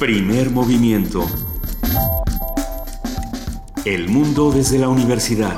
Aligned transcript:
Primer 0.00 0.48
movimiento. 0.48 1.26
El 3.84 4.08
mundo 4.08 4.50
desde 4.50 4.78
la 4.78 4.88
universidad. 4.88 5.54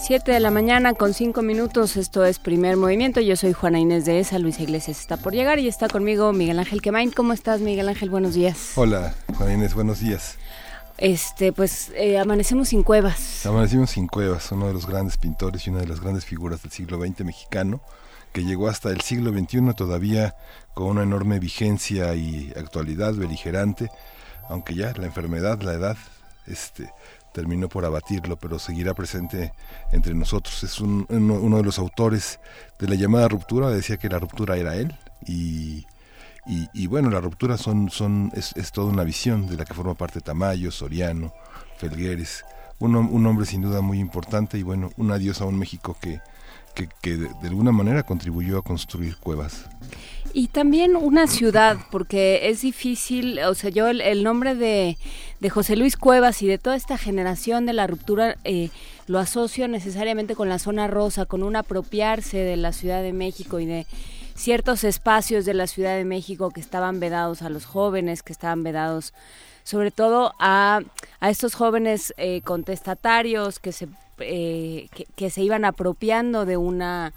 Siete 0.00 0.32
de 0.32 0.40
la 0.40 0.50
mañana 0.50 0.94
con 0.94 1.12
cinco 1.12 1.42
minutos, 1.42 1.98
esto 1.98 2.24
es 2.24 2.38
Primer 2.38 2.78
Movimiento, 2.78 3.20
yo 3.20 3.36
soy 3.36 3.52
Juana 3.52 3.78
Inés 3.78 4.06
de 4.06 4.20
esa, 4.20 4.38
Luisa 4.38 4.62
Iglesias 4.62 4.98
está 4.98 5.18
por 5.18 5.34
llegar 5.34 5.58
y 5.58 5.68
está 5.68 5.88
conmigo 5.88 6.32
Miguel 6.32 6.58
Ángel 6.58 6.80
Quemain. 6.80 7.10
¿Cómo 7.10 7.34
estás 7.34 7.60
Miguel 7.60 7.90
Ángel? 7.90 8.08
Buenos 8.08 8.32
días. 8.32 8.72
Hola 8.76 9.14
Juana 9.36 9.52
Inés, 9.52 9.74
buenos 9.74 10.00
días. 10.00 10.38
Este, 10.96 11.52
pues 11.52 11.92
eh, 11.94 12.18
amanecemos 12.18 12.70
sin 12.70 12.82
cuevas. 12.82 13.44
Amanecimos 13.44 13.90
sin 13.90 14.06
cuevas, 14.06 14.50
uno 14.50 14.68
de 14.68 14.72
los 14.72 14.86
grandes 14.86 15.18
pintores 15.18 15.66
y 15.66 15.70
una 15.70 15.80
de 15.80 15.88
las 15.88 16.00
grandes 16.00 16.24
figuras 16.24 16.62
del 16.62 16.72
siglo 16.72 16.98
XX 16.98 17.26
mexicano, 17.26 17.82
que 18.32 18.44
llegó 18.44 18.68
hasta 18.68 18.90
el 18.90 19.00
siglo 19.00 19.32
XXI 19.32 19.74
todavía 19.74 20.34
con 20.74 20.88
una 20.88 21.02
enorme 21.02 21.38
vigencia 21.38 22.14
y 22.14 22.52
actualidad 22.56 23.14
beligerante, 23.14 23.90
aunque 24.48 24.74
ya 24.74 24.92
la 24.92 25.06
enfermedad, 25.06 25.60
la 25.62 25.74
edad, 25.74 25.96
este, 26.46 26.90
terminó 27.32 27.68
por 27.68 27.84
abatirlo, 27.84 28.36
pero 28.36 28.58
seguirá 28.58 28.94
presente 28.94 29.52
entre 29.92 30.14
nosotros. 30.14 30.62
Es 30.62 30.80
uno, 30.80 31.06
uno, 31.08 31.56
de 31.56 31.62
los 31.62 31.78
autores 31.78 32.40
de 32.78 32.88
la 32.88 32.94
llamada 32.94 33.28
ruptura, 33.28 33.70
decía 33.70 33.96
que 33.96 34.08
la 34.08 34.18
ruptura 34.18 34.56
era 34.56 34.76
él 34.76 34.96
y 35.26 35.86
y, 36.50 36.86
bueno, 36.86 37.10
la 37.10 37.20
ruptura 37.20 37.58
son, 37.58 37.90
son, 37.90 38.32
es, 38.34 38.56
es, 38.56 38.72
toda 38.72 38.90
una 38.90 39.04
visión 39.04 39.46
de 39.48 39.56
la 39.58 39.66
que 39.66 39.74
forma 39.74 39.92
parte 39.92 40.22
Tamayo, 40.22 40.70
Soriano, 40.70 41.34
Felgueres, 41.76 42.42
un, 42.78 42.96
un 42.96 43.26
hombre 43.26 43.44
sin 43.44 43.60
duda 43.60 43.82
muy 43.82 43.98
importante 43.98 44.56
y 44.56 44.62
bueno, 44.62 44.90
un 44.96 45.12
adiós 45.12 45.42
a 45.42 45.44
un 45.44 45.58
México 45.58 45.94
que, 46.00 46.22
que, 46.86 47.16
de, 47.16 47.28
alguna 47.48 47.72
manera 47.72 48.02
contribuyó 48.02 48.58
a 48.58 48.62
construir 48.62 49.16
cuevas. 49.16 49.66
Y 50.32 50.48
también 50.48 50.94
una 50.94 51.26
ciudad, 51.26 51.78
porque 51.90 52.48
es 52.50 52.60
difícil, 52.60 53.40
o 53.40 53.54
sea, 53.54 53.70
yo 53.70 53.88
el, 53.88 54.22
nombre 54.22 54.54
de, 54.54 54.98
de, 55.40 55.50
José 55.50 55.76
Luis 55.76 55.96
Cuevas 55.96 56.42
y 56.42 56.46
de 56.46 56.58
toda 56.58 56.76
esta 56.76 56.98
generación 56.98 57.66
de 57.66 57.72
la 57.72 57.86
ruptura 57.86 58.36
eh, 58.44 58.70
lo 59.06 59.18
asocio 59.18 59.66
necesariamente 59.68 60.34
con 60.34 60.48
la 60.48 60.58
zona 60.58 60.86
rosa, 60.86 61.24
con 61.24 61.42
un 61.42 61.56
apropiarse 61.56 62.38
de 62.38 62.56
la 62.56 62.72
Ciudad 62.72 63.02
de 63.02 63.14
México 63.14 63.58
y 63.58 63.66
de 63.66 63.86
ciertos 64.34 64.84
espacios 64.84 65.44
de 65.44 65.54
la 65.54 65.66
Ciudad 65.66 65.96
de 65.96 66.04
México 66.04 66.50
que 66.50 66.60
estaban 66.60 67.00
vedados 67.00 67.42
a 67.42 67.48
los 67.48 67.64
jóvenes, 67.64 68.22
que 68.22 68.32
estaban 68.32 68.62
vedados 68.62 69.14
sobre 69.64 69.90
todo 69.90 70.32
a, 70.38 70.80
a 71.20 71.30
estos 71.30 71.54
jóvenes 71.54 72.14
eh, 72.16 72.40
contestatarios 72.42 73.58
que 73.58 73.72
se, 73.72 73.88
eh, 74.20 74.88
que, 75.16 75.30
se 75.30 75.42
iban 75.42 75.64
apropiando 75.64 76.44
de 76.44 76.56
una 76.56 77.12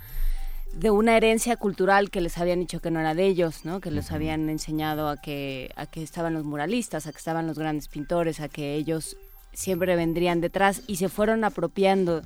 de 0.74 0.90
una 0.90 1.18
herencia 1.18 1.58
cultural 1.58 2.10
que 2.10 2.22
les 2.22 2.38
habían 2.38 2.62
dicho 2.62 2.80
que 2.80 2.92
no 2.92 3.02
era 3.02 3.14
de 3.14 3.26
ellos, 3.26 3.66
¿no? 3.66 3.82
Que 3.82 3.92
les 3.92 4.10
habían 4.12 4.50
enseñado 4.50 5.10
a 5.10 5.18
que 5.18 5.70
a 5.76 5.86
que 5.86 6.02
estaban 6.02 6.34
los 6.34 6.46
muralistas, 6.46 7.08
a 7.08 7.12
que 7.12 7.18
estaban 7.18 7.46
los 7.46 7.60
grandes 7.60 7.90
pintores, 7.90 8.40
a 8.40 8.48
que 8.48 8.76
ellos 8.76 9.18
siempre 9.54 9.96
vendrían 9.96 10.40
detrás 10.40 10.82
y 10.88 10.96
se 10.96 11.10
fueron 11.10 11.44
apropiando 11.44 12.22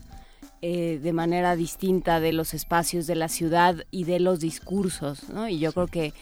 eh, 0.61 0.99
de 1.01 1.13
manera 1.13 1.55
distinta 1.55 2.19
de 2.19 2.33
los 2.33 2.53
espacios 2.53 3.07
de 3.07 3.15
la 3.15 3.29
ciudad 3.29 3.83
y 3.91 4.05
de 4.05 4.19
los 4.19 4.39
discursos, 4.39 5.29
¿no? 5.29 5.47
Y 5.47 5.59
yo 5.59 5.71
creo 5.73 5.87
que 5.87 6.13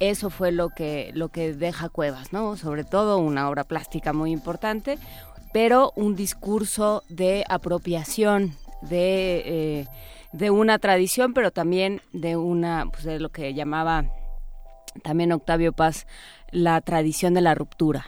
eso 0.00 0.30
fue 0.30 0.52
lo 0.52 0.70
que, 0.70 1.10
lo 1.14 1.28
que 1.28 1.54
deja 1.54 1.88
Cuevas, 1.88 2.32
¿no? 2.32 2.56
Sobre 2.56 2.84
todo 2.84 3.18
una 3.18 3.48
obra 3.48 3.64
plástica 3.64 4.12
muy 4.12 4.32
importante, 4.32 4.98
pero 5.52 5.92
un 5.96 6.14
discurso 6.14 7.02
de 7.08 7.44
apropiación 7.48 8.54
de, 8.82 9.42
eh, 9.44 9.86
de 10.32 10.50
una 10.50 10.78
tradición, 10.78 11.34
pero 11.34 11.50
también 11.50 12.00
de 12.12 12.36
una, 12.36 12.86
pues 12.90 13.04
de 13.04 13.20
lo 13.20 13.30
que 13.30 13.54
llamaba 13.54 14.04
también 15.02 15.32
Octavio 15.32 15.72
Paz 15.72 16.06
la 16.50 16.80
tradición 16.80 17.32
de 17.32 17.40
la 17.42 17.54
ruptura, 17.54 18.06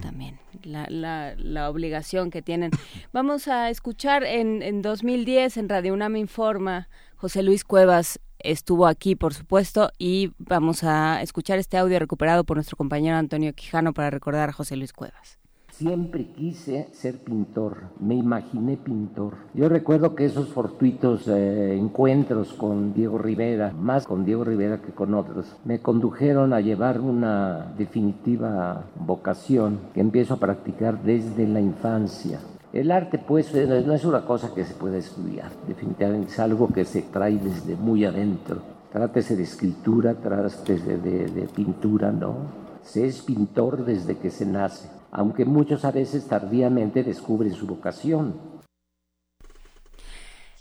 también 0.00 0.38
la, 0.62 0.86
la, 0.88 1.34
la, 1.36 1.68
obligación 1.68 2.30
que 2.30 2.40
tienen. 2.40 2.70
Vamos 3.12 3.48
a 3.48 3.68
escuchar 3.68 4.24
en, 4.24 4.62
en 4.62 4.80
2010 4.80 5.58
en 5.58 5.68
Radio 5.68 5.92
UNAM 5.92 6.16
Informa, 6.16 6.88
José 7.16 7.42
Luis 7.42 7.64
Cuevas 7.64 8.18
estuvo 8.38 8.86
aquí, 8.86 9.14
por 9.14 9.34
supuesto, 9.34 9.90
y 9.98 10.32
vamos 10.38 10.84
a 10.84 11.22
escuchar 11.22 11.58
este 11.58 11.76
audio 11.76 11.98
recuperado 11.98 12.44
por 12.44 12.56
nuestro 12.56 12.76
compañero 12.76 13.16
Antonio 13.16 13.52
Quijano 13.54 13.92
para 13.92 14.10
recordar 14.10 14.48
a 14.48 14.52
José 14.52 14.76
Luis 14.76 14.92
Cuevas. 14.92 15.41
Siempre 15.82 16.26
quise 16.26 16.86
ser 16.92 17.18
pintor, 17.24 17.76
me 17.98 18.14
imaginé 18.14 18.76
pintor. 18.76 19.32
Yo 19.52 19.68
recuerdo 19.68 20.14
que 20.14 20.26
esos 20.26 20.50
fortuitos 20.50 21.26
eh, 21.26 21.76
encuentros 21.76 22.52
con 22.52 22.94
Diego 22.94 23.18
Rivera, 23.18 23.72
más 23.72 24.06
con 24.06 24.24
Diego 24.24 24.44
Rivera 24.44 24.80
que 24.80 24.92
con 24.92 25.12
otros, 25.12 25.56
me 25.64 25.80
condujeron 25.80 26.52
a 26.52 26.60
llevar 26.60 27.00
una 27.00 27.74
definitiva 27.76 28.84
vocación 28.94 29.80
que 29.92 29.98
empiezo 29.98 30.34
a 30.34 30.36
practicar 30.36 31.02
desde 31.02 31.48
la 31.48 31.60
infancia. 31.60 32.38
El 32.72 32.92
arte, 32.92 33.18
pues, 33.18 33.52
eh, 33.52 33.82
no 33.84 33.92
es 33.92 34.04
una 34.04 34.24
cosa 34.24 34.54
que 34.54 34.64
se 34.64 34.74
puede 34.74 34.98
estudiar, 34.98 35.50
definitivamente 35.66 36.30
es 36.30 36.38
algo 36.38 36.68
que 36.68 36.84
se 36.84 37.02
trae 37.02 37.38
desde 37.38 37.74
muy 37.74 38.04
adentro. 38.04 38.58
Trátese 38.92 39.34
de 39.34 39.42
escritura, 39.42 40.14
trátese 40.14 40.98
de 40.98 41.48
pintura, 41.56 42.12
¿no? 42.12 42.36
Se 42.84 43.04
es 43.04 43.20
pintor 43.22 43.84
desde 43.84 44.18
que 44.18 44.30
se 44.30 44.46
nace 44.46 45.01
aunque 45.12 45.44
muchos 45.44 45.84
a 45.84 45.92
veces 45.92 46.26
tardíamente 46.26 47.04
descubren 47.04 47.52
su 47.52 47.66
vocación. 47.66 48.40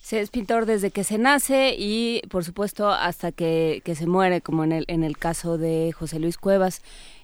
Se 0.02 0.20
es 0.20 0.30
pintor 0.30 0.66
desde 0.66 0.92
que 0.92 1.06
se 1.06 1.18
nace 1.18 1.74
y, 1.78 2.22
por 2.30 2.44
supuesto, 2.44 2.90
hasta 2.90 3.32
que, 3.32 3.82
se 3.96 4.08
muere, 4.08 4.42
como 4.42 4.66
en 4.66 4.74
el, 4.74 4.86
en 4.90 5.06
el 5.06 5.18
caso 5.18 5.58
de 5.58 5.94
José 5.94 6.20
Luis 6.20 6.38
Cuevas. 6.38 6.82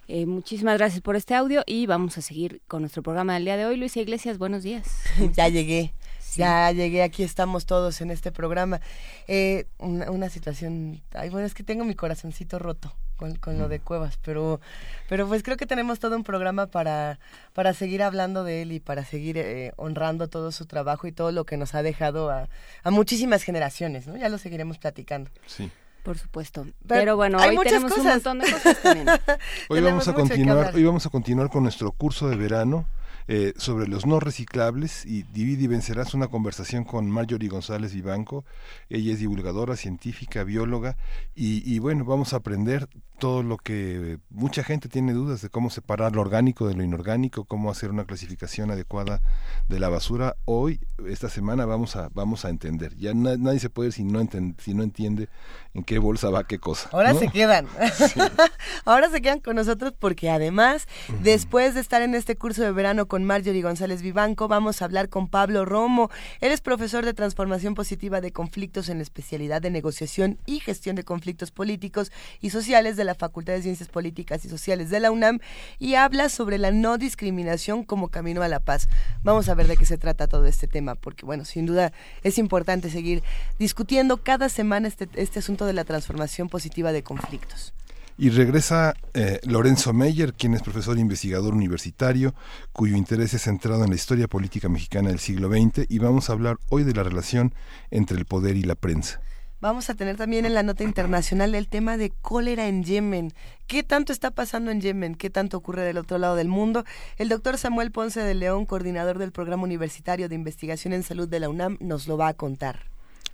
Eh, 0.07 0.25
muchísimas 0.25 0.77
gracias 0.77 1.01
por 1.01 1.17
este 1.17 1.35
audio 1.35 1.63
y 1.65 1.85
vamos 1.85 2.17
a 2.17 2.21
seguir 2.21 2.61
con 2.65 2.81
nuestro 2.81 3.03
programa 3.03 3.33
del 3.33 3.43
día 3.43 3.57
de 3.57 3.65
hoy. 3.65 3.75
Luisa 3.75 3.99
Iglesias, 3.99 4.37
buenos 4.37 4.63
días. 4.63 4.87
ya 5.35 5.49
llegué. 5.49 5.93
Ya 6.37 6.71
llegué, 6.71 7.03
aquí 7.03 7.23
estamos 7.23 7.65
todos 7.65 7.99
en 7.99 8.11
este 8.11 8.31
programa. 8.31 8.79
Eh, 9.27 9.65
una, 9.79 10.29
situación, 10.29 11.01
ay, 11.13 11.29
bueno, 11.29 11.45
es 11.45 11.53
que 11.53 11.63
tengo 11.63 11.83
mi 11.83 11.95
corazoncito 11.95 12.59
roto 12.59 12.93
con, 13.17 13.57
lo 13.57 13.67
de 13.67 13.79
Cuevas, 13.79 14.17
pero, 14.23 14.61
pero 15.09 15.27
pues 15.27 15.43
creo 15.43 15.57
que 15.57 15.65
tenemos 15.65 15.99
todo 15.99 16.15
un 16.15 16.23
programa 16.23 16.67
para, 16.67 17.19
para 17.53 17.73
seguir 17.73 18.03
hablando 18.03 18.43
de 18.43 18.61
él 18.61 18.71
y 18.71 18.79
para 18.79 19.03
seguir 19.03 19.37
eh, 19.37 19.73
honrando 19.75 20.29
todo 20.29 20.51
su 20.51 20.65
trabajo 20.65 21.07
y 21.07 21.11
todo 21.11 21.31
lo 21.31 21.45
que 21.45 21.57
nos 21.57 21.75
ha 21.75 21.83
dejado 21.83 22.29
a, 22.29 22.47
a 22.83 22.91
muchísimas 22.91 23.43
generaciones, 23.43 24.07
¿no? 24.07 24.15
Ya 24.15 24.29
lo 24.29 24.37
seguiremos 24.37 24.77
platicando. 24.77 25.29
Sí. 25.45 25.71
Por 26.07 26.17
supuesto. 26.17 26.65
Pero, 26.87 27.17
bueno, 27.17 27.37
hoy 27.37 27.57
tenemos 27.63 27.91
un 27.97 28.05
montón 28.05 28.39
de 28.39 28.49
cosas 28.49 28.81
también. 28.81 29.07
hoy 29.69 29.81
vamos 29.81 30.07
a 30.07 30.13
continuar, 30.13 30.73
hoy 30.73 30.83
vamos 30.85 31.05
a 31.05 31.09
continuar 31.09 31.49
con 31.49 31.63
nuestro 31.63 31.91
curso 31.91 32.29
de 32.29 32.37
verano 32.37 32.87
eh, 33.27 33.53
sobre 33.57 33.89
los 33.89 34.05
no 34.05 34.21
reciclables 34.21 35.05
y 35.05 35.23
Divide 35.23 35.63
y 35.63 35.67
Vencerás 35.67 36.13
una 36.13 36.29
conversación 36.29 36.85
con 36.85 37.11
Marjorie 37.11 37.49
González 37.49 37.93
Vivanco. 37.93 38.45
Ella 38.89 39.11
es 39.11 39.19
divulgadora, 39.19 39.75
científica, 39.75 40.45
bióloga 40.45 40.95
y, 41.35 41.61
y 41.69 41.79
bueno, 41.79 42.05
vamos 42.05 42.31
a 42.31 42.37
aprender 42.37 42.87
todo 43.19 43.41
lo 43.41 43.57
que 43.57 44.19
mucha 44.29 44.63
gente 44.63 44.89
tiene 44.89 45.13
dudas 45.13 45.41
de 45.41 45.49
cómo 45.49 45.69
separar 45.69 46.15
lo 46.15 46.21
orgánico 46.21 46.67
de 46.67 46.75
lo 46.75 46.83
inorgánico, 46.83 47.45
cómo 47.45 47.71
hacer 47.71 47.89
una 47.89 48.05
clasificación 48.05 48.69
adecuada 48.69 49.21
de 49.67 49.79
la 49.79 49.89
basura. 49.89 50.35
Hoy, 50.45 50.79
esta 51.07 51.29
semana, 51.29 51.65
vamos 51.65 51.95
a, 51.95 52.09
vamos 52.13 52.45
a 52.45 52.49
entender. 52.49 52.95
Ya 52.95 53.13
nadie 53.13 53.59
se 53.59 53.69
puede 53.69 53.91
si 53.91 54.03
no, 54.03 54.27
si 54.59 54.73
no 54.73 54.83
entiende 54.83 55.29
en 55.73 55.83
qué 55.83 55.97
bolsa 55.97 56.29
va 56.29 56.45
qué 56.45 56.59
cosa. 56.59 56.89
Ahora 56.91 57.13
se 57.15 57.27
quedan. 57.29 57.67
Ahora 58.85 59.09
se 59.09 59.21
quedan 59.21 59.39
con 59.39 59.55
nosotros 59.55 59.93
porque 59.97 60.29
además, 60.29 60.87
después 61.21 61.73
de 61.73 61.81
estar 61.81 62.01
en 62.01 62.13
este 62.13 62.35
curso 62.35 62.61
de 62.61 62.71
verano 62.71 63.07
con 63.07 63.23
Marjorie 63.23 63.61
González 63.61 64.01
Vivanco, 64.01 64.47
vamos 64.47 64.81
a 64.81 64.85
hablar 64.85 65.09
con 65.09 65.27
Pablo 65.27 65.65
Romo. 65.65 66.11
Él 66.39 66.51
es 66.51 66.61
profesor 66.61 67.03
de 67.03 67.13
transformación 67.13 67.73
positiva 67.73 68.21
de 68.21 68.31
conflictos 68.31 68.89
en 68.89 68.97
la 68.97 69.03
especialidad 69.03 69.61
de 69.61 69.71
negociación 69.71 70.37
y 70.45 70.59
gestión 70.59 70.95
de 70.95 71.03
conflictos 71.03 71.51
políticos 71.51 72.11
y 72.41 72.51
sociales 72.51 72.95
de 72.95 73.06
la 73.07 73.15
Facultad 73.15 73.53
de 73.53 73.63
Ciencias 73.63 73.89
Políticas 73.89 74.45
y 74.45 74.49
Sociales 74.49 74.91
de 74.91 74.99
la 74.99 75.09
UNAM 75.09 75.39
y 75.79 75.95
habla 75.95 76.29
sobre 76.29 76.59
la 76.59 76.69
no 76.71 76.99
discriminación 76.99 77.83
como 77.83 78.09
camino 78.09 78.43
a 78.43 78.47
la 78.47 78.59
paz. 78.59 78.87
Vamos 79.23 79.49
a 79.49 79.55
ver 79.55 79.65
de 79.65 79.77
qué 79.77 79.85
se 79.85 79.97
trata 79.97 80.27
todo 80.27 80.45
este 80.45 80.67
tema, 80.67 80.93
porque 80.93 81.25
bueno, 81.25 81.43
sin 81.45 81.65
duda 81.65 81.91
es 82.23 82.37
importante 82.37 82.91
seguir 82.91 83.23
discutiendo 83.57 84.17
cada 84.17 84.49
semana 84.49 84.87
este, 84.87 85.09
este 85.15 85.39
asunto 85.39 85.65
de 85.65 85.73
la 85.73 85.83
transformación 85.83 86.49
positiva 86.49 86.91
de 86.91 87.01
conflictos. 87.01 87.73
Y 88.19 88.31
regresa 88.31 88.95
eh, 89.13 89.39
Lorenzo 89.43 89.93
Meyer, 89.93 90.33
quien 90.33 90.55
es 90.55 90.63
profesor 90.63 90.97
e 90.97 91.01
investigador 91.01 91.53
universitario, 91.53 92.33
cuyo 92.73 92.97
interés 92.97 93.35
es 93.35 93.43
centrado 93.43 93.83
en 93.83 93.91
la 93.91 93.95
historia 93.95 94.27
política 94.27 94.69
mexicana 94.69 95.09
del 95.09 95.19
siglo 95.19 95.49
XX, 95.49 95.85
y 95.87 95.99
vamos 95.99 96.29
a 96.29 96.33
hablar 96.33 96.57
hoy 96.69 96.83
de 96.83 96.93
la 96.93 97.03
relación 97.03 97.53
entre 97.91 98.17
el 98.17 98.25
poder 98.25 98.55
y 98.55 98.63
la 98.63 98.73
prensa. 98.73 99.21
Vamos 99.59 99.89
a 99.89 99.95
tener 99.95 100.17
también 100.17 100.45
en 100.45 100.53
la 100.53 100.61
nota 100.61 100.83
internacional 100.83 101.55
el 101.55 101.67
tema 101.67 101.97
de 101.97 102.11
cólera 102.11 102.67
en 102.67 102.83
Yemen. 102.83 103.33
¿Qué 103.65 103.81
tanto 103.81 104.13
está 104.13 104.29
pasando 104.29 104.69
en 104.69 104.81
Yemen? 104.81 105.15
¿Qué 105.15 105.31
tanto 105.31 105.57
ocurre 105.57 105.81
del 105.81 105.97
otro 105.97 106.19
lado 106.19 106.35
del 106.35 106.47
mundo? 106.47 106.83
El 107.17 107.27
doctor 107.27 107.57
Samuel 107.57 107.91
Ponce 107.91 108.19
de 108.19 108.35
León, 108.35 108.67
coordinador 108.67 109.17
del 109.17 109.31
Programa 109.31 109.63
Universitario 109.63 110.29
de 110.29 110.35
Investigación 110.35 110.93
en 110.93 111.01
Salud 111.01 111.27
de 111.27 111.39
la 111.39 111.49
UNAM, 111.49 111.77
nos 111.79 112.07
lo 112.07 112.17
va 112.17 112.27
a 112.27 112.33
contar. 112.35 112.81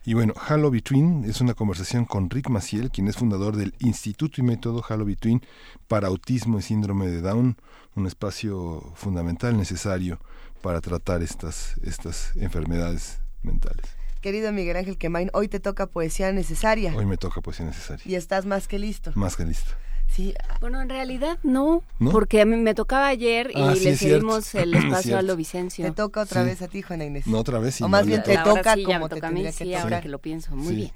Y 0.05 0.13
bueno, 0.13 0.33
Halo 0.47 0.71
Between 0.71 1.25
es 1.25 1.41
una 1.41 1.55
conversación 1.55 2.05
con 2.05 2.29
Rick 2.29 2.47
Maciel, 2.47 2.89
quien 2.89 3.09
es 3.09 3.17
fundador 3.17 3.57
del 3.57 3.73
Instituto 3.79 4.39
y 4.39 4.45
Método 4.45 4.81
Halo 4.87 5.03
Between 5.03 5.41
para 5.89 6.07
autismo 6.07 6.57
y 6.57 6.61
síndrome 6.61 7.07
de 7.07 7.19
Down, 7.19 7.57
un 7.95 8.07
espacio 8.07 8.93
fundamental 8.95 9.57
necesario 9.57 10.21
para 10.61 10.79
tratar 10.79 11.21
estas, 11.21 11.75
estas 11.83 12.33
enfermedades 12.37 13.19
mentales. 13.41 14.02
Querido 14.23 14.53
Miguel 14.53 14.77
Ángel 14.77 14.97
Quemain, 14.97 15.29
hoy 15.33 15.49
te 15.49 15.59
toca 15.59 15.85
poesía 15.85 16.31
necesaria. 16.31 16.95
Hoy 16.95 17.05
me 17.05 17.17
toca 17.17 17.41
poesía 17.41 17.65
necesaria. 17.65 18.05
Y 18.09 18.15
estás 18.15 18.45
más 18.45 18.69
que 18.69 18.79
listo. 18.79 19.11
Más 19.15 19.35
que 19.35 19.43
listo. 19.43 19.73
Sí. 20.07 20.33
Bueno, 20.61 20.81
en 20.81 20.87
realidad 20.87 21.39
no, 21.43 21.83
porque 22.09 22.39
a 22.39 22.45
mí 22.45 22.55
me 22.55 22.73
tocaba 22.73 23.07
ayer 23.07 23.51
y 23.53 23.61
ah, 23.61 23.75
le 23.75 23.97
cedimos 23.97 24.55
el 24.55 24.73
espacio 24.75 25.17
a 25.17 25.23
Lo 25.23 25.35
Vicencio. 25.35 25.83
Te 25.83 25.91
toca 25.91 26.21
otra 26.21 26.43
vez 26.43 26.61
a 26.61 26.69
ti, 26.69 26.81
Juana 26.81 27.03
Inés. 27.03 27.27
No, 27.27 27.37
otra 27.37 27.59
vez. 27.59 27.81
o 27.81 27.89
más 27.89 28.05
bien 28.05 28.23
te 28.23 28.37
toca 28.37 28.75
como 28.85 29.09
te 29.09 29.15
toca 29.15 29.27
a 29.27 29.31
mí, 29.31 29.51
sí, 29.51 29.75
ahora 29.75 29.99
que 29.99 30.07
lo 30.07 30.19
pienso. 30.19 30.55
Muy 30.55 30.73
bien. 30.73 30.91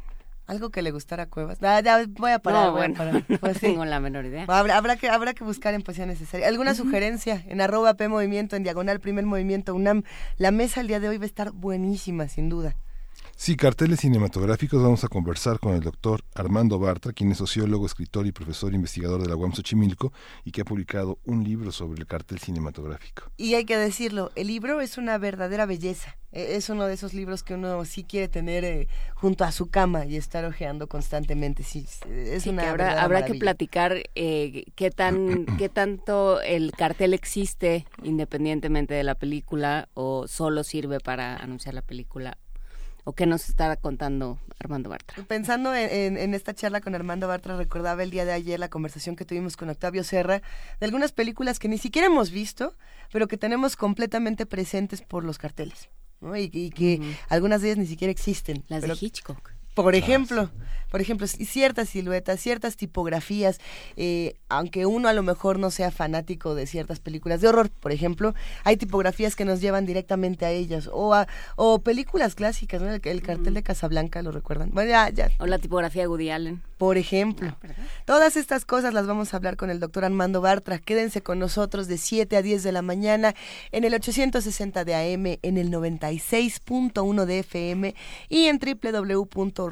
Algo 0.46 0.70
que 0.70 0.82
le 0.82 0.92
gustara 0.92 1.24
a 1.24 1.26
Cuevas. 1.26 1.62
Ah, 1.62 1.82
ya, 1.82 2.06
voy 2.08 2.32
a 2.32 2.40
parar. 2.40 2.68
No, 2.68 2.72
bueno, 2.72 2.96
pues 3.28 3.42
no 3.42 3.60
tengo 3.60 3.84
la 3.84 4.00
menor 4.00 4.26
idea. 4.26 4.46
Habrá, 4.48 4.96
que, 4.96 5.10
habrá 5.10 5.34
que 5.34 5.44
buscar 5.44 5.74
en 5.74 5.82
poesía 5.82 6.06
necesaria. 6.06 6.48
¿Alguna 6.48 6.76
sugerencia? 6.76 7.44
En 7.48 7.60
arroba 7.60 7.96
P 7.96 8.08
Movimiento, 8.08 8.56
en 8.56 8.64
diagonal 8.64 9.02
Primer 9.02 9.26
Movimiento 9.26 9.76
UNAM. 9.76 10.04
La 10.38 10.52
mesa 10.52 10.80
el 10.80 10.88
día 10.88 11.02
de 11.02 11.10
hoy 11.10 11.18
va 11.18 11.24
a 11.24 11.28
estar 11.28 11.52
buenísima, 11.52 12.30
sin 12.30 12.48
duda. 12.48 12.78
Sí, 13.40 13.56
carteles 13.56 14.00
cinematográficos. 14.00 14.82
Vamos 14.82 15.04
a 15.04 15.10
conversar 15.10 15.60
con 15.60 15.76
el 15.76 15.82
doctor 15.82 16.24
Armando 16.34 16.80
Bartra, 16.80 17.14
quien 17.14 17.32
es 17.32 17.38
sociólogo, 17.38 17.86
escritor 17.86 18.26
y 18.26 18.32
profesor 18.32 18.74
investigador 18.74 19.22
de 19.22 19.30
la 19.30 19.36
UAM 19.36 19.54
Xochimilco 19.54 20.12
y 20.44 20.52
que 20.52 20.62
ha 20.62 20.66
publicado 20.66 21.20
un 21.24 21.44
libro 21.44 21.72
sobre 21.72 22.00
el 22.00 22.08
cartel 22.08 22.40
cinematográfico. 22.40 23.32
Y 23.38 23.54
hay 23.54 23.66
que 23.66 23.78
decirlo, 23.78 24.32
el 24.34 24.48
libro 24.48 24.82
es 24.82 24.98
una 24.98 25.20
verdadera 25.20 25.68
belleza. 25.68 26.18
E, 26.32 26.56
es 26.56 26.70
uno 26.70 26.88
de 26.88 26.96
esos 26.96 27.14
libros 27.14 27.44
que 27.44 27.54
uno 27.54 27.86
sí 27.86 28.04
quiere 28.04 28.28
tener 28.28 28.66
eh, 28.66 28.88
junto 29.14 29.44
a 29.44 29.52
su 29.52 29.70
cama 29.70 30.08
y 30.08 30.18
estar 30.18 30.44
ojeando 30.44 30.88
constantemente. 30.88 31.62
Sí, 31.62 31.86
es 32.10 32.48
una 32.48 32.72
habrá, 32.72 33.04
habrá 33.04 33.24
que 33.24 33.36
platicar 33.36 34.02
eh, 34.16 34.66
qué 34.76 34.90
tan 34.90 35.46
qué 35.60 35.70
tanto 35.70 36.42
el 36.42 36.72
cartel 36.72 37.14
existe 37.14 37.86
independientemente 38.02 38.96
de 38.96 39.04
la 39.04 39.14
película 39.14 39.90
o 39.94 40.28
solo 40.28 40.64
sirve 40.64 41.00
para 41.00 41.38
anunciar 41.38 41.76
la 41.76 41.84
película 41.84 42.38
¿O 43.08 43.14
qué 43.14 43.26
nos 43.26 43.48
está 43.48 43.74
contando 43.78 44.38
Armando 44.60 44.90
Bartra? 44.90 45.24
Pensando 45.24 45.74
en, 45.74 46.34
esta 46.34 46.54
charla 46.54 46.82
con 46.82 46.94
Armando 46.94 47.26
Bartra, 47.26 47.56
recordaba 47.56 48.04
el 48.04 48.12
día 48.12 48.26
de 48.26 48.34
ayer 48.34 48.60
la 48.60 48.68
conversación 48.68 49.16
que 49.16 49.24
tuvimos 49.24 49.56
con 49.56 49.70
Octavio 49.70 50.04
Serra 50.04 50.42
de 50.82 50.86
algunas 50.86 51.14
películas 51.14 51.58
que 51.58 51.70
ni 51.70 51.78
siquiera 51.78 52.08
hemos 52.08 52.32
visto, 52.32 52.76
pero 53.14 53.30
que 53.30 53.38
tenemos 53.38 53.78
completamente 53.78 54.46
presentes 54.46 55.02
por 55.04 55.24
los 55.24 55.38
carteles. 55.38 55.88
Y, 56.36 56.70
que 56.72 57.16
algunas 57.30 57.62
de 57.62 57.70
ellas 57.70 57.78
ni 57.78 57.88
siquiera 57.88 58.12
existen. 58.12 58.66
Las 58.68 58.82
de 58.82 58.98
Hitchcock. 59.00 59.54
Por 59.84 59.96
ejemplo, 59.96 60.50
por 60.90 61.02
ejemplo, 61.02 61.28
ciertas 61.28 61.90
siluetas, 61.90 62.40
ciertas 62.40 62.78
tipografías, 62.78 63.60
eh, 63.98 64.36
aunque 64.50 64.86
uno 64.86 65.10
a 65.10 65.14
lo 65.14 65.22
mejor 65.22 65.60
no 65.60 65.70
sea 65.70 65.92
fanático 65.92 66.56
de 66.56 66.66
ciertas 66.66 67.00
películas 67.00 67.42
de 67.42 67.50
horror, 67.50 67.70
por 67.70 67.92
ejemplo, 67.92 68.34
hay 68.64 68.78
tipografías 68.78 69.36
que 69.36 69.46
nos 69.46 69.60
llevan 69.60 69.86
directamente 69.86 70.46
a 70.46 70.52
ellas, 70.52 70.90
o 70.92 71.14
a, 71.14 71.28
o 71.58 71.80
películas 71.80 72.36
clásicas, 72.36 72.82
¿no? 72.82 72.90
el, 72.90 73.22
cartel 73.22 73.54
de 73.54 73.64
Casablanca, 73.64 74.22
¿lo 74.22 74.32
recuerdan? 74.32 74.72
Bueno, 74.72 74.90
ya, 74.90 75.10
ya. 75.10 75.30
O 75.40 75.46
la 75.46 75.60
tipografía 75.60 76.04
de 76.04 76.08
Woody 76.08 76.30
Allen. 76.30 76.64
Por 76.78 76.98
ejemplo. 76.98 77.58
Ah, 77.64 77.74
Todas 78.06 78.38
estas 78.38 78.64
cosas 78.64 78.94
las 78.94 79.08
vamos 79.08 79.34
a 79.34 79.38
hablar 79.38 79.58
con 79.58 79.72
el 79.72 79.80
doctor 79.80 80.06
Armando 80.06 80.42
Bartra. 80.42 80.78
Quédense 80.78 81.22
con 81.22 81.40
nosotros 81.40 81.88
de 81.88 81.98
7 81.98 82.38
a 82.38 82.42
10 82.44 82.62
de 82.62 82.72
la 82.72 82.84
mañana 82.84 83.34
en 83.72 83.84
el 83.84 83.96
860 83.96 84.86
de 84.86 84.96
AM, 84.96 85.40
en 85.42 85.58
el 85.58 85.72
96.1 85.72 87.26
de 87.26 87.40
FM 87.40 87.96
y 88.30 88.46
en 88.46 88.60
www.radiounam.com 88.60 89.67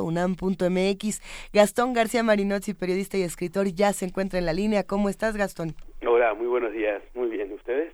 unam.mx. 0.00 1.22
Gastón 1.52 1.92
García 1.92 2.22
Marinozzi, 2.22 2.74
periodista 2.74 3.16
y 3.16 3.22
escritor, 3.22 3.66
ya 3.66 3.92
se 3.92 4.04
encuentra 4.06 4.38
en 4.38 4.46
la 4.46 4.52
línea. 4.52 4.84
¿Cómo 4.84 5.08
estás, 5.08 5.36
Gastón? 5.36 5.74
Hola, 6.06 6.34
muy 6.34 6.46
buenos 6.46 6.72
días. 6.72 7.02
Muy 7.14 7.28
bien, 7.28 7.52
¿ustedes? 7.52 7.92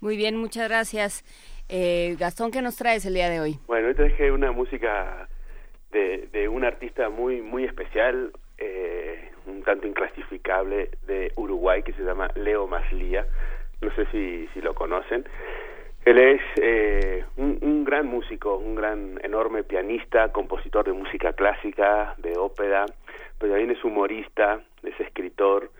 Muy 0.00 0.16
bien, 0.16 0.36
muchas 0.36 0.68
gracias. 0.68 1.24
Eh, 1.68 2.16
Gastón, 2.18 2.50
¿qué 2.50 2.62
nos 2.62 2.76
traes 2.76 3.04
el 3.06 3.14
día 3.14 3.28
de 3.28 3.40
hoy? 3.40 3.58
Bueno, 3.66 3.88
hoy 3.88 3.94
traje 3.94 4.32
una 4.32 4.50
música 4.50 5.28
de, 5.92 6.28
de 6.32 6.48
un 6.48 6.64
artista 6.64 7.10
muy, 7.10 7.42
muy 7.42 7.64
especial, 7.64 8.32
eh, 8.58 9.30
un 9.46 9.62
tanto 9.62 9.86
inclasificable 9.86 10.90
de 11.06 11.32
Uruguay 11.36 11.82
que 11.82 11.92
se 11.92 12.02
llama 12.02 12.30
Leo 12.34 12.66
Maslía. 12.66 13.26
No 13.80 13.94
sé 13.94 14.06
si, 14.10 14.48
si 14.52 14.60
lo 14.60 14.74
conocen. 14.74 15.24
Él 16.10 16.18
es 16.18 16.40
eh, 16.56 17.24
un, 17.36 17.84
gran 17.84 18.08
músico, 18.08 18.56
un 18.56 18.74
gran, 18.74 19.20
enorme 19.22 19.62
pianista, 19.62 20.32
compositor 20.32 20.84
de 20.84 20.92
música 20.92 21.34
clásica, 21.34 22.16
de 22.18 22.36
ópera, 22.36 22.84
pero 23.38 23.52
también 23.52 23.70
es 23.70 23.84
humorista, 23.84 24.60
es 24.82 24.98
escritor, 24.98 25.70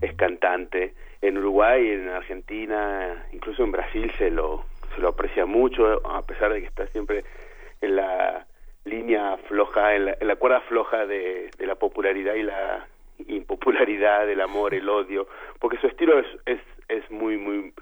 es 0.00 0.12
cantante. 0.14 0.92
En 1.22 1.38
Uruguay, 1.38 1.88
en 1.88 2.08
Argentina, 2.08 3.26
incluso 3.32 3.62
en 3.62 3.70
Brasil 3.70 4.10
se 4.18 4.28
lo, 4.28 4.64
se 4.96 5.00
lo 5.00 5.10
aprecia 5.10 5.46
mucho, 5.46 6.04
a 6.04 6.20
pesar 6.22 6.52
de 6.52 6.62
que 6.62 6.66
está 6.66 6.88
siempre 6.88 7.22
en 7.80 7.94
la 7.94 8.44
línea 8.86 9.36
floja, 9.46 9.94
en 9.94 10.06
la, 10.06 10.16
en 10.18 10.26
la 10.26 10.34
cuerda 10.34 10.62
floja 10.62 11.06
de, 11.06 11.48
de 11.56 11.66
la 11.66 11.76
popularidad 11.76 12.34
y 12.34 12.42
la 12.42 12.88
impopularidad, 13.28 14.26
del 14.26 14.40
amor, 14.40 14.74
el 14.74 14.88
odio, 14.88 15.28
porque 15.60 15.78
su 15.78 15.86
estilo 15.86 16.18
es, 16.18 16.26
es, 16.44 16.60
es 16.88 17.08
muy, 17.08 17.36
muy 17.36 17.72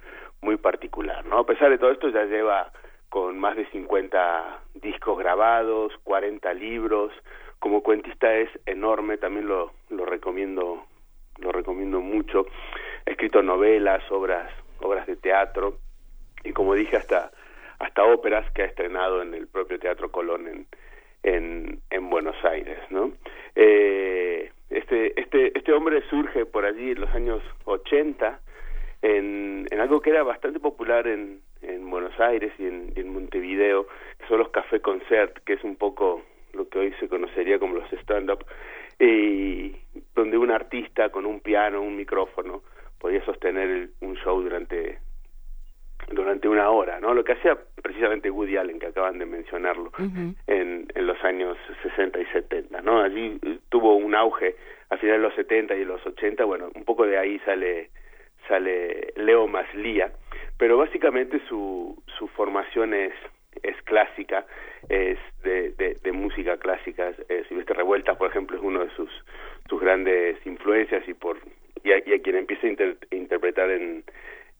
muy 0.44 0.56
particular, 0.56 1.24
¿no? 1.24 1.38
A 1.38 1.46
pesar 1.46 1.70
de 1.70 1.78
todo 1.78 1.90
esto 1.90 2.10
ya 2.10 2.24
lleva 2.24 2.70
con 3.08 3.38
más 3.38 3.56
de 3.56 3.66
50 3.70 4.60
discos 4.74 5.18
grabados, 5.18 5.92
40 6.04 6.52
libros, 6.54 7.12
como 7.58 7.82
cuentista 7.82 8.34
es 8.34 8.50
enorme, 8.66 9.16
también 9.16 9.48
lo, 9.48 9.72
lo 9.88 10.04
recomiendo 10.04 10.84
lo 11.38 11.50
recomiendo 11.50 12.00
mucho. 12.00 12.46
Ha 13.06 13.10
escrito 13.10 13.42
novelas, 13.42 14.02
obras 14.10 14.50
obras 14.80 15.06
de 15.06 15.16
teatro 15.16 15.78
y 16.44 16.52
como 16.52 16.74
dije 16.74 16.96
hasta 16.96 17.30
hasta 17.78 18.04
óperas 18.04 18.50
que 18.52 18.62
ha 18.62 18.66
estrenado 18.66 19.22
en 19.22 19.34
el 19.34 19.46
propio 19.48 19.78
Teatro 19.78 20.12
Colón 20.12 20.46
en 20.46 20.66
en, 21.22 21.80
en 21.88 22.10
Buenos 22.10 22.36
Aires, 22.44 22.78
¿no? 22.90 23.12
Eh, 23.54 24.50
este 24.68 25.18
este 25.18 25.56
este 25.58 25.72
hombre 25.72 26.02
surge 26.10 26.44
por 26.44 26.66
allí 26.66 26.90
en 26.90 27.00
los 27.00 27.10
años 27.14 27.42
80 27.64 28.40
en, 29.04 29.66
en 29.70 29.80
algo 29.80 30.00
que 30.00 30.08
era 30.08 30.22
bastante 30.22 30.58
popular 30.58 31.06
en, 31.06 31.42
en 31.60 31.90
Buenos 31.90 32.18
Aires 32.18 32.52
y 32.58 32.64
en, 32.64 32.90
en 32.96 33.12
Montevideo, 33.12 33.86
que 34.18 34.26
son 34.26 34.38
los 34.38 34.48
café 34.48 34.80
concert, 34.80 35.44
que 35.44 35.52
es 35.52 35.62
un 35.62 35.76
poco 35.76 36.22
lo 36.54 36.66
que 36.70 36.78
hoy 36.78 36.94
se 36.98 37.08
conocería 37.08 37.58
como 37.58 37.74
los 37.74 37.92
stand-up, 37.92 38.46
y 38.98 39.76
donde 40.14 40.38
un 40.38 40.50
artista 40.50 41.10
con 41.10 41.26
un 41.26 41.40
piano, 41.40 41.82
un 41.82 41.96
micrófono, 41.96 42.62
podía 42.98 43.22
sostener 43.26 43.90
un 44.00 44.16
show 44.16 44.40
durante 44.40 44.98
durante 46.10 46.48
una 46.48 46.70
hora, 46.70 47.00
¿no? 47.00 47.14
Lo 47.14 47.24
que 47.24 47.32
hacía 47.32 47.58
precisamente 47.82 48.30
Woody 48.30 48.56
Allen, 48.56 48.78
que 48.78 48.86
acaban 48.86 49.18
de 49.18 49.26
mencionarlo, 49.26 49.90
en, 50.46 50.86
en 50.94 51.06
los 51.06 51.22
años 51.24 51.56
60 51.82 52.20
y 52.20 52.26
70, 52.26 52.80
¿no? 52.82 53.00
Allí 53.00 53.38
eh, 53.42 53.58
tuvo 53.68 53.96
un 53.96 54.14
auge 54.14 54.56
a 54.90 54.96
finales 54.96 55.20
de 55.20 55.28
los 55.28 55.34
70 55.34 55.74
y 55.76 55.84
los 55.84 56.04
80, 56.06 56.44
bueno, 56.44 56.70
un 56.74 56.84
poco 56.84 57.06
de 57.06 57.16
ahí 57.18 57.38
sale 57.40 57.90
sale 58.48 59.12
Leo 59.16 59.46
Maslía, 59.46 60.12
pero 60.58 60.78
básicamente 60.78 61.40
su, 61.48 62.02
su 62.18 62.28
formación 62.28 62.94
es, 62.94 63.12
es 63.62 63.80
clásica, 63.82 64.46
es 64.88 65.18
de, 65.42 65.70
de, 66.02 66.12
música 66.12 66.56
clásica. 66.58 67.12
Eh, 67.28 67.44
Silvestre 67.48 67.74
Revuelta, 67.74 68.16
por 68.16 68.30
ejemplo, 68.30 68.56
es 68.56 68.62
uno 68.62 68.80
de 68.84 68.90
sus, 68.90 69.10
sus 69.68 69.80
grandes 69.80 70.36
influencias 70.46 71.06
y, 71.08 71.14
por, 71.14 71.38
y, 71.82 71.92
a, 71.92 72.00
quien 72.00 72.36
empieza 72.36 72.66
a 72.66 73.14
interpretar 73.14 73.70
en, 73.70 74.04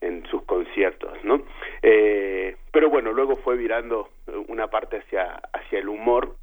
en 0.01 0.27
sus 0.27 0.43
conciertos, 0.45 1.13
¿no? 1.25 1.43
Eh, 1.83 2.57
pero 2.73 2.91
bueno, 2.91 3.13
luego 3.13 3.37
fue 3.37 3.57
virando 3.57 4.11
una 4.49 4.69
parte 4.69 4.99
hacia, 4.99 5.41
hacia 5.53 5.79
el 5.79 5.89
humor 5.89 6.37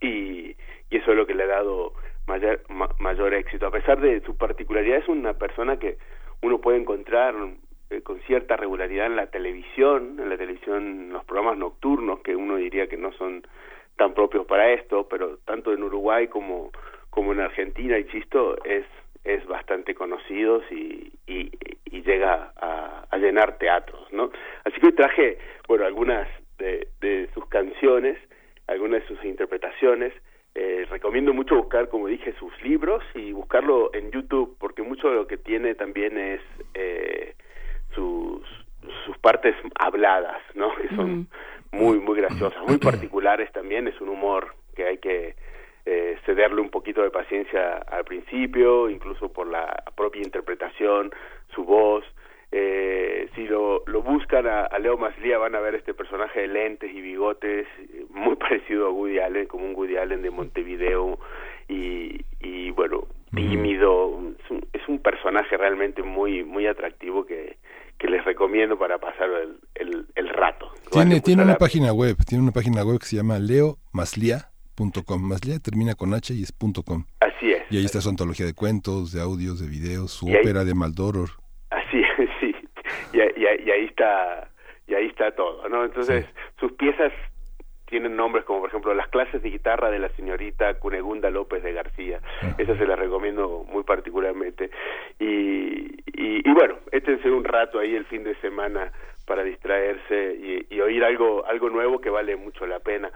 y, 0.00 0.56
y 0.90 0.96
eso 0.96 1.12
es 1.12 1.16
lo 1.16 1.26
que 1.26 1.34
le 1.34 1.44
ha 1.44 1.48
dado 1.48 1.94
mayor, 2.26 2.60
mayor 2.98 3.34
éxito. 3.34 3.66
A 3.66 3.70
pesar 3.70 4.00
de 4.00 4.20
su 4.20 4.36
particularidad, 4.36 4.98
es 4.98 5.08
una 5.08 5.34
persona 5.34 5.78
que 5.78 5.96
uno 6.44 6.60
puede 6.60 6.78
encontrar 6.78 7.34
eh, 7.88 8.02
con 8.02 8.20
cierta 8.20 8.56
regularidad 8.56 9.06
en 9.06 9.16
la 9.16 9.28
televisión, 9.28 10.18
en 10.20 10.28
la 10.28 10.36
televisión, 10.36 11.10
los 11.10 11.24
programas 11.24 11.56
nocturnos, 11.56 12.20
que 12.20 12.36
uno 12.36 12.56
diría 12.56 12.86
que 12.86 12.98
no 12.98 13.12
son 13.12 13.46
tan 13.96 14.12
propios 14.12 14.44
para 14.46 14.70
esto, 14.72 15.08
pero 15.08 15.38
tanto 15.46 15.72
en 15.72 15.82
Uruguay 15.82 16.28
como, 16.28 16.70
como 17.08 17.32
en 17.32 17.40
Argentina, 17.40 17.98
y 17.98 18.04
Chisto, 18.08 18.62
es, 18.64 18.84
es 19.24 19.46
bastante 19.46 19.94
conocido 19.94 20.62
y, 20.70 21.12
y, 21.26 21.50
llega 22.04 22.52
a, 22.60 23.06
a, 23.10 23.16
llenar 23.16 23.56
teatros, 23.56 24.12
¿no? 24.12 24.30
Así 24.64 24.78
que 24.78 24.88
hoy 24.88 24.92
traje, 24.92 25.38
bueno, 25.66 25.86
algunas 25.86 26.28
de, 26.58 26.88
de 27.00 27.30
sus 27.32 27.46
canciones, 27.46 28.18
algunas 28.66 29.00
de 29.00 29.08
sus 29.08 29.24
interpretaciones, 29.24 30.12
eh, 30.54 30.86
recomiendo 30.90 31.32
mucho 31.34 31.56
buscar, 31.56 31.88
como 31.88 32.06
dije, 32.06 32.32
sus 32.38 32.52
libros 32.62 33.02
y 33.14 33.32
buscarlo 33.32 33.92
en 33.92 34.10
YouTube, 34.10 34.56
porque 34.58 34.82
mucho 34.82 35.08
de 35.08 35.16
lo 35.16 35.26
que 35.26 35.36
tiene 35.36 35.74
también 35.74 36.16
es 36.16 36.40
eh, 36.74 37.34
sus, 37.94 38.42
sus 39.04 39.18
partes 39.18 39.56
habladas, 39.78 40.40
¿no? 40.54 40.74
Que 40.76 40.88
son 40.94 41.28
muy, 41.72 41.98
muy 41.98 42.16
graciosas, 42.16 42.62
muy 42.68 42.78
particulares 42.78 43.50
también, 43.52 43.88
es 43.88 44.00
un 44.00 44.10
humor 44.10 44.54
que 44.76 44.86
hay 44.86 44.98
que 44.98 45.34
eh, 45.86 46.18
cederle 46.24 46.60
un 46.60 46.70
poquito 46.70 47.02
de 47.02 47.10
paciencia 47.10 47.78
al 47.78 48.04
principio, 48.04 48.88
incluso 48.88 49.32
por 49.32 49.46
la 49.46 49.82
propia 49.96 50.22
interpretación, 50.22 51.12
su 51.54 51.64
voz. 51.64 52.04
Eh, 52.56 53.28
si 53.34 53.48
lo, 53.48 53.82
lo 53.86 54.00
buscan 54.02 54.46
a, 54.46 54.68
Leo 54.78 54.96
Maslía 54.96 55.38
van 55.38 55.56
a 55.56 55.60
ver 55.60 55.74
este 55.74 55.92
personaje 55.92 56.42
de 56.42 56.46
lentes 56.46 56.88
y 56.94 57.00
bigotes 57.00 57.66
muy 58.10 58.36
parecido 58.36 58.86
a 58.86 58.90
Woody 58.90 59.18
Allen, 59.18 59.46
como 59.46 59.66
un 59.66 59.74
Woody 59.74 59.96
Allen 59.96 60.22
de 60.22 60.30
Montevideo 60.30 61.18
y, 61.68 62.24
y 62.38 62.70
bueno, 62.70 63.08
tímido. 63.34 64.20
Es 64.38 64.50
un, 64.52 64.64
es 64.72 64.86
un 64.86 65.00
personaje 65.00 65.56
realmente 65.56 66.04
muy 66.04 66.44
muy 66.44 66.68
atractivo 66.68 67.26
que, 67.26 67.56
que 67.98 68.06
les 68.06 68.24
recomiendo 68.24 68.78
para 68.78 68.98
pasar 68.98 69.30
el, 69.30 69.58
el, 69.74 70.06
el 70.14 70.28
rato. 70.28 70.70
Tiene, 70.92 71.20
tiene 71.20 71.42
una 71.42 71.56
página 71.56 71.92
web, 71.92 72.16
tiene 72.24 72.44
una 72.44 72.52
página 72.52 72.84
web 72.84 73.00
que 73.00 73.06
se 73.06 73.16
llama 73.16 73.40
leomaslia.com. 73.40 75.22
Maslia 75.22 75.58
termina 75.58 75.96
con 75.96 76.14
H 76.14 76.32
y 76.32 76.44
es 76.44 76.52
.com. 76.86 77.04
Así 77.18 77.50
es. 77.50 77.64
Y 77.68 77.78
ahí 77.78 77.84
está 77.84 78.00
su 78.00 78.10
antología 78.10 78.46
de 78.46 78.54
cuentos, 78.54 79.10
de 79.10 79.20
audios, 79.20 79.58
de 79.58 79.66
videos, 79.66 80.12
su 80.12 80.28
ópera 80.28 80.62
de 80.62 80.74
Maldoror. 80.74 81.42
Y, 83.14 83.40
y, 83.40 83.70
ahí 83.70 83.84
está 83.84 84.48
y 84.86 84.94
ahí 84.94 85.06
está 85.06 85.30
todo, 85.30 85.68
¿no? 85.68 85.84
Entonces, 85.84 86.26
sus 86.58 86.72
piezas 86.72 87.12
tienen 87.86 88.16
nombres 88.16 88.44
como 88.44 88.60
por 88.60 88.70
ejemplo 88.70 88.94
las 88.94 89.08
clases 89.08 89.42
de 89.42 89.50
guitarra 89.50 89.90
de 89.90 89.98
la 89.98 90.08
señorita 90.10 90.74
Cunegunda 90.80 91.30
López 91.30 91.62
de 91.62 91.72
García. 91.72 92.20
Esas 92.58 92.76
se 92.78 92.86
las 92.86 92.98
recomiendo 92.98 93.64
muy 93.68 93.84
particularmente. 93.84 94.70
Y, 95.20 96.02
y, 96.06 96.52
bueno, 96.52 96.76
échense 96.90 97.30
un 97.30 97.44
rato 97.44 97.78
ahí 97.78 97.94
el 97.94 98.04
fin 98.06 98.24
de 98.24 98.34
semana 98.40 98.90
para 99.26 99.42
distraerse 99.42 100.66
y, 100.70 100.80
oír 100.80 101.04
algo 101.04 101.46
algo 101.46 101.70
nuevo 101.70 102.00
que 102.00 102.10
vale 102.10 102.36
mucho 102.36 102.66
la 102.66 102.80
pena. 102.80 103.10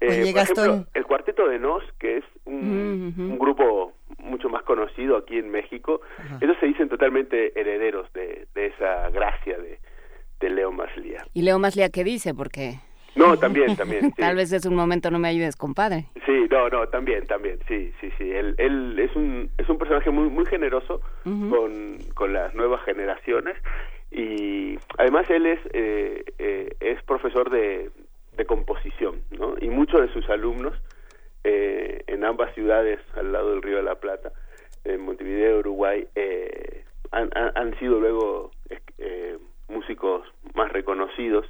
Eh, 0.00 0.32
por 0.32 0.42
ejemplo, 0.42 0.86
el 0.94 1.04
Cuarteto 1.04 1.46
de 1.46 1.58
Nos, 1.58 1.84
que 2.00 2.16
es 2.16 2.24
un, 2.44 3.14
un, 3.16 3.38
grupo 3.38 3.92
mucho 4.32 4.48
más 4.48 4.62
conocido 4.62 5.16
aquí 5.16 5.38
en 5.38 5.50
México, 5.50 6.00
ellos 6.40 6.56
se 6.58 6.66
dicen 6.66 6.88
totalmente 6.88 7.58
herederos 7.58 8.12
de, 8.14 8.46
de 8.54 8.66
esa 8.66 9.10
gracia 9.10 9.58
de, 9.58 9.78
de 10.40 10.50
Leo 10.50 10.72
Maslía. 10.72 11.24
¿Y 11.34 11.42
Leo 11.42 11.58
Maslía 11.58 11.90
qué 11.90 12.02
dice? 12.02 12.34
Porque 12.34 12.78
no, 13.14 13.36
también, 13.36 13.76
también. 13.76 14.12
Tal 14.16 14.36
vez 14.36 14.52
es 14.52 14.64
un 14.64 14.74
momento 14.74 15.10
no 15.10 15.18
me 15.18 15.28
ayudes, 15.28 15.56
compadre. 15.56 16.06
Sí, 16.26 16.46
no, 16.50 16.68
no, 16.68 16.86
también, 16.88 17.26
también, 17.26 17.58
sí, 17.68 17.92
sí, 18.00 18.10
sí. 18.18 18.30
Él, 18.30 18.54
él 18.58 18.98
es 18.98 19.14
un 19.14 19.50
es 19.58 19.68
un 19.68 19.78
personaje 19.78 20.10
muy 20.10 20.28
muy 20.28 20.46
generoso 20.46 21.00
con, 21.24 21.98
con 22.14 22.32
las 22.32 22.54
nuevas 22.54 22.82
generaciones 22.84 23.56
y 24.10 24.78
además 24.98 25.28
él 25.30 25.46
es 25.46 25.60
eh, 25.72 26.24
eh, 26.38 26.76
es 26.80 27.02
profesor 27.02 27.50
de, 27.50 27.90
de 28.36 28.44
composición, 28.46 29.22
¿no? 29.30 29.54
Y 29.60 29.68
muchos 29.68 30.00
de 30.00 30.12
sus 30.12 30.28
alumnos 30.30 30.74
eh, 31.44 32.04
en 32.06 32.24
ambas 32.24 32.54
ciudades 32.54 33.00
al 33.16 33.32
lado 33.32 33.50
del 33.50 33.62
Río 33.62 33.76
de 33.76 33.82
la 33.82 33.96
Plata, 33.96 34.32
en 34.84 35.00
Montevideo, 35.00 35.58
Uruguay, 35.58 36.06
han, 37.12 37.30
han, 37.34 37.52
han, 37.54 37.78
sido 37.78 38.00
luego 38.00 38.50
músicos 39.68 40.26
más 40.54 40.72
reconocidos 40.72 41.46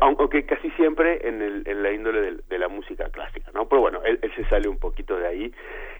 aunque 0.00 0.44
casi 0.44 0.70
siempre 0.72 1.26
en, 1.26 1.42
el, 1.42 1.62
en 1.66 1.82
la 1.82 1.92
índole 1.92 2.38
de, 2.48 2.58
la 2.58 2.68
música 2.68 3.08
clásica, 3.10 3.50
¿no? 3.54 3.68
Pero 3.68 3.82
bueno, 3.82 4.02
él, 4.04 4.18
se 4.34 4.44
sale 4.48 4.68
un 4.68 4.78
poquito 4.78 5.16
de 5.16 5.26
ahí. 5.26 5.52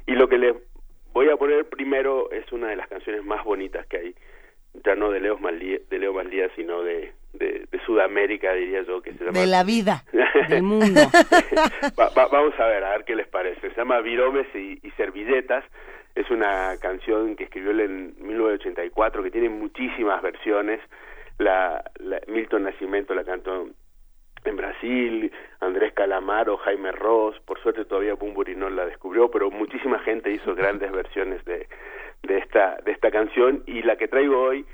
Y 0.07 0.13
lo 0.13 0.29
que 0.29 0.39
le 0.39 0.55
voy 1.13 1.29
a 1.31 1.37
poner 1.37 1.69
primero 1.69 2.31
es 2.31 2.51
una 2.53 2.69
de 2.69 2.77
las 2.77 2.89
canciones 2.89 3.25
más 3.25 3.45
bonitas 3.45 3.87
que 3.87 3.99
hay, 3.99 4.15
ya 4.85 4.95
no 4.95 5.11
de 5.11 5.21
Leo 5.21 5.39
Maldía, 5.39 5.79
de 5.89 5.99
Leo 5.99 6.13
Maldía 6.13 6.51
sino 6.55 6.83
de, 6.83 7.13
de, 7.39 7.67
Sudamérica, 7.85 8.53
diría 8.53 8.83
yo, 8.83 9.01
que 9.01 9.13
se 9.13 9.25
llama... 9.25 9.39
De 9.39 9.47
la 9.47 9.63
vida, 9.63 10.03
del 10.49 10.65
mundo. 10.65 11.01
vamos 11.97 12.59
a 12.59 12.67
ver, 12.67 12.83
a 12.83 12.91
ver 12.91 13.05
qué 13.05 13.15
les 13.15 13.29
parece. 13.29 13.71
Se 13.71 13.77
llama 13.77 14.01
Viromes 14.01 14.47
y, 14.55 14.81
y 14.83 14.91
Servilletas. 14.97 15.65
Es 16.17 16.29
una 16.31 16.77
canción 16.81 17.37
que 17.37 17.45
escribió 17.45 17.71
él 17.71 17.81
en 17.81 18.15
1984, 18.19 19.23
que 19.23 19.31
tiene 19.31 19.51
muchísimas 19.51 20.21
versiones 20.23 20.81
la, 21.39 21.85
Milton 22.29 22.65
Nascimento 22.65 23.15
la 23.15 23.25
cantó 23.25 23.69
en 24.45 24.57
Brasil, 24.57 25.33
Andrés 25.61 25.93
Calamaro, 25.93 26.57
Jaime 26.59 26.93
Ross, 26.93 27.39
por 27.41 27.61
suerte 27.61 27.85
todavía 27.85 28.15
Bumburi 28.15 28.55
no 28.55 28.71
la 28.71 28.87
descubrió, 28.87 29.31
pero 29.31 29.51
muchísima 29.51 29.99
gente 30.01 30.31
hizo 30.31 30.55
grandes 30.55 30.93
versiones 30.93 31.45
de, 31.45 31.69
de 32.23 32.39
esta 32.39 32.77
de 32.85 32.93
esta 32.93 33.11
canción 33.11 33.65
y 33.67 33.83
la 33.83 33.97
que 33.97 34.09
traigo 34.09 34.41
hoy 34.41 34.65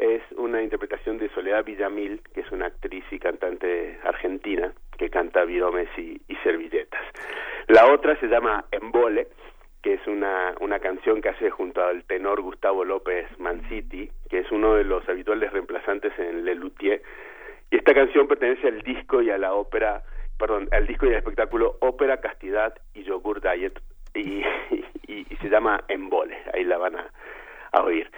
es 0.00 0.22
una 0.36 0.62
interpretación 0.62 1.18
de 1.18 1.28
Soledad 1.30 1.64
Villamil, 1.64 2.22
que 2.32 2.40
es 2.40 2.50
una 2.50 2.66
actriz 2.66 3.04
y 3.10 3.18
cantante 3.18 3.98
argentina 4.02 4.72
que 4.96 5.10
canta 5.10 5.44
viromes 5.44 5.88
y, 5.98 6.20
servilletas. 6.42 7.02
La 7.68 7.92
otra 7.92 8.18
se 8.18 8.26
llama 8.26 8.64
Embole 8.72 9.28
que 9.82 9.94
es 9.94 10.06
una, 10.06 10.54
una 10.60 10.78
canción 10.78 11.22
que 11.22 11.30
hace 11.30 11.48
junto 11.48 11.82
al 11.82 12.04
tenor 12.04 12.42
Gustavo 12.42 12.84
López 12.84 13.26
Manciti, 13.38 14.10
que 14.28 14.40
es 14.40 14.52
uno 14.52 14.74
de 14.74 14.84
los 14.84 15.08
habituales 15.08 15.52
reemplazantes 15.52 16.12
en 16.18 16.44
Le 16.44 16.54
Luthier. 16.54 17.02
Y 17.70 17.76
esta 17.76 17.94
canción 17.94 18.28
pertenece 18.28 18.68
al 18.68 18.82
disco 18.82 19.22
y 19.22 19.30
a 19.30 19.38
la 19.38 19.54
ópera, 19.54 20.02
perdón, 20.38 20.68
al 20.72 20.86
disco 20.86 21.06
y 21.06 21.10
al 21.10 21.16
espectáculo 21.16 21.78
Ópera, 21.80 22.20
Castidad 22.20 22.74
y 22.92 23.04
Yogur 23.04 23.40
Diet, 23.40 23.80
y, 24.14 24.42
y, 25.06 25.24
se 25.40 25.48
llama 25.48 25.82
Embole, 25.88 26.36
ahí 26.52 26.64
la 26.64 26.76
van 26.76 26.96
a, 26.96 27.10
a, 27.72 27.82
oír. 27.82 28.10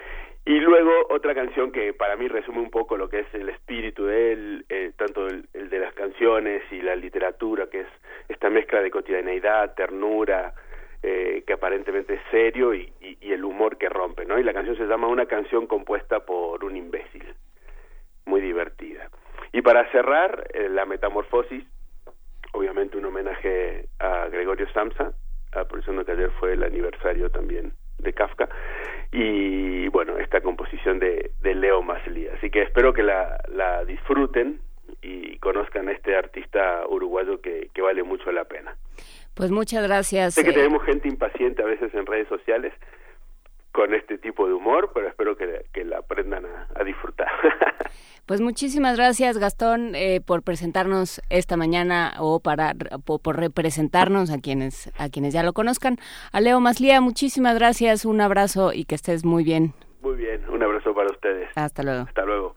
Y 0.45 0.59
luego 0.59 1.07
otra 1.11 1.35
canción 1.35 1.71
que 1.71 1.93
para 1.93 2.17
mí 2.17 2.27
resume 2.27 2.59
un 2.59 2.71
poco 2.71 2.97
lo 2.97 3.09
que 3.09 3.21
es 3.21 3.35
el 3.35 3.49
espíritu 3.49 4.07
de 4.07 4.33
él, 4.33 4.67
eh, 4.69 4.93
tanto 4.97 5.29
el, 5.29 5.47
de 5.53 5.79
las 5.79 5.95
canciones 5.95 6.65
y 6.73 6.83
la 6.83 6.97
literatura, 6.97 7.69
que 7.71 7.83
es 7.83 7.87
esta 8.29 8.51
mezcla 8.51 8.81
de 8.81 8.91
cotidianeidad, 8.91 9.75
ternura, 9.75 10.53
eh, 11.01 11.45
que 11.47 11.53
aparentemente 11.53 12.15
es 12.15 12.21
serio 12.33 12.75
y, 12.75 12.93
el 13.21 13.45
humor 13.45 13.79
que 13.79 13.89
rompe, 13.89 14.27
¿no? 14.27 14.39
Y 14.39 14.43
la 14.43 14.53
canción 14.53 14.77
se 14.77 14.85
llama 14.85 15.07
Una 15.07 15.25
canción 15.25 15.67
compuesta 15.67 16.21
por 16.21 16.63
un 16.65 16.77
imbécil, 16.77 17.35
muy 18.27 18.43
divertida. 18.43 19.09
Y 19.53 19.63
para 19.63 19.91
cerrar, 19.91 20.49
eh, 20.53 20.69
la 20.69 20.85
metamorfosis, 20.85 21.65
obviamente 22.53 22.99
un 22.99 23.07
homenaje 23.07 23.87
a 24.01 24.29
Gregorio 24.29 24.69
Samsa, 24.73 25.13
aprovechando 25.53 26.05
que 26.05 26.13
ayer 26.13 26.31
fue 26.33 26.53
el 26.53 26.63
aniversario 26.63 27.31
también 27.31 27.73
de 28.03 28.13
Kafka, 28.13 28.49
y 29.11 29.89
bueno, 29.89 30.19
esta 30.19 30.41
composición 30.41 30.99
de, 30.99 31.33
de 31.43 31.55
Leo 31.55 31.83
Maslía. 31.83 32.33
Así 32.37 32.51
que 32.51 32.63
espero 32.63 32.93
que 32.93 33.03
la, 33.03 33.39
la 33.55 33.85
disfruten 33.85 34.61
y 35.03 35.37
conozcan 35.39 35.89
a 35.89 35.93
este 35.93 36.17
artista 36.17 36.87
uruguayo 36.89 37.41
que, 37.41 37.69
que 37.75 37.83
vale 37.83 38.03
mucho 38.03 38.31
la 38.33 38.45
pena. 38.45 38.77
Pues 39.35 39.51
muchas 39.51 39.83
gracias. 39.87 40.35
Sé 40.35 40.45
que 40.45 40.51
eh. 40.51 40.55
tenemos 40.55 40.83
gente 40.85 41.09
impaciente 41.09 41.63
a 41.63 41.67
veces 41.67 41.95
en 41.95 42.07
redes 42.07 42.29
sociales 42.29 42.73
con 43.73 43.95
este 43.95 44.19
tipo 44.19 44.47
de 44.47 44.53
humor, 44.53 44.91
pero 44.95 45.09
espero 45.09 45.37
que, 45.37 45.67
que 45.73 45.85
la 45.85 45.99
aprendan 45.99 46.45
a, 46.47 46.85
disfrutar. 46.85 47.29
pues 48.27 48.41
muchísimas 48.41 48.97
gracias, 48.97 49.39
Gastón, 49.39 49.95
eh, 49.95 50.21
por 50.21 50.43
presentarnos 50.43 51.23
esta 51.31 51.57
mañana 51.57 52.13
o 52.19 52.41
para 52.41 52.75
por, 53.05 53.37
representarnos 53.37 54.31
a 54.31 54.39
quienes 54.39 54.93
a 54.99 55.09
quienes 55.09 55.33
ya 55.33 55.43
lo 55.43 55.53
conozcan. 55.53 55.97
A 56.33 56.41
Leo 56.41 56.61
Maslía, 56.61 57.01
muchísimas 57.01 57.55
gracias, 57.55 58.05
un 58.05 58.21
abrazo 58.21 58.73
y 58.73 58.85
que 58.85 58.95
estés 58.95 59.25
muy 59.25 59.45
bien. 59.45 59.73
Muy 60.03 60.17
bien, 60.17 60.49
un 60.51 60.63
abrazo 60.63 60.95
para 60.95 61.11
ustedes. 61.11 61.49
Hasta 61.55 61.83
luego. 61.83 62.03
Hasta 62.03 62.25
luego. 62.25 62.57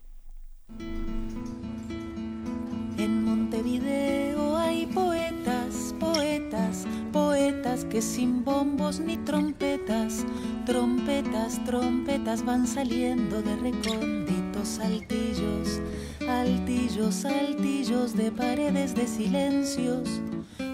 En 2.98 3.24
Montevideo 3.24 4.58
hay 4.58 4.86
poetas, 4.88 5.96
poetas, 6.00 6.88
que 7.90 8.00
sin 8.00 8.44
bombos 8.46 9.00
ni 9.00 9.18
trompetas, 9.18 10.24
trompetas, 10.66 11.64
trompetas 11.66 12.46
van 12.46 12.68
saliendo 12.68 13.42
de 13.42 13.56
recónditos 13.56 14.80
altillos, 14.80 15.82
altillos, 16.30 17.26
altillos 17.26 18.16
de 18.16 18.32
paredes 18.32 18.94
de 18.94 19.08
silencios, 19.08 20.22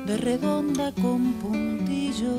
de 0.06 0.18
redonda 0.18 0.92
con 0.92 1.34
puntillo 1.36 2.36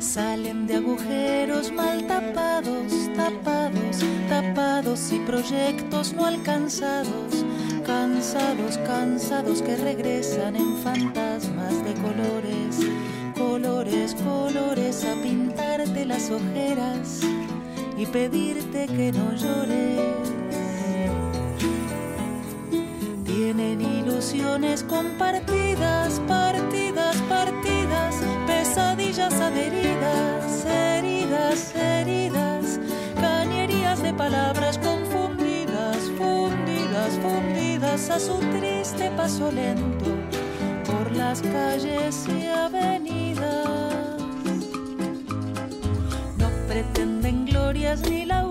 Salen 0.00 0.66
de 0.66 0.76
agujeros 0.76 1.70
mal 1.70 2.06
tapados, 2.06 3.10
tapados, 3.14 3.98
tapados 4.30 5.12
y 5.12 5.18
proyectos 5.20 6.14
no 6.14 6.24
alcanzados, 6.24 7.44
cansados, 7.84 8.78
cansados 8.78 9.60
que 9.60 9.76
regresan 9.76 10.56
en 10.56 10.74
fantasmas 10.78 11.84
de 11.84 11.92
colores, 12.00 12.78
colores, 13.36 14.16
colores 14.24 15.04
a 15.04 15.20
pintarte 15.22 16.06
las 16.06 16.30
ojeras 16.30 17.20
y 17.98 18.06
pedirte 18.06 18.86
que 18.86 19.12
no 19.12 19.34
llores. 19.34 20.32
Tienen 23.26 23.82
ilusiones 23.82 24.82
compartidas, 24.82 26.20
partidas, 26.26 27.16
partidas, 27.28 28.16
pesadillas 28.70 29.34
adheridas, 29.40 30.64
heridas, 30.64 31.74
heridas, 31.74 32.78
cañerías 33.20 34.00
de 34.00 34.14
palabras 34.14 34.78
confundidas, 34.78 35.98
fundidas, 36.16 37.18
fundidas 37.20 37.90
pasa 37.90 38.20
su 38.20 38.38
triste 38.38 39.10
paso 39.16 39.50
lento 39.50 40.14
por 40.86 41.10
las 41.16 41.42
calles 41.42 42.28
y 42.28 42.46
avenidas. 42.46 43.66
No 46.38 46.48
pretenden 46.68 47.46
glorias 47.46 48.08
ni 48.08 48.24
laureles, 48.24 48.49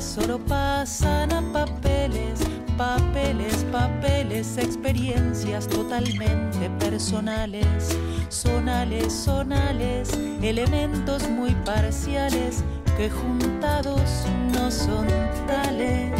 solo 0.00 0.38
pasan 0.38 1.32
a 1.32 1.40
papeles, 1.52 2.40
papeles, 2.76 3.64
papeles, 3.72 4.58
experiencias 4.58 5.66
totalmente 5.68 6.68
personales, 6.78 7.96
sonales, 8.28 9.12
sonales, 9.12 10.10
elementos 10.42 11.28
muy 11.28 11.54
parciales 11.64 12.62
que 12.96 13.08
juntados 13.08 14.26
no 14.52 14.70
son 14.70 15.06
tales. 15.46 16.12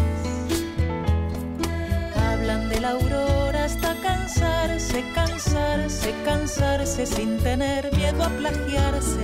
Hablan 2.16 2.68
de 2.68 2.80
la 2.80 2.90
aurora 2.90 3.64
hasta 3.64 3.94
cansarse, 4.02 5.04
cansarse, 5.14 6.14
cansarse 6.24 7.06
sin 7.06 7.38
tener 7.38 7.94
miedo 7.94 8.24
a 8.24 8.28
plagiarse, 8.28 9.20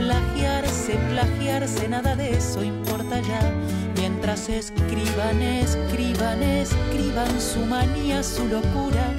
plagiarse, 0.00 0.94
plagiarse, 1.10 1.88
nada 1.88 2.16
de 2.16 2.30
eso 2.30 2.64
importa 2.64 3.20
ya. 3.20 3.42
Mientras 3.96 4.48
escriban, 4.48 5.42
escriban, 5.42 6.42
escriban 6.42 7.40
su 7.40 7.60
manía, 7.66 8.22
su 8.22 8.46
locura, 8.48 9.14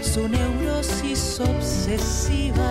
su 0.00 0.28
neurosis 0.28 1.38
obsesiva. 1.40 2.70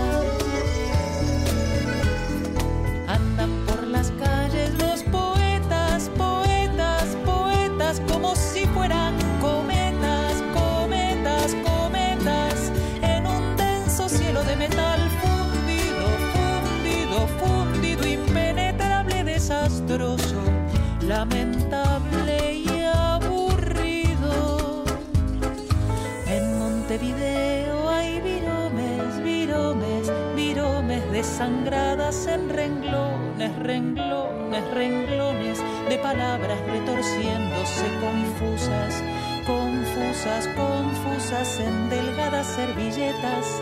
Desangradas 31.21 32.25
en 32.25 32.49
renglones, 32.49 33.55
renglones, 33.59 34.63
renglones 34.73 35.59
de 35.87 35.99
palabras 35.99 36.59
retorciéndose 36.65 37.85
confusas, 38.01 39.03
confusas, 39.45 40.49
confusas 40.55 41.59
en 41.59 41.91
delgadas 41.91 42.47
servilletas 42.47 43.61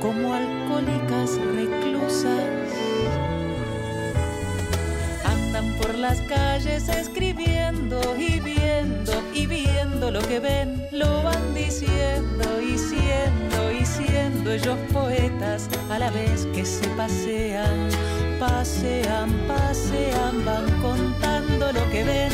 como 0.00 0.34
alcohólicas 0.34 1.30
reclusas. 1.56 2.44
Andan 5.24 5.72
por 5.78 5.96
las 5.96 6.20
calles 6.20 6.88
escribiendo 6.88 8.00
y 8.16 8.38
viendo 8.38 9.12
y 9.34 9.48
viendo 9.48 10.12
lo 10.12 10.20
que 10.20 10.38
ven, 10.38 10.86
lo 10.92 11.24
van 11.24 11.54
diciendo 11.56 12.62
y 12.62 12.78
siendo 12.78 13.49
ellos 14.52 14.78
poetas 14.92 15.68
a 15.90 15.98
la 15.98 16.10
vez 16.10 16.46
que 16.54 16.64
se 16.64 16.88
pasean, 16.90 17.88
pasean, 18.38 19.30
pasean, 19.46 20.44
van 20.44 20.68
contando 20.80 21.72
lo 21.72 21.90
que 21.90 22.02
ven 22.04 22.32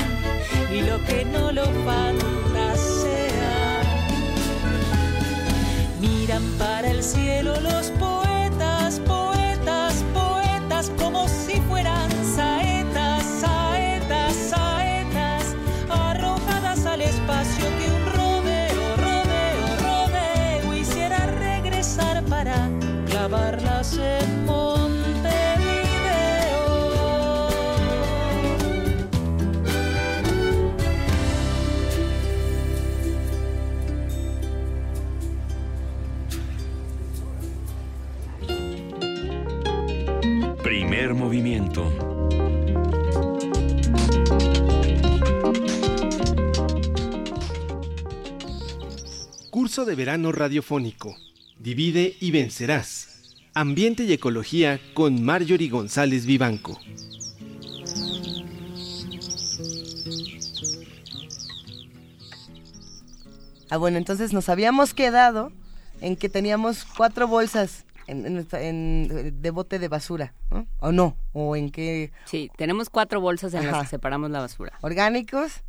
y 0.72 0.80
lo 0.80 1.02
que 1.04 1.24
no 1.24 1.52
lo 1.52 1.64
fantasean. 1.84 3.26
Miran 6.00 6.44
para 6.58 6.90
el 6.90 7.02
cielo 7.02 7.60
los 7.60 7.75
clavarlas 23.86 23.98
en 23.98 24.44
Montevideo. 24.44 25.76
Primer 40.62 41.14
movimiento. 41.14 41.92
Curso 49.50 49.84
de 49.84 49.94
verano 49.94 50.32
radiofónico. 50.32 51.16
Divide 51.58 52.14
y 52.20 52.30
vencerás. 52.30 53.15
Ambiente 53.60 54.02
y 54.04 54.12
ecología 54.12 54.78
con 54.92 55.24
Marjorie 55.24 55.70
González 55.70 56.26
Vivanco. 56.26 56.78
Ah, 63.70 63.78
bueno, 63.78 63.98
entonces 63.98 64.32
nos 64.32 64.48
habíamos 64.48 64.94
quedado 64.94 65.52
en 66.00 66.16
que 66.16 66.28
teníamos 66.28 66.84
cuatro 66.84 67.26
bolsas 67.26 67.84
en, 68.06 68.24
en 68.26 68.34
nuestra- 68.34 68.62
en- 68.62 69.40
de 69.42 69.50
bote 69.50 69.78
de 69.78 69.88
basura, 69.88 70.34
¿no? 70.50 70.66
¿O 70.78 70.92
no? 70.92 71.16
¿O 71.32 71.56
en 71.56 71.70
qué? 71.70 72.12
Sí, 72.26 72.50
tenemos 72.56 72.90
cuatro 72.90 73.20
bolsas 73.20 73.54
en 73.54 73.66
las 73.66 73.82
que 73.82 73.86
separamos 73.88 74.30
la 74.30 74.40
basura. 74.40 74.72
¿Orgánicos? 74.82 75.62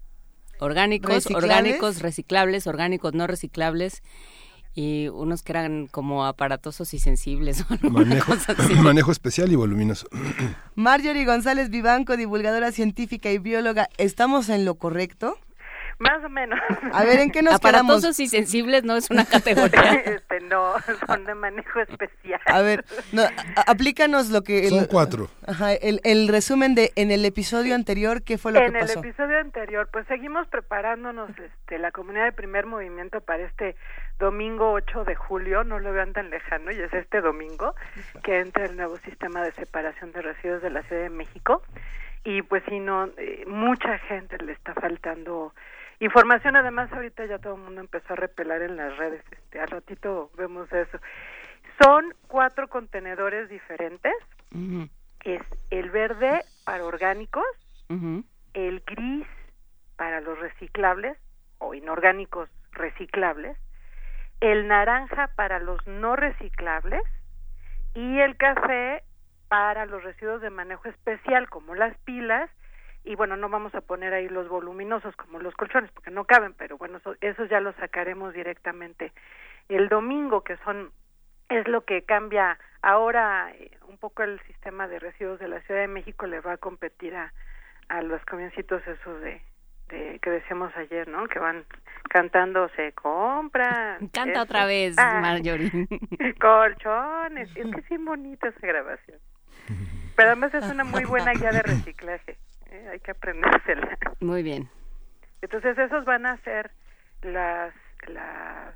Orgánicos, 0.60 1.10
¿Reciclables? 1.14 1.44
orgánicos, 1.50 2.02
reciclables, 2.02 2.68
orgánicos 2.68 3.14
no 3.14 3.28
reciclables 3.28 4.02
y 4.80 5.08
unos 5.08 5.42
que 5.42 5.54
eran 5.54 5.88
como 5.88 6.28
aparatosos 6.28 6.94
y 6.94 7.00
sensibles 7.00 7.66
o 7.84 7.90
Manejo, 7.90 8.34
cosa 8.36 8.52
así. 8.60 8.76
manejo 8.76 9.12
especial 9.12 9.52
y 9.52 9.56
voluminoso. 9.56 10.08
Marjorie 10.76 11.26
González 11.26 11.72
Vivanco, 11.72 12.16
divulgadora 12.16 12.72
científica 12.72 13.32
y 13.32 13.40
bióloga, 13.40 13.90
¿estamos 13.98 14.50
en 14.50 14.66
lo 14.66 14.76
correcto? 14.76 15.36
Más 16.00 16.24
o 16.24 16.30
menos. 16.30 16.60
A 16.94 17.04
ver, 17.06 17.20
¿en 17.22 17.32
qué 17.32 17.42
nos 17.42 17.56
Aparatosos 17.56 18.02
quedamos? 18.16 18.20
y 18.20 18.28
sensibles 18.28 18.84
no 18.84 18.96
es 18.98 19.10
una 19.10 19.26
categoría. 19.36 19.94
este, 19.96 20.42
no, 20.42 20.74
son 21.08 21.26
de 21.26 21.34
manejo 21.34 21.80
especial. 21.80 22.40
A 22.46 22.62
ver, 22.62 22.86
no, 23.14 23.24
aplícanos 23.66 24.30
lo 24.30 24.44
que... 24.44 24.70
Son 24.70 24.78
el- 24.82 24.88
cuatro. 24.88 25.32
Ajá, 25.48 25.74
el, 25.74 26.00
el 26.04 26.28
resumen 26.28 26.76
de 26.76 26.92
en 26.96 27.10
el 27.10 27.26
episodio 27.26 27.74
anterior, 27.74 28.22
¿qué 28.22 28.38
fue 28.38 28.52
lo 28.52 28.60
en 28.60 28.74
que 28.74 28.80
pasó? 28.80 29.00
el 29.00 29.06
episodio 29.08 29.40
anterior, 29.40 29.90
pues 29.92 30.06
seguimos 30.08 30.48
preparándonos 30.50 31.32
este, 31.32 31.80
la 31.80 31.90
comunidad 31.92 32.26
de 32.26 32.32
primer 32.32 32.68
movimiento 32.68 33.20
para 33.22 33.44
este 33.46 33.76
domingo 34.20 34.72
8 34.72 35.06
de 35.06 35.16
julio, 35.16 35.64
no 35.64 35.80
lo 35.80 35.92
vean 35.94 36.14
tan 36.14 36.30
lejano, 36.30 36.72
y 36.72 36.76
es 36.76 36.94
este 36.94 37.22
domingo 37.22 37.76
que 38.24 38.40
entra 38.40 38.66
el 38.66 38.76
nuevo 38.76 38.98
sistema 38.98 39.44
de 39.44 39.52
separación 39.54 40.12
de 40.12 40.22
residuos 40.22 40.62
de 40.62 40.70
la 40.70 40.84
Ciudad 40.84 41.04
de 41.04 41.10
México. 41.10 41.62
Y 42.24 42.42
pues 42.42 42.64
si 42.68 42.80
no, 42.80 43.10
eh, 43.18 43.46
mucha 43.48 43.98
gente 44.00 44.38
le 44.40 44.52
está 44.52 44.74
faltando 44.74 45.54
información. 46.00 46.56
Además, 46.56 46.92
ahorita 46.92 47.26
ya 47.26 47.40
todo 47.40 47.56
el 47.56 47.62
mundo 47.62 47.82
empezó 47.82 48.14
a 48.14 48.18
repelar 48.18 48.62
en 48.62 48.76
las 48.76 48.98
redes. 48.98 49.24
Este, 49.32 49.60
al 49.60 49.70
ratito 49.70 50.30
vemos 50.38 50.72
eso. 50.74 51.00
Son 51.82 52.14
cuatro 52.28 52.68
contenedores 52.68 53.50
diferentes. 53.50 54.14
Es 55.24 55.42
el 55.70 55.90
verde 55.92 56.42
para 56.66 56.86
orgánicos, 56.86 57.46
el 58.54 58.82
gris 58.86 59.28
para 59.96 60.22
los 60.22 60.40
reciclables 60.40 61.18
o 61.60 61.74
inorgánicos 61.74 62.50
reciclables, 62.72 63.58
el 64.42 64.68
naranja 64.68 65.30
para 65.36 65.60
los 65.60 65.86
no 65.88 66.16
reciclables 66.16 67.04
y 67.94 68.20
el 68.20 68.38
café 68.38 69.04
para 69.48 69.86
los 69.86 70.04
residuos 70.04 70.42
de 70.42 70.50
manejo 70.50 70.88
especial 70.90 71.50
como 71.50 71.76
las 71.76 71.98
pilas. 72.00 72.50
Y 73.04 73.16
bueno, 73.16 73.38
no 73.38 73.48
vamos 73.50 73.74
a 73.74 73.82
poner 73.82 74.14
ahí 74.14 74.28
los 74.28 74.50
voluminosos 74.50 75.16
como 75.16 75.40
los 75.40 75.56
colchones 75.56 75.92
porque 75.92 76.12
no 76.12 76.26
caben, 76.26 76.54
pero 76.54 76.78
bueno, 76.78 76.98
eso, 76.98 77.16
esos 77.22 77.50
ya 77.50 77.62
los 77.62 77.76
sacaremos 77.76 78.34
directamente 78.34 79.14
el 79.70 79.90
domingo 79.90 80.44
que 80.44 80.58
son 80.58 80.92
es 81.50 81.68
lo 81.68 81.86
que 81.86 82.04
cambia 82.04 82.58
ahora 82.82 83.52
eh, 83.52 83.72
un 83.88 83.98
poco 83.98 84.24
el 84.24 84.40
sistema 84.42 84.88
de 84.88 85.00
residuos 85.00 85.40
de 85.40 85.48
la 85.48 85.62
Ciudad 85.62 85.82
de 85.82 85.88
México 85.88 86.26
le 86.28 86.42
va 86.42 86.54
a 86.54 86.58
competir 86.58 87.16
a, 87.16 87.34
a 87.90 88.02
los 88.02 88.24
camioncitos 88.26 88.86
esos 88.88 89.22
de, 89.22 89.42
de 89.90 90.20
que 90.22 90.30
decíamos 90.30 90.76
ayer, 90.76 91.08
¿no? 91.08 91.28
Que 91.28 91.40
van 91.40 91.64
cantando 92.10 92.70
se 92.76 92.92
compra. 92.94 93.98
Canta 94.14 94.42
otra 94.42 94.66
vez, 94.66 94.96
Ah, 94.98 95.20
Marjorie. 95.22 95.72
Colchones, 96.40 97.50
es 97.56 97.66
que 97.74 97.80
es 97.80 97.90
bien 97.90 98.06
bonita 98.06 98.48
esa 98.48 98.68
grabación. 98.68 99.20
Pero 100.16 100.30
además 100.30 100.54
es 100.54 100.64
una 100.66 100.84
muy 100.84 101.06
buena 101.06 101.32
guía 101.34 101.52
de 101.52 101.62
reciclaje, 101.62 102.38
¿eh? 102.72 102.88
hay 102.92 103.00
que 103.00 103.12
aprendérsela. 103.12 103.98
Muy 104.20 104.42
bien. 104.44 104.70
Entonces 105.42 105.78
esos 105.78 106.06
van 106.06 106.26
a 106.26 106.38
ser 106.38 106.72
las, 107.22 107.74
las 108.08 108.74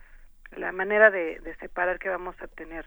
la 0.52 0.72
manera 0.72 1.10
de, 1.10 1.40
de 1.40 1.56
separar 1.56 1.98
que 1.98 2.10
vamos 2.10 2.36
a 2.42 2.48
tener 2.48 2.86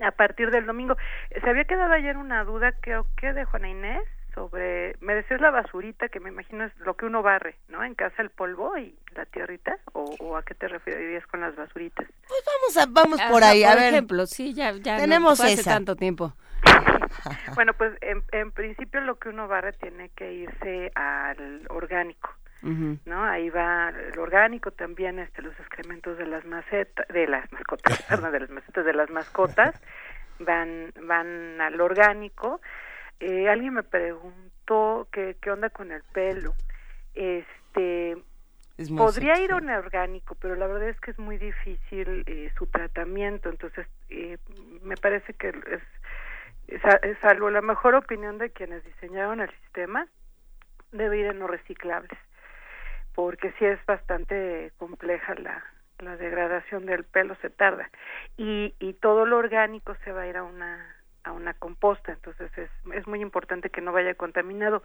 a 0.00 0.10
partir 0.12 0.50
del 0.50 0.66
domingo. 0.66 0.94
Se 1.42 1.48
había 1.50 1.64
quedado 1.64 1.92
ayer 1.92 2.16
una 2.18 2.44
duda, 2.44 2.72
creo 2.80 3.06
que 3.16 3.32
de 3.32 3.44
Juana 3.46 3.68
Inés, 3.68 4.02
sobre, 4.36 4.94
me 5.00 5.14
decías 5.14 5.40
la 5.40 5.50
basurita, 5.50 6.08
que 6.08 6.20
me 6.20 6.28
imagino 6.28 6.64
es 6.64 6.78
lo 6.80 6.94
que 6.94 7.06
uno 7.06 7.22
barre, 7.22 7.56
¿no? 7.68 7.82
En 7.82 7.94
casa 7.94 8.20
el 8.22 8.30
polvo 8.30 8.76
y 8.76 8.94
la 9.14 9.24
tierrita, 9.24 9.78
o, 9.94 10.36
a 10.36 10.42
qué 10.42 10.54
te 10.54 10.68
referirías 10.68 11.26
con 11.26 11.40
las 11.40 11.56
basuritas? 11.56 12.06
Pues 12.28 12.44
vamos 12.46 12.76
a, 12.76 12.86
vamos 12.86 13.20
por 13.32 13.42
ahí, 13.42 13.64
a 13.64 13.74
ver. 13.74 13.94
ejemplo, 13.94 14.26
sí, 14.26 14.52
ya, 14.52 14.72
ya 14.72 14.98
tenemos 14.98 15.40
no, 15.40 15.46
hace 15.46 15.64
tanto 15.64 15.96
tiempo. 15.96 16.34
bueno, 17.54 17.72
pues 17.72 17.96
en, 18.02 18.22
en 18.32 18.52
principio 18.52 19.00
lo 19.00 19.18
que 19.18 19.30
uno 19.30 19.48
barre 19.48 19.72
tiene 19.72 20.10
que 20.10 20.32
irse 20.32 20.92
al 20.94 21.66
orgánico. 21.70 22.30
¿no? 22.62 23.24
Ahí 23.24 23.48
va 23.48 23.90
el 23.90 24.18
orgánico 24.18 24.72
también, 24.72 25.20
este, 25.20 25.40
los 25.40 25.58
excrementos 25.60 26.18
de 26.18 26.26
las 26.26 26.44
macetas, 26.44 27.06
de 27.08 27.28
las 27.28 27.50
mascotas, 27.52 28.02
perdón, 28.08 28.32
de 28.32 28.40
las 28.40 28.50
macetas 28.50 28.84
de 28.84 28.92
las 28.92 29.10
mascotas, 29.10 29.80
van, 30.40 30.92
van 31.02 31.60
al 31.60 31.80
orgánico. 31.80 32.60
Eh, 33.20 33.48
alguien 33.48 33.74
me 33.74 33.82
preguntó 33.82 35.08
qué, 35.12 35.36
qué 35.40 35.50
onda 35.50 35.70
con 35.70 35.92
el 35.92 36.02
pelo. 36.12 36.54
Este, 37.14 38.16
podría 38.96 39.40
ir 39.40 39.52
a 39.52 39.56
un 39.56 39.70
orgánico, 39.70 40.34
pero 40.34 40.54
la 40.56 40.66
verdad 40.66 40.88
es 40.88 41.00
que 41.00 41.12
es 41.12 41.18
muy 41.18 41.38
difícil 41.38 42.24
eh, 42.26 42.50
su 42.58 42.66
tratamiento, 42.66 43.48
entonces 43.48 43.86
eh, 44.10 44.38
me 44.82 44.96
parece 44.96 45.32
que 45.34 45.48
es, 45.48 45.82
es, 46.68 47.18
salvo 47.20 47.48
la 47.50 47.62
mejor 47.62 47.94
opinión 47.94 48.38
de 48.38 48.50
quienes 48.50 48.84
diseñaron 48.84 49.40
el 49.40 49.50
sistema, 49.62 50.06
debe 50.92 51.18
ir 51.18 51.26
en 51.26 51.38
no 51.38 51.46
reciclables 51.46 52.18
porque 53.16 53.52
sí 53.58 53.64
es 53.64 53.84
bastante 53.86 54.72
compleja 54.76 55.34
la, 55.36 55.64
la 55.98 56.16
degradación 56.18 56.84
del 56.84 57.04
pelo, 57.04 57.34
se 57.40 57.48
tarda. 57.48 57.90
Y, 58.36 58.74
y 58.78 58.92
todo 58.92 59.24
lo 59.24 59.38
orgánico 59.38 59.96
se 60.04 60.12
va 60.12 60.22
a 60.22 60.26
ir 60.28 60.36
a 60.36 60.44
una, 60.44 60.95
a 61.26 61.32
una 61.32 61.54
composta, 61.54 62.12
entonces 62.12 62.50
es, 62.56 62.70
es 62.94 63.06
muy 63.06 63.20
importante 63.20 63.70
que 63.70 63.80
no 63.80 63.92
vaya 63.92 64.14
contaminado. 64.14 64.82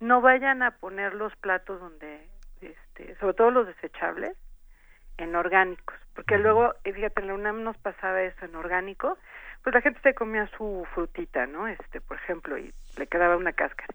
No 0.00 0.20
vayan 0.20 0.62
a 0.62 0.72
poner 0.72 1.14
los 1.14 1.34
platos 1.36 1.80
donde, 1.80 2.26
este, 2.60 3.14
sobre 3.16 3.34
todo 3.34 3.50
los 3.50 3.66
desechables, 3.66 4.36
en 5.18 5.36
orgánicos, 5.36 5.96
porque 6.14 6.38
luego, 6.38 6.74
eh, 6.84 6.92
fíjate, 6.94 7.20
en 7.20 7.28
la 7.28 7.34
UNAM 7.34 7.62
nos 7.62 7.76
pasaba 7.76 8.22
eso 8.22 8.44
en 8.44 8.54
orgánico, 8.54 9.18
pues 9.62 9.74
la 9.74 9.82
gente 9.82 10.00
se 10.02 10.14
comía 10.14 10.48
su 10.56 10.86
frutita, 10.94 11.46
¿no? 11.46 11.68
Este, 11.68 12.00
por 12.00 12.16
ejemplo, 12.16 12.56
y 12.56 12.72
le 12.96 13.06
quedaba 13.06 13.36
una 13.36 13.52
cáscara 13.52 13.94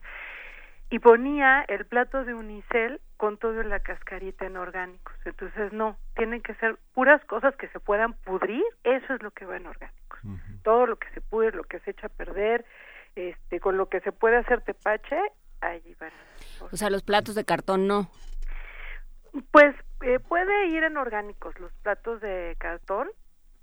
y 0.90 1.00
ponía 1.00 1.64
el 1.68 1.86
plato 1.86 2.24
de 2.26 2.34
unicel 2.34 3.02
con 3.18 3.38
toda 3.38 3.64
la 3.64 3.80
cascarita 3.80 4.46
en 4.46 4.58
orgánicos. 4.58 5.16
Entonces, 5.26 5.74
no, 5.74 5.98
tienen 6.16 6.42
que 6.42 6.54
ser 6.56 6.78
puras 6.94 7.24
cosas 7.26 7.56
que 7.56 7.68
se 7.70 7.80
puedan 7.80 8.14
pudrir, 8.14 8.64
eso 8.84 9.14
es 9.14 9.22
lo 9.22 9.32
que 9.32 9.46
va 9.46 9.58
en 9.58 9.66
orgánicos. 9.66 10.20
Todo 10.64 10.88
lo 10.88 10.98
que 10.98 11.10
se 11.12 11.22
pudre, 11.22 11.52
lo 11.52 11.64
que 11.64 11.80
se 11.82 11.92
echa 11.92 12.08
a 12.08 12.10
perder, 12.10 12.66
este, 13.16 13.60
con 13.60 13.78
lo 13.78 13.90
que 13.90 14.02
se 14.02 14.12
puede 14.12 14.38
hacer 14.38 14.62
tepache, 14.62 15.20
allí 15.62 15.96
van. 16.00 16.12
O 16.72 16.76
sea, 16.76 16.90
los 16.90 17.04
platos 17.04 17.36
de 17.36 17.46
cartón 17.46 17.88
no. 17.88 18.10
Pues 19.52 19.76
eh, 20.02 20.20
puede 20.20 20.68
ir 20.68 20.84
en 20.84 20.98
orgánicos, 20.98 21.60
los 21.60 21.72
platos 21.84 22.22
de 22.22 22.56
cartón, 22.58 23.10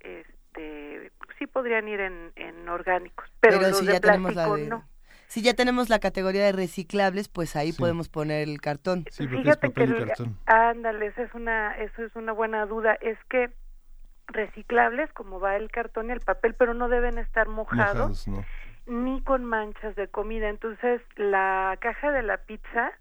este, 0.00 1.10
sí 1.38 1.46
podrían 1.46 1.88
ir 1.88 2.00
en, 2.00 2.32
en 2.36 2.68
orgánicos, 2.68 3.28
pero, 3.40 3.60
los 3.60 3.84
de 3.84 4.00
plástico 4.00 4.56
no 4.56 4.91
si 5.32 5.40
ya 5.40 5.54
tenemos 5.54 5.88
la 5.88 5.98
categoría 5.98 6.44
de 6.44 6.52
reciclables, 6.52 7.30
pues 7.30 7.56
ahí 7.56 7.72
podemos 7.72 8.10
poner 8.10 8.46
el 8.46 8.60
cartón. 8.60 9.06
Sí, 9.10 9.26
porque 9.26 9.44
Fíjate 9.44 9.66
es 9.68 9.72
papel 9.72 9.94
que, 9.94 10.02
y 10.02 10.04
cartón. 10.04 10.38
Ándale, 10.44 11.06
esa 11.06 11.22
es 11.22 11.32
una, 11.32 11.74
eso 11.78 12.04
es 12.04 12.14
una 12.14 12.32
buena 12.32 12.66
duda. 12.66 12.98
Es 13.00 13.16
que 13.30 13.50
reciclables, 14.26 15.10
como 15.14 15.40
va 15.40 15.56
el 15.56 15.70
cartón 15.70 16.10
y 16.10 16.12
el 16.12 16.20
papel, 16.20 16.52
pero 16.52 16.74
no 16.74 16.90
deben 16.90 17.16
estar 17.16 17.48
mojados, 17.48 18.28
ni 18.84 19.22
con 19.22 19.46
manchas 19.46 19.96
de 19.96 20.06
comida. 20.06 20.50
Entonces, 20.50 21.00
la 21.16 21.78
caja 21.80 22.12
de 22.12 22.22
la 22.22 22.36
pizza, 22.36 22.92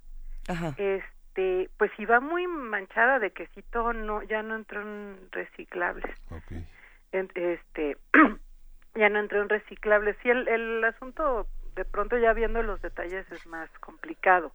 este, 0.78 1.70
pues 1.76 1.92
si 1.98 2.06
va 2.06 2.22
muy 2.22 2.48
manchada 2.48 3.20
de 3.20 3.32
quesito, 3.32 3.92
no, 3.92 4.24
ya 4.24 4.42
no 4.42 4.56
entró 4.56 4.82
en 4.82 5.18
reciclables. 5.32 6.16
este, 7.12 7.98
ya 8.96 9.10
no 9.10 9.20
entró 9.20 9.42
en 9.42 9.50
reciclables. 9.50 10.16
Sí, 10.24 10.30
el, 10.30 10.48
el 10.48 10.82
asunto 10.86 11.46
de 11.76 11.86
pronto 11.86 12.18
ya 12.18 12.34
viendo 12.34 12.62
los 12.64 12.82
detalles 12.82 13.30
es 13.32 13.46
más 13.48 13.70
complicado. 13.80 14.52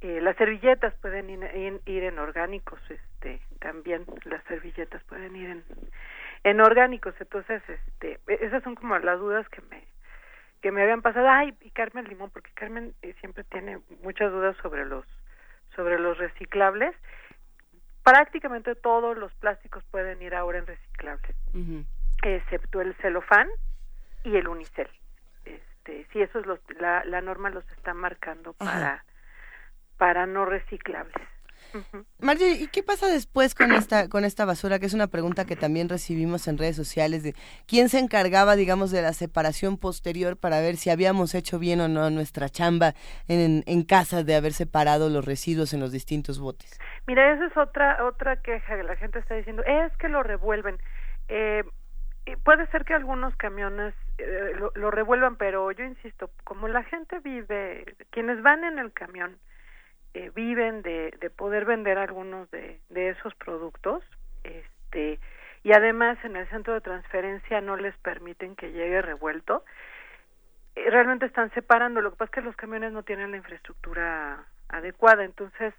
Eh, 0.00 0.20
las 0.20 0.36
servilletas 0.36 0.94
pueden 1.00 1.30
ir, 1.30 1.80
ir, 1.86 2.02
en 2.02 2.18
orgánicos, 2.18 2.78
este, 2.90 3.40
también 3.60 4.04
las 4.24 4.44
servilletas 4.44 5.02
pueden 5.04 5.34
ir 5.34 5.48
en, 5.48 5.64
en 6.42 6.60
orgánicos, 6.60 7.14
entonces, 7.20 7.62
este, 7.68 8.20
e, 8.26 8.38
esas 8.44 8.62
son 8.62 8.74
como 8.74 8.98
las 8.98 9.18
dudas 9.18 9.48
que 9.48 9.62
me 9.70 9.82
que 10.60 10.72
me 10.72 10.82
habían 10.82 11.02
pasado. 11.02 11.28
Ay, 11.28 11.54
y 11.60 11.70
Carmen 11.70 12.06
Limón, 12.06 12.30
porque 12.30 12.50
Carmen 12.54 12.94
eh, 13.02 13.14
siempre 13.20 13.44
tiene 13.44 13.80
muchas 14.02 14.32
dudas 14.32 14.56
sobre 14.62 14.86
los 14.86 15.04
sobre 15.76 15.98
los 15.98 16.16
reciclables. 16.16 16.94
Prácticamente 18.02 18.74
todos 18.74 19.16
los 19.16 19.32
plásticos 19.34 19.84
pueden 19.90 20.22
ir 20.22 20.34
ahora 20.34 20.58
en 20.58 20.66
reciclables, 20.66 21.36
excepto 22.22 22.80
el 22.80 22.94
celofán 22.96 23.48
y 24.22 24.36
el 24.36 24.48
unicel 24.48 24.88
este, 25.84 26.06
sí, 26.12 26.22
eso 26.22 26.38
es 26.38 26.46
la, 26.80 27.04
la 27.04 27.20
norma 27.20 27.50
los 27.50 27.64
está 27.72 27.94
marcando 27.94 28.54
para, 28.54 29.04
para 29.98 30.26
no 30.26 30.44
reciclables. 30.44 31.14
Marjorie, 32.20 32.62
¿y 32.62 32.68
qué 32.68 32.82
pasa 32.82 33.08
después 33.08 33.54
con 33.54 33.72
esta 33.72 34.08
con 34.08 34.24
esta 34.24 34.44
basura? 34.44 34.78
Que 34.78 34.86
es 34.86 34.94
una 34.94 35.08
pregunta 35.08 35.44
que 35.44 35.56
también 35.56 35.88
recibimos 35.88 36.46
en 36.46 36.58
redes 36.58 36.76
sociales 36.76 37.22
de 37.22 37.34
quién 37.66 37.88
se 37.88 37.98
encargaba, 37.98 38.54
digamos, 38.54 38.90
de 38.92 39.02
la 39.02 39.12
separación 39.12 39.76
posterior 39.78 40.36
para 40.36 40.60
ver 40.60 40.76
si 40.76 40.90
habíamos 40.90 41.34
hecho 41.34 41.58
bien 41.58 41.80
o 41.80 41.88
no 41.88 42.10
nuestra 42.10 42.48
chamba 42.48 42.94
en, 43.28 43.64
en 43.66 43.82
casa 43.82 44.22
de 44.22 44.36
haber 44.36 44.52
separado 44.52 45.10
los 45.10 45.24
residuos 45.24 45.72
en 45.74 45.80
los 45.80 45.90
distintos 45.90 46.38
botes. 46.38 46.78
Mira, 47.06 47.32
esa 47.32 47.46
es 47.46 47.56
otra 47.56 48.04
otra 48.04 48.40
queja 48.40 48.76
que 48.76 48.82
la 48.84 48.96
gente 48.96 49.18
está 49.18 49.34
diciendo, 49.34 49.64
es 49.64 49.92
que 49.96 50.08
lo 50.08 50.22
revuelven. 50.22 50.78
Eh, 51.28 51.64
puede 52.44 52.66
ser 52.68 52.84
que 52.84 52.94
algunos 52.94 53.34
camiones 53.36 53.94
eh, 54.18 54.52
lo, 54.74 54.90
revuelvan, 54.90 55.36
pero 55.36 55.70
yo 55.72 55.84
insisto, 55.84 56.30
como 56.44 56.68
la 56.68 56.84
gente 56.84 57.18
vive, 57.20 57.96
quienes 58.10 58.42
van 58.42 58.64
en 58.64 58.78
el 58.78 58.92
camión 58.92 59.36
eh, 60.14 60.30
viven 60.34 60.82
de, 60.82 61.14
de 61.20 61.30
poder 61.30 61.64
vender 61.64 61.98
algunos 61.98 62.50
de, 62.50 62.80
de 62.90 63.10
esos 63.10 63.34
productos, 63.34 64.04
este, 64.44 65.18
y 65.64 65.72
además 65.72 66.18
en 66.24 66.36
el 66.36 66.48
centro 66.50 66.74
de 66.74 66.80
transferencia 66.80 67.60
no 67.60 67.76
les 67.76 67.96
permiten 67.98 68.54
que 68.54 68.70
llegue 68.70 69.02
revuelto, 69.02 69.64
eh, 70.76 70.90
realmente 70.90 71.26
están 71.26 71.50
separando. 71.52 72.00
Lo 72.00 72.10
que 72.10 72.16
pasa 72.16 72.30
es 72.30 72.34
que 72.34 72.42
los 72.42 72.56
camiones 72.56 72.92
no 72.92 73.02
tienen 73.02 73.32
la 73.32 73.38
infraestructura 73.38 74.44
adecuada, 74.68 75.24
entonces 75.24 75.74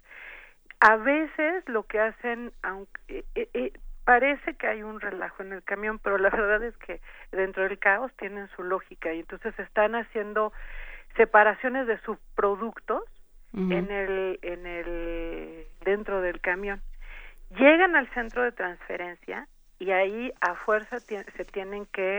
a 0.80 0.96
veces 0.96 1.66
lo 1.68 1.84
que 1.84 2.00
hacen, 2.00 2.52
aunque 2.62 3.24
eh, 3.34 3.72
parece 4.06 4.54
que 4.54 4.68
hay 4.68 4.84
un 4.84 5.00
relajo 5.00 5.42
en 5.42 5.52
el 5.52 5.64
camión, 5.64 5.98
pero 5.98 6.16
la 6.16 6.30
verdad 6.30 6.62
es 6.62 6.76
que 6.78 7.02
dentro 7.32 7.64
del 7.64 7.78
caos 7.78 8.10
tienen 8.16 8.48
su 8.56 8.62
lógica 8.62 9.12
y 9.12 9.20
entonces 9.20 9.58
están 9.58 9.94
haciendo 9.96 10.52
separaciones 11.16 11.86
de 11.86 11.98
subproductos 12.00 13.02
en 13.52 13.90
el 13.90 14.38
en 14.42 14.66
el 14.66 15.66
dentro 15.82 16.20
del 16.20 16.40
camión. 16.40 16.82
Llegan 17.58 17.96
al 17.96 18.06
centro 18.10 18.42
de 18.42 18.52
transferencia 18.52 19.48
y 19.78 19.92
ahí 19.92 20.30
a 20.42 20.54
fuerza 20.54 20.98
se 21.00 21.44
tienen 21.46 21.86
que 21.86 22.18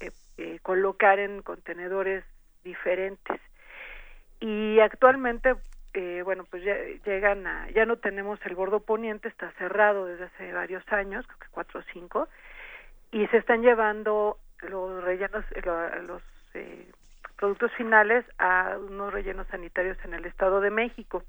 eh, 0.00 0.10
eh, 0.36 0.58
colocar 0.62 1.18
en 1.18 1.40
contenedores 1.42 2.22
diferentes. 2.64 3.40
Y 4.40 4.78
actualmente 4.80 5.54
eh, 5.94 6.22
bueno, 6.24 6.44
pues 6.50 6.64
ya 6.64 6.76
llegan 7.06 7.46
a, 7.46 7.70
ya 7.70 7.86
no 7.86 7.96
tenemos 7.96 8.40
el 8.44 8.56
bordo 8.56 8.80
poniente, 8.80 9.28
está 9.28 9.52
cerrado 9.52 10.06
desde 10.06 10.24
hace 10.24 10.52
varios 10.52 10.82
años, 10.92 11.24
creo 11.26 11.38
que 11.38 11.46
cuatro 11.52 11.80
o 11.80 11.82
cinco, 11.92 12.28
y 13.12 13.26
se 13.28 13.36
están 13.36 13.62
llevando 13.62 14.38
los 14.60 15.04
rellenos, 15.04 15.44
los 16.06 16.22
eh, 16.54 16.90
productos 17.36 17.72
finales 17.74 18.24
a 18.38 18.76
unos 18.76 19.12
rellenos 19.12 19.46
sanitarios 19.48 19.96
en 20.04 20.14
el 20.14 20.24
Estado 20.24 20.60
de 20.60 20.70
México. 20.70 21.22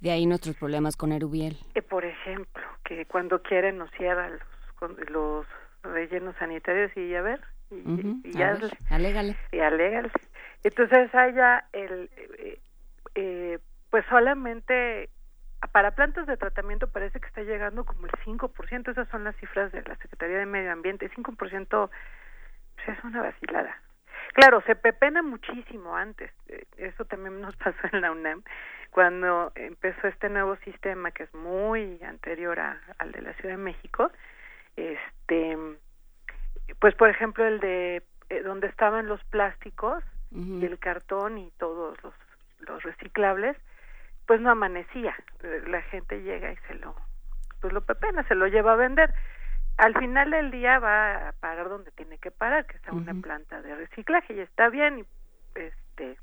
De 0.00 0.10
ahí 0.10 0.24
nuestros 0.24 0.56
problemas 0.56 0.96
con 0.96 1.12
Erubiel. 1.12 1.58
Eh, 1.74 1.82
por 1.82 2.06
ejemplo, 2.06 2.62
que 2.84 3.04
cuando 3.04 3.42
quieren 3.42 3.76
nos 3.76 3.90
cierran 3.90 4.38
los, 4.80 5.10
los 5.10 5.46
rellenos 5.82 6.34
sanitarios 6.36 6.96
y 6.96 7.14
a 7.14 7.20
ver, 7.20 7.40
y, 7.70 8.32
ya 8.32 8.58
alégale. 8.88 9.36
Y 9.52 9.58
alégale. 9.58 10.10
Entonces 10.64 11.14
haya 11.14 11.66
el 11.72 12.08
eh, 12.16 12.58
eh 13.14 13.58
pues 13.90 14.04
solamente 14.06 15.10
para 15.72 15.92
plantas 15.92 16.26
de 16.26 16.36
tratamiento 16.36 16.90
parece 16.90 17.20
que 17.20 17.26
está 17.26 17.42
llegando 17.42 17.84
como 17.84 18.06
el 18.06 18.12
5%, 18.24 18.90
esas 18.90 19.08
son 19.08 19.24
las 19.24 19.36
cifras 19.36 19.72
de 19.72 19.82
la 19.82 19.96
Secretaría 19.96 20.38
de 20.38 20.46
Medio 20.46 20.72
Ambiente, 20.72 21.10
5% 21.10 21.90
pues 22.76 22.88
es 22.88 23.04
una 23.04 23.22
vacilada. 23.22 23.76
Claro, 24.34 24.62
se 24.66 24.76
pepena 24.76 25.22
muchísimo 25.22 25.96
antes, 25.96 26.30
eh, 26.48 26.64
eso 26.76 27.04
también 27.06 27.40
nos 27.40 27.56
pasó 27.64 27.78
en 27.92 28.00
la 28.00 28.12
UNAM, 28.12 28.42
cuando 28.90 29.52
empezó 29.54 30.06
este 30.06 30.28
nuevo 30.28 30.56
sistema 30.58 31.10
que 31.10 31.24
es 31.24 31.34
muy 31.34 32.00
anterior 32.04 32.58
al 32.60 33.12
de 33.12 33.22
la 33.22 33.32
Ciudad 33.34 33.56
de 33.56 33.62
México, 33.62 34.10
este, 34.76 35.58
pues 36.78 36.94
por 36.94 37.10
ejemplo 37.10 37.44
el 37.44 37.60
de 37.60 38.02
eh, 38.30 38.42
donde 38.42 38.68
estaban 38.68 39.06
los 39.06 39.22
plásticos 39.24 40.04
y 40.30 40.64
el 40.64 40.78
cartón 40.78 41.38
y 41.38 41.50
todos 41.52 41.96
los, 42.02 42.14
los 42.60 42.82
reciclables, 42.82 43.56
pues 44.28 44.42
no 44.42 44.50
amanecía. 44.50 45.16
La 45.68 45.80
gente 45.82 46.20
llega 46.20 46.52
y 46.52 46.56
se 46.68 46.74
lo, 46.74 46.94
pues 47.62 47.72
lo 47.72 47.80
pepena, 47.80 48.22
se 48.28 48.34
lo 48.34 48.46
lleva 48.46 48.74
a 48.74 48.76
vender. 48.76 49.12
Al 49.78 49.98
final 49.98 50.30
del 50.30 50.50
día 50.50 50.78
va 50.78 51.28
a 51.28 51.32
parar 51.32 51.70
donde 51.70 51.90
tiene 51.92 52.18
que 52.18 52.30
parar, 52.30 52.66
que 52.66 52.76
es 52.76 52.88
a 52.88 52.92
una 52.92 53.14
planta 53.14 53.62
de 53.62 53.74
reciclaje 53.74 54.34
y 54.34 54.40
está 54.40 54.68
bien. 54.68 54.98
Y, 54.98 55.04
este, 55.58 56.18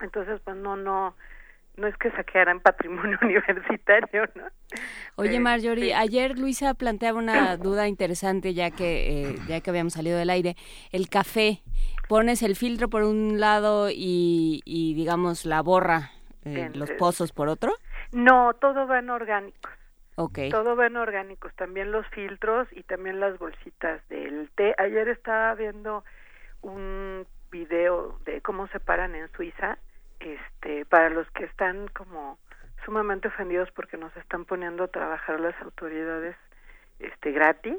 entonces, 0.00 0.40
pues 0.44 0.56
no, 0.56 0.76
no, 0.76 1.16
no 1.76 1.86
es 1.88 1.96
que 1.96 2.12
saquearan 2.12 2.60
patrimonio 2.60 3.18
universitario, 3.22 4.22
¿no? 4.36 4.44
Oye, 5.16 5.40
Marjorie, 5.40 5.96
ayer 5.96 6.38
Luisa 6.38 6.74
planteaba 6.74 7.18
una 7.18 7.56
duda 7.56 7.88
interesante 7.88 8.54
ya 8.54 8.70
que 8.70 9.30
eh, 9.30 9.34
ya 9.48 9.60
que 9.60 9.70
habíamos 9.70 9.94
salido 9.94 10.16
del 10.16 10.30
aire. 10.30 10.54
El 10.92 11.08
café, 11.08 11.62
pones 12.08 12.44
el 12.44 12.54
filtro 12.54 12.88
por 12.88 13.02
un 13.02 13.40
lado 13.40 13.90
y, 13.90 14.62
y 14.64 14.94
digamos 14.94 15.44
la 15.44 15.60
borra, 15.60 16.12
eh, 16.46 16.70
los 16.74 16.90
pozos 16.92 17.32
por 17.32 17.48
otro. 17.48 17.72
No, 18.12 18.54
todo 18.54 18.86
va 18.86 18.98
en 18.98 19.10
orgánicos. 19.10 19.72
Okay. 20.18 20.50
Todo 20.50 20.76
va 20.76 20.86
en 20.86 20.96
orgánicos, 20.96 21.52
también 21.56 21.92
los 21.92 22.06
filtros 22.08 22.68
y 22.72 22.82
también 22.84 23.20
las 23.20 23.38
bolsitas 23.38 24.06
del 24.08 24.50
té. 24.54 24.74
Ayer 24.78 25.08
estaba 25.08 25.54
viendo 25.54 26.04
un 26.62 27.26
video 27.50 28.18
de 28.24 28.40
cómo 28.40 28.66
se 28.68 28.80
paran 28.80 29.14
en 29.14 29.30
Suiza 29.32 29.78
este, 30.20 30.86
para 30.86 31.10
los 31.10 31.30
que 31.32 31.44
están 31.44 31.88
como 31.88 32.38
sumamente 32.84 33.28
ofendidos 33.28 33.70
porque 33.72 33.98
nos 33.98 34.16
están 34.16 34.44
poniendo 34.44 34.84
a 34.84 34.88
trabajar 34.88 35.38
las 35.40 35.54
autoridades 35.60 36.36
este 36.98 37.32
gratis. 37.32 37.76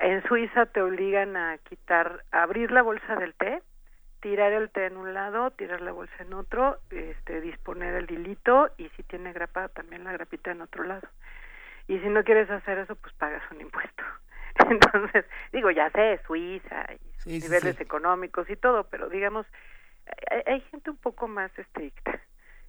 En 0.00 0.22
Suiza 0.26 0.66
te 0.66 0.80
obligan 0.80 1.36
a 1.36 1.58
quitar, 1.58 2.24
a 2.30 2.42
abrir 2.42 2.70
la 2.70 2.82
bolsa 2.82 3.16
del 3.16 3.34
té, 3.34 3.62
tirar 4.20 4.52
el 4.52 4.70
té 4.70 4.86
en 4.86 4.96
un 4.96 5.14
lado, 5.14 5.50
tirar 5.52 5.80
la 5.80 5.92
bolsa 5.92 6.14
en 6.20 6.34
otro, 6.34 6.78
este, 6.90 7.40
disponer 7.40 7.94
el 7.94 8.10
hilito 8.10 8.70
y 8.76 8.88
si 8.90 9.02
tiene 9.04 9.32
grapa 9.32 9.68
también 9.68 10.04
la 10.04 10.12
grapita 10.12 10.50
en 10.50 10.60
otro 10.60 10.84
lado. 10.84 11.08
Y 11.86 11.98
si 11.98 12.08
no 12.08 12.22
quieres 12.24 12.50
hacer 12.50 12.78
eso, 12.78 12.96
pues 12.96 13.14
pagas 13.14 13.42
un 13.50 13.60
impuesto. 13.60 14.02
Entonces, 14.70 15.24
digo, 15.52 15.70
ya 15.70 15.90
sé, 15.90 16.20
Suiza 16.26 16.86
y 17.24 17.38
niveles 17.38 17.80
económicos 17.80 18.48
y 18.50 18.56
todo, 18.56 18.84
pero 18.84 19.08
digamos, 19.08 19.46
hay, 20.46 20.60
gente 20.70 20.90
un 20.90 20.96
poco 20.96 21.28
más 21.28 21.56
estricta, 21.58 22.20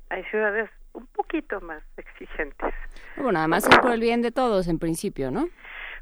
hay 0.10 0.24
ciudades 0.26 0.70
un 0.94 1.08
poquito 1.08 1.62
más 1.62 1.84
exigentes. 1.98 2.74
Bueno, 3.18 3.40
además 3.40 3.68
es 3.68 3.78
por 3.80 3.92
el 3.92 4.00
bien 4.00 4.22
de 4.22 4.32
todos 4.32 4.68
en 4.68 4.80
principio, 4.80 5.32
¿no? 5.32 5.50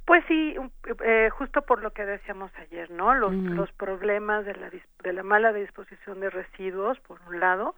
Pues 0.08 0.24
sí, 0.30 0.56
eh, 1.04 1.30
justo 1.32 1.63
por 1.63 1.84
lo 1.84 1.91
que 1.91 2.06
decíamos 2.06 2.50
ayer, 2.60 2.89
¿no? 2.89 3.13
Los, 3.13 3.34
los 3.34 3.70
problemas 3.74 4.46
de 4.46 4.56
la, 4.56 4.70
de 4.70 5.12
la 5.12 5.22
mala 5.22 5.52
disposición 5.52 6.22
de 6.22 6.30
residuos, 6.30 6.98
por 7.02 7.20
un 7.28 7.41
lado, 7.41 7.76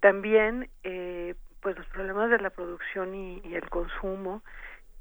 también 0.00 0.70
eh, 0.82 1.34
pues 1.60 1.76
los 1.76 1.86
problemas 1.88 2.30
de 2.30 2.38
la 2.38 2.48
producción 2.48 3.14
y, 3.14 3.54
el 3.54 3.68
consumo 3.68 4.42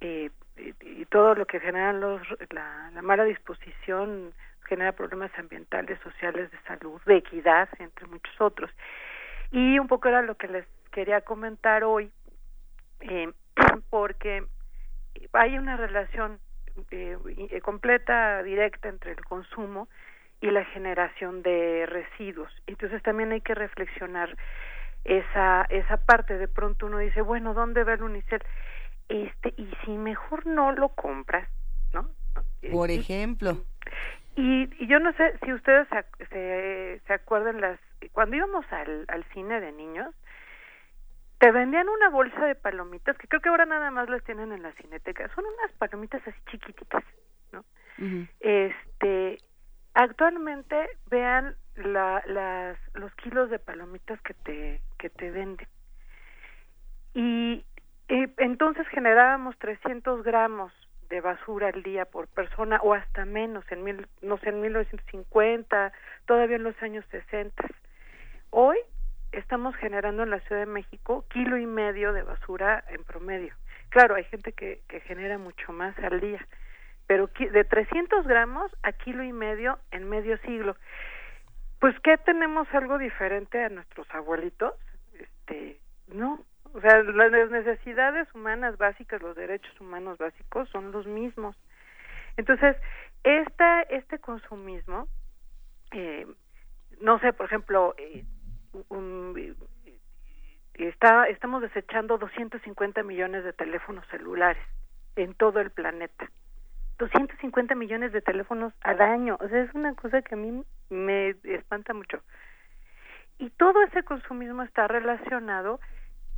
eh, 0.01 0.29
y, 0.57 1.05
todo 1.05 1.35
lo 1.35 1.45
que 1.45 1.61
generan 1.61 2.01
los, 2.01 2.21
la, 2.49 2.91
la 2.93 3.01
mala 3.01 3.23
disposición 3.23 4.33
genera 4.65 4.91
problemas 4.91 5.31
ambientales, 5.37 5.99
sociales, 6.01 6.51
de 6.51 6.57
salud, 6.67 7.01
de 7.05 7.15
equidad, 7.15 7.69
entre 7.79 8.07
muchos 8.07 8.41
otros. 8.41 8.69
Y 9.51 9.79
un 9.79 9.87
poco 9.87 10.09
era 10.09 10.21
lo 10.21 10.35
que 10.35 10.49
les 10.49 10.65
quería 10.91 11.21
comentar 11.21 11.85
hoy, 11.85 12.11
eh, 12.99 13.31
porque 13.89 14.43
hay 15.33 15.57
una 15.57 15.77
relación 15.77 16.39
eh, 16.91 17.17
completa, 17.61 18.43
directa 18.43 18.89
entre 18.89 19.11
el 19.11 19.23
consumo 19.25 19.87
y 20.39 20.49
la 20.51 20.65
generación 20.65 21.43
de 21.43 21.85
residuos. 21.85 22.51
Entonces 22.67 23.01
también 23.03 23.31
hay 23.31 23.41
que 23.41 23.53
reflexionar 23.55 24.35
esa 25.03 25.65
esa 25.69 25.97
parte. 25.97 26.37
De 26.37 26.47
pronto 26.47 26.85
uno 26.85 26.97
dice, 26.99 27.21
bueno, 27.21 27.53
¿dónde 27.53 27.83
va 27.83 27.93
el 27.93 28.03
unicel? 28.03 28.41
Este, 29.09 29.53
y 29.57 29.69
si 29.85 29.91
mejor 29.91 30.45
no 30.45 30.71
lo 30.71 30.89
compras, 30.89 31.47
¿no? 31.93 32.09
Por 32.71 32.89
ejemplo. 32.89 33.57
Y, 34.35 34.87
yo 34.87 34.99
no 34.99 35.11
sé 35.13 35.37
si 35.43 35.51
ustedes 35.51 35.87
se, 36.29 37.01
se, 37.05 37.13
acuerdan 37.13 37.59
las 37.59 37.79
cuando 38.13 38.37
íbamos 38.37 38.65
al, 38.71 39.05
al 39.09 39.23
cine 39.33 39.59
de 39.59 39.71
niños 39.73 40.15
te 41.41 41.51
vendían 41.51 41.89
una 41.89 42.09
bolsa 42.09 42.45
de 42.45 42.55
palomitas 42.55 43.17
que 43.17 43.27
creo 43.27 43.41
que 43.41 43.49
ahora 43.49 43.65
nada 43.65 43.91
más 43.91 44.09
las 44.09 44.23
tienen 44.23 44.53
en 44.53 44.61
la 44.61 44.71
cineteca 44.73 45.29
son 45.35 45.43
unas 45.43 45.73
palomitas 45.73 46.25
así 46.25 46.39
chiquititas 46.49 47.03
no 47.51 47.65
este 48.39 49.37
actualmente 49.93 50.87
vean 51.09 51.55
la, 51.75 52.23
las 52.25 52.77
los 52.93 53.13
kilos 53.15 53.49
de 53.49 53.59
palomitas 53.59 54.21
que 54.21 54.33
te 54.33 54.81
que 54.97 55.09
te 55.09 55.31
venden. 55.31 55.67
Y, 57.13 57.65
entonces 58.07 58.87
generábamos 58.89 59.57
300 59.59 60.23
gramos 60.23 60.73
de 61.09 61.21
basura 61.21 61.69
al 61.69 61.81
día 61.81 62.05
por 62.05 62.27
persona 62.27 62.79
o 62.83 62.93
hasta 62.93 63.23
menos 63.25 63.63
en 63.71 63.83
mil, 63.83 64.07
no 64.21 64.37
sé 64.39 64.49
en 64.49 64.61
1950 64.61 65.93
todavía 66.25 66.57
en 66.57 66.63
los 66.63 66.81
años 66.81 67.05
60 67.11 67.65
hoy 68.49 68.77
estamos 69.31 69.75
generando 69.75 70.23
en 70.23 70.29
la 70.29 70.39
Ciudad 70.41 70.61
de 70.61 70.71
México 70.71 71.25
kilo 71.29 71.57
y 71.57 71.65
medio 71.65 72.13
de 72.13 72.23
basura 72.23 72.83
en 72.89 73.03
promedio. 73.03 73.53
Claro 73.89 74.15
hay 74.15 74.23
gente 74.25 74.53
que, 74.53 74.81
genera 75.05 75.37
mucho 75.37 75.71
más 75.73 75.97
al 75.99 76.19
día 76.19 76.45
pero 77.07 77.27
de 77.27 77.65
300 77.65 78.25
gramos 78.25 78.71
a 78.83 78.93
kilo 78.93 79.21
y 79.21 79.33
medio 79.33 79.79
en 79.91 80.07
medio 80.07 80.37
siglo. 80.45 80.77
Pues 81.79 81.93
qué 82.03 82.17
tenemos 82.17 82.69
algo 82.73 82.97
diferente 82.97 83.61
a 83.61 83.67
nuestros 83.67 84.09
abuelitos 84.11 84.75
este 85.19 85.79
no. 86.07 86.39
O 86.73 86.79
sea, 86.79 87.03
las 87.03 87.51
necesidades 87.51 88.33
humanas 88.33 88.77
básicas, 88.77 89.21
los 89.21 89.35
derechos 89.35 89.77
humanos 89.81 90.17
básicos 90.19 90.69
son 90.69 90.93
los 90.93 91.05
mismos. 91.05 91.57
Entonces, 92.37 92.77
esta, 93.23 93.81
este 93.81 94.19
consumismo, 94.19 95.09
eh, 95.91 96.25
no 97.01 97.19
sé, 97.19 97.33
por 97.33 97.47
ejemplo, 97.47 97.93
eh, 97.97 98.23
estamos 101.29 101.61
desechando 101.61 102.17
250 102.17 103.03
millones 103.03 103.43
de 103.43 103.53
teléfonos 103.53 104.05
celulares 104.07 104.63
en 105.15 105.33
todo 105.33 105.59
el 105.59 105.71
planeta. 105.71 106.29
250 106.97 107.73
millones 107.75 108.11
de 108.11 108.21
teléfonos 108.21 108.73
al 108.81 109.01
año. 109.01 109.37
O 109.39 109.47
sea, 109.47 109.63
es 109.63 109.73
una 109.73 109.95
cosa 109.95 110.21
que 110.21 110.35
a 110.35 110.37
mí 110.37 110.63
me 110.89 111.35
espanta 111.43 111.93
mucho. 111.93 112.21
Y 113.39 113.49
todo 113.51 113.81
ese 113.83 114.03
consumismo 114.03 114.61
está 114.61 114.87
relacionado 114.87 115.79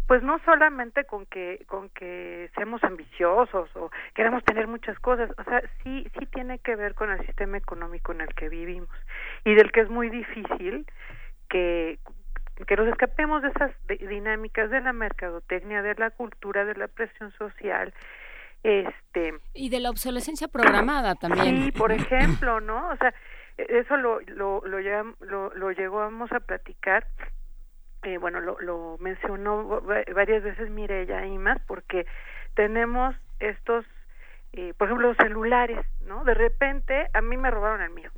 pues 0.07 0.21
no 0.21 0.37
solamente 0.43 1.05
con 1.05 1.25
que 1.25 1.63
con 1.67 1.89
que 1.89 2.49
seamos 2.55 2.83
ambiciosos 2.83 3.69
o 3.75 3.89
queramos 4.13 4.43
tener 4.43 4.67
muchas 4.67 4.99
cosas, 4.99 5.31
o 5.37 5.43
sea, 5.43 5.61
sí 5.81 6.05
sí 6.19 6.25
tiene 6.25 6.59
que 6.59 6.75
ver 6.75 6.93
con 6.93 7.09
el 7.09 7.25
sistema 7.25 7.57
económico 7.57 8.11
en 8.11 8.21
el 8.21 8.33
que 8.35 8.49
vivimos 8.49 8.89
y 9.45 9.55
del 9.55 9.71
que 9.71 9.81
es 9.81 9.89
muy 9.89 10.09
difícil 10.09 10.85
que 11.49 11.99
que 12.67 12.75
nos 12.75 12.87
escapemos 12.87 13.41
de 13.41 13.49
esas 13.49 13.71
dinámicas 13.87 14.69
de 14.69 14.81
la 14.81 14.93
mercadotecnia, 14.93 15.81
de 15.81 15.95
la 15.95 16.11
cultura, 16.11 16.65
de 16.65 16.75
la 16.75 16.87
presión 16.87 17.31
social, 17.33 17.93
este 18.63 19.33
y 19.53 19.69
de 19.69 19.79
la 19.79 19.89
obsolescencia 19.89 20.47
programada 20.47 21.15
también. 21.15 21.65
Sí, 21.65 21.71
por 21.71 21.91
ejemplo, 21.91 22.61
¿no? 22.61 22.89
O 22.89 22.95
sea, 22.97 23.13
e-, 23.57 23.79
eso 23.79 23.97
lo 23.97 24.19
lo 24.21 24.61
lo, 24.65 24.79
lo, 24.79 25.53
lo 25.53 25.71
llegamos 25.71 26.31
a 26.31 26.39
platicar 26.39 27.05
eh, 28.03 28.17
bueno, 28.17 28.41
lo, 28.41 28.59
lo 28.59 28.97
mencionó 28.99 29.81
varias 30.13 30.43
veces 30.43 30.69
Mireya 30.69 31.25
y 31.25 31.37
más, 31.37 31.57
porque 31.65 32.05
tenemos 32.53 33.15
estos, 33.39 33.85
eh, 34.51 34.73
por 34.77 34.87
ejemplo, 34.87 35.07
los 35.07 35.17
celulares, 35.17 35.85
¿no? 36.01 36.23
De 36.25 36.33
repente 36.33 37.07
a 37.13 37.21
mí 37.21 37.37
me 37.37 37.49
robaron 37.49 37.81
el 37.81 37.91
mío. 37.91 38.11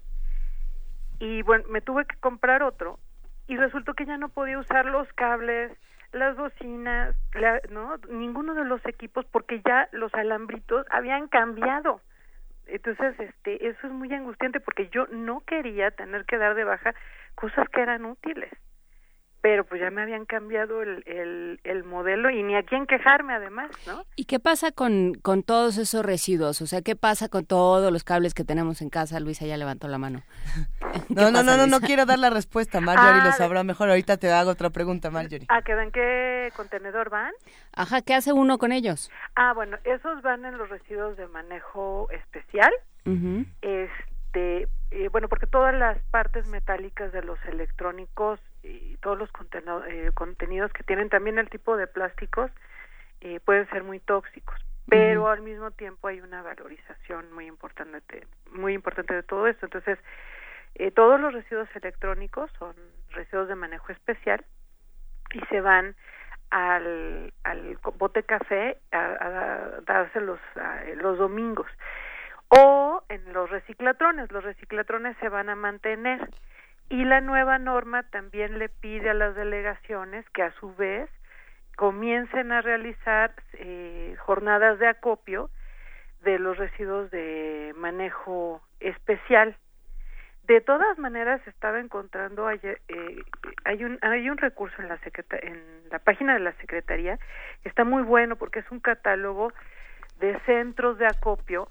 Y 1.20 1.44
bueno, 1.44 1.66
me 1.70 1.82
tuve 1.82 2.06
que 2.06 2.16
comprar 2.18 2.64
otro 2.64 3.00
y 3.48 3.58
resultó 3.58 3.94
que 3.94 4.06
ya 4.06 4.18
no 4.18 4.30
podía 4.30 4.60
usar 4.60 4.86
los 4.86 5.12
cables, 5.14 5.72
las 6.12 6.36
bocinas, 6.36 7.16
¿no? 7.70 7.98
Ninguno 8.10 8.54
de 8.54 8.66
los 8.66 8.86
equipos 8.86 9.26
porque 9.26 9.62
ya 9.66 9.90
los 9.92 10.14
alambritos 10.14 10.86
habían 10.90 11.28
cambiado. 11.28 12.02
Entonces, 12.68 13.20
este, 13.20 13.68
eso 13.68 13.88
es 13.88 13.94
muy 13.94 14.12
angustiante 14.14 14.60
porque 14.60 14.90
yo 14.90 15.06
no 15.08 15.42
quería 15.42 15.92
tener 15.92 16.26
que 16.26 16.38
dar 16.38 16.56
de 16.56 16.64
baja 16.64 16.96
cosas 17.36 17.70
que 17.70 17.82
eran 17.82 18.06
útiles 18.06 18.52
pero 19.46 19.64
pues 19.64 19.80
ya 19.80 19.92
me 19.92 20.02
habían 20.02 20.26
cambiado 20.26 20.82
el, 20.82 21.60
el, 21.64 21.84
modelo 21.84 22.32
y 22.32 22.42
ni 22.42 22.56
a 22.56 22.64
quién 22.64 22.88
quejarme 22.88 23.36
además, 23.36 23.70
¿no? 23.86 24.04
¿Y 24.16 24.26
qué 24.26 24.40
pasa 24.40 24.72
con, 24.72 25.14
con 25.22 25.44
todos 25.44 25.78
esos 25.78 26.04
residuos? 26.04 26.64
O 26.64 26.66
sea, 26.66 26.82
¿qué 26.82 26.96
pasa 26.96 27.30
con 27.30 27.46
todos 27.46 27.94
los 27.94 28.04
cables 28.04 28.34
que 28.34 28.44
tenemos 28.44 28.82
en 28.82 28.90
casa? 28.90 29.20
Luisa 29.20 29.46
ya 29.46 29.56
levantó 29.56 29.88
la 29.88 30.00
mano. 30.00 30.24
No, 31.10 31.30
no, 31.30 31.44
no, 31.44 31.58
no, 31.58 31.68
no 31.68 31.80
quiero 31.80 32.08
dar 32.08 32.18
la 32.18 32.32
respuesta, 32.32 32.82
Marjorie 32.82 33.22
lo 33.22 33.30
ah, 33.30 33.34
sabrá 33.34 33.64
mejor. 33.64 33.90
Ahorita 33.90 34.18
te 34.18 34.32
hago 34.32 34.50
otra 34.50 34.72
pregunta, 34.72 35.12
Marjorie. 35.12 35.46
¿A 35.50 35.62
qué 35.62 35.74
en 35.74 35.92
qué 35.92 36.52
contenedor 36.56 37.12
van? 37.12 37.32
Ajá, 37.74 38.02
¿qué 38.02 38.16
hace 38.16 38.34
uno 38.34 38.58
con 38.58 38.72
ellos? 38.72 39.12
Ah, 39.36 39.54
bueno, 39.54 39.78
esos 39.84 40.24
van 40.24 40.44
en 40.46 40.58
los 40.58 40.70
residuos 40.70 41.18
de 41.18 41.28
manejo 41.28 42.10
especial. 42.10 42.74
Este, 43.62 44.68
eh, 44.90 45.10
bueno, 45.12 45.30
porque 45.30 45.46
todas 45.46 45.76
las 45.76 46.00
partes 46.10 46.48
metálicas 46.48 47.12
de 47.12 47.22
los 47.22 47.38
electrónicos 47.46 48.40
y 48.66 48.98
todos 49.02 49.18
los 49.18 49.30
eh, 49.88 50.12
contenidos 50.14 50.72
que 50.74 50.84
tienen 50.84 51.10
también 51.10 51.38
el 51.40 51.50
tipo 51.50 51.78
de 51.78 51.88
plásticos 51.88 52.52
eh, 53.22 53.40
pueden 53.40 53.70
ser 53.70 53.84
muy 53.84 54.00
tóxicos 54.00 54.60
pero 54.88 55.30
al 55.30 55.42
mismo 55.42 55.72
tiempo 55.72 56.08
hay 56.08 56.22
una 56.22 56.44
valorización 56.44 57.32
muy 57.34 57.48
importante 57.48 58.28
muy 58.52 58.74
importante 58.74 59.14
de 59.14 59.24
todo 59.24 59.48
esto. 59.48 59.66
Entonces 59.66 59.98
eh, 60.76 60.92
todos 60.92 61.20
los 61.20 61.34
residuos 61.34 61.68
electrónicos 61.76 62.52
son 62.60 62.76
residuos 63.10 63.48
de 63.48 63.56
manejo 63.56 63.92
especial 63.92 64.46
y 65.34 65.40
se 65.48 65.62
van 65.62 65.96
al, 66.52 67.34
al 67.44 67.80
bote 67.98 68.24
café 68.24 68.78
a, 68.92 69.00
a 69.00 69.82
dárselos 69.82 70.40
los 70.98 71.18
domingos 71.18 71.68
o 72.50 73.04
en 73.10 73.34
los 73.34 73.50
reciclatrones. 73.50 74.32
Los 74.32 74.44
reciclatrones 74.44 75.18
se 75.18 75.30
van 75.30 75.50
a 75.50 75.56
mantener 75.56 76.30
y 76.90 77.04
la 77.04 77.22
nueva 77.22 77.58
norma 77.58 78.04
también 78.04 78.60
le 78.60 78.70
pide 78.70 79.10
a 79.10 79.14
las 79.14 79.36
delegaciones 79.36 80.30
que 80.30 80.44
a 80.44 80.52
su 80.60 80.74
vez 80.76 81.10
comiencen 81.76 82.52
a 82.52 82.62
realizar 82.62 83.34
eh, 83.54 84.16
jornadas 84.20 84.80
de 84.80 84.88
acopio 84.88 85.50
de 86.24 86.40
los 86.40 86.58
residuos 86.58 87.12
de 87.12 87.74
manejo 87.78 88.62
especial. 88.80 89.56
De 90.44 90.62
todas 90.62 90.98
maneras, 91.00 91.42
estaba 91.48 91.80
encontrando 91.80 92.50
eh, 92.50 92.78
hay 93.64 93.84
un 93.84 93.98
hay 94.02 94.30
un 94.30 94.38
recurso 94.38 94.80
en 94.80 94.90
la 94.90 95.00
en 95.42 95.90
la 95.90 96.00
página 96.00 96.36
de 96.36 96.40
la 96.40 96.54
secretaría 96.54 97.18
está 97.64 97.84
muy 97.84 98.04
bueno 98.04 98.36
porque 98.36 98.60
es 98.60 98.72
un 98.72 98.80
catálogo 98.80 99.52
de 100.20 100.40
centros 100.42 101.00
de 101.00 101.08
acopio 101.08 101.68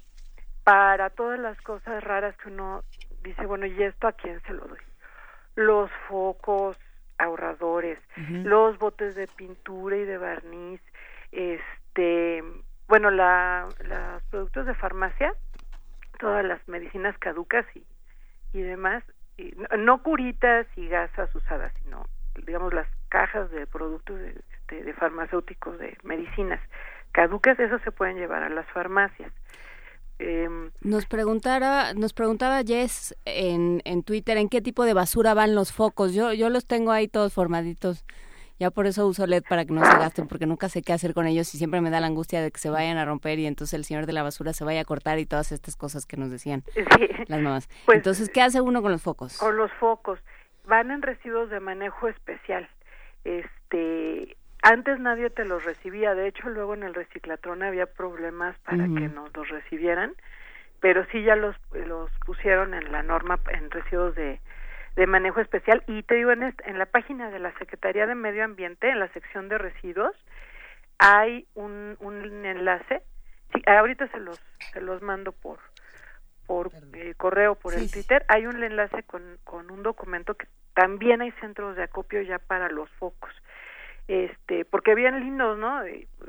para 0.65 1.11
todas 1.11 1.39
las 1.39 1.61
cosas 1.61 2.03
raras 2.03 2.37
que 2.39 2.49
uno 2.49 2.83
dice 3.23 3.47
bueno 3.47 3.67
y 3.67 3.81
esto 3.81 4.09
a 4.09 4.13
quién 4.13 4.41
se 4.43 4.53
lo 4.53 4.67
doy 4.67 4.79
los 5.57 5.91
focos 6.09 6.77
ahorradores, 7.19 7.99
los 8.17 8.79
botes 8.79 9.15
de 9.15 9.29
pintura 9.29 9.97
y 9.97 10.05
de 10.05 10.19
barniz, 10.19 10.81
este, 11.33 12.43
bueno, 12.89 13.11
la, 13.11 13.69
los 13.81 14.23
productos 14.25 14.67
de 14.67 14.75
farmacia, 14.75 15.33
todas 16.19 16.45
las 16.45 16.67
medicinas 16.69 17.17
caducas 17.19 17.65
y, 17.75 17.85
y 18.53 18.63
demás, 18.63 19.05
y, 19.37 19.55
no 19.79 20.03
curitas 20.03 20.67
y 20.77 20.89
gasas 20.89 21.35
usadas, 21.35 21.73
sino, 21.83 22.05
digamos, 22.47 22.75
las 22.75 22.89
cajas 23.09 23.51
de 23.51 23.67
productos 23.67 24.19
de, 24.19 24.83
de 24.83 24.93
farmacéuticos, 24.95 25.79
de 25.79 25.97
medicinas 26.03 26.61
caducas, 27.13 27.59
eso 27.61 27.79
se 27.79 27.93
pueden 27.93 28.17
llevar 28.17 28.43
a 28.43 28.49
las 28.49 28.67
farmacias. 28.71 29.33
Em, 30.19 30.71
nos 30.81 31.07
preguntara, 31.07 31.93
nos 31.95 32.13
preguntaba 32.13 32.63
Jess 32.63 33.17
en, 33.25 33.83
en 33.85 34.03
Twitter 34.03 34.37
en 34.37 34.49
qué 34.49 34.61
tipo 34.61 34.85
de 34.85 34.95
basura 34.95 35.35
van 35.35 35.55
los 35.55 35.73
focos. 35.73 36.15
Yo, 36.15 36.33
yo 36.33 36.51
los 36.51 36.67
tengo 36.67 36.93
ahí 36.93 37.09
todos 37.09 37.33
formaditos. 37.33 38.05
Ya 38.61 38.71
por 38.71 38.87
eso 38.87 39.07
uso 39.07 39.27
LED 39.27 39.43
para 39.49 39.65
que 39.65 39.73
no 39.73 39.85
se 39.85 39.99
gasten, 39.99 40.29
porque 40.29 40.47
nunca 40.47 40.69
sé 40.69 40.83
qué 40.83 40.93
hacer 40.93 41.13
con 41.13 41.27
ellos 41.27 41.53
y 41.55 41.59
siempre 41.59 41.81
me 41.81 41.91
da 41.91 41.99
la 41.99 42.07
angustia 42.07 42.41
de 42.41 42.53
que 42.53 42.61
se 42.61 42.71
vayan 42.71 42.99
a 42.99 43.05
romper 43.05 43.41
y 43.41 43.47
entonces 43.47 43.75
el 43.75 43.85
señor 43.85 44.07
de 44.07 44.13
la 44.13 44.23
basura 44.23 44.53
se 44.53 44.63
vaya 44.65 44.83
a 44.83 44.85
cortar 44.85 45.19
y 45.19 45.27
todas 45.27 45.51
estas 45.51 45.75
cosas 45.75 46.07
que 46.07 46.17
nos 46.17 46.31
decían 46.31 46.63
las 47.27 47.41
mamás. 47.41 47.69
Pues, 47.85 47.97
entonces, 47.97 48.31
¿qué 48.31 48.43
hace 48.43 48.61
uno 48.61 48.81
con 48.81 48.93
los 48.93 49.03
focos? 49.03 49.39
Con 49.39 49.57
los 49.57 49.73
focos. 49.73 50.21
Van 50.67 50.93
en 50.93 51.03
residuos 51.03 51.51
de 51.51 51.59
manejo 51.59 52.07
especial. 52.07 52.69
Este, 53.25 54.37
antes 54.65 54.99
nadie 54.99 55.29
te 55.29 55.45
los 55.45 55.63
recibía, 55.63 56.15
de 56.15 56.27
hecho 56.27 56.49
luego 56.49 56.73
en 56.73 56.85
el 56.85 56.95
reciclatrón 56.95 57.63
había 57.63 57.85
problemas 57.85 58.59
para 58.61 58.85
que 58.85 59.09
nos 59.09 59.37
los 59.37 59.47
recibieran, 59.51 60.15
pero 60.81 61.05
sí 61.13 61.23
ya 61.23 61.37
los, 61.37 61.55
los 61.73 62.11
pusieron 62.25 62.73
en 62.73 62.91
la 62.91 63.03
norma 63.03 63.39
en 63.51 63.71
residuos 63.71 64.15
de, 64.15 64.41
de 64.97 65.07
manejo 65.07 65.43
especial. 65.43 65.85
Y 65.87 66.03
te 66.03 66.15
digo 66.15 66.33
en, 66.33 66.43
en 66.65 66.79
la 66.79 66.87
página 66.87 67.31
de 67.31 67.41
la 67.41 67.53
Secretaría 67.59 68.07
de 68.07 68.15
Medio 68.15 68.43
Ambiente, 68.43 68.89
en 68.89 69.01
la 69.01 69.09
sección 69.09 69.51
de 69.51 69.59
residuos, 69.59 70.17
hay 70.99 71.47
un, 71.53 71.99
un 72.01 72.47
enlace, 72.47 73.03
sí, 73.53 73.63
ahorita 73.67 74.09
se 74.09 74.19
los, 74.19 74.41
se 74.73 74.81
los 74.81 75.03
mando 75.03 75.33
por 75.33 75.59
por 76.47 76.71
eh, 76.93 77.15
correo, 77.17 77.55
por 77.55 77.75
el 77.75 77.91
Twitter, 77.91 78.25
hay 78.29 78.47
un 78.47 78.63
enlace 78.63 79.03
con, 79.03 79.23
con 79.45 79.71
un 79.71 79.83
documento 79.83 80.35
que 80.35 80.47
también 80.75 81.23
hay 81.23 81.33
centros 81.41 81.77
de 81.77 81.83
acopio 81.83 82.21
ya 82.23 82.39
para 82.39 82.69
los 82.69 82.91
focos 82.99 83.33
este 84.07 84.67
porque 84.67 84.95
bien 84.95 85.19
lindos 85.21 85.57
no 85.57 85.81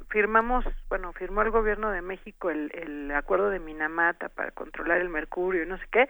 firmamos 0.09 0.63
bueno 0.87 1.11
firmó 1.11 1.41
el 1.41 1.51
gobierno 1.51 1.91
de 1.91 2.01
México 2.01 2.49
el, 2.49 2.71
el 2.73 3.11
acuerdo 3.11 3.49
de 3.49 3.59
Minamata 3.59 4.29
para 4.29 4.51
controlar 4.51 5.01
el 5.01 5.09
mercurio 5.09 5.63
y 5.63 5.67
no 5.67 5.77
sé 5.77 5.85
qué 5.91 6.07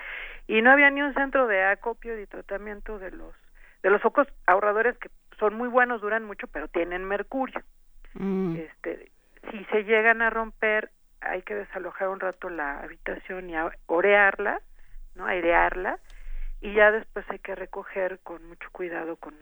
y 0.48 0.62
no 0.62 0.72
había 0.72 0.92
ni 0.92 1.02
un 1.02 1.16
centro 1.16 1.48
de 1.48 1.64
acopio 1.64 2.20
y 2.20 2.28
tratamiento 2.28 3.00
de 3.00 3.12
los 3.12 3.34
de 3.82 3.90
los 3.90 4.02
focos 4.02 4.28
ahorradores 4.46 4.96
que 5.00 5.10
son 5.40 5.56
muy 5.56 5.68
buenos 5.68 6.02
duran 6.02 6.24
mucho 6.24 6.48
pero 6.48 6.68
tienen 6.68 7.04
mercurio. 7.04 7.62
Mm. 8.14 8.56
este 8.58 9.12
si 9.50 9.66
se 9.66 9.84
llegan 9.86 10.22
a 10.22 10.30
romper 10.30 10.92
hay 11.20 11.42
que 11.42 11.56
desalojar 11.56 12.10
un 12.10 12.20
rato 12.20 12.50
la 12.50 12.82
habitación 12.82 13.50
y 13.50 13.56
orearla 13.88 14.62
no 15.16 15.26
airearla 15.26 15.98
y 16.62 16.74
ya 16.74 16.92
después 16.92 17.26
hay 17.30 17.40
que 17.40 17.56
recoger 17.56 18.20
con 18.20 18.46
mucho 18.48 18.70
cuidado 18.72 19.16
con 19.16 19.34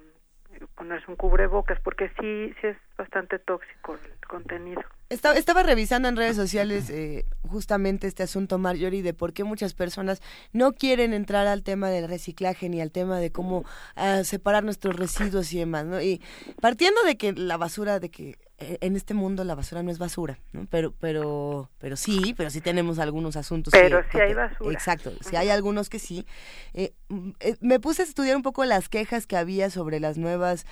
ponerse 0.75 1.09
un 1.09 1.15
cubrebocas 1.15 1.79
porque 1.81 2.09
sí, 2.19 2.53
sí 2.59 2.67
es 2.67 2.77
bastante 2.97 3.39
tóxico 3.39 3.95
el 3.95 4.27
contenido. 4.27 4.81
Estaba, 5.09 5.35
estaba 5.35 5.63
revisando 5.63 6.07
en 6.07 6.15
redes 6.15 6.35
sociales 6.35 6.89
eh, 6.89 7.25
justamente 7.47 8.07
este 8.07 8.23
asunto, 8.23 8.57
Marjorie, 8.57 9.03
de 9.03 9.13
por 9.13 9.33
qué 9.33 9.43
muchas 9.43 9.73
personas 9.73 10.21
no 10.53 10.73
quieren 10.73 11.13
entrar 11.13 11.45
al 11.47 11.63
tema 11.63 11.89
del 11.89 12.07
reciclaje 12.07 12.69
ni 12.69 12.81
al 12.81 12.91
tema 12.91 13.19
de 13.19 13.31
cómo 13.31 13.63
ah, 13.95 14.23
separar 14.23 14.63
nuestros 14.63 14.95
residuos 14.95 15.53
y 15.53 15.59
demás, 15.59 15.85
¿no? 15.85 16.01
Y 16.01 16.21
partiendo 16.61 17.03
de 17.03 17.17
que 17.17 17.33
la 17.33 17.57
basura, 17.57 17.99
de 17.99 18.09
que 18.09 18.37
en 18.82 18.95
este 18.95 19.13
mundo 19.13 19.43
la 19.43 19.56
basura 19.56 19.84
no 19.84 19.91
es 19.91 19.97
basura, 19.97 20.39
¿no? 20.52 20.65
Pero, 20.69 20.93
pero, 20.99 21.69
pero 21.80 21.95
sí, 21.95 22.34
pero 22.38 22.49
sí 22.49 22.62
tenemos 22.62 22.99
algunos 22.99 23.36
asuntos. 23.36 23.71
Pero 23.71 24.04
sí 24.12 24.19
hay 24.19 24.34
basura. 24.34 24.73
Exacto, 24.73 25.12
sí 25.21 25.36
hay 25.36 25.49
algunos 25.49 25.89
que 25.89 25.99
sí. 25.99 26.26
Eh, 26.73 26.93
eh, 27.39 27.56
me 27.62 27.80
puse 27.80 28.02
a 28.02 28.06
estudiar 28.06 28.36
un 28.36 28.43
poco 28.43 28.65
las 28.65 28.89
quejas 28.89 29.28
que 29.28 29.38
había 29.38 29.69
sobre 29.69 29.99
las 29.99 30.17
nuevas 30.17 30.65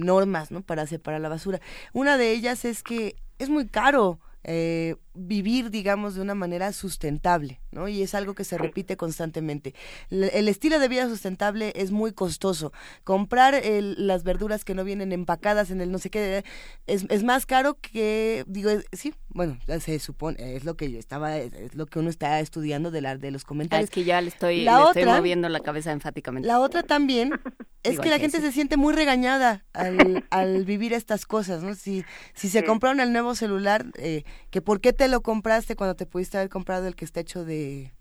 normas, 0.00 0.50
¿no? 0.50 0.62
Para 0.62 0.86
separar 0.86 1.20
la 1.20 1.28
basura. 1.28 1.60
Una 1.92 2.16
de 2.16 2.32
ellas 2.32 2.64
es 2.64 2.82
que 2.82 3.16
es 3.38 3.48
muy 3.48 3.68
caro 3.68 4.20
eh, 4.44 4.96
vivir, 5.14 5.70
digamos, 5.70 6.14
de 6.14 6.22
una 6.22 6.34
manera 6.34 6.72
sustentable, 6.72 7.60
¿no? 7.70 7.88
Y 7.88 8.02
es 8.02 8.14
algo 8.14 8.34
que 8.34 8.44
se 8.44 8.58
repite 8.58 8.96
constantemente. 8.96 9.74
El, 10.10 10.48
estilo 10.48 10.78
de 10.78 10.88
vida 10.88 11.08
sustentable 11.08 11.72
es 11.76 11.90
muy 11.90 12.12
costoso. 12.12 12.72
Comprar 13.04 13.62
las 13.64 14.24
verduras 14.24 14.64
que 14.64 14.74
no 14.74 14.84
vienen 14.84 15.12
empacadas 15.12 15.70
en 15.70 15.80
el 15.80 15.90
no 15.90 15.98
sé 15.98 16.10
qué 16.10 16.44
es, 16.86 17.06
es 17.08 17.24
más 17.24 17.46
caro 17.46 17.78
que, 17.80 18.44
digo, 18.46 18.70
sí, 18.92 19.14
bueno, 19.28 19.58
se 19.80 19.98
supone, 19.98 20.56
es 20.56 20.64
lo 20.64 20.76
que 20.76 20.90
yo 20.90 20.98
estaba, 20.98 21.38
es 21.38 21.74
lo 21.74 21.86
que 21.86 21.98
uno 21.98 22.10
está 22.10 22.40
estudiando 22.40 22.90
de, 22.90 23.00
la, 23.00 23.16
de 23.16 23.30
los 23.30 23.44
comentarios. 23.44 23.88
es 23.88 23.94
que 23.94 24.04
ya 24.04 24.20
le 24.20 24.28
estoy, 24.28 24.62
la 24.62 24.86
otra, 24.86 25.02
estoy 25.02 25.16
moviendo 25.16 25.48
la 25.48 25.60
cabeza 25.60 25.92
enfáticamente. 25.92 26.46
La 26.46 26.60
otra 26.60 26.82
también 26.82 27.32
es 27.82 27.98
que 27.98 28.10
la 28.10 28.18
gente 28.18 28.40
se 28.40 28.52
siente 28.52 28.76
muy 28.76 28.94
regañada 28.94 29.64
al, 29.72 30.24
al 30.30 30.64
vivir 30.64 30.92
estas 30.92 31.26
cosas, 31.26 31.62
¿no? 31.62 31.74
Si, 31.74 32.04
si 32.34 32.48
se 32.48 32.64
compraron 32.64 33.00
el 33.00 33.12
nuevo 33.12 33.34
celular, 33.34 33.86
eh, 33.98 34.24
que 34.50 34.60
por 34.60 34.80
qué 34.80 34.92
te 34.92 35.01
lo 35.08 35.22
compraste 35.22 35.76
cuando 35.76 35.96
te 35.96 36.06
pudiste 36.06 36.38
haber 36.38 36.48
comprado 36.48 36.86
el 36.86 36.96
que 36.96 37.04
está 37.04 37.20
hecho 37.20 37.44
de 37.44 37.92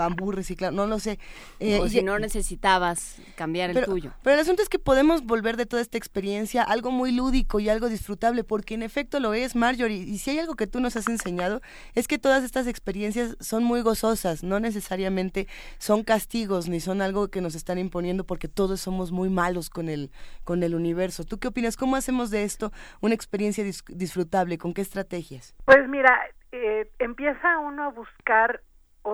bambú 0.00 0.32
reciclado, 0.32 0.74
no 0.74 0.86
lo 0.86 0.98
sé. 0.98 1.18
Eh, 1.58 1.78
o 1.78 1.88
si 1.88 2.02
no 2.02 2.18
necesitabas 2.18 3.20
cambiar 3.36 3.70
el 3.70 3.84
tuyo. 3.84 4.12
Pero 4.22 4.34
el 4.34 4.40
asunto 4.40 4.62
es 4.62 4.68
que 4.68 4.78
podemos 4.78 5.24
volver 5.24 5.56
de 5.56 5.66
toda 5.66 5.82
esta 5.82 5.98
experiencia 5.98 6.62
algo 6.62 6.90
muy 6.90 7.12
lúdico 7.12 7.60
y 7.60 7.68
algo 7.68 7.88
disfrutable, 7.88 8.44
porque 8.44 8.74
en 8.74 8.82
efecto 8.82 9.20
lo 9.20 9.34
es, 9.34 9.54
Marjorie. 9.54 10.02
Y 10.02 10.18
si 10.18 10.30
hay 10.30 10.38
algo 10.38 10.54
que 10.54 10.66
tú 10.66 10.80
nos 10.80 10.96
has 10.96 11.08
enseñado, 11.08 11.60
es 11.94 12.08
que 12.08 12.18
todas 12.18 12.42
estas 12.42 12.66
experiencias 12.66 13.36
son 13.40 13.62
muy 13.62 13.82
gozosas, 13.82 14.42
no 14.42 14.58
necesariamente 14.58 15.46
son 15.78 16.02
castigos 16.02 16.68
ni 16.68 16.80
son 16.80 17.02
algo 17.02 17.28
que 17.28 17.40
nos 17.40 17.54
están 17.54 17.78
imponiendo 17.78 18.24
porque 18.24 18.48
todos 18.48 18.80
somos 18.80 19.12
muy 19.12 19.28
malos 19.28 19.68
con 19.70 19.88
el, 19.88 20.10
con 20.44 20.62
el 20.62 20.74
universo. 20.74 21.24
¿Tú 21.24 21.38
qué 21.38 21.48
opinas? 21.48 21.76
¿Cómo 21.76 21.96
hacemos 21.96 22.30
de 22.30 22.44
esto 22.44 22.72
una 23.00 23.14
experiencia 23.14 23.64
disfrutable? 23.88 24.58
¿Con 24.58 24.72
qué 24.72 24.80
estrategias? 24.80 25.54
Pues 25.64 25.88
mira, 25.88 26.18
eh, 26.52 26.90
empieza 26.98 27.58
uno 27.58 27.84
a 27.84 27.88
buscar 27.90 28.62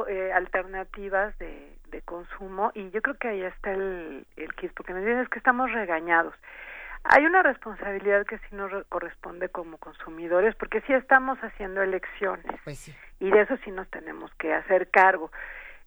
eh, 0.08 0.32
alternativas 0.32 1.36
de, 1.38 1.76
de, 1.90 2.02
consumo 2.02 2.72
y 2.74 2.90
yo 2.90 3.00
creo 3.02 3.16
que 3.16 3.28
ahí 3.28 3.42
está 3.42 3.72
el, 3.72 4.26
el 4.36 4.54
kit, 4.54 4.72
porque 4.74 4.92
me 4.92 5.00
dicen 5.00 5.18
es 5.18 5.28
que 5.28 5.38
estamos 5.38 5.72
regañados. 5.72 6.34
Hay 7.04 7.24
una 7.24 7.42
responsabilidad 7.42 8.26
que 8.26 8.38
sí 8.38 8.46
nos 8.56 8.84
corresponde 8.86 9.48
como 9.48 9.78
consumidores, 9.78 10.56
porque 10.56 10.80
sí 10.82 10.92
estamos 10.92 11.38
haciendo 11.38 11.82
elecciones 11.82 12.60
pues 12.64 12.92
y 13.20 13.30
de 13.30 13.42
eso 13.42 13.56
sí 13.64 13.70
nos 13.70 13.88
tenemos 13.90 14.34
que 14.34 14.52
hacer 14.52 14.90
cargo. 14.90 15.30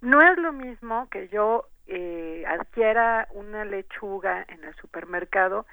No 0.01 0.21
es 0.21 0.37
lo 0.37 0.53
mismo 0.53 1.09
que 1.09 1.27
yo 1.27 1.67
eh, 1.87 2.45
adquiera 2.47 3.27
una 3.31 3.65
lechuga 3.65 4.45
en 4.47 4.63
el 4.63 4.73
supermercado, 4.75 5.65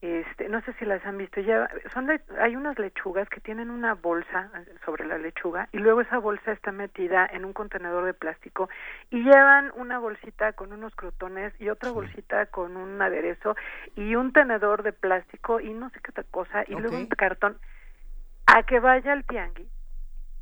este, 0.00 0.48
no 0.48 0.60
sé 0.60 0.72
si 0.74 0.84
las 0.84 1.04
han 1.04 1.18
visto, 1.18 1.40
ya 1.40 1.68
son 1.92 2.08
hay 2.38 2.54
unas 2.54 2.78
lechugas 2.78 3.28
que 3.28 3.40
tienen 3.40 3.68
una 3.68 3.94
bolsa 3.94 4.48
sobre 4.84 5.04
la 5.04 5.18
lechuga 5.18 5.68
y 5.72 5.78
luego 5.78 6.02
esa 6.02 6.18
bolsa 6.18 6.52
está 6.52 6.70
metida 6.70 7.28
en 7.32 7.44
un 7.44 7.52
contenedor 7.52 8.04
de 8.04 8.14
plástico 8.14 8.68
y 9.10 9.24
llevan 9.24 9.72
una 9.74 9.98
bolsita 9.98 10.52
con 10.52 10.72
unos 10.72 10.94
crotones 10.94 11.52
y 11.58 11.68
otra 11.68 11.90
bolsita 11.90 12.46
con 12.46 12.76
un 12.76 13.02
aderezo 13.02 13.56
y 13.96 14.14
un 14.14 14.32
tenedor 14.32 14.84
de 14.84 14.92
plástico 14.92 15.58
y 15.58 15.72
no 15.72 15.90
sé 15.90 15.98
qué 16.00 16.12
otra 16.12 16.24
cosa 16.30 16.62
y 16.68 16.74
luego 16.74 16.96
un 16.96 17.06
cartón. 17.06 17.58
A 18.46 18.62
que 18.62 18.78
vaya 18.78 19.12
al 19.12 19.24
tianguis 19.24 19.68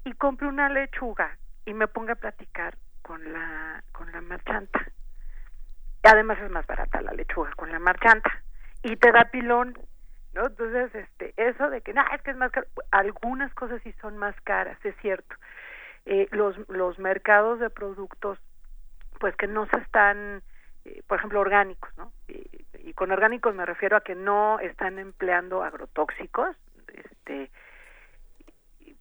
y 0.04 0.12
compre 0.12 0.48
una 0.48 0.68
lechuga 0.68 1.38
y 1.64 1.72
me 1.72 1.88
ponga 1.88 2.12
a 2.12 2.16
platicar 2.16 2.76
con 3.00 3.32
la 3.32 3.82
con 3.92 4.12
la 4.12 4.20
marchanta. 4.20 4.84
Además 6.02 6.38
es 6.40 6.50
más 6.50 6.66
barata 6.66 7.00
la 7.00 7.12
lechuga 7.14 7.52
con 7.56 7.72
la 7.72 7.78
marchanta 7.78 8.42
y 8.86 8.96
te 8.96 9.10
da 9.10 9.24
pilón, 9.24 9.76
¿no? 10.32 10.46
Entonces, 10.46 10.94
este, 10.94 11.34
eso 11.36 11.70
de 11.70 11.80
que, 11.80 11.92
no, 11.92 12.02
es 12.14 12.22
que 12.22 12.30
es 12.30 12.36
más 12.36 12.52
caro, 12.52 12.68
algunas 12.92 13.52
cosas 13.54 13.82
sí 13.82 13.92
son 14.00 14.16
más 14.16 14.40
caras, 14.42 14.78
es 14.84 14.94
cierto. 15.02 15.34
Eh, 16.04 16.28
los, 16.30 16.56
los 16.68 16.96
mercados 17.00 17.58
de 17.58 17.68
productos, 17.68 18.38
pues 19.18 19.34
que 19.34 19.48
no 19.48 19.66
se 19.66 19.78
están, 19.78 20.40
eh, 20.84 21.02
por 21.08 21.18
ejemplo, 21.18 21.40
orgánicos, 21.40 21.90
¿no? 21.96 22.12
Y, 22.28 22.46
con 22.94 23.10
orgánicos 23.10 23.54
me 23.54 23.66
refiero 23.66 23.96
a 23.96 24.00
que 24.00 24.14
no 24.14 24.60
están 24.60 25.00
empleando 25.00 25.64
agrotóxicos, 25.64 26.56
este, 26.94 27.50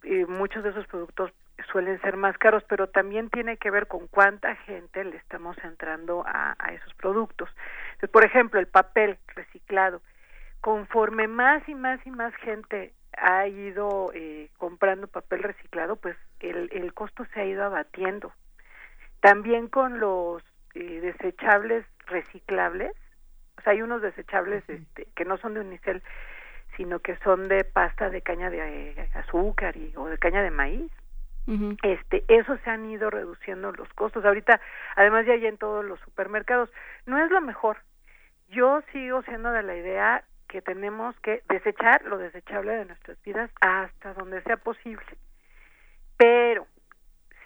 y 0.02 0.24
muchos 0.24 0.64
de 0.64 0.70
esos 0.70 0.86
productos 0.88 1.32
suelen 1.72 2.00
ser 2.00 2.16
más 2.16 2.36
caros, 2.38 2.62
pero 2.68 2.88
también 2.88 3.30
tiene 3.30 3.56
que 3.56 3.70
ver 3.70 3.86
con 3.86 4.06
cuánta 4.08 4.54
gente 4.56 5.04
le 5.04 5.16
estamos 5.16 5.56
entrando 5.64 6.24
a, 6.26 6.54
a 6.58 6.72
esos 6.72 6.94
productos. 6.94 7.48
Entonces, 7.92 8.10
por 8.10 8.24
ejemplo, 8.24 8.60
el 8.60 8.66
papel 8.66 9.18
reciclado. 9.34 10.00
Conforme 10.60 11.28
más 11.28 11.66
y 11.68 11.74
más 11.74 12.04
y 12.06 12.10
más 12.10 12.34
gente 12.36 12.92
ha 13.16 13.46
ido 13.46 14.10
eh, 14.14 14.50
comprando 14.58 15.08
papel 15.08 15.42
reciclado, 15.42 15.96
pues 15.96 16.16
el, 16.40 16.68
el 16.72 16.92
costo 16.92 17.24
se 17.32 17.40
ha 17.40 17.44
ido 17.44 17.64
abatiendo. 17.64 18.32
También 19.20 19.68
con 19.68 19.98
los 19.98 20.42
eh, 20.74 21.00
desechables 21.00 21.86
reciclables, 22.06 22.92
o 23.58 23.62
sea, 23.62 23.72
hay 23.72 23.82
unos 23.82 24.02
desechables 24.02 24.68
este, 24.68 25.06
que 25.14 25.24
no 25.24 25.38
son 25.38 25.54
de 25.54 25.60
unicel, 25.60 26.02
sino 26.76 26.98
que 27.00 27.16
son 27.18 27.48
de 27.48 27.64
pasta 27.64 28.10
de 28.10 28.20
caña 28.20 28.50
de 28.50 28.90
eh, 28.90 29.10
azúcar 29.14 29.76
y, 29.76 29.94
o 29.96 30.06
de 30.06 30.18
caña 30.18 30.42
de 30.42 30.50
maíz. 30.50 30.92
Este, 31.82 32.24
eso 32.28 32.56
se 32.58 32.70
han 32.70 32.90
ido 32.90 33.08
reduciendo 33.08 33.70
los 33.72 33.88
costos. 33.94 34.24
Ahorita, 34.24 34.60
además 34.96 35.26
ya 35.26 35.34
hay 35.34 35.46
en 35.46 35.58
todos 35.58 35.84
los 35.84 36.00
supermercados. 36.00 36.70
No 37.06 37.24
es 37.24 37.30
lo 37.30 37.40
mejor. 37.40 37.78
Yo 38.48 38.82
sigo 38.92 39.22
siendo 39.22 39.52
de 39.52 39.62
la 39.62 39.76
idea 39.76 40.24
que 40.48 40.62
tenemos 40.62 41.18
que 41.20 41.42
desechar 41.48 42.02
lo 42.04 42.18
desechable 42.18 42.72
de 42.72 42.84
nuestras 42.86 43.20
vidas 43.22 43.50
hasta 43.60 44.14
donde 44.14 44.42
sea 44.42 44.56
posible. 44.56 45.06
Pero 46.16 46.66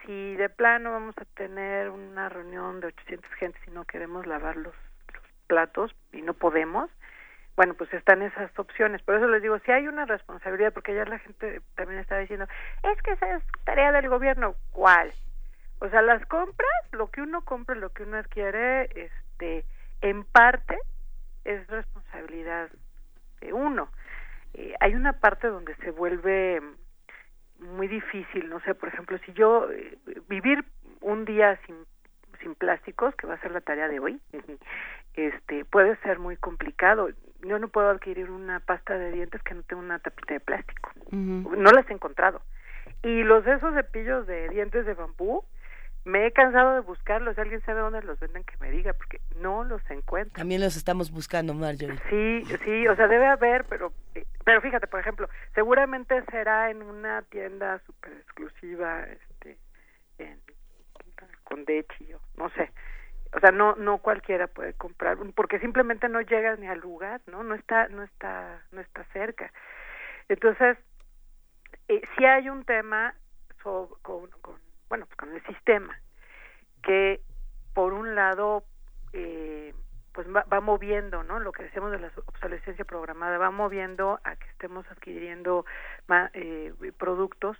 si 0.04 0.36
de 0.36 0.48
plano 0.48 0.92
vamos 0.92 1.16
a 1.18 1.24
tener 1.36 1.90
una 1.90 2.28
reunión 2.28 2.80
de 2.80 2.88
800 2.88 3.30
gentes 3.34 3.62
y 3.66 3.70
no 3.70 3.84
queremos 3.84 4.26
lavar 4.26 4.56
los 4.56 4.74
platos 5.46 5.94
y 6.12 6.22
no 6.22 6.34
podemos, 6.34 6.90
bueno, 7.60 7.74
pues 7.74 7.92
están 7.92 8.22
esas 8.22 8.50
opciones. 8.58 9.02
Por 9.02 9.16
eso 9.16 9.28
les 9.28 9.42
digo, 9.42 9.58
si 9.58 9.70
hay 9.70 9.86
una 9.86 10.06
responsabilidad, 10.06 10.72
porque 10.72 10.94
ya 10.94 11.04
la 11.04 11.18
gente 11.18 11.60
también 11.74 12.00
está 12.00 12.16
diciendo, 12.16 12.46
es 12.82 13.02
que 13.02 13.10
esa 13.10 13.36
es 13.36 13.42
tarea 13.64 13.92
del 13.92 14.08
gobierno. 14.08 14.54
¿Cuál? 14.72 15.12
O 15.80 15.90
sea, 15.90 16.00
las 16.00 16.24
compras, 16.24 16.70
lo 16.92 17.10
que 17.10 17.20
uno 17.20 17.44
compra, 17.44 17.74
lo 17.74 17.90
que 17.90 18.04
uno 18.04 18.16
adquiere, 18.16 18.88
este, 18.94 19.66
en 20.00 20.24
parte 20.24 20.78
es 21.44 21.66
responsabilidad 21.66 22.70
de 23.42 23.52
uno. 23.52 23.90
Eh, 24.54 24.72
hay 24.80 24.94
una 24.94 25.12
parte 25.20 25.48
donde 25.48 25.74
se 25.84 25.90
vuelve 25.90 26.62
muy 27.58 27.88
difícil, 27.88 28.48
no 28.48 28.60
sé, 28.60 28.74
por 28.74 28.88
ejemplo, 28.88 29.18
si 29.26 29.34
yo 29.34 29.70
eh, 29.70 29.98
vivir 30.28 30.64
un 31.02 31.26
día 31.26 31.60
sin 31.66 31.76
sin 32.40 32.54
plásticos, 32.54 33.14
que 33.16 33.26
va 33.26 33.34
a 33.34 33.40
ser 33.40 33.52
la 33.52 33.60
tarea 33.60 33.88
de 33.88 34.00
hoy, 34.00 34.20
este 35.14 35.64
puede 35.64 35.96
ser 35.96 36.18
muy 36.18 36.36
complicado 36.36 37.08
yo 37.42 37.58
no 37.58 37.68
puedo 37.68 37.88
adquirir 37.88 38.30
una 38.30 38.60
pasta 38.60 38.98
de 38.98 39.12
dientes 39.12 39.42
que 39.42 39.54
no 39.54 39.62
tenga 39.62 39.82
una 39.82 39.98
tapita 39.98 40.34
de 40.34 40.40
plástico. 40.40 40.90
No 41.10 41.70
las 41.72 41.88
he 41.88 41.92
encontrado. 41.92 42.42
Y 43.02 43.22
los 43.22 43.44
de 43.44 43.54
esos 43.54 43.74
cepillos 43.74 44.26
de 44.26 44.48
dientes 44.50 44.84
de 44.84 44.94
bambú, 44.94 45.44
me 46.04 46.26
he 46.26 46.32
cansado 46.32 46.74
de 46.74 46.80
buscarlos. 46.80 47.34
Si 47.34 47.40
alguien 47.40 47.62
sabe 47.62 47.80
dónde 47.80 48.02
los 48.02 48.18
venden, 48.20 48.44
que 48.44 48.56
me 48.60 48.70
diga, 48.70 48.92
porque 48.92 49.20
no 49.36 49.64
los 49.64 49.82
encuentro. 49.90 50.34
También 50.34 50.60
los 50.60 50.76
estamos 50.76 51.10
buscando, 51.10 51.54
Marjorie. 51.54 51.98
Sí, 52.10 52.44
sí, 52.64 52.88
o 52.88 52.96
sea, 52.96 53.08
debe 53.08 53.26
haber, 53.26 53.64
pero 53.64 53.92
pero 54.44 54.60
fíjate, 54.62 54.86
por 54.86 55.00
ejemplo, 55.00 55.28
seguramente 55.54 56.22
será 56.30 56.70
en 56.70 56.82
una 56.82 57.22
tienda 57.22 57.80
súper 57.86 58.12
exclusiva, 58.12 59.04
este, 59.04 59.58
en, 60.18 60.40
con 61.50 61.64
Dechi, 61.64 62.14
no 62.36 62.48
sé. 62.50 62.70
O 63.32 63.40
sea 63.40 63.50
no 63.50 63.74
no 63.76 63.98
cualquiera 63.98 64.46
puede 64.46 64.74
comprar 64.74 65.18
porque 65.34 65.58
simplemente 65.58 66.08
no 66.08 66.20
llegas 66.20 66.58
ni 66.58 66.66
al 66.66 66.80
lugar 66.80 67.20
no 67.26 67.44
no 67.44 67.54
está 67.54 67.88
no 67.88 68.02
está 68.02 68.62
no 68.72 68.80
está 68.80 69.04
cerca. 69.12 69.52
Entonces 70.28 70.78
eh, 71.88 72.02
sí 72.16 72.24
hay 72.24 72.48
un 72.48 72.64
tema 72.64 73.14
con, 73.62 73.88
con, 74.40 74.58
bueno 74.88 75.06
pues 75.06 75.16
con 75.16 75.34
el 75.34 75.42
sistema 75.44 76.00
que 76.82 77.20
por 77.74 77.92
un 77.92 78.14
lado 78.14 78.64
eh, 79.12 79.74
pues 80.12 80.26
va, 80.34 80.44
va, 80.52 80.60
moviendo 80.60 81.22
no 81.22 81.38
lo 81.38 81.52
que 81.52 81.64
decimos 81.64 81.92
de 81.92 82.00
la 82.00 82.10
obsolescencia 82.26 82.84
programada 82.84 83.38
va 83.38 83.50
moviendo 83.50 84.18
a 84.24 84.34
que 84.36 84.48
estemos 84.48 84.84
adquiriendo 84.90 85.64
eh, 86.32 86.72
productos 86.98 87.56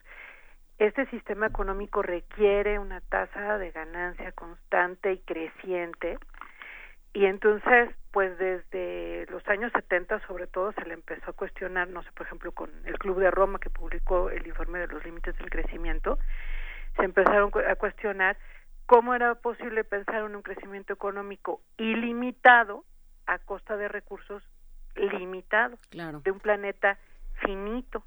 este 0.81 1.05
sistema 1.09 1.47
económico 1.47 2.01
requiere 2.01 2.79
una 2.79 3.03
tasa 3.03 3.59
de 3.59 3.71
ganancia 3.71 4.33
constante 4.33 5.13
y 5.13 5.19
creciente 5.19 6.19
y 7.13 7.27
entonces 7.27 7.91
pues 8.13 8.37
desde 8.39 9.27
los 9.31 9.47
años 9.47 9.71
70 9.73 10.27
sobre 10.27 10.47
todo 10.47 10.73
se 10.73 10.87
le 10.87 10.95
empezó 10.95 11.33
a 11.33 11.35
cuestionar, 11.35 11.89
no 11.89 12.03
sé, 12.03 12.11
por 12.13 12.25
ejemplo 12.25 12.53
con 12.53 12.71
el 12.87 12.99
Club 12.99 13.19
de 13.21 13.31
Roma 13.31 13.59
que 13.59 13.69
publicó 13.69 14.31
el 14.31 14.47
informe 14.47 14.79
de 14.79 14.87
los 14.87 15.05
límites 15.05 15.37
del 15.37 15.51
crecimiento, 15.51 16.19
se 16.97 17.05
empezaron 17.05 17.53
a 17.69 17.75
cuestionar 17.75 18.39
cómo 18.87 19.15
era 19.15 19.35
posible 19.35 19.85
pensar 19.85 20.25
en 20.25 20.35
un 20.35 20.43
crecimiento 20.43 20.95
económico 20.95 21.61
ilimitado 21.77 22.87
a 23.27 23.39
costa 23.39 23.77
de 23.77 23.89
recursos 23.89 24.43
limitados 24.97 25.79
de 25.91 26.31
un 26.31 26.41
planeta 26.41 26.99
finito. 27.45 28.03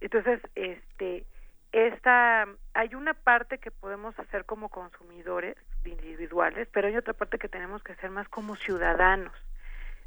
Entonces, 0.00 0.40
este 0.54 1.24
esta 1.72 2.46
hay 2.74 2.94
una 2.94 3.14
parte 3.14 3.58
que 3.58 3.70
podemos 3.70 4.18
hacer 4.18 4.44
como 4.44 4.68
consumidores 4.68 5.56
individuales, 5.84 6.68
pero 6.72 6.88
hay 6.88 6.96
otra 6.96 7.12
parte 7.12 7.38
que 7.38 7.48
tenemos 7.48 7.82
que 7.82 7.92
hacer 7.92 8.10
más 8.10 8.28
como 8.28 8.56
ciudadanos, 8.56 9.34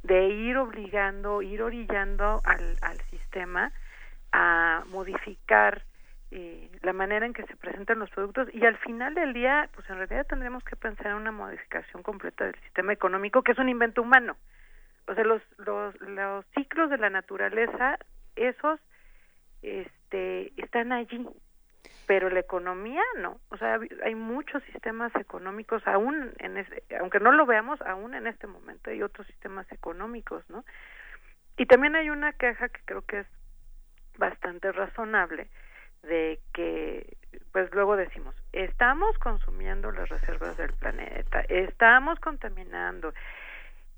de 0.04 0.28
ir 0.30 0.58
obligando, 0.58 1.42
ir 1.42 1.62
orillando 1.62 2.42
al, 2.44 2.78
al 2.82 3.00
sistema 3.02 3.72
a 4.32 4.84
modificar 4.88 5.84
eh, 6.32 6.70
la 6.82 6.94
manera 6.94 7.26
en 7.26 7.34
que 7.34 7.44
se 7.44 7.58
presentan 7.58 8.00
los 8.00 8.10
productos 8.10 8.48
y 8.54 8.66
al 8.66 8.78
final 8.78 9.14
del 9.14 9.34
día, 9.34 9.70
pues 9.76 9.90
en 9.90 9.98
realidad 9.98 10.26
tendremos 10.26 10.64
que 10.64 10.78
pensar 10.78 11.08
en 11.08 11.16
una 11.16 11.32
modificación 11.32 12.04
completa 12.04 12.46
del 12.46 12.56
sistema 12.62 12.94
económico, 12.94 13.44
que 13.44 13.52
es 13.52 13.60
un 13.60 13.68
invento 13.68 14.02
humano. 14.02 14.38
O 15.08 15.14
sea, 15.14 15.26
los, 15.26 15.42
los, 15.58 16.00
los 16.00 16.46
ciclos 16.56 16.90
de 16.90 16.98
la 16.98 17.10
naturaleza, 17.10 17.98
esos 18.38 18.80
este, 19.62 20.54
están 20.62 20.94
allí 20.94 21.28
pero 22.08 22.30
la 22.30 22.40
economía 22.42 23.04
no, 23.20 23.40
o 23.50 23.58
sea, 23.58 23.80
hay 24.04 24.16
muchos 24.16 24.62
sistemas 24.64 25.16
económicos 25.16 25.82
aún 25.88 26.34
en 26.40 26.58
ese, 26.58 26.84
aunque 27.00 27.20
no 27.20 27.32
lo 27.32 27.46
veamos 27.46 27.82
aún 27.82 28.14
en 28.14 28.28
este 28.28 28.48
momento 28.48 28.90
hay 28.90 29.02
otros 29.02 29.28
sistemas 29.28 29.72
económicos, 29.72 30.44
¿no? 30.50 30.66
Y 31.58 31.66
también 31.66 31.96
hay 31.96 32.10
una 32.10 32.34
queja 32.34 32.70
que 32.70 32.82
creo 32.86 33.04
que 33.04 33.20
es 33.20 33.28
bastante 34.18 34.72
razonable 34.72 35.48
de 36.04 36.40
que 36.54 37.18
pues 37.52 37.72
luego 37.74 37.96
decimos, 37.96 38.36
estamos 38.52 39.18
consumiendo 39.20 39.92
las 39.92 40.10
reservas 40.10 40.58
del 40.58 40.74
planeta, 40.74 41.42
estamos 41.48 42.20
contaminando 42.20 43.14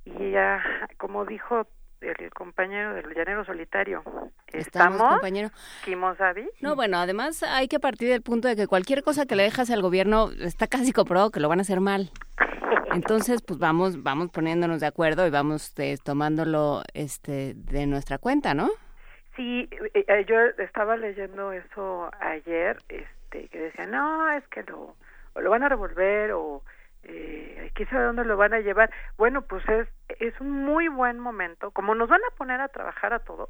y 0.05 0.31
ya 0.31 0.63
como 0.97 1.25
dijo 1.25 1.67
el 2.03 2.31
compañero 2.31 2.93
del 2.93 3.13
llanero 3.13 3.45
solitario. 3.45 4.03
¿Estamos, 4.47 5.01
compañero? 5.01 5.49
Kimosabi? 5.85 6.49
No, 6.61 6.75
bueno, 6.75 6.97
además 6.97 7.43
hay 7.43 7.67
que 7.67 7.79
partir 7.79 8.09
del 8.09 8.21
punto 8.21 8.47
de 8.47 8.55
que 8.55 8.67
cualquier 8.67 9.03
cosa 9.03 9.25
que 9.25 9.35
le 9.35 9.43
dejas 9.43 9.69
al 9.71 9.81
gobierno 9.81 10.29
está 10.39 10.67
casi 10.67 10.91
comprobado 10.91 11.31
que 11.31 11.39
lo 11.39 11.49
van 11.49 11.59
a 11.59 11.63
hacer 11.63 11.79
mal. 11.79 12.11
Entonces, 12.93 13.41
pues 13.41 13.59
vamos 13.59 14.03
vamos 14.03 14.29
poniéndonos 14.29 14.79
de 14.79 14.87
acuerdo 14.87 15.25
y 15.25 15.31
vamos 15.31 15.73
eh, 15.79 15.97
tomándolo 16.03 16.83
este 16.93 17.53
de 17.55 17.87
nuestra 17.87 18.19
cuenta, 18.19 18.53
¿no? 18.53 18.69
Sí, 19.35 19.67
eh, 19.95 20.05
eh, 20.07 20.25
yo 20.27 20.35
estaba 20.63 20.95
leyendo 20.95 21.51
eso 21.53 22.11
ayer, 22.19 22.77
este 22.89 23.47
que 23.47 23.59
decía, 23.59 23.87
"No, 23.87 24.29
es 24.31 24.47
que 24.49 24.61
lo 24.63 24.95
o 25.33 25.41
lo 25.41 25.49
van 25.49 25.63
a 25.63 25.69
revolver 25.69 26.33
o 26.33 26.61
eh, 27.03 27.71
sabe 27.89 28.05
dónde 28.05 28.25
lo 28.25 28.37
van 28.37 28.53
a 28.53 28.59
llevar. 28.59 28.91
Bueno, 29.17 29.43
pues 29.43 29.67
es, 29.69 29.87
es 30.19 30.39
un 30.39 30.51
muy 30.51 30.87
buen 30.87 31.19
momento, 31.19 31.71
como 31.71 31.95
nos 31.95 32.09
van 32.09 32.21
a 32.31 32.35
poner 32.35 32.61
a 32.61 32.69
trabajar 32.69 33.13
a 33.13 33.19
todos, 33.19 33.49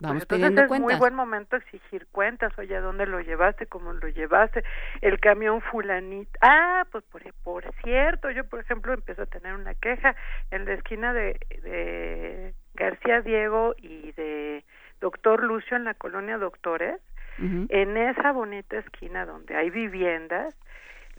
Vamos 0.00 0.26
pues 0.26 0.40
entonces 0.40 0.64
es 0.64 0.68
cuentas. 0.68 0.90
muy 0.90 0.98
buen 0.98 1.14
momento 1.14 1.54
exigir 1.56 2.08
cuentas, 2.10 2.52
oye, 2.58 2.76
¿dónde 2.80 3.06
lo 3.06 3.20
llevaste? 3.20 3.66
¿Cómo 3.66 3.92
lo 3.92 4.08
llevaste? 4.08 4.64
El 5.00 5.20
camión 5.20 5.60
fulanito. 5.60 6.32
Ah, 6.40 6.84
pues 6.90 7.04
por, 7.04 7.22
por 7.44 7.72
cierto, 7.84 8.28
yo 8.32 8.44
por 8.48 8.58
ejemplo 8.58 8.92
empiezo 8.94 9.22
a 9.22 9.26
tener 9.26 9.54
una 9.54 9.74
queja 9.74 10.16
en 10.50 10.64
la 10.64 10.72
esquina 10.72 11.12
de, 11.12 11.38
de 11.62 12.54
García 12.74 13.20
Diego 13.20 13.74
y 13.78 14.10
de 14.12 14.64
Doctor 15.00 15.44
Lucio 15.44 15.76
en 15.76 15.84
la 15.84 15.94
colonia 15.94 16.36
Doctores, 16.36 17.00
en 17.38 17.96
esa 17.96 18.30
bonita 18.32 18.78
esquina 18.78 19.24
donde 19.24 19.56
hay 19.56 19.70
viviendas, 19.70 20.54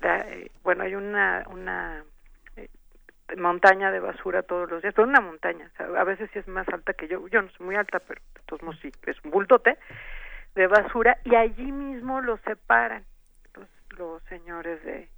eh, 0.04 0.51
bueno, 0.64 0.84
hay 0.84 0.95
una, 0.95 1.43
una 1.49 2.04
eh, 2.56 2.70
montaña 3.38 3.91
de 3.91 3.99
basura 3.99 4.43
todos 4.43 4.70
los 4.70 4.82
días, 4.82 4.93
pero 4.95 5.08
una 5.08 5.22
montaña, 5.22 5.70
a 5.78 6.04
veces 6.04 6.30
sí 6.34 6.39
es 6.39 6.47
más 6.47 6.68
alta 6.70 6.93
que 6.93 7.08
yo, 7.08 7.28
yo 7.28 7.41
no 7.41 7.49
soy 7.49 7.66
muy 7.66 7.76
alta, 7.76 7.99
pero 7.99 8.22
de 8.36 8.41
todos 8.45 8.80
sí, 8.82 8.91
es 9.08 9.18
un 9.24 9.32
bultote 9.32 9.78
de 10.56 10.68
basura 10.68 11.18
y 11.24 11.36
allí 11.36 11.72
mismo 11.72 12.22
lo 12.22 12.38
separan 12.38 13.04
los, 13.56 13.68
los 13.97 14.24
señores 14.24 14.84
de, 14.84 15.10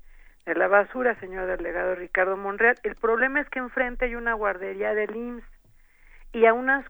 de 0.46 0.56
la 0.56 0.68
basura, 0.68 1.20
señor 1.20 1.48
delegado 1.48 1.96
Ricardo 1.96 2.38
Monreal. 2.38 2.78
El 2.84 2.96
problema 2.96 3.42
es 3.42 3.50
que 3.50 3.60
enfrente 3.60 4.06
hay 4.06 4.16
una 4.16 4.34
guardería 4.34 4.94
del 4.94 5.16
IMSS 5.16 5.46
y 6.34 6.46
a 6.46 6.54
unas 6.54 6.86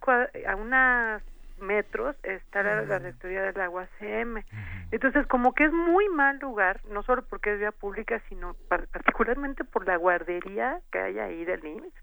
a 0.48 0.56
unas 0.56 1.24
metros 1.58 2.16
está 2.24 2.64
la, 2.64 2.82
la 2.84 3.00
rectoría 3.00 3.44
del 3.44 3.60
agua 3.62 3.88
CM. 4.00 4.44
Entonces, 4.92 5.26
como 5.28 5.54
que 5.54 5.66
es 5.66 5.72
muy 5.72 6.08
mal 6.10 6.38
lugar, 6.40 6.82
no 6.90 7.04
solo 7.04 7.24
porque 7.24 7.54
es 7.54 7.60
vía 7.60 7.72
pública, 7.72 8.22
sino 8.30 8.56
par- 8.68 8.88
particularmente 8.88 9.64
por 9.64 9.86
la 9.88 9.98
guardería 9.98 10.80
que 10.92 11.00
hay 11.00 11.20
ahí 11.20 11.46
del 11.46 11.66
IMSS, 11.66 11.94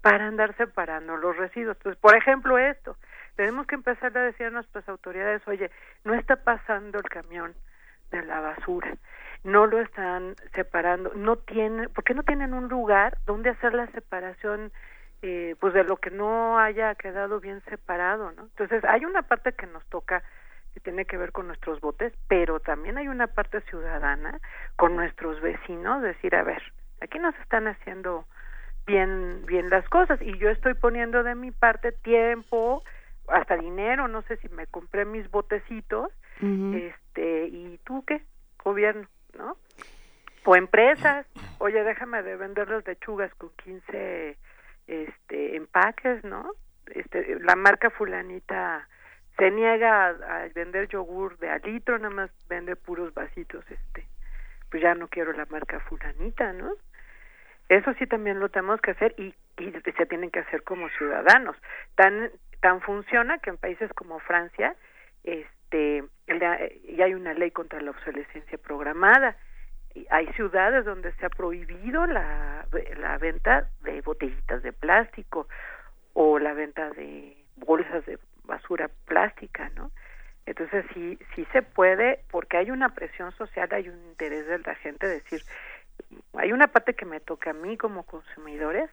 para 0.00 0.26
andar 0.26 0.56
separando 0.56 1.16
los 1.16 1.36
residuos. 1.36 1.76
Entonces, 1.76 2.00
por 2.00 2.16
ejemplo, 2.16 2.58
esto, 2.58 2.96
tenemos 3.36 3.66
que 3.66 3.74
empezar 3.76 4.16
a 4.16 4.22
decir 4.22 4.46
a 4.46 4.50
nuestras 4.50 4.88
autoridades, 4.88 5.46
oye, 5.46 5.70
no 6.04 6.14
está 6.14 6.36
pasando 6.36 6.98
el 6.98 7.08
camión 7.08 7.54
de 8.10 8.22
la 8.24 8.40
basura, 8.40 8.94
no 9.44 9.66
lo 9.66 9.80
están 9.80 10.34
separando, 10.54 11.12
no 11.14 11.36
tienen, 11.36 11.88
¿por 11.90 12.04
qué 12.04 12.14
no 12.14 12.22
tienen 12.24 12.52
un 12.52 12.68
lugar 12.68 13.16
donde 13.26 13.50
hacer 13.50 13.74
la 13.74 13.86
separación 13.88 14.70
eh, 15.22 15.54
pues 15.60 15.72
de 15.72 15.84
lo 15.84 15.98
que 15.98 16.10
no 16.10 16.58
haya 16.58 16.94
quedado 16.96 17.38
bien 17.40 17.62
separado, 17.68 18.32
¿no? 18.32 18.42
Entonces 18.42 18.84
hay 18.84 19.04
una 19.04 19.22
parte 19.22 19.52
que 19.52 19.66
nos 19.66 19.84
toca 19.86 20.22
que 20.74 20.80
tiene 20.80 21.04
que 21.04 21.16
ver 21.16 21.32
con 21.32 21.46
nuestros 21.46 21.80
botes, 21.80 22.12
pero 22.28 22.58
también 22.58 22.98
hay 22.98 23.06
una 23.06 23.28
parte 23.28 23.60
ciudadana 23.62 24.40
con 24.76 24.96
nuestros 24.96 25.40
vecinos, 25.40 26.02
decir, 26.02 26.34
a 26.34 26.42
ver, 26.42 26.62
aquí 27.00 27.18
nos 27.18 27.36
están 27.36 27.68
haciendo 27.68 28.26
bien 28.84 29.44
bien 29.46 29.70
las 29.70 29.88
cosas 29.88 30.20
y 30.20 30.36
yo 30.38 30.50
estoy 30.50 30.74
poniendo 30.74 31.22
de 31.22 31.36
mi 31.36 31.52
parte 31.52 31.92
tiempo, 31.92 32.82
hasta 33.28 33.56
dinero, 33.56 34.08
no 34.08 34.22
sé 34.22 34.38
si 34.38 34.48
me 34.48 34.66
compré 34.66 35.04
mis 35.04 35.30
botecitos, 35.30 36.10
este, 36.40 37.46
¿y 37.46 37.78
tú 37.84 38.02
qué? 38.04 38.22
Gobierno, 38.64 39.06
¿no? 39.38 39.56
O 40.44 40.56
empresas, 40.56 41.24
oye, 41.58 41.84
déjame 41.84 42.24
de 42.24 42.34
vender 42.34 42.68
las 42.68 42.84
lechugas 42.84 43.32
con 43.36 43.50
15 43.62 44.36
este 44.86 45.56
empaques, 45.56 46.24
¿no? 46.24 46.52
Este, 46.86 47.38
la 47.40 47.56
marca 47.56 47.90
fulanita 47.90 48.88
se 49.38 49.50
niega 49.50 50.08
a, 50.08 50.48
vender 50.54 50.88
yogur 50.88 51.38
de 51.38 51.50
a 51.50 51.58
litro, 51.58 51.98
nada 51.98 52.14
más 52.14 52.30
vende 52.48 52.76
puros 52.76 53.14
vasitos, 53.14 53.64
este, 53.70 54.06
pues 54.70 54.82
ya 54.82 54.94
no 54.94 55.08
quiero 55.08 55.32
la 55.32 55.46
marca 55.46 55.80
fulanita, 55.80 56.52
¿no? 56.52 56.72
Eso 57.68 57.94
sí 57.94 58.06
también 58.06 58.40
lo 58.40 58.50
tenemos 58.50 58.80
que 58.80 58.90
hacer 58.90 59.14
y, 59.16 59.34
y 59.58 59.72
se 59.72 60.06
tienen 60.06 60.30
que 60.30 60.40
hacer 60.40 60.62
como 60.62 60.88
ciudadanos. 60.90 61.56
Tan 61.94 62.30
tan 62.62 62.80
funciona 62.80 63.38
que 63.38 63.50
en 63.50 63.58
países 63.58 63.92
como 63.92 64.20
Francia, 64.20 64.76
este, 65.24 66.04
ya 66.28 67.04
hay 67.04 67.12
una 67.12 67.34
ley 67.34 67.50
contra 67.50 67.80
la 67.80 67.90
obsolescencia 67.90 68.56
programada. 68.56 69.36
Hay 70.10 70.26
ciudades 70.34 70.84
donde 70.84 71.12
se 71.14 71.26
ha 71.26 71.30
prohibido 71.30 72.06
la, 72.06 72.66
la 72.98 73.18
venta 73.18 73.68
de 73.80 74.00
botellitas 74.00 74.62
de 74.62 74.72
plástico 74.72 75.48
o 76.14 76.38
la 76.38 76.54
venta 76.54 76.90
de 76.90 77.36
bolsas 77.56 78.04
de 78.06 78.18
basura 78.44 78.90
plástica, 79.06 79.70
¿no? 79.76 79.90
Entonces 80.46 80.84
sí, 80.92 81.18
sí 81.34 81.46
se 81.52 81.62
puede, 81.62 82.24
porque 82.30 82.56
hay 82.56 82.70
una 82.70 82.88
presión 82.88 83.32
social, 83.32 83.68
hay 83.72 83.88
un 83.88 83.98
interés 84.08 84.46
de 84.46 84.58
la 84.58 84.74
gente 84.76 85.06
de 85.06 85.14
decir, 85.14 85.42
hay 86.34 86.52
una 86.52 86.66
parte 86.66 86.94
que 86.94 87.04
me 87.04 87.20
toca 87.20 87.50
a 87.50 87.54
mí 87.54 87.76
como 87.76 88.04
consumidores 88.04 88.90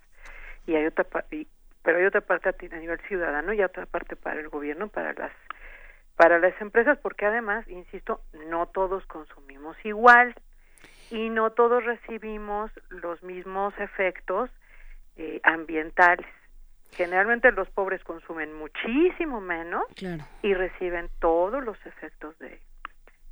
y 0.68 0.76
hay 0.76 0.86
otra 0.86 1.06
y- 1.32 1.48
pero 1.82 1.98
hay 1.98 2.06
otra 2.06 2.22
parte 2.22 2.50
a 2.50 2.76
nivel 2.78 3.00
ciudadano 3.08 3.54
y 3.54 3.64
otra 3.64 3.86
parte 3.86 4.16
para 4.16 4.40
el 4.40 4.50
gobierno, 4.50 4.90
para 4.90 5.14
las 5.14 5.32
para 6.16 6.38
las 6.38 6.60
empresas, 6.62 6.98
porque 7.00 7.26
además, 7.26 7.66
insisto, 7.70 8.22
no 8.50 8.68
todos 8.68 9.06
consumimos 9.06 9.78
igual 9.86 10.36
y 11.12 11.30
no 11.30 11.52
todos 11.52 11.84
recibimos 11.84 12.72
los 12.90 13.22
mismos 13.24 13.74
efectos 13.80 14.50
eh, 15.18 15.40
ambientales. 15.44 16.28
Generalmente 16.92 17.52
los 17.52 17.70
pobres 17.70 18.04
consumen 18.04 18.54
muchísimo 18.54 19.42
menos 19.42 19.84
Claro. 19.96 20.24
y 20.42 20.54
reciben 20.54 21.10
todos 21.20 21.64
los 21.64 21.78
efectos 21.86 22.38
de 22.40 22.60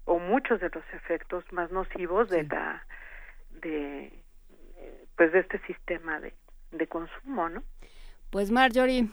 o 0.06 0.20
muchos 0.20 0.60
de 0.62 0.70
los 0.70 0.84
efectos 0.94 1.44
más 1.52 1.72
nocivos 1.72 2.30
de 2.30 2.44
la 2.44 2.86
de 3.62 4.14
pues 5.16 5.32
de 5.34 5.40
este 5.40 5.58
sistema 5.66 6.20
de, 6.20 6.34
de 6.72 6.88
consumo, 6.88 7.50
¿no? 7.50 7.64
Pues 8.30 8.52
Marjorie, 8.52 9.08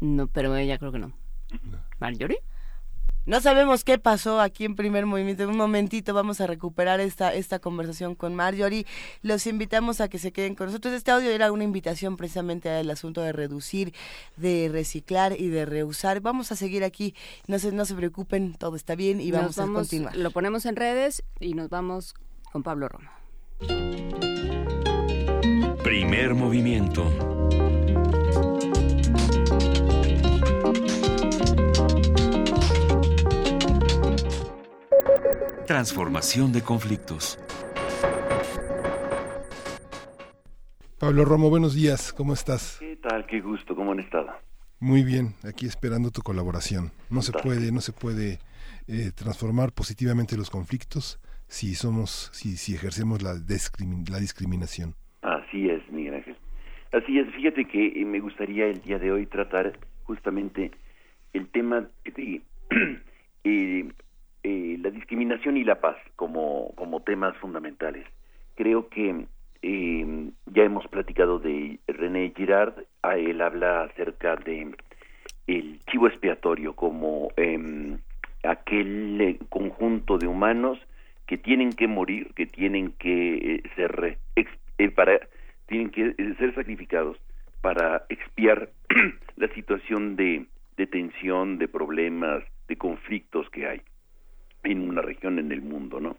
No, 0.00 0.28
pero 0.28 0.54
ella 0.54 0.78
creo 0.78 0.92
que 0.92 1.00
no. 1.00 1.10
Marjorie. 1.98 2.38
No 3.26 3.40
sabemos 3.40 3.82
qué 3.82 3.98
pasó 3.98 4.40
aquí 4.40 4.66
en 4.66 4.76
primer 4.76 5.04
movimiento. 5.04 5.42
En 5.42 5.50
un 5.50 5.56
momentito 5.56 6.14
vamos 6.14 6.40
a 6.40 6.46
recuperar 6.46 7.00
esta, 7.00 7.34
esta 7.34 7.58
conversación 7.58 8.14
con 8.14 8.36
Marjorie. 8.36 8.86
Los 9.22 9.48
invitamos 9.48 10.00
a 10.00 10.06
que 10.06 10.20
se 10.20 10.30
queden 10.30 10.54
con 10.54 10.68
nosotros. 10.68 10.94
Este 10.94 11.10
audio 11.10 11.30
era 11.30 11.50
una 11.50 11.64
invitación 11.64 12.16
precisamente 12.16 12.70
al 12.70 12.88
asunto 12.90 13.20
de 13.20 13.32
reducir, 13.32 13.92
de 14.36 14.68
reciclar 14.70 15.34
y 15.36 15.48
de 15.48 15.66
reusar. 15.66 16.20
Vamos 16.20 16.52
a 16.52 16.54
seguir 16.54 16.84
aquí. 16.84 17.16
No 17.48 17.58
se, 17.58 17.72
no 17.72 17.84
se 17.84 17.96
preocupen, 17.96 18.54
todo 18.54 18.76
está 18.76 18.94
bien 18.94 19.20
y 19.20 19.32
vamos, 19.32 19.56
Nos 19.56 19.68
a 19.68 19.72
continuar. 19.72 20.16
Lo 20.16 20.30
ponemos 20.30 20.66
en 20.66 20.76
redes 20.76 21.24
y 21.40 21.54
nos 21.54 21.68
vamos 21.68 22.14
con 22.52 22.62
Pablo 22.62 22.88
Romo. 22.88 23.17
Primer 25.82 26.34
movimiento. 26.34 27.10
Transformación 35.66 36.52
de 36.52 36.62
conflictos. 36.62 37.40
Pablo 40.98 41.24
Romo, 41.24 41.50
buenos 41.50 41.74
días, 41.74 42.12
¿cómo 42.12 42.34
estás? 42.34 42.76
¿Qué 42.78 42.96
tal? 42.96 43.26
Qué 43.26 43.40
gusto, 43.40 43.74
¿cómo 43.74 43.90
han 43.90 43.98
estado? 44.00 44.28
Muy 44.78 45.02
bien, 45.02 45.34
aquí 45.42 45.66
esperando 45.66 46.12
tu 46.12 46.22
colaboración. 46.22 46.92
No 47.10 47.22
se 47.22 47.32
puede, 47.32 47.72
no 47.72 47.80
se 47.80 47.92
puede 47.92 48.38
eh, 48.86 49.10
transformar 49.12 49.72
positivamente 49.72 50.36
los 50.36 50.48
conflictos 50.50 51.18
si 51.48 51.74
somos, 51.74 52.30
si, 52.32 52.56
si 52.56 52.74
ejercemos 52.74 53.22
la, 53.22 53.34
la 53.34 54.18
discriminación. 54.18 54.94
Así 55.22 55.68
es, 55.68 55.82
Miguel 55.90 56.14
Ángel. 56.14 56.36
Así 56.92 57.18
es, 57.18 57.28
fíjate 57.34 57.66
que 57.66 58.00
eh, 58.00 58.04
me 58.04 58.20
gustaría 58.20 58.66
el 58.66 58.80
día 58.82 58.98
de 58.98 59.12
hoy 59.12 59.26
tratar 59.26 59.78
justamente 60.04 60.70
el 61.32 61.48
tema 61.48 61.88
de 62.04 62.40
eh, 63.44 63.88
eh, 64.42 64.76
la 64.80 64.90
discriminación 64.90 65.56
y 65.56 65.64
la 65.64 65.80
paz 65.80 65.96
como, 66.16 66.72
como 66.76 67.00
temas 67.00 67.36
fundamentales. 67.38 68.06
Creo 68.54 68.88
que 68.88 69.26
eh, 69.62 70.30
ya 70.46 70.62
hemos 70.62 70.86
platicado 70.88 71.38
de 71.38 71.78
René 71.86 72.32
Girard, 72.36 72.74
a 73.02 73.16
él 73.16 73.40
habla 73.40 73.82
acerca 73.82 74.36
de 74.36 74.74
el 75.46 75.80
chivo 75.90 76.06
expiatorio 76.06 76.74
como 76.74 77.30
em, 77.36 77.98
aquel 78.44 79.38
conjunto 79.48 80.18
de 80.18 80.26
humanos 80.26 80.78
que 81.28 81.36
tienen 81.36 81.74
que 81.74 81.86
morir, 81.86 82.32
que 82.34 82.46
tienen 82.46 82.92
que 82.98 83.34
eh, 83.36 83.62
ser 83.76 84.18
eh, 84.34 84.90
para 84.90 85.20
tienen 85.66 85.90
que 85.90 86.14
eh, 86.16 86.34
ser 86.38 86.54
sacrificados 86.54 87.18
para 87.60 88.06
expiar 88.08 88.70
la 89.36 89.48
situación 89.48 90.16
de, 90.16 90.46
de 90.78 90.86
tensión, 90.86 91.58
de 91.58 91.68
problemas, 91.68 92.42
de 92.66 92.76
conflictos 92.76 93.48
que 93.50 93.66
hay 93.66 93.82
en 94.64 94.88
una 94.88 95.02
región 95.02 95.38
en 95.38 95.52
el 95.52 95.60
mundo, 95.60 96.00
¿no? 96.00 96.16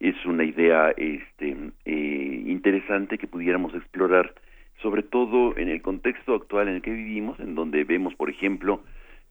Es 0.00 0.16
una 0.26 0.44
idea 0.44 0.90
este, 0.90 1.56
eh, 1.84 2.42
interesante 2.46 3.18
que 3.18 3.28
pudiéramos 3.28 3.72
explorar, 3.74 4.34
sobre 4.82 5.04
todo 5.04 5.56
en 5.56 5.68
el 5.68 5.80
contexto 5.80 6.34
actual 6.34 6.66
en 6.66 6.74
el 6.76 6.82
que 6.82 6.90
vivimos, 6.90 7.38
en 7.38 7.54
donde 7.54 7.84
vemos, 7.84 8.12
por 8.16 8.28
ejemplo, 8.28 8.82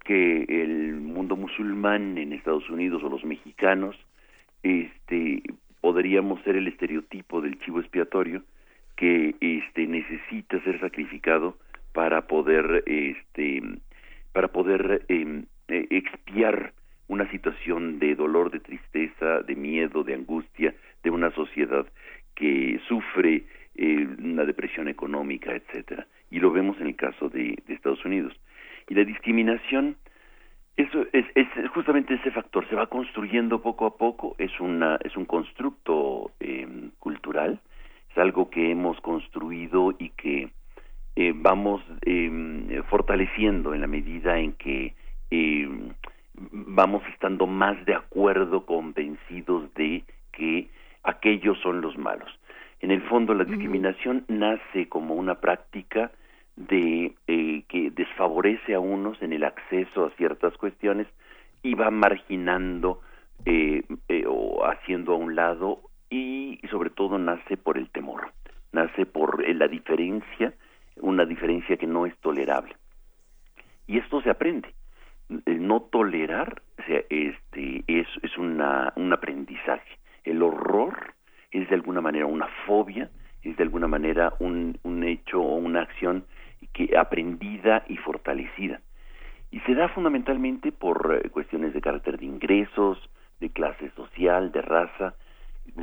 que 0.05 0.43
el 0.47 0.93
mundo 1.01 1.35
musulmán 1.35 2.17
en 2.17 2.31
Estados 2.31 2.69
Unidos 2.69 3.03
o 3.03 3.09
los 3.09 3.25
mexicanos, 3.25 3.97
este, 4.63 5.43
podríamos 5.81 6.41
ser 6.43 6.55
el 6.55 6.67
estereotipo 6.67 7.41
del 7.41 7.59
chivo 7.59 7.79
expiatorio 7.79 8.43
que 8.95 9.35
este 9.39 9.87
necesita 9.87 10.61
ser 10.63 10.79
sacrificado 10.79 11.57
para 11.93 12.27
poder 12.27 12.83
este 12.85 13.61
para 14.31 14.49
poder 14.49 15.05
eh, 15.09 15.43
eh, 15.67 15.87
expiar 15.89 16.73
una 17.07 17.29
situación 17.31 17.99
de 17.99 18.15
dolor, 18.15 18.51
de 18.51 18.61
tristeza, 18.61 19.41
de 19.41 19.55
miedo, 19.55 20.03
de 20.03 20.13
angustia 20.13 20.73
de 21.03 21.09
una 21.09 21.31
sociedad 21.31 21.85
que 22.35 22.79
sufre 22.87 23.43
eh, 23.75 24.07
una 24.19 24.45
depresión 24.45 24.87
económica, 24.87 25.53
etcétera. 25.53 26.07
Y 26.29 26.39
lo 26.39 26.51
vemos 26.51 26.79
en 26.79 26.87
el 26.87 26.95
caso 26.95 27.27
de 27.27 27.61
Estados 27.67 28.05
Unidos. 28.05 28.33
Y 28.87 28.93
la 28.93 29.03
discriminación 29.03 29.97
eso 30.77 31.05
es, 31.13 31.25
es 31.35 31.47
justamente 31.73 32.15
ese 32.15 32.31
factor. 32.31 32.67
Se 32.69 32.75
va 32.75 32.87
construyendo 32.87 33.61
poco 33.61 33.85
a 33.85 33.97
poco. 33.97 34.35
Es 34.37 34.59
una 34.59 34.97
es 35.03 35.15
un 35.17 35.25
constructo 35.25 36.31
eh, 36.39 36.89
cultural. 36.99 37.59
Es 38.11 38.17
algo 38.17 38.49
que 38.49 38.71
hemos 38.71 38.99
construido 39.01 39.93
y 39.97 40.09
que 40.09 40.49
eh, 41.15 41.33
vamos 41.35 41.81
eh, 42.05 42.81
fortaleciendo 42.89 43.73
en 43.73 43.81
la 43.81 43.87
medida 43.87 44.39
en 44.39 44.53
que 44.53 44.95
eh, 45.29 45.67
vamos 46.33 47.03
estando 47.13 47.47
más 47.47 47.83
de 47.85 47.95
acuerdo 47.95 48.65
convencidos 48.65 49.73
de 49.73 50.03
que 50.31 50.69
aquellos 51.03 51.59
son 51.59 51.81
los 51.81 51.97
malos. 51.97 52.29
En 52.79 52.91
el 52.91 53.01
fondo 53.03 53.33
la 53.33 53.43
discriminación 53.43 54.23
nace 54.29 54.87
como 54.87 55.15
una 55.15 55.35
práctica 55.35 56.11
de 56.67 57.13
eh, 57.27 57.63
que 57.67 57.91
desfavorece 57.91 58.73
a 58.73 58.79
unos 58.79 59.21
en 59.21 59.33
el 59.33 59.43
acceso 59.43 60.05
a 60.05 60.11
ciertas 60.11 60.55
cuestiones 60.57 61.07
y 61.63 61.75
va 61.75 61.91
marginando 61.91 63.01
eh, 63.45 63.83
eh, 64.07 64.25
o 64.27 64.65
haciendo 64.65 65.13
a 65.13 65.17
un 65.17 65.35
lado 65.35 65.81
y, 66.09 66.59
sobre 66.69 66.91
todo 66.91 67.17
nace 67.17 67.57
por 67.57 67.77
el 67.77 67.89
temor, 67.89 68.31
nace 68.71 69.05
por 69.05 69.43
eh, 69.43 69.53
la 69.53 69.67
diferencia, 69.67 70.53
una 70.97 71.25
diferencia 71.25 71.77
que 71.77 71.87
no 71.87 72.05
es 72.05 72.15
tolerable. 72.17 72.75
Y 73.87 73.97
esto 73.97 74.21
se 74.21 74.29
aprende. 74.29 74.73
El 75.45 75.65
no 75.65 75.81
tolerar 75.81 76.61
o 76.77 76.81
este, 77.09 77.83
es, 77.87 78.07
es 78.21 78.37
una, 78.37 78.93
un 78.95 79.11
aprendizaje. 79.13 79.97
El 80.23 80.43
horror 80.43 81.13
es 81.51 81.67
de 81.69 81.75
alguna 81.75 82.01
manera 82.01 82.25
una 82.25 82.47
fobia, 82.67 83.09
es 83.41 83.57
de 83.57 83.63
alguna 83.63 83.87
manera 83.87 84.33
un, 84.39 84.77
un 84.83 85.03
hecho 85.03 85.41
o 85.41 85.55
una 85.55 85.81
acción 85.81 86.25
que 86.73 86.97
aprendida 86.97 87.83
y 87.87 87.97
fortalecida. 87.97 88.81
Y 89.51 89.59
se 89.61 89.75
da 89.75 89.89
fundamentalmente 89.89 90.71
por 90.71 91.21
eh, 91.23 91.29
cuestiones 91.29 91.73
de 91.73 91.81
carácter 91.81 92.17
de 92.17 92.25
ingresos, 92.25 92.97
de 93.39 93.49
clase 93.49 93.91
social, 93.95 94.51
de 94.51 94.61
raza, 94.61 95.15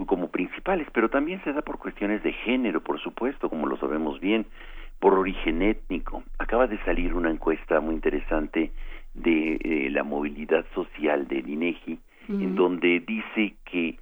como 0.07 0.31
principales, 0.31 0.89
pero 0.93 1.09
también 1.09 1.43
se 1.45 1.53
da 1.53 1.63
por 1.63 1.79
cuestiones 1.79 2.23
de 2.23 2.33
género, 2.33 2.83
por 2.83 3.01
supuesto, 3.01 3.49
como 3.49 3.67
lo 3.67 3.77
sabemos 3.77 4.21
bien, 4.21 4.47
por 4.99 5.15
origen 5.15 5.63
étnico. 5.63 6.25
Acaba 6.39 6.67
de 6.67 6.79
salir 6.85 7.15
una 7.15 7.31
encuesta 7.31 7.81
muy 7.81 7.95
interesante 7.95 8.73
de 9.15 9.55
eh, 9.55 9.91
la 9.91 10.03
movilidad 10.03 10.65
social 10.75 11.29
del 11.29 11.49
INEGI, 11.49 11.99
en 12.29 12.57
donde 12.57 13.01
dice 13.01 13.55
que 13.65 13.99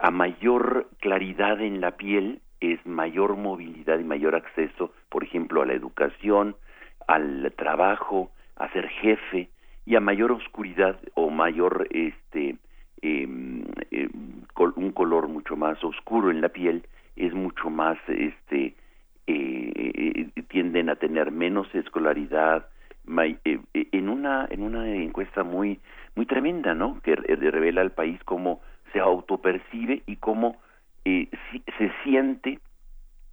a 0.00 0.10
mayor 0.10 0.88
claridad 0.98 1.60
en 1.60 1.80
la 1.80 1.92
piel 1.92 2.40
es 2.62 2.84
mayor 2.86 3.36
movilidad 3.36 3.98
y 3.98 4.04
mayor 4.04 4.34
acceso, 4.34 4.92
por 5.08 5.24
ejemplo, 5.24 5.62
a 5.62 5.66
la 5.66 5.74
educación, 5.74 6.56
al 7.08 7.52
trabajo, 7.56 8.30
a 8.56 8.68
ser 8.72 8.88
jefe, 8.88 9.48
y 9.84 9.96
a 9.96 10.00
mayor 10.00 10.32
oscuridad 10.32 10.98
o 11.14 11.30
mayor 11.30 11.88
este 11.90 12.56
eh, 13.02 13.28
eh, 13.90 14.08
col 14.54 14.72
un 14.76 14.92
color 14.92 15.28
mucho 15.28 15.56
más 15.56 15.82
oscuro 15.82 16.30
en 16.30 16.40
la 16.40 16.50
piel 16.50 16.86
es 17.16 17.34
mucho 17.34 17.68
más 17.68 17.98
este 18.06 18.74
eh, 19.26 20.28
tienden 20.48 20.88
a 20.88 20.96
tener 20.96 21.30
menos 21.30 21.72
escolaridad 21.74 22.66
en 23.04 24.08
una 24.08 24.46
en 24.50 24.62
una 24.62 24.88
encuesta 24.88 25.42
muy 25.42 25.80
muy 26.14 26.26
tremenda 26.26 26.74
no 26.74 27.00
que 27.02 27.16
revela 27.16 27.80
al 27.80 27.90
país 27.90 28.20
cómo 28.24 28.60
se 28.92 29.00
autopercibe 29.00 30.02
y 30.06 30.16
cómo 30.16 30.58
eh, 31.04 31.28
si, 31.50 31.62
se 31.78 31.92
siente 32.04 32.58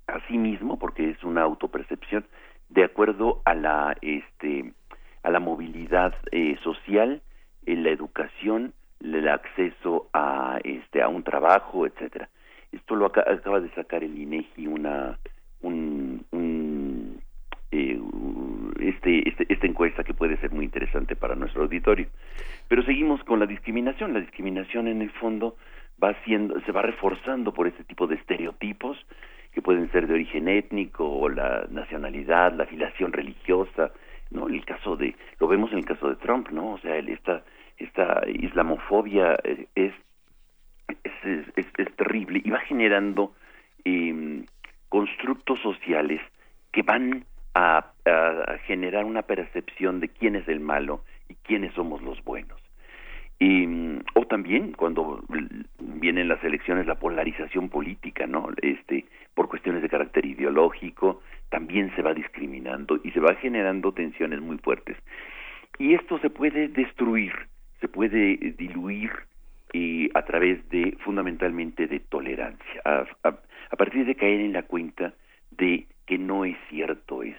a 0.07 0.19
sí 0.27 0.37
mismo 0.37 0.79
porque 0.79 1.09
es 1.09 1.23
una 1.23 1.41
autopercepción 1.43 2.25
de 2.69 2.83
acuerdo 2.83 3.41
a 3.45 3.53
la 3.53 3.95
este 4.01 4.73
a 5.23 5.29
la 5.29 5.39
movilidad 5.39 6.15
eh, 6.31 6.57
social 6.63 7.21
en 7.65 7.83
la 7.83 7.89
educación 7.89 8.73
el 9.01 9.27
acceso 9.27 10.09
a 10.13 10.59
este 10.63 11.01
a 11.01 11.07
un 11.07 11.23
trabajo 11.23 11.85
etcétera 11.85 12.29
esto 12.71 12.95
lo 12.95 13.07
acaba, 13.07 13.59
de 13.59 13.69
sacar 13.73 14.03
el 14.03 14.17
INEGI 14.17 14.67
una 14.67 15.17
un, 15.61 16.25
un 16.31 17.21
eh, 17.71 17.99
este, 18.79 19.29
este, 19.29 19.45
esta 19.53 19.67
encuesta 19.67 20.03
que 20.03 20.13
puede 20.13 20.37
ser 20.37 20.51
muy 20.51 20.65
interesante 20.65 21.15
para 21.15 21.35
nuestro 21.35 21.63
auditorio. 21.63 22.07
Pero 22.67 22.83
seguimos 22.83 23.23
con 23.23 23.39
la 23.39 23.45
discriminación. 23.45 24.13
La 24.13 24.21
discriminación 24.21 24.87
en 24.87 25.01
el 25.01 25.11
fondo 25.11 25.55
va 26.01 26.15
siendo, 26.23 26.59
se 26.61 26.71
va 26.71 26.81
reforzando 26.81 27.53
por 27.53 27.67
este 27.67 27.83
tipo 27.83 28.07
de 28.07 28.15
estereotipos 28.15 28.97
que 29.51 29.61
pueden 29.61 29.91
ser 29.91 30.07
de 30.07 30.13
origen 30.13 30.47
étnico 30.47 31.09
o 31.09 31.27
la 31.29 31.65
nacionalidad, 31.69 32.53
la 32.53 32.63
afiliación 32.63 33.11
religiosa, 33.11 33.91
no 34.29 34.47
el 34.47 34.63
caso 34.65 34.95
de 34.95 35.15
lo 35.39 35.47
vemos 35.47 35.71
en 35.71 35.79
el 35.79 35.85
caso 35.85 36.07
de 36.09 36.15
Trump, 36.15 36.49
no, 36.49 36.73
o 36.73 36.79
sea, 36.79 36.95
él, 36.97 37.09
esta 37.09 37.43
esta 37.77 38.21
islamofobia 38.27 39.37
es 39.75 39.93
es, 41.23 41.45
es, 41.55 41.95
terrible 41.95 42.41
y 42.43 42.49
va 42.49 42.59
generando 42.59 43.33
eh, 43.85 44.43
constructos 44.89 45.59
sociales 45.61 46.21
que 46.71 46.81
van 46.81 47.25
a, 47.53 47.85
generar 48.65 49.05
una 49.05 49.23
percepción 49.23 49.99
de 49.99 50.09
quién 50.09 50.35
es 50.35 50.47
el 50.47 50.59
malo 50.59 51.03
y 51.27 51.35
quiénes 51.35 51.73
somos 51.73 52.01
los 52.01 52.23
buenos. 52.23 52.59
Y, 53.39 53.65
o 54.15 54.25
también 54.27 54.73
cuando 54.73 55.23
vienen 55.79 56.27
las 56.27 56.43
elecciones 56.43 56.87
la 56.87 56.99
polarización 56.99 57.69
política, 57.69 58.27
¿no? 58.27 58.49
Este, 58.61 59.05
por 59.33 59.47
cuestiones 59.47 59.81
de 59.81 59.89
carácter 59.89 60.25
ideológico, 60.25 61.21
también 61.49 61.93
se 61.95 62.01
va 62.01 62.13
discriminando 62.13 62.99
y 63.03 63.11
se 63.11 63.19
va 63.19 63.35
generando 63.35 63.93
tensiones 63.93 64.41
muy 64.41 64.57
fuertes. 64.57 64.97
Y 65.77 65.93
esto 65.93 66.19
se 66.19 66.29
puede 66.29 66.67
destruir, 66.67 67.31
se 67.79 67.87
puede 67.87 68.35
diluir 68.57 69.11
eh, 69.73 70.09
a 70.13 70.23
través 70.23 70.67
de 70.69 70.97
fundamentalmente 70.99 71.87
de 71.87 71.99
tolerancia, 71.99 72.81
a, 72.83 73.75
partir 73.77 74.05
de 74.05 74.15
caer 74.15 74.41
en 74.41 74.53
la 74.53 74.63
cuenta 74.63 75.13
de 75.51 75.87
que 76.05 76.17
no 76.17 76.43
es 76.43 76.57
cierto 76.69 77.23
eso. 77.23 77.37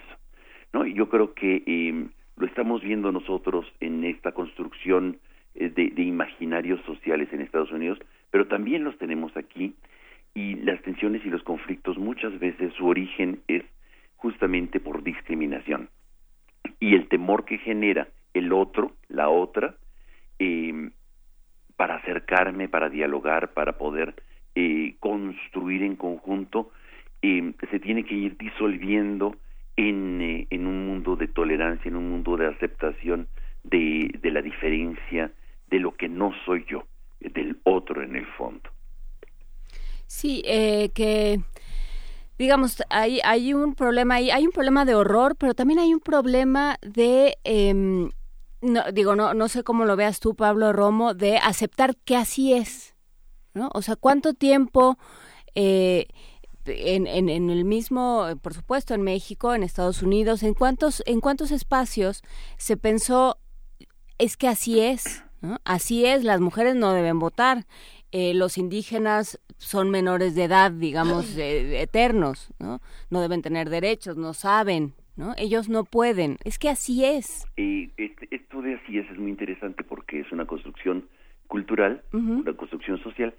¿no? 0.73 0.85
Yo 0.85 1.09
creo 1.09 1.33
que 1.33 1.61
eh, 1.65 2.07
lo 2.37 2.47
estamos 2.47 2.81
viendo 2.81 3.11
nosotros 3.11 3.71
en 3.79 4.03
esta 4.05 4.31
construcción 4.31 5.19
eh, 5.55 5.69
de, 5.69 6.01
imaginarios 6.01 6.79
sociales 6.85 7.27
en 7.33 7.41
Estados 7.41 7.71
Unidos, 7.71 7.99
pero 8.29 8.47
también 8.47 8.83
los 8.83 8.97
tenemos 8.97 9.35
aquí 9.35 9.75
y 10.33 10.55
las 10.55 10.81
tensiones 10.81 11.25
y 11.25 11.29
los 11.29 11.43
conflictos 11.43 11.97
muchas 11.97 12.39
veces 12.39 12.73
su 12.73 12.87
origen 12.87 13.41
es 13.47 13.63
justamente 14.15 14.79
por 14.79 15.03
discriminación. 15.03 15.89
Y 16.79 16.95
el 16.95 17.09
temor 17.09 17.43
que 17.43 17.57
genera 17.57 18.07
el 18.33 18.53
otro, 18.53 18.93
la 19.09 19.27
otra, 19.27 19.75
em, 20.39 20.91
para 21.75 21.95
acercarme, 21.95 22.69
para 22.69 22.89
dialogar, 22.89 23.53
para 23.53 23.77
poder 23.77 24.15
eh, 24.55 24.95
construir 24.99 25.83
en 25.83 25.95
conjunto, 25.95 26.71
em, 27.21 27.53
se 27.69 27.79
tiene 27.79 28.03
que 28.05 28.15
ir 28.15 28.37
disolviendo 28.37 29.35
en, 29.75 30.21
eh, 30.21 30.47
en 30.49 30.65
un 30.65 30.85
mundo 30.85 31.15
de 31.15 31.27
tolerancia, 31.27 31.89
en 31.89 31.95
un 31.97 32.09
mundo 32.09 32.37
de 32.37 32.47
aceptación 32.47 33.27
de, 33.63 34.11
de 34.21 34.31
la 34.31 34.41
diferencia, 34.41 35.31
de 35.71 35.79
lo 35.79 35.95
que 35.95 36.07
no 36.07 36.31
soy 36.45 36.65
yo, 36.69 36.83
del 37.19 37.59
otro 37.63 38.03
en 38.03 38.15
el 38.15 38.27
fondo. 38.37 38.69
Sí, 40.05 40.43
eh, 40.45 40.89
que 40.93 41.39
digamos, 42.37 42.81
hay, 42.89 43.19
hay 43.23 43.53
un 43.53 43.75
problema 43.75 44.15
ahí, 44.15 44.31
hay 44.31 44.45
un 44.45 44.51
problema 44.51 44.83
de 44.83 44.95
horror, 44.95 45.35
pero 45.35 45.53
también 45.53 45.79
hay 45.79 45.93
un 45.93 45.99
problema 45.99 46.77
de, 46.81 47.37
em, 47.43 48.09
no, 48.61 48.91
digo, 48.91 49.15
no, 49.15 49.33
no 49.33 49.47
sé 49.47 49.63
cómo 49.63 49.85
lo 49.85 49.95
veas 49.95 50.19
tú, 50.19 50.35
Pablo 50.35 50.73
Romo, 50.73 51.13
de 51.13 51.37
aceptar 51.37 51.95
que 51.97 52.17
así 52.17 52.53
es, 52.53 52.95
¿no? 53.53 53.69
O 53.73 53.81
sea, 53.83 53.95
¿cuánto 53.95 54.33
tiempo 54.33 54.97
eh, 55.53 56.07
en, 56.65 57.05
en, 57.05 57.29
en, 57.29 57.49
el 57.51 57.63
mismo, 57.63 58.27
por 58.41 58.55
supuesto, 58.55 58.95
en 58.95 59.03
México, 59.03 59.53
en 59.53 59.63
Estados 59.63 60.01
Unidos, 60.01 60.41
en 60.41 60.55
cuántos, 60.55 61.03
en 61.05 61.21
cuántos 61.21 61.51
espacios 61.51 62.23
se 62.57 62.75
pensó 62.75 63.37
es 64.17 64.35
que 64.35 64.47
así 64.47 64.79
es, 64.79 65.23
Así 65.65 66.05
es, 66.05 66.23
las 66.23 66.39
mujeres 66.39 66.75
no 66.75 66.93
deben 66.93 67.19
votar. 67.19 67.65
Eh, 68.11 68.33
los 68.33 68.57
indígenas 68.57 69.39
son 69.57 69.89
menores 69.89 70.35
de 70.35 70.43
edad, 70.43 70.71
digamos, 70.71 71.35
eternos, 71.37 72.53
¿no? 72.59 72.81
No 73.09 73.21
deben 73.21 73.41
tener 73.41 73.69
derechos, 73.69 74.17
no 74.17 74.33
saben, 74.33 74.93
¿no? 75.15 75.33
Ellos 75.37 75.69
no 75.69 75.85
pueden. 75.85 76.37
Es 76.43 76.59
que 76.59 76.69
así 76.69 77.05
es. 77.05 77.45
Y 77.57 77.91
este, 77.97 78.27
esto 78.31 78.61
de 78.61 78.75
así 78.75 78.97
es 78.97 79.09
es 79.09 79.17
muy 79.17 79.31
interesante 79.31 79.83
porque 79.83 80.19
es 80.19 80.31
una 80.31 80.45
construcción 80.45 81.05
cultural, 81.47 82.01
una 82.13 82.53
construcción 82.53 82.97
social 83.03 83.33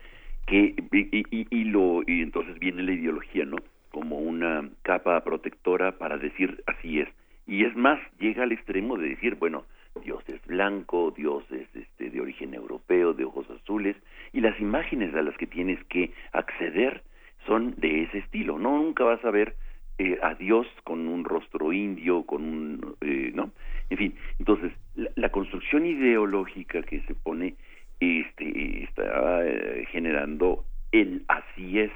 que 0.46 0.74
y, 0.92 1.46
y, 1.50 1.64
lo 1.64 2.02
y 2.06 2.20
entonces 2.20 2.58
viene 2.58 2.82
la 2.82 2.92
ideología, 2.92 3.44
¿no? 3.46 3.56
Como 3.90 4.18
una 4.18 4.68
capa 4.82 5.22
protectora 5.24 5.98
para 5.98 6.18
decir 6.18 6.62
así 6.66 7.00
es. 7.00 7.08
Y 7.46 7.64
es 7.64 7.74
más, 7.74 7.98
llega 8.18 8.42
al 8.42 8.52
extremo 8.52 8.96
de 8.96 9.08
decir, 9.08 9.36
bueno, 9.36 9.64
Dios 10.00 10.22
es 10.28 10.44
blanco, 10.46 11.12
Dios 11.16 11.44
es 11.50 11.68
este, 11.74 12.10
de 12.10 12.20
origen 12.20 12.54
europeo, 12.54 13.12
de 13.12 13.24
ojos 13.24 13.48
azules, 13.50 13.96
y 14.32 14.40
las 14.40 14.58
imágenes 14.60 15.14
a 15.14 15.22
las 15.22 15.36
que 15.36 15.46
tienes 15.46 15.82
que 15.84 16.12
acceder 16.32 17.02
son 17.46 17.74
de 17.76 18.04
ese 18.04 18.18
estilo. 18.18 18.58
No 18.58 18.78
nunca 18.78 19.04
vas 19.04 19.24
a 19.24 19.30
ver 19.30 19.54
eh, 19.98 20.18
a 20.22 20.34
Dios 20.34 20.66
con 20.84 21.06
un 21.06 21.24
rostro 21.24 21.72
indio, 21.72 22.24
con 22.24 22.42
un, 22.42 22.96
eh, 23.02 23.30
¿no? 23.34 23.52
En 23.90 23.98
fin, 23.98 24.14
entonces 24.38 24.72
la, 24.94 25.28
construcción 25.28 25.84
ideológica 25.84 26.82
que 26.82 27.00
se 27.02 27.14
pone 27.14 27.56
este, 28.00 28.84
está 28.84 29.46
eh, 29.46 29.86
generando 29.90 30.64
el 30.92 31.24
así 31.28 31.78
es. 31.78 31.92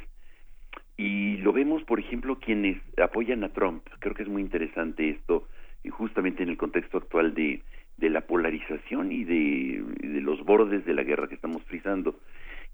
Y 0.98 1.38
lo 1.38 1.52
vemos, 1.52 1.82
por 1.84 1.98
ejemplo, 1.98 2.38
quienes 2.38 2.80
apoyan 2.98 3.44
a 3.44 3.52
Trump. 3.52 3.86
Creo 3.98 4.14
que 4.14 4.22
es 4.22 4.28
muy 4.28 4.42
interesante 4.42 5.10
esto, 5.10 5.48
y 5.82 5.90
justamente 5.90 6.42
en 6.42 6.50
el 6.50 6.56
contexto 6.56 6.98
actual 6.98 7.34
de 7.34 7.62
de 7.96 8.10
la 8.10 8.22
polarización 8.22 9.12
y 9.12 9.24
de, 9.24 10.20
los 10.20 10.44
bordes 10.44 10.84
de 10.84 10.94
la 10.94 11.02
guerra 11.02 11.28
que 11.28 11.34
estamos 11.34 11.62
frisando. 11.64 12.18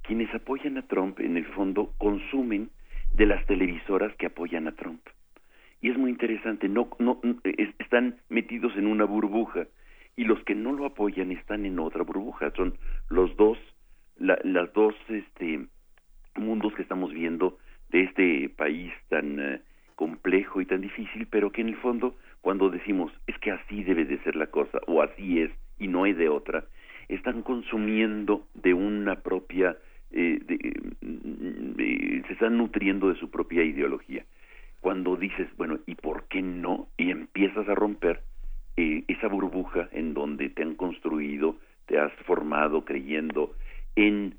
Quienes 0.02 0.34
apoyan 0.34 0.78
a 0.78 0.86
Trump, 0.86 1.20
en 1.20 1.36
el 1.36 1.46
fondo, 1.46 1.92
consumen 1.98 2.70
de 3.14 3.26
las 3.26 3.44
televisoras 3.46 4.14
que 4.16 4.26
apoyan 4.26 4.66
a 4.66 4.72
Trump. 4.72 5.00
Y 5.80 5.90
es 5.90 5.98
muy 5.98 6.10
interesante, 6.10 6.68
no, 6.68 6.88
no, 6.98 7.20
están 7.78 8.16
metidos 8.28 8.76
en 8.76 8.86
una 8.86 9.04
burbuja 9.04 9.66
y 10.16 10.24
los 10.24 10.42
que 10.44 10.54
no 10.54 10.72
lo 10.72 10.86
apoyan 10.86 11.32
están 11.32 11.66
en 11.66 11.78
otra 11.78 12.02
burbuja. 12.04 12.52
Son 12.56 12.74
los 13.08 13.36
dos, 13.36 13.58
la, 14.16 14.38
las 14.44 14.72
dos 14.72 14.94
este, 15.08 15.66
mundos 16.36 16.74
que 16.74 16.82
estamos 16.82 17.12
viendo 17.12 17.58
de 17.90 18.04
este 18.04 18.48
país 18.48 18.92
tan 19.08 19.38
eh, 19.40 19.60
complejo 19.94 20.60
y 20.60 20.66
tan 20.66 20.80
difícil, 20.80 21.26
pero 21.30 21.52
que 21.52 21.60
en 21.60 21.68
el 21.68 21.76
fondo 21.76 22.16
cuando 22.42 22.68
decimos 22.68 23.12
es 23.26 23.38
que 23.38 23.52
así 23.52 23.82
debe 23.84 24.04
de 24.04 24.18
ser 24.18 24.36
la 24.36 24.48
cosa 24.48 24.78
o 24.86 25.00
así 25.00 25.40
es 25.40 25.50
y 25.78 25.88
no 25.88 26.04
hay 26.04 26.12
de 26.12 26.28
otra, 26.28 26.64
están 27.08 27.42
consumiendo 27.42 28.46
de 28.54 28.74
una 28.74 29.16
propia, 29.16 29.76
eh, 30.10 30.38
se 32.26 32.32
están 32.32 32.58
nutriendo 32.58 33.08
de 33.08 33.18
su 33.18 33.30
propia 33.30 33.62
ideología. 33.62 34.24
Cuando 34.80 35.16
dices, 35.16 35.48
bueno, 35.56 35.78
¿y 35.86 35.94
por 35.94 36.24
qué 36.24 36.42
no? 36.42 36.88
Y 36.98 37.10
empiezas 37.10 37.68
a 37.68 37.74
romper 37.74 38.22
eh, 38.76 39.04
esa 39.08 39.28
burbuja 39.28 39.88
en 39.92 40.12
donde 40.12 40.50
te 40.50 40.62
han 40.62 40.74
construido, 40.74 41.56
te 41.86 41.98
has 41.98 42.12
formado 42.26 42.84
creyendo 42.84 43.54
en 43.96 44.34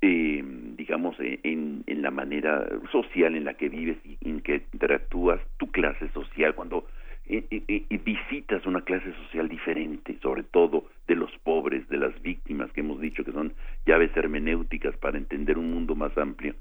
eh, 0.00 0.44
digamos, 0.76 1.16
en, 1.18 1.82
en, 1.86 2.02
la 2.02 2.10
manera 2.10 2.68
social 2.92 3.34
en 3.36 3.44
la 3.44 3.54
que 3.54 3.70
vives 3.70 3.96
y 4.04 4.18
en 4.28 4.42
que 4.42 4.62
interactúas, 4.74 5.40
tu 5.56 5.70
clase 5.70 6.10
social, 6.10 6.54
cuando 6.54 6.86
y, 7.26 7.96
visitas 7.98 8.66
una 8.66 8.82
clase 8.82 9.12
social 9.24 9.48
diferente, 9.48 10.18
sobre 10.20 10.42
todo 10.42 10.88
de 11.06 11.16
los 11.16 11.30
pobres, 11.38 11.88
de 11.88 11.96
las 11.96 12.20
víctimas, 12.22 12.70
que 12.72 12.80
hemos 12.80 13.00
dicho 13.00 13.24
que 13.24 13.32
son 13.32 13.54
llaves 13.86 14.14
hermenéuticas 14.16 14.96
para 14.98 15.18
entender 15.18 15.58
un 15.58 15.72
mundo 15.72 15.94
más 15.94 16.16
amplio, 16.18 16.54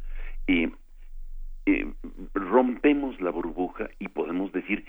y 0.47 0.69
rompemos 2.33 3.19
la 3.21 3.29
burbuja 3.29 3.89
y 3.99 4.09
podemos 4.09 4.51
decir, 4.51 4.85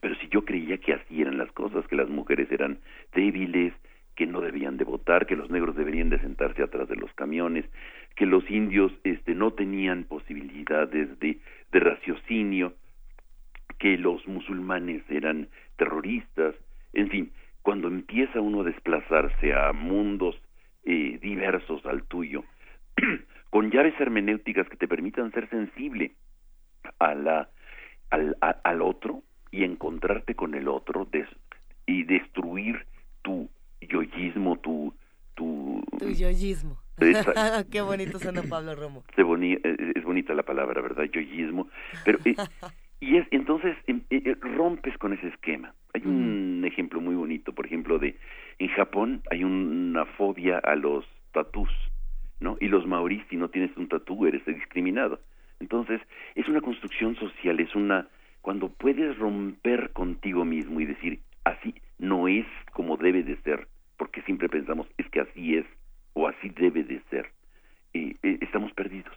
pero 0.00 0.14
si 0.16 0.28
yo 0.28 0.44
creía 0.44 0.78
que 0.78 0.94
así 0.94 1.20
eran 1.20 1.38
las 1.38 1.50
cosas, 1.52 1.86
que 1.88 1.96
las 1.96 2.08
mujeres 2.08 2.50
eran 2.50 2.78
débiles, 3.14 3.72
que 4.14 4.26
no 4.26 4.40
debían 4.40 4.76
de 4.76 4.84
votar, 4.84 5.26
que 5.26 5.36
los 5.36 5.48
negros 5.50 5.76
deberían 5.76 6.10
de 6.10 6.18
sentarse 6.18 6.62
atrás 6.62 6.88
de 6.88 6.96
los 6.96 7.12
camiones, 7.12 7.64
que 8.16 8.26
los 8.26 8.48
indios 8.50 8.92
este, 9.04 9.34
no 9.34 9.52
tenían 9.52 10.04
posibilidades 10.04 11.18
de, 11.20 11.38
de 11.70 11.80
raciocinio, 11.80 12.74
que 13.78 13.96
los 13.98 14.26
musulmanes 14.26 15.02
eran 15.08 15.48
terroristas, 15.76 16.54
en 16.92 17.08
fin, 17.10 17.32
cuando 17.62 17.88
empieza 17.88 18.40
uno 18.40 18.62
a 18.62 18.64
desplazarse 18.64 19.54
a 19.54 19.72
mundos 19.72 20.36
eh, 20.84 21.18
diversos 21.20 21.84
al 21.86 22.02
tuyo, 22.04 22.44
con 23.50 23.70
llaves 23.70 23.94
hermenéuticas 24.00 24.68
que 24.68 24.76
te 24.76 24.88
permitan 24.88 25.32
ser 25.32 25.48
sensible 25.50 26.12
a 26.98 27.14
la, 27.14 27.50
al, 28.10 28.36
al 28.40 28.82
otro 28.82 29.22
y 29.50 29.64
encontrarte 29.64 30.34
con 30.34 30.54
el 30.54 30.68
otro 30.68 31.08
y 31.86 32.04
destruir 32.04 32.86
tu 33.22 33.48
yoyismo, 33.80 34.58
tu... 34.58 34.94
Tu, 35.34 35.80
tu 36.00 36.08
yoyismo. 36.10 36.78
Qué 37.70 37.80
bonito 37.80 38.18
suena 38.18 38.42
Pablo 38.42 38.74
Romo. 38.74 39.04
Eh, 39.16 39.92
es 39.94 40.02
bonita 40.02 40.34
la 40.34 40.42
palabra, 40.42 40.80
¿verdad? 40.80 41.04
Yoyismo. 41.04 41.68
Pero 42.04 42.18
eh, 42.24 42.34
Y 43.00 43.16
es, 43.16 43.26
entonces 43.30 43.76
em, 43.86 44.02
eh, 44.10 44.22
eh, 44.24 44.36
rompes 44.40 44.96
con 44.98 45.12
ese 45.12 45.28
esquema. 45.28 45.74
Hay 45.94 46.02
un 46.04 46.62
ejemplo 46.66 47.00
muy 47.00 47.14
bonito, 47.14 47.52
por 47.52 47.66
ejemplo, 47.66 47.98
de 47.98 48.16
en 48.58 48.68
Japón 48.68 49.22
hay 49.30 49.44
una 49.44 50.04
fobia 50.04 50.58
a 50.58 50.74
los 50.76 51.06
tatús, 51.32 51.70
¿no? 52.40 52.56
Y 52.60 52.68
los 52.68 52.86
maoríes, 52.86 53.24
si 53.30 53.36
no 53.36 53.48
tienes 53.48 53.76
un 53.76 53.88
tatú, 53.88 54.26
eres 54.26 54.44
discriminado. 54.44 55.20
Entonces, 55.60 56.00
es 56.34 56.46
una 56.48 56.60
construcción 56.60 57.16
social, 57.16 57.58
es 57.60 57.74
una 57.74 58.08
cuando 58.42 58.68
puedes 58.68 59.18
romper 59.18 59.90
contigo 59.92 60.44
mismo 60.44 60.80
y 60.80 60.86
decir, 60.86 61.20
así 61.44 61.74
no 61.98 62.28
es 62.28 62.46
como 62.72 62.96
debe 62.96 63.22
de 63.22 63.36
ser, 63.42 63.66
porque 63.96 64.22
siempre 64.22 64.48
pensamos, 64.48 64.86
es 64.98 65.08
que 65.10 65.20
así 65.20 65.56
es 65.56 65.66
o 66.14 66.28
así 66.28 66.48
debe 66.50 66.84
de 66.84 67.00
ser, 67.10 67.30
eh, 67.94 68.16
estamos 68.40 68.72
perdidos. 68.72 69.14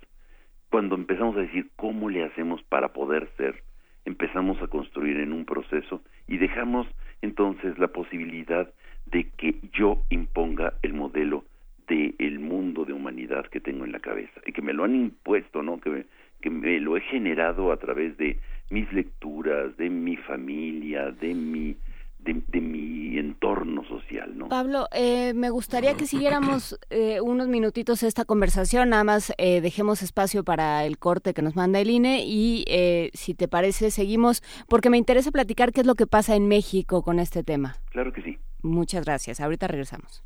Cuando 0.69 0.95
empezamos 0.95 1.35
a 1.35 1.41
decir, 1.41 1.69
¿cómo 1.75 2.09
le 2.09 2.23
hacemos 2.23 2.63
para 2.63 2.93
poder 2.93 3.29
ser? 3.37 3.63
Empezamos 4.05 4.61
a 4.61 4.67
construir 4.67 5.17
en 5.17 5.33
un 5.33 5.45
proceso 5.45 6.01
y 6.27 6.37
dejamos 6.37 6.87
entonces 7.21 7.77
la 7.77 7.87
posibilidad 7.87 8.69
de 9.05 9.29
que 9.37 9.55
yo 9.73 10.03
imponga 10.09 10.73
el 10.81 10.93
modelo 10.93 11.43
del 11.87 12.39
mundo 12.39 12.85
de 12.85 12.93
humanidad 12.93 13.47
que 13.47 13.59
tengo 13.59 13.83
en 13.83 13.91
la 13.91 13.99
cabeza 13.99 14.39
y 14.45 14.53
que 14.53 14.61
me 14.61 14.73
lo 14.73 14.85
han 14.85 14.95
impuesto, 14.95 15.61
¿no? 15.61 15.79
Que 15.79 15.89
me, 15.89 16.05
que 16.39 16.49
me 16.49 16.79
lo 16.79 16.95
he 16.95 17.01
generado 17.01 17.71
a 17.71 17.77
través 17.77 18.17
de 18.17 18.39
mis 18.69 18.91
lecturas, 18.93 19.75
de 19.77 19.89
mi 19.89 20.15
familia, 20.15 21.11
de 21.11 21.33
mi 21.33 21.75
de, 22.23 22.61
mi 22.61 23.17
entorno 23.17 23.83
social, 23.85 24.37
¿no? 24.37 24.49
Pablo, 24.49 24.87
eh, 24.93 25.33
me 25.33 25.49
gustaría 25.49 25.95
que 25.95 26.05
siguiéramos 26.05 26.79
eh, 26.89 27.19
unos 27.21 27.47
minutitos 27.47 28.03
esta 28.03 28.25
conversación, 28.25 28.89
nada 28.89 29.03
más 29.03 29.33
eh, 29.37 29.61
dejemos 29.61 30.01
espacio 30.01 30.43
para 30.43 30.85
el 30.85 30.97
corte 30.97 31.33
que 31.33 31.41
nos 31.41 31.55
manda 31.55 31.79
el 31.79 31.89
INE 31.89 32.23
y 32.25 32.65
si 33.13 33.33
te 33.33 33.47
parece 33.47 33.91
seguimos, 33.91 34.43
porque 34.67 34.89
me 34.89 34.97
interesa 34.97 35.31
platicar 35.31 35.71
qué 35.71 35.81
es 35.81 35.87
lo 35.87 35.95
que 35.95 36.07
pasa 36.07 36.35
en 36.35 36.47
México 36.47 37.01
con 37.03 37.19
este 37.19 37.43
tema. 37.43 37.75
Claro 37.91 38.13
que 38.13 38.21
sí. 38.21 38.37
Muchas 38.61 39.05
gracias, 39.05 39.41
ahorita 39.41 39.67
regresamos. 39.67 40.23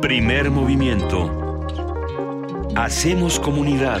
Primer 0.00 0.50
movimiento. 0.50 1.58
Hacemos 2.76 3.38
comunidad. 3.38 4.00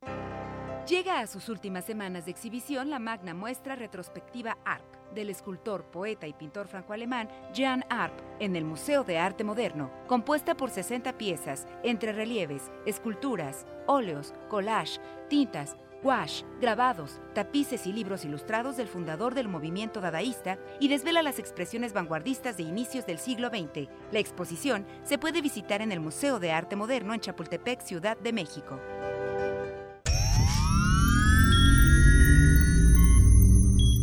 Llega 0.87 1.19
a 1.19 1.27
sus 1.27 1.47
últimas 1.49 1.85
semanas 1.85 2.25
de 2.25 2.31
exhibición 2.31 2.89
la 2.89 2.97
magna 2.97 3.35
muestra 3.35 3.75
retrospectiva 3.75 4.57
ARP 4.65 4.97
del 5.13 5.29
escultor, 5.29 5.83
poeta 5.85 6.27
y 6.27 6.33
pintor 6.33 6.67
franco-alemán 6.67 7.29
Jan 7.55 7.85
Arp 7.89 8.13
en 8.39 8.55
el 8.55 8.65
Museo 8.65 9.03
de 9.03 9.17
Arte 9.17 9.43
Moderno, 9.43 9.91
compuesta 10.07 10.55
por 10.55 10.69
60 10.69 11.17
piezas 11.17 11.67
entre 11.83 12.13
relieves, 12.13 12.71
esculturas, 12.85 13.65
óleos, 13.87 14.33
collage, 14.49 14.99
tintas, 15.29 15.75
wash, 16.03 16.43
grabados, 16.61 17.19
tapices 17.33 17.87
y 17.87 17.93
libros 17.93 18.23
ilustrados 18.25 18.77
del 18.77 18.87
fundador 18.87 19.33
del 19.33 19.47
movimiento 19.47 20.01
dadaísta 20.01 20.57
y 20.79 20.87
desvela 20.87 21.23
las 21.23 21.39
expresiones 21.39 21.93
vanguardistas 21.93 22.57
de 22.57 22.63
inicios 22.63 23.05
del 23.05 23.19
siglo 23.19 23.49
XX. 23.49 23.89
La 24.11 24.19
exposición 24.19 24.85
se 25.03 25.17
puede 25.17 25.41
visitar 25.41 25.81
en 25.81 25.91
el 25.91 25.99
Museo 25.99 26.39
de 26.39 26.51
Arte 26.51 26.75
Moderno 26.75 27.13
en 27.13 27.21
Chapultepec, 27.21 27.81
Ciudad 27.81 28.17
de 28.17 28.33
México. 28.33 28.79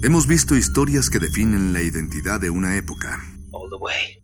Hemos 0.02 0.26
visto 0.26 0.54
historias 0.54 1.08
que 1.08 1.18
definen 1.18 1.72
la 1.72 1.80
identidad 1.80 2.38
de 2.38 2.50
una 2.50 2.76
época. 2.76 3.22
All 3.52 3.70
the 3.70 3.76
way. 3.76 4.23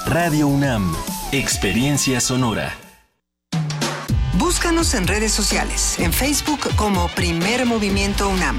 Radio 0.06 0.48
UNAM, 0.48 0.92
experiencia 1.30 2.20
sonora. 2.20 2.76
Búscanos 4.34 4.94
en 4.94 5.06
redes 5.06 5.30
sociales, 5.30 5.96
en 6.00 6.12
Facebook 6.12 6.74
como 6.74 7.06
Primer 7.08 7.66
Movimiento 7.66 8.28
UNAM 8.28 8.58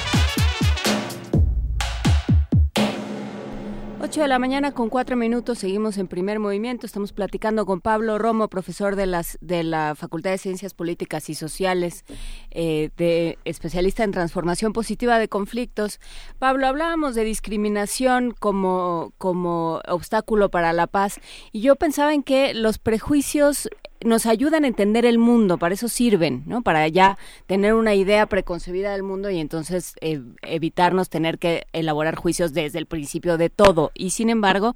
8 4.11 4.23
de 4.23 4.27
la 4.27 4.39
mañana 4.39 4.73
con 4.73 4.89
cuatro 4.89 5.15
minutos, 5.15 5.59
seguimos 5.59 5.97
en 5.97 6.05
primer 6.05 6.37
movimiento. 6.37 6.85
Estamos 6.85 7.13
platicando 7.13 7.65
con 7.65 7.79
Pablo 7.79 8.17
Romo, 8.17 8.49
profesor 8.49 8.97
de, 8.97 9.05
las, 9.05 9.37
de 9.39 9.63
la 9.63 9.95
Facultad 9.95 10.31
de 10.31 10.37
Ciencias 10.37 10.73
Políticas 10.73 11.29
y 11.29 11.33
Sociales, 11.33 12.03
eh, 12.49 12.89
de, 12.97 13.37
especialista 13.45 14.03
en 14.03 14.11
transformación 14.11 14.73
positiva 14.73 15.17
de 15.17 15.29
conflictos. 15.29 16.01
Pablo, 16.39 16.67
hablábamos 16.67 17.15
de 17.15 17.23
discriminación 17.23 18.35
como, 18.37 19.13
como 19.17 19.79
obstáculo 19.87 20.51
para 20.51 20.73
la 20.73 20.87
paz 20.87 21.21
y 21.53 21.61
yo 21.61 21.77
pensaba 21.77 22.13
en 22.13 22.21
que 22.21 22.53
los 22.53 22.79
prejuicios 22.79 23.69
nos 24.03 24.25
ayudan 24.25 24.63
a 24.63 24.67
entender 24.67 25.05
el 25.05 25.17
mundo, 25.17 25.57
para 25.57 25.73
eso 25.73 25.87
sirven, 25.87 26.43
¿no? 26.45 26.61
Para 26.61 26.87
ya 26.87 27.17
tener 27.45 27.73
una 27.73 27.95
idea 27.95 28.25
preconcebida 28.25 28.91
del 28.91 29.03
mundo 29.03 29.29
y 29.29 29.39
entonces 29.39 29.95
eh, 30.01 30.21
evitarnos 30.41 31.09
tener 31.09 31.37
que 31.37 31.65
elaborar 31.73 32.15
juicios 32.15 32.53
desde 32.53 32.79
el 32.79 32.85
principio 32.85 33.37
de 33.37 33.49
todo. 33.49 33.91
Y 33.93 34.11
sin 34.11 34.29
embargo, 34.29 34.73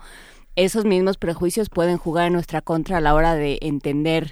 esos 0.56 0.86
mismos 0.86 1.18
prejuicios 1.18 1.70
pueden 1.70 1.98
jugar 1.98 2.28
en 2.28 2.34
nuestra 2.34 2.62
contra 2.62 2.98
a 2.98 3.02
la 3.02 3.14
hora 3.14 3.36
de 3.36 3.58
entender 3.62 4.32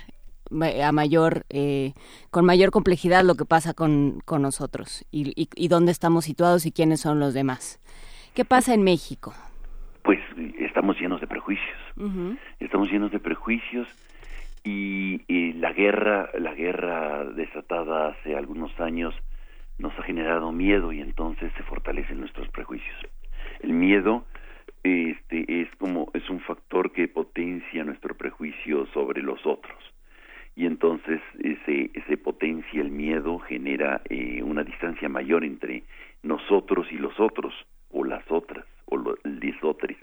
a 0.83 0.91
mayor, 0.91 1.45
eh, 1.49 1.93
con 2.29 2.45
mayor 2.45 2.69
complejidad 2.69 3.23
lo 3.23 3.35
que 3.35 3.45
pasa 3.45 3.73
con, 3.73 4.21
con 4.23 4.43
nosotros 4.43 5.03
y, 5.11 5.33
y, 5.35 5.67
dónde 5.67 5.91
estamos 5.91 6.25
situados 6.25 6.67
y 6.67 6.71
quiénes 6.71 7.01
son 7.01 7.19
los 7.19 7.33
demás. 7.33 7.79
¿Qué 8.35 8.45
pasa 8.45 8.73
en 8.75 8.83
México? 8.83 9.33
Pues 10.03 10.19
estamos 10.59 10.99
llenos 10.99 11.21
de 11.21 11.27
prejuicios. 11.27 11.77
Estamos 12.59 12.91
llenos 12.91 13.11
de 13.11 13.19
prejuicios 13.19 13.87
y, 14.63 15.21
y, 15.27 15.53
la 15.53 15.73
guerra, 15.73 16.29
la 16.37 16.53
guerra 16.53 17.25
desatada 17.25 18.09
hace 18.09 18.35
algunos 18.35 18.77
años 18.79 19.13
nos 19.77 19.97
ha 19.99 20.03
generado 20.03 20.51
miedo 20.51 20.91
y 20.91 21.01
entonces 21.01 21.51
se 21.57 21.63
fortalecen 21.63 22.19
nuestros 22.19 22.47
prejuicios. 22.49 22.95
El 23.61 23.73
miedo 23.73 24.25
este 24.83 25.61
es 25.61 25.69
como 25.77 26.09
es 26.13 26.29
un 26.29 26.41
factor 26.41 26.91
que 26.91 27.07
potencia 27.07 27.83
nuestro 27.83 28.15
prejuicio 28.15 28.85
sobre 28.87 29.21
los 29.21 29.45
otros. 29.45 29.77
Y 30.55 30.65
entonces 30.65 31.21
ese, 31.39 31.89
ese 31.93 32.17
potencia 32.17 32.81
el 32.81 32.91
miedo 32.91 33.39
genera 33.39 34.01
eh, 34.09 34.43
una 34.43 34.63
distancia 34.63 35.09
mayor 35.09 35.43
entre 35.43 35.83
nosotros 36.21 36.87
y 36.91 36.97
los 36.97 37.19
otros 37.19 37.53
o 37.89 38.03
las 38.03 38.23
otras 38.29 38.65
o 38.85 38.97
los 38.97 39.17
otros 39.63 39.97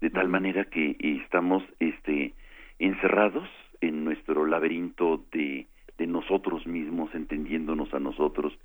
de 0.00 0.10
tal 0.10 0.28
manera 0.28 0.64
que 0.64 0.96
estamos 1.00 1.62
este 1.78 2.34
encerrados 2.78 3.48
en 3.80 4.04
nuestro 4.04 4.46
laberinto 4.46 5.24
de, 5.32 5.66
de 5.98 6.06
nosotros 6.06 6.66
mismos 6.66 7.14
entendiéndonos 7.14 7.92
a 7.92 8.00
nosotros 8.00 8.58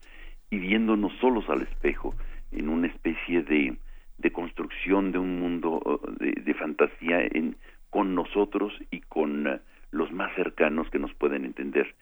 y 0.50 0.58
viéndonos 0.60 1.12
solos 1.20 1.50
al 1.50 1.64
espejo 1.64 2.16
en 2.52 2.70
una 2.70 2.88
especie 2.88 3.44
de, 3.44 3.78
construcción 4.32 5.12
de 5.12 5.20
un 5.20 5.40
mundo 5.40 6.02
de, 6.20 6.54
fantasía 6.56 7.22
en, 7.22 7.58
con 7.90 8.16
nosotros 8.16 8.74
y 8.92 9.02
con 9.02 9.62
los 9.92 10.12
más 10.12 10.34
cercanos 10.36 10.90
que 10.90 11.00
nos 11.00 11.14
pueden 11.14 11.46
entender. 11.46 11.94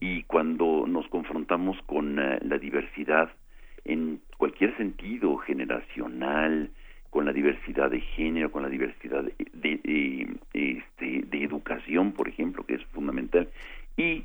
Y 0.00 0.24
cuando 0.24 0.84
nos 0.86 1.06
confrontamos 1.08 1.80
con 1.86 2.18
eh, 2.18 2.38
la 2.42 2.58
diversidad 2.58 3.30
en 3.84 4.20
cualquier 4.36 4.76
sentido, 4.76 5.36
generacional, 5.38 6.70
con 7.12 7.26
la 7.26 7.32
diversidad 7.34 7.90
de 7.90 8.00
género, 8.00 8.50
con 8.50 8.62
la 8.62 8.70
diversidad 8.70 9.22
de, 9.22 10.38
este, 10.54 11.26
de 11.26 11.44
educación, 11.44 12.12
por 12.12 12.26
ejemplo, 12.26 12.64
que 12.64 12.76
es 12.76 12.84
fundamental, 12.86 13.50
y 13.98 14.24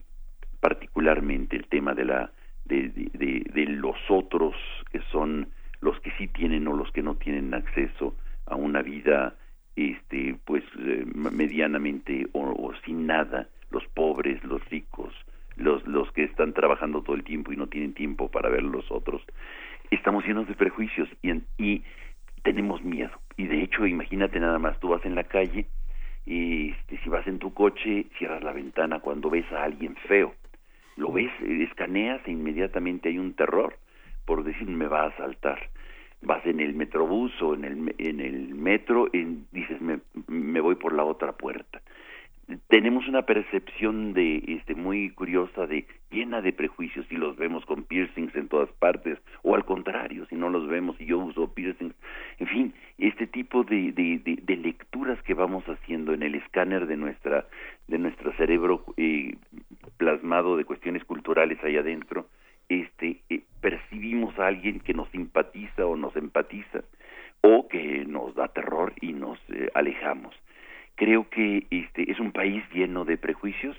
particularmente 0.61 1.57
el 1.57 1.67
tema 1.67 1.93
de 1.93 2.05
la 2.05 2.31
de, 2.63 2.87
de, 2.87 3.65
los 3.65 3.97
otros 4.07 4.55
que 4.89 5.01
son 5.11 5.49
los 5.81 5.99
que 5.99 6.11
sí 6.11 6.27
tienen 6.27 6.65
o 6.69 6.77
los 6.77 6.89
que 6.93 7.03
no 7.03 7.15
tienen 7.15 7.53
acceso 7.53 8.15
a 8.45 8.55
una 8.55 8.81
vida 8.81 9.35
este 9.75 10.37
pues 10.45 10.63
eh, 10.79 11.05
medianamente 11.13 12.27
o, 12.31 12.71
sin 12.85 13.05
nada 13.05 13.49
los 13.69 13.85
pobres 13.87 14.41
los 14.45 14.63
ricos 14.69 15.13
los 15.57 15.85
los 15.85 16.09
que 16.13 16.23
están 16.23 16.53
trabajando 16.53 17.01
todo 17.01 17.17
el 17.17 17.25
tiempo 17.25 17.51
y 17.51 17.57
no 17.57 17.67
tienen 17.67 17.93
tiempo 17.93 18.29
para 18.29 18.49
ver 18.49 18.63
los 18.63 18.89
otros. 18.91 19.21
Estamos 19.91 20.25
llenos 20.25 20.47
de 20.47 20.53
prejuicios 20.55 21.09
y 21.57 21.83
tenemos 22.47 22.81
miedo. 22.81 23.11
Y 23.35 23.45
de 23.47 23.61
hecho 23.61 23.85
imagínate 23.85 24.39
nada 24.39 24.57
más 24.57 24.79
tú 24.79 24.87
vas 24.87 25.05
en 25.05 25.15
la 25.15 25.25
calle 25.25 25.65
y 26.25 26.71
este, 26.71 26.97
si 26.99 27.09
vas 27.09 27.27
en 27.27 27.39
tu 27.39 27.53
coche 27.53 28.05
cierras 28.17 28.41
la 28.41 28.53
ventana 28.53 29.01
cuando 29.01 29.29
ves 29.29 29.51
a 29.51 29.63
alguien 29.63 29.97
feo. 30.07 30.33
Lo 30.95 31.11
ves 31.11 31.29
escaneas 31.41 32.21
e 32.25 32.31
inmediatamente 32.31 33.09
hay 33.09 33.19
un 33.19 33.33
terror 33.33 33.75
por 34.23 34.45
decir 34.45 34.65
me 34.69 34.87
va 34.87 35.03
a 35.03 35.07
asaltar 35.07 35.59
vas 36.21 36.43
en 36.45 36.61
el 36.61 36.73
metrobús 36.73 37.33
o 37.41 37.53
en 37.53 37.65
el, 37.65 37.95
en 37.97 38.19
el 38.21 38.55
metro 38.55 39.07
y 39.11 39.43
dices 39.51 39.81
me, 39.81 39.99
me 40.27 40.61
voy 40.61 40.75
por 40.75 40.93
la 40.93 41.03
otra 41.03 41.33
puerta 41.33 41.81
tenemos 42.67 43.07
una 43.07 43.23
percepción 43.23 44.13
de 44.13 44.41
este 44.47 44.73
muy 44.73 45.09
curiosa 45.11 45.67
de 45.67 45.85
llena 46.11 46.41
de 46.41 46.53
prejuicios 46.53 47.05
y 47.09 47.15
los 47.15 47.35
vemos 47.35 47.65
con 47.65 47.83
piercings 47.83 48.33
en 48.35 48.47
todas 48.47 48.69
partes 48.79 49.19
o 49.43 49.55
al 49.55 49.65
contrario 49.65 50.25
si 50.29 50.35
no 50.35 50.49
los 50.49 50.67
vemos 50.67 50.95
y 50.99 51.05
yo 51.05 51.17
uso 51.17 51.53
piercings 51.53 51.95
en 52.39 52.47
fin 52.47 52.73
este 52.97 53.27
tipo 53.27 53.63
de, 53.63 53.91
de, 53.91 54.39
de, 54.41 54.55
lecturas 54.55 55.21
que 55.23 55.33
vamos 55.33 55.65
haciendo 55.65 56.13
en 56.13 56.23
el 56.23 56.35
escáner 56.35 56.87
de 56.87 56.95
nuestra 56.95 57.47
de 57.87 57.97
nuestro 57.97 58.31
cerebro 58.33 58.83
eh, 58.95 59.35
plasmado 59.97 60.55
de 60.55 60.65
cuestiones 60.65 61.03
culturales 61.03 61.61
ahí 61.63 61.75
adentro 61.75 62.27
este 62.69 63.21
eh, 63.29 63.43
percibimos 63.61 64.37
a 64.39 64.47
alguien 64.47 64.79
que 64.79 64.93
nos 64.93 65.09
simpatiza 65.09 65.85
o 65.85 65.95
nos 65.97 66.15
empatiza 66.15 66.83
o 67.41 67.67
que 67.67 68.05
nos 68.05 68.35
da 68.35 68.47
terror 68.47 68.93
y 69.01 69.13
nos 69.13 69.39
eh, 69.49 69.69
alejamos. 69.73 70.35
Creo 70.97 71.29
que 71.29 71.65
este 71.71 72.11
es 72.11 72.19
un 72.19 72.33
país 72.33 72.61
lleno 72.73 73.05
de 73.05 73.17
prejuicios, 73.17 73.77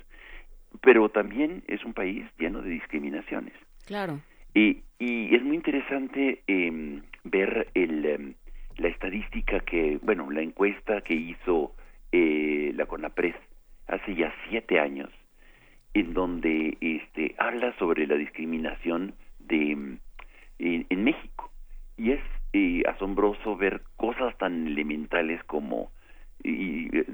pero 0.81 1.09
también 1.09 1.63
es 1.67 1.85
un 1.85 1.93
país 1.93 2.25
lleno 2.39 2.61
de 2.61 2.71
discriminaciones. 2.71 3.53
Claro. 3.85 4.19
Y, 4.55 4.81
y 4.97 5.35
es 5.35 5.43
muy 5.43 5.55
interesante 5.55 6.41
eh, 6.47 7.01
ver 7.23 7.67
el, 7.75 8.05
em, 8.05 8.33
la 8.77 8.87
estadística 8.87 9.59
que, 9.59 9.99
bueno, 10.01 10.31
la 10.31 10.41
encuesta 10.41 11.01
que 11.01 11.13
hizo 11.13 11.75
eh, 12.11 12.71
la 12.75 12.85
CONAPRES 12.85 13.35
hace 13.87 14.15
ya 14.15 14.33
siete 14.49 14.79
años 14.79 15.09
en 15.93 16.13
donde 16.13 16.77
este 16.81 17.35
habla 17.37 17.75
sobre 17.77 18.07
la 18.07 18.15
discriminación 18.15 19.13
de 19.39 19.97
en, 20.59 21.03
México 21.03 21.51
y 21.97 22.11
es 22.11 22.21
eh, 22.53 22.83
asombroso 22.87 23.55
ver 23.55 23.81
cosas 23.95 24.37
tan 24.37 24.67
elementales 24.67 25.43
como 25.45 25.91
y, 26.43 26.95
eh, 26.95 27.05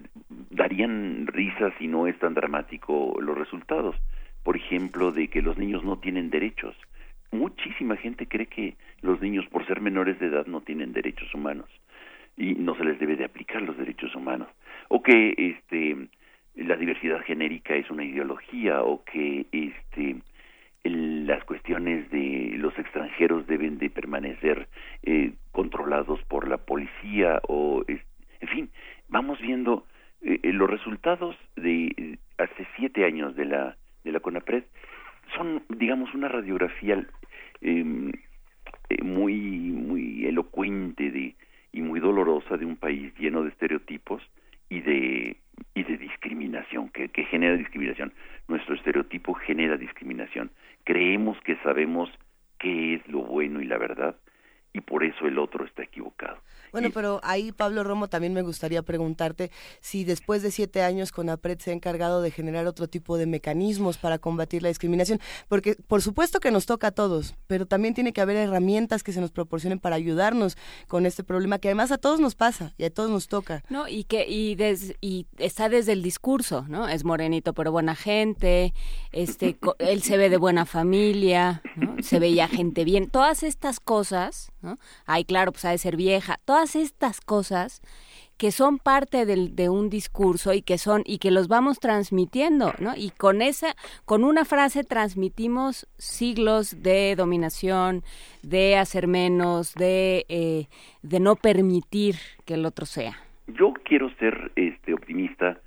darían 0.49 1.28
risa 1.28 1.73
si 1.78 1.88
no 1.88 2.07
es 2.07 2.17
tan 2.19 2.34
dramático 2.34 3.17
los 3.21 3.38
resultados. 3.38 3.95
Por 4.43 4.55
ejemplo 4.55 5.11
de 5.11 5.28
que 5.28 5.41
los 5.41 5.57
niños 5.57 5.84
no 5.84 5.97
tienen 5.97 6.30
derechos. 6.30 6.76
Muchísima 7.32 7.97
gente 7.97 8.28
cree 8.28 8.45
que 8.45 8.76
los 9.01 9.19
niños 9.21 9.45
por 9.47 9.65
ser 9.65 9.82
menores 9.82 10.19
de 10.19 10.28
edad 10.28 10.45
no 10.45 10.61
tienen 10.61 10.93
derechos 10.93 11.34
humanos 11.34 11.69
y 12.38 12.53
no 12.55 12.76
se 12.76 12.84
les 12.84 12.99
debe 12.99 13.15
de 13.15 13.26
aplicar 13.26 13.61
los 13.61 13.78
derechos 13.78 14.15
humanos. 14.15 14.47
O 14.89 15.01
que 15.01 15.34
este 15.38 16.07
la 16.55 16.78
diversidad 16.78 17.21
genérica 17.21 17.76
es 17.76 17.89
una 17.89 18.05
ideología 18.05 18.84
o 18.84 19.03
que 19.03 19.45
este 19.51 20.17
las 20.84 21.43
cuestiones 21.43 22.09
de 22.11 22.53
los 22.57 22.78
extranjeros 22.78 23.47
deben 23.47 23.80
de 23.80 23.89
permanecer 23.89 24.67
eh, 25.03 25.34
controlados 25.51 26.21
por 26.26 26.47
la 26.47 26.57
policía 26.57 27.41
o 27.47 27.84
en 27.88 28.47
fin 28.47 28.69
vamos 29.16 29.39
viendo 29.39 29.86
eh, 30.22 30.41
eh, 30.43 30.51
los 30.51 30.70
resultados 30.70 31.38
de 31.55 32.20
hace 32.38 32.68
siete 32.76 33.05
años 33.05 33.34
de 33.38 33.45
la 33.45 33.78
de 34.03 34.11
la 34.11 34.20
Conapred 34.20 34.66
son 35.38 35.63
digamos 35.70 36.13
una 36.13 36.28
radiografía 36.28 37.01
em, 37.61 38.11
muy 39.01 39.34
muy 39.91 40.26
elocuente 40.26 41.11
de 41.11 41.34
y 41.72 41.82
muy 41.82 42.01
dolorosa 42.01 42.57
de 42.57 42.66
un 42.66 42.76
país 42.76 43.13
lleno 43.18 43.43
de 43.43 43.51
estereotipos 43.51 44.22
y 44.70 44.82
de 44.82 45.38
y 45.74 45.84
de 45.84 45.97
discriminación, 45.97 46.89
que, 46.89 47.07
que 47.07 47.24
genera 47.24 47.55
discriminación. 47.55 48.11
Nuestro 48.49 48.76
estereotipo 48.76 49.34
genera 49.34 49.78
discriminación. 49.78 50.51
Creemos 50.84 51.39
que 51.45 51.55
sabemos 51.63 52.09
qué 52.59 52.95
es 52.95 53.07
lo 53.07 53.20
bueno 53.20 53.61
y 53.61 53.66
la 53.66 53.78
verdad, 53.78 54.18
y 54.74 54.82
por 54.82 55.05
eso 55.05 55.26
el 55.26 55.39
otro 55.39 55.63
está 55.63 55.84
equivocado. 55.84 56.38
Bueno, 56.76 56.89
pero 56.93 57.21
ahí, 57.23 57.53
Pablo 57.53 57.86
Romo, 57.86 58.09
también 58.09 58.34
me 58.34 58.41
gustaría 58.41 58.82
preguntarte 58.82 59.49
si 59.80 60.03
después 60.03 60.43
de 60.43 60.51
siete 60.51 60.82
años 60.82 61.13
con 61.13 61.30
APRED 61.30 61.59
se 61.59 61.71
ha 61.71 61.73
encargado 61.73 62.21
de 62.21 62.32
generar 62.32 62.67
otro 62.67 62.89
tipo 62.89 63.17
de 63.17 63.26
mecanismos 63.26 63.97
para 63.97 64.19
combatir 64.19 64.61
la 64.61 64.67
discriminación, 64.67 65.21
porque 65.47 65.76
por 65.88 66.01
supuesto 66.01 66.41
que 66.41 66.51
nos 66.51 66.65
toca 66.65 66.88
a 66.88 66.91
todos, 66.91 67.36
pero 67.47 67.65
también 67.65 67.93
tiene 67.93 68.11
que 68.11 68.19
haber 68.19 68.36
herramientas 68.36 69.03
que 69.03 69.13
se 69.13 69.21
nos 69.21 69.32
proporcionen 69.32 69.80
para 69.80 69.95
ayudarnos 69.95 70.57
con 70.89 71.05
este 71.05 71.23
problema 71.23 71.59
que 71.59 71.69
además 71.69 71.93
a 71.93 71.97
todos 71.97 72.19
nos 72.19 72.36
pasa 72.36 72.73
y 72.78 72.84
a 72.84 72.89
todos 72.89 73.09
nos 73.09 73.30
toca. 73.30 73.63
No, 73.69 73.88
y 73.88 74.03
que 74.03 74.28
y, 74.28 74.57
y 74.99 75.28
está 75.38 75.69
desde 75.69 75.93
el 75.93 76.03
discurso, 76.03 76.65
¿no? 76.67 76.89
Es 76.89 77.05
morenito 77.05 77.53
pero 77.53 77.71
buena 77.71 77.95
gente, 77.95 78.73
este 79.13 79.57
él 79.80 80.03
se 80.03 80.17
ve 80.17 80.30
de 80.30 80.36
buena 80.36 80.65
familia, 80.65 81.61
¿no? 81.78 81.95
Se 82.03 82.19
veía 82.19 82.49
gente 82.49 82.84
bien, 82.84 83.09
todas 83.09 83.43
estas 83.43 83.80
cosas, 83.80 84.51
¿no? 84.61 84.78
Ay, 85.05 85.23
claro, 85.23 85.53
pues 85.53 85.63
ha 85.63 85.69
de 85.69 85.78
ser 85.78 85.95
vieja, 85.95 86.41
todas 86.43 86.64
estas 86.74 87.22
cosas 87.22 87.84
que 88.38 88.51
son 88.51 88.80
parte 88.80 89.26
del, 89.26 89.55
de 89.55 89.70
un 89.70 89.89
discurso 89.89 90.53
y 90.53 90.61
que 90.61 90.78
son 90.78 91.03
y 91.05 91.20
que 91.20 91.32
los 91.32 91.47
vamos 91.47 91.80
transmitiendo, 91.80 92.74
¿no? 92.80 92.93
Y 92.95 93.11
con 93.11 93.41
esa, 93.41 93.76
con 94.05 94.24
una 94.24 94.45
frase 94.45 94.84
transmitimos 94.84 95.88
siglos 95.97 96.82
de 96.82 97.16
dominación, 97.16 98.03
de 98.41 98.78
hacer 98.78 99.07
menos, 99.07 99.74
de 99.76 100.26
eh, 100.30 100.68
de 101.01 101.20
no 101.20 101.36
permitir 101.36 102.16
que 102.45 102.55
el 102.55 102.66
otro 102.66 102.86
sea. 102.86 103.13
Yo 103.47 103.74
quiero 103.84 104.09
ser 104.16 104.51
este 104.55 104.93
optimista, 104.93 105.59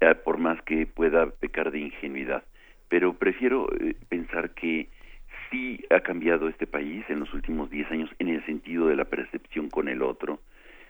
eh, 0.00 0.14
por 0.14 0.38
más 0.38 0.60
que 0.62 0.86
pueda 0.86 1.30
pecar 1.30 1.70
de 1.70 1.80
ingenuidad, 1.80 2.42
pero 2.88 3.14
prefiero 3.14 3.68
eh, 3.80 3.94
pensar 4.08 4.50
que 4.50 4.88
sí 5.50 5.84
ha 5.90 6.00
cambiado 6.00 6.48
este 6.48 6.66
país 6.66 7.04
en 7.08 7.20
los 7.20 7.32
últimos 7.34 7.70
10 7.70 7.90
años 7.90 8.10
en 8.18 8.28
el 8.28 8.44
sentido 8.46 8.86
de 8.86 8.96
la 8.96 9.04
percepción 9.04 9.68
con 9.68 9.88
el 9.88 10.02
otro, 10.02 10.40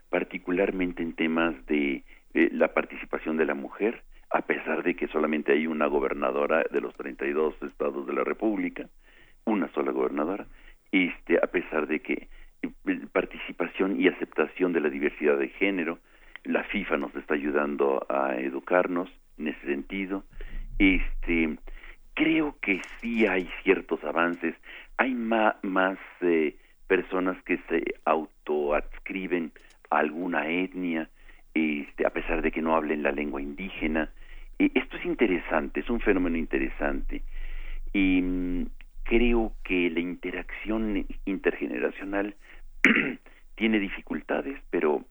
particularmente 0.08 1.02
en 1.02 1.14
temas 1.14 1.54
de 1.66 2.04
eh, 2.34 2.48
la 2.52 2.74
participación 2.74 3.36
de 3.36 3.46
la 3.46 3.54
mujer, 3.54 4.02
a 4.30 4.42
pesar 4.42 4.82
de 4.82 4.94
que 4.94 5.08
solamente 5.08 5.52
hay 5.52 5.66
una 5.66 5.86
gobernadora 5.86 6.64
de 6.70 6.80
los 6.80 6.94
32 6.94 7.54
estados 7.62 8.06
de 8.06 8.12
la 8.12 8.24
República, 8.24 8.88
una 9.44 9.72
sola 9.72 9.90
gobernadora, 9.92 10.46
este, 10.92 11.38
a 11.42 11.46
pesar 11.46 11.86
de 11.86 12.00
que 12.00 12.28
eh, 12.62 13.00
participación 13.12 14.00
y 14.00 14.08
aceptación 14.08 14.72
de 14.72 14.80
la 14.80 14.90
diversidad 14.90 15.38
de 15.38 15.48
género, 15.48 15.98
la 16.44 16.64
FIFA 16.64 16.96
nos 16.98 17.14
está 17.16 17.34
ayudando 17.34 18.06
a 18.08 18.36
educarnos 18.36 19.10
en 19.38 19.48
ese 19.48 19.66
sentido. 19.66 20.24
Este, 20.78 21.58
creo 22.20 22.54
que 22.60 22.82
sí 23.00 23.24
hay 23.24 23.48
ciertos 23.62 24.04
avances, 24.04 24.54
hay 24.98 25.14
más 25.14 25.56
eh, 26.20 26.54
personas 26.86 27.42
que 27.44 27.56
se 27.66 27.82
autoadscriben 28.04 29.52
a 29.88 30.00
alguna 30.00 30.46
etnia, 30.46 31.08
este, 31.54 32.06
a 32.06 32.10
pesar 32.10 32.42
de 32.42 32.52
que 32.52 32.60
no 32.60 32.76
hablen 32.76 33.02
la 33.02 33.10
lengua 33.10 33.40
indígena. 33.40 34.10
Eh, 34.58 34.70
esto 34.74 34.98
es 34.98 35.06
interesante, 35.06 35.80
es 35.80 35.88
un 35.88 36.00
fenómeno 36.00 36.36
interesante. 36.36 37.22
Y 37.94 38.20
mm, 38.20 38.66
creo 39.04 39.54
que 39.64 39.88
la 39.88 40.00
interacción 40.00 41.06
intergeneracional 41.24 42.34
tiene 43.54 43.78
dificultades, 43.78 44.60
pero, 44.68 45.06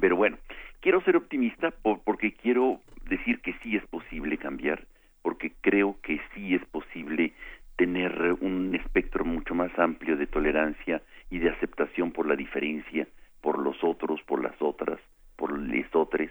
pero 0.00 0.16
bueno, 0.16 0.38
quiero 0.80 1.02
ser 1.02 1.16
optimista 1.16 1.74
porque 1.82 2.32
quiero 2.32 2.80
decir 3.04 3.40
que 3.42 3.52
sí 3.62 3.76
es 3.76 3.86
posible 3.88 4.38
cambiar, 4.38 4.86
porque 5.22 5.52
creo 5.60 5.96
que 6.02 6.20
sí 6.34 6.54
es 6.54 6.64
posible 6.66 7.32
tener 7.76 8.36
un 8.40 8.74
espectro 8.74 9.24
mucho 9.24 9.54
más 9.54 9.76
amplio 9.78 10.16
de 10.16 10.26
tolerancia 10.26 11.02
y 11.30 11.38
de 11.38 11.50
aceptación 11.50 12.12
por 12.12 12.26
la 12.26 12.36
diferencia, 12.36 13.08
por 13.40 13.58
los 13.58 13.82
otros, 13.82 14.20
por 14.22 14.42
las 14.42 14.60
otras, 14.60 15.00
por 15.36 15.58
les 15.58 15.86
otros, 15.94 16.30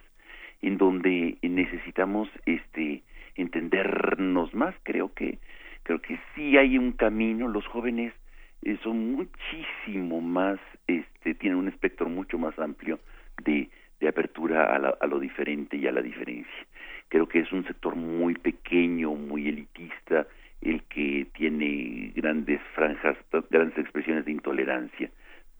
en 0.61 0.77
donde 0.77 1.37
necesitamos 1.41 2.29
este 2.45 3.03
entendernos 3.35 4.53
más, 4.53 4.75
creo 4.83 5.13
que 5.13 5.39
creo 5.83 6.01
que 6.01 6.19
sí 6.35 6.57
hay 6.57 6.77
un 6.77 6.91
camino, 6.91 7.47
los 7.47 7.65
jóvenes 7.67 8.13
eh, 8.61 8.77
son 8.83 9.13
muchísimo 9.13 10.21
más 10.21 10.59
este 10.85 11.33
tienen 11.35 11.57
un 11.57 11.67
espectro 11.67 12.07
mucho 12.07 12.37
más 12.37 12.57
amplio 12.59 12.99
de 13.43 13.69
de 14.01 14.07
apertura 14.07 14.65
a, 14.65 14.97
a, 14.99 15.07
lo 15.07 15.19
diferente 15.19 15.77
y 15.77 15.87
a 15.87 15.91
la 15.91 16.01
diferencia. 16.01 16.65
Creo 17.11 17.27
que 17.27 17.39
es 17.39 17.51
un 17.51 17.65
sector 17.65 17.97
muy 17.97 18.35
pequeño, 18.35 19.13
muy 19.13 19.49
elitista, 19.49 20.27
el 20.61 20.81
que 20.83 21.27
tiene 21.33 22.13
grandes 22.15 22.61
franjas, 22.73 23.17
grandes 23.49 23.77
expresiones 23.79 24.23
de 24.23 24.31
intolerancia. 24.31 25.11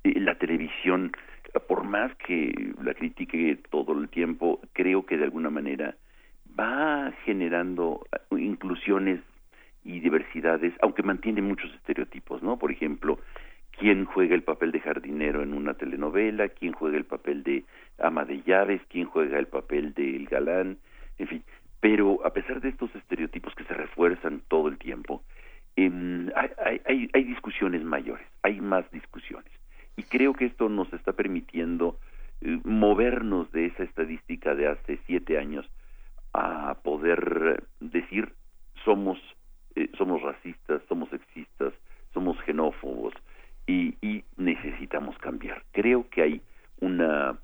Eh, 0.06 0.18
la 0.22 0.36
televisión, 0.36 1.12
por 1.68 1.84
más 1.84 2.16
que 2.26 2.74
la 2.82 2.94
critique 2.94 3.60
todo 3.70 4.00
el 4.00 4.08
tiempo, 4.08 4.62
creo 4.72 5.06
que 5.06 5.18
de 5.18 5.26
alguna 5.26 5.50
manera 5.50 5.98
va 6.58 7.12
generando 7.26 8.08
inclusiones 8.32 9.20
y 9.84 10.00
diversidades, 10.00 10.74
aunque 10.82 11.04
mantiene 11.04 11.42
muchos 11.42 11.74
estereotipos, 11.74 12.42
¿no? 12.42 12.58
Por 12.58 12.72
ejemplo, 12.72 13.20
quién 13.78 14.06
juega 14.06 14.36
el 14.36 14.44
papel 14.44 14.72
de 14.72 14.80
jardinero 14.80 15.44
en 15.44 15.54
una 15.54 15.74
telenovela, 15.74 16.48
quién 16.48 16.72
juega 16.72 16.96
el 16.96 17.04
papel 17.04 17.44
de 17.44 17.66
ama 18.00 18.24
de 18.24 18.42
llaves, 18.44 18.82
quién 18.88 19.06
juega 19.06 19.38
el 19.38 19.48
papel 19.48 19.94
del 19.94 20.28
galán, 20.28 20.78
en 21.18 21.28
fin. 21.28 21.44
Pero 21.80 22.26
a 22.26 22.34
pesar 22.34 22.62
de 22.62 22.70
estos 22.70 22.94
estereotipos 22.96 23.56
que 23.56 23.64
se 23.64 23.74
refuerzan 23.74 24.42
todo 24.48 24.68
el 24.68 24.78
tiempo, 24.78 25.24
eh, 25.76 26.32
hay, 26.36 26.82
hay, 26.86 27.10
hay 27.14 27.24
discusiones 27.24 27.84
mayores, 27.84 28.28
hay 28.44 28.62
más 28.62 28.90
discusiones. 28.92 29.52
Y 29.98 30.04
creo 30.04 30.34
que 30.34 30.46
esto 30.46 30.70
nos 30.70 30.92
está 30.94 31.14
permitiendo 31.14 31.98
eh, 32.42 32.60
movernos 32.64 33.52
de 33.52 33.68
esa 33.68 33.84
estadística 33.84 34.56
de 34.56 34.68
hace 34.68 35.00
siete 35.08 35.38
años 35.38 35.70
a 36.34 36.76
poder 36.84 37.64
decir 37.80 38.34
somos 38.86 39.20
eh, 39.76 39.90
somos 39.98 40.22
racistas, 40.22 40.82
somos 40.90 41.10
sexistas, 41.10 41.74
somos 42.14 42.38
xenófobos, 42.46 43.14
y, 43.68 43.96
necesitamos 44.36 45.18
cambiar. 45.20 45.64
Creo 45.72 46.10
que 46.10 46.24
hay 46.24 46.42
una, 46.80 47.38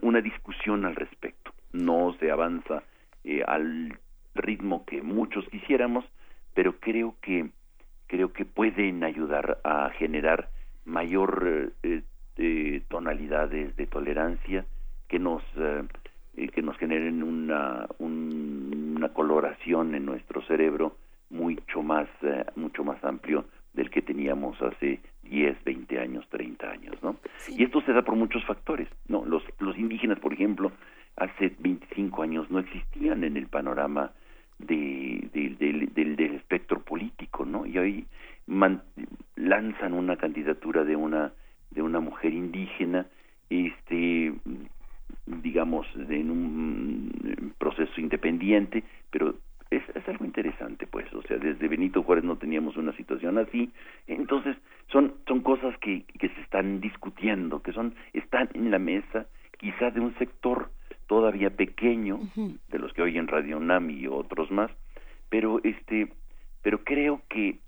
una 0.00 0.20
discusión 0.20 0.86
al 0.86 0.94
respecto. 0.94 1.37
No 1.72 2.14
se 2.18 2.30
avanza 2.30 2.82
eh, 3.24 3.42
al 3.46 3.98
ritmo 4.34 4.84
que 4.84 5.02
muchos 5.02 5.46
quisiéramos, 5.48 6.04
pero 6.54 6.78
creo 6.80 7.14
que 7.20 7.50
creo 8.06 8.32
que 8.32 8.44
pueden 8.44 9.04
ayudar 9.04 9.60
a 9.64 9.90
generar 9.90 10.48
mayor 10.84 11.72
eh, 11.82 12.02
eh, 12.36 12.82
tonalidades 12.88 13.76
de 13.76 13.86
tolerancia 13.86 14.64
que 15.08 15.18
nos 15.18 15.42
que 16.54 16.62
nos 16.62 16.78
generen 16.78 17.22
una 17.22 17.86
una 17.98 19.08
coloración 19.08 19.94
en 19.94 20.06
nuestro 20.06 20.40
cerebro 20.42 20.96
mucho 21.30 21.82
más 21.82 22.08
mucho 22.54 22.84
más 22.84 23.02
amplio 23.04 23.44
del 23.74 23.90
que 23.90 24.02
teníamos 24.02 24.60
hace 24.62 25.00
10, 25.22 25.62
20 25.64 26.00
años, 26.00 26.26
30 26.30 26.70
años, 26.70 26.96
¿no? 27.02 27.16
Y 27.48 27.64
esto 27.64 27.80
se 27.82 27.92
da 27.92 28.02
por 28.02 28.16
muchos 28.16 28.44
factores, 28.44 28.88
¿no? 29.06 29.24
Los, 29.24 29.42
los 29.60 29.76
indígenas, 29.78 30.18
por 30.18 30.32
ejemplo, 30.32 30.72
hace 31.18 31.54
25 31.58 32.22
años 32.22 32.50
no 32.50 32.60
existían 32.60 33.24
en 33.24 33.36
el 33.36 33.46
panorama 33.48 34.12
de, 34.58 35.28
del, 35.32 35.92
del 35.94 36.20
espectro 36.34 36.80
político, 36.82 37.44
¿no? 37.44 37.66
Y 37.66 37.78
hoy 37.78 38.06
lanzan 39.36 39.92
una 39.92 40.16
candidatura 40.16 40.84
de 40.84 40.96
una 40.96 41.32
de 41.70 41.82
una 41.82 42.00
mujer 42.00 42.32
indígena, 42.32 43.06
este 43.50 44.32
digamos 45.26 45.86
en 45.96 46.30
un 46.30 47.54
proceso 47.58 48.00
independiente, 48.00 48.84
pero 49.10 49.34
es, 49.70 49.82
es, 49.94 50.08
algo 50.08 50.24
interesante, 50.24 50.86
pues, 50.86 51.12
o 51.12 51.20
sea, 51.22 51.36
desde 51.36 51.68
Benito 51.68 52.02
Juárez 52.02 52.24
no 52.24 52.36
teníamos 52.36 52.78
una 52.78 52.92
situación 52.92 53.36
así, 53.36 53.70
entonces 54.06 54.56
son 54.90 55.14
son 55.26 55.40
cosas 55.40 55.76
que, 55.78 56.04
que 56.18 56.28
se 56.30 56.40
están 56.40 56.80
discutiendo, 56.80 57.62
que 57.62 57.72
son 57.72 57.94
están 58.14 58.48
en 58.54 58.70
la 58.70 58.78
mesa, 58.78 59.26
quizá 59.58 59.90
de 59.90 60.00
un 60.00 60.16
sector 60.16 60.70
todavía 61.08 61.50
pequeño, 61.50 62.20
de 62.68 62.78
los 62.78 62.92
que 62.92 63.02
oyen 63.02 63.26
Radio 63.26 63.58
Nami 63.58 63.94
y 63.94 64.06
otros 64.06 64.50
más, 64.52 64.70
pero 65.28 65.60
este, 65.64 66.12
pero 66.62 66.84
creo 66.84 67.22
que 67.28 67.58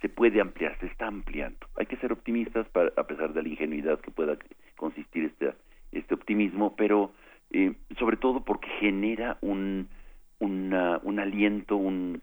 se 0.00 0.08
puede 0.08 0.40
ampliar, 0.40 0.78
se 0.78 0.86
está 0.86 1.08
ampliando. 1.08 1.66
Hay 1.76 1.86
que 1.86 1.96
ser 1.96 2.12
optimistas 2.12 2.68
para, 2.68 2.92
a 2.96 3.04
pesar 3.04 3.32
de 3.32 3.42
la 3.42 3.48
ingenuidad 3.48 3.98
que 4.00 4.12
pueda 4.12 4.36
consistir 4.76 5.24
este 5.24 5.52
este 5.90 6.14
optimismo, 6.14 6.76
pero 6.76 7.12
eh, 7.50 7.72
sobre 7.98 8.16
todo 8.16 8.44
porque 8.44 8.68
genera 8.78 9.38
un 9.40 9.88
un 10.40 11.18
aliento, 11.18 11.76
un, 11.76 12.22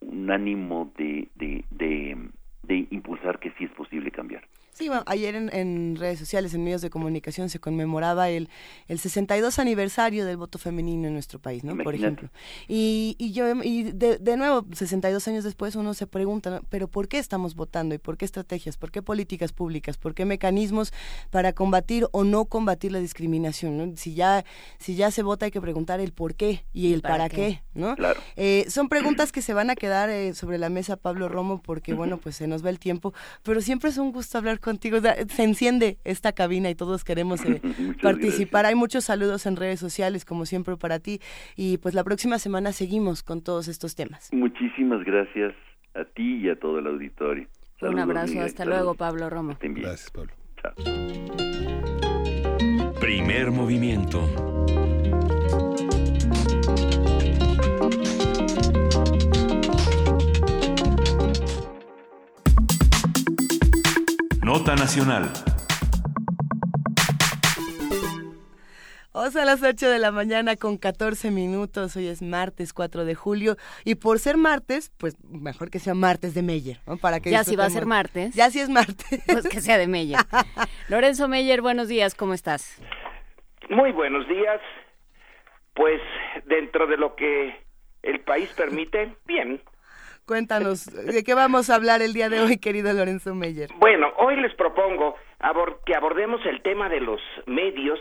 un 0.00 0.30
ánimo 0.30 0.92
de, 0.96 1.28
de, 1.34 1.64
de, 1.70 2.16
de 2.62 2.86
impulsar 2.90 3.38
que 3.38 3.50
sí 3.52 3.64
es 3.64 3.70
posible 3.72 4.10
cambiar. 4.10 4.44
Sí, 4.76 4.88
bueno, 4.88 5.04
ayer 5.06 5.34
en, 5.34 5.96
redes 5.96 6.18
sociales, 6.18 6.52
en 6.52 6.62
medios 6.62 6.82
de 6.82 6.90
comunicación, 6.90 7.48
se 7.48 7.58
conmemoraba 7.58 8.28
el, 8.28 8.50
el 8.88 8.98
62 8.98 9.58
aniversario 9.58 10.26
del 10.26 10.36
voto 10.36 10.58
femenino 10.58 11.08
en 11.08 11.14
nuestro 11.14 11.38
país, 11.38 11.64
¿no? 11.64 11.82
Por 11.82 11.94
ejemplo. 11.94 12.28
Y, 12.68 13.16
y 13.18 13.32
yo, 13.32 13.46
y 13.62 13.84
de, 13.84 14.18
de, 14.18 14.36
nuevo, 14.36 14.66
62 14.70 15.26
años 15.28 15.44
después 15.44 15.76
uno 15.76 15.94
se 15.94 16.06
pregunta, 16.06 16.60
¿pero 16.68 16.88
por 16.88 17.08
qué 17.08 17.16
estamos 17.16 17.54
votando? 17.54 17.94
¿Y 17.94 17.98
por 17.98 18.18
qué 18.18 18.26
estrategias? 18.26 18.76
¿Por 18.76 18.90
qué 18.90 19.00
políticas 19.00 19.54
públicas? 19.54 19.96
¿Por 19.96 20.14
qué 20.14 20.26
mecanismos 20.26 20.92
para 21.30 21.54
combatir 21.54 22.06
o 22.12 22.24
no 22.24 22.44
combatir 22.44 22.92
la 22.92 22.98
discriminación? 22.98 23.78
¿no? 23.78 23.96
Si, 23.96 24.12
ya, 24.12 24.44
si 24.78 24.94
ya 24.94 25.10
se 25.10 25.22
vota 25.22 25.46
hay 25.46 25.52
que 25.52 25.62
preguntar 25.62 26.00
el 26.00 26.12
por 26.12 26.34
qué 26.34 26.66
y 26.74 26.92
el 26.92 27.00
para, 27.00 27.30
qué? 27.30 27.62
¿no? 27.72 27.96
Claro. 27.96 28.20
Eh, 28.36 28.66
son 28.68 28.90
preguntas 28.90 29.32
que 29.32 29.40
se 29.40 29.54
van 29.54 29.70
a 29.70 29.74
quedar 29.74 30.10
eh, 30.10 30.34
sobre 30.34 30.58
la 30.58 30.68
mesa, 30.68 30.96
Pablo 30.96 31.30
Romo, 31.30 31.62
porque, 31.62 31.94
bueno, 31.94 32.18
pues 32.18 32.36
se 32.36 32.46
nos 32.46 32.62
va 32.62 32.68
el 32.68 32.78
tiempo, 32.78 33.14
pero 33.42 33.62
siempre 33.62 33.88
es 33.88 33.96
un 33.96 34.12
gusto 34.12 34.36
hablar 34.36 34.60
contigo. 34.66 34.98
Se 35.28 35.44
enciende 35.44 35.98
esta 36.04 36.32
cabina 36.32 36.68
y 36.68 36.74
todos 36.74 37.04
queremos 37.04 37.44
eh, 37.46 37.62
participar. 38.02 38.66
Hay 38.66 38.74
muchos 38.74 39.04
saludos 39.04 39.46
en 39.46 39.56
redes 39.56 39.78
sociales, 39.78 40.24
como 40.24 40.44
siempre, 40.44 40.76
para 40.76 40.98
ti. 40.98 41.20
Y 41.56 41.78
pues 41.78 41.94
la 41.94 42.02
próxima 42.02 42.38
semana 42.38 42.72
seguimos 42.72 43.22
con 43.22 43.42
todos 43.42 43.68
estos 43.68 43.94
temas. 43.94 44.28
Muchísimas 44.32 45.04
gracias 45.04 45.54
a 45.94 46.04
ti 46.04 46.40
y 46.42 46.48
a 46.48 46.58
todo 46.58 46.80
el 46.80 46.88
auditorio. 46.88 47.46
Un 47.80 47.98
abrazo. 48.00 48.40
Hasta 48.40 48.64
luego, 48.64 48.94
Pablo 48.94 49.30
Romo. 49.30 49.56
Gracias, 49.60 50.10
Pablo. 50.10 50.32
Chao. 50.60 50.74
Primer 53.00 53.52
movimiento. 53.52 54.65
Nota 64.46 64.76
Nacional. 64.76 65.24
O 69.10 69.28
sea, 69.28 69.42
a 69.42 69.44
las 69.44 69.60
8 69.60 69.90
de 69.90 69.98
la 69.98 70.12
mañana 70.12 70.54
con 70.54 70.78
14 70.78 71.32
minutos. 71.32 71.96
Hoy 71.96 72.06
es 72.06 72.22
martes 72.22 72.72
4 72.72 73.04
de 73.04 73.16
julio. 73.16 73.56
Y 73.84 73.96
por 73.96 74.20
ser 74.20 74.36
martes, 74.36 74.92
pues 75.00 75.16
mejor 75.28 75.68
que 75.68 75.80
sea 75.80 75.94
martes 75.94 76.32
de 76.32 76.42
Meyer, 76.42 76.78
¿no? 76.86 76.96
Para 76.96 77.18
que 77.18 77.32
ya 77.32 77.42
si 77.42 77.56
va 77.56 77.64
a 77.64 77.70
ser 77.70 77.86
martes. 77.86 78.36
Ya 78.36 78.48
si 78.50 78.60
es 78.60 78.68
martes. 78.68 79.20
Pues 79.26 79.48
que 79.48 79.60
sea 79.60 79.78
de 79.78 79.88
Meyer. 79.88 80.20
Lorenzo 80.88 81.26
Meyer, 81.26 81.60
buenos 81.60 81.88
días, 81.88 82.14
¿cómo 82.14 82.32
estás? 82.32 82.80
Muy 83.68 83.90
buenos 83.90 84.28
días. 84.28 84.60
Pues 85.74 86.00
dentro 86.44 86.86
de 86.86 86.96
lo 86.96 87.16
que 87.16 87.52
el 88.04 88.20
país 88.20 88.48
permite, 88.56 89.12
bien. 89.26 89.60
Cuéntanos, 90.26 90.86
¿de 90.86 91.22
qué 91.22 91.34
vamos 91.34 91.70
a 91.70 91.76
hablar 91.76 92.02
el 92.02 92.12
día 92.12 92.28
de 92.28 92.40
hoy, 92.40 92.58
querido 92.58 92.92
Lorenzo 92.92 93.32
Meyer? 93.32 93.70
Bueno, 93.76 94.12
hoy 94.18 94.34
les 94.34 94.52
propongo 94.54 95.14
que 95.84 95.94
abordemos 95.94 96.44
el 96.46 96.62
tema 96.62 96.88
de 96.88 97.00
los 97.00 97.20
medios 97.46 98.00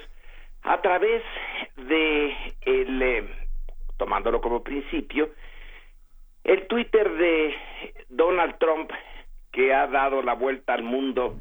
a 0.63 0.81
través 0.81 1.21
de 1.77 2.35
el, 2.61 2.99
eh, 2.99 3.29
tomándolo 3.97 4.41
como 4.41 4.63
principio, 4.63 5.29
el 6.43 6.65
Twitter 6.65 7.11
de 7.11 7.53
Donald 8.09 8.57
Trump 8.57 8.89
que 9.51 9.71
ha 9.71 9.85
dado 9.85 10.23
la 10.23 10.33
vuelta 10.33 10.73
al 10.73 10.81
mundo 10.81 11.37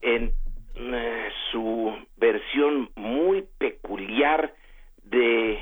en 0.00 0.32
eh, 0.76 1.28
su 1.50 1.92
versión 2.16 2.88
muy 2.94 3.48
peculiar 3.58 4.54
de 5.02 5.58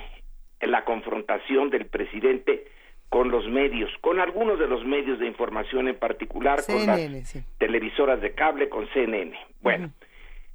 la 0.61 0.85
confrontación 0.85 1.71
del 1.71 1.87
presidente 1.87 2.67
con 3.13 3.31
los 3.31 3.47
medios, 3.47 3.91
con 4.01 4.21
algunos 4.21 4.59
de 4.59 4.67
los 4.67 4.87
medios 4.87 5.19
de 5.19 5.27
información 5.27 5.87
en 5.87 5.97
particular, 5.97 6.61
con 6.65 6.87
las 6.87 7.29
sí. 7.29 7.45
televisoras 7.59 8.23
de 8.23 8.33
cable, 8.33 8.71
con 8.71 8.89
CNN. 8.89 9.39
Bueno, 9.61 9.91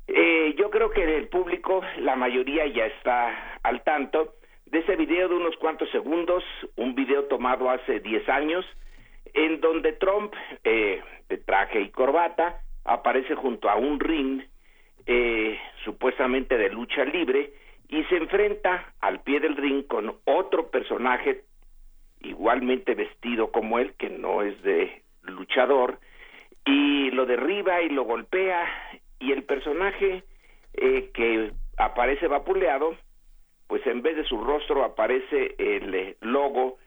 eh, 0.07 0.55
yo 0.57 0.71
creo 0.71 0.89
que 0.89 1.03
el 1.03 1.27
público, 1.27 1.83
la 1.99 2.15
mayoría 2.15 2.65
ya 2.65 2.87
está 2.87 3.59
al 3.61 3.83
tanto 3.83 4.33
de 4.65 4.79
ese 4.79 4.95
video 4.95 5.29
de 5.29 5.35
unos 5.35 5.55
cuantos 5.57 5.87
segundos, 5.91 6.43
un 6.77 6.95
video 6.95 7.25
tomado 7.25 7.69
hace 7.69 7.99
10 7.99 8.27
años, 8.27 8.65
en 9.35 9.61
donde 9.61 9.93
Trump, 9.93 10.33
eh, 10.63 11.03
de 11.29 11.37
traje 11.37 11.81
y 11.81 11.89
corbata, 11.89 12.61
aparece 12.85 13.35
junto 13.35 13.69
a 13.69 13.75
un 13.75 13.99
ring, 13.99 14.41
eh, 15.05 15.59
supuestamente 15.85 16.57
de 16.57 16.69
lucha 16.69 17.05
libre, 17.05 17.53
y 17.87 18.03
se 18.05 18.17
enfrenta 18.17 18.95
al 18.99 19.21
pie 19.21 19.41
del 19.41 19.55
ring 19.55 19.85
con 19.85 20.17
otro 20.25 20.71
personaje 20.71 21.43
igualmente 22.21 22.95
vestido 22.95 23.51
como 23.51 23.79
él, 23.79 23.93
que 23.97 24.09
no 24.09 24.41
es 24.41 24.61
de 24.63 25.01
luchador, 25.23 25.99
y 26.65 27.11
lo 27.11 27.25
derriba 27.25 27.81
y 27.81 27.89
lo 27.89 28.03
golpea, 28.03 28.67
y 29.19 29.31
el 29.31 29.43
personaje 29.43 30.23
eh, 30.73 31.11
que 31.13 31.51
aparece 31.77 32.27
vapuleado, 32.27 32.95
pues 33.67 33.85
en 33.87 34.01
vez 34.01 34.15
de 34.15 34.23
su 34.23 34.43
rostro 34.43 34.83
aparece 34.83 35.55
el 35.57 35.93
eh, 35.93 36.17
logo 36.21 36.77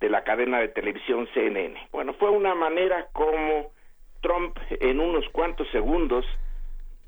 de 0.00 0.08
la 0.08 0.22
cadena 0.24 0.60
de 0.60 0.68
televisión 0.68 1.28
CNN. 1.34 1.88
Bueno, 1.90 2.14
fue 2.14 2.30
una 2.30 2.54
manera 2.54 3.08
como 3.12 3.72
Trump 4.20 4.56
en 4.70 5.00
unos 5.00 5.28
cuantos 5.30 5.68
segundos 5.70 6.24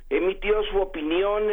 emitió 0.08 0.62
su 0.64 0.78
opinión 0.78 1.44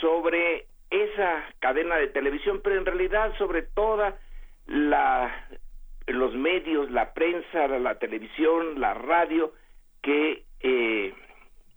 sobre 0.00 0.66
esa 0.90 1.44
cadena 1.58 1.96
de 1.96 2.08
televisión, 2.08 2.60
pero 2.64 2.76
en 2.78 2.86
realidad 2.86 3.36
sobre 3.36 3.62
toda 3.62 4.18
la 4.66 5.46
los 6.08 6.34
medios, 6.34 6.90
la 6.90 7.12
prensa, 7.12 7.68
la, 7.68 7.98
televisión, 7.98 8.80
la 8.80 8.94
radio, 8.94 9.52
que 10.02 10.44
eh, 10.60 11.14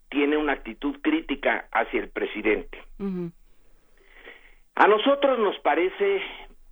tiene 0.10 0.38
una 0.38 0.54
actitud 0.54 1.00
crítica 1.02 1.68
hacia 1.72 2.02
el 2.02 2.10
presidente. 2.10 2.78
A 4.76 4.88
nosotros 4.88 5.40
nos 5.40 5.58
parece 5.60 6.22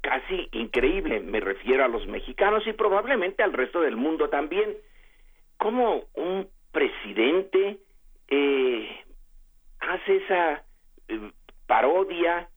casi 0.01 0.47
increíble, 0.53 1.19
me 1.19 1.39
refiero 1.39 1.83
a 1.83 1.87
los 1.87 2.07
mexicanos 2.07 2.65
y 2.65 2.73
probablemente 2.73 3.43
al 3.43 3.53
resto 3.53 3.81
del 3.81 3.95
mundo 3.95 4.29
también, 4.29 4.75
cómo 5.57 6.05
un 6.15 6.47
presidente 6.71 7.79
eh, 8.29 9.03
hace 9.79 10.17
esa 10.17 10.63
eh, 11.07 11.31
parodia 11.67 12.49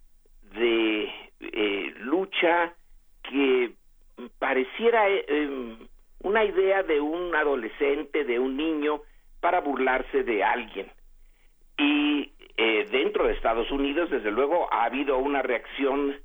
de 0.54 1.10
eh, 1.40 1.94
lucha 1.98 2.74
que 3.22 3.72
pareciera 4.38 5.08
eh, 5.08 5.24
eh, 5.28 5.76
una 6.20 6.44
idea 6.44 6.82
de 6.82 7.00
un 7.00 7.34
adolescente, 7.34 8.24
de 8.24 8.38
un 8.38 8.56
niño, 8.56 9.02
para 9.40 9.60
burlarse 9.60 10.22
de 10.22 10.44
alguien. 10.44 10.90
Y 11.78 12.32
eh, 12.56 12.86
dentro 12.90 13.26
de 13.26 13.34
Estados 13.34 13.70
Unidos, 13.70 14.10
desde 14.10 14.30
luego, 14.30 14.72
ha 14.72 14.84
habido 14.84 15.18
una 15.18 15.42
reacción, 15.42 16.16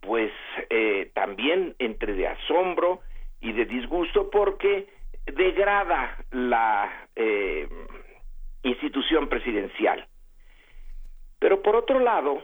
pues, 0.00 0.32
eh, 0.68 1.10
también 1.14 1.74
entre 1.78 2.14
de 2.14 2.28
asombro 2.28 3.00
y 3.40 3.52
de 3.52 3.64
disgusto, 3.64 4.30
porque 4.30 4.88
degrada 5.26 6.16
la 6.30 7.08
eh, 7.16 7.68
institución 8.62 9.28
presidencial. 9.28 10.06
Pero 11.38 11.62
por 11.62 11.76
otro 11.76 11.98
lado, 11.98 12.42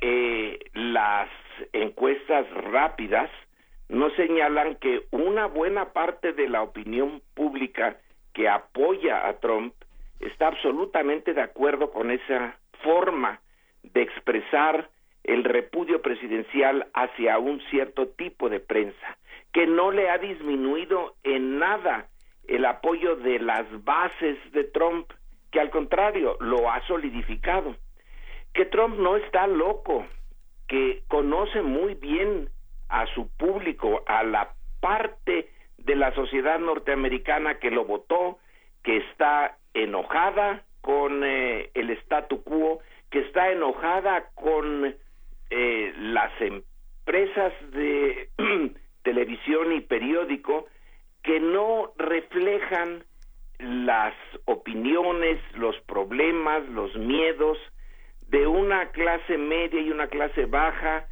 eh, 0.00 0.58
las 0.74 1.28
encuestas 1.72 2.48
rápidas 2.52 3.30
nos 3.88 4.12
señalan 4.14 4.76
que 4.76 5.06
una 5.10 5.46
buena 5.46 5.92
parte 5.92 6.32
de 6.32 6.48
la 6.48 6.62
opinión 6.62 7.22
pública 7.34 7.96
que 8.34 8.48
apoya 8.48 9.26
a 9.26 9.34
Trump 9.40 9.74
está 10.20 10.48
absolutamente 10.48 11.32
de 11.32 11.42
acuerdo 11.42 11.90
con 11.90 12.10
esa 12.10 12.58
forma 12.82 13.40
de 13.82 14.02
expresar 14.02 14.90
el 15.24 15.44
repudio 15.44 16.00
presidencial 16.02 16.86
hacia 16.94 17.38
un 17.38 17.60
cierto 17.70 18.08
tipo 18.08 18.48
de 18.48 18.60
prensa, 18.60 19.18
que 19.52 19.66
no 19.66 19.90
le 19.90 20.08
ha 20.10 20.18
disminuido 20.18 21.14
en 21.22 21.58
nada 21.58 22.08
el 22.46 22.64
apoyo 22.64 23.16
de 23.16 23.38
las 23.38 23.66
bases 23.84 24.38
de 24.52 24.64
Trump, 24.64 25.10
que 25.50 25.60
al 25.60 25.70
contrario 25.70 26.36
lo 26.40 26.70
ha 26.70 26.80
solidificado, 26.86 27.76
que 28.54 28.64
Trump 28.64 28.98
no 28.98 29.16
está 29.16 29.46
loco, 29.46 30.06
que 30.66 31.02
conoce 31.08 31.62
muy 31.62 31.94
bien 31.94 32.48
a 32.88 33.06
su 33.14 33.28
público, 33.36 34.02
a 34.06 34.22
la 34.22 34.54
parte 34.80 35.50
de 35.78 35.96
la 35.96 36.12
sociedad 36.14 36.58
norteamericana 36.58 37.58
que 37.58 37.70
lo 37.70 37.84
votó, 37.84 38.38
que 38.82 38.98
está 38.98 39.56
enojada 39.74 40.64
con 40.80 41.24
eh, 41.24 41.70
el 41.74 41.90
statu 41.90 42.42
quo, 42.42 42.80
que 43.10 43.20
está 43.20 43.50
enojada 43.50 44.30
con 44.34 44.94
eh, 45.50 45.92
las 45.96 46.32
empresas 46.40 47.52
de 47.72 48.28
televisión 49.02 49.72
y 49.72 49.80
periódico 49.80 50.66
que 51.22 51.40
no 51.40 51.92
reflejan 51.96 53.04
las 53.58 54.14
opiniones, 54.44 55.40
los 55.54 55.76
problemas, 55.82 56.66
los 56.68 56.94
miedos 56.96 57.58
de 58.28 58.46
una 58.46 58.90
clase 58.90 59.36
media 59.36 59.80
y 59.80 59.90
una 59.90 60.06
clase 60.08 60.46
baja, 60.46 61.06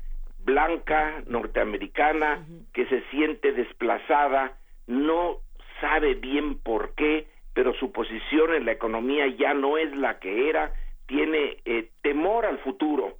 blanca, 0.46 1.22
norteamericana, 1.26 2.46
que 2.72 2.86
se 2.86 3.02
siente 3.10 3.52
desplazada, 3.52 4.56
no 4.86 5.40
sabe 5.80 6.14
bien 6.14 6.58
por 6.58 6.94
qué, 6.94 7.26
pero 7.52 7.74
su 7.74 7.92
posición 7.92 8.54
en 8.54 8.64
la 8.64 8.72
economía 8.72 9.26
ya 9.26 9.52
no 9.52 9.76
es 9.76 9.94
la 9.96 10.18
que 10.20 10.48
era, 10.48 10.72
tiene 11.06 11.58
eh, 11.64 11.90
temor 12.02 12.46
al 12.46 12.58
futuro. 12.60 13.18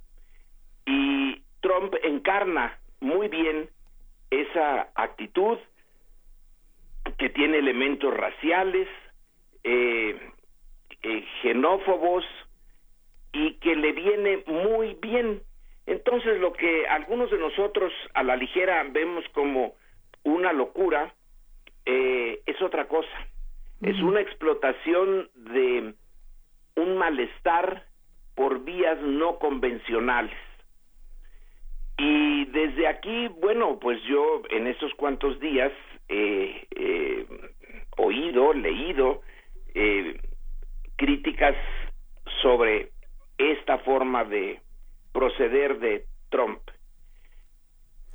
Y 0.85 1.43
Trump 1.59 1.93
encarna 2.01 2.79
muy 3.01 3.27
bien 3.27 3.69
esa 4.31 4.89
actitud 4.95 5.57
que 7.17 7.29
tiene 7.29 7.57
elementos 7.57 8.13
raciales, 8.13 8.87
eh, 9.63 10.17
eh, 11.03 11.25
xenófobos 11.41 12.23
y 13.33 13.55
que 13.55 13.75
le 13.75 13.91
viene 13.91 14.43
muy 14.47 14.97
bien. 15.01 15.41
Entonces 15.87 16.39
lo 16.39 16.51
que 16.51 16.85
algunos 16.85 17.31
de 17.31 17.39
nosotros 17.39 17.93
a 18.13 18.21
la 18.21 18.35
ligera 18.35 18.85
vemos 18.91 19.23
como 19.29 19.75
una 20.23 20.51
locura 20.51 21.13
eh, 21.85 22.41
es 22.45 22.61
otra 22.61 22.87
cosa. 22.87 23.27
Es 23.81 23.97
una 24.01 24.19
explotación 24.19 25.29
de 25.35 25.93
un 26.75 26.97
malestar 26.97 27.85
por 28.35 28.63
vías 28.65 28.99
no 29.01 29.39
convencionales. 29.39 30.37
Y 31.97 32.45
desde 32.45 32.87
aquí, 32.87 33.27
bueno, 33.39 33.79
pues 33.79 34.01
yo 34.03 34.41
en 34.49 34.67
estos 34.67 34.93
cuantos 34.95 35.39
días 35.39 35.71
he 36.09 36.67
eh, 36.71 37.25
oído, 37.97 38.53
leído 38.53 39.21
eh, 39.73 40.19
críticas 40.97 41.55
sobre 42.41 42.91
esta 43.37 43.77
forma 43.79 44.25
de 44.25 44.59
proceder 45.17 45.79
de 45.79 46.05
Trump. 46.29 46.61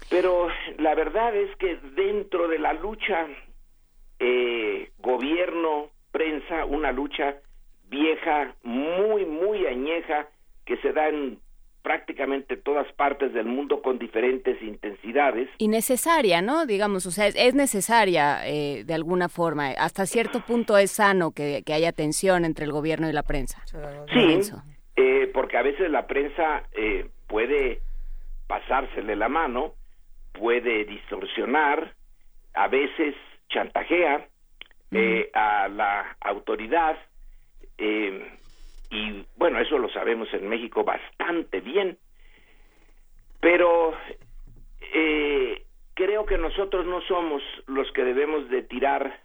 Pero 0.09 0.47
la 0.79 0.95
verdad 0.95 1.35
es 1.35 1.51
que 1.57 1.77
dentro 1.97 2.47
de 2.47 2.61
la 2.61 2.75
lucha 2.75 3.27
eh, 4.21 4.93
gobierno, 4.99 5.89
prensa, 6.13 6.65
una 6.65 6.93
lucha 6.93 7.39
vieja, 7.89 8.55
muy, 8.63 9.27
muy 9.27 9.67
añeja, 9.67 10.29
que 10.65 10.77
se 10.77 10.93
da 10.93 11.09
en 11.09 11.41
prácticamente 11.83 12.57
todas 12.57 12.87
partes 12.93 13.33
del 13.35 13.47
mundo 13.47 13.83
con 13.83 13.99
diferentes 13.99 14.63
intensidades. 14.63 15.49
Y 15.59 15.67
necesaria, 15.67 16.41
¿no? 16.41 16.67
Digamos, 16.67 17.05
o 17.07 17.11
sea, 17.11 17.27
es, 17.27 17.35
es 17.35 17.57
necesaria 17.57 18.47
eh, 18.47 18.85
de 18.85 18.95
alguna 18.95 19.29
forma. 19.29 19.71
Hasta 19.71 20.07
cierto 20.07 20.47
punto 20.47 20.79
es 20.79 20.93
sano 20.93 21.33
que, 21.33 21.65
que, 21.67 21.73
haya 21.73 21.91
tensión 21.91 22.45
entre 22.45 22.65
el 22.65 22.71
gobierno 22.71 23.09
y 23.09 23.13
la 23.13 23.25
prensa. 23.25 23.61
Sí, 24.13 24.41
eh, 24.97 25.31
porque 25.33 25.57
a 25.57 25.63
veces 25.63 25.91
la 25.91 26.07
prensa, 26.07 26.65
eh, 26.73 27.09
puede 27.27 27.81
pasársele 28.47 29.17
la 29.17 29.29
mano, 29.29 29.75
puede 30.33 30.85
distorsionar, 30.85 31.95
a 32.55 32.69
veces 32.69 33.15
chantajea 33.49 34.27
eh, 34.91 35.31
a 35.33 35.69
la 35.69 36.17
autoridad 36.21 36.99
eh, 37.79 38.31
y 38.91 39.25
bueno, 39.37 39.59
eso 39.59 39.79
lo 39.79 39.89
sabemos 39.89 40.29
en 40.35 40.49
México 40.49 40.85
bastante 40.85 41.61
bien, 41.61 41.97
pero 43.41 43.95
eh, 44.93 45.65
creo 45.95 46.27
que 46.27 46.37
nosotros 46.37 46.87
no 46.87 47.01
somos 47.03 47.43
los 47.67 47.91
que 47.93 48.05
debemos 48.05 48.49
de 48.51 48.63
tirar 48.63 49.19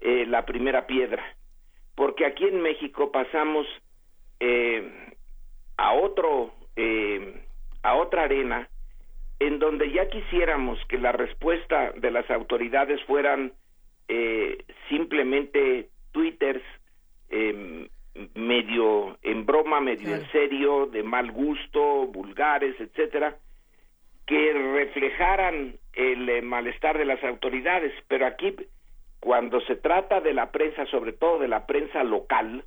eh, 0.00 0.24
la 0.26 0.46
primera 0.46 0.86
piedra, 0.86 1.22
porque 1.94 2.24
aquí 2.24 2.44
en 2.44 2.62
México 2.62 3.12
pasamos 3.12 3.66
eh, 4.44 4.82
a 5.76 5.92
otro 5.92 6.52
eh, 6.74 7.44
a 7.82 7.94
otra 7.94 8.24
arena 8.24 8.68
en 9.38 9.60
donde 9.60 9.92
ya 9.92 10.08
quisiéramos 10.08 10.84
que 10.88 10.98
la 10.98 11.12
respuesta 11.12 11.92
de 11.92 12.10
las 12.10 12.28
autoridades 12.28 13.00
fueran 13.04 13.52
eh, 14.08 14.64
simplemente 14.88 15.90
twitters 16.10 16.62
eh, 17.30 17.88
medio 18.34 19.16
en 19.22 19.46
broma, 19.46 19.80
medio 19.80 20.14
en 20.14 20.28
serio, 20.32 20.86
de 20.86 21.02
mal 21.04 21.30
gusto, 21.30 22.06
vulgares, 22.08 22.78
etcétera, 22.80 23.36
que 24.26 24.52
reflejaran 24.52 25.76
el 25.92 26.28
eh, 26.28 26.42
malestar 26.42 26.98
de 26.98 27.04
las 27.04 27.22
autoridades, 27.22 27.92
pero 28.08 28.26
aquí 28.26 28.54
cuando 29.20 29.60
se 29.62 29.76
trata 29.76 30.20
de 30.20 30.34
la 30.34 30.50
prensa, 30.50 30.84
sobre 30.86 31.12
todo 31.12 31.38
de 31.38 31.48
la 31.48 31.66
prensa 31.66 32.02
local, 32.02 32.64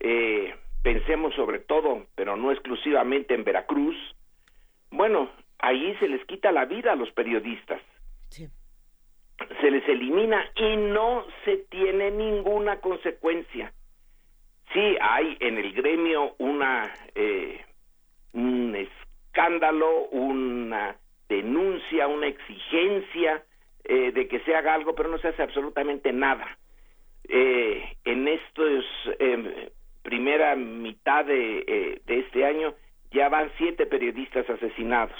eh, 0.00 0.54
pensemos 0.86 1.34
sobre 1.34 1.58
todo, 1.58 2.06
pero 2.14 2.36
no 2.36 2.52
exclusivamente 2.52 3.34
en 3.34 3.42
Veracruz, 3.42 3.96
bueno, 4.92 5.28
ahí 5.58 5.96
se 5.98 6.06
les 6.06 6.24
quita 6.26 6.52
la 6.52 6.64
vida 6.64 6.92
a 6.92 6.94
los 6.94 7.10
periodistas. 7.10 7.82
Se 8.30 9.68
les 9.68 9.88
elimina 9.88 10.48
y 10.54 10.76
no 10.76 11.26
se 11.44 11.56
tiene 11.70 12.12
ninguna 12.12 12.80
consecuencia. 12.80 13.72
Sí, 14.72 14.96
hay 15.00 15.36
en 15.40 15.58
el 15.58 15.72
gremio 15.72 16.36
una 16.38 16.94
eh, 17.16 17.64
un 18.32 18.76
escándalo, 18.76 20.04
una 20.12 20.94
denuncia, 21.28 22.06
una 22.06 22.28
exigencia 22.28 23.42
eh, 23.82 24.12
de 24.12 24.28
que 24.28 24.38
se 24.40 24.54
haga 24.54 24.74
algo, 24.74 24.94
pero 24.94 25.08
no 25.08 25.18
se 25.18 25.28
hace 25.28 25.42
absolutamente 25.42 26.12
nada. 26.12 26.58
Eh, 27.28 27.96
en 28.04 28.28
estos 28.28 28.84
eh, 29.18 29.72
primera 30.06 30.54
mitad 30.54 31.24
de, 31.24 31.64
eh, 31.66 32.00
de 32.06 32.18
este 32.20 32.46
año 32.46 32.74
ya 33.10 33.28
van 33.28 33.50
siete 33.58 33.86
periodistas 33.86 34.48
asesinados. 34.48 35.18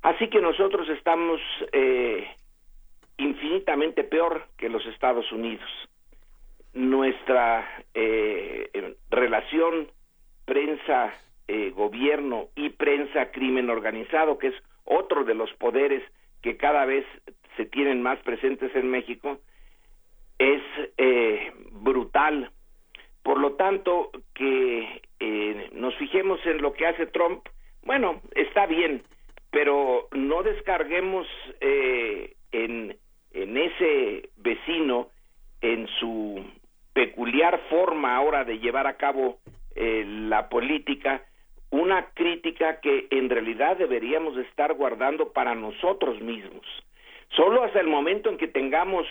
Así 0.00 0.28
que 0.28 0.40
nosotros 0.40 0.88
estamos 0.88 1.40
eh, 1.72 2.26
infinitamente 3.18 4.04
peor 4.04 4.46
que 4.56 4.70
los 4.70 4.84
Estados 4.86 5.30
Unidos. 5.30 5.68
Nuestra 6.72 7.68
eh, 7.92 8.96
relación 9.10 9.88
prensa 10.46 11.12
eh, 11.46 11.74
y 12.56 12.68
prensa 12.70 13.30
crimen 13.30 13.68
organizado, 13.68 14.38
que 14.38 14.48
es 14.48 14.54
otro 14.84 15.24
de 15.24 15.34
los 15.34 15.52
poderes 15.54 16.02
que 16.40 16.56
cada 16.56 16.86
vez 16.86 17.04
se 17.58 17.66
tienen 17.66 18.00
más 18.00 18.18
presentes 18.20 18.74
en 18.74 18.90
México, 18.90 19.38
es 20.38 20.62
brutal. 21.72 22.50
Por 23.28 23.40
lo 23.40 23.56
tanto, 23.56 24.10
que 24.34 25.02
eh, 25.20 25.68
nos 25.72 25.94
fijemos 25.96 26.40
en 26.46 26.62
lo 26.62 26.72
que 26.72 26.86
hace 26.86 27.04
Trump, 27.08 27.46
bueno, 27.82 28.22
está 28.34 28.64
bien, 28.64 29.02
pero 29.50 30.08
no 30.12 30.42
descarguemos 30.42 31.26
eh, 31.60 32.32
en, 32.52 32.96
en 33.34 33.56
ese 33.58 34.30
vecino, 34.38 35.08
en 35.60 35.88
su 36.00 36.42
peculiar 36.94 37.60
forma 37.68 38.16
ahora 38.16 38.44
de 38.44 38.60
llevar 38.60 38.86
a 38.86 38.96
cabo 38.96 39.40
eh, 39.74 40.06
la 40.06 40.48
política, 40.48 41.22
una 41.68 42.06
crítica 42.14 42.80
que 42.80 43.08
en 43.10 43.28
realidad 43.28 43.76
deberíamos 43.76 44.36
de 44.36 44.42
estar 44.44 44.72
guardando 44.72 45.34
para 45.34 45.54
nosotros 45.54 46.18
mismos. 46.22 46.64
Solo 47.36 47.62
hasta 47.62 47.80
el 47.80 47.88
momento 47.88 48.30
en 48.30 48.38
que 48.38 48.48
tengamos, 48.48 49.06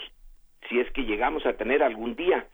si 0.69 0.79
es 0.79 0.91
que 0.93 1.05
llegamos 1.05 1.45
a 1.45 1.53
tener 1.53 1.83
algún 1.83 2.15
día, 2.15 2.47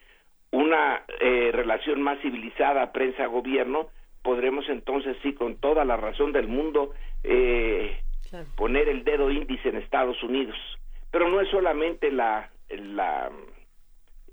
una 0.54 1.02
eh, 1.20 1.50
relación 1.52 2.04
más 2.04 2.20
civilizada 2.22 2.92
prensa-gobierno, 2.92 3.88
podremos 4.22 4.70
entonces 4.70 5.18
sí, 5.24 5.34
con 5.34 5.56
toda 5.56 5.84
la 5.84 5.98
razón 5.98 6.32
del 6.32 6.48
mundo, 6.48 6.94
eh, 7.24 8.00
poner 8.56 8.88
el 8.88 9.04
dedo 9.04 9.32
índice 9.32 9.70
en 9.70 9.78
Estados 9.78 10.22
Unidos. 10.22 10.56
Pero 11.12 11.28
no 11.28 11.42
es 11.42 11.50
solamente 11.50 12.12
la, 12.12 12.52
la, 12.70 13.32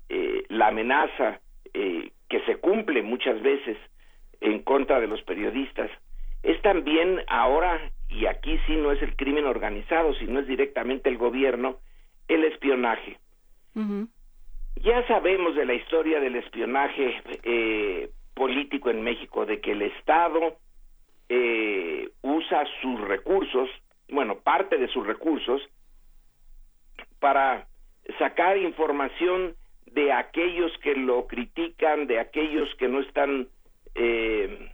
eh, 0.09 0.43
la 0.49 0.67
amenaza 0.67 1.41
eh, 1.73 2.11
que 2.29 2.41
se 2.41 2.57
cumple 2.57 3.01
muchas 3.01 3.41
veces 3.41 3.77
en 4.41 4.59
contra 4.61 4.99
de 4.99 5.07
los 5.07 5.23
periodistas, 5.23 5.89
es 6.43 6.61
también 6.61 7.21
ahora, 7.27 7.91
y 8.09 8.27
aquí 8.27 8.59
sí 8.67 8.75
no 8.75 8.91
es 8.91 9.01
el 9.01 9.15
crimen 9.15 9.45
organizado, 9.45 10.13
sino 10.15 10.39
es 10.39 10.47
directamente 10.47 11.09
el 11.09 11.17
gobierno, 11.17 11.77
el 12.27 12.43
espionaje. 12.43 13.17
Ya 14.83 15.05
sabemos 15.05 15.53
de 15.53 15.65
la 15.65 15.75
historia 15.75 16.19
del 16.19 16.37
espionaje 16.37 17.21
eh, 17.43 18.09
político 18.33 18.89
en 18.89 19.03
México, 19.03 19.45
de 19.45 19.61
que 19.61 19.73
el 19.73 19.83
Estado 19.83 20.57
eh, 21.29 22.09
usa 22.23 22.65
sus 22.81 22.99
recursos, 23.01 23.69
bueno, 24.09 24.39
parte 24.39 24.79
de 24.79 24.87
sus 24.87 25.05
recursos, 25.05 25.61
para 27.19 27.67
sacar 28.17 28.57
información 28.57 29.55
de 29.85 30.11
aquellos 30.13 30.75
que 30.79 30.95
lo 30.95 31.27
critican, 31.27 32.07
de 32.07 32.19
aquellos 32.19 32.73
que 32.79 32.87
no 32.87 33.01
están, 33.01 33.49
eh, 33.93 34.71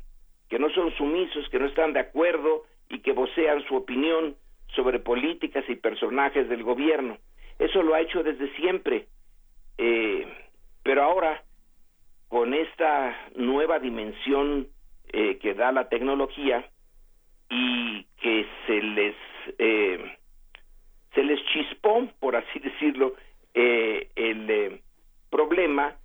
que 0.47 0.57
no 0.57 0.69
son 0.69 0.95
sumisos, 0.95 1.49
que 1.49 1.59
no 1.59 1.65
están 1.65 1.91
de 1.91 1.99
acuerdo 1.99 2.63
y 2.87 2.99
que 2.99 3.11
vocean 3.11 3.61
su 3.67 3.75
opinión 3.75 4.37
sobre 4.73 4.99
políticas 4.99 5.65
y 5.67 5.75
personajes 5.75 6.47
del 6.47 6.63
gobierno. 6.63 7.17
Eso 7.59 7.83
lo 7.83 7.93
ha 7.93 7.99
hecho 7.99 8.23
desde 8.23 8.55
siempre. 8.55 9.07
Eh, 9.77 10.27
pero 10.83 11.03
ahora, 11.03 11.43
con 12.27 12.53
esta 12.53 13.15
nueva 13.35 13.79
dimensión 13.79 14.67
eh, 15.13 15.37
que 15.37 15.53
da 15.53 15.71
la 15.71 15.89
tecnología 15.89 16.69
y 17.49 18.03
que 18.21 18.45
se 18.65 18.81
les 18.81 19.15
eh, 19.57 20.17
se 21.13 21.23
les 21.23 21.43
chispó, 21.45 22.07
por 22.19 22.35
así 22.35 22.59
decirlo, 22.59 23.15
eh, 23.53 24.09
el 24.15 24.49
eh, 24.49 24.81
problema, 25.29 25.95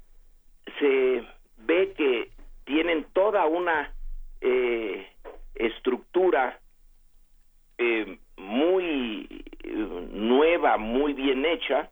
se 0.78 1.23
ve 1.59 1.93
que 1.97 2.31
tienen 2.65 3.05
toda 3.12 3.47
una 3.47 3.93
estructura 5.55 6.59
muy 8.36 9.44
nueva, 10.11 10.77
muy 10.78 11.12
bien 11.12 11.44
hecha, 11.44 11.90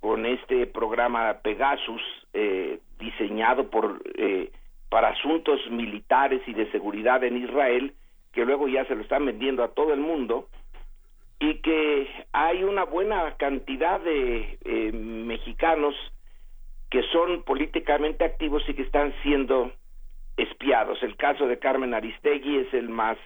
con 0.00 0.26
este 0.26 0.66
programa 0.66 1.38
Pegasus 1.42 2.02
eh, 2.32 2.80
diseñado 2.98 3.70
por 3.70 4.02
eh, 4.16 4.50
para 4.88 5.08
asuntos 5.08 5.60
militares 5.70 6.40
y 6.46 6.54
de 6.54 6.70
seguridad 6.70 7.22
en 7.24 7.36
Israel 7.36 7.94
que 8.32 8.44
luego 8.44 8.68
ya 8.68 8.84
se 8.86 8.94
lo 8.94 9.02
están 9.02 9.26
vendiendo 9.26 9.62
a 9.64 9.74
todo 9.74 9.92
el 9.92 10.00
mundo 10.00 10.48
y 11.40 11.60
que 11.60 12.08
hay 12.32 12.64
una 12.64 12.84
buena 12.84 13.36
cantidad 13.36 14.00
de 14.00 14.58
eh, 14.64 14.92
mexicanos 14.92 15.94
que 16.90 17.02
son 17.12 17.42
políticamente 17.42 18.24
activos 18.24 18.62
y 18.68 18.74
que 18.74 18.82
están 18.82 19.14
siendo 19.22 19.72
espiados. 20.36 21.02
El 21.02 21.16
caso 21.16 21.46
de 21.46 21.58
Carmen 21.58 21.94
Aristegui 21.94 22.58
es 22.58 22.74
el 22.74 22.88
más 22.88 23.18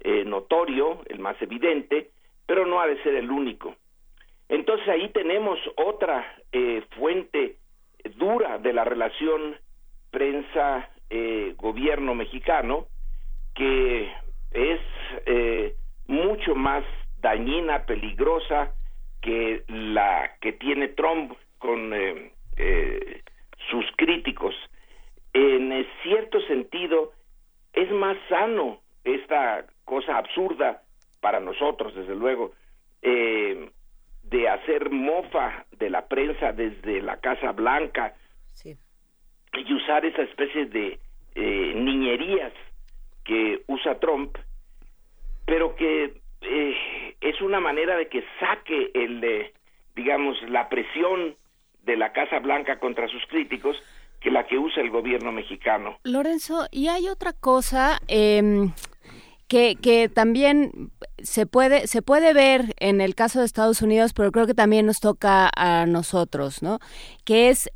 eh, 0.00 0.24
notorio, 0.24 1.02
el 1.06 1.18
más 1.18 1.40
evidente, 1.42 2.10
pero 2.46 2.66
no 2.66 2.80
ha 2.80 2.86
de 2.86 3.02
ser 3.02 3.14
el 3.14 3.30
único. 3.30 3.74
Entonces 4.48 4.88
ahí 4.88 5.10
tenemos 5.10 5.58
otra 5.76 6.24
eh, 6.52 6.82
fuente 6.96 7.58
dura 8.16 8.58
de 8.58 8.72
la 8.72 8.84
relación 8.84 9.56
prensa-gobierno 10.10 12.14
mexicano 12.14 12.86
que 13.54 14.10
es 14.50 14.80
eh, 15.26 15.76
mucho 16.06 16.54
más 16.54 16.84
dañina, 17.20 17.84
peligrosa 17.86 18.72
que 19.20 19.64
la 19.68 20.32
que 20.40 20.52
tiene 20.52 20.88
Trump 20.88 21.32
con 21.58 21.92
eh, 21.94 22.32
eh, 22.56 23.22
sus 23.70 23.84
críticos. 23.96 24.54
En 25.32 25.72
eh, 25.72 25.86
cierto 26.02 26.40
sentido, 26.42 27.12
es 27.72 27.90
más 27.92 28.16
sano 28.28 28.80
esta 29.04 29.66
cosa 29.84 30.18
absurda 30.18 30.82
para 31.20 31.40
nosotros, 31.40 31.94
desde 31.94 32.14
luego, 32.14 32.52
eh, 33.00 33.70
de 34.32 34.48
hacer 34.48 34.90
mofa 34.90 35.66
de 35.78 35.90
la 35.90 36.08
prensa 36.08 36.52
desde 36.52 37.00
la 37.02 37.18
Casa 37.18 37.52
Blanca 37.52 38.14
y 39.54 39.74
usar 39.74 40.04
esa 40.06 40.22
especie 40.22 40.64
de 40.66 40.98
eh, 41.34 41.72
niñerías 41.76 42.52
que 43.22 43.62
usa 43.68 44.00
Trump 44.00 44.36
pero 45.44 45.74
que 45.76 46.22
eh, 46.40 46.74
es 47.20 47.40
una 47.42 47.60
manera 47.60 47.96
de 47.96 48.08
que 48.08 48.24
saque 48.40 48.90
el, 48.94 49.22
eh, 49.22 49.52
digamos, 49.94 50.36
la 50.48 50.68
presión 50.68 51.36
de 51.84 51.96
la 51.96 52.12
Casa 52.12 52.38
Blanca 52.38 52.78
contra 52.78 53.08
sus 53.08 53.24
críticos 53.26 53.76
que 54.20 54.30
la 54.30 54.46
que 54.46 54.56
usa 54.56 54.82
el 54.82 54.90
gobierno 54.90 55.32
mexicano. 55.32 55.98
Lorenzo, 56.04 56.68
y 56.70 56.88
hay 56.88 57.08
otra 57.08 57.32
cosa 57.32 57.98
eh, 58.08 58.70
que, 59.52 59.76
que 59.76 60.08
también 60.08 60.92
se 61.22 61.44
puede, 61.44 61.86
se 61.86 62.00
puede 62.00 62.32
ver 62.32 62.74
en 62.80 63.02
el 63.02 63.14
caso 63.14 63.38
de 63.38 63.44
Estados 63.44 63.82
Unidos, 63.82 64.14
pero 64.14 64.32
creo 64.32 64.46
que 64.46 64.54
también 64.54 64.86
nos 64.86 65.00
toca 65.00 65.50
a 65.54 65.84
nosotros, 65.84 66.62
¿no? 66.62 66.78
Que 67.24 67.50
es 67.50 67.70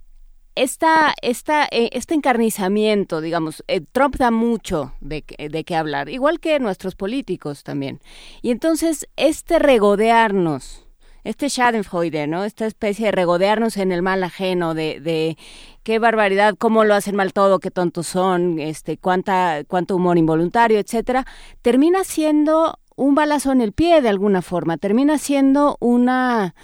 esta, 0.54 1.12
esta, 1.20 1.64
eh, 1.70 1.90
este 1.92 2.14
encarnizamiento, 2.14 3.20
digamos, 3.20 3.62
eh, 3.68 3.82
Trump 3.92 4.16
da 4.16 4.30
mucho 4.30 4.94
de, 5.02 5.22
de 5.36 5.64
qué 5.64 5.76
hablar, 5.76 6.08
igual 6.08 6.40
que 6.40 6.58
nuestros 6.60 6.94
políticos 6.94 7.62
también. 7.62 8.00
Y 8.40 8.52
entonces, 8.52 9.06
este 9.16 9.58
regodearnos, 9.58 10.85
este 11.26 11.48
Schadenfreude, 11.48 12.28
¿no? 12.28 12.44
Esta 12.44 12.66
especie 12.66 13.06
de 13.06 13.12
regodearnos 13.12 13.76
en 13.78 13.90
el 13.90 14.00
mal 14.00 14.22
ajeno, 14.22 14.74
de, 14.74 15.00
de 15.00 15.36
qué 15.82 15.98
barbaridad, 15.98 16.54
cómo 16.56 16.84
lo 16.84 16.94
hacen 16.94 17.16
mal 17.16 17.32
todo, 17.32 17.58
qué 17.58 17.72
tontos 17.72 18.06
son, 18.06 18.60
este, 18.60 18.96
cuánta, 18.96 19.64
cuánto 19.66 19.96
humor 19.96 20.18
involuntario, 20.18 20.78
etcétera, 20.78 21.26
termina 21.62 22.04
siendo 22.04 22.78
un 22.94 23.16
balazo 23.16 23.50
en 23.50 23.60
el 23.60 23.72
pie 23.72 24.00
de 24.02 24.08
alguna 24.08 24.40
forma, 24.40 24.76
termina 24.76 25.18
siendo 25.18 25.76
una, 25.80 26.54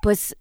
pues, 0.00 0.36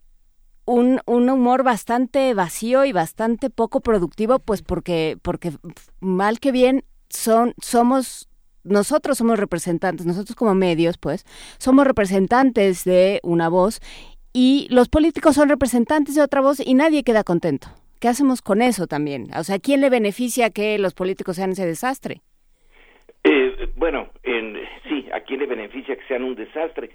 un, 0.65 1.01
un 1.05 1.29
humor 1.29 1.63
bastante 1.63 2.33
vacío 2.33 2.85
y 2.85 2.93
bastante 2.93 3.49
poco 3.49 3.81
productivo, 3.81 4.39
pues 4.39 4.61
porque, 4.61 5.17
porque 5.21 5.51
mal 5.99 6.39
que 6.39 6.53
bien 6.53 6.85
son, 7.09 7.53
somos 7.61 8.26
nosotros 8.67 9.17
somos 9.17 9.39
representantes, 9.39 10.05
nosotros 10.05 10.35
como 10.35 10.55
medios, 10.55 10.97
pues, 10.97 11.25
somos 11.57 11.85
representantes 11.85 12.83
de 12.83 13.19
una 13.23 13.49
voz 13.49 13.81
y 14.33 14.67
los 14.69 14.89
políticos 14.89 15.35
son 15.35 15.49
representantes 15.49 16.15
de 16.15 16.21
otra 16.21 16.41
voz 16.41 16.59
y 16.59 16.73
nadie 16.73 17.03
queda 17.03 17.23
contento. 17.23 17.69
¿Qué 17.99 18.07
hacemos 18.07 18.41
con 18.41 18.61
eso 18.61 18.85
también? 18.85 19.29
O 19.35 19.43
sea, 19.43 19.57
¿quién 19.57 19.81
le 19.81 19.89
beneficia 19.89 20.51
que 20.51 20.77
los 20.77 20.93
políticos 20.93 21.37
sean 21.37 21.51
ese 21.51 21.65
desastre? 21.65 22.21
Eh, 23.23 23.71
bueno, 23.75 24.09
en, 24.23 24.57
sí, 24.87 25.07
¿a 25.11 25.21
quién 25.21 25.39
le 25.39 25.47
beneficia 25.47 25.95
que 25.95 26.07
sean 26.07 26.23
un 26.23 26.35
desastre? 26.35 26.91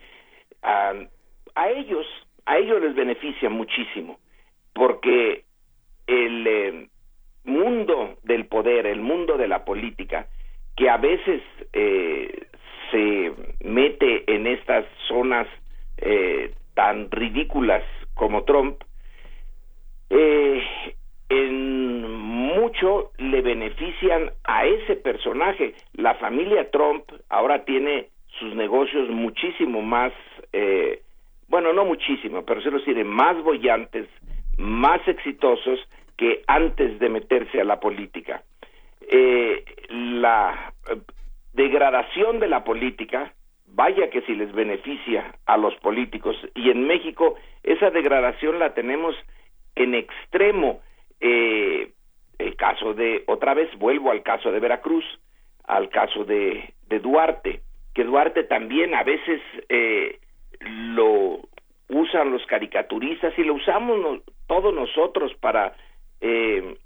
A, 0.63 0.95
ellos, 1.71 2.07
a 2.47 2.59
ellos 2.59 2.81
les 2.81 2.95
beneficia 2.95 3.51
muchísimo, 3.51 4.21
porque 4.73 5.45
el 6.07 6.47
eh, 6.47 6.89
mundo 7.45 8.19
del 8.23 8.47
poder, 8.47 8.87
el 8.87 9.01
mundo 9.01 9.37
de 9.37 9.49
la 9.49 9.65
política, 9.65 10.29
que 10.83 10.91
a 10.91 10.97
veces 10.97 11.41
eh, 11.73 12.49
se 12.91 13.33
mete 13.61 14.25
en 14.27 14.49
estas 14.49 14.85
zonas 15.07 15.47
eh, 15.99 16.55
tan 16.75 17.09
ridículas 17.09 17.85
como 18.15 18.43
Trump, 18.43 18.83
eh, 20.11 20.61
en 21.29 22.11
mucho 22.11 23.13
le 23.19 23.43
benefician 23.43 24.33
a 24.43 24.67
ese 24.67 24.97
personaje. 24.97 25.75
La 25.93 26.17
familia 26.17 26.69
Trump 26.73 27.05
ahora 27.29 27.65
tiene 27.65 28.09
sus 28.41 28.53
negocios 28.57 29.09
muchísimo 29.09 29.83
más, 29.83 30.13
eh, 30.53 31.03
bueno, 31.47 31.73
no 31.73 31.85
muchísimo, 31.85 32.45
pero 32.45 32.61
se 32.61 32.73
los 32.73 32.85
diré, 32.85 33.05
más 33.05 33.41
bollantes, 33.45 34.09
más 34.59 35.07
exitosos 35.07 35.79
que 36.17 36.43
antes 36.49 36.99
de 36.99 37.09
meterse 37.09 37.61
a 37.61 37.65
la 37.65 37.79
política. 37.79 38.43
Eh, 39.09 39.65
la 39.89 40.73
degradación 41.53 42.41
de 42.41 42.49
la 42.49 42.65
política, 42.65 43.33
vaya 43.67 44.11
que 44.11 44.23
si 44.23 44.35
les 44.35 44.53
beneficia 44.53 45.35
a 45.47 45.57
los 45.57 45.75
políticos, 45.77 46.37
y 46.55 46.71
en 46.71 46.87
México 46.87 47.37
esa 47.63 47.91
degradación 47.91 48.59
la 48.59 48.75
tenemos 48.75 49.15
en 49.75 49.95
extremo. 49.95 50.81
Eh, 51.21 51.93
el 52.39 52.57
caso 52.57 52.95
de, 52.95 53.23
otra 53.27 53.55
vez 53.55 53.71
vuelvo 53.79 54.11
al 54.11 54.23
caso 54.23 54.51
de 54.51 54.59
Veracruz, 54.59 55.05
al 55.65 55.89
caso 55.91 56.25
de, 56.25 56.75
de 56.89 56.99
Duarte, 56.99 57.63
que 57.95 58.05
Duarte 58.05 58.45
también 58.45 58.95
a 58.95 59.03
veces 59.03 59.41
eh, 59.69 60.19
lo 60.61 61.41
usan 61.89 62.33
los 62.33 62.45
caricaturistas 62.47 63.39
y 63.39 63.45
lo 63.45 63.55
usamos 63.55 64.23
todos 64.47 64.75
nosotros 64.75 65.33
para 65.41 65.75
eh, 66.21 66.77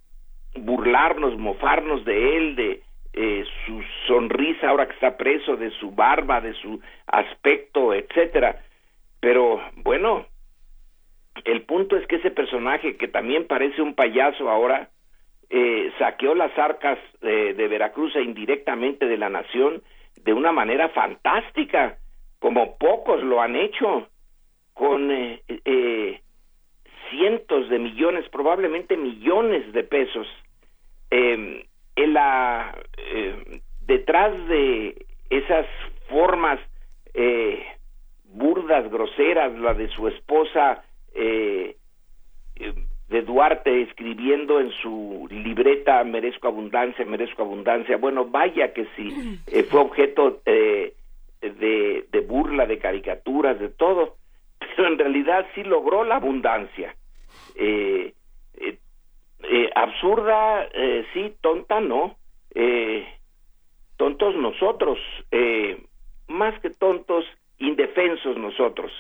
burlarnos, 0.58 1.38
mofarnos 1.38 2.04
de 2.04 2.36
él, 2.36 2.56
de 2.56 2.82
eh, 3.12 3.44
su 3.64 3.82
sonrisa 4.06 4.68
ahora 4.68 4.86
que 4.86 4.94
está 4.94 5.16
preso, 5.16 5.56
de 5.56 5.70
su 5.70 5.90
barba, 5.90 6.40
de 6.40 6.52
su 6.54 6.80
aspecto, 7.06 7.94
etcétera. 7.94 8.62
Pero 9.20 9.60
bueno, 9.76 10.26
el 11.44 11.62
punto 11.62 11.96
es 11.96 12.06
que 12.06 12.16
ese 12.16 12.30
personaje 12.30 12.96
que 12.96 13.08
también 13.08 13.46
parece 13.46 13.82
un 13.82 13.94
payaso 13.94 14.48
ahora 14.50 14.90
eh, 15.48 15.92
saqueó 15.98 16.34
las 16.34 16.56
arcas 16.58 16.98
de, 17.20 17.54
de 17.54 17.68
Veracruz 17.68 18.14
e 18.16 18.22
indirectamente 18.22 19.06
de 19.06 19.16
la 19.16 19.28
nación 19.28 19.82
de 20.24 20.32
una 20.32 20.52
manera 20.52 20.88
fantástica, 20.90 21.98
como 22.38 22.76
pocos 22.78 23.22
lo 23.22 23.40
han 23.40 23.54
hecho, 23.56 24.08
con 24.74 25.10
eh, 25.10 25.42
eh, 25.48 26.20
cientos 27.10 27.68
de 27.70 27.78
millones, 27.78 28.28
probablemente 28.30 28.96
millones 28.96 29.72
de 29.72 29.84
pesos. 29.84 30.26
Eh, 31.10 31.66
en 31.96 32.12
la, 32.12 32.76
eh, 32.98 33.60
detrás 33.86 34.32
de 34.48 35.06
esas 35.30 35.66
formas 36.08 36.60
eh, 37.14 37.64
burdas, 38.24 38.90
groseras, 38.90 39.52
la 39.58 39.74
de 39.74 39.88
su 39.88 40.08
esposa 40.08 40.84
eh, 41.14 41.76
de 43.08 43.22
Duarte 43.22 43.82
escribiendo 43.82 44.60
en 44.60 44.70
su 44.82 45.26
libreta 45.30 46.02
merezco 46.04 46.48
abundancia, 46.48 47.04
merezco 47.04 47.42
abundancia. 47.42 47.96
Bueno, 47.96 48.26
vaya 48.26 48.72
que 48.72 48.86
sí, 48.96 49.38
eh, 49.46 49.62
fue 49.62 49.80
objeto 49.80 50.40
eh, 50.44 50.94
de, 51.40 52.06
de 52.10 52.20
burla, 52.20 52.66
de 52.66 52.78
caricaturas, 52.78 53.58
de 53.58 53.68
todo, 53.68 54.16
pero 54.58 54.88
en 54.88 54.98
realidad 54.98 55.46
sí 55.54 55.62
logró 55.62 56.04
la 56.04 56.16
abundancia. 56.16 56.94
Eh, 57.54 57.95
absurda, 59.76 60.68
eh, 60.72 61.06
sí, 61.12 61.34
tonta, 61.42 61.80
no. 61.80 62.16
Eh, 62.54 63.06
tontos 63.98 64.34
nosotros, 64.34 64.98
eh, 65.30 65.84
más 66.28 66.58
que 66.60 66.70
tontos, 66.70 67.24
indefensos 67.58 68.36
nosotros, 68.36 68.90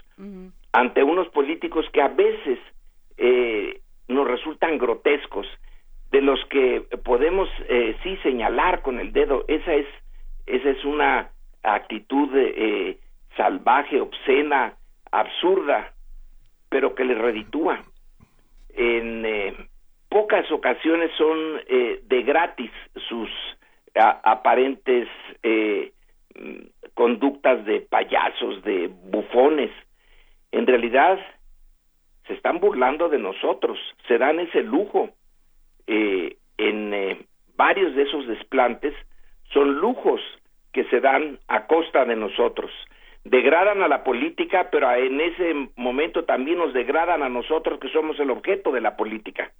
ante 0.72 1.02
unos 1.02 1.28
políticos 1.28 1.86
que 1.92 2.02
a 2.02 2.08
veces 2.08 2.58
eh, 3.16 3.80
nos 4.08 4.26
resultan 4.26 4.78
grotescos, 4.78 5.46
de 6.10 6.20
los 6.20 6.42
que 6.46 6.82
podemos 7.04 7.48
eh, 7.68 7.96
sí 8.02 8.16
señalar 8.22 8.82
con 8.82 9.00
el 9.00 9.12
dedo. 9.12 9.44
Esa 9.48 9.74
es, 9.74 9.86
esa 10.46 10.70
es 10.70 10.84
una 10.84 11.30
actitud 11.62 12.28
eh, 12.34 12.98
salvaje, 13.36 14.00
obscena, 14.00 14.74
absurda, 15.10 15.92
pero 16.68 16.94
que 16.94 17.04
le 17.04 17.14
reditúa. 17.14 17.82
En 18.74 19.24
eh, 19.26 19.54
pocas 20.08 20.50
ocasiones 20.50 21.10
son 21.16 21.60
eh, 21.68 22.00
de 22.04 22.22
gratis 22.22 22.70
sus 23.08 23.30
aparentes 23.94 25.08
eh, 25.42 25.92
conductas 26.94 27.64
de 27.64 27.80
payasos, 27.80 28.62
de 28.62 28.88
bufones. 28.88 29.70
En 30.52 30.66
realidad 30.66 31.18
se 32.26 32.34
están 32.34 32.58
burlando 32.58 33.08
de 33.08 33.18
nosotros, 33.18 33.78
se 34.08 34.18
dan 34.18 34.40
ese 34.40 34.62
lujo. 34.62 35.10
Eh, 35.86 36.36
en 36.58 36.94
eh, 36.94 37.26
varios 37.56 37.94
de 37.94 38.02
esos 38.02 38.26
desplantes 38.26 38.94
son 39.52 39.76
lujos 39.76 40.20
que 40.72 40.84
se 40.84 41.00
dan 41.00 41.38
a 41.48 41.66
costa 41.66 42.04
de 42.04 42.16
nosotros. 42.16 42.70
Degradan 43.24 43.82
a 43.82 43.88
la 43.88 44.04
política, 44.04 44.68
pero 44.70 44.92
en 44.94 45.20
ese 45.20 45.68
momento 45.76 46.24
también 46.24 46.58
nos 46.58 46.72
degradan 46.72 47.22
a 47.22 47.28
nosotros 47.28 47.80
que 47.80 47.88
somos 47.90 48.18
el 48.20 48.30
objeto 48.30 48.72
de 48.72 48.80
la 48.80 48.96
política. 48.96 49.52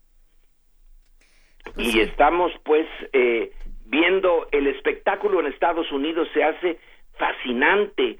Y 1.76 2.00
estamos 2.00 2.52
pues 2.64 2.86
eh, 3.12 3.52
viendo 3.86 4.48
el 4.52 4.66
espectáculo 4.66 5.40
en 5.40 5.46
Estados 5.46 5.90
Unidos 5.92 6.28
se 6.32 6.44
hace 6.44 6.78
fascinante. 7.18 8.18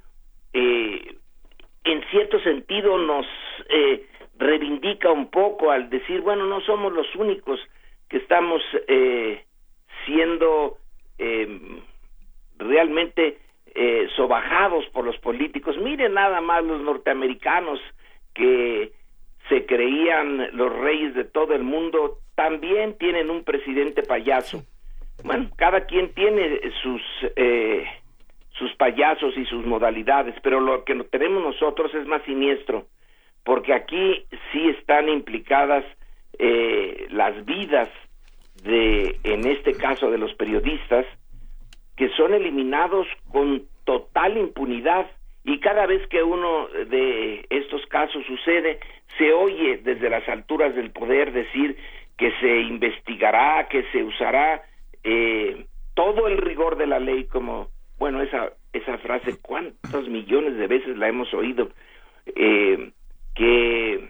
Eh, 0.53 1.17
en 1.85 2.05
cierto 2.11 2.41
sentido 2.41 2.99
nos 2.99 3.27
eh, 3.69 4.07
reivindica 4.39 5.11
un 5.11 5.31
poco 5.31 5.71
al 5.71 5.89
decir, 5.91 6.21
bueno, 6.21 6.47
no 6.47 6.61
somos 6.63 6.93
los 6.93 7.07
únicos 7.15 7.61
que 8.09 8.19
estamos 8.19 8.63
eh, 8.89 9.45
siendo 10.05 10.79
eh, 11.19 11.81
realmente 12.59 13.39
eh, 13.75 14.09
sobajados 14.17 14.87
por 14.87 15.05
los 15.05 15.17
políticos. 15.19 15.77
Miren 15.79 16.15
nada 16.15 16.41
más 16.41 16.65
los 16.65 16.81
norteamericanos 16.81 17.81
que 18.35 18.93
se 19.49 19.67
creían 19.67 20.57
los 20.57 20.73
reyes 20.77 21.15
de 21.15 21.25
todo 21.25 21.55
el 21.55 21.63
mundo, 21.63 22.19
también 22.37 22.97
tienen 22.99 23.31
un 23.31 23.43
presidente 23.43 24.03
payaso. 24.05 24.63
Bueno, 25.25 25.51
cada 25.57 25.87
quien 25.87 26.15
tiene 26.15 26.61
sus 26.83 27.03
eh, 27.35 27.85
sus 28.59 28.75
payasos 28.77 29.37
y 29.37 29.45
sus 29.47 29.67
modalidades, 29.67 30.35
pero 30.43 30.61
lo 30.61 30.85
que 30.85 30.95
tenemos 31.11 31.43
nosotros 31.43 31.93
es 31.95 32.07
más 32.07 32.23
siniestro, 32.23 32.87
porque 33.45 33.75
aquí 33.75 34.25
sí 34.53 34.69
están 34.71 35.09
implicadas 35.09 35.85
eh, 36.39 37.07
las 37.11 37.45
vidas 37.45 37.89
de, 38.63 39.19
en 39.25 39.47
este 39.47 39.73
caso, 39.75 40.11
de 40.11 40.19
los 40.19 40.33
periodistas, 40.35 41.05
que 41.97 42.09
son 42.11 42.35
eliminados 42.35 43.07
con 43.31 43.65
total 43.85 44.37
impunidad 44.37 45.07
y 45.45 45.61
cada 45.61 45.87
vez 45.87 46.07
que 46.09 46.23
uno 46.23 46.67
de 46.69 47.47
estos 47.51 47.85
casos 47.87 48.25
sucede, 48.27 48.81
se 49.17 49.33
oye 49.33 49.79
desde 49.79 50.11
las 50.11 50.29
alturas 50.29 50.75
del 50.75 50.91
poder 50.91 51.33
decir 51.33 51.77
que 52.17 52.33
se 52.41 52.61
investigará, 52.61 53.69
que 53.69 53.85
se 53.93 54.03
usará 54.03 54.63
eh, 55.05 55.67
todo 55.95 56.29
el 56.29 56.39
rigor 56.39 56.77
de 56.77 56.87
la 56.87 56.99
ley 56.99 57.25
como, 57.25 57.69
bueno, 57.99 58.23
esa, 58.23 58.53
esa 58.73 58.99
frase, 58.99 59.41
¿cuántos 59.41 60.09
millones 60.09 60.57
de 60.57 60.67
veces 60.67 60.97
la 60.97 61.09
hemos 61.09 61.33
oído? 61.35 61.69
Eh, 62.27 62.91
que 63.35 64.09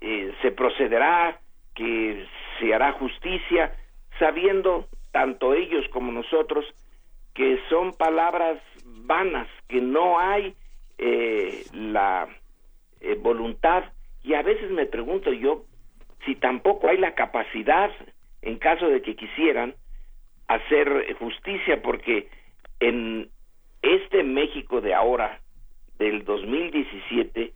eh, 0.00 0.34
se 0.42 0.52
procederá, 0.52 1.40
que 1.74 2.26
se 2.58 2.74
hará 2.74 2.92
justicia, 2.92 3.74
sabiendo 4.18 4.86
tanto 5.12 5.54
ellos 5.54 5.86
como 5.90 6.12
nosotros 6.12 6.64
que 7.34 7.58
son 7.68 7.92
palabras 7.92 8.60
vanas, 8.84 9.48
que 9.68 9.80
no 9.80 10.18
hay 10.18 10.54
eh, 10.98 11.64
la 11.72 12.28
eh, 13.00 13.14
voluntad 13.14 13.84
y 14.22 14.34
a 14.34 14.42
veces 14.42 14.70
me 14.70 14.86
pregunto 14.86 15.32
yo 15.32 15.64
si 16.24 16.34
tampoco 16.34 16.88
hay 16.88 16.98
la 16.98 17.14
capacidad 17.14 17.90
en 18.42 18.58
caso 18.58 18.88
de 18.88 19.02
que 19.02 19.16
quisieran 19.16 19.74
hacer 20.48 21.16
justicia 21.18 21.82
porque 21.82 22.28
en 22.80 23.28
este 23.82 24.22
México 24.22 24.80
de 24.80 24.94
ahora 24.94 25.40
del 25.98 26.24
2017 26.24 27.52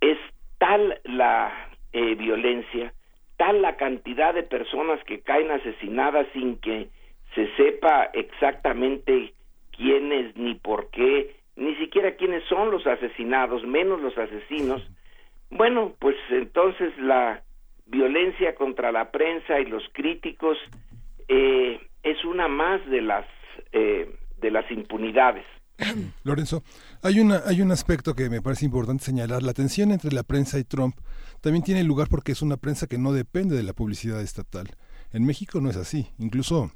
es 0.00 0.18
tal 0.58 1.00
la 1.04 1.70
eh, 1.92 2.14
violencia 2.14 2.92
tal 3.36 3.62
la 3.62 3.76
cantidad 3.76 4.34
de 4.34 4.42
personas 4.42 5.02
que 5.04 5.20
caen 5.20 5.50
asesinadas 5.50 6.26
sin 6.34 6.58
que 6.58 6.88
se 7.34 7.48
sepa 7.56 8.10
exactamente 8.12 9.32
quiénes 9.70 10.36
ni 10.36 10.54
por 10.56 10.90
qué 10.90 11.34
ni 11.56 11.74
siquiera 11.76 12.16
quiénes 12.16 12.42
son 12.44 12.70
los 12.70 12.86
asesinados, 12.86 13.64
menos 13.66 14.00
los 14.00 14.16
asesinos, 14.16 14.82
bueno, 15.50 15.94
pues 15.98 16.16
entonces 16.30 16.96
la 16.98 17.42
violencia 17.90 18.54
contra 18.54 18.92
la 18.92 19.10
prensa 19.10 19.60
y 19.60 19.66
los 19.66 19.82
críticos 19.92 20.56
eh, 21.28 21.80
es 22.02 22.24
una 22.24 22.48
más 22.48 22.84
de 22.88 23.02
las 23.02 23.26
eh, 23.72 24.16
de 24.40 24.50
las 24.50 24.70
impunidades. 24.70 25.44
Lorenzo, 26.24 26.62
hay 27.02 27.20
una 27.20 27.42
hay 27.46 27.60
un 27.60 27.72
aspecto 27.72 28.14
que 28.14 28.30
me 28.30 28.40
parece 28.40 28.64
importante 28.64 29.04
señalar. 29.04 29.42
La 29.42 29.52
tensión 29.52 29.90
entre 29.90 30.12
la 30.12 30.22
prensa 30.22 30.58
y 30.58 30.64
Trump 30.64 30.94
también 31.40 31.64
tiene 31.64 31.84
lugar 31.84 32.08
porque 32.08 32.32
es 32.32 32.42
una 32.42 32.56
prensa 32.56 32.86
que 32.86 32.98
no 32.98 33.12
depende 33.12 33.56
de 33.56 33.62
la 33.62 33.72
publicidad 33.72 34.20
estatal. 34.20 34.68
En 35.12 35.26
México 35.26 35.60
no 35.60 35.70
es 35.70 35.76
así. 35.76 36.08
Incluso 36.18 36.70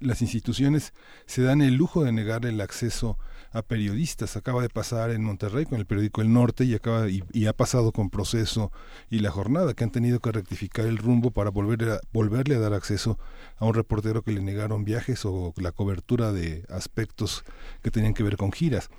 las 0.00 0.22
instituciones 0.22 0.94
se 1.26 1.42
dan 1.42 1.60
el 1.60 1.74
lujo 1.74 2.04
de 2.04 2.12
negar 2.12 2.46
el 2.46 2.60
acceso 2.60 3.10
a 3.10 3.33
periodistas. 3.62 4.36
Acaba 4.36 4.62
de 4.62 4.68
pasar 4.68 5.10
en 5.10 5.24
Monterrey 5.24 5.64
con 5.64 5.78
el 5.78 5.86
periódico 5.86 6.20
El 6.20 6.32
Norte 6.32 6.64
y 6.64 6.74
acaba 6.74 7.06
y, 7.08 7.46
ha 7.46 7.52
pasado 7.52 7.92
con 7.92 8.10
Proceso 8.10 8.72
y 9.10 9.20
La 9.20 9.30
Jornada 9.30 9.74
que 9.74 9.84
han 9.84 9.90
tenido 9.90 10.20
que 10.20 10.32
rectificar 10.32 10.86
el 10.86 10.98
rumbo 10.98 11.30
para 11.30 11.50
volver 11.50 11.90
a, 11.90 12.00
volverle 12.12 12.56
a 12.56 12.60
dar 12.60 12.74
acceso 12.74 13.18
a 13.58 13.64
un 13.64 13.74
reportero 13.74 14.22
que 14.22 14.32
le 14.32 14.40
negaron 14.40 14.84
viajes 14.84 15.24
o 15.24 15.52
la 15.56 15.72
cobertura 15.72 16.32
de 16.32 16.64
aspectos 16.68 17.44
que 17.82 17.90
tenían 17.90 18.14
que 18.14 18.22
ver 18.22 18.36
con 18.36 18.52
giras. 18.52 18.90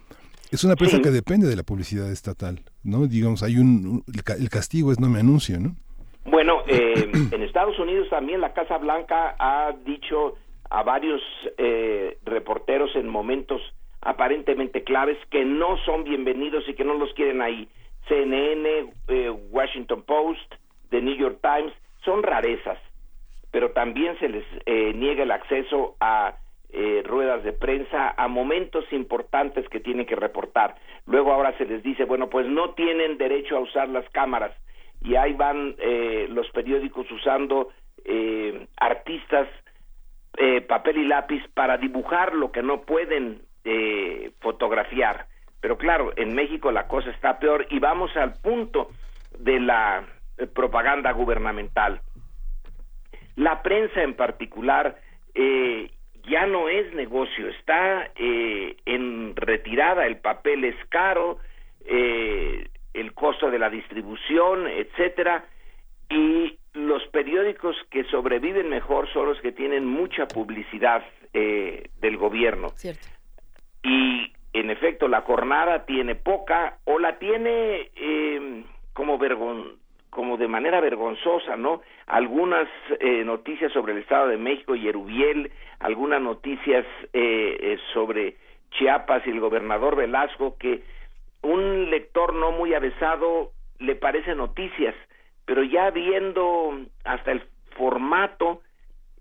Es 0.52 0.64
una 0.64 0.76
prensa 0.76 1.02
que 1.02 1.10
depende 1.10 1.48
de 1.48 1.56
la 1.56 1.64
publicidad 1.64 2.10
estatal, 2.11 2.61
¿no? 2.84 3.07
Digamos, 3.07 3.44
hay 3.44 3.57
un 3.57 4.03
el 4.07 4.49
castigo 4.49 4.91
es 4.91 4.99
no 4.99 5.10
me 5.10 5.19
anuncio, 5.19 5.60
¿no? 5.60 5.76
Bueno, 6.26 6.64
eh, 6.68 7.10
en 7.32 7.41
Estados 7.41 7.77
Unidos 7.80 8.10
también 8.10 8.41
la 8.41 8.53
Casa 8.53 8.77
Blanca 8.77 9.36
ha 9.38 9.73
dicho 9.86 10.36
a 10.69 10.84
varios 10.84 11.22
eh, 11.57 12.18
reporteros 12.26 12.95
en 12.95 13.07
momentos 13.07 13.61
aparentemente 14.06 14.84
claves 14.84 15.18
que 15.30 15.44
no 15.44 15.77
son 15.80 16.06
bienvenidos 16.06 16.64
y 16.69 16.73
que 16.73 16.86
no 16.86 16.94
los 16.94 17.14
quieren 17.14 17.41
ahí. 17.41 17.68
CNN, 18.07 18.94
eh, 19.10 19.30
Washington 19.49 20.03
Post, 20.03 20.56
The 20.90 21.02
New 21.02 21.15
York 21.15 21.40
Times, 21.41 21.73
son 22.06 22.23
rarezas, 22.23 22.77
pero 23.52 23.72
también 23.72 24.18
se 24.19 24.30
les 24.30 24.45
eh, 24.65 24.94
niega 24.95 25.23
el 25.23 25.32
acceso 25.32 25.95
a 25.99 26.36
ruedas 27.06 27.41
de 27.45 27.53
prensa, 27.53 28.14
a 28.18 28.27
momentos 28.27 28.84
importantes 28.91 29.68
que 29.69 29.80
tienen 29.80 30.06
que 30.06 30.18
reportar. 30.18 30.76
Luego 31.06 31.32
ahora 31.32 31.57
se 31.57 31.64
les 31.64 31.82
dice, 31.84 32.03
bueno, 32.03 32.30
pues 32.30 32.48
no 32.48 32.72
tienen 32.72 33.18
derecho 33.18 33.56
a 33.56 33.61
usar 33.61 33.88
las 33.88 34.03
cámaras 34.10 34.52
y 35.02 35.15
ahí 35.15 35.32
van 35.32 35.77
los 36.27 36.49
periódicos 36.49 37.10
usando 37.10 37.69
artistas 38.76 39.48
eh, 40.38 40.60
papel 40.60 40.98
y 40.98 41.06
lápiz 41.06 41.41
para 41.53 41.77
dibujar 41.77 42.36
lo 42.36 42.52
que 42.52 42.61
no 42.61 42.82
pueden 42.82 43.41
eh, 43.66 44.32
fotografiar. 44.40 45.26
Pero 45.60 45.78
claro, 45.78 46.14
en 46.16 46.34
México 46.34 46.72
la 46.72 46.88
cosa 46.88 47.10
está 47.10 47.40
peor 47.40 47.68
y 47.70 47.80
vamos 47.80 48.16
al 48.16 48.34
punto 48.34 48.92
de 49.38 49.60
la 49.60 50.06
eh, 50.38 50.48
propaganda 50.48 51.12
gubernamental. 51.12 52.00
La 53.36 53.62
prensa 53.62 54.02
en 54.02 54.14
particular 54.14 54.98
ya 56.24 56.48
no 56.48 56.70
es 56.70 56.94
negocio, 56.94 57.50
está 57.50 58.10
en 58.16 59.36
retirada, 59.36 60.08
el 60.08 60.18
papel 60.18 60.64
es 60.64 60.76
caro, 60.88 61.40
el 61.86 63.14
costo 63.14 63.52
de 63.52 63.60
la 63.60 63.70
distribución, 63.70 64.66
etcétera, 64.66 65.46
y 66.10 66.58
los 66.76 67.06
periódicos 67.08 67.76
que 67.90 68.04
sobreviven 68.06 68.70
mejor 68.70 69.12
son 69.12 69.28
los 69.28 69.40
que 69.42 69.52
tienen 69.52 69.86
mucha 69.86 70.28
publicidad 70.28 71.04
eh, 71.34 71.90
del 72.00 72.18
gobierno. 72.18 72.70
Y 73.86 74.34
en 74.53 74.72
efecto, 74.72 75.07
la 75.07 75.22
jornada 75.22 75.86
tiene 75.86 76.16
poca 76.16 76.80
o 76.86 76.98
la 76.99 77.20
tiene 77.20 77.91
eh, 77.95 78.64
como 78.94 79.18
vergon 79.18 79.84
como 80.10 80.38
de 80.38 80.48
manera 80.48 80.80
vergonzosa, 80.80 81.57
¿no? 81.57 81.82
Algunas 82.07 82.70
eh, 83.02 83.24
noticias 83.26 83.74
sobre 83.74 83.91
el 83.91 83.99
Estado 83.99 84.30
de 84.30 84.38
México 84.38 84.74
y 84.74 84.88
Erubiel, 84.88 85.52
algunas 85.80 86.22
noticias 86.22 86.86
sobre 87.94 88.38
Chiapas 88.72 89.28
y 89.28 89.32
el 89.32 89.41
gobernador 89.41 89.98
Velasco 89.98 90.56
que 90.57 90.84
un 91.41 91.90
lector 91.90 92.34
no 92.34 92.53
muy 92.53 92.74
avesado 92.74 93.52
le 93.80 93.95
parece 93.95 94.36
noticias, 94.36 94.95
pero 95.45 95.64
ya 95.64 95.91
viendo 95.91 96.80
hasta 97.03 97.32
el 97.32 97.44
formato, 97.78 98.62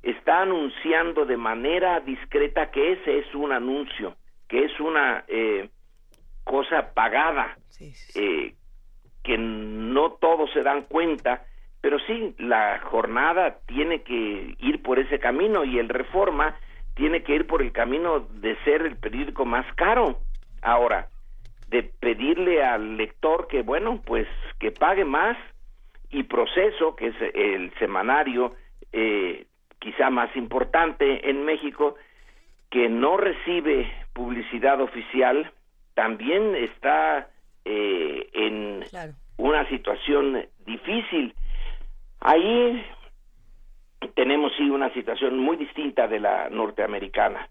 está 0.02 0.42
anunciando 0.42 1.24
de 1.24 1.36
manera 1.36 2.00
discreta 2.00 2.70
que 2.70 2.92
ese 2.92 3.18
es 3.18 3.34
un 3.34 3.52
anuncio, 3.52 4.14
que 4.54 4.66
es 4.66 4.78
una 4.78 5.24
eh, 5.26 5.68
cosa 6.44 6.94
pagada, 6.94 7.58
eh, 8.14 8.54
que 9.24 9.36
no 9.36 10.12
todos 10.12 10.48
se 10.52 10.62
dan 10.62 10.82
cuenta, 10.82 11.44
pero 11.80 11.98
sí, 12.06 12.36
la 12.38 12.78
jornada 12.78 13.58
tiene 13.66 14.02
que 14.02 14.54
ir 14.60 14.80
por 14.80 15.00
ese 15.00 15.18
camino 15.18 15.64
y 15.64 15.80
el 15.80 15.88
Reforma 15.88 16.56
tiene 16.94 17.24
que 17.24 17.34
ir 17.34 17.48
por 17.48 17.62
el 17.62 17.72
camino 17.72 18.20
de 18.20 18.54
ser 18.62 18.82
el 18.82 18.96
periódico 18.96 19.44
más 19.44 19.66
caro. 19.74 20.20
Ahora, 20.62 21.08
de 21.66 21.82
pedirle 21.82 22.62
al 22.62 22.96
lector 22.96 23.48
que, 23.48 23.62
bueno, 23.62 24.02
pues 24.06 24.28
que 24.60 24.70
pague 24.70 25.04
más 25.04 25.36
y 26.10 26.22
Proceso, 26.22 26.94
que 26.94 27.08
es 27.08 27.16
el 27.34 27.74
semanario 27.80 28.54
eh, 28.92 29.46
quizá 29.80 30.10
más 30.10 30.30
importante 30.36 31.28
en 31.28 31.44
México, 31.44 31.96
que 32.74 32.88
no 32.88 33.16
recibe 33.16 33.88
publicidad 34.12 34.80
oficial, 34.80 35.48
también 35.94 36.56
está 36.56 37.28
eh, 37.64 38.28
en 38.32 38.84
una 39.36 39.68
situación 39.68 40.44
difícil. 40.66 41.36
Ahí 42.18 42.84
tenemos 44.16 44.50
sí 44.56 44.68
una 44.68 44.92
situación 44.92 45.38
muy 45.38 45.56
distinta 45.56 46.08
de 46.08 46.18
la 46.18 46.50
norteamericana. 46.50 47.48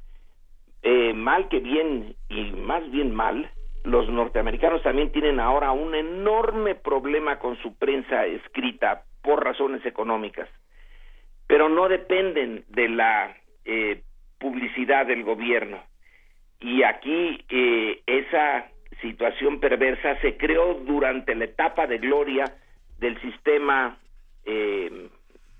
Eh, 0.81 1.13
mal 1.13 1.47
que 1.47 1.61
bien, 1.61 2.17
y 2.27 2.51
más 2.51 2.91
bien 2.91 3.15
mal, 3.15 3.49
los 3.85 4.09
norteamericanos 4.09 4.83
también 4.83 5.13
tienen 5.13 5.39
ahora 5.39 5.71
un 5.71 5.95
enorme 5.95 6.75
problema 6.75 7.39
con 7.39 7.55
su 7.61 7.77
prensa 7.77 8.25
escrita 8.25 9.03
por 9.21 9.41
razones 9.41 9.85
económicas, 9.85 10.49
pero 11.47 11.69
no 11.69 11.87
dependen 11.87 12.65
de 12.67 12.89
la 12.89 13.37
eh, 13.63 14.03
publicidad 14.43 15.05
del 15.05 15.23
gobierno. 15.23 15.81
Y 16.59 16.83
aquí 16.83 17.45
eh, 17.49 18.01
esa 18.05 18.67
situación 19.01 19.61
perversa 19.61 20.19
se 20.19 20.35
creó 20.35 20.73
durante 20.85 21.33
la 21.33 21.45
etapa 21.45 21.87
de 21.87 21.97
gloria 21.97 22.43
del 22.99 23.19
sistema 23.21 23.97
eh, 24.45 25.09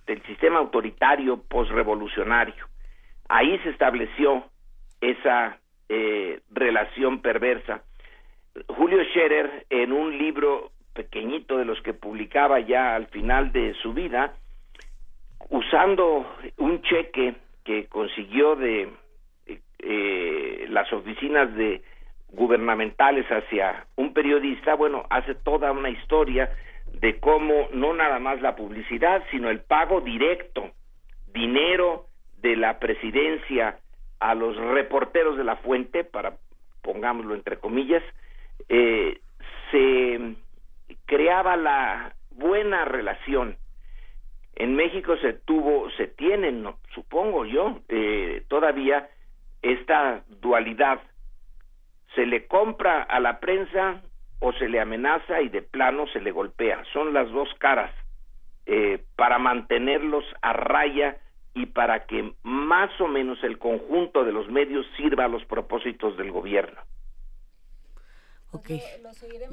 del 0.06 0.22
sistema 0.24 0.60
autoritario 0.60 1.42
posrevolucionario. 1.48 2.66
Ahí 3.30 3.58
se 3.60 3.70
estableció 3.70 4.44
esa 5.00 5.58
eh, 5.88 6.42
relación 6.52 7.22
perversa. 7.22 7.84
Julio 8.68 9.02
Scherer, 9.06 9.66
en 9.70 9.94
un 9.94 10.18
libro 10.18 10.72
pequeñito 10.94 11.58
de 11.58 11.64
los 11.64 11.82
que 11.82 11.94
publicaba 11.94 12.60
ya 12.60 12.96
al 12.96 13.08
final 13.08 13.54
de 13.54 13.74
su 13.76 13.94
vida, 13.94 14.34
usando 15.50 16.28
un 16.58 16.82
cheque 16.82 17.36
que 17.64 17.88
consiguió 17.88 18.56
de 18.56 18.90
eh, 19.80 20.66
las 20.70 20.92
oficinas 20.94 21.54
de 21.56 21.82
gubernamentales 22.30 23.26
hacia 23.28 23.86
un 23.96 24.14
periodista, 24.14 24.76
bueno, 24.76 25.06
hace 25.10 25.36
toda 25.36 25.72
una 25.72 25.90
historia 25.90 26.52
de 26.94 27.20
cómo 27.20 27.68
no 27.74 27.94
nada 27.94 28.20
más 28.20 28.42
la 28.42 28.56
publicidad, 28.56 29.24
sino 29.32 29.50
el 29.50 29.62
pago 29.62 30.02
directo, 30.02 30.72
dinero 31.34 32.08
de 32.42 32.56
la 32.56 32.80
presidencia 32.80 33.78
a 34.20 34.36
los 34.36 34.56
reporteros 34.58 35.38
de 35.38 35.44
la 35.44 35.58
fuente, 35.58 36.04
para 36.04 36.34
pongámoslo 36.82 37.36
entre 37.36 37.58
comillas, 37.58 38.04
eh, 38.70 39.20
se 39.72 40.36
creaba 41.06 41.56
la 41.56 42.14
buena 42.32 42.86
relación. 42.86 43.58
En 44.56 44.76
México 44.76 45.18
se 45.18 45.34
tuvo, 45.34 45.90
se 45.92 46.08
tiene, 46.08 46.52
no, 46.52 46.78
supongo 46.94 47.46
yo, 47.46 47.80
eh, 47.90 48.44
todavía 48.48 49.10
esta 49.62 50.24
dualidad. 50.28 51.02
Se 52.16 52.26
le 52.26 52.46
compra 52.46 53.02
a 53.02 53.20
la 53.20 53.40
prensa 53.40 54.04
o 54.40 54.54
se 54.54 54.70
le 54.70 54.80
amenaza 54.80 55.42
y 55.42 55.50
de 55.50 55.62
plano 55.64 56.06
se 56.08 56.22
le 56.22 56.32
golpea. 56.32 56.84
Son 56.94 57.14
las 57.14 57.32
dos 57.32 57.50
caras 57.58 57.92
eh, 58.66 59.04
para 59.16 59.40
mantenerlos 59.40 60.24
a 60.42 60.54
raya 60.54 61.18
y 61.56 61.68
para 61.68 62.06
que 62.06 62.34
más 62.44 62.90
o 63.02 63.08
menos 63.08 63.44
el 63.44 63.58
conjunto 63.58 64.24
de 64.24 64.32
los 64.32 64.50
medios 64.50 64.86
sirva 64.98 65.26
a 65.26 65.30
los 65.30 65.44
propósitos 65.46 66.18
del 66.18 66.32
gobierno. 66.32 66.80
Ok. 68.54 68.70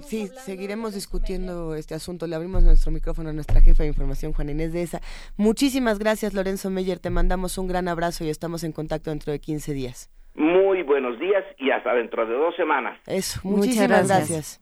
sí, 0.02 0.28
seguiremos 0.44 0.94
discutiendo 0.94 1.74
este 1.74 1.94
asunto. 1.94 2.26
Le 2.26 2.36
abrimos 2.36 2.62
nuestro 2.62 2.92
micrófono 2.92 3.30
a 3.30 3.32
nuestra 3.32 3.60
jefa 3.60 3.82
de 3.82 3.88
información, 3.88 4.32
Juan 4.32 4.50
Inés 4.50 4.72
de 4.72 4.82
esa. 4.82 5.00
Muchísimas 5.36 5.98
gracias, 5.98 6.34
Lorenzo 6.34 6.70
Meyer. 6.70 6.98
Te 6.98 7.10
mandamos 7.10 7.56
un 7.58 7.66
gran 7.66 7.88
abrazo 7.88 8.24
y 8.24 8.28
estamos 8.28 8.62
en 8.62 8.72
contacto 8.72 9.10
dentro 9.10 9.32
de 9.32 9.40
15 9.40 9.72
días. 9.72 10.10
Muy 10.34 10.82
buenos 10.82 11.18
días 11.18 11.44
y 11.58 11.70
hasta 11.70 11.94
dentro 11.94 12.26
de 12.26 12.34
dos 12.34 12.54
semanas. 12.56 12.98
Eso, 13.06 13.40
muchísimas 13.42 14.06
gracias. 14.06 14.60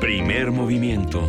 Primer 0.00 0.50
movimiento. 0.52 1.20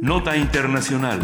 Nota 0.00 0.36
Internacional. 0.36 1.20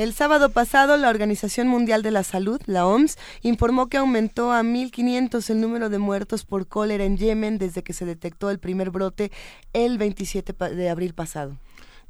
El 0.00 0.14
sábado 0.14 0.48
pasado, 0.48 0.96
la 0.96 1.10
Organización 1.10 1.68
Mundial 1.68 2.02
de 2.02 2.10
la 2.10 2.24
Salud, 2.24 2.58
la 2.64 2.86
OMS, 2.86 3.18
informó 3.42 3.90
que 3.90 3.98
aumentó 3.98 4.50
a 4.50 4.62
1.500 4.62 5.50
el 5.50 5.60
número 5.60 5.90
de 5.90 5.98
muertos 5.98 6.46
por 6.46 6.66
cólera 6.66 7.04
en 7.04 7.18
Yemen 7.18 7.58
desde 7.58 7.82
que 7.82 7.92
se 7.92 8.06
detectó 8.06 8.48
el 8.48 8.58
primer 8.58 8.88
brote 8.88 9.30
el 9.74 9.98
27 9.98 10.54
de 10.74 10.88
abril 10.88 11.12
pasado. 11.12 11.58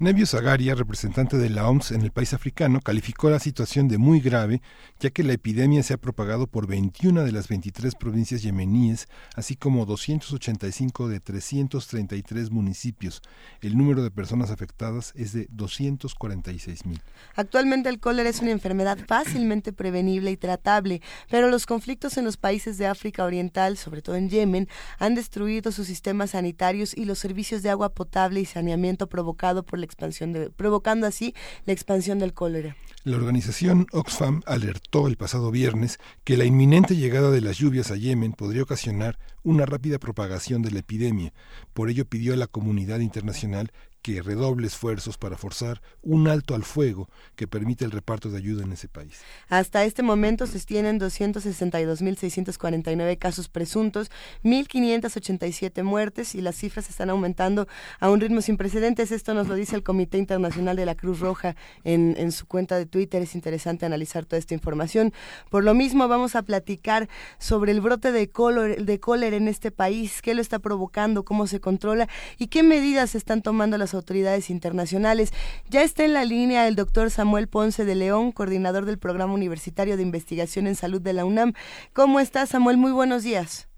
Nebio 0.03 0.25
Zagaria, 0.25 0.75
representante 0.75 1.37
de 1.37 1.51
la 1.51 1.69
OMS 1.69 1.93
en 1.93 2.01
el 2.01 2.11
país 2.11 2.33
africano, 2.33 2.81
calificó 2.81 3.29
la 3.29 3.39
situación 3.39 3.87
de 3.87 3.99
muy 3.99 4.21
grave, 4.21 4.63
ya 4.99 5.11
que 5.11 5.23
la 5.23 5.35
epidemia 5.35 5.83
se 5.83 5.93
ha 5.93 5.99
propagado 5.99 6.47
por 6.47 6.67
21 6.67 7.23
de 7.23 7.33
las 7.33 7.49
23 7.49 7.97
provincias 7.97 8.41
yemeníes, 8.41 9.09
así 9.37 9.57
como 9.57 9.85
285 9.85 11.07
de 11.09 11.21
333 11.21 12.51
municipios. 12.51 13.21
El 13.61 13.77
número 13.77 14.03
de 14.03 14.11
personas 14.11 14.51
afectadas 14.51 15.13
es 15.17 15.35
de 15.35 15.49
246 15.51 16.87
mil. 16.87 17.03
Actualmente 17.35 17.91
el 17.91 18.01
cólera 18.01 18.31
es 18.31 18.41
una 18.41 18.53
enfermedad 18.53 18.97
fácilmente 19.07 19.75
prevenible 19.75 20.31
y 20.31 20.39
tratable, 20.39 21.03
pero 21.29 21.51
los 21.51 21.67
conflictos 21.67 22.17
en 22.17 22.25
los 22.25 22.39
países 22.39 22.79
de 22.79 22.87
África 22.87 23.23
Oriental, 23.23 23.77
sobre 23.77 24.01
todo 24.01 24.17
en 24.17 24.31
Yemen, 24.31 24.67
han 24.99 25.15
destruido 25.15 25.73
sus 25.73 25.87
sistemas 25.87 26.31
sanitarios 26.31 26.97
y 26.97 27.05
los 27.05 27.19
servicios 27.19 27.63
de 27.63 27.69
agua 27.69 27.93
potable 27.93 28.41
y 28.41 28.47
saneamiento 28.47 29.07
provocado 29.07 29.63
por 29.63 29.79
la 29.79 29.90
expansión 29.91 30.33
de, 30.33 30.51
provocando 30.51 31.07
así 31.07 31.35
la 31.67 31.73
expansión 31.73 32.19
del 32.19 32.33
cólera. 32.33 32.77
La 33.03 33.17
organización 33.17 33.87
Oxfam 33.93 34.43
alertó 34.45 35.09
el 35.09 35.17
pasado 35.17 35.51
viernes 35.51 35.99
que 36.23 36.37
la 36.37 36.45
inminente 36.45 36.97
llegada 36.97 37.31
de 37.31 37.41
las 37.41 37.57
lluvias 37.57 37.91
a 37.91 37.97
Yemen 37.97 38.33
podría 38.33 38.63
ocasionar 38.63 39.19
una 39.43 39.65
rápida 39.65 39.99
propagación 39.99 40.61
de 40.61 40.71
la 40.71 40.81
epidemia. 40.81 41.33
Por 41.73 41.89
ello 41.89 42.05
pidió 42.05 42.35
a 42.35 42.37
la 42.37 42.47
comunidad 42.47 43.01
internacional 43.01 43.73
que 44.03 44.21
redoble 44.23 44.67
esfuerzos 44.67 45.17
para 45.19 45.37
forzar 45.37 45.83
un 46.03 46.29
alto 46.29 46.55
al 46.55 46.65
fuego 46.65 47.11
que 47.37 47.47
permite 47.47 47.85
el 47.85 47.91
reparto 47.91 48.31
de 48.31 48.39
ayuda 48.39 48.65
en 48.65 48.73
ese 48.73 48.89
país. 48.89 49.21
Hasta 49.49 49.85
este 49.85 50.03
momento 50.03 50.47
se 50.47 50.59
tienen 50.61 50.99
262.649 50.99 53.19
casos 53.19 53.49
presuntos, 53.49 54.11
1.587 54.45 55.83
muertes 55.83 56.35
y 56.35 56.41
las 56.41 56.57
cifras 56.57 56.89
están 56.89 57.11
aumentando 57.11 57.69
a 57.99 58.09
un 58.11 58.21
ritmo 58.21 58.41
sin 58.41 58.57
precedentes. 58.57 59.13
Esto 59.13 59.35
nos 59.35 59.49
lo 59.49 59.55
dice 59.55 59.77
el 59.77 59.83
Comité 59.83 60.17
Internacional 60.19 60.77
de 60.77 60.87
la 60.87 60.95
Cruz 60.95 61.21
Roja 61.21 61.57
en, 61.85 62.33
su 62.33 62.47
cuenta 62.47 62.79
de 62.79 62.87
Twitter. 62.87 63.21
Es 63.23 63.35
interesante 63.35 63.85
analizar 63.87 64.25
toda 64.25 64.39
esta 64.39 64.55
información. 64.55 65.13
Por 65.51 65.65
lo 65.65 65.75
mismo, 65.75 66.09
vamos 66.09 66.37
a 66.37 66.43
platicar 66.43 67.09
sobre 67.39 67.73
el 67.73 67.81
brote 67.81 68.13
de 68.13 68.31
cólera, 68.31 68.83
de 68.83 69.01
cólera 69.01 69.37
en 69.37 69.49
este 69.49 69.71
país, 69.71 70.23
qué 70.23 70.35
lo 70.35 70.41
está 70.41 70.59
provocando, 70.59 71.25
cómo 71.25 71.47
se 71.47 71.61
controla 71.61 72.09
y 72.39 72.47
qué 72.49 72.63
medidas 72.63 73.15
están 73.15 73.43
tomando 73.43 73.77
las 73.79 73.90
autoridades 73.95 74.51
internacionales. 74.51 75.33
Ya 75.69 75.83
está 75.83 76.05
en 76.05 76.15
la 76.15 76.25
línea 76.25 76.69
el 76.69 76.77
doctor 76.77 77.11
Samuel 77.11 77.49
Ponce 77.49 77.85
de 77.85 77.95
León, 77.95 78.33
coordinador 78.33 78.85
del 78.85 78.99
Programa 78.99 79.35
Universitario 79.35 79.97
de 79.97 80.03
Investigación 80.03 80.67
en 80.67 80.75
Salud 80.75 81.01
de 81.01 81.13
la 81.13 81.25
UNAM. 81.25 81.53
¿Cómo 81.93 82.21
estás, 82.21 82.51
Samuel? 82.51 82.77
Muy 82.77 82.93
buenos 82.93 83.23
días. 83.23 83.69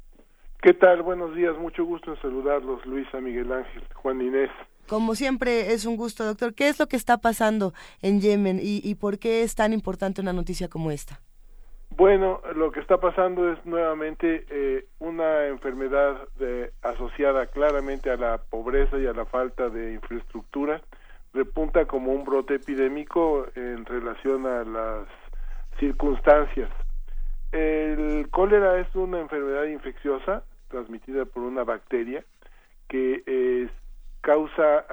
¿Qué 0.62 0.74
tal? 0.74 1.02
Buenos 1.02 1.34
días. 1.34 1.56
Mucho 1.58 1.84
gusto 1.84 2.12
en 2.12 2.22
saludarlos, 2.22 2.86
Luisa, 2.86 3.20
Miguel 3.20 3.52
Ángel, 3.52 3.82
Juan 3.94 4.20
Inés. 4.20 4.50
Como 4.86 5.14
siempre, 5.14 5.72
es 5.72 5.86
un 5.86 5.96
gusto, 5.96 6.24
doctor. 6.24 6.54
¿Qué 6.54 6.68
es 6.68 6.78
lo 6.78 6.86
que 6.86 6.96
está 6.96 7.18
pasando 7.18 7.72
en 8.00 8.20
Yemen 8.20 8.60
y, 8.62 8.80
y 8.84 8.94
por 8.94 9.18
qué 9.18 9.42
es 9.42 9.54
tan 9.54 9.72
importante 9.72 10.20
una 10.20 10.32
noticia 10.32 10.68
como 10.68 10.90
esta? 10.90 11.20
Bueno, 11.96 12.40
lo 12.54 12.72
que 12.72 12.80
está 12.80 12.96
pasando 12.98 13.52
es 13.52 13.64
nuevamente 13.66 14.46
eh, 14.48 14.86
una 14.98 15.46
enfermedad 15.48 16.26
de, 16.38 16.72
asociada 16.80 17.46
claramente 17.46 18.10
a 18.10 18.16
la 18.16 18.38
pobreza 18.38 18.96
y 18.98 19.06
a 19.06 19.12
la 19.12 19.26
falta 19.26 19.68
de 19.68 19.92
infraestructura. 19.92 20.80
Repunta 21.34 21.84
como 21.84 22.12
un 22.12 22.24
brote 22.24 22.54
epidémico 22.54 23.46
en 23.54 23.84
relación 23.84 24.46
a 24.46 24.64
las 24.64 25.06
circunstancias. 25.78 26.70
El 27.52 28.28
cólera 28.30 28.78
es 28.78 28.94
una 28.94 29.20
enfermedad 29.20 29.64
infecciosa 29.64 30.44
transmitida 30.68 31.26
por 31.26 31.42
una 31.42 31.62
bacteria 31.62 32.24
que 32.88 33.68
causa 34.22 34.86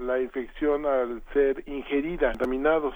la 0.00 0.20
infección 0.20 0.84
al 0.84 1.22
ser 1.32 1.62
ingerida, 1.66 2.32
contaminados 2.32 2.94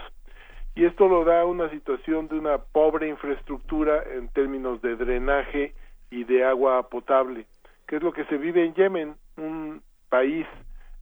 y 0.75 0.85
esto 0.85 1.09
lo 1.09 1.25
da 1.25 1.45
una 1.45 1.69
situación 1.71 2.29
de 2.29 2.39
una 2.39 2.59
pobre 2.59 3.09
infraestructura 3.09 4.03
en 4.15 4.29
términos 4.29 4.81
de 4.83 4.97
drenaje 4.97 5.75
y 6.11 6.25
de 6.25 6.45
agua 6.45 6.89
potable, 6.89 7.47
que 7.87 7.97
es 7.97 8.03
lo 8.03 8.13
que 8.13 8.25
se 8.27 8.37
vive 8.37 8.65
en 8.65 8.75
Yemen, 8.75 9.15
un 9.37 9.83
país 10.09 10.47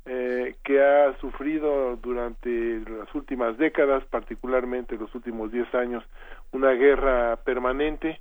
eh, 0.07 0.55
que 0.65 0.83
ha 0.83 1.19
sufrido 1.19 1.97
durante 1.97 2.81
las 2.81 3.15
últimas 3.15 3.59
décadas, 3.59 4.05
particularmente 4.07 4.97
los 4.97 5.15
últimos 5.15 5.53
10 5.53 5.75
años, 5.75 6.05
una 6.53 6.71
guerra 6.73 7.37
permanente, 7.45 8.21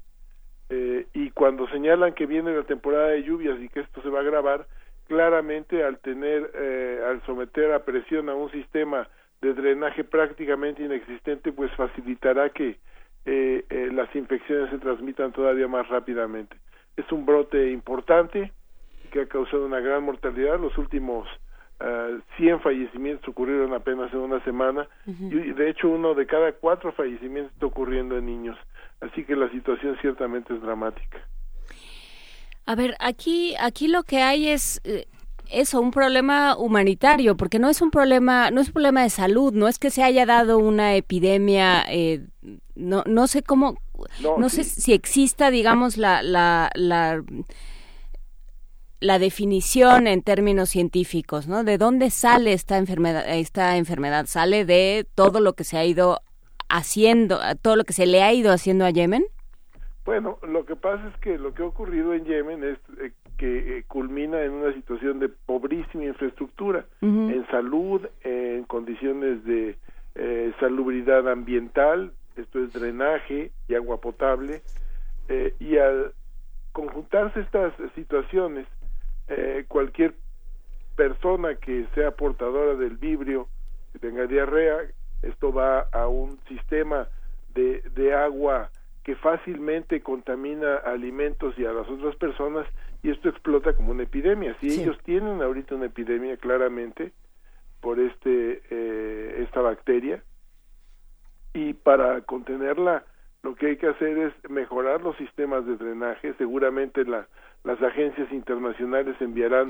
eh, 0.69 1.07
y 1.13 1.29
cuando 1.31 1.67
señalan 1.69 2.13
que 2.13 2.25
viene 2.25 2.53
la 2.53 2.63
temporada 2.63 3.07
de 3.07 3.23
lluvias 3.23 3.57
y 3.61 3.69
que 3.69 3.79
esto 3.79 4.01
se 4.01 4.09
va 4.09 4.19
a 4.19 4.21
agravar, 4.21 4.67
claramente 5.07 5.83
al 5.83 5.99
tener, 5.99 6.51
eh, 6.55 7.01
al 7.07 7.21
someter 7.25 7.71
a 7.71 7.85
presión 7.85 8.27
a 8.27 8.35
un 8.35 8.51
sistema 8.51 9.07
de 9.41 9.53
drenaje 9.53 10.03
prácticamente 10.03 10.83
inexistente, 10.83 11.51
pues 11.51 11.71
facilitará 11.75 12.49
que 12.49 12.77
eh, 13.25 13.65
eh, 13.69 13.89
las 13.93 14.13
infecciones 14.15 14.69
se 14.71 14.77
transmitan 14.79 15.31
todavía 15.31 15.67
más 15.67 15.87
rápidamente. 15.89 16.57
Es 16.95 17.11
un 17.11 17.25
brote 17.25 17.71
importante 17.71 18.51
que 19.11 19.21
ha 19.21 19.27
causado 19.27 19.65
una 19.65 19.79
gran 19.79 20.03
mortalidad. 20.03 20.59
Los 20.59 20.77
últimos 20.77 21.27
uh, 21.79 22.19
100 22.37 22.61
fallecimientos 22.61 23.27
ocurrieron 23.29 23.73
apenas 23.73 24.11
en 24.13 24.19
una 24.19 24.43
semana 24.43 24.87
y 25.05 25.51
de 25.51 25.69
hecho 25.69 25.89
uno 25.89 26.13
de 26.15 26.25
cada 26.25 26.51
cuatro 26.53 26.91
fallecimientos 26.91 27.53
está 27.53 27.67
ocurriendo 27.67 28.17
en 28.17 28.25
niños. 28.25 28.57
Así 28.99 29.23
que 29.23 29.35
la 29.35 29.49
situación 29.51 29.97
ciertamente 30.01 30.53
es 30.55 30.61
dramática. 30.61 31.19
A 32.65 32.75
ver, 32.75 32.95
aquí, 32.99 33.55
aquí 33.59 33.87
lo 33.87 34.03
que 34.03 34.21
hay 34.21 34.49
es 34.49 34.81
eh, 34.83 35.05
eso, 35.51 35.81
un 35.81 35.91
problema 35.91 36.55
humanitario, 36.57 37.37
porque 37.37 37.59
no 37.59 37.69
es 37.69 37.81
un 37.81 37.91
problema, 37.91 38.51
no 38.51 38.61
es 38.61 38.67
un 38.67 38.73
problema 38.73 39.03
de 39.03 39.09
salud, 39.09 39.53
no 39.53 39.67
es 39.67 39.79
que 39.79 39.89
se 39.89 40.03
haya 40.03 40.25
dado 40.25 40.57
una 40.57 40.95
epidemia, 40.95 41.83
eh, 41.89 42.25
no, 42.75 43.03
no 43.05 43.27
sé 43.27 43.43
cómo, 43.43 43.77
no, 44.21 44.49
sé 44.49 44.63
si 44.63 44.93
exista, 44.93 45.49
digamos, 45.49 45.97
la, 45.97 46.21
la, 46.21 46.69
la 46.75 47.23
la 48.99 49.19
definición 49.19 50.07
en 50.07 50.23
términos 50.23 50.69
científicos, 50.69 51.47
¿no? 51.47 51.63
¿De 51.63 51.77
dónde 51.77 52.09
sale 52.09 52.53
esta 52.53 52.77
enfermedad? 52.77 53.23
Esta 53.27 53.77
enfermedad 53.77 54.25
sale 54.25 54.65
de 54.65 55.05
todo 55.13 55.39
lo 55.39 55.53
que 55.53 55.63
se 55.63 55.77
ha 55.77 55.85
ido 55.85 56.19
haciendo, 56.69 57.39
todo 57.61 57.75
lo 57.75 57.83
que 57.83 57.93
se 57.93 58.07
le 58.07 58.23
ha 58.23 58.33
ido 58.33 58.51
haciendo 58.51 58.85
a 58.85 58.89
Yemen. 58.89 59.25
Bueno, 60.05 60.39
lo 60.41 60.65
que 60.65 60.75
pasa 60.75 61.05
es 61.09 61.19
que 61.19 61.37
lo 61.37 61.53
que 61.53 61.63
ha 61.63 61.65
ocurrido 61.65 62.13
en 62.13 62.25
Yemen 62.25 62.63
es 62.63 62.77
eh, 63.01 63.11
que 63.37 63.77
eh, 63.77 63.83
culmina 63.87 64.41
en 64.41 64.51
una 64.51 64.73
situación 64.73 65.19
de 65.19 65.29
pobrísima 65.29 66.05
infraestructura, 66.05 66.85
en 67.01 67.45
salud, 67.47 68.01
en 68.23 68.63
condiciones 68.65 69.43
de 69.45 69.77
eh, 70.15 70.53
salubridad 70.59 71.29
ambiental, 71.29 72.11
esto 72.35 72.63
es 72.63 72.73
drenaje 72.73 73.51
y 73.67 73.75
agua 73.75 73.99
potable, 74.01 74.61
y 75.59 75.77
al 75.77 76.13
conjuntarse 76.71 77.41
estas 77.41 77.73
situaciones, 77.95 78.65
cualquier 79.67 80.13
persona 80.95 81.55
que 81.55 81.85
sea 81.93 82.11
portadora 82.11 82.75
del 82.75 82.97
vibrio, 82.97 83.47
que 83.91 83.99
tenga 83.99 84.25
diarrea, 84.25 84.79
esto 85.21 85.51
va 85.51 85.81
a 85.91 86.07
un 86.07 86.39
sistema 86.47 87.07
de, 87.53 87.81
de 87.95 88.13
agua 88.13 88.69
que 89.07 89.15
fácilmente 89.15 90.01
contamina 90.01 90.75
alimentos 90.79 91.57
y 91.57 91.63
a 91.63 91.71
las 91.71 91.87
otras 91.87 92.17
personas 92.17 92.67
y 93.01 93.09
esto 93.09 93.29
explota 93.29 93.71
como 93.71 93.91
una 93.91 94.03
epidemia. 94.03 94.57
Si 94.59 94.81
ellos 94.81 94.97
tienen 95.05 95.41
ahorita 95.41 95.75
una 95.75 95.85
epidemia 95.85 96.35
claramente 96.35 97.13
por 97.79 98.01
este 98.01 98.61
eh, 98.69 99.43
esta 99.43 99.61
bacteria 99.61 100.21
y 101.53 101.71
para 101.71 102.19
contenerla 102.23 103.05
lo 103.43 103.55
que 103.55 103.67
hay 103.67 103.77
que 103.77 103.87
hacer 103.87 104.17
es 104.17 104.33
mejorar 104.49 105.01
los 105.01 105.15
sistemas 105.15 105.65
de 105.65 105.77
drenaje. 105.77 106.33
Seguramente 106.37 107.05
la, 107.05 107.29
las 107.63 107.81
agencias 107.81 108.29
internacionales 108.33 109.15
enviarán 109.21 109.69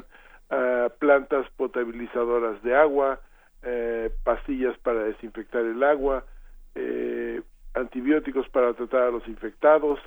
uh, 0.50 0.90
plantas 0.98 1.48
potabilizadoras 1.58 2.64
de 2.64 2.76
agua, 2.76 3.22
eh, 3.62 4.10
pastillas 4.24 4.76
para 4.80 5.04
desinfectar 5.04 5.64
el 5.64 5.84
agua, 5.84 6.26
eh, 6.74 7.44
antibióticos 7.78 8.48
para 8.50 8.74
tratar 8.74 9.04
a 9.04 9.12
los 9.12 9.28
infectados 9.28 10.00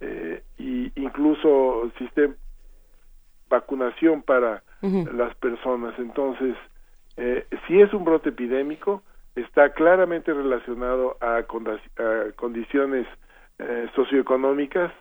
eh, 0.00 0.42
y 0.58 0.92
incluso 1.00 1.90
sistema 1.98 2.34
vacunación 3.48 4.22
para 4.22 4.62
las 4.82 5.34
personas. 5.36 5.98
Entonces, 5.98 6.56
eh, 7.16 7.46
si 7.66 7.80
es 7.80 7.92
un 7.94 8.04
brote 8.04 8.30
epidémico, 8.30 9.02
está 9.34 9.70
claramente 9.70 10.32
relacionado 10.32 11.16
a, 11.20 11.42
condiciones 12.36 13.06
eh, 13.58 13.88
socioeconómicas 13.94 14.92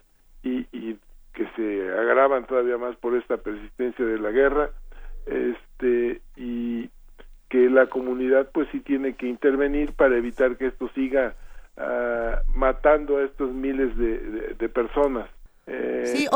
y, 0.42 0.66
y, 0.72 0.98
que 1.34 1.48
se 1.56 1.92
agravan 1.92 2.46
todavía 2.46 2.78
más 2.78 2.96
por 2.98 3.16
esta 3.16 3.38
persistencia 3.38 4.06
de 4.06 4.20
la 4.20 4.30
guerra, 4.30 4.70
este 5.26 6.22
y 6.36 6.90
que 7.50 7.70
la 7.70 7.88
comunidad 7.88 8.50
pues 8.54 8.68
sí 8.72 8.80
tiene 8.82 9.16
que 9.16 9.28
intervenir 9.28 9.94
para 9.94 10.16
evitar 10.16 10.58
que 10.58 10.68
esto 10.68 10.90
siga 10.94 11.34
uh, 11.78 12.58
matando 12.58 13.18
a 13.18 13.24
estos 13.24 13.52
miles 13.52 13.96
de, 13.98 14.56
de, 14.58 14.70
personas. 14.70 15.30
Eh, 15.68 16.04
sí, 16.06 16.28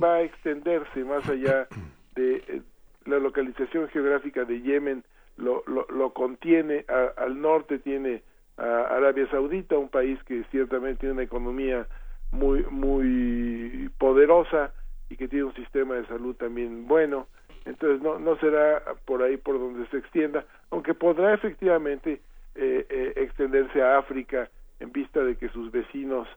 va 0.00 0.14
a 0.14 0.22
extenderse 0.22 1.04
más 1.04 1.28
allá 1.28 1.68
de 2.14 2.36
eh, 2.48 2.62
la 3.06 3.18
localización 3.18 3.88
geográfica 3.88 4.44
de 4.44 4.60
Yemen, 4.60 5.04
lo, 5.36 5.62
lo, 5.66 5.86
lo 5.88 6.12
contiene, 6.12 6.84
al 7.16 7.40
norte 7.40 7.78
tiene 7.78 8.22
a 8.56 8.96
Arabia 8.96 9.28
Saudita, 9.30 9.78
un 9.78 9.88
país 9.88 10.18
que 10.24 10.44
ciertamente 10.50 11.00
tiene 11.00 11.14
una 11.14 11.22
economía 11.22 11.86
muy, 12.32 12.64
muy 12.64 13.88
poderosa 13.98 14.72
y 15.08 15.16
que 15.16 15.28
tiene 15.28 15.44
un 15.44 15.54
sistema 15.54 15.94
de 15.94 16.06
salud 16.06 16.34
también 16.36 16.86
bueno. 16.86 17.28
Entonces 17.64 18.02
no, 18.02 18.18
no 18.18 18.36
será 18.38 18.82
por 19.04 19.22
ahí 19.22 19.36
por 19.36 19.58
donde 19.58 19.86
se 19.88 19.98
extienda, 19.98 20.44
aunque 20.70 20.94
podrá 20.94 21.34
efectivamente 21.34 22.20
eh, 22.54 22.86
eh, 22.88 23.12
extenderse 23.16 23.82
a 23.82 23.98
África 23.98 24.50
en 24.80 24.92
vista 24.92 25.22
de 25.22 25.36
que 25.36 25.48
sus 25.48 25.70
vecinos 25.70 26.28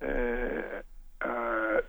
eh, 0.00 0.82
ah, 1.20 1.80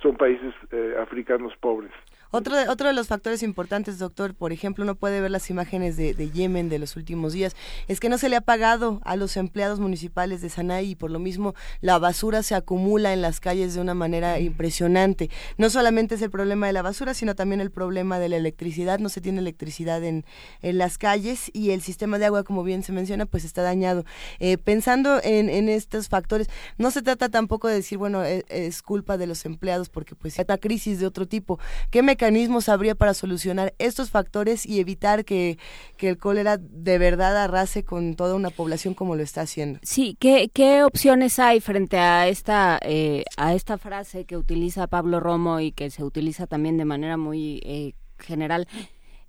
son 0.00 0.16
países 0.16 0.54
eh, 0.72 0.96
africanos 1.00 1.54
pobres. 1.56 1.92
Otro 2.30 2.56
de, 2.56 2.68
otro 2.68 2.88
de 2.88 2.94
los 2.94 3.06
factores 3.06 3.42
importantes, 3.42 3.98
doctor, 3.98 4.34
por 4.34 4.52
ejemplo, 4.52 4.84
uno 4.84 4.94
puede 4.94 5.20
ver 5.20 5.30
las 5.30 5.48
imágenes 5.50 5.96
de, 5.96 6.14
Yemen 6.30 6.68
de 6.68 6.78
los 6.78 6.96
últimos 6.96 7.32
días, 7.32 7.54
es 7.86 8.00
que 8.00 8.08
no 8.08 8.18
se 8.18 8.28
le 8.28 8.36
ha 8.36 8.40
pagado 8.40 9.00
a 9.04 9.16
los 9.16 9.36
empleados 9.36 9.78
municipales 9.78 10.40
de 10.40 10.48
Sanay 10.48 10.90
y 10.90 10.94
por 10.96 11.10
lo 11.10 11.18
mismo 11.18 11.54
la 11.80 11.98
basura 11.98 12.42
se 12.42 12.54
acumula 12.54 13.12
en 13.12 13.22
las 13.22 13.38
calles 13.40 13.74
de 13.74 13.80
una 13.80 13.94
manera 13.94 14.40
impresionante. 14.40 15.30
No 15.56 15.70
solamente 15.70 16.16
es 16.16 16.22
el 16.22 16.30
problema 16.30 16.66
de 16.66 16.72
la 16.72 16.82
basura, 16.82 17.14
sino 17.14 17.34
también 17.34 17.60
el 17.60 17.70
problema 17.70 18.18
de 18.18 18.28
la 18.28 18.36
electricidad. 18.36 18.98
No 18.98 19.08
se 19.08 19.20
tiene 19.20 19.38
electricidad 19.38 20.02
en, 20.02 20.24
en 20.62 20.78
las 20.78 20.98
calles 20.98 21.50
y 21.52 21.70
el 21.70 21.80
sistema 21.80 22.18
de 22.18 22.26
agua, 22.26 22.42
como 22.42 22.64
bien 22.64 22.82
se 22.82 22.92
menciona, 22.92 23.26
pues 23.26 23.44
está 23.44 23.62
dañado. 23.62 24.04
Eh, 24.40 24.58
pensando 24.58 25.20
en, 25.22 25.48
en, 25.48 25.68
estos 25.68 26.08
factores, 26.08 26.48
no 26.78 26.90
se 26.90 27.02
trata 27.02 27.28
tampoco 27.28 27.68
de 27.68 27.74
decir, 27.74 27.98
bueno, 27.98 28.24
es, 28.24 28.44
es 28.48 28.82
culpa 28.82 29.16
de 29.16 29.26
los 29.26 29.44
empleados 29.44 29.88
porque 29.88 30.14
pues 30.14 30.38
hay 30.38 30.44
una 30.48 30.58
crisis 30.58 30.98
de 31.00 31.06
otro 31.06 31.26
tipo. 31.26 31.58
¿Qué 31.90 32.02
me 32.02 32.15
mecanismos 32.16 32.70
habría 32.70 32.94
para 32.94 33.12
solucionar 33.12 33.74
estos 33.78 34.08
factores 34.08 34.64
y 34.64 34.80
evitar 34.80 35.26
que, 35.26 35.58
el 35.98 36.16
cólera 36.16 36.56
de 36.56 36.98
verdad 36.98 37.36
arrase 37.36 37.84
con 37.84 38.14
toda 38.14 38.34
una 38.34 38.48
población 38.48 38.94
como 38.94 39.16
lo 39.16 39.22
está 39.22 39.42
haciendo? 39.42 39.80
Sí, 39.82 40.16
¿qué, 40.18 40.50
qué 40.54 40.82
opciones 40.82 41.38
hay 41.38 41.60
frente 41.60 41.98
a 41.98 42.26
esta, 42.28 42.78
eh, 42.80 43.24
a 43.36 43.54
esta 43.54 43.76
frase 43.76 44.24
que 44.24 44.38
utiliza 44.38 44.86
Pablo 44.86 45.20
Romo 45.20 45.60
y 45.60 45.72
que 45.72 45.90
se 45.90 46.04
utiliza 46.04 46.46
también 46.46 46.78
de 46.78 46.86
manera 46.86 47.18
muy 47.18 47.60
eh, 47.64 47.92
general? 48.18 48.66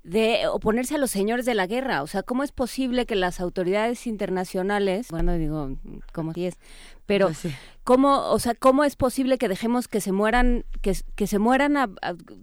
De 0.07 0.47
oponerse 0.47 0.95
a 0.95 0.97
los 0.97 1.11
señores 1.11 1.45
de 1.45 1.53
la 1.53 1.67
guerra. 1.67 2.01
O 2.01 2.07
sea, 2.07 2.23
¿cómo 2.23 2.43
es 2.43 2.53
posible 2.53 3.05
que 3.05 3.15
las 3.15 3.41
autoridades 3.41 4.07
internacionales, 4.07 5.09
bueno, 5.09 5.33
digo, 5.33 5.71
como 6.13 6.33
si 6.33 6.45
es, 6.45 6.57
pero 7.05 7.27
pues 7.27 7.47
¿cómo, 7.83 8.29
o 8.31 8.39
sea, 8.39 8.55
cómo 8.55 8.85
es 8.85 8.95
posible 8.95 9.37
que 9.37 9.49
dejemos 9.49 9.89
que 9.89 9.99
se 9.99 10.13
mueran, 10.13 10.63
que, 10.81 10.93
que 11.15 11.27
se 11.27 11.39
mueran, 11.39 11.75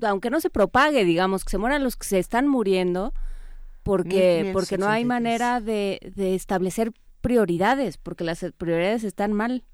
aunque 0.03 0.29
no 0.29 0.41
se 0.41 0.51
propague, 0.51 1.07
digamos, 1.07 1.43
que 1.45 1.53
se 1.53 1.59
mueran 1.59 1.83
los 1.83 1.97
que 1.97 2.05
se 2.05 2.19
están 2.19 2.49
muriendo, 2.49 3.15
porque, 3.83 4.51
porque 4.53 4.77
no 4.77 4.89
hay 4.89 5.07
manera 5.07 5.61
de, 5.61 6.13
de 6.15 6.35
establecer 6.35 6.93
prioridades, 7.23 7.97
porque 7.97 8.25
las 8.25 8.45
prioridades 8.59 9.05
están 9.05 9.33
mal. 9.33 9.65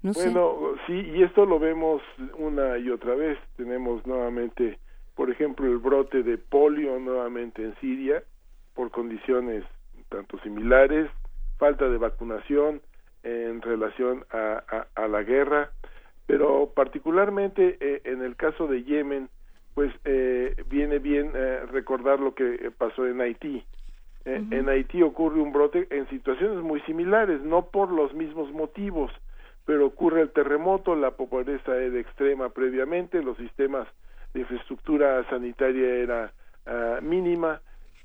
No 0.00 0.14
bueno, 0.14 0.56
sí, 0.86 0.94
y 0.94 1.22
esto 1.22 1.44
lo 1.44 1.58
vemos 1.58 2.00
una 2.38 2.78
y 2.78 2.88
otra 2.88 3.14
vez. 3.14 3.38
Tenemos 3.56 4.04
nuevamente 4.06 4.78
por 5.22 5.30
ejemplo, 5.30 5.70
el 5.70 5.78
brote 5.78 6.24
de 6.24 6.36
polio 6.36 6.98
nuevamente 6.98 7.62
en 7.62 7.76
Siria 7.76 8.24
por 8.74 8.90
condiciones 8.90 9.62
tanto 10.08 10.36
similares, 10.40 11.08
falta 11.58 11.88
de 11.88 11.96
vacunación 11.96 12.82
en 13.22 13.62
relación 13.62 14.24
a, 14.32 14.84
a, 14.96 15.06
la 15.06 15.22
guerra, 15.22 15.70
pero 16.26 16.72
particularmente 16.74 17.76
eh, 17.78 18.00
en 18.02 18.20
el 18.22 18.34
caso 18.34 18.66
de 18.66 18.82
Yemen, 18.82 19.28
pues 19.74 19.94
eh, 20.04 20.56
viene 20.68 20.98
bien 20.98 21.30
eh, 21.36 21.66
recordar 21.70 22.18
lo 22.18 22.34
que 22.34 22.72
pasó 22.76 23.06
en 23.06 23.20
Haití. 23.20 23.64
En 24.24 24.68
Haití 24.68 25.02
ocurre 25.02 25.40
un 25.40 25.52
brote 25.52 25.86
en 25.90 26.08
situaciones 26.08 26.64
muy 26.64 26.80
similares, 26.80 27.40
no 27.42 27.66
por 27.66 27.92
los 27.92 28.12
mismos 28.12 28.50
motivos, 28.50 29.12
pero 29.66 29.86
ocurre 29.86 30.22
el 30.22 30.30
terremoto, 30.30 30.96
la 30.96 31.12
pobreza 31.12 31.76
era 31.76 32.00
extrema 32.00 32.48
previamente, 32.48 33.22
los 33.22 33.36
sistemas 33.36 33.86
de 34.32 34.40
infraestructura 34.40 35.28
sanitaria 35.28 35.94
era 35.96 36.32
ah, 36.66 36.98
mínima, 37.02 37.60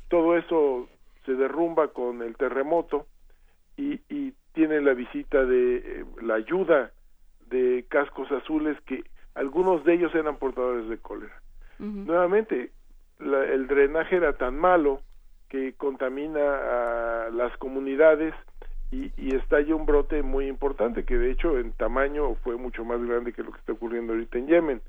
todo 0.09 0.37
eso 0.37 0.89
se 1.25 1.33
derrumba 1.33 1.89
con 1.89 2.21
el 2.21 2.35
terremoto 2.35 3.05
y, 3.75 3.99
y 4.09 4.33
tiene 4.53 4.81
la 4.81 4.93
visita 4.93 5.45
de 5.45 5.77
eh, 5.77 6.05
la 6.21 6.35
ayuda 6.35 6.91
de 7.49 7.85
cascos 7.89 8.31
azules 8.31 8.77
que 8.85 9.03
algunos 9.35 9.83
de 9.83 9.93
ellos 9.93 10.13
eran 10.15 10.37
portadores 10.37 10.89
de 10.89 10.97
cólera. 10.97 11.41
Nuevamente, 11.79 12.71
el 13.19 13.67
drenaje 13.67 14.15
era 14.15 14.33
tan 14.33 14.57
malo 14.57 15.01
que 15.47 15.73
contamina 15.73 16.39
a 16.41 17.29
las 17.29 17.55
comunidades 17.57 18.33
y, 18.89 19.11
y 19.15 19.35
estalla 19.35 19.75
un 19.75 19.85
brote 19.85 20.23
muy 20.23 20.47
importante 20.47 21.05
que 21.05 21.19
de 21.19 21.29
hecho 21.29 21.59
en 21.59 21.73
tamaño 21.73 22.33
fue 22.43 22.55
mucho 22.55 22.83
más 22.83 22.99
grande 23.05 23.31
que 23.31 23.43
lo 23.43 23.51
que 23.51 23.59
está 23.59 23.73
ocurriendo 23.73 24.13
ahorita 24.13 24.39
en 24.39 24.47
Yemen. 24.47 24.81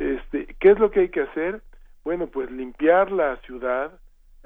Este, 0.00 0.46
¿Qué 0.58 0.70
es 0.70 0.78
lo 0.78 0.90
que 0.90 1.00
hay 1.00 1.08
que 1.10 1.20
hacer? 1.20 1.60
Bueno, 2.04 2.26
pues 2.26 2.50
limpiar 2.50 3.12
la 3.12 3.36
ciudad, 3.42 3.92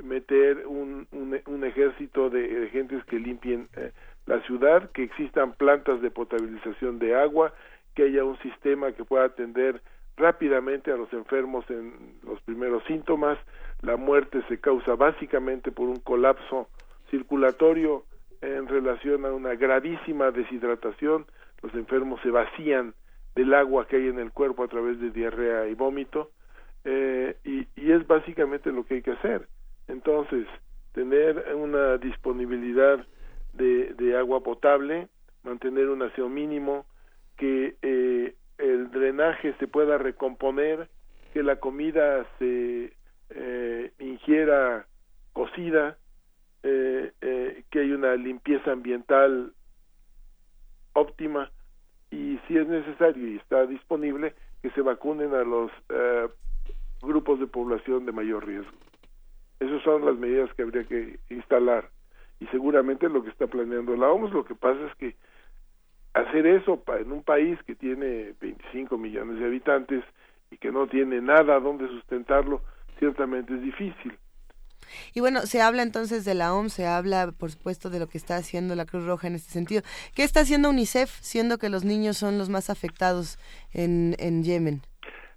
meter 0.03 0.67
un, 0.67 1.07
un, 1.13 1.65
ejército 1.65 2.29
de, 2.29 2.69
gentes 2.73 3.05
que 3.05 3.21
limpien 3.21 3.69
eh, 3.77 3.93
la 4.27 4.41
ciudad, 4.43 4.91
que 4.91 5.05
existan 5.05 5.53
plantas 5.53 6.03
de 6.03 6.11
potabilización 6.11 6.99
de 6.99 7.15
agua, 7.15 7.55
que 7.95 8.03
haya 8.03 8.25
un 8.25 8.37
sistema 8.41 8.91
que 8.93 9.05
pueda 9.05 9.27
atender 9.27 9.81
rápidamente 10.17 10.91
a 10.91 10.97
los 10.97 11.13
enfermos 11.13 11.65
en 11.71 12.17
los 12.25 12.41
primeros 12.41 12.83
síntomas. 12.89 13.39
La 13.81 13.97
muerte 13.97 14.43
se 14.49 14.59
causa 14.59 14.97
básicamente 14.97 15.71
por 15.71 15.89
un 15.89 16.01
colapso 16.01 16.69
circulatorio 17.13 18.05
en 18.41 18.67
relación 18.67 19.25
a 19.25 19.31
una 19.31 19.55
gravísima 19.55 20.33
deshidratación. 20.33 21.27
Los 21.63 21.73
enfermos 21.75 22.21
se 22.23 22.31
vacían 22.31 22.93
del 23.35 23.55
agua 23.55 23.87
que 23.89 23.97
hay 23.97 24.09
en 24.09 24.19
el 24.19 24.33
cuerpo 24.33 24.63
a 24.65 24.69
través 24.69 25.01
de 25.01 25.11
diarrea 25.11 25.67
y 25.69 25.75
vómito. 25.75 26.31
eh, 26.85 27.37
y, 27.45 27.67
y 27.77 27.93
es 27.93 28.07
básicamente 28.07 28.71
lo 28.71 28.85
que 28.85 28.95
hay 28.97 29.03
que 29.03 29.13
hacer. 29.13 29.49
Entonces, 29.89 30.47
tener 30.93 31.55
una 31.55 31.97
disponibilidad 31.99 33.05
de, 33.55 33.95
de 33.95 34.17
agua 34.17 34.43
potable, 34.43 35.09
mantener 35.43 35.89
un 35.89 36.03
aseo 36.03 36.29
mínimo, 36.29 36.87
que 37.37 37.77
eh, 37.83 38.35
el 38.59 38.91
drenaje 38.91 39.55
se 39.59 39.67
pueda 39.67 39.99
recomponer, 39.99 40.89
que 41.33 41.43
la 41.43 41.57
comida 41.57 42.27
se 42.39 42.93
eh, 43.31 43.93
ingiera 43.99 44.87
cocida, 45.33 45.97
eh, 46.63 47.13
eh, 47.21 47.65
que 47.71 47.81
hay 47.81 47.93
una 47.93 48.15
limpieza 48.15 48.73
ambiental 48.73 49.53
óptima 50.93 51.51
y 52.15 52.39
si 52.47 52.57
es 52.57 52.69
necesario 52.69 53.27
y 53.27 53.37
está 53.37 53.67
disponible 53.67 54.35
que 54.63 54.71
se 54.71 54.83
vacunen 54.83 55.35
a 55.35 55.43
los 55.43 55.71
eh, 55.89 56.29
grupos 57.03 57.41
de 57.41 57.47
población 57.47 58.07
de 58.07 58.13
mayor 58.13 58.47
riesgo. 58.47 58.73
Esas 59.59 59.83
son 59.83 60.05
las 60.05 60.17
medidas 60.17 60.53
que 60.55 60.63
habría 60.63 60.85
que 60.85 61.19
instalar 61.31 61.91
y 62.39 62.47
seguramente 62.47 63.09
lo 63.09 63.23
que 63.23 63.31
está 63.31 63.47
planeando 63.47 63.97
la 63.97 64.11
OMS. 64.11 64.33
Lo 64.33 64.45
que 64.45 64.55
pasa 64.55 64.81
es 64.87 64.95
que 64.97 65.17
hacer 66.15 66.47
eso 66.47 66.83
en 66.99 67.13
un 67.13 67.23
país 67.25 67.59
que 67.67 67.75
tiene 67.75 68.35
25 68.41 68.97
millones 68.97 69.41
de 69.41 69.47
habitantes 69.47 70.05
y 70.51 70.57
que 70.59 70.71
no 70.71 70.87
tiene 70.87 71.21
nada 71.21 71.59
donde 71.59 71.89
sustentarlo, 71.89 72.63
ciertamente 72.99 73.55
es 73.55 73.63
difícil. 73.63 74.17
Y 75.15 75.21
bueno, 75.21 75.43
se 75.43 75.61
habla 75.61 75.83
entonces 75.83 76.25
de 76.25 76.35
la 76.35 76.55
OMS, 76.55 76.73
se 76.73 76.87
habla, 76.87 77.33
por 77.37 77.51
supuesto, 77.51 77.91
de 77.91 77.99
lo 77.99 78.09
que 78.09 78.19
está 78.19 78.37
haciendo 78.37 78.75
la 78.75 78.87
Cruz 78.87 79.05
Roja 79.05 79.27
en 79.27 79.35
este 79.35 79.51
sentido. 79.51 79.83
¿Qué 80.15 80.25
está 80.25 80.41
haciendo 80.41 80.71
UNICEF, 80.71 81.11
siendo 81.21 81.59
que 81.59 81.69
los 81.69 81.85
niños 81.85 82.17
son 82.17 82.39
los 82.39 82.49
más 82.49 82.71
afectados 82.71 83.39
en, 83.73 84.17
en 84.19 84.43
Yemen? 84.43 84.83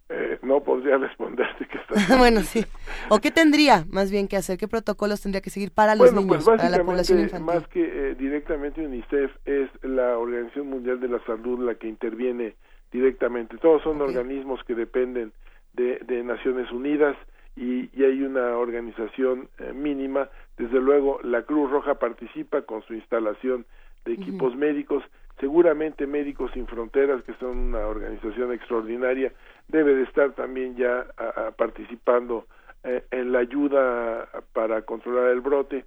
Eh, 0.10 0.40
no 0.42 0.64
podría 0.64 0.98
responderte 0.98 1.68
que 1.68 1.78
está 1.78 2.16
bueno, 2.18 2.40
sí. 2.40 2.66
¿O 3.10 3.20
qué 3.20 3.30
tendría 3.30 3.84
más 3.90 4.10
bien 4.10 4.30
que 4.30 4.38
hacer? 4.38 4.58
¿Qué 4.58 4.68
protocolos 4.68 5.22
tendría 5.22 5.42
que 5.42 5.50
seguir 5.50 5.72
para 5.72 5.96
los 5.96 6.14
bueno, 6.14 6.22
niños, 6.22 6.46
pues 6.46 6.58
para 6.58 6.70
la 6.70 6.84
población 6.84 7.20
infantil? 7.20 7.46
más 7.46 7.68
que 7.68 7.84
eh, 7.84 8.16
directamente 8.16 8.86
UNICEF, 8.86 9.32
es 9.46 9.70
la 9.84 10.18
Organización 10.18 10.70
Mundial 10.70 11.02
de 11.02 11.10
la 11.10 11.20
Salud 11.26 11.60
la 11.60 11.76
que 11.76 11.88
interviene 11.90 12.56
directamente. 12.90 13.58
Todos 13.58 13.84
son 13.84 14.02
organismos 14.02 14.64
que 14.64 14.76
dependen 14.76 15.34
de, 15.74 16.00
de 16.06 16.24
Naciones 16.24 16.72
Unidas 16.72 17.18
y, 17.58 17.90
y 17.94 18.04
hay 18.06 18.22
una 18.24 18.56
organización 18.58 19.50
eh, 19.60 19.74
mínima. 19.74 20.30
Desde 20.58 20.80
luego, 20.80 21.20
la 21.24 21.42
Cruz 21.44 21.70
Roja 21.72 21.96
participa 21.96 22.62
con 22.62 22.82
su 22.84 22.94
instalación 22.94 23.66
de 24.06 24.14
equipos 24.14 24.56
médicos. 24.56 25.04
Seguramente 25.40 26.08
Médicos 26.08 26.52
Sin 26.54 26.66
Fronteras, 26.68 27.22
que 27.24 27.34
son 27.36 27.58
una 27.58 27.86
organización 27.88 28.54
extraordinaria, 28.54 29.32
debe 29.68 29.94
de 29.96 30.04
estar 30.04 30.32
también 30.32 30.76
ya 30.78 31.06
a- 31.18 31.48
a 31.48 31.52
participando 31.52 32.46
eh, 32.84 33.04
en 33.12 33.32
la 33.32 33.40
ayuda 33.40 34.30
para 34.54 34.82
controlar 34.84 35.30
el 35.32 35.42
brote 35.42 35.86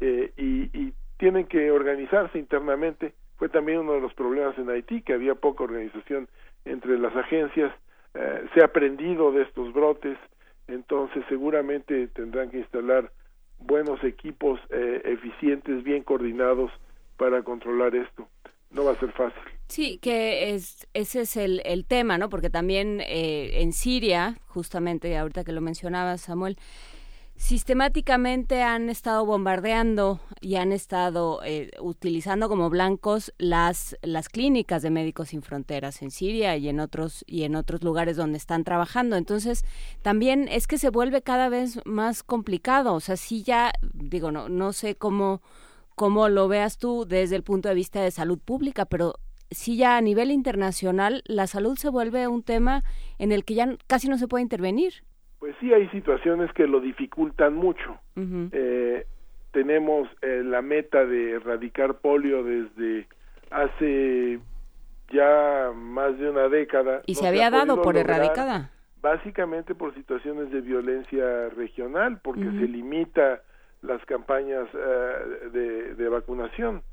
eh, 0.00 0.32
y, 0.36 0.70
y 0.78 0.92
tienen 1.18 1.46
que 1.46 1.70
organizarse 1.70 2.38
internamente. 2.38 3.12
Fue 3.38 3.48
también 3.48 3.78
uno 3.78 3.94
de 3.94 4.00
los 4.00 4.14
problemas 4.14 4.56
en 4.58 4.70
Haití, 4.70 5.02
que 5.02 5.14
había 5.14 5.34
poca 5.34 5.64
organización 5.64 6.28
entre 6.64 6.98
las 6.98 7.14
agencias. 7.16 7.72
Eh, 8.14 8.44
se 8.54 8.60
ha 8.60 8.66
aprendido 8.66 9.32
de 9.32 9.42
estos 9.42 9.72
brotes, 9.72 10.18
entonces 10.72 11.24
seguramente 11.28 12.08
tendrán 12.08 12.50
que 12.50 12.58
instalar 12.58 13.12
buenos 13.58 14.02
equipos 14.04 14.60
eh, 14.70 15.02
eficientes, 15.04 15.82
bien 15.84 16.02
coordinados 16.02 16.70
para 17.16 17.42
controlar 17.42 17.94
esto. 17.94 18.28
No 18.70 18.84
va 18.84 18.92
a 18.92 18.98
ser 18.98 19.12
fácil. 19.12 19.42
Sí, 19.68 19.98
que 19.98 20.54
es, 20.54 20.86
ese 20.94 21.22
es 21.22 21.36
el, 21.36 21.62
el 21.64 21.84
tema, 21.84 22.18
¿no? 22.18 22.28
Porque 22.28 22.50
también 22.50 23.00
eh, 23.00 23.62
en 23.62 23.72
Siria, 23.72 24.36
justamente 24.48 25.16
ahorita 25.16 25.44
que 25.44 25.52
lo 25.52 25.60
mencionaba 25.60 26.18
Samuel, 26.18 26.56
sistemáticamente 27.42 28.62
han 28.62 28.88
estado 28.88 29.26
bombardeando 29.26 30.20
y 30.40 30.54
han 30.54 30.70
estado 30.70 31.40
eh, 31.44 31.72
utilizando 31.80 32.48
como 32.48 32.70
blancos 32.70 33.34
las 33.36 33.96
las 34.00 34.28
clínicas 34.28 34.80
de 34.80 34.90
médicos 34.90 35.30
sin 35.30 35.42
fronteras 35.42 36.02
en 36.02 36.12
Siria 36.12 36.56
y 36.56 36.68
en 36.68 36.78
otros 36.78 37.24
y 37.26 37.42
en 37.42 37.56
otros 37.56 37.82
lugares 37.82 38.16
donde 38.16 38.38
están 38.38 38.62
trabajando. 38.62 39.16
Entonces 39.16 39.64
también 40.02 40.46
es 40.46 40.68
que 40.68 40.78
se 40.78 40.90
vuelve 40.90 41.20
cada 41.22 41.48
vez 41.48 41.80
más 41.84 42.22
complicado. 42.22 42.94
O 42.94 43.00
sea 43.00 43.16
sí 43.16 43.42
ya 43.42 43.72
digo 43.92 44.30
no 44.30 44.48
no 44.48 44.72
sé 44.72 44.94
cómo 44.94 45.42
cómo 45.96 46.28
lo 46.28 46.46
veas 46.46 46.78
tú 46.78 47.06
desde 47.08 47.34
el 47.34 47.42
punto 47.42 47.68
de 47.68 47.74
vista 47.74 48.00
de 48.00 48.12
salud 48.12 48.38
pública 48.38 48.84
pero 48.84 49.16
sí 49.50 49.76
ya 49.76 49.96
a 49.96 50.00
nivel 50.00 50.30
internacional 50.30 51.24
la 51.26 51.48
salud 51.48 51.76
se 51.76 51.88
vuelve 51.88 52.28
un 52.28 52.44
tema 52.44 52.84
en 53.18 53.32
el 53.32 53.44
que 53.44 53.54
ya 53.54 53.76
casi 53.88 54.08
no 54.08 54.16
se 54.16 54.28
puede 54.28 54.42
intervenir 54.42 55.02
Pues 55.42 55.56
sí, 55.58 55.74
hay 55.74 55.88
situaciones 55.88 56.52
que 56.52 56.68
lo 56.68 56.78
dificultan 56.78 57.54
mucho. 57.54 57.98
Eh, 58.52 59.04
tenemos 59.50 60.08
eh, 60.20 60.40
la 60.44 60.62
meta 60.62 61.04
de 61.04 61.32
erradicar 61.32 61.94
polio 61.98 62.44
desde 62.44 63.08
hace 63.50 64.38
ya 65.10 65.72
más 65.74 66.16
de 66.16 66.30
una 66.30 66.48
década. 66.48 67.02
y 67.06 67.14
No 67.14 67.18
se 67.22 67.26
había 67.26 67.48
ha 67.48 67.50
dado 67.50 67.82
por 67.82 67.96
erradicada 67.96 68.70
Básicamente 69.00 69.74
por 69.74 69.92
situaciones 69.94 70.52
de 70.52 70.60
violencia 70.60 71.48
regional, 71.48 72.20
porque 72.22 72.44
se 72.44 72.68
limita 72.68 73.42
las 73.82 74.00
campañas 74.04 74.68
eh, 74.72 75.48
de, 75.52 75.94
de 75.96 76.08
vacunación. 76.08 76.84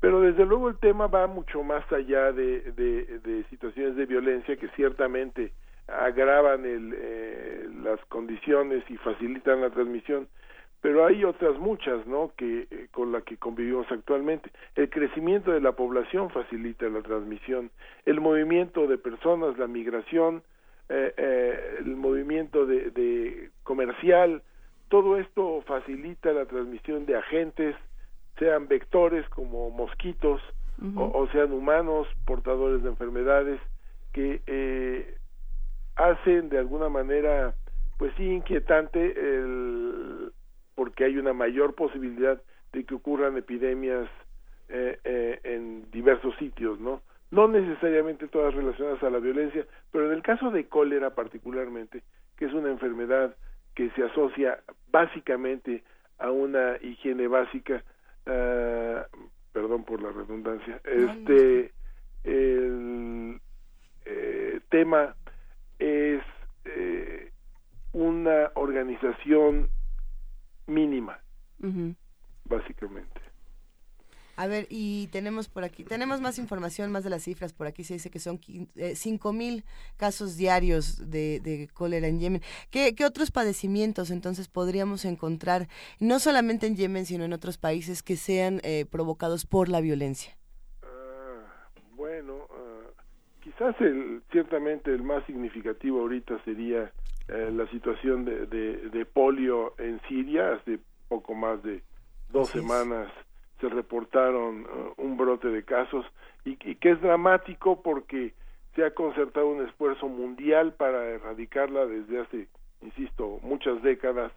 Pero 0.00 0.20
desde 0.20 0.44
luego 0.44 0.68
el 0.68 0.76
tema 0.76 1.06
va 1.06 1.26
mucho 1.28 1.62
más 1.62 1.90
allá 1.90 2.30
de, 2.30 2.60
de- 2.72 3.20
de 3.20 3.44
situaciones 3.48 3.96
de 3.96 4.04
violencia 4.04 4.54
que 4.58 4.68
ciertamente 4.76 5.52
agravan 5.88 6.64
el, 6.64 6.94
eh, 6.96 7.68
las 7.82 8.04
condiciones 8.06 8.82
y 8.90 8.96
facilitan 8.96 9.60
la 9.60 9.70
transmisión, 9.70 10.28
pero 10.80 11.06
hay 11.06 11.24
otras 11.24 11.58
muchas, 11.58 12.06
¿no? 12.06 12.32
Que 12.36 12.66
eh, 12.70 12.88
con 12.92 13.12
la 13.12 13.22
que 13.22 13.36
convivimos 13.36 13.90
actualmente. 13.90 14.50
El 14.74 14.90
crecimiento 14.90 15.52
de 15.52 15.60
la 15.60 15.72
población 15.72 16.30
facilita 16.30 16.88
la 16.88 17.02
transmisión, 17.02 17.70
el 18.04 18.20
movimiento 18.20 18.86
de 18.86 18.98
personas, 18.98 19.58
la 19.58 19.66
migración, 19.66 20.42
eh, 20.88 21.12
eh, 21.16 21.76
el 21.80 21.96
movimiento 21.96 22.66
de, 22.66 22.90
de 22.90 23.50
comercial, 23.64 24.42
todo 24.88 25.18
esto 25.18 25.62
facilita 25.66 26.32
la 26.32 26.46
transmisión 26.46 27.06
de 27.06 27.16
agentes, 27.16 27.74
sean 28.38 28.68
vectores 28.68 29.28
como 29.30 29.70
mosquitos 29.70 30.40
o, 30.94 31.04
o 31.04 31.26
sean 31.28 31.52
humanos 31.52 32.06
portadores 32.26 32.82
de 32.82 32.90
enfermedades 32.90 33.60
que 34.12 34.42
eh, 34.46 35.16
hacen 35.96 36.48
de 36.48 36.58
alguna 36.58 36.88
manera 36.88 37.54
pues 37.98 38.12
sí 38.16 38.24
inquietante 38.24 39.14
el 39.18 40.32
porque 40.74 41.04
hay 41.04 41.16
una 41.16 41.32
mayor 41.32 41.74
posibilidad 41.74 42.40
de 42.72 42.84
que 42.84 42.94
ocurran 42.94 43.36
epidemias 43.36 44.08
eh, 44.68 44.98
eh, 45.04 45.40
en 45.42 45.90
diversos 45.90 46.36
sitios, 46.36 46.78
¿no? 46.78 47.00
No 47.30 47.48
necesariamente 47.48 48.28
todas 48.28 48.54
relacionadas 48.54 49.02
a 49.02 49.10
la 49.10 49.18
violencia, 49.18 49.64
pero 49.90 50.06
en 50.06 50.12
el 50.12 50.22
caso 50.22 50.50
de 50.50 50.68
cólera 50.68 51.14
particularmente, 51.14 52.02
que 52.36 52.44
es 52.44 52.52
una 52.52 52.70
enfermedad 52.70 53.34
que 53.74 53.90
se 53.90 54.04
asocia 54.04 54.60
básicamente 54.90 55.82
a 56.18 56.30
una 56.30 56.76
higiene 56.82 57.26
básica, 57.26 57.82
ah, 58.26 59.06
perdón 59.52 59.84
por 59.84 60.02
la 60.02 60.10
redundancia, 60.10 60.80
este 60.84 61.72
el 62.24 63.40
eh, 64.04 64.60
tema 64.68 65.14
es 65.78 66.22
eh, 66.64 67.32
una 67.92 68.50
organización 68.54 69.70
mínima, 70.66 71.20
básicamente. 72.44 73.20
A 74.38 74.46
ver, 74.46 74.66
y 74.68 75.06
tenemos 75.08 75.48
por 75.48 75.64
aquí, 75.64 75.82
tenemos 75.82 76.20
más 76.20 76.38
información, 76.38 76.92
más 76.92 77.04
de 77.04 77.10
las 77.10 77.22
cifras. 77.22 77.54
Por 77.54 77.66
aquí 77.66 77.84
se 77.84 77.94
dice 77.94 78.10
que 78.10 78.18
son 78.18 78.38
eh, 78.76 78.92
5.000 78.92 79.64
casos 79.96 80.36
diarios 80.36 81.10
de, 81.10 81.40
de 81.40 81.68
cólera 81.72 82.06
en 82.06 82.20
Yemen. 82.20 82.42
¿Qué, 82.70 82.94
¿Qué 82.94 83.06
otros 83.06 83.30
padecimientos 83.30 84.10
entonces 84.10 84.48
podríamos 84.48 85.06
encontrar, 85.06 85.68
no 86.00 86.18
solamente 86.18 86.66
en 86.66 86.76
Yemen, 86.76 87.06
sino 87.06 87.24
en 87.24 87.32
otros 87.32 87.56
países 87.56 88.02
que 88.02 88.16
sean 88.16 88.60
eh, 88.62 88.84
provocados 88.84 89.46
por 89.46 89.70
la 89.70 89.80
violencia? 89.80 90.36
Bueno, 91.92 92.46
ah, 92.50 92.90
quizás 93.56 93.80
el, 93.80 94.22
ciertamente 94.30 94.90
el 94.92 95.02
más 95.02 95.24
significativo 95.24 96.00
ahorita 96.00 96.38
sería 96.44 96.92
eh, 97.28 97.50
la 97.52 97.66
situación 97.70 98.24
de, 98.24 98.46
de, 98.46 98.90
de 98.90 99.06
polio 99.06 99.74
en 99.78 100.00
Siria. 100.08 100.52
Hace 100.52 100.78
poco 101.08 101.34
más 101.34 101.62
de 101.62 101.82
dos 102.30 102.48
Así 102.50 102.58
es. 102.58 102.64
semanas 102.64 103.12
se 103.60 103.68
reportaron 103.68 104.66
ah, 104.68 104.92
un 104.98 105.16
brote 105.16 105.48
de 105.48 105.64
casos 105.64 106.04
y, 106.44 106.50
y 106.68 106.74
que 106.76 106.90
es 106.90 107.00
dramático 107.00 107.82
porque 107.82 108.34
se 108.74 108.84
ha 108.84 108.90
concertado 108.92 109.48
un 109.48 109.64
esfuerzo 109.66 110.08
mundial 110.08 110.74
para 110.74 111.04
erradicarla 111.06 111.86
desde 111.86 112.20
hace, 112.20 112.48
insisto, 112.82 113.38
muchas 113.42 113.82
décadas 113.82 114.32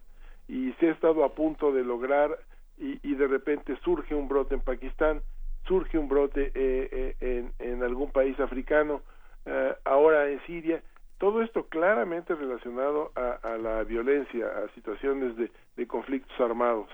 y 0.48 0.72
se 0.80 0.88
ha 0.88 0.92
estado 0.92 1.26
a 1.26 1.36
punto 1.36 1.74
de 1.74 1.84
lograr 1.84 2.38
y, 2.78 3.00
y 3.04 3.16
de 3.16 3.28
repente 3.28 3.78
surge 3.84 4.16
un 4.16 4.30
brote 4.30 4.56
en 4.56 4.62
Pakistán, 4.62 5.22
surge 5.70 6.00
un 6.00 6.10
brote 6.10 6.52
eh, 6.56 6.90
eh, 6.92 7.16
en, 7.22 7.54
en 7.60 7.84
algún 7.84 8.12
país 8.12 8.38
africano, 8.40 9.02
eh, 9.46 9.76
ahora 9.86 10.28
en 10.28 10.42
Siria 10.48 10.82
Todo 11.20 11.44
esto 11.44 11.68
claramente 11.68 12.34
relacionado 12.34 13.12
a, 13.16 13.58
la 13.58 13.84
violencia, 13.84 14.48
a 14.48 14.74
situaciones 14.74 15.36
de, 15.38 15.52
de 15.76 15.86
conflictos 15.86 16.38
armados, 16.40 16.90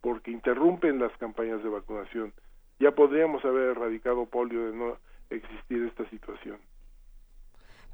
porque 0.00 0.30
interrumpen 0.30 0.98
las 1.00 1.14
campañas 1.18 1.62
de 1.62 1.68
vacunación. 1.68 2.32
Ya 2.78 2.92
podríamos 2.92 3.44
haber 3.44 3.70
erradicado 3.70 4.26
polio 4.26 4.66
de 4.66 4.76
no 4.76 4.96
existir 5.28 5.84
esta 5.84 6.08
situación. 6.08 6.58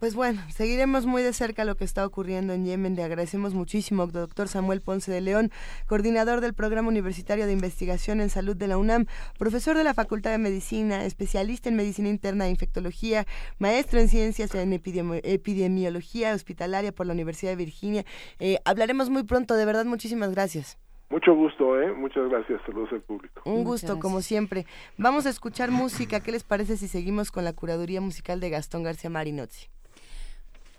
Pues 0.01 0.15
bueno, 0.15 0.41
seguiremos 0.49 1.05
muy 1.05 1.23
de 1.23 1.35
cerca 1.35 1.67
lo 1.67 1.75
que 1.75 1.85
está 1.85 2.07
ocurriendo 2.07 2.55
en 2.55 2.65
Yemen. 2.65 2.97
Le 2.97 3.03
agradecemos 3.03 3.53
muchísimo, 3.53 4.07
doctor 4.07 4.49
Samuel 4.49 4.81
Ponce 4.81 5.13
de 5.13 5.21
León, 5.21 5.51
coordinador 5.87 6.41
del 6.41 6.55
Programa 6.55 6.89
Universitario 6.89 7.45
de 7.45 7.53
Investigación 7.53 8.23
en 8.23 8.31
Salud 8.31 8.57
de 8.57 8.67
la 8.67 8.79
UNAM, 8.79 9.05
profesor 9.39 9.77
de 9.77 9.85
la 9.85 9.93
Facultad 9.93 10.31
de 10.31 10.39
Medicina, 10.39 11.05
especialista 11.05 11.69
en 11.69 11.77
Medicina 11.77 12.09
Interna 12.09 12.47
e 12.47 12.51
Infectología, 12.51 13.27
maestro 13.59 14.01
en 14.01 14.09
Ciencias 14.09 14.55
en 14.55 14.73
Epidemiología 14.73 16.33
Hospitalaria 16.33 16.93
por 16.93 17.05
la 17.05 17.13
Universidad 17.13 17.53
de 17.53 17.57
Virginia. 17.57 18.05
Eh, 18.39 18.57
hablaremos 18.65 19.11
muy 19.11 19.25
pronto, 19.25 19.55
de 19.55 19.67
verdad, 19.67 19.85
muchísimas 19.85 20.31
gracias. 20.31 20.79
Mucho 21.11 21.35
gusto, 21.35 21.79
¿eh? 21.79 21.93
Muchas 21.93 22.27
gracias. 22.31 22.63
Saludos 22.65 22.89
al 22.93 23.03
público. 23.03 23.43
Un 23.45 23.65
gusto, 23.65 23.99
como 23.99 24.23
siempre. 24.23 24.65
Vamos 24.97 25.27
a 25.27 25.29
escuchar 25.29 25.71
música. 25.71 26.21
¿Qué 26.21 26.33
les 26.33 26.45
parece 26.45 26.79
si 26.79 26.89
seguimos 26.89 27.31
con 27.31 27.45
la 27.45 27.53
curaduría 27.53 28.01
musical 28.01 28.41
de 28.41 28.49
Gastón 28.49 28.83
García 28.83 29.11
Marinozzi? 29.11 29.69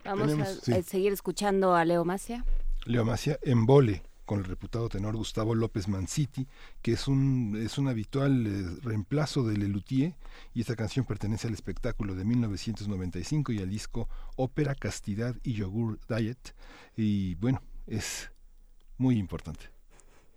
Vamos 0.03 0.31
a, 0.39 0.81
seguir 0.83 1.13
escuchando 1.13 1.75
a 1.75 1.85
Leo 1.85 2.03
Macia. 2.05 2.45
Leo 2.85 3.05
Macia, 3.05 3.39
Embole, 3.43 4.03
con 4.25 4.39
el 4.39 4.45
reputado 4.45 4.89
tenor 4.89 5.15
Gustavo 5.15 5.55
López 5.55 5.87
Manciti, 5.87 6.47
que 6.81 6.93
es 6.93 7.07
un, 7.07 7.59
es 7.61 7.77
un 7.77 7.87
habitual 7.87 8.47
eh, 8.47 8.79
reemplazo 8.81 9.43
de 9.43 9.57
Lelutier, 9.57 10.15
y 10.53 10.61
esta 10.61 10.75
canción 10.75 11.05
pertenece 11.05 11.47
al 11.47 11.53
espectáculo 11.53 12.15
de 12.15 12.25
1995 12.25 13.51
y 13.51 13.59
al 13.59 13.69
disco 13.69 14.07
Ópera, 14.35 14.75
Castidad 14.75 15.35
y 15.43 15.53
Yogur 15.53 15.99
Diet, 16.07 16.55
y 16.95 17.35
bueno, 17.35 17.61
es 17.87 18.31
muy 18.97 19.17
importante. 19.17 19.80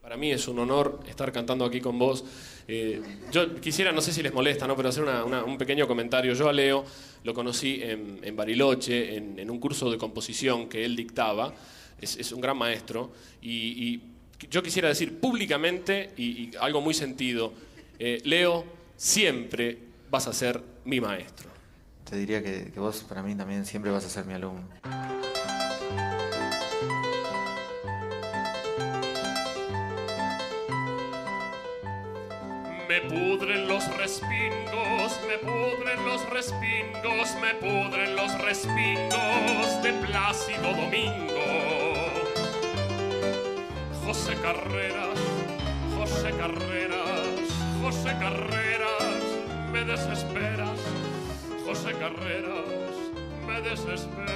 Para 0.04 0.18
mí 0.18 0.30
es 0.30 0.48
un 0.48 0.58
honor 0.58 1.00
estar 1.08 1.32
cantando 1.32 1.64
aquí 1.64 1.80
con 1.80 1.98
vos. 1.98 2.26
Eh, 2.68 3.00
yo 3.32 3.58
quisiera, 3.58 3.90
no 3.90 4.02
sé 4.02 4.12
si 4.12 4.22
les 4.22 4.34
molesta, 4.34 4.66
¿no? 4.66 4.76
pero 4.76 4.90
hacer 4.90 5.02
un 5.02 5.56
pequeño 5.56 5.88
comentario. 5.88 6.34
Yo 6.34 6.46
a 6.46 6.52
Leo 6.52 6.84
lo 7.22 7.32
conocí 7.32 7.80
en, 7.82 8.36
Bariloche, 8.36 9.16
en, 9.16 9.50
un 9.50 9.58
curso 9.58 9.90
de 9.90 9.96
composición 9.96 10.68
que 10.68 10.84
él 10.84 10.94
dictaba. 10.94 11.54
Es, 11.98 12.32
un 12.32 12.42
gran 12.42 12.58
maestro. 12.58 13.12
Y, 13.40 13.98
yo 14.50 14.62
quisiera 14.62 14.90
decir 14.90 15.18
públicamente, 15.18 16.10
y, 16.18 16.54
algo 16.60 16.82
muy 16.82 16.92
sentido, 16.92 17.54
eh, 17.98 18.20
Leo, 18.24 18.66
siempre 18.98 19.78
vas 20.10 20.26
a 20.26 20.34
ser 20.34 20.60
mi 20.84 21.00
maestro. 21.00 21.48
Te 22.04 22.18
diría 22.18 22.42
que 22.42 22.70
vos 22.76 23.02
para 23.08 23.22
mí 23.22 23.34
también 23.34 23.64
siempre 23.64 23.90
vas 23.90 24.04
a 24.04 24.10
ser 24.10 24.26
mi 24.26 24.34
alumno. 24.34 24.68
Me 32.88 33.00
pudren 33.00 33.66
los 33.66 33.86
respingos, 33.96 35.18
me 35.26 35.38
pudren 35.38 36.04
los 36.04 36.28
respingos, 36.28 37.34
me 37.40 37.54
pudren 37.54 38.14
los 38.14 38.38
respingos 38.42 39.82
de 39.82 39.92
Plácido 40.06 40.70
Domingo. 40.74 41.40
José 44.04 44.34
Carreras, 44.42 45.18
José 45.96 46.30
Carreras, 46.36 47.38
José 47.82 48.16
Carreras, 48.18 49.22
me 49.72 49.84
desesperas. 49.84 50.80
José 51.64 51.92
Carreras, 51.92 52.94
me 53.46 53.60
desesperas. 53.62 54.34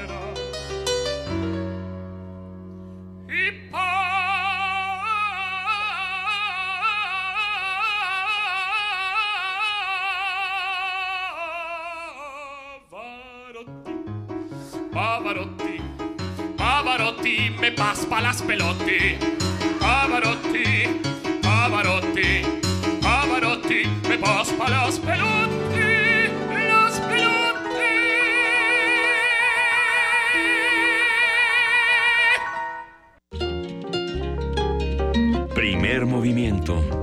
Pavarotti, 14.99 15.81
Pavarotti, 16.57 17.55
me 17.61 17.71
paspa 17.71 18.21
las 18.21 18.43
pelotti. 18.43 19.17
Pavarotti, 19.79 21.01
Pavarotti, 21.41 22.45
Pavarotti, 23.01 23.87
me 24.09 24.19
paspa 24.19 24.69
las 24.69 24.99
pelotti, 24.99 26.31
las 26.51 26.99
pelotti. 26.99 27.95
Primer 35.55 36.07
movimiento 36.07 36.98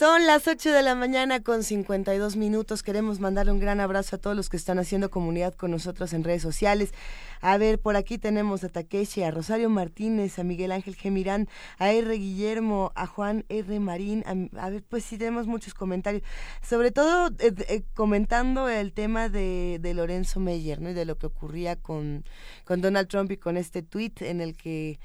Son 0.00 0.26
las 0.26 0.48
8 0.48 0.72
de 0.72 0.80
la 0.80 0.94
mañana 0.94 1.42
con 1.42 1.62
52 1.62 2.36
minutos. 2.36 2.82
Queremos 2.82 3.20
mandarle 3.20 3.52
un 3.52 3.58
gran 3.58 3.80
abrazo 3.80 4.16
a 4.16 4.18
todos 4.18 4.34
los 4.34 4.48
que 4.48 4.56
están 4.56 4.78
haciendo 4.78 5.10
comunidad 5.10 5.52
con 5.52 5.72
nosotros 5.72 6.14
en 6.14 6.24
redes 6.24 6.40
sociales. 6.40 6.94
A 7.42 7.58
ver, 7.58 7.78
por 7.78 7.96
aquí 7.96 8.16
tenemos 8.16 8.64
a 8.64 8.70
Takeshi, 8.70 9.22
a 9.22 9.30
Rosario 9.30 9.68
Martínez, 9.68 10.38
a 10.38 10.42
Miguel 10.42 10.72
Ángel 10.72 10.94
Gemirán, 10.94 11.50
a 11.78 11.92
R. 11.92 12.14
Guillermo, 12.14 12.92
a 12.94 13.06
Juan 13.06 13.44
R. 13.50 13.78
Marín. 13.78 14.24
A, 14.56 14.70
ver, 14.70 14.82
pues 14.88 15.04
sí 15.04 15.18
tenemos 15.18 15.46
muchos 15.46 15.74
comentarios. 15.74 16.22
Sobre 16.66 16.92
todo 16.92 17.28
eh, 17.38 17.52
eh, 17.68 17.82
comentando 17.92 18.70
el 18.70 18.94
tema 18.94 19.28
de, 19.28 19.78
Lorenzo 19.94 20.40
Meyer, 20.40 20.80
¿no? 20.80 20.88
Y 20.88 20.94
de 20.94 21.04
lo 21.04 21.18
que 21.18 21.26
ocurría 21.26 21.76
con, 21.76 22.24
con 22.64 22.80
Donald 22.80 23.08
Trump 23.08 23.32
y 23.32 23.36
con 23.36 23.58
este 23.58 23.82
tuit 23.82 24.22
en 24.22 24.40
el 24.40 24.56
que 24.56 24.98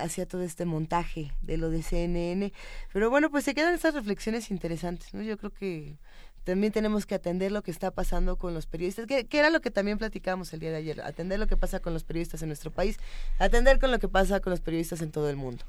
hacía 0.00 0.26
todo 0.26 0.42
este 0.42 0.64
montaje 0.64 1.32
de 1.42 1.56
lo 1.56 1.70
de 1.70 1.82
CNN. 1.82 2.52
Pero 2.92 3.10
bueno, 3.10 3.30
pues 3.30 3.44
se 3.44 3.54
quedan 3.54 3.74
estas 3.74 3.94
reflexiones 3.94 4.50
interesantes, 4.50 5.14
¿no? 5.14 5.22
Yo 5.22 5.36
creo 5.38 5.52
que 5.52 5.98
también 6.44 6.72
tenemos 6.72 7.04
que 7.04 7.14
atender 7.14 7.52
lo 7.52 7.62
que 7.62 7.70
está 7.70 7.90
pasando 7.90 8.36
con 8.36 8.54
los 8.54 8.66
periodistas, 8.66 9.06
que, 9.06 9.26
era 9.30 9.50
lo 9.50 9.60
que 9.60 9.70
también 9.70 9.98
platicábamos 9.98 10.52
el 10.54 10.60
día 10.60 10.70
de 10.70 10.76
ayer, 10.76 11.00
atender 11.02 11.38
lo 11.38 11.46
que 11.46 11.58
pasa 11.58 11.80
con 11.80 11.92
los 11.92 12.04
periodistas 12.04 12.40
en 12.40 12.48
nuestro 12.48 12.70
país, 12.70 12.98
atender 13.38 13.78
con 13.78 13.90
lo 13.90 13.98
que 13.98 14.08
pasa 14.08 14.40
con 14.40 14.50
los 14.52 14.60
periodistas 14.60 15.02
en 15.02 15.10
todo 15.10 15.28
el 15.28 15.36
mundo. 15.36 15.64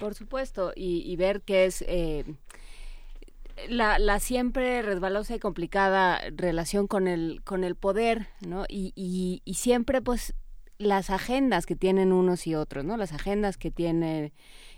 Por 0.00 0.14
supuesto, 0.14 0.72
y, 0.74 1.14
ver 1.16 1.42
que 1.42 1.64
es... 1.66 1.84
Eh, 1.86 2.24
la, 3.68 3.98
la, 3.98 4.20
siempre 4.20 4.80
resbalosa 4.80 5.34
y 5.34 5.38
complicada 5.38 6.18
relación 6.34 6.86
con 6.86 7.06
el 7.06 7.42
con 7.44 7.62
el 7.62 7.76
poder, 7.76 8.28
¿no? 8.40 8.64
Y, 8.68 8.94
y, 8.96 9.42
y 9.44 9.54
siempre, 9.54 10.00
pues, 10.00 10.34
las 10.80 11.10
agendas 11.10 11.66
que 11.66 11.76
tienen 11.76 12.10
unos 12.10 12.46
y 12.46 12.54
otros, 12.54 12.86
¿no? 12.86 12.96
Las 12.96 13.12
agendas 13.12 13.58
que 13.58 13.70
tienen 13.70 14.32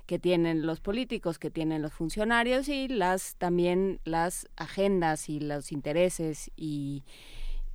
que 0.06 0.18
tienen 0.18 0.66
los 0.66 0.80
políticos, 0.80 1.38
que 1.38 1.48
tienen 1.48 1.80
los 1.80 1.92
funcionarios 1.92 2.68
y 2.68 2.88
las 2.88 3.36
también 3.36 4.00
las 4.04 4.48
agendas 4.56 5.28
y 5.28 5.38
los 5.38 5.70
intereses 5.70 6.50
y, 6.56 7.04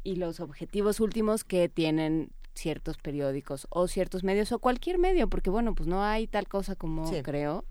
y 0.03 0.17
los 0.17 0.41
objetivos 0.41 0.99
últimos 0.99 1.45
que 1.45 1.69
tienen 1.69 2.31
ciertos 2.53 2.97
periódicos 2.97 3.65
o 3.69 3.87
ciertos 3.87 4.25
medios 4.25 4.51
o 4.51 4.59
cualquier 4.59 4.97
medio, 4.97 5.29
porque 5.29 5.49
bueno, 5.49 5.73
pues 5.73 5.87
no 5.87 6.03
hay 6.03 6.27
tal 6.27 6.49
cosa 6.49 6.75
como 6.75 7.09
creo, 7.23 7.63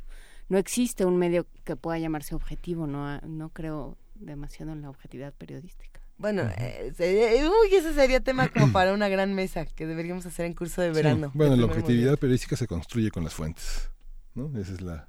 no 0.48 0.56
existe 0.56 1.04
un 1.04 1.18
medio 1.18 1.46
que 1.64 1.76
pueda 1.76 1.98
llamarse 1.98 2.34
objetivo, 2.34 2.86
no, 2.86 3.20
no 3.20 3.50
creo 3.50 3.98
demasiado 4.14 4.72
en 4.72 4.80
la 4.80 4.88
objetividad 4.88 5.34
periodística. 5.34 5.95
Bueno, 6.18 6.48
eh, 6.56 6.92
uy, 6.98 7.74
ese 7.74 7.92
sería 7.94 8.20
tema 8.20 8.48
como 8.48 8.72
para 8.72 8.94
una 8.94 9.08
gran 9.08 9.34
mesa 9.34 9.66
que 9.66 9.86
deberíamos 9.86 10.24
hacer 10.26 10.46
en 10.46 10.54
curso 10.54 10.80
de 10.80 10.90
verano. 10.90 11.30
Bueno, 11.34 11.56
la 11.56 11.66
objetividad 11.66 12.18
periodística 12.18 12.56
se 12.56 12.66
construye 12.66 13.10
con 13.10 13.24
las 13.24 13.34
fuentes. 13.34 13.90
¿no? 14.36 14.58
Esa 14.58 14.72
es 14.74 14.80
la... 14.82 15.08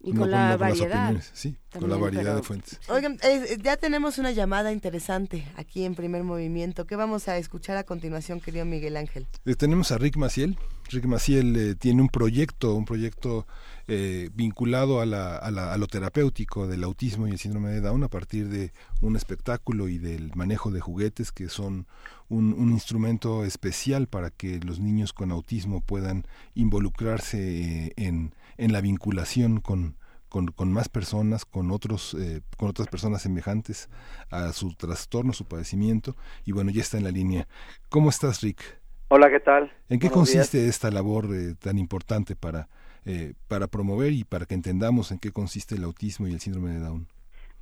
Y 0.00 0.14
con 0.14 0.30
la 0.30 0.56
variedad. 0.56 1.16
Sí, 1.32 1.56
con 1.72 1.90
la 1.90 1.96
variedad 1.96 2.36
de 2.36 2.42
fuentes. 2.44 2.78
Oigan, 2.88 3.18
ya 3.60 3.76
tenemos 3.76 4.18
una 4.18 4.30
llamada 4.30 4.70
interesante 4.70 5.44
aquí 5.56 5.84
en 5.84 5.96
Primer 5.96 6.22
Movimiento. 6.22 6.86
¿Qué 6.86 6.94
vamos 6.94 7.26
a 7.26 7.36
escuchar 7.36 7.76
a 7.76 7.82
continuación, 7.82 8.40
querido 8.40 8.64
Miguel 8.64 8.96
Ángel? 8.96 9.26
Eh, 9.44 9.56
tenemos 9.56 9.90
a 9.90 9.98
Rick 9.98 10.16
Maciel. 10.16 10.56
Rick 10.90 11.06
Maciel 11.06 11.56
eh, 11.56 11.74
tiene 11.74 12.00
un 12.00 12.08
proyecto, 12.10 12.76
un 12.76 12.84
proyecto 12.84 13.48
eh, 13.88 14.30
vinculado 14.34 15.00
a, 15.00 15.06
la, 15.06 15.36
a, 15.36 15.50
la, 15.50 15.72
a, 15.72 15.78
lo 15.78 15.86
terapéutico 15.86 16.66
del 16.66 16.84
autismo 16.84 17.26
y 17.26 17.32
el 17.32 17.38
síndrome 17.38 17.70
de 17.70 17.80
Down 17.80 18.04
a 18.04 18.08
partir 18.08 18.48
de 18.48 18.72
un 19.00 19.16
espectáculo 19.16 19.88
y 19.88 19.98
del 19.98 20.30
manejo 20.36 20.70
de 20.70 20.80
juguetes 20.80 21.32
que 21.32 21.48
son 21.48 21.86
un, 22.28 22.52
un 22.52 22.70
instrumento 22.70 23.44
especial 23.44 24.06
para 24.06 24.30
que 24.30 24.60
los 24.60 24.78
niños 24.78 25.12
con 25.12 25.32
autismo 25.32 25.80
puedan 25.80 26.26
involucrarse 26.54 27.92
en 27.96 28.32
en 28.58 28.72
la 28.72 28.80
vinculación 28.80 29.60
con, 29.60 29.96
con, 30.28 30.72
más 30.72 30.88
personas, 30.88 31.46
con 31.46 31.70
otros, 31.70 32.14
eh, 32.14 32.42
con 32.58 32.68
otras 32.68 32.88
personas 32.88 33.22
semejantes 33.22 33.88
a 34.30 34.52
su 34.52 34.74
trastorno, 34.74 35.32
su 35.32 35.46
padecimiento. 35.46 36.16
Y 36.44 36.52
bueno, 36.52 36.70
ya 36.70 36.82
está 36.82 36.98
en 36.98 37.04
la 37.04 37.10
línea. 37.10 37.48
¿Cómo 37.88 38.10
estás, 38.10 38.42
Rick? 38.42 38.62
Hola, 39.08 39.30
¿qué 39.30 39.40
tal? 39.40 39.72
¿En 39.88 40.00
qué 40.00 40.10
consiste 40.10 40.68
esta 40.68 40.90
labor 40.90 41.28
eh, 41.32 41.54
tan 41.58 41.78
importante 41.78 42.36
para, 42.36 42.68
eh, 43.08 43.32
para 43.48 43.68
promover 43.68 44.12
y 44.12 44.24
para 44.24 44.44
que 44.44 44.52
entendamos 44.52 45.12
en 45.12 45.18
qué 45.18 45.32
consiste 45.32 45.76
el 45.76 45.84
autismo 45.84 46.28
y 46.28 46.32
el 46.34 46.40
síndrome 46.40 46.72
de 46.72 46.80
Down? 46.80 47.06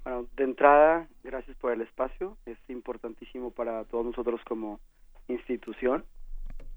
Bueno, 0.03 0.27
de 0.37 0.43
entrada, 0.43 1.07
gracias 1.23 1.57
por 1.59 1.71
el 1.73 1.83
espacio. 1.83 2.37
Es 2.47 2.59
importantísimo 2.67 3.53
para 3.53 3.85
todos 3.85 4.05
nosotros 4.05 4.41
como 4.45 4.81
institución 5.29 6.05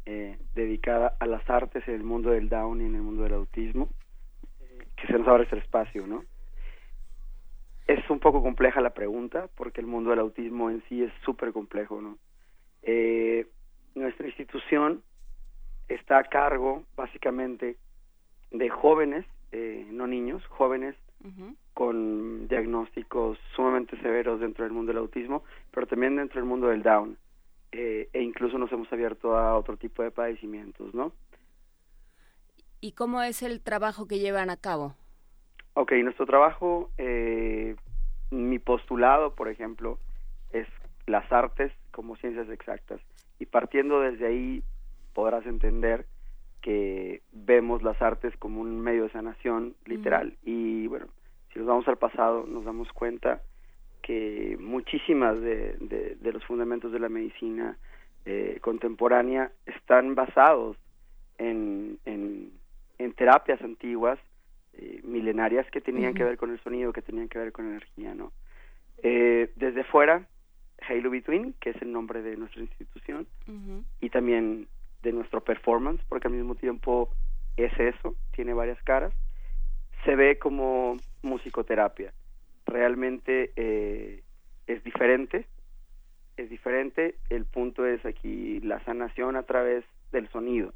eh, 0.05 0.37
dedicada 0.53 1.15
a 1.19 1.25
las 1.25 1.49
artes 1.49 1.87
en 1.87 1.95
el 1.95 2.03
mundo 2.03 2.29
del 2.29 2.47
Down 2.47 2.81
y 2.81 2.85
en 2.85 2.93
el 2.93 3.01
mundo 3.01 3.23
del 3.23 3.33
autismo, 3.33 3.89
eh, 4.61 4.85
que 4.95 5.07
se 5.07 5.13
nos 5.13 5.27
abra 5.27 5.45
ese 5.45 5.57
espacio, 5.57 6.05
¿no? 6.05 6.23
Es 7.87 8.07
un 8.11 8.19
poco 8.19 8.43
compleja 8.43 8.81
la 8.81 8.91
pregunta 8.91 9.49
porque 9.55 9.81
el 9.81 9.87
mundo 9.87 10.11
del 10.11 10.19
autismo 10.19 10.69
en 10.69 10.83
sí 10.89 11.01
es 11.01 11.11
súper 11.25 11.53
complejo, 11.53 12.01
¿no? 12.01 12.19
Eh, 12.83 13.47
nuestra 13.95 14.27
institución 14.27 15.01
está 15.87 16.19
a 16.19 16.23
cargo 16.23 16.83
básicamente 16.95 17.77
de 18.51 18.69
jóvenes, 18.69 19.25
eh, 19.51 19.87
no 19.91 20.07
niños, 20.07 20.45
jóvenes 20.47 20.95
con 21.73 22.47
diagnósticos 22.47 23.37
sumamente 23.55 23.99
severos 24.01 24.39
dentro 24.39 24.63
del 24.63 24.73
mundo 24.73 24.91
del 24.91 24.99
autismo, 24.99 25.43
pero 25.71 25.85
también 25.85 26.15
dentro 26.15 26.39
del 26.39 26.47
mundo 26.47 26.67
del 26.67 26.83
Down. 26.83 27.17
Eh, 27.71 28.09
e 28.13 28.21
incluso 28.21 28.57
nos 28.57 28.71
hemos 28.71 28.91
abierto 28.91 29.37
a 29.37 29.55
otro 29.55 29.77
tipo 29.77 30.01
de 30.01 30.11
padecimientos, 30.11 30.93
¿no? 30.93 31.11
¿Y 32.81 32.93
cómo 32.93 33.21
es 33.21 33.43
el 33.43 33.61
trabajo 33.61 34.07
que 34.07 34.19
llevan 34.19 34.49
a 34.49 34.57
cabo? 34.57 34.95
Ok, 35.73 35.91
nuestro 36.03 36.25
trabajo, 36.25 36.89
eh, 36.97 37.75
mi 38.31 38.59
postulado, 38.59 39.35
por 39.35 39.49
ejemplo, 39.49 39.99
es 40.51 40.67
las 41.05 41.31
artes 41.31 41.71
como 41.91 42.15
ciencias 42.17 42.49
exactas. 42.49 43.01
Y 43.39 43.45
partiendo 43.45 44.01
desde 44.01 44.27
ahí 44.27 44.63
podrás 45.13 45.45
entender 45.45 46.05
que 46.61 47.21
vemos 47.31 47.83
las 47.83 48.01
artes 48.01 48.35
como 48.37 48.61
un 48.61 48.81
medio 48.81 49.03
de 49.03 49.11
sanación 49.11 49.75
literal. 49.85 50.35
Y 50.43 50.87
bueno, 50.87 51.07
si 51.51 51.59
nos 51.59 51.67
vamos 51.67 51.87
al 51.87 51.97
pasado, 51.97 52.45
nos 52.47 52.65
damos 52.65 52.91
cuenta 52.93 53.41
que 54.01 54.57
muchísimas 54.59 55.39
de, 55.39 55.75
de, 55.79 56.15
de 56.15 56.33
los 56.33 56.43
fundamentos 56.45 56.91
de 56.91 56.99
la 56.99 57.09
medicina 57.09 57.77
eh, 58.25 58.57
contemporánea 58.61 59.51
están 59.65 60.15
basados 60.15 60.77
en, 61.37 61.99
en, 62.05 62.51
en 62.97 63.13
terapias 63.13 63.61
antiguas, 63.61 64.19
eh, 64.73 65.01
milenarias, 65.03 65.69
que 65.71 65.81
tenían 65.81 66.13
que 66.13 66.23
ver 66.23 66.37
con 66.37 66.51
el 66.51 66.59
sonido, 66.61 66.93
que 66.93 67.01
tenían 67.01 67.29
que 67.29 67.39
ver 67.39 67.51
con 67.51 67.67
energía, 67.67 68.13
¿no? 68.13 68.31
Eh, 69.01 69.51
desde 69.55 69.83
fuera, 69.85 70.27
Halo 70.87 71.09
Between, 71.09 71.53
que 71.59 71.71
es 71.71 71.81
el 71.81 71.91
nombre 71.91 72.21
de 72.21 72.35
nuestra 72.37 72.61
institución, 72.61 73.27
y 74.01 74.09
también 74.09 74.67
de 75.03 75.13
nuestro 75.13 75.43
performance, 75.43 76.01
porque 76.09 76.27
al 76.27 76.33
mismo 76.33 76.55
tiempo 76.55 77.09
es 77.57 77.71
eso, 77.79 78.15
tiene 78.31 78.53
varias 78.53 78.81
caras, 78.83 79.13
se 80.05 80.15
ve 80.15 80.37
como 80.37 80.97
musicoterapia. 81.21 82.13
Realmente 82.65 83.51
eh, 83.55 84.23
es 84.67 84.83
diferente, 84.83 85.47
es 86.37 86.49
diferente. 86.49 87.15
El 87.29 87.45
punto 87.45 87.85
es 87.85 88.05
aquí 88.05 88.59
la 88.61 88.83
sanación 88.85 89.35
a 89.35 89.43
través 89.43 89.83
del 90.11 90.29
sonido 90.29 90.73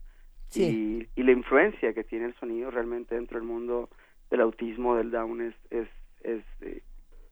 y, 0.56 1.08
y 1.16 1.24
la 1.24 1.32
influencia 1.32 1.94
que 1.94 2.04
tiene 2.04 2.26
el 2.26 2.36
sonido 2.36 2.70
realmente 2.70 3.16
dentro 3.16 3.40
del 3.40 3.48
mundo 3.48 3.90
del 4.30 4.42
autismo, 4.42 4.96
del 4.96 5.12
Down, 5.12 5.42
es, 5.42 5.56
es, 5.70 5.88
es 6.24 6.44
eh, 6.62 6.82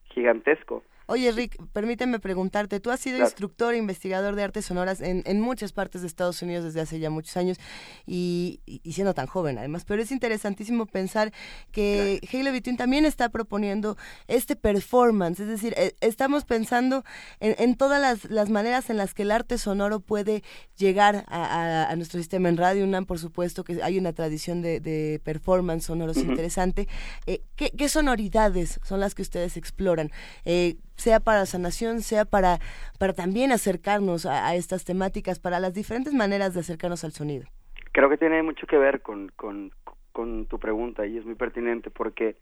gigantesco. 0.04 0.82
Oye, 1.12 1.30
Rick, 1.30 1.58
permíteme 1.74 2.18
preguntarte, 2.20 2.80
tú 2.80 2.90
has 2.90 2.98
sido 3.00 3.16
Claro. 3.18 3.28
instructor 3.28 3.74
e 3.74 3.76
investigador 3.76 4.34
de 4.34 4.42
artes 4.44 4.64
sonoras 4.64 5.02
en, 5.02 5.22
en 5.26 5.42
muchas 5.42 5.72
partes 5.72 6.00
de 6.00 6.06
Estados 6.06 6.40
Unidos 6.40 6.64
desde 6.64 6.80
hace 6.80 6.98
ya 7.00 7.10
muchos 7.10 7.36
años 7.36 7.58
y, 8.06 8.60
siendo 8.90 9.12
tan 9.12 9.26
joven 9.26 9.58
además, 9.58 9.84
pero 9.84 10.00
es 10.00 10.10
interesantísimo 10.10 10.86
pensar 10.86 11.30
que 11.70 12.18
Halo 12.32 12.50
Between 12.50 12.78
también 12.78 13.04
está 13.04 13.28
proponiendo 13.28 13.98
este 14.26 14.56
performance, 14.56 15.38
es 15.40 15.48
decir, 15.48 15.74
eh, 15.76 15.92
estamos 16.00 16.46
pensando 16.46 17.04
en, 17.40 17.56
en 17.58 17.76
todas 17.76 18.00
las, 18.00 18.24
las 18.30 18.48
maneras 18.48 18.88
en 18.88 18.96
las 18.96 19.12
que 19.12 19.22
el 19.22 19.32
arte 19.32 19.58
sonoro 19.58 20.00
puede 20.00 20.42
llegar 20.78 21.24
a, 21.28 21.44
a- 21.44 21.90
a 21.90 21.96
nuestro 21.96 22.20
sistema 22.20 22.48
en 22.48 22.56
Radio 22.56 22.84
UNAM, 22.84 23.04
por 23.04 23.18
supuesto 23.18 23.64
que 23.64 23.82
hay 23.82 23.98
una 23.98 24.14
tradición 24.14 24.62
de, 24.62 24.80
de 24.80 25.20
performance 25.22 25.84
sonoros 25.84 26.16
interesante. 26.16 26.88
Eh, 27.26 27.42
¿qué, 27.56 27.70
qué 27.76 27.90
sonoridades 27.90 28.80
son 28.82 29.00
las 29.00 29.14
que 29.14 29.20
ustedes 29.20 29.58
exploran? 29.58 30.10
Eh, 30.46 30.76
sea 31.02 31.18
para 31.20 31.46
sanación, 31.46 32.00
sea 32.00 32.24
para, 32.24 32.58
para 32.98 33.12
también 33.12 33.50
acercarnos 33.52 34.24
a, 34.24 34.46
a 34.46 34.54
estas 34.54 34.84
temáticas, 34.84 35.38
para 35.38 35.58
las 35.58 35.74
diferentes 35.74 36.14
maneras 36.14 36.54
de 36.54 36.60
acercarnos 36.60 37.04
al 37.04 37.12
sonido. 37.12 37.44
Creo 37.92 38.08
que 38.08 38.16
tiene 38.16 38.42
mucho 38.42 38.66
que 38.66 38.78
ver 38.78 39.02
con, 39.02 39.30
con, 39.36 39.72
con 40.12 40.46
tu 40.46 40.58
pregunta 40.58 41.06
y 41.06 41.18
es 41.18 41.24
muy 41.24 41.34
pertinente 41.34 41.90
porque 41.90 42.36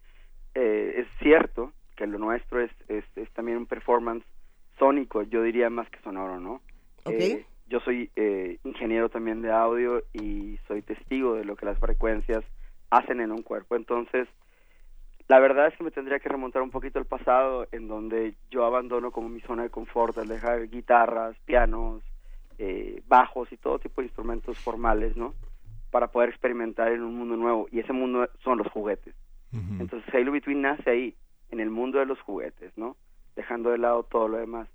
eh, 0.53 0.93
es 0.97 1.07
cierto 1.19 1.73
que 1.95 2.05
lo 2.07 2.19
nuestro 2.19 2.61
es, 2.61 2.71
es, 2.87 3.03
es 3.15 3.29
también 3.31 3.57
un 3.57 3.65
performance 3.65 4.25
sónico, 4.77 5.23
yo 5.23 5.43
diría 5.43 5.69
más 5.69 5.89
que 5.89 5.99
sonoro, 5.99 6.39
¿no? 6.39 6.61
Ok. 7.03 7.13
Eh, 7.19 7.45
yo 7.67 7.79
soy 7.79 8.11
eh, 8.15 8.57
ingeniero 8.63 9.09
también 9.09 9.41
de 9.41 9.51
audio 9.51 10.03
y 10.13 10.59
soy 10.67 10.81
testigo 10.81 11.35
de 11.35 11.45
lo 11.45 11.55
que 11.55 11.65
las 11.65 11.79
frecuencias 11.79 12.43
hacen 12.89 13.21
en 13.21 13.31
un 13.31 13.43
cuerpo. 13.43 13.75
Entonces, 13.75 14.27
la 15.31 15.39
verdad 15.39 15.67
es 15.67 15.77
que 15.77 15.85
me 15.85 15.91
tendría 15.91 16.19
que 16.19 16.27
remontar 16.27 16.61
un 16.61 16.71
poquito 16.71 16.99
al 16.99 17.05
pasado, 17.05 17.65
en 17.71 17.87
donde 17.87 18.35
yo 18.49 18.65
abandono 18.65 19.11
como 19.11 19.29
mi 19.29 19.39
zona 19.39 19.63
de 19.63 19.69
confort 19.69 20.17
al 20.17 20.27
dejar 20.27 20.67
guitarras, 20.67 21.37
pianos, 21.45 22.03
eh, 22.57 23.01
bajos 23.07 23.49
y 23.53 23.55
todo 23.55 23.79
tipo 23.79 24.01
de 24.01 24.07
instrumentos 24.07 24.59
formales, 24.59 25.15
¿no? 25.15 25.33
Para 25.89 26.11
poder 26.11 26.27
experimentar 26.27 26.91
en 26.91 27.01
un 27.01 27.15
mundo 27.15 27.37
nuevo. 27.37 27.69
Y 27.71 27.79
ese 27.79 27.93
mundo 27.93 28.29
son 28.43 28.57
los 28.57 28.67
juguetes. 28.73 29.15
Entonces, 29.79 30.13
Halo 30.13 30.33
Between 30.33 30.63
nace 30.63 30.89
ahí, 30.89 31.15
en 31.49 31.61
el 31.61 31.69
mundo 31.69 31.99
de 31.99 32.07
los 32.07 32.19
juguetes, 32.19 32.77
¿no? 32.77 32.97
Dejando 33.37 33.69
de 33.69 33.77
lado 33.77 34.03
todo 34.03 34.27
lo 34.27 34.37
demás. 34.37 34.67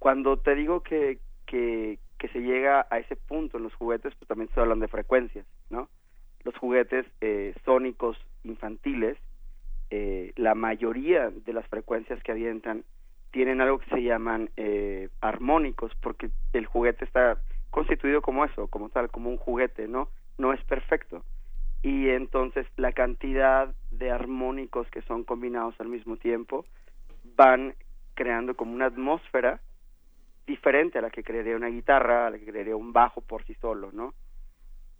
Cuando 0.00 0.38
te 0.38 0.56
digo 0.56 0.82
que, 0.82 1.20
que, 1.46 2.00
que 2.18 2.28
se 2.30 2.40
llega 2.40 2.88
a 2.90 2.98
ese 2.98 3.14
punto 3.14 3.58
en 3.58 3.62
los 3.62 3.74
juguetes, 3.74 4.12
pues 4.16 4.26
también 4.26 4.50
se 4.52 4.60
hablan 4.60 4.80
de 4.80 4.88
frecuencias, 4.88 5.46
¿no? 5.70 5.88
Los 6.42 6.56
juguetes 6.56 7.06
eh, 7.20 7.54
sónicos 7.64 8.18
infantiles, 8.42 9.16
eh, 9.90 10.32
la 10.36 10.54
mayoría 10.54 11.30
de 11.30 11.52
las 11.52 11.66
frecuencias 11.68 12.22
que 12.22 12.32
avientan 12.32 12.84
tienen 13.30 13.60
algo 13.60 13.78
que 13.78 13.90
se 13.90 14.02
llaman 14.02 14.50
eh, 14.56 15.08
armónicos, 15.20 15.92
porque 16.00 16.30
el 16.52 16.66
juguete 16.66 17.04
está 17.04 17.38
constituido 17.70 18.22
como 18.22 18.44
eso, 18.44 18.68
como 18.68 18.88
tal, 18.88 19.10
como 19.10 19.30
un 19.30 19.36
juguete, 19.36 19.88
¿no? 19.88 20.08
No 20.38 20.52
es 20.52 20.62
perfecto. 20.64 21.24
Y 21.82 22.08
entonces 22.08 22.66
la 22.76 22.92
cantidad 22.92 23.74
de 23.90 24.10
armónicos 24.10 24.88
que 24.90 25.02
son 25.02 25.24
combinados 25.24 25.74
al 25.80 25.88
mismo 25.88 26.16
tiempo 26.16 26.64
van 27.36 27.74
creando 28.14 28.54
como 28.54 28.72
una 28.72 28.86
atmósfera 28.86 29.60
diferente 30.46 30.98
a 30.98 31.02
la 31.02 31.10
que 31.10 31.24
crearía 31.24 31.56
una 31.56 31.68
guitarra, 31.68 32.26
a 32.26 32.30
la 32.30 32.38
que 32.38 32.46
crearía 32.46 32.76
un 32.76 32.92
bajo 32.92 33.20
por 33.20 33.44
sí 33.44 33.54
solo, 33.54 33.90
¿no? 33.92 34.14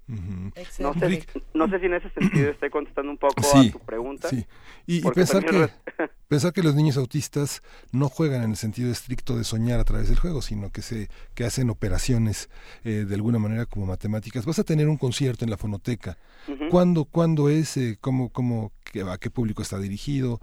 No 0.06 0.92
sé, 0.94 1.08
Rick. 1.08 1.42
no 1.54 1.68
sé 1.68 1.80
si 1.80 1.86
en 1.86 1.94
ese 1.94 2.10
sentido 2.10 2.50
estoy 2.50 2.70
contestando 2.70 3.10
un 3.10 3.18
poco 3.18 3.42
Sí, 3.42 3.68
a 3.68 3.72
tu 3.72 3.78
pregunta. 3.80 4.28
Sí, 4.28 4.44
y, 4.86 5.00
pensar, 5.00 5.44
que, 5.44 5.68
pensar 6.28 6.52
que 6.52 6.62
los 6.62 6.74
niños 6.74 6.96
autistas 6.98 7.62
no 7.92 8.08
juegan 8.08 8.42
en 8.42 8.50
el 8.50 8.56
sentido 8.56 8.90
estricto 8.92 9.36
de 9.36 9.44
soñar 9.44 9.80
a 9.80 9.84
través 9.84 10.08
del 10.08 10.18
juego, 10.18 10.42
sino 10.42 10.70
que 10.70 10.82
se 10.82 11.08
que 11.34 11.44
hacen 11.44 11.70
operaciones 11.70 12.50
eh, 12.84 13.06
de 13.08 13.14
alguna 13.14 13.38
manera 13.38 13.64
como 13.66 13.86
matemáticas. 13.86 14.44
Vas 14.44 14.58
a 14.58 14.64
tener 14.64 14.88
un 14.88 14.98
concierto 14.98 15.44
en 15.44 15.50
la 15.50 15.56
fonoteca. 15.56 16.18
Ujú. 16.48 16.68
¿Cuándo, 16.68 17.04
cuándo 17.06 17.48
es? 17.48 17.76
Eh, 17.78 17.96
¿Cómo, 18.00 18.28
cómo, 18.30 18.72
qué- 18.84 19.02
a 19.02 19.16
qué 19.18 19.30
público 19.30 19.62
está 19.62 19.78
dirigido? 19.78 20.40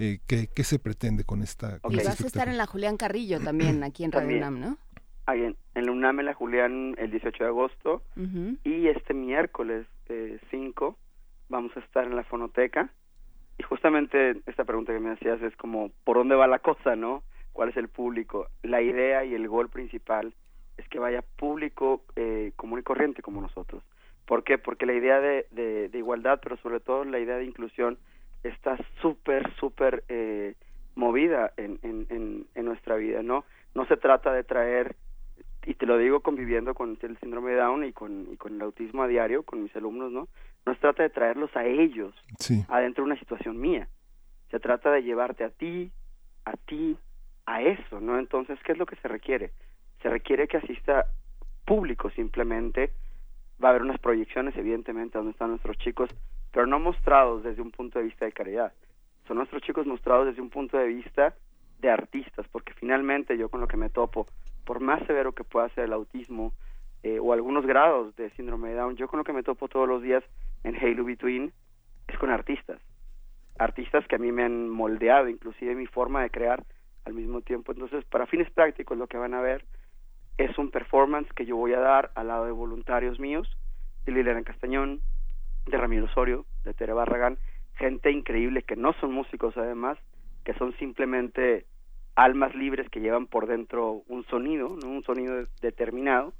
Eh, 0.00 0.20
¿qué, 0.28 0.46
¿Qué 0.46 0.62
se 0.62 0.78
pretende 0.78 1.24
con 1.24 1.42
esta? 1.42 1.80
Con 1.80 1.92
Y 1.92 1.96
este 1.96 2.08
vas 2.08 2.20
a 2.20 2.26
estar 2.26 2.48
en 2.48 2.56
la 2.56 2.66
Julián 2.66 2.96
Carrillo 2.96 3.40
también, 3.40 3.82
aquí 3.82 4.04
en 4.04 4.12
Radio 4.12 4.26
También. 4.28 4.44
UNAM, 4.44 4.60
¿no? 4.60 4.78
Ahí 5.28 5.44
en, 5.44 5.56
en 5.74 5.84
la 5.84 5.92
UNAM, 5.92 6.20
en 6.20 6.26
la 6.26 6.32
Julián, 6.32 6.94
el 6.96 7.10
18 7.10 7.44
de 7.44 7.50
agosto. 7.50 8.02
Y 8.64 8.88
este 8.88 9.12
miércoles 9.12 9.86
eh, 10.08 10.38
5 10.50 10.96
vamos 11.50 11.76
a 11.76 11.80
estar 11.80 12.06
en 12.06 12.16
la 12.16 12.24
fonoteca. 12.24 12.88
Y 13.58 13.62
justamente 13.62 14.40
esta 14.46 14.64
pregunta 14.64 14.94
que 14.94 15.00
me 15.00 15.10
hacías 15.10 15.42
es 15.42 15.54
como, 15.56 15.90
¿por 16.04 16.16
dónde 16.16 16.34
va 16.34 16.46
la 16.46 16.60
cosa, 16.60 16.96
no? 16.96 17.24
¿Cuál 17.52 17.68
es 17.68 17.76
el 17.76 17.88
público? 17.88 18.46
La 18.62 18.80
idea 18.80 19.22
y 19.26 19.34
el 19.34 19.48
gol 19.48 19.68
principal 19.68 20.32
es 20.78 20.88
que 20.88 20.98
vaya 20.98 21.22
público 21.36 22.04
eh, 22.16 22.52
común 22.56 22.78
y 22.78 22.82
corriente 22.82 23.20
como 23.20 23.42
nosotros. 23.42 23.82
¿Por 24.24 24.44
qué? 24.44 24.56
Porque 24.56 24.86
la 24.86 24.94
idea 24.94 25.20
de, 25.20 25.46
de, 25.50 25.90
de 25.90 25.98
igualdad, 25.98 26.40
pero 26.42 26.56
sobre 26.56 26.80
todo 26.80 27.04
la 27.04 27.18
idea 27.18 27.36
de 27.36 27.44
inclusión, 27.44 27.98
está 28.44 28.78
súper, 29.02 29.52
súper 29.56 30.04
eh, 30.08 30.54
movida 30.94 31.52
en, 31.58 31.78
en, 31.82 32.06
en, 32.08 32.46
en 32.54 32.64
nuestra 32.64 32.96
vida, 32.96 33.22
¿no? 33.22 33.44
No 33.74 33.84
se 33.84 33.98
trata 33.98 34.32
de 34.32 34.42
traer 34.42 34.96
y 35.66 35.74
te 35.74 35.86
lo 35.86 35.98
digo 35.98 36.20
conviviendo 36.20 36.74
con 36.74 36.96
el 37.00 37.18
síndrome 37.18 37.50
de 37.52 37.58
Down 37.58 37.84
y 37.84 37.92
con, 37.92 38.26
y 38.32 38.36
con 38.36 38.54
el 38.54 38.62
autismo 38.62 39.02
a 39.02 39.08
diario, 39.08 39.42
con 39.42 39.62
mis 39.62 39.74
alumnos, 39.76 40.10
¿no? 40.12 40.28
No 40.66 40.74
se 40.74 40.80
trata 40.80 41.02
de 41.02 41.10
traerlos 41.10 41.54
a 41.56 41.64
ellos 41.64 42.14
Sí. 42.38 42.64
adentro 42.68 43.04
de 43.04 43.10
una 43.10 43.18
situación 43.20 43.58
mía. 43.60 43.88
Se 44.50 44.60
trata 44.60 44.90
de 44.90 45.02
llevarte 45.02 45.44
a 45.44 45.50
ti, 45.50 45.90
a 46.44 46.52
ti, 46.56 46.96
a 47.46 47.62
eso, 47.62 48.00
¿no? 48.00 48.18
Entonces, 48.18 48.58
¿qué 48.64 48.72
es 48.72 48.78
lo 48.78 48.86
que 48.86 48.96
se 48.96 49.08
requiere? 49.08 49.52
Se 50.02 50.08
requiere 50.08 50.48
que 50.48 50.56
asista 50.58 51.06
público 51.64 52.10
simplemente. 52.10 52.90
Va 53.62 53.68
a 53.68 53.70
haber 53.70 53.82
unas 53.82 53.98
proyecciones, 54.00 54.56
evidentemente, 54.56 55.18
donde 55.18 55.32
están 55.32 55.50
nuestros 55.50 55.76
chicos, 55.78 56.08
pero 56.52 56.66
no 56.66 56.78
mostrados 56.78 57.42
desde 57.42 57.60
un 57.60 57.70
punto 57.72 57.98
de 57.98 58.04
vista 58.06 58.24
de 58.24 58.32
caridad. 58.32 58.72
son 59.26 59.36
nuestros 59.36 59.60
chicos 59.62 59.86
mostrados 59.86 60.26
desde 60.26 60.40
un 60.40 60.48
punto 60.48 60.78
de 60.78 60.86
vista 60.86 61.34
de 61.80 61.90
artistas, 61.90 62.46
porque 62.50 62.72
finalmente 62.72 63.36
yo 63.36 63.50
con 63.50 63.60
lo 63.60 63.68
que 63.68 63.76
me 63.76 63.90
topo, 63.90 64.26
por 64.68 64.80
más 64.80 65.02
severo 65.06 65.32
que 65.32 65.44
pueda 65.44 65.70
ser 65.70 65.84
el 65.84 65.94
autismo 65.94 66.52
eh, 67.02 67.18
o 67.18 67.32
algunos 67.32 67.64
grados 67.64 68.14
de 68.16 68.28
síndrome 68.32 68.68
de 68.68 68.74
Down, 68.74 68.96
yo 68.96 69.08
con 69.08 69.16
lo 69.16 69.24
que 69.24 69.32
me 69.32 69.42
topo 69.42 69.66
todos 69.66 69.88
los 69.88 70.02
días 70.02 70.22
en 70.62 70.76
Halo 70.76 71.06
Between 71.06 71.50
es 72.06 72.18
con 72.18 72.28
artistas, 72.28 72.78
artistas 73.58 74.06
que 74.06 74.16
a 74.16 74.18
mí 74.18 74.30
me 74.30 74.42
han 74.42 74.68
moldeado, 74.68 75.26
inclusive 75.30 75.74
mi 75.74 75.86
forma 75.86 76.20
de 76.20 76.28
crear 76.28 76.62
al 77.06 77.14
mismo 77.14 77.40
tiempo. 77.40 77.72
Entonces, 77.72 78.04
para 78.04 78.26
fines 78.26 78.50
prácticos, 78.50 78.98
lo 78.98 79.06
que 79.06 79.16
van 79.16 79.32
a 79.32 79.40
ver 79.40 79.64
es 80.36 80.58
un 80.58 80.70
performance 80.70 81.32
que 81.32 81.46
yo 81.46 81.56
voy 81.56 81.72
a 81.72 81.80
dar 81.80 82.10
al 82.14 82.28
lado 82.28 82.44
de 82.44 82.52
voluntarios 82.52 83.18
míos, 83.18 83.48
de 84.04 84.12
Liliana 84.12 84.42
Castañón, 84.42 85.00
de 85.64 85.78
Ramiro 85.78 86.04
Osorio, 86.04 86.44
de 86.64 86.74
Tere 86.74 86.92
Barragán, 86.92 87.38
gente 87.76 88.10
increíble 88.10 88.64
que 88.64 88.76
no 88.76 88.92
son 89.00 89.14
músicos 89.14 89.56
además, 89.56 89.96
que 90.44 90.52
son 90.52 90.76
simplemente 90.76 91.64
almas 92.18 92.52
libres 92.56 92.90
que 92.90 93.00
llevan 93.00 93.28
por 93.28 93.46
dentro 93.46 94.02
un 94.08 94.24
sonido, 94.26 94.76
¿no? 94.82 94.88
un 94.88 95.04
sonido 95.04 95.46
determinado. 95.62 96.34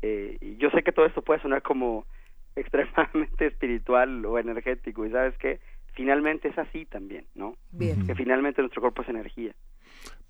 Eh, 0.00 0.38
y 0.40 0.56
yo 0.56 0.70
sé 0.70 0.82
que 0.82 0.92
todo 0.92 1.04
esto 1.04 1.20
puede 1.20 1.42
sonar 1.42 1.60
como 1.60 2.06
extremadamente 2.56 3.46
espiritual 3.46 4.24
o 4.24 4.38
energético, 4.38 5.04
y 5.04 5.10
sabes 5.10 5.36
que 5.36 5.60
finalmente 5.92 6.48
es 6.48 6.58
así 6.58 6.86
también, 6.86 7.26
¿no? 7.34 7.54
Bien. 7.70 8.06
Que 8.06 8.14
finalmente 8.14 8.62
nuestro 8.62 8.80
cuerpo 8.80 9.02
es 9.02 9.08
energía. 9.10 9.54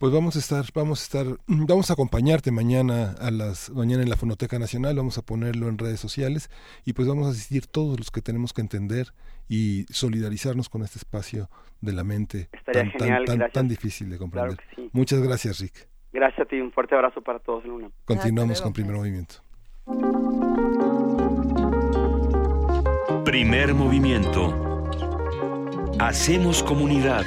Pues 0.00 0.14
vamos 0.14 0.34
a 0.34 0.38
estar, 0.38 0.64
vamos 0.74 1.02
a 1.02 1.04
estar, 1.04 1.36
vamos 1.46 1.90
a 1.90 1.92
acompañarte 1.92 2.50
mañana 2.50 3.12
a 3.20 3.30
las 3.30 3.68
mañana 3.68 4.02
en 4.02 4.08
la 4.08 4.16
Fonoteca 4.16 4.58
Nacional, 4.58 4.96
vamos 4.96 5.18
a 5.18 5.22
ponerlo 5.22 5.68
en 5.68 5.76
redes 5.76 6.00
sociales 6.00 6.48
y 6.86 6.94
pues 6.94 7.06
vamos 7.06 7.26
a 7.26 7.32
asistir 7.32 7.66
todos 7.66 7.98
los 7.98 8.10
que 8.10 8.22
tenemos 8.22 8.54
que 8.54 8.62
entender 8.62 9.08
y 9.46 9.84
solidarizarnos 9.90 10.70
con 10.70 10.84
este 10.84 10.96
espacio 10.96 11.50
de 11.82 11.92
la 11.92 12.02
mente 12.02 12.48
Estaría 12.50 12.84
tan, 12.84 12.92
genial, 12.92 13.18
tan, 13.18 13.26
tan, 13.26 13.36
gracias. 13.40 13.52
tan 13.52 13.68
difícil 13.68 14.08
de 14.08 14.16
comprender. 14.16 14.56
Claro 14.56 14.70
que 14.70 14.82
sí. 14.82 14.90
Muchas 14.94 15.20
gracias, 15.20 15.60
Rick. 15.60 15.86
Gracias 16.14 16.46
a 16.46 16.48
ti, 16.48 16.58
un 16.58 16.72
fuerte 16.72 16.94
abrazo 16.94 17.20
para 17.20 17.38
todos 17.38 17.62
en 17.66 17.72
una. 17.72 17.90
Continuamos 18.06 18.62
con 18.62 18.72
primer 18.72 18.96
movimiento. 18.96 19.34
Primer 23.26 23.74
movimiento. 23.74 24.86
Hacemos 25.98 26.62
comunidad. 26.62 27.26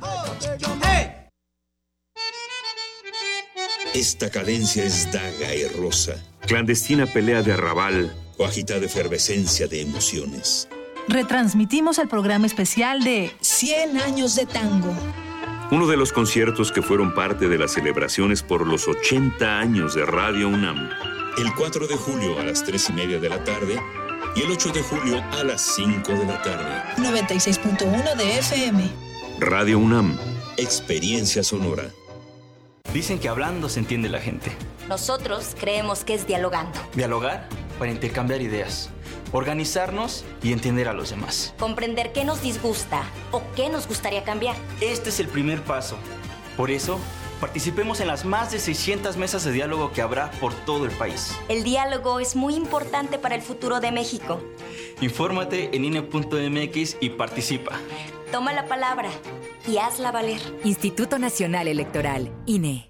Esta 3.93 4.29
cadencia 4.29 4.83
es 4.85 5.11
daga 5.11 5.53
y 5.53 5.65
rosa, 5.67 6.15
Clandestina 6.47 7.05
pelea 7.05 7.41
de 7.43 7.53
arrabal. 7.53 8.15
o 8.37 8.45
agitada 8.45 8.85
efervescencia 8.85 9.67
de 9.67 9.81
emociones. 9.81 10.67
Retransmitimos 11.07 11.99
el 11.99 12.07
programa 12.07 12.47
especial 12.47 13.03
de 13.03 13.31
100 13.41 13.97
años 13.97 14.35
de 14.35 14.45
tango. 14.45 14.95
Uno 15.71 15.87
de 15.87 15.97
los 15.97 16.11
conciertos 16.13 16.71
que 16.71 16.81
fueron 16.81 17.13
parte 17.13 17.47
de 17.47 17.57
las 17.57 17.73
celebraciones 17.73 18.43
por 18.43 18.65
los 18.65 18.87
80 18.87 19.59
años 19.59 19.93
de 19.95 20.05
Radio 20.05 20.47
UNAM. 20.49 20.89
El 21.37 21.53
4 21.53 21.87
de 21.87 21.95
julio 21.95 22.39
a 22.39 22.43
las 22.43 22.63
3 22.63 22.89
y 22.89 22.93
media 22.93 23.19
de 23.19 23.29
la 23.29 23.43
tarde 23.43 23.79
y 24.35 24.41
el 24.41 24.51
8 24.51 24.69
de 24.71 24.81
julio 24.81 25.21
a 25.31 25.43
las 25.43 25.61
5 25.75 26.11
de 26.13 26.25
la 26.25 26.41
tarde. 26.41 26.81
96.1 26.97 28.15
de 28.15 28.39
FM. 28.39 28.89
Radio 29.39 29.79
UNAM. 29.79 30.17
Experiencia 30.57 31.43
sonora. 31.43 31.89
Dicen 32.93 33.19
que 33.19 33.29
hablando 33.29 33.69
se 33.69 33.79
entiende 33.79 34.09
la 34.09 34.19
gente. 34.19 34.51
Nosotros 34.89 35.55
creemos 35.57 36.03
que 36.03 36.13
es 36.13 36.27
dialogando. 36.27 36.77
Dialogar 36.93 37.47
para 37.79 37.89
intercambiar 37.89 38.41
ideas, 38.41 38.89
organizarnos 39.31 40.25
y 40.43 40.51
entender 40.51 40.89
a 40.89 40.93
los 40.93 41.11
demás. 41.11 41.53
Comprender 41.57 42.11
qué 42.11 42.25
nos 42.25 42.41
disgusta 42.41 43.03
o 43.31 43.41
qué 43.55 43.69
nos 43.69 43.87
gustaría 43.87 44.25
cambiar. 44.25 44.57
Este 44.81 45.07
es 45.07 45.21
el 45.21 45.29
primer 45.29 45.61
paso. 45.61 45.95
Por 46.57 46.69
eso, 46.69 46.99
participemos 47.39 48.01
en 48.01 48.07
las 48.07 48.25
más 48.25 48.51
de 48.51 48.59
600 48.59 49.15
mesas 49.15 49.45
de 49.45 49.53
diálogo 49.53 49.93
que 49.93 50.01
habrá 50.01 50.29
por 50.31 50.53
todo 50.53 50.83
el 50.83 50.91
país. 50.91 51.31
El 51.47 51.63
diálogo 51.63 52.19
es 52.19 52.35
muy 52.35 52.55
importante 52.55 53.17
para 53.17 53.35
el 53.35 53.41
futuro 53.41 53.79
de 53.79 53.93
México. 53.93 54.41
Infórmate 54.99 55.73
en 55.73 55.85
INE.mx 55.85 56.97
y 56.99 57.09
participa. 57.11 57.71
Toma 58.31 58.53
la 58.53 58.65
palabra 58.65 59.09
y 59.67 59.77
hazla 59.77 60.11
valer. 60.11 60.39
Instituto 60.63 61.19
Nacional 61.19 61.67
Electoral, 61.67 62.31
INE. 62.45 62.89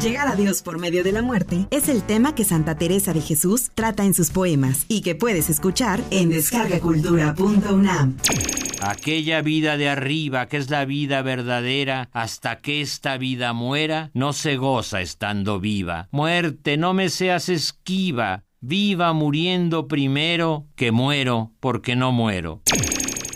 Llegar 0.00 0.28
a 0.28 0.34
Dios 0.34 0.62
por 0.62 0.78
medio 0.78 1.04
de 1.04 1.12
la 1.12 1.20
muerte 1.20 1.66
es 1.70 1.90
el 1.90 2.02
tema 2.02 2.34
que 2.34 2.44
Santa 2.44 2.74
Teresa 2.74 3.12
de 3.12 3.20
Jesús 3.20 3.70
trata 3.74 4.06
en 4.06 4.14
sus 4.14 4.30
poemas 4.30 4.86
y 4.88 5.02
que 5.02 5.14
puedes 5.14 5.50
escuchar 5.50 6.00
en 6.10 6.30
descargacultura.unam. 6.30 8.16
Aquella 8.80 9.42
vida 9.42 9.76
de 9.76 9.90
arriba, 9.90 10.46
que 10.46 10.56
es 10.56 10.70
la 10.70 10.86
vida 10.86 11.20
verdadera, 11.20 12.08
hasta 12.12 12.60
que 12.60 12.80
esta 12.80 13.18
vida 13.18 13.52
muera, 13.52 14.10
no 14.14 14.32
se 14.32 14.56
goza 14.56 15.02
estando 15.02 15.60
viva. 15.60 16.08
Muerte, 16.12 16.78
no 16.78 16.94
me 16.94 17.10
seas 17.10 17.50
esquiva, 17.50 18.44
viva 18.60 19.12
muriendo 19.12 19.86
primero, 19.86 20.66
que 20.76 20.92
muero 20.92 21.52
porque 21.60 21.94
no 21.94 22.10
muero. 22.10 22.62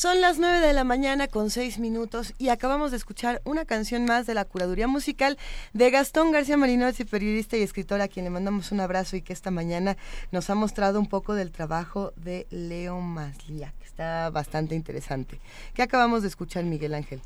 Son 0.00 0.22
las 0.22 0.38
9 0.38 0.66
de 0.66 0.72
la 0.72 0.82
mañana 0.82 1.28
con 1.28 1.50
6 1.50 1.78
minutos 1.78 2.32
y 2.38 2.48
acabamos 2.48 2.90
de 2.90 2.96
escuchar 2.96 3.42
una 3.44 3.66
canción 3.66 4.06
más 4.06 4.26
de 4.26 4.32
la 4.32 4.46
curaduría 4.46 4.88
musical 4.88 5.36
de 5.74 5.90
Gastón 5.90 6.32
García 6.32 6.56
Marinozzi, 6.56 7.04
periodista 7.04 7.58
y 7.58 7.62
escritor 7.62 8.00
a 8.00 8.08
quien 8.08 8.24
le 8.24 8.30
mandamos 8.30 8.72
un 8.72 8.80
abrazo 8.80 9.16
y 9.16 9.20
que 9.20 9.34
esta 9.34 9.50
mañana 9.50 9.98
nos 10.32 10.48
ha 10.48 10.54
mostrado 10.54 10.98
un 10.98 11.06
poco 11.06 11.34
del 11.34 11.50
trabajo 11.50 12.14
de 12.16 12.46
Leo 12.48 12.98
Maslia, 13.02 13.74
que 13.78 13.84
está 13.84 14.30
bastante 14.30 14.74
interesante. 14.74 15.38
¿Qué 15.74 15.82
acabamos 15.82 16.22
de 16.22 16.28
escuchar, 16.28 16.64
Miguel 16.64 16.94
Ángel? 16.94 17.20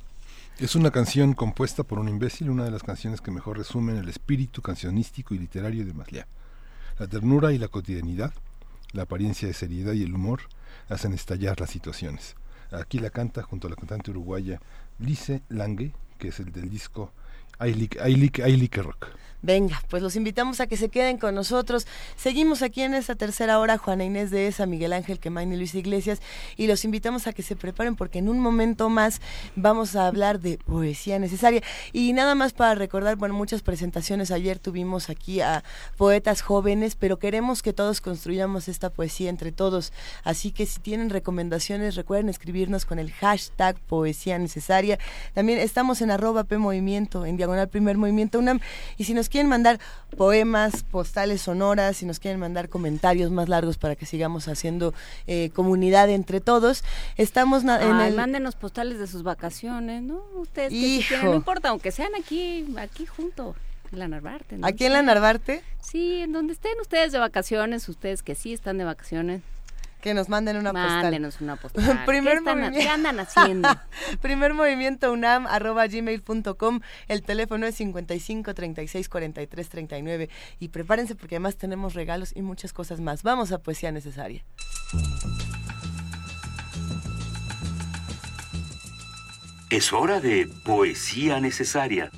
Es 0.59 0.75
una 0.75 0.91
canción 0.91 1.35
compuesta 1.35 1.85
por 1.85 2.01
un 2.01 2.09
imbécil, 2.09 2.51
una 2.51 2.65
de 2.65 2.73
las 2.73 2.83
canciones 2.83 3.21
que 3.21 3.31
mejor 3.31 3.57
resumen 3.57 3.99
el 3.99 4.09
espíritu 4.09 4.63
cancionístico 4.63 5.33
y 5.33 5.39
literario 5.39 5.87
de 5.87 5.95
Maslia. 5.95 6.27
La 6.99 7.07
ternura 7.07 7.53
y 7.53 7.59
la 7.59 7.69
cotidianidad, 7.69 8.33
la 8.91 9.05
apariencia 9.05 9.47
de 9.47 9.55
seriedad 9.55 9.93
y 9.93 10.03
el 10.03 10.13
humor 10.13 10.41
hacen 10.89 11.13
estallar 11.13 11.61
las 11.61 11.71
situaciones. 11.71 12.35
Aquí 12.70 12.99
la 12.99 13.11
canta 13.11 13.43
junto 13.43 13.66
a 13.66 13.70
la 13.70 13.77
cantante 13.77 14.11
uruguaya 14.11 14.61
Lise 14.99 15.43
Lange, 15.49 15.93
que 16.19 16.28
es 16.28 16.41
el 16.41 16.53
del 16.53 16.70
disco 16.70 17.12
I 17.61 17.74
Like, 17.74 17.99
I 18.09 18.16
I 18.47 18.69
Rock. 18.82 19.09
Venga, 19.45 19.83
pues 19.91 20.03
los 20.03 20.16
invitamos 20.16 20.61
a 20.61 20.66
que 20.66 20.79
se 20.79 20.89
queden 20.89 21.19
con 21.19 21.35
nosotros. 21.35 21.87
Seguimos 22.16 22.62
aquí 22.62 22.81
en 22.81 22.95
esta 22.95 23.15
tercera 23.15 23.59
hora, 23.59 23.77
Juana 23.77 24.03
Inés 24.03 24.31
de 24.31 24.47
Esa, 24.47 24.65
Miguel 24.65 24.95
Ángel 24.95 25.19
Quemain 25.19 25.53
y 25.53 25.57
Luis 25.59 25.75
Iglesias, 25.75 26.23
y 26.57 26.66
los 26.66 26.87
invitamos 26.87 27.27
a 27.27 27.35
que 27.35 27.43
se 27.43 27.55
preparen 27.55 27.95
porque 27.95 28.21
en 28.21 28.31
un 28.31 28.41
momento 28.41 28.89
más 28.89 29.21
vamos 29.55 29.97
a 29.97 30.07
hablar 30.07 30.41
de 30.41 30.57
poesía 30.57 31.19
necesaria. 31.19 31.62
Y 31.93 32.15
nada 32.15 32.35
más 32.35 32.55
para 32.55 32.75
recordar, 32.75 33.16
bueno, 33.16 33.35
muchas 33.35 33.61
presentaciones. 33.61 34.31
Ayer 34.31 34.59
tuvimos 34.59 35.11
aquí 35.11 35.43
a 35.43 35.62
poetas 35.99 36.41
jóvenes, 36.41 36.97
pero 36.97 37.19
queremos 37.19 37.62
que 37.62 37.75
todos 37.75 38.01
construyamos 38.01 38.66
esta 38.69 38.89
poesía 38.89 39.29
entre 39.29 39.53
todos. 39.53 39.93
Así 40.23 40.53
que 40.53 40.65
si 40.65 40.81
tienen 40.81 41.11
recomendaciones, 41.11 41.97
recuerden 41.97 42.31
escribirnos 42.31 42.87
con 42.87 42.99
el 42.99 43.12
hashtag 43.12 43.79
poesía 43.81 44.39
necesaria. 44.39 44.99
También 45.35 45.59
estamos 45.59 46.01
en 46.01 46.11
arroba 46.11 46.45
P 46.45 46.55
en 46.55 47.37
diagonal 47.37 47.69
primer 47.69 47.99
movimiento 47.99 48.39
UNAM. 48.39 48.61
Y 48.97 49.05
si 49.05 49.12
nos 49.12 49.29
quieren 49.35 49.48
mandar 49.48 49.81
poemas, 50.16 50.85
postales 50.85 51.43
sonoras, 51.43 51.97
si 51.97 52.06
nos 52.06 52.20
quieren 52.20 52.39
mandar 52.39 52.69
comentarios 52.69 53.32
más 53.32 53.48
largos 53.48 53.78
para 53.78 53.97
que 53.97 54.06
sigamos 54.06 54.47
haciendo 54.47 54.94
eh, 55.27 55.51
comunidad 55.55 56.09
entre 56.09 56.40
todos, 56.40 56.85
estamos 57.16 57.65
na- 57.65 57.82
en 57.82 57.93
Ay, 57.94 58.11
el... 58.11 58.15
mándenos 58.16 58.55
postales 58.55 59.01
de 59.01 59.09
sus 59.09 59.24
vacaciones, 59.24 60.02
¿no? 60.02 60.23
Ustedes 60.36 60.70
que 60.70 60.81
si 61.01 61.02
quieren, 61.09 61.27
no 61.31 61.35
importa, 61.35 61.70
aunque 61.70 61.90
sean 61.90 62.12
aquí, 62.15 62.65
aquí 62.78 63.06
junto, 63.06 63.56
en 63.90 63.98
la 63.98 64.06
Narvarte. 64.06 64.56
¿no? 64.56 64.66
¿Aquí 64.69 64.85
en 64.85 64.93
la 64.93 65.02
Narvarte? 65.02 65.62
Sí, 65.82 66.20
en 66.20 66.32
donde 66.32 66.52
estén 66.52 66.78
ustedes 66.81 67.11
de 67.11 67.19
vacaciones, 67.19 67.89
ustedes 67.89 68.23
que 68.23 68.36
sí 68.36 68.52
están 68.52 68.78
de 68.78 68.85
vacaciones. 68.85 69.43
Que 70.05 70.13
nos 70.13 70.29
manden 70.29 70.59
una 70.59 70.71
postal. 70.75 71.03
Mándenos 71.05 71.41
una 71.41 71.57
postal. 71.57 72.03
Primer 72.07 72.35
¿Qué, 72.35 72.39
están- 72.41 72.59
movimiento. 72.61 72.79
qué 72.79 72.89
andan 72.91 73.21
haciendo? 73.21 73.69
Primer 74.21 74.53
movimiento 74.53 75.11
UNAM 75.11 75.47
arroba 75.47 75.87
gmail.com. 75.87 76.81
El 77.09 77.23
teléfono 77.23 77.65
es 77.67 77.77
55 77.77 78.53
36 78.53 79.09
43 79.09 79.69
39. 79.71 80.29
Y 80.61 80.69
prepárense 80.69 81.15
porque 81.15 81.37
además 81.37 81.57
tenemos 81.57 81.95
regalos 81.95 82.33
y 82.37 82.43
muchas 82.43 82.75
cosas 82.75 83.01
más. 83.01 83.23
Vamos 83.23 83.51
a 83.53 83.61
Poesía 83.61 83.93
Necesaria. 83.93 84.45
Es 89.71 89.93
hora 89.95 90.21
de 90.21 90.47
poesía 90.65 91.41
necesaria. 91.41 92.11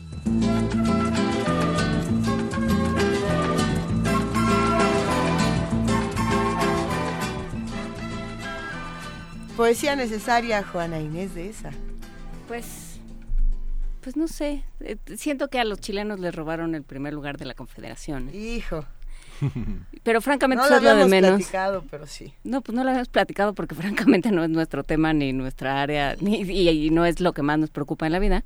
Poesía 9.57 9.97
Necesaria, 9.97 10.63
Juana 10.63 11.01
Inés 11.01 11.35
de 11.35 11.49
esa. 11.49 11.71
Pues, 12.49 13.01
pues 14.03 14.17
no 14.17 14.29
sé. 14.29 14.65
eh, 14.81 14.97
Siento 15.17 15.49
que 15.49 15.59
a 15.59 15.65
los 15.65 15.81
chilenos 15.81 16.21
les 16.21 16.35
robaron 16.35 16.75
el 16.75 16.83
primer 16.83 17.15
lugar 17.15 17.39
de 17.39 17.47
la 17.47 17.55
Confederación. 17.55 18.29
¿eh? 18.29 18.37
Hijo. 18.37 18.85
Pero 20.03 20.21
francamente 20.21 20.63
No 20.63 20.69
lo 20.71 20.77
lo 20.77 20.83
de 20.83 20.91
habíamos 20.91 21.11
menos. 21.11 21.31
platicado, 21.31 21.85
pero 21.91 22.07
sí. 22.07 22.33
No, 22.45 22.63
pues 22.63 22.75
no 22.77 22.85
lo 22.85 22.91
habíamos 22.91 23.09
platicado 23.09 23.55
porque 23.55 23.75
francamente 24.15 24.31
no 24.31 24.43
es 24.45 24.51
nuestro 24.51 24.83
tema 24.85 25.13
ni 25.13 25.33
nuestra 25.33 25.83
área 25.83 26.17
ni, 26.21 26.43
y, 26.43 26.69
y 26.87 26.91
no 26.91 27.05
es 27.05 27.21
lo 27.21 27.33
que 27.33 27.43
más 27.43 27.59
nos 27.59 27.71
preocupa 27.71 28.07
en 28.07 28.13
la 28.13 28.19
vida. 28.19 28.45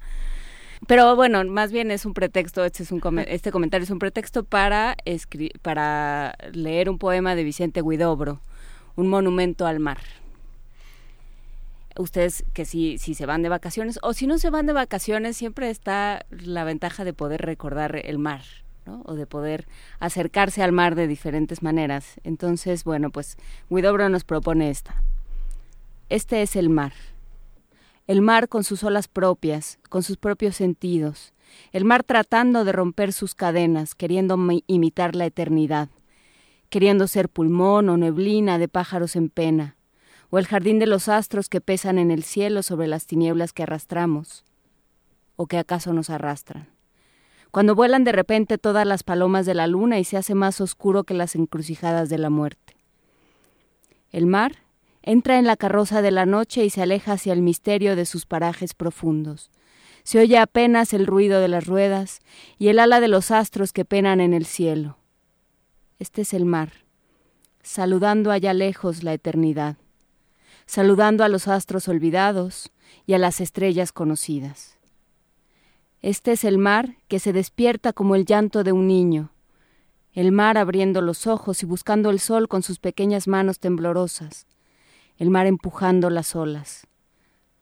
Pero 0.87 1.15
bueno, 1.15 1.45
más 1.45 1.71
bien 1.73 1.91
es 1.91 2.07
un 2.07 2.15
pretexto, 2.15 2.65
este, 2.65 2.83
es 2.85 2.91
un 2.93 3.01
come- 3.01 3.27
este 3.29 3.51
comentario 3.53 3.85
es 3.85 3.91
un 3.91 3.99
pretexto 3.99 4.45
para, 4.45 4.97
escri- 5.05 5.53
para 5.61 6.35
leer 6.53 6.89
un 6.89 6.99
poema 6.99 7.35
de 7.35 7.45
Vicente 7.45 7.83
Huidobro, 7.83 8.41
Un 8.97 9.09
monumento 9.09 9.67
al 9.67 9.79
mar. 9.81 9.99
Ustedes 12.01 12.45
que 12.55 12.65
si, 12.65 12.97
si 12.97 13.13
se 13.15 13.27
van 13.27 13.43
de 13.43 13.51
vacaciones 13.51 13.99
o 14.03 14.15
si 14.15 14.27
no 14.27 14.39
se 14.39 14.49
van 14.49 14.65
de 14.65 14.73
vacaciones, 14.73 15.37
siempre 15.37 15.69
está 15.69 16.25
la 16.31 16.65
ventaja 16.65 17.05
de 17.05 17.13
poder 17.13 17.43
recordar 17.43 17.95
el 18.03 18.19
mar, 18.19 18.41
¿no? 18.87 19.03
O 19.05 19.15
de 19.15 19.27
poder 19.27 19.69
acercarse 19.99 20.63
al 20.63 20.73
mar 20.73 20.95
de 20.95 21.07
diferentes 21.07 21.63
maneras. 21.63 22.19
Entonces, 22.25 22.85
bueno, 22.85 23.11
pues 23.11 23.37
Huidobro 23.69 24.09
nos 24.09 24.25
propone 24.25 24.71
esta. 24.71 25.03
Este 26.09 26.41
es 26.41 26.57
el 26.57 26.71
mar. 26.71 26.95
El 28.07 28.23
mar 28.23 28.49
con 28.49 28.65
sus 28.65 28.83
olas 28.83 29.07
propias, 29.07 29.79
con 29.91 30.03
sus 30.03 30.17
propios 30.17 30.57
sentidos. 30.57 31.35
El 31.71 31.85
mar 31.85 32.03
tratando 32.03 32.65
de 32.65 32.73
romper 32.73 33.13
sus 33.13 33.35
cadenas, 33.35 33.95
queriendo 33.95 34.39
mi- 34.39 34.65
imitar 34.67 35.15
la 35.15 35.27
eternidad. 35.27 35.91
Queriendo 36.71 37.07
ser 37.09 37.29
pulmón 37.29 37.91
o 37.91 37.97
neblina 37.99 38.59
de 38.59 38.69
pájaros 38.69 39.17
en 39.17 39.29
pena. 39.29 39.77
O 40.31 40.39
el 40.39 40.47
jardín 40.47 40.79
de 40.79 40.87
los 40.87 41.09
astros 41.09 41.49
que 41.49 41.61
pesan 41.61 41.99
en 41.99 42.11
el 42.11 42.23
cielo 42.23 42.63
sobre 42.63 42.87
las 42.87 43.07
tinieblas 43.07 43.53
que 43.53 43.65
arrastramos. 43.65 44.45
O 45.37 45.47
que 45.47 45.59
acaso 45.59 45.93
nos 45.93 46.11
arrastran. 46.11 46.69
Cuando 47.51 47.75
vuelan 47.75 48.05
de 48.05 48.13
repente 48.13 48.59
todas 48.59 48.87
las 48.87 49.03
palomas 49.03 49.45
de 49.45 49.55
la 49.55 49.67
luna 49.67 49.99
y 49.99 50.05
se 50.05 50.17
hace 50.17 50.35
más 50.35 50.61
oscuro 50.61 51.05
que 51.05 51.15
las 51.15 51.35
encrucijadas 51.35 52.09
de 52.09 52.19
la 52.19 52.31
muerte. 52.31 52.77
El 54.13 54.27
mar 54.27 54.57
entra 55.03 55.39
en 55.39 55.47
la 55.47 55.57
carroza 55.57 56.03
de 56.03 56.11
la 56.11 56.27
noche 56.27 56.65
y 56.65 56.71
se 56.71 56.83
aleja 56.83 57.13
hacia 57.13 57.33
el 57.33 57.43
misterio 57.43 57.97
de 57.97 58.07
sus 58.07 58.27
parajes 58.27 58.75
profundos. 58.75 59.51
Se 60.03 60.19
oye 60.19 60.39
apenas 60.39 60.93
el 60.95 61.07
ruido 61.07 61.41
de 61.41 61.49
las 61.49 61.67
ruedas 61.67 62.21
y 62.59 62.69
el 62.69 62.79
ala 62.79 63.01
de 63.01 63.09
los 63.09 63.31
astros 63.31 63.73
que 63.73 63.85
penan 63.85 64.21
en 64.21 64.33
el 64.33 64.47
cielo. 64.47 64.97
Este 65.99 66.23
es 66.23 66.33
el 66.35 66.45
mar, 66.45 66.73
saludando 67.63 68.31
allá 68.31 68.55
lejos 68.55 69.03
la 69.03 69.13
eternidad, 69.13 69.77
saludando 70.71 71.25
a 71.25 71.29
los 71.29 71.49
astros 71.49 71.89
olvidados 71.89 72.71
y 73.05 73.15
a 73.15 73.19
las 73.19 73.41
estrellas 73.41 73.91
conocidas. 73.91 74.79
Este 76.01 76.31
es 76.31 76.45
el 76.45 76.59
mar 76.59 76.95
que 77.09 77.19
se 77.19 77.33
despierta 77.33 77.93
como 77.93 78.15
el 78.15 78.25
llanto 78.25 78.63
de 78.63 78.71
un 78.71 78.87
niño, 78.87 79.33
el 80.13 80.31
mar 80.31 80.59
abriendo 80.59 81.01
los 81.01 81.27
ojos 81.27 81.65
y 81.65 81.67
buscando 81.67 82.11
el 82.11 82.21
sol 82.21 82.47
con 82.47 82.63
sus 82.63 82.79
pequeñas 82.79 83.27
manos 83.27 83.59
temblorosas, 83.59 84.47
el 85.17 85.29
mar 85.29 85.47
empujando 85.47 86.09
las 86.09 86.37
olas, 86.37 86.87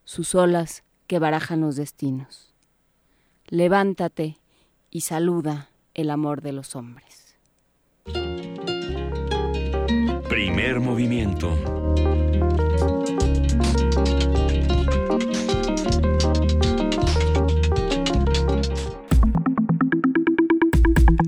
sus 0.05 0.35
olas 0.35 0.85
que 1.07 1.19
barajan 1.19 1.63
los 1.63 1.77
destinos. 1.77 2.53
Levántate 3.47 4.37
y 4.91 5.01
saluda 5.01 5.71
el 5.95 6.11
amor 6.11 6.43
de 6.43 6.53
los 6.53 6.77
hombres. 6.77 7.39
Primer 10.29 10.81
movimiento. 10.81 11.88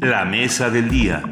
La 0.02 0.24
mesa 0.24 0.70
del 0.70 0.88
día. 0.88 1.22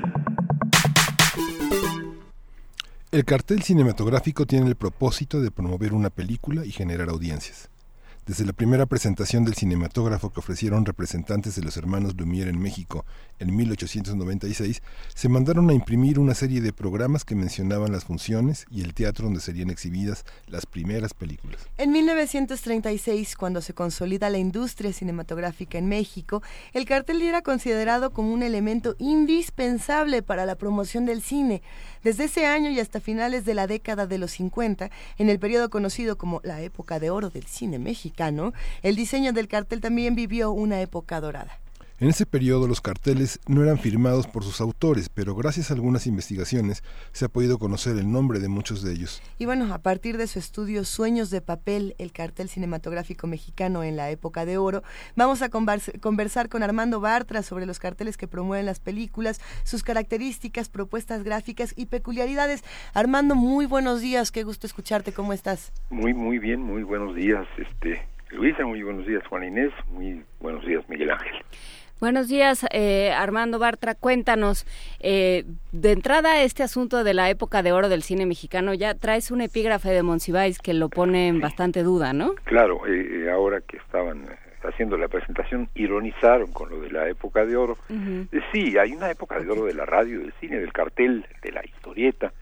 El 3.10 3.24
cartel 3.24 3.62
cinematográfico 3.62 4.44
tiene 4.44 4.68
el 4.68 4.76
propósito 4.76 5.40
de 5.40 5.50
promover 5.50 5.94
una 5.94 6.10
película 6.10 6.66
y 6.66 6.70
generar 6.70 7.08
audiencias. 7.08 7.70
Desde 8.28 8.44
la 8.44 8.52
primera 8.52 8.84
presentación 8.84 9.46
del 9.46 9.54
cinematógrafo 9.54 10.30
que 10.30 10.40
ofrecieron 10.40 10.84
representantes 10.84 11.56
de 11.56 11.62
los 11.62 11.78
hermanos 11.78 12.14
Lumière 12.14 12.50
en 12.50 12.60
México 12.60 13.06
en 13.38 13.56
1896, 13.56 14.82
se 15.14 15.28
mandaron 15.30 15.70
a 15.70 15.72
imprimir 15.72 16.18
una 16.18 16.34
serie 16.34 16.60
de 16.60 16.74
programas 16.74 17.24
que 17.24 17.34
mencionaban 17.34 17.90
las 17.90 18.04
funciones 18.04 18.66
y 18.70 18.82
el 18.82 18.92
teatro 18.92 19.24
donde 19.24 19.40
serían 19.40 19.70
exhibidas 19.70 20.26
las 20.46 20.66
primeras 20.66 21.14
películas. 21.14 21.58
En 21.78 21.90
1936, 21.90 23.34
cuando 23.34 23.62
se 23.62 23.72
consolida 23.72 24.28
la 24.28 24.36
industria 24.36 24.92
cinematográfica 24.92 25.78
en 25.78 25.88
México, 25.88 26.42
el 26.74 26.84
cartel 26.84 27.22
era 27.22 27.40
considerado 27.40 28.12
como 28.12 28.34
un 28.34 28.42
elemento 28.42 28.94
indispensable 28.98 30.22
para 30.22 30.44
la 30.44 30.56
promoción 30.56 31.06
del 31.06 31.22
cine. 31.22 31.62
Desde 32.04 32.24
ese 32.24 32.44
año 32.44 32.68
y 32.68 32.78
hasta 32.78 33.00
finales 33.00 33.46
de 33.46 33.54
la 33.54 33.66
década 33.66 34.06
de 34.06 34.18
los 34.18 34.32
50, 34.32 34.90
en 35.16 35.30
el 35.30 35.38
periodo 35.38 35.70
conocido 35.70 36.18
como 36.18 36.42
la 36.44 36.60
época 36.60 37.00
de 37.00 37.08
oro 37.08 37.30
del 37.30 37.44
cine 37.44 37.78
el 38.82 38.96
diseño 38.96 39.32
del 39.32 39.48
cartel 39.48 39.80
también 39.80 40.14
vivió 40.14 40.50
una 40.50 40.80
época 40.80 41.20
dorada. 41.20 41.58
En 42.00 42.08
ese 42.08 42.26
periodo 42.26 42.68
los 42.68 42.80
carteles 42.80 43.40
no 43.48 43.64
eran 43.64 43.76
firmados 43.76 44.28
por 44.28 44.44
sus 44.44 44.60
autores, 44.60 45.08
pero 45.08 45.34
gracias 45.34 45.72
a 45.72 45.74
algunas 45.74 46.06
investigaciones 46.06 46.84
se 47.10 47.24
ha 47.24 47.28
podido 47.28 47.58
conocer 47.58 47.96
el 47.96 48.12
nombre 48.12 48.38
de 48.38 48.46
muchos 48.46 48.84
de 48.84 48.92
ellos. 48.92 49.20
Y 49.36 49.46
bueno, 49.46 49.74
a 49.74 49.78
partir 49.78 50.16
de 50.16 50.28
su 50.28 50.38
estudio 50.38 50.84
Sueños 50.84 51.28
de 51.30 51.40
papel, 51.40 51.96
el 51.98 52.12
cartel 52.12 52.48
cinematográfico 52.48 53.26
mexicano 53.26 53.82
en 53.82 53.96
la 53.96 54.10
época 54.10 54.46
de 54.46 54.58
oro, 54.58 54.84
vamos 55.16 55.42
a 55.42 55.48
conversar 55.48 56.48
con 56.48 56.62
Armando 56.62 57.00
Bartra 57.00 57.42
sobre 57.42 57.66
los 57.66 57.80
carteles 57.80 58.16
que 58.16 58.28
promueven 58.28 58.66
las 58.66 58.78
películas, 58.78 59.40
sus 59.64 59.82
características, 59.82 60.68
propuestas 60.68 61.24
gráficas 61.24 61.74
y 61.76 61.86
peculiaridades. 61.86 62.62
Armando, 62.94 63.34
muy 63.34 63.66
buenos 63.66 64.00
días, 64.00 64.30
qué 64.30 64.44
gusto 64.44 64.68
escucharte, 64.68 65.10
¿cómo 65.10 65.32
estás? 65.32 65.72
Muy, 65.90 66.14
muy 66.14 66.38
bien, 66.38 66.62
muy 66.62 66.84
buenos 66.84 67.16
días, 67.16 67.44
este 67.56 68.06
Luisa, 68.30 68.64
muy 68.64 68.82
buenos 68.82 69.06
días, 69.06 69.26
Juan 69.26 69.44
Inés, 69.44 69.72
muy 69.90 70.22
buenos 70.38 70.64
días, 70.64 70.88
Miguel 70.88 71.10
Ángel. 71.10 71.44
Buenos 72.00 72.28
días, 72.28 72.64
eh, 72.70 73.10
Armando 73.10 73.58
Bartra. 73.58 73.96
Cuéntanos, 73.96 74.66
eh, 75.00 75.44
de 75.72 75.90
entrada, 75.90 76.42
este 76.42 76.62
asunto 76.62 77.02
de 77.02 77.12
la 77.12 77.28
época 77.28 77.64
de 77.64 77.72
oro 77.72 77.88
del 77.88 78.04
cine 78.04 78.24
mexicano, 78.24 78.72
ya 78.72 78.94
traes 78.94 79.32
un 79.32 79.40
epígrafe 79.40 79.90
de 79.90 80.04
Monsiváis 80.04 80.60
que 80.60 80.74
lo 80.74 80.90
pone 80.90 81.26
en 81.26 81.40
bastante 81.40 81.82
duda, 81.82 82.12
¿no? 82.12 82.36
Claro, 82.44 82.86
eh, 82.86 83.28
ahora 83.32 83.62
que 83.62 83.78
estaban 83.78 84.26
haciendo 84.62 84.96
la 84.96 85.08
presentación, 85.08 85.70
ironizaron 85.74 86.52
con 86.52 86.70
lo 86.70 86.80
de 86.80 86.92
la 86.92 87.08
época 87.08 87.44
de 87.44 87.56
oro. 87.56 87.76
sí, 88.52 88.78
hay 88.78 88.92
una 88.92 89.10
época 89.10 89.40
de 89.40 89.50
oro 89.50 89.64
de 89.64 89.74
la 89.74 89.84
radio, 89.84 90.20
del 90.20 90.32
cine, 90.40 90.60
del 90.60 90.72
cartel, 90.72 91.26
de 91.42 91.50
la 91.50 91.64
historieta. 91.64 92.32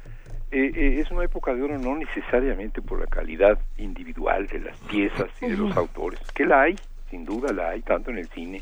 es 0.51 1.11
una 1.11 1.25
época 1.25 1.55
de 1.55 1.63
oro 1.63 1.79
no 1.79 1.97
necesariamente 1.97 2.83
por 2.83 3.01
la 3.01 3.07
calidad 3.07 3.59
individual 3.79 4.49
de 4.49 4.59
las 4.59 4.77
piezas 4.81 5.31
y 5.41 5.47
de 5.47 5.57
los 5.57 5.75
autores, 5.79 6.21
que 6.35 6.45
la 6.45 6.63
hay, 6.63 6.77
sin 7.09 7.25
duda 7.25 7.55
la 7.55 7.71
hay, 7.71 7.81
tanto 7.81 8.11
en 8.11 8.19
el 8.19 8.29
cine 8.29 8.61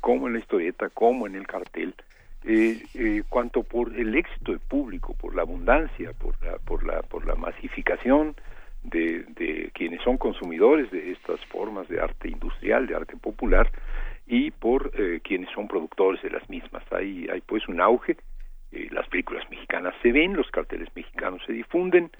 como 0.00 0.26
en 0.26 0.34
la 0.34 0.38
historieta, 0.40 0.88
como 0.90 1.26
en 1.26 1.34
el 1.34 1.46
cartel, 1.46 1.94
eh, 2.44 2.82
eh, 2.94 3.22
cuanto 3.28 3.62
por 3.62 3.94
el 3.94 4.14
éxito 4.14 4.52
de 4.52 4.58
público, 4.58 5.14
por 5.14 5.34
la 5.34 5.42
abundancia, 5.42 6.12
por 6.14 6.34
la, 6.42 6.56
por 6.58 6.86
la, 6.86 7.02
por 7.02 7.26
la 7.26 7.34
masificación 7.34 8.34
de, 8.82 9.24
de 9.36 9.70
quienes 9.74 10.00
son 10.02 10.16
consumidores 10.16 10.90
de 10.90 11.12
estas 11.12 11.44
formas 11.46 11.86
de 11.88 12.00
arte 12.00 12.28
industrial, 12.28 12.86
de 12.86 12.94
arte 12.94 13.16
popular, 13.16 13.70
y 14.26 14.52
por 14.52 14.92
eh, 14.94 15.20
quienes 15.22 15.50
son 15.50 15.66
productores 15.66 16.22
de 16.22 16.30
las 16.30 16.48
mismas. 16.48 16.82
Hay, 16.92 17.28
hay 17.30 17.40
pues 17.40 17.68
un 17.68 17.80
auge, 17.80 18.16
eh, 18.72 18.88
las 18.92 19.08
películas 19.08 19.44
mexicanas 19.50 19.94
se 20.02 20.12
ven, 20.12 20.34
los 20.34 20.50
carteles 20.50 20.88
mexicanos 20.94 21.42
se 21.44 21.52
difunden, 21.52 22.10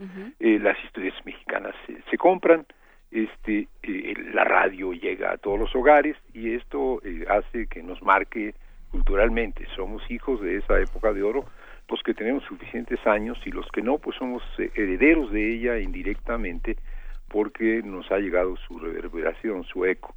eh, 0.41 0.59
las 0.59 0.77
historias 0.85 1.15
mexicanas 1.25 1.75
se, 1.87 2.03
se 2.11 2.19
compran, 2.19 2.67
este 3.11 3.69
eh, 3.83 4.15
la 4.33 4.45
radio 4.45 4.93
llega 4.93 5.33
a 5.33 5.39
todos 5.39 5.59
los 5.59 5.75
hogares 5.75 6.17
y 6.33 6.55
esto 6.55 7.01
eh, 7.05 7.25
hace 7.29 7.67
que 7.67 7.83
nos 7.83 8.03
marque 8.03 8.55
culturalmente. 8.91 9.67
Somos 9.75 10.09
hijos 10.11 10.41
de 10.41 10.57
esa 10.57 10.81
época 10.81 11.13
de 11.13 11.23
oro 11.23 11.45
los 11.89 12.03
que 12.05 12.15
tenemos 12.15 12.45
suficientes 12.45 13.05
años 13.07 13.39
y 13.45 13.51
los 13.51 13.67
que 13.73 13.83
no 13.83 13.99
pues 13.99 14.17
somos 14.17 14.43
eh, 14.59 14.71
herederos 14.75 15.33
de 15.33 15.55
ella 15.55 15.79
indirectamente 15.81 16.77
porque 17.29 17.83
nos 17.85 18.11
ha 18.11 18.19
llegado 18.19 18.57
su 18.57 18.79
reverberación 18.79 19.65
su 19.65 19.85
eco. 19.85 20.15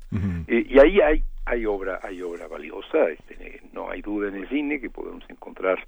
Y 0.47 0.79
ahí 0.79 0.99
hay 0.99 1.23
hay 1.45 1.65
obra 1.65 1.99
hay 2.01 2.21
obra 2.21 2.47
valiosa 2.47 3.09
este, 3.09 3.61
no 3.71 3.89
hay 3.89 4.01
duda 4.01 4.29
en 4.29 4.35
el 4.35 4.49
cine 4.49 4.79
que 4.79 4.89
podemos 4.89 5.23
encontrar 5.29 5.85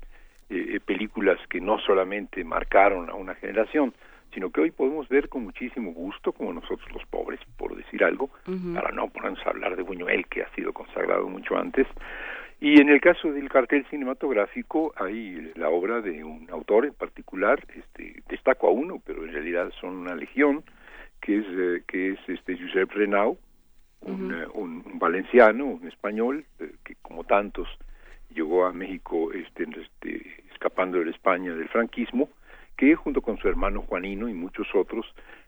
películas 0.85 1.39
que 1.49 1.59
no 1.59 1.79
solamente 1.79 2.43
marcaron 2.43 3.09
a 3.09 3.15
una 3.15 3.33
generación 3.33 3.93
sino 4.35 4.51
que 4.51 4.59
hoy 4.59 4.71
podemos 4.71 5.07
ver 5.07 5.29
con 5.29 5.45
muchísimo 5.45 5.93
gusto, 5.93 6.33
como 6.33 6.51
nosotros 6.53 6.91
los 6.91 7.05
pobres, 7.05 7.39
por 7.57 7.73
decir 7.73 8.03
algo, 8.03 8.29
para 8.73 8.91
no 8.91 9.07
ponernos 9.07 9.39
a 9.47 9.49
hablar 9.49 9.77
de 9.77 9.81
Buñuel, 9.81 10.27
que 10.27 10.43
ha 10.43 10.49
sido 10.53 10.73
consagrado 10.73 11.27
mucho 11.29 11.57
antes. 11.57 11.87
Y 12.59 12.81
en 12.81 12.89
el 12.89 12.99
caso 12.99 13.31
del 13.31 13.47
cartel 13.47 13.85
cinematográfico 13.89 14.93
hay 14.97 15.53
la 15.55 15.69
obra 15.69 16.01
de 16.01 16.23
un 16.23 16.49
autor 16.51 16.85
en 16.85 16.93
particular, 16.93 17.63
este, 17.75 18.21
destaco 18.27 18.67
a 18.67 18.71
uno, 18.71 19.01
pero 19.05 19.23
en 19.23 19.31
realidad 19.31 19.71
son 19.79 19.95
una 19.95 20.15
legión, 20.15 20.63
que 21.21 21.37
es, 21.37 21.45
eh, 21.49 21.83
que 21.87 22.11
es 22.11 22.19
este 22.27 22.57
Josep 22.57 22.91
Renau, 22.91 23.37
un, 24.01 24.33
un, 24.53 24.99
valenciano, 24.99 25.65
un 25.65 25.87
español, 25.87 26.45
eh, 26.59 26.73
que 26.83 26.95
como 27.01 27.23
tantos 27.23 27.69
llegó 28.33 28.65
a 28.65 28.73
México 28.73 29.31
este, 29.31 29.63
este, 29.63 30.43
escapando 30.51 30.99
de 30.99 31.05
la 31.05 31.11
España 31.11 31.53
del 31.53 31.69
franquismo, 31.69 32.29
que 32.77 32.95
junto 32.95 33.21
con 33.21 33.37
su 33.37 33.47
hermano 33.47 33.81
Juanino 33.81 34.27
y 34.29 34.33
muchos 34.33 34.67
otros 34.73 35.05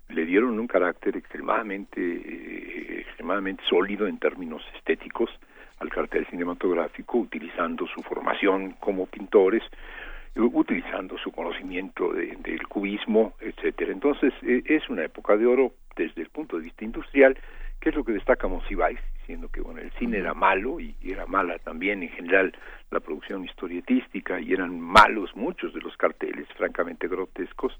le 0.09 0.25
dieron 0.25 0.59
un 0.59 0.67
carácter 0.67 1.17
extremadamente 1.17 1.99
eh, 1.99 3.01
extremadamente 3.01 3.63
sólido 3.69 4.07
en 4.07 4.17
términos 4.19 4.63
estéticos 4.75 5.29
al 5.79 5.89
cartel 5.89 6.25
cinematográfico 6.27 7.17
utilizando 7.17 7.85
su 7.87 8.01
formación 8.03 8.73
como 8.79 9.05
pintores 9.05 9.63
utilizando 10.35 11.17
su 11.17 11.31
conocimiento 11.31 12.13
del 12.13 12.67
cubismo 12.67 13.33
etcétera. 13.39 13.91
Entonces 13.91 14.33
e, 14.43 14.63
es 14.65 14.87
una 14.89 15.03
época 15.03 15.35
de 15.35 15.45
oro 15.45 15.73
desde 15.95 16.21
el 16.21 16.29
punto 16.29 16.57
de 16.57 16.63
vista 16.63 16.85
industrial 16.85 17.37
que 17.79 17.89
es 17.89 17.95
lo 17.95 18.03
que 18.03 18.13
destaca 18.13 18.47
Monsiváis 18.47 18.99
diciendo 19.27 19.49
que 19.49 19.59
bueno 19.59 19.81
el 19.81 19.91
cine 19.99 20.19
era 20.19 20.33
malo 20.33 20.79
y 20.79 20.95
era 21.03 21.25
mala 21.25 21.59
también 21.59 22.01
en 22.01 22.09
general 22.09 22.53
la 22.91 23.01
producción 23.01 23.43
historietística 23.43 24.39
y 24.39 24.53
eran 24.53 24.79
malos 24.79 25.35
muchos 25.35 25.73
de 25.73 25.81
los 25.81 25.97
carteles, 25.97 26.47
francamente 26.57 27.09
grotescos, 27.09 27.73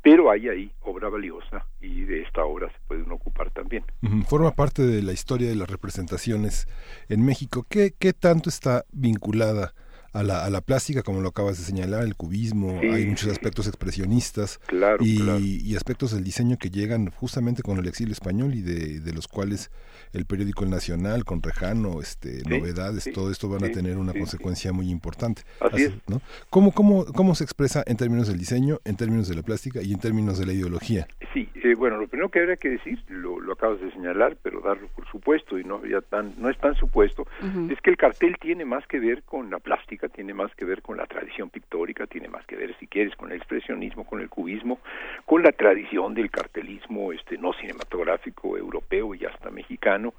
pero 0.00 0.30
hay 0.30 0.48
ahí 0.48 0.72
obra 0.80 1.10
valiosa 1.10 1.66
y 1.82 2.04
de 2.04 2.22
esta 2.22 2.42
obra 2.42 2.70
se 2.70 2.78
pueden 2.88 3.12
ocupar 3.12 3.50
también. 3.50 3.84
Forma 4.26 4.52
parte 4.52 4.80
de 4.82 5.02
la 5.02 5.12
historia 5.12 5.50
de 5.50 5.56
las 5.56 5.68
representaciones 5.68 6.66
en 7.10 7.22
México. 7.22 7.66
¿Qué, 7.68 7.92
qué 7.98 8.14
tanto 8.14 8.48
está 8.48 8.84
vinculada 8.92 9.74
a 10.12 10.22
la, 10.22 10.44
a 10.44 10.50
la 10.50 10.60
plástica, 10.60 11.02
como 11.02 11.20
lo 11.20 11.28
acabas 11.28 11.58
de 11.58 11.64
señalar, 11.64 12.04
el 12.04 12.16
cubismo, 12.16 12.80
hay 12.80 13.06
muchos 13.06 13.30
aspectos 13.30 13.66
expresionistas 13.66 14.60
y, 15.00 15.22
y, 15.70 15.76
aspectos 15.76 16.12
del 16.12 16.24
diseño 16.24 16.56
que 16.58 16.70
llegan 16.70 17.10
justamente 17.10 17.62
con 17.62 17.78
el 17.78 17.86
exilio 17.86 18.12
español 18.12 18.54
y 18.54 18.62
de, 18.62 19.00
de 19.00 19.12
los 19.12 19.28
cuales 19.28 19.70
el 20.12 20.26
periódico 20.26 20.64
El 20.64 20.70
Nacional, 20.70 21.24
con 21.24 21.42
Rejano, 21.42 22.00
este, 22.00 22.42
novedades, 22.48 23.08
todo 23.12 23.30
esto 23.30 23.48
van 23.48 23.64
a 23.64 23.70
tener 23.70 23.96
una 23.96 24.12
consecuencia 24.12 24.72
muy 24.72 24.90
importante. 24.90 25.42
Así, 25.60 25.84
es. 25.84 25.94
¿no? 26.08 26.20
¿Cómo, 26.50 26.72
cómo, 26.72 27.04
¿Cómo 27.06 27.34
se 27.34 27.44
expresa 27.44 27.84
en 27.86 27.96
términos 27.96 28.28
del 28.28 28.38
diseño, 28.38 28.78
en 28.84 28.96
términos 28.96 29.28
de 29.28 29.36
la 29.36 29.42
plástica 29.42 29.80
y 29.82 29.92
en 29.92 30.00
términos 30.00 30.38
de 30.38 30.46
la 30.46 30.52
ideología? 30.52 31.06
Sí, 31.32 31.48
eh, 31.62 31.74
bueno, 31.76 31.98
lo 31.98 32.08
primero 32.08 32.28
que 32.30 32.40
habría 32.40 32.56
que 32.56 32.70
decir, 32.70 32.98
lo, 33.08 33.38
lo, 33.38 33.52
acabas 33.52 33.80
de 33.80 33.90
señalar, 33.92 34.36
pero 34.42 34.60
darlo 34.60 34.88
por 34.88 35.08
supuesto 35.08 35.58
y 35.58 35.64
no, 35.64 35.84
ya 35.86 36.00
tan, 36.00 36.34
no 36.38 36.50
es 36.50 36.58
tan 36.58 36.74
supuesto, 36.74 37.26
es 37.70 37.80
que 37.80 37.90
el 37.90 37.96
cartel 37.96 38.36
tiene 38.40 38.64
más 38.64 38.86
que 38.86 38.98
ver 38.98 39.22
con 39.22 39.50
la 39.50 39.58
plástica 39.58 39.99
tiene 40.08 40.34
más 40.34 40.54
que 40.54 40.64
ver 40.64 40.82
con 40.82 40.96
la 40.96 41.06
tradición 41.06 41.50
pictórica, 41.50 42.06
tiene 42.06 42.28
más 42.28 42.44
que 42.46 42.56
ver, 42.56 42.76
si 42.78 42.86
quieres, 42.86 43.14
con 43.16 43.30
el 43.30 43.36
expresionismo, 43.36 44.04
con 44.04 44.20
el 44.20 44.28
cubismo, 44.28 44.78
con 45.26 45.42
la 45.42 45.52
tradición 45.52 46.14
del 46.14 46.30
cartelismo 46.30 47.12
este 47.12 47.38
no 47.38 47.52
cinematográfico 47.52 48.56
europeo 48.56 49.14
y 49.14 49.24
hasta 49.24 49.50
mexicano, 49.50 50.14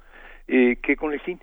eh, 0.48 0.76
que 0.76 0.96
con 0.96 1.12
el 1.12 1.20
cine. 1.22 1.40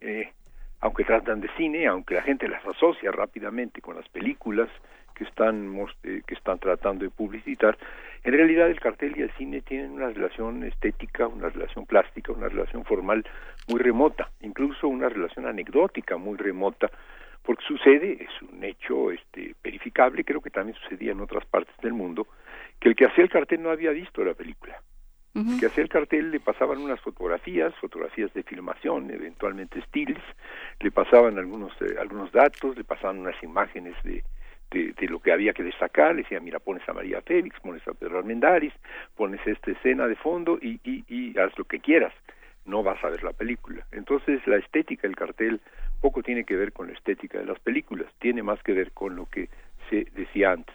Eh, 0.00 0.32
aunque 0.80 1.04
tratan 1.04 1.40
de 1.40 1.48
cine, 1.56 1.86
aunque 1.86 2.14
la 2.14 2.22
gente 2.22 2.48
las 2.48 2.66
asocia 2.66 3.12
rápidamente 3.12 3.82
con 3.82 3.96
las 3.96 4.08
películas 4.08 4.68
que 5.14 5.24
están 5.24 5.78
eh, 6.02 6.22
que 6.26 6.34
están 6.34 6.58
tratando 6.58 7.04
de 7.04 7.10
publicitar, 7.10 7.76
en 8.24 8.32
realidad 8.32 8.70
el 8.70 8.80
cartel 8.80 9.14
y 9.16 9.22
el 9.22 9.30
cine 9.32 9.60
tienen 9.60 9.92
una 9.92 10.08
relación 10.08 10.62
estética, 10.64 11.26
una 11.26 11.48
relación 11.48 11.86
plástica, 11.86 12.32
una 12.32 12.48
relación 12.48 12.84
formal 12.84 13.24
muy 13.68 13.80
remota, 13.80 14.30
incluso 14.40 14.88
una 14.88 15.08
relación 15.08 15.46
anecdótica 15.46 16.16
muy 16.16 16.36
remota, 16.36 16.90
porque 17.42 17.64
sucede, 17.66 18.18
es 18.22 18.42
un 18.42 18.62
hecho 18.62 19.10
este, 19.10 19.54
verificable, 19.62 20.24
creo 20.24 20.40
que 20.40 20.50
también 20.50 20.76
sucedía 20.82 21.12
en 21.12 21.20
otras 21.20 21.44
partes 21.46 21.74
del 21.82 21.92
mundo, 21.92 22.26
que 22.78 22.88
el 22.88 22.96
que 22.96 23.06
hacía 23.06 23.24
el 23.24 23.30
cartel 23.30 23.62
no 23.62 23.70
había 23.70 23.90
visto 23.90 24.24
la 24.24 24.34
película. 24.34 24.80
El 25.32 25.60
que 25.60 25.66
hacía 25.66 25.84
el 25.84 25.88
cartel 25.88 26.32
le 26.32 26.40
pasaban 26.40 26.78
unas 26.78 27.00
fotografías, 27.00 27.72
fotografías 27.76 28.34
de 28.34 28.42
filmación, 28.42 29.12
eventualmente 29.12 29.78
estiles, 29.78 30.18
le 30.80 30.90
pasaban 30.90 31.38
algunos, 31.38 31.72
eh, 31.82 31.94
algunos 32.00 32.32
datos, 32.32 32.76
le 32.76 32.82
pasaban 32.82 33.20
unas 33.20 33.40
imágenes 33.40 33.94
de, 34.02 34.24
de, 34.72 35.08
lo 35.08 35.20
que 35.20 35.32
había 35.32 35.52
que 35.52 35.62
destacar, 35.62 36.16
le 36.16 36.22
decía, 36.22 36.40
mira, 36.40 36.58
pones 36.58 36.86
a 36.88 36.92
María 36.92 37.22
Félix, 37.22 37.58
pones 37.60 37.86
a 37.86 37.94
Pedro 37.94 38.18
Armendáriz, 38.18 38.72
pones 39.16 39.40
esta 39.46 39.70
escena 39.70 40.08
de 40.08 40.16
fondo 40.16 40.58
y, 40.60 40.80
y, 40.82 41.04
y 41.08 41.38
haz 41.38 41.56
lo 41.56 41.64
que 41.64 41.78
quieras, 41.78 42.12
no 42.64 42.82
vas 42.82 43.02
a 43.04 43.08
ver 43.08 43.22
la 43.22 43.32
película. 43.32 43.86
Entonces 43.92 44.46
la 44.46 44.56
estética 44.56 45.08
del 45.08 45.16
cartel 45.16 45.60
poco 46.00 46.22
tiene 46.22 46.44
que 46.44 46.56
ver 46.56 46.72
con 46.72 46.88
la 46.88 46.94
estética 46.94 47.38
de 47.38 47.46
las 47.46 47.58
películas, 47.60 48.06
tiene 48.18 48.42
más 48.42 48.62
que 48.62 48.72
ver 48.72 48.92
con 48.92 49.16
lo 49.16 49.26
que 49.26 49.48
se 49.88 50.06
decía 50.14 50.52
antes. 50.52 50.74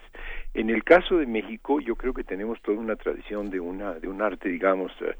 En 0.53 0.69
el 0.69 0.83
caso 0.83 1.17
de 1.17 1.25
México, 1.25 1.79
yo 1.79 1.95
creo 1.95 2.13
que 2.13 2.23
tenemos 2.23 2.61
toda 2.61 2.77
una 2.77 2.95
tradición 2.95 3.49
de 3.49 3.59
una 3.59 3.93
de 3.93 4.07
un 4.07 4.21
arte, 4.21 4.49
digamos, 4.49 4.91
eh, 5.01 5.15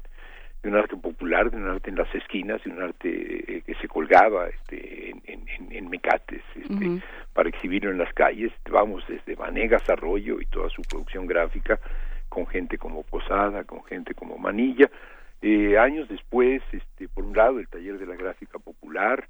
de 0.62 0.68
un 0.68 0.76
arte 0.76 0.96
popular, 0.96 1.50
de 1.50 1.56
un 1.56 1.68
arte 1.68 1.90
en 1.90 1.96
las 1.96 2.12
esquinas, 2.14 2.62
de 2.64 2.70
un 2.70 2.82
arte 2.82 3.08
eh, 3.08 3.62
que 3.64 3.74
se 3.76 3.88
colgaba 3.88 4.48
este, 4.48 5.10
en, 5.10 5.22
en, 5.26 5.72
en 5.72 5.88
mecates 5.88 6.42
este, 6.54 7.02
para 7.32 7.48
exhibirlo 7.48 7.90
en 7.90 7.98
las 7.98 8.12
calles. 8.14 8.52
Vamos 8.70 9.04
desde 9.08 9.34
Vanegas 9.34 9.88
Arroyo 9.88 10.40
y 10.40 10.46
toda 10.46 10.68
su 10.70 10.82
producción 10.82 11.26
gráfica, 11.26 11.78
con 12.28 12.46
gente 12.46 12.78
como 12.78 13.02
Posada, 13.02 13.64
con 13.64 13.84
gente 13.84 14.14
como 14.14 14.38
Manilla. 14.38 14.90
Eh, 15.42 15.78
años 15.78 16.08
después, 16.08 16.62
este, 16.72 17.08
por 17.08 17.24
un 17.24 17.36
lado, 17.36 17.58
el 17.58 17.68
taller 17.68 17.98
de 17.98 18.06
la 18.06 18.16
gráfica 18.16 18.58
popular, 18.58 19.28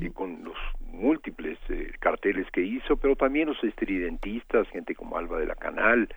y 0.00 0.08
con 0.10 0.42
los 0.44 0.56
múltiples 0.80 1.58
eh, 1.68 1.92
carteles 2.00 2.50
que 2.50 2.62
hizo, 2.62 2.96
pero 2.96 3.16
también 3.16 3.48
los 3.48 3.62
estridentistas, 3.62 4.66
gente 4.68 4.94
como 4.94 5.18
Alba 5.18 5.38
de 5.38 5.46
la 5.46 5.56
Canal, 5.56 6.08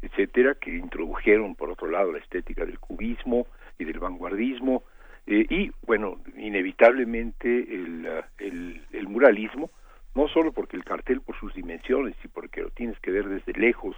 etcétera, 0.00 0.54
que 0.54 0.76
introdujeron 0.76 1.56
por 1.56 1.70
otro 1.70 1.88
lado 1.88 2.12
la 2.12 2.18
estética 2.18 2.64
del 2.64 2.78
cubismo 2.78 3.48
y 3.78 3.84
del 3.84 3.98
vanguardismo, 3.98 4.84
eh, 5.26 5.44
y 5.50 5.72
bueno, 5.84 6.20
inevitablemente 6.36 7.48
el, 7.48 8.06
uh, 8.06 8.22
el, 8.38 8.82
el 8.92 9.08
muralismo, 9.08 9.70
no 10.14 10.28
solo 10.28 10.52
porque 10.52 10.76
el 10.76 10.84
cartel 10.84 11.20
por 11.20 11.36
sus 11.38 11.52
dimensiones 11.52 12.14
y 12.24 12.28
porque 12.28 12.62
lo 12.62 12.70
tienes 12.70 12.98
que 13.00 13.10
ver 13.10 13.28
desde 13.28 13.52
lejos, 13.54 13.96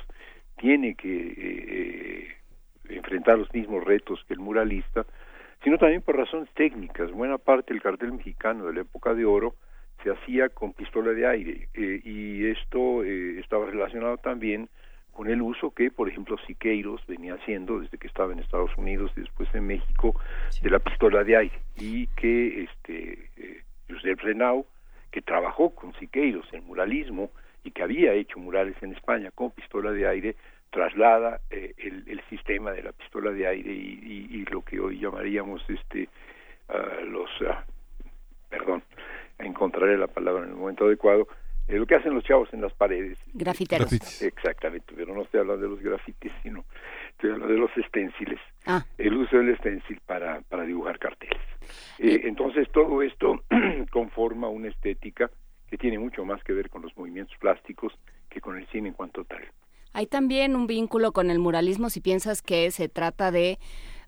tiene 0.57 0.95
que 0.95 1.35
eh, 1.37 2.37
enfrentar 2.89 3.39
los 3.39 3.53
mismos 3.53 3.85
retos 3.85 4.25
que 4.27 4.35
el 4.35 4.41
muralista, 4.41 5.07
sino 5.63 5.79
también 5.79 6.03
por 6.03 6.17
razones 6.17 6.49
técnicas. 6.55 7.11
Buena 7.11 7.39
parte 7.39 7.73
del 7.73 7.83
cartel 7.83 8.13
mexicano 8.13 8.67
de 8.67 8.75
la 8.75 8.81
época 8.83 9.15
de 9.15 9.25
oro 9.25 9.55
se 10.03 10.11
hacía 10.11 10.49
con 10.49 10.73
pistola 10.73 11.11
de 11.11 11.27
aire 11.27 11.69
eh, 11.75 12.01
y 12.05 12.47
esto 12.47 13.03
eh, 13.03 13.41
estaba 13.41 13.67
relacionado 13.67 14.17
también 14.19 14.69
con 15.13 15.29
el 15.29 15.43
uso 15.43 15.73
que, 15.73 15.91
por 15.91 16.09
ejemplo, 16.09 16.37
Siqueiros 16.47 17.05
venía 17.09 17.35
haciendo 17.35 17.81
desde 17.81 17.99
que 17.99 18.07
estaba 18.07 18.33
en 18.33 18.39
Estados 18.39 18.71
Unidos 18.77 19.11
y 19.17 19.23
después 19.23 19.53
en 19.53 19.67
México 19.67 20.15
de 20.63 20.71
la 20.71 20.79
pistola 20.79 21.25
de 21.25 21.37
aire 21.37 21.59
y 21.77 22.07
que 22.09 22.63
este 22.63 23.29
eh, 23.37 23.63
Josep 23.91 24.21
Renau, 24.21 24.65
que 25.11 25.21
trabajó 25.21 25.75
con 25.75 25.93
Siqueiros 25.95 26.47
en 26.53 26.65
muralismo 26.65 27.33
y 27.65 27.73
que 27.73 27.83
había 27.83 28.13
hecho 28.13 28.39
murales 28.39 28.77
en 28.81 28.93
España 28.93 29.33
con 29.35 29.51
pistola 29.51 29.91
de 29.91 30.07
aire, 30.07 30.37
traslada 30.71 31.41
eh, 31.51 31.75
el, 31.79 32.05
el, 32.07 32.21
sistema 32.29 32.73
de 32.73 32.83
la 32.83 32.93
pistola 32.93 33.31
de 33.31 33.47
aire 33.47 33.73
y, 33.73 34.01
y, 34.03 34.37
y 34.37 34.45
lo 34.47 34.63
que 34.63 34.81
hoy 34.81 34.99
llamaríamos 34.99 35.63
este 35.69 36.09
uh, 36.69 37.05
los 37.07 37.31
uh, 37.41 37.55
perdón 38.49 38.83
encontraré 39.39 39.97
la 39.97 40.09
palabra 40.09 40.45
en 40.45 40.51
el 40.51 40.57
momento 40.57 40.85
adecuado 40.85 41.29
eh, 41.69 41.77
lo 41.77 41.87
que 41.87 41.95
hacen 41.95 42.15
los 42.15 42.25
chavos 42.25 42.49
en 42.55 42.63
las 42.63 42.73
paredes. 42.73 43.19
Grafiteros. 43.35 44.23
Exactamente 44.23 44.93
pero 44.95 45.15
no 45.15 45.23
estoy 45.23 45.41
hablando 45.41 45.63
de 45.63 45.71
los 45.71 45.81
grafitis 45.81 46.33
sino 46.43 46.65
estoy 47.11 47.31
hablando 47.31 47.55
de 47.55 47.61
los 47.61 47.77
esténciles 47.77 48.41
ah. 48.67 48.85
el 48.99 49.15
uso 49.15 49.39
del 49.39 49.51
esténcil 49.51 50.01
para 50.05 50.43
para 50.43 50.65
dibujar 50.65 50.99
carteles. 50.99 51.41
Eh, 51.99 52.21
entonces 52.25 52.71
todo 52.73 53.03
esto 53.03 53.43
conforma 53.91 54.49
una 54.49 54.69
estética 54.69 55.31
que 55.71 55.79
tiene 55.79 55.99
mucho 55.99 56.25
más 56.25 56.43
que 56.45 56.53
ver 56.53 56.69
con 56.69 56.83
los 56.83 56.97
movimientos 56.97 57.37
plásticos 57.39 57.93
que 58.29 58.41
con 58.41 58.57
el 58.57 58.67
cine 58.69 58.89
en 58.89 58.95
cuanto 58.95 59.25
tal 59.25 59.43
hay 59.99 60.07
también 60.07 60.55
un 60.55 60.69
vínculo 60.69 61.11
con 61.11 61.29
el 61.29 61.41
muralismo 61.41 61.91
si 61.91 62.01
piensas 62.01 62.41
que 62.41 62.71
se 62.71 62.89
trata 62.89 63.33
de, 63.33 63.59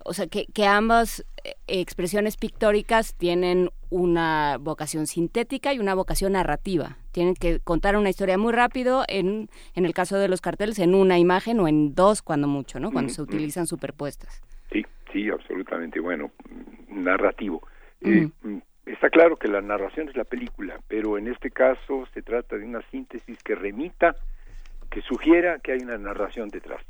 o 0.05 0.13
sea, 0.13 0.29
que, 0.29 0.47
que 0.47 0.65
ambas 0.65 1.27
eh, 1.43 1.57
expresiones 1.67 2.37
pictóricas 2.37 3.17
tienen 3.17 3.71
una 3.89 4.57
vocación 4.61 5.09
sintética 5.09 5.75
y 5.75 5.81
una 5.81 5.97
vocación 5.97 6.35
narrativa. 6.35 6.97
Tienen 7.11 7.35
que 7.35 7.59
contar 7.59 7.97
una 7.97 8.09
historia 8.09 8.39
muy 8.39 8.53
rápido, 8.53 9.03
en, 9.09 9.51
en 9.75 9.85
el 9.85 9.93
caso 9.93 10.17
de 10.17 10.29
los 10.29 10.41
carteles, 10.41 10.79
en 10.79 10.95
una 10.95 11.19
imagen 11.19 11.59
o 11.59 11.67
en 11.67 11.93
dos, 11.97 12.23
cuando 12.23 12.47
mucho, 12.47 12.79
¿no? 12.79 12.93
Cuando 12.93 13.13
se 13.13 13.23
utilizan 13.23 13.67
superpuestas. 13.67 14.41
Sí, 14.71 14.87
sí, 15.13 15.29
absolutamente. 15.29 15.99
Bueno, 15.99 16.31
narrativo. 16.89 17.67
Eh, 18.03 18.31
está 18.87 19.11
claro 19.11 19.37
que 19.37 19.49
la 19.49 19.61
narración 19.61 20.09
es 20.09 20.17
la 20.17 20.23
película, 20.23 20.79
pero 20.87 21.19
en 21.19 21.27
este 21.27 21.51
caso 21.51 22.07
se 22.15 22.23
trata 22.23 22.57
de 22.57 22.65
una 22.65 22.81
síntesis 22.93 23.43
que 23.43 23.57
remita 23.57 24.15
que 24.91 25.03
sugiera 25.03 25.59
que 25.61 25.73
hay 25.73 25.81
una 25.81 25.99
narración 25.99 26.49
detrás. 26.49 26.83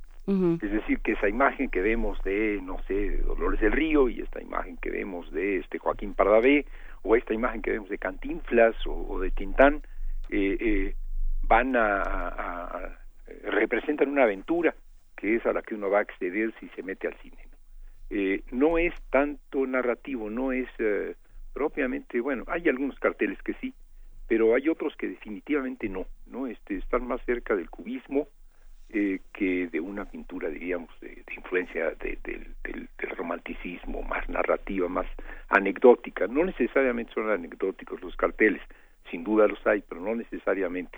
Es 0.63 0.71
decir, 0.71 1.01
que 1.01 1.13
esa 1.13 1.29
imagen 1.29 1.71
que 1.71 1.81
vemos 1.81 2.23
de, 2.23 2.61
no 2.63 2.81
sé, 2.85 3.17
Dolores 3.17 3.59
del 3.59 3.73
Río 3.73 4.09
y 4.09 4.21
esta 4.21 4.41
imagen 4.41 4.77
que 4.77 4.89
vemos 4.89 5.29
de 5.33 5.57
este 5.57 5.81
Joaquín 5.81 6.15
Pardavé 6.15 6.67
o 7.03 7.17
esta 7.17 7.35
imagen 7.35 7.63
que 7.63 7.73
vemos 7.73 7.89
de 7.89 7.99
Cantinflas 7.99 8.77
o, 8.87 9.19
de 9.19 9.33
Tintán, 9.33 9.83
eh, 10.29 10.57
eh, 10.61 10.95
van 11.43 11.75
a, 11.75 12.01
a, 12.01 12.65
a, 12.65 12.99
representan 13.43 14.09
una 14.09 14.23
aventura 14.23 14.73
que 15.17 15.35
es 15.35 15.45
a 15.47 15.53
la 15.53 15.63
que 15.63 15.75
uno 15.75 15.91
va 15.91 15.99
a 15.99 16.03
acceder 16.03 16.55
si 16.61 16.69
se 16.69 16.85
mete 16.85 17.09
al 17.09 17.15
cine. 17.19 17.37
¿no? 17.51 17.57
Eh, 18.11 18.43
no 18.51 18.79
es 18.79 18.93
tanto 19.11 19.67
narrativo, 19.67 20.31
no 20.31 20.51
es 20.51 20.69
eh, 20.79 21.15
propiamente, 21.53 22.21
bueno, 22.21 22.45
hay 22.49 22.69
algunos 22.69 22.99
carteles 22.99 23.41
que 23.43 23.55
sí, 23.55 23.73
pero 24.31 24.55
hay 24.55 24.69
otros 24.69 24.95
que 24.97 25.09
definitivamente 25.09 25.89
no, 25.89 26.07
no 26.27 26.47
este, 26.47 26.77
están 26.77 27.05
más 27.05 27.21
cerca 27.27 27.57
del 27.57 27.69
cubismo 27.69 28.29
eh, 28.91 29.19
que 29.33 29.67
de 29.67 29.81
una 29.81 30.05
pintura, 30.05 30.49
diríamos, 30.49 30.89
de, 31.01 31.25
influencia 31.37 31.91
de, 31.97 32.17
del, 32.23 32.55
del, 32.63 32.89
romanticismo, 33.17 34.03
más 34.03 34.29
narrativa, 34.29 34.87
más 34.89 35.09
anecdótica. 35.49 36.29
No 36.29 36.45
necesariamente 36.45 37.13
son 37.13 37.29
anecdóticos 37.29 38.01
los 38.03 38.15
carteles, 38.15 38.63
sin 39.11 39.25
duda 39.25 39.49
los 39.49 39.67
hay, 39.67 39.83
pero 39.89 40.01
no 40.01 40.15
necesariamente. 40.15 40.97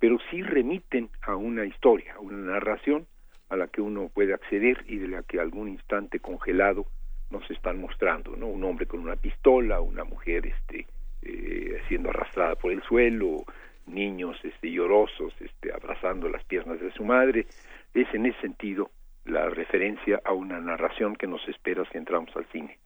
Pero 0.00 0.18
sí 0.28 0.42
remiten 0.42 1.08
a 1.20 1.36
una 1.36 1.64
historia, 1.64 2.14
a 2.14 2.18
una 2.18 2.54
narración 2.54 3.06
a 3.48 3.54
la 3.54 3.68
que 3.68 3.80
uno 3.80 4.10
puede 4.12 4.34
acceder 4.34 4.84
y 4.88 4.96
de 4.96 5.06
la 5.06 5.22
que 5.22 5.38
algún 5.38 5.68
instante 5.68 6.18
congelado 6.18 6.86
nos 7.30 7.48
están 7.48 7.80
mostrando, 7.80 8.34
¿no? 8.34 8.48
Un 8.48 8.64
hombre 8.64 8.86
con 8.86 8.98
una 8.98 9.14
pistola, 9.14 9.80
una 9.80 10.02
mujer 10.02 10.48
este 10.48 10.88
eh, 11.22 11.80
siendo 11.88 12.10
arrastrada 12.10 12.56
por 12.56 12.72
el 12.72 12.82
suelo, 12.82 13.44
niños 13.86 14.36
este, 14.44 14.70
llorosos 14.70 15.34
este, 15.40 15.72
abrazando 15.72 16.28
las 16.28 16.44
piernas 16.44 16.80
de 16.80 16.92
su 16.92 17.04
madre. 17.04 17.46
Es 17.94 18.12
en 18.14 18.26
ese 18.26 18.40
sentido 18.40 18.90
la 19.24 19.48
referencia 19.48 20.20
a 20.24 20.32
una 20.32 20.60
narración 20.60 21.16
que 21.16 21.26
nos 21.26 21.46
espera 21.48 21.84
si 21.90 21.98
entramos 21.98 22.34
al 22.36 22.46
cine. 22.46 22.78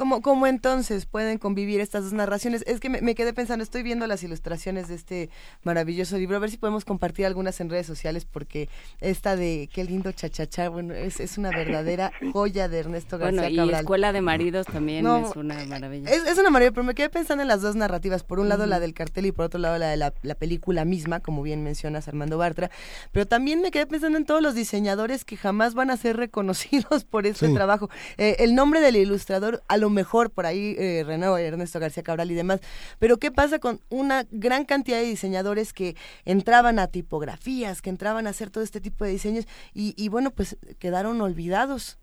¿Cómo, 0.00 0.22
¿Cómo 0.22 0.46
entonces 0.46 1.04
pueden 1.04 1.36
convivir 1.36 1.78
estas 1.78 2.04
dos 2.04 2.14
narraciones? 2.14 2.64
Es 2.66 2.80
que 2.80 2.88
me, 2.88 3.02
me, 3.02 3.14
quedé 3.14 3.34
pensando, 3.34 3.62
estoy 3.62 3.82
viendo 3.82 4.06
las 4.06 4.22
ilustraciones 4.22 4.88
de 4.88 4.94
este 4.94 5.28
maravilloso 5.62 6.16
libro, 6.16 6.38
a 6.38 6.38
ver 6.38 6.50
si 6.50 6.56
podemos 6.56 6.86
compartir 6.86 7.26
algunas 7.26 7.60
en 7.60 7.68
redes 7.68 7.86
sociales, 7.86 8.24
porque 8.24 8.70
esta 9.02 9.36
de 9.36 9.68
qué 9.70 9.84
lindo 9.84 10.10
chachachá, 10.10 10.70
bueno, 10.70 10.94
es, 10.94 11.20
es 11.20 11.36
una 11.36 11.50
verdadera 11.50 12.12
joya 12.32 12.66
de 12.66 12.78
Ernesto 12.78 13.18
García 13.18 13.42
bueno, 13.42 13.52
y 13.52 13.56
Cabral. 13.58 13.80
Escuela 13.80 14.12
de 14.14 14.22
Maridos 14.22 14.66
también 14.68 15.04
no, 15.04 15.18
es 15.18 15.36
una 15.36 15.62
maravilla. 15.66 16.08
Es, 16.08 16.24
es, 16.26 16.38
una 16.38 16.48
maravilla, 16.48 16.72
pero 16.72 16.84
me 16.84 16.94
quedé 16.94 17.10
pensando 17.10 17.42
en 17.42 17.48
las 17.48 17.60
dos 17.60 17.76
narrativas, 17.76 18.22
por 18.22 18.40
un 18.40 18.48
lado 18.48 18.62
uh 18.62 18.66
-huh. 18.68 18.70
la 18.70 18.80
del 18.80 18.94
cartel 18.94 19.26
y 19.26 19.32
por 19.32 19.44
otro 19.44 19.60
lado 19.60 19.76
la 19.76 19.88
de 19.88 19.98
la, 19.98 20.14
la, 20.22 20.34
película 20.34 20.86
misma, 20.86 21.20
como 21.20 21.42
bien 21.42 21.62
mencionas 21.62 22.08
Armando 22.08 22.38
Bartra, 22.38 22.70
pero 23.12 23.26
también 23.26 23.60
me 23.60 23.70
quedé 23.70 23.86
pensando 23.86 24.16
en 24.16 24.24
todos 24.24 24.40
los 24.40 24.54
diseñadores 24.54 25.26
que 25.26 25.36
jamás 25.36 25.74
van 25.74 25.90
a 25.90 25.98
ser 25.98 26.16
reconocidos 26.16 27.04
por 27.10 27.26
este 27.26 27.48
sí. 27.48 27.52
trabajo. 27.54 27.90
Eh, 28.16 28.36
el 28.38 28.54
nombre 28.54 28.80
del 28.80 28.96
ilustrador 28.96 29.62
a 29.68 29.76
lo 29.76 29.89
lo 29.90 29.94
mejor 29.94 30.30
por 30.30 30.46
ahí 30.46 30.74
eh, 30.78 31.00
Ernesto 31.00 31.80
García 31.80 32.02
Cabral 32.02 32.30
y 32.30 32.34
demás. 32.34 32.60
Pero 32.98 33.18
¿qué 33.18 33.30
pasa 33.30 33.58
con 33.58 33.80
una 33.90 34.24
gran 34.30 34.64
cantidad 34.64 34.98
de 34.98 35.04
diseñadores 35.04 35.72
que 35.72 35.94
entraban 36.24 36.78
a 36.78 36.86
tipografías, 36.86 37.82
que 37.82 37.90
entraban 37.90 38.26
a 38.26 38.30
hacer 38.30 38.50
todo 38.50 38.64
este 38.64 38.80
tipo 38.80 39.04
de 39.04 39.10
diseños 39.10 39.46
y, 39.74 40.08
bueno, 40.08 40.30
pues 40.30 40.58
quedaron 40.78 41.20
olvidados? 41.20 41.98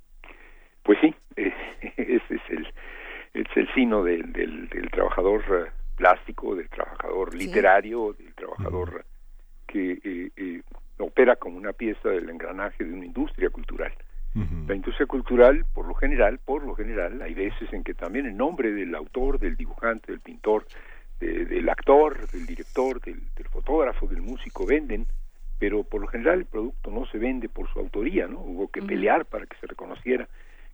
Pues 0.83 0.97
sí, 1.01 1.15
ese 1.35 2.35
es 2.35 2.41
el, 2.49 2.67
es 3.33 3.47
el 3.55 3.67
sino 3.73 4.03
del, 4.03 4.31
del, 4.33 4.69
trabajador 4.91 5.43
eh, 5.49 5.71
plástico, 5.95 6.55
del 6.55 6.69
trabajador 6.69 7.33
literario, 7.35 8.13
del 8.13 8.33
trabajador 8.35 9.05
que 9.67 9.99
eh, 10.03 10.31
eh, 10.35 10.61
opera 10.99 11.35
como 11.35 11.57
una 11.57 11.73
pieza 11.73 12.09
del 12.09 12.29
engranaje 12.29 12.83
de 12.83 12.93
una 12.93 13.05
industria 13.05 13.49
cultural. 13.49 13.93
La 14.67 14.75
industria 14.75 15.07
cultural, 15.07 15.65
por 15.73 15.87
lo 15.87 15.95
general, 15.95 16.39
por 16.43 16.63
lo 16.63 16.75
general, 16.75 17.23
hay 17.23 17.33
veces 17.33 17.73
en 17.73 17.83
que 17.83 17.95
también 17.95 18.27
el 18.27 18.37
nombre 18.37 18.71
del 18.71 18.93
autor, 18.93 19.39
del 19.39 19.55
dibujante, 19.55 20.11
del 20.11 20.21
pintor, 20.21 20.67
del 21.19 21.67
actor, 21.69 22.27
del 22.29 22.45
director, 22.45 23.01
del, 23.01 23.21
fotógrafo, 23.51 24.07
del 24.07 24.21
músico 24.21 24.65
venden, 24.65 25.07
pero 25.57 25.83
por 25.83 26.01
lo 26.01 26.07
general 26.07 26.39
el 26.39 26.45
producto 26.45 26.91
no 26.91 27.07
se 27.07 27.17
vende 27.17 27.49
por 27.49 27.71
su 27.73 27.79
autoría, 27.79 28.27
¿no? 28.27 28.39
Hubo 28.39 28.67
que 28.67 28.81
pelear 28.81 29.25
para 29.25 29.47
que 29.47 29.57
se 29.57 29.65
reconociera 29.65 30.27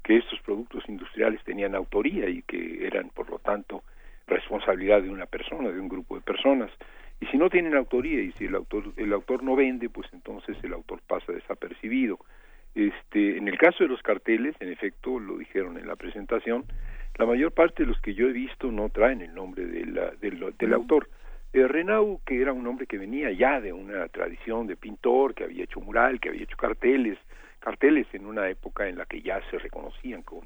que 0.04 0.18
estos 0.18 0.40
productos 0.42 0.84
industriales 0.90 1.42
tenían 1.46 1.76
autoría 1.76 2.28
y 2.28 2.42
que 2.42 2.86
eran, 2.86 3.10
por 3.10 3.30
lo 3.30 3.40
tanto, 3.40 3.84
responsabilidad 4.28 5.02
de 5.02 5.10
una 5.10 5.26
persona, 5.26 5.70
de 5.70 5.80
un 5.80 5.88
grupo 5.88 6.16
de 6.16 6.22
personas. 6.22 6.70
Y 7.22 7.28
si 7.28 7.38
no 7.38 7.50
tienen 7.50 7.76
autoría 7.76 8.22
y 8.22 8.34
si 8.34 8.46
el 8.46 8.56
autor 8.56 8.92
el 8.98 9.14
autor 9.14 9.44
no 9.44 9.56
vende, 9.56 9.90
pues 9.90 10.08
entonces 10.12 10.58
el 10.64 10.74
autor 10.74 11.00
pasa 11.08 11.32
desapercibido. 11.32 12.20
Este, 12.76 13.38
en 13.38 13.48
el 13.48 13.58
caso 13.58 13.84
de 13.84 13.90
los 13.90 14.02
carteles, 14.02 14.56
en 14.60 14.70
efecto, 14.70 15.20
lo 15.20 15.38
dijeron 15.38 15.78
en 15.78 15.88
la 15.88 15.96
presentación, 15.96 16.66
la 17.16 17.26
mayor 17.26 17.52
parte 17.52 17.84
de 17.84 17.90
los 17.90 18.02
que 18.02 18.16
yo 18.16 18.28
he 18.28 18.34
visto 18.34 18.72
no 18.72 18.90
traen 18.90 19.22
el 19.22 19.34
nombre 19.36 19.66
de 19.66 19.86
la, 19.86 20.12
del, 20.20 20.54
del 20.58 20.74
autor. 20.74 21.08
Eh, 21.54 21.68
Renau, 21.68 22.20
que 22.26 22.42
era 22.42 22.52
un 22.52 22.66
hombre 22.66 22.88
que 22.88 22.98
venía 22.98 23.32
ya 23.32 23.62
de 23.62 23.72
una 23.72 24.08
tradición 24.08 24.66
de 24.66 24.76
pintor, 24.76 25.36
que 25.36 25.44
había 25.44 25.66
hecho 25.66 25.80
mural, 25.80 26.20
que 26.20 26.30
había 26.30 26.44
hecho 26.44 26.58
carteles, 26.58 27.20
carteles 27.60 28.08
en 28.14 28.26
una 28.26 28.50
época 28.50 28.88
en 28.88 28.98
la 28.98 29.06
que 29.06 29.22
ya 29.22 29.40
se 29.52 29.60
reconocían 29.60 30.24
con, 30.24 30.42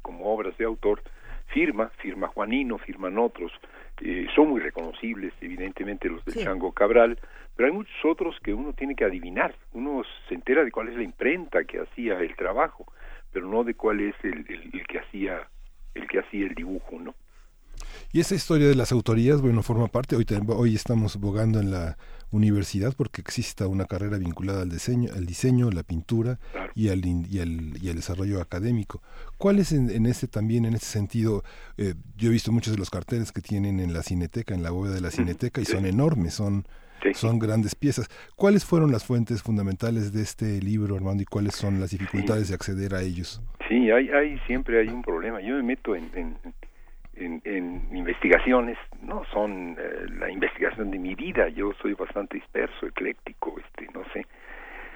como 0.00 0.32
obras 0.32 0.56
de 0.56 0.64
autor, 0.64 1.02
firma, 1.46 1.90
firma 1.98 2.28
Juanino, 2.28 2.78
firman 2.78 3.18
otros, 3.18 3.52
eh, 4.00 4.26
son 4.34 4.50
muy 4.50 4.60
reconocibles, 4.60 5.32
evidentemente 5.40 6.08
los 6.08 6.24
del 6.24 6.44
Chango 6.44 6.72
Cabral, 6.72 7.18
pero 7.54 7.68
hay 7.68 7.74
muchos 7.74 7.94
otros 8.04 8.36
que 8.42 8.52
uno 8.52 8.72
tiene 8.72 8.94
que 8.94 9.04
adivinar, 9.04 9.54
uno 9.72 10.02
se 10.28 10.34
entera 10.34 10.64
de 10.64 10.70
cuál 10.70 10.88
es 10.88 10.96
la 10.96 11.02
imprenta 11.02 11.64
que 11.64 11.80
hacía 11.80 12.18
el 12.20 12.36
trabajo, 12.36 12.86
pero 13.32 13.46
no 13.46 13.64
de 13.64 13.74
cuál 13.74 14.00
es 14.00 14.14
el, 14.22 14.44
el, 14.48 14.86
que 14.86 14.98
hacía 14.98 15.48
el 15.94 16.06
que 16.08 16.18
hacía 16.18 16.46
el 16.46 16.54
dibujo, 16.54 16.98
¿no? 16.98 17.14
Y 18.12 18.20
esa 18.20 18.34
historia 18.34 18.68
de 18.68 18.74
las 18.74 18.92
autorías, 18.92 19.40
bueno, 19.40 19.62
forma 19.62 19.88
parte, 19.88 20.16
hoy, 20.16 20.26
hoy 20.48 20.74
estamos 20.74 21.16
bogando 21.18 21.60
en 21.60 21.70
la 21.70 21.96
universidad 22.30 22.94
porque 22.96 23.20
exista 23.20 23.66
una 23.66 23.84
carrera 23.84 24.18
vinculada 24.18 24.62
al 24.62 24.70
diseño, 24.70 25.10
al 25.14 25.26
diseño, 25.26 25.70
la 25.70 25.82
pintura 25.82 26.38
y, 26.74 26.88
al, 26.88 27.04
y, 27.04 27.40
al, 27.40 27.82
y 27.82 27.88
al 27.88 27.96
desarrollo 27.96 28.40
académico. 28.40 29.02
¿Cuál 29.38 29.58
es 29.58 29.72
en, 29.72 29.90
en 29.90 30.06
este 30.06 30.26
también, 30.26 30.64
en 30.64 30.74
ese 30.74 30.86
sentido? 30.86 31.44
Eh, 31.76 31.94
yo 32.16 32.28
he 32.28 32.32
visto 32.32 32.52
muchos 32.52 32.72
de 32.72 32.78
los 32.78 32.90
carteles 32.90 33.32
que 33.32 33.40
tienen 33.40 33.80
en 33.80 33.92
la 33.92 34.02
cineteca, 34.02 34.54
en 34.54 34.62
la 34.62 34.70
bóveda 34.70 34.94
de 34.94 35.00
la 35.00 35.10
cineteca, 35.10 35.60
y 35.60 35.64
son 35.64 35.86
enormes, 35.86 36.34
son, 36.34 36.66
son 37.14 37.38
grandes 37.38 37.74
piezas. 37.74 38.08
¿Cuáles 38.34 38.64
fueron 38.64 38.90
las 38.90 39.04
fuentes 39.04 39.42
fundamentales 39.42 40.12
de 40.12 40.22
este 40.22 40.60
libro, 40.60 40.96
Armando, 40.96 41.22
y 41.22 41.26
cuáles 41.26 41.54
son 41.54 41.80
las 41.80 41.90
dificultades 41.90 42.48
de 42.48 42.54
acceder 42.54 42.94
a 42.94 43.02
ellos? 43.02 43.40
Sí, 43.68 43.90
hay, 43.90 44.08
hay 44.10 44.38
siempre 44.46 44.80
hay 44.80 44.88
un 44.88 45.02
problema. 45.02 45.40
Yo 45.40 45.54
me 45.56 45.62
meto 45.62 45.94
en 45.96 46.10
en, 46.14 46.36
investigaciones, 47.16 48.76
no 49.02 49.24
son 49.32 49.76
eh, 49.78 50.06
la 50.18 50.30
investigación 50.30 50.90
de 50.90 50.98
mi 50.98 51.14
vida, 51.14 51.48
yo 51.48 51.72
soy 51.80 51.94
bastante 51.94 52.36
disperso, 52.36 52.86
ecléctico, 52.86 53.54
este, 53.58 53.88
no 53.92 54.04
sé, 54.12 54.26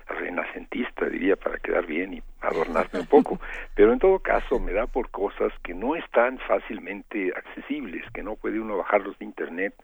renacentista 0.06 1.06
diría 1.06 1.36
para 1.36 1.58
quedar 1.58 1.86
bien 1.86 2.14
y 2.14 2.22
adornarme 2.40 3.00
un 3.00 3.06
poco, 3.06 3.40
pero 3.74 3.92
en 3.92 3.98
todo 3.98 4.18
caso 4.18 4.58
me 4.58 4.72
da 4.72 4.86
por 4.86 5.10
cosas 5.10 5.52
que 5.62 5.72
no 5.72 5.96
están 5.96 6.38
fácilmente 6.38 7.32
accesibles, 7.34 8.04
que 8.12 8.22
no 8.22 8.36
puede 8.36 8.60
uno 8.60 8.76
bajarlos 8.76 9.18
de 9.18 9.24
internet 9.24 9.74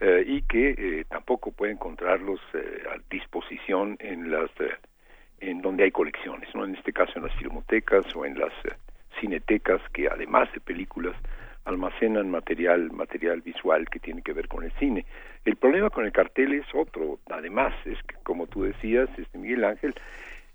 eh, 0.00 0.24
y 0.26 0.42
que 0.42 0.74
eh, 0.76 1.04
tampoco 1.08 1.52
puede 1.52 1.72
encontrarlos 1.72 2.40
a 2.54 2.98
disposición 3.10 3.96
en 4.00 4.30
las 4.30 4.50
en 5.40 5.62
donde 5.62 5.84
hay 5.84 5.90
colecciones, 5.90 6.54
no 6.54 6.66
en 6.66 6.74
este 6.74 6.92
caso 6.92 7.12
en 7.16 7.22
las 7.22 7.34
filmotecas 7.36 8.04
o 8.14 8.26
en 8.26 8.38
las 8.38 8.52
cinetecas 9.20 9.80
que 9.92 10.08
además 10.08 10.52
de 10.52 10.60
películas 10.60 11.14
almacenan 11.64 12.30
material, 12.30 12.90
material 12.92 13.40
visual 13.42 13.88
que 13.88 13.98
tiene 13.98 14.22
que 14.22 14.32
ver 14.32 14.48
con 14.48 14.64
el 14.64 14.72
cine. 14.72 15.04
El 15.44 15.56
problema 15.56 15.90
con 15.90 16.04
el 16.04 16.12
cartel 16.12 16.52
es 16.52 16.66
otro, 16.74 17.18
además, 17.30 17.74
es 17.84 17.98
que 18.02 18.16
como 18.22 18.46
tú 18.46 18.64
decías, 18.64 19.08
este 19.16 19.38
Miguel 19.38 19.64
Ángel, 19.64 19.94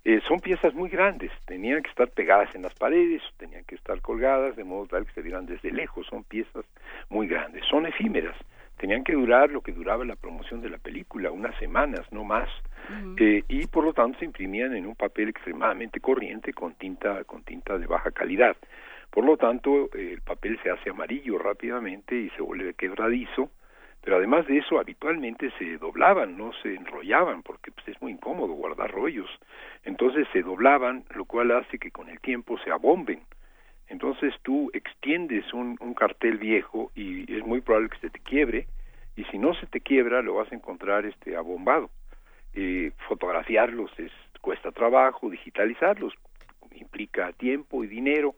eh, 0.04 0.22
son 0.28 0.40
piezas 0.40 0.76
muy 0.76 0.90
grandes, 0.90 1.32
tenían 1.46 1.82
que 1.82 1.90
estar 1.90 2.08
pegadas 2.10 2.54
en 2.54 2.62
las 2.62 2.76
paredes, 2.76 3.24
tenían 3.38 3.64
que 3.64 3.74
estar 3.74 4.00
colgadas 4.02 4.56
de 4.56 4.64
modo 4.64 4.86
tal 4.86 5.06
que 5.08 5.14
se 5.14 5.22
vieran 5.24 5.48
desde 5.48 5.72
lejos, 5.72 6.06
son 6.06 6.24
piezas 6.24 6.64
muy 7.10 7.28
grandes, 7.28 7.66
son 7.66 7.88
efímeras, 7.88 8.36
tenían 8.78 9.04
que 9.04 9.14
durar 9.14 9.50
lo 9.50 9.62
que 9.62 9.72
duraba 9.72 10.06
la 10.06 10.16
promoción 10.16 10.62
de 10.62 10.70
la 10.70 10.78
película, 10.78 11.32
unas 11.32 11.58
semanas, 11.58 12.06
no 12.12 12.24
más, 12.24 12.50
eh, 13.18 13.42
y 13.48 13.66
por 13.66 13.84
lo 13.84 13.94
tanto 13.94 14.20
se 14.20 14.26
imprimían 14.26 14.76
en 14.76 14.86
un 14.86 14.96
papel 14.96 15.30
extremadamente 15.30 16.00
corriente 16.00 16.54
con 16.54 16.76
tinta, 16.76 17.24
con 17.24 17.42
tinta 17.42 17.80
de 17.80 17.88
baja 17.88 18.12
calidad. 18.12 18.56
Por 19.16 19.24
lo 19.24 19.38
tanto, 19.38 19.90
el 19.94 20.20
papel 20.20 20.60
se 20.62 20.70
hace 20.70 20.90
amarillo 20.90 21.38
rápidamente 21.38 22.18
y 22.18 22.30
se 22.32 22.42
vuelve 22.42 22.74
quebradizo, 22.74 23.50
pero 24.02 24.18
además 24.18 24.46
de 24.46 24.58
eso, 24.58 24.78
habitualmente 24.78 25.52
se 25.58 25.78
doblaban, 25.78 26.38
no 26.38 26.52
se 26.62 26.76
enrollaban, 26.76 27.42
porque 27.42 27.72
pues, 27.72 27.88
es 27.88 28.02
muy 28.02 28.12
incómodo 28.12 28.52
guardar 28.52 28.92
rollos. 28.92 29.30
Entonces 29.86 30.28
se 30.34 30.42
doblaban, 30.42 31.06
lo 31.16 31.24
cual 31.24 31.52
hace 31.52 31.80
que 31.80 31.92
con 31.92 32.10
el 32.10 32.20
tiempo 32.20 32.58
se 32.58 32.72
abomben. 32.72 33.22
Entonces 33.88 34.34
tú 34.44 34.70
extiendes 34.74 35.54
un, 35.54 35.78
un 35.80 35.94
cartel 35.94 36.38
viejo 36.38 36.92
y 36.94 37.34
es 37.34 37.46
muy 37.46 37.62
probable 37.62 37.92
que 37.92 38.00
se 38.00 38.10
te 38.10 38.20
quiebre, 38.20 38.68
y 39.16 39.24
si 39.32 39.38
no 39.38 39.54
se 39.54 39.66
te 39.68 39.80
quiebra, 39.80 40.24
lo 40.24 40.34
vas 40.34 40.52
a 40.52 40.56
encontrar 40.56 41.06
este 41.06 41.38
abombado. 41.38 41.90
Eh, 42.54 42.92
fotografiarlos 43.08 43.98
es, 43.98 44.12
cuesta 44.42 44.74
trabajo, 44.74 45.30
digitalizarlos 45.30 46.14
implica 46.76 47.32
tiempo 47.34 47.84
y 47.84 47.88
dinero, 47.88 48.36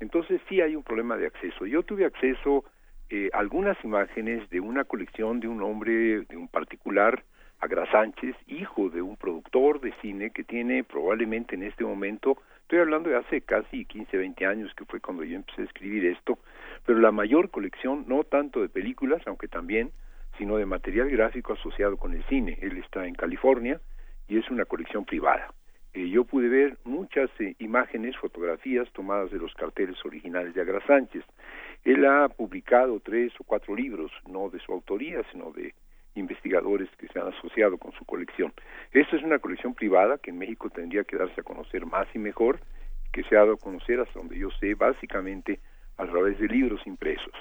entonces 0.00 0.40
sí 0.48 0.60
hay 0.60 0.76
un 0.76 0.82
problema 0.82 1.16
de 1.16 1.26
acceso. 1.26 1.66
Yo 1.66 1.82
tuve 1.82 2.04
acceso 2.04 2.64
eh, 3.08 3.30
a 3.32 3.38
algunas 3.38 3.76
imágenes 3.84 4.48
de 4.50 4.60
una 4.60 4.84
colección 4.84 5.40
de 5.40 5.48
un 5.48 5.62
hombre, 5.62 6.22
de 6.22 6.36
un 6.36 6.48
particular, 6.48 7.22
Agra 7.60 7.90
Sánchez, 7.90 8.36
hijo 8.48 8.90
de 8.90 9.00
un 9.00 9.16
productor 9.16 9.80
de 9.80 9.94
cine 10.02 10.30
que 10.30 10.44
tiene 10.44 10.84
probablemente 10.84 11.54
en 11.54 11.62
este 11.62 11.84
momento, 11.84 12.36
estoy 12.60 12.80
hablando 12.80 13.08
de 13.08 13.16
hace 13.16 13.40
casi 13.40 13.86
15, 13.86 14.14
20 14.18 14.46
años 14.46 14.74
que 14.74 14.84
fue 14.84 15.00
cuando 15.00 15.24
yo 15.24 15.36
empecé 15.36 15.62
a 15.62 15.64
escribir 15.64 16.04
esto, 16.04 16.38
pero 16.84 16.98
la 16.98 17.12
mayor 17.12 17.50
colección, 17.50 18.04
no 18.06 18.24
tanto 18.24 18.60
de 18.60 18.68
películas, 18.68 19.22
aunque 19.26 19.48
también, 19.48 19.90
sino 20.36 20.58
de 20.58 20.66
material 20.66 21.08
gráfico 21.08 21.54
asociado 21.54 21.96
con 21.96 22.12
el 22.12 22.22
cine. 22.24 22.58
Él 22.60 22.76
está 22.76 23.06
en 23.06 23.14
California 23.14 23.80
y 24.28 24.36
es 24.36 24.50
una 24.50 24.66
colección 24.66 25.06
privada 25.06 25.50
yo 26.04 26.24
pude 26.24 26.48
ver 26.48 26.76
muchas 26.84 27.30
eh, 27.40 27.54
imágenes, 27.58 28.16
fotografías 28.18 28.90
tomadas 28.92 29.30
de 29.30 29.38
los 29.38 29.54
carteles 29.54 29.96
originales 30.04 30.54
de 30.54 30.60
Agra 30.60 30.84
Sánchez. 30.86 31.24
Él 31.84 32.04
ha 32.04 32.28
publicado 32.28 33.00
tres 33.00 33.32
o 33.38 33.44
cuatro 33.44 33.74
libros, 33.74 34.12
no 34.28 34.50
de 34.50 34.58
su 34.60 34.72
autoría, 34.72 35.22
sino 35.32 35.52
de 35.52 35.74
investigadores 36.14 36.88
que 36.98 37.08
se 37.08 37.18
han 37.18 37.28
asociado 37.28 37.78
con 37.78 37.92
su 37.92 38.04
colección. 38.04 38.52
Esta 38.92 39.16
es 39.16 39.22
una 39.22 39.38
colección 39.38 39.74
privada 39.74 40.18
que 40.18 40.30
en 40.30 40.38
México 40.38 40.70
tendría 40.70 41.04
que 41.04 41.16
darse 41.16 41.40
a 41.40 41.44
conocer 41.44 41.86
más 41.86 42.06
y 42.14 42.18
mejor, 42.18 42.60
que 43.12 43.22
se 43.24 43.36
ha 43.36 43.40
dado 43.40 43.54
a 43.54 43.58
conocer 43.58 44.00
hasta 44.00 44.18
donde 44.18 44.38
yo 44.38 44.50
sé, 44.60 44.74
básicamente 44.74 45.60
a 45.96 46.06
través 46.06 46.38
de 46.38 46.48
libros 46.48 46.86
impresos. 46.86 47.32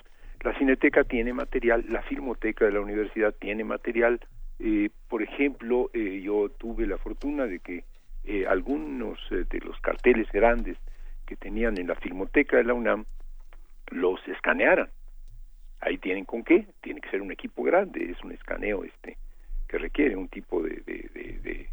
La 0.42 0.58
Cineteca 0.58 1.04
tiene 1.04 1.34
material, 1.34 1.86
la 1.90 2.04
Filmoteca 2.04 2.66
de 2.66 2.72
la 2.72 2.82
Universidad 2.82 3.34
tiene 3.34 3.64
material. 3.64 4.20
Eh, 4.60 4.90
por 5.10 5.24
ejemplo, 5.24 5.90
eh, 5.94 6.22
yo 6.24 6.50
tuve 6.50 6.86
la 6.86 6.98
fortuna 6.98 7.46
de 7.46 7.60
que 7.60 7.84
eh, 8.28 8.46
algunos 8.48 9.20
eh, 9.32 9.46
de 9.50 9.60
los 9.60 9.80
carteles 9.80 10.32
grandes 10.32 10.78
que 11.26 11.36
tenían 11.36 11.78
en 11.78 11.88
la 11.88 11.96
filmoteca 11.96 12.58
de 12.58 12.64
la 12.64 12.74
UNAM 12.74 13.06
los 13.90 14.20
escanearan. 14.28 14.90
Ahí 15.82 15.98
tienen 15.98 16.26
con 16.26 16.44
qué, 16.44 16.68
tiene 16.82 17.02
que 17.02 17.10
ser 17.10 17.22
un 17.22 17.32
equipo 17.32 17.64
grande, 17.64 18.12
es 18.12 18.24
un 18.24 18.32
escaneo 18.32 18.84
este 18.84 19.18
que 19.68 19.78
requiere 19.78 20.16
un 20.16 20.28
tipo 20.28 20.62
de, 20.62 20.82
de, 20.86 21.70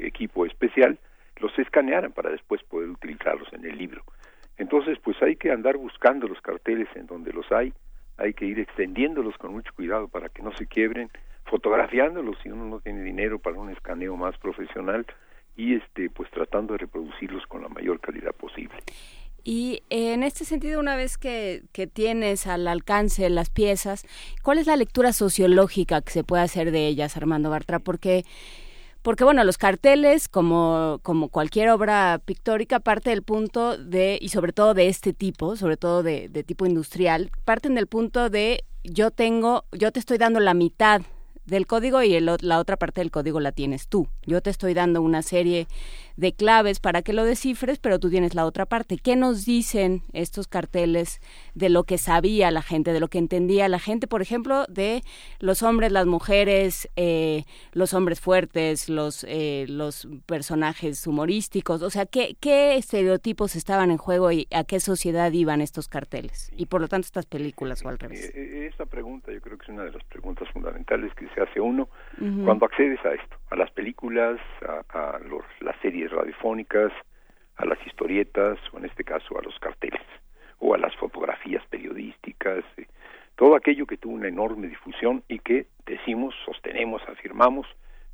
equipo 0.00 0.46
especial, 0.46 0.98
los 1.36 1.56
escanearan 1.58 2.12
para 2.12 2.30
después 2.30 2.62
poder 2.64 2.90
utilizarlos 2.90 3.52
en 3.52 3.64
el 3.64 3.78
libro. 3.78 4.02
Entonces, 4.58 4.98
pues 4.98 5.20
hay 5.22 5.36
que 5.36 5.52
andar 5.52 5.76
buscando 5.76 6.26
los 6.26 6.40
carteles 6.40 6.88
en 6.96 7.06
donde 7.06 7.32
los 7.32 7.50
hay, 7.52 7.72
hay 8.16 8.32
que 8.34 8.46
ir 8.46 8.58
extendiéndolos 8.58 9.36
con 9.38 9.52
mucho 9.52 9.72
cuidado 9.74 10.08
para 10.08 10.28
que 10.28 10.42
no 10.42 10.52
se 10.56 10.66
quiebren, 10.66 11.10
fotografiándolos 11.44 12.36
si 12.42 12.48
uno 12.48 12.64
no 12.64 12.80
tiene 12.80 13.02
dinero 13.02 13.38
para 13.38 13.58
un 13.58 13.70
escaneo 13.70 14.16
más 14.16 14.36
profesional, 14.38 15.06
y 15.56 15.74
este 15.74 16.10
pues 16.10 16.30
tratando 16.30 16.74
de 16.74 16.78
reproducirlos 16.78 17.46
con 17.46 17.62
la 17.62 17.68
mayor 17.68 18.00
calidad 18.00 18.32
posible. 18.32 18.76
Y 19.42 19.84
eh, 19.90 20.12
en 20.12 20.24
este 20.24 20.44
sentido, 20.44 20.80
una 20.80 20.96
vez 20.96 21.18
que, 21.18 21.62
que, 21.72 21.86
tienes 21.86 22.48
al 22.48 22.66
alcance 22.66 23.30
las 23.30 23.48
piezas, 23.48 24.04
¿cuál 24.42 24.58
es 24.58 24.66
la 24.66 24.74
lectura 24.74 25.12
sociológica 25.12 26.00
que 26.02 26.10
se 26.10 26.24
puede 26.24 26.42
hacer 26.42 26.72
de 26.72 26.88
ellas, 26.88 27.16
Armando 27.16 27.48
Bartra? 27.48 27.78
Porque, 27.78 28.24
porque 29.02 29.22
bueno, 29.22 29.44
los 29.44 29.56
carteles, 29.56 30.26
como, 30.26 30.98
como 31.04 31.28
cualquier 31.28 31.70
obra 31.70 32.20
pictórica, 32.24 32.80
parte 32.80 33.10
del 33.10 33.22
punto 33.22 33.78
de, 33.78 34.18
y 34.20 34.30
sobre 34.30 34.52
todo 34.52 34.74
de 34.74 34.88
este 34.88 35.12
tipo, 35.12 35.54
sobre 35.54 35.76
todo 35.76 36.02
de, 36.02 36.28
de 36.28 36.42
tipo 36.42 36.66
industrial, 36.66 37.30
parten 37.44 37.76
del 37.76 37.86
punto 37.86 38.30
de 38.30 38.64
yo 38.82 39.12
tengo, 39.12 39.64
yo 39.70 39.92
te 39.92 40.00
estoy 40.00 40.18
dando 40.18 40.40
la 40.40 40.54
mitad 40.54 41.02
del 41.46 41.66
código 41.66 42.02
y 42.02 42.18
la 42.20 42.58
otra 42.58 42.76
parte 42.76 43.00
del 43.00 43.10
código 43.10 43.40
la 43.40 43.52
tienes 43.52 43.88
tú. 43.88 44.08
Yo 44.24 44.42
te 44.42 44.50
estoy 44.50 44.74
dando 44.74 45.00
una 45.00 45.22
serie 45.22 45.66
de 46.16 46.32
claves 46.32 46.80
para 46.80 47.02
que 47.02 47.12
lo 47.12 47.24
descifres, 47.24 47.78
pero 47.78 47.98
tú 47.98 48.10
tienes 48.10 48.34
la 48.34 48.44
otra 48.44 48.66
parte. 48.66 48.98
¿Qué 48.98 49.16
nos 49.16 49.44
dicen 49.44 50.02
estos 50.12 50.48
carteles 50.48 51.20
de 51.54 51.68
lo 51.68 51.84
que 51.84 51.98
sabía 51.98 52.50
la 52.50 52.62
gente, 52.62 52.92
de 52.92 53.00
lo 53.00 53.08
que 53.08 53.18
entendía 53.18 53.68
la 53.68 53.78
gente, 53.78 54.06
por 54.06 54.22
ejemplo, 54.22 54.64
de 54.68 55.02
los 55.40 55.62
hombres, 55.62 55.92
las 55.92 56.06
mujeres, 56.06 56.88
eh, 56.96 57.44
los 57.72 57.94
hombres 57.94 58.20
fuertes, 58.20 58.88
los, 58.88 59.24
eh, 59.28 59.66
los 59.68 60.08
personajes 60.26 61.06
humorísticos? 61.06 61.82
O 61.82 61.90
sea, 61.90 62.06
¿qué, 62.06 62.36
¿qué 62.40 62.76
estereotipos 62.76 63.56
estaban 63.56 63.90
en 63.90 63.98
juego 63.98 64.32
y 64.32 64.46
a 64.52 64.64
qué 64.64 64.80
sociedad 64.80 65.30
iban 65.32 65.60
estos 65.60 65.88
carteles? 65.88 66.50
Y 66.56 66.66
por 66.66 66.80
lo 66.80 66.88
tanto 66.88 67.06
estas 67.06 67.26
películas 67.26 67.84
o 67.84 67.88
al 67.88 67.98
revés. 67.98 68.32
Eh, 68.34 68.68
esta 68.70 68.86
pregunta 68.86 69.32
yo 69.32 69.40
creo 69.40 69.58
que 69.58 69.64
es 69.64 69.68
una 69.68 69.84
de 69.84 69.92
las 69.92 70.04
preguntas 70.04 70.48
fundamentales 70.52 71.12
que 71.14 71.28
se 71.34 71.40
hace 71.40 71.60
uno 71.60 71.88
cuando 72.44 72.66
accedes 72.66 73.04
a 73.04 73.12
esto, 73.12 73.36
a 73.50 73.56
las 73.56 73.70
películas, 73.72 74.40
a, 74.62 75.18
los, 75.28 75.44
las 75.60 75.76
series 75.80 76.10
radiofónicas, 76.10 76.92
a 77.56 77.66
las 77.66 77.78
historietas 77.86 78.58
o 78.72 78.78
en 78.78 78.86
este 78.86 79.04
caso 79.04 79.38
a 79.38 79.42
los 79.42 79.58
carteles 79.58 80.00
o 80.58 80.74
a 80.74 80.78
las 80.78 80.94
fotografías 80.96 81.64
periodísticas, 81.66 82.64
eh, 82.78 82.86
todo 83.36 83.54
aquello 83.54 83.86
que 83.86 83.98
tuvo 83.98 84.14
una 84.14 84.28
enorme 84.28 84.68
difusión 84.68 85.22
y 85.28 85.38
que 85.40 85.66
decimos, 85.84 86.34
sostenemos, 86.46 87.02
afirmamos 87.08 87.66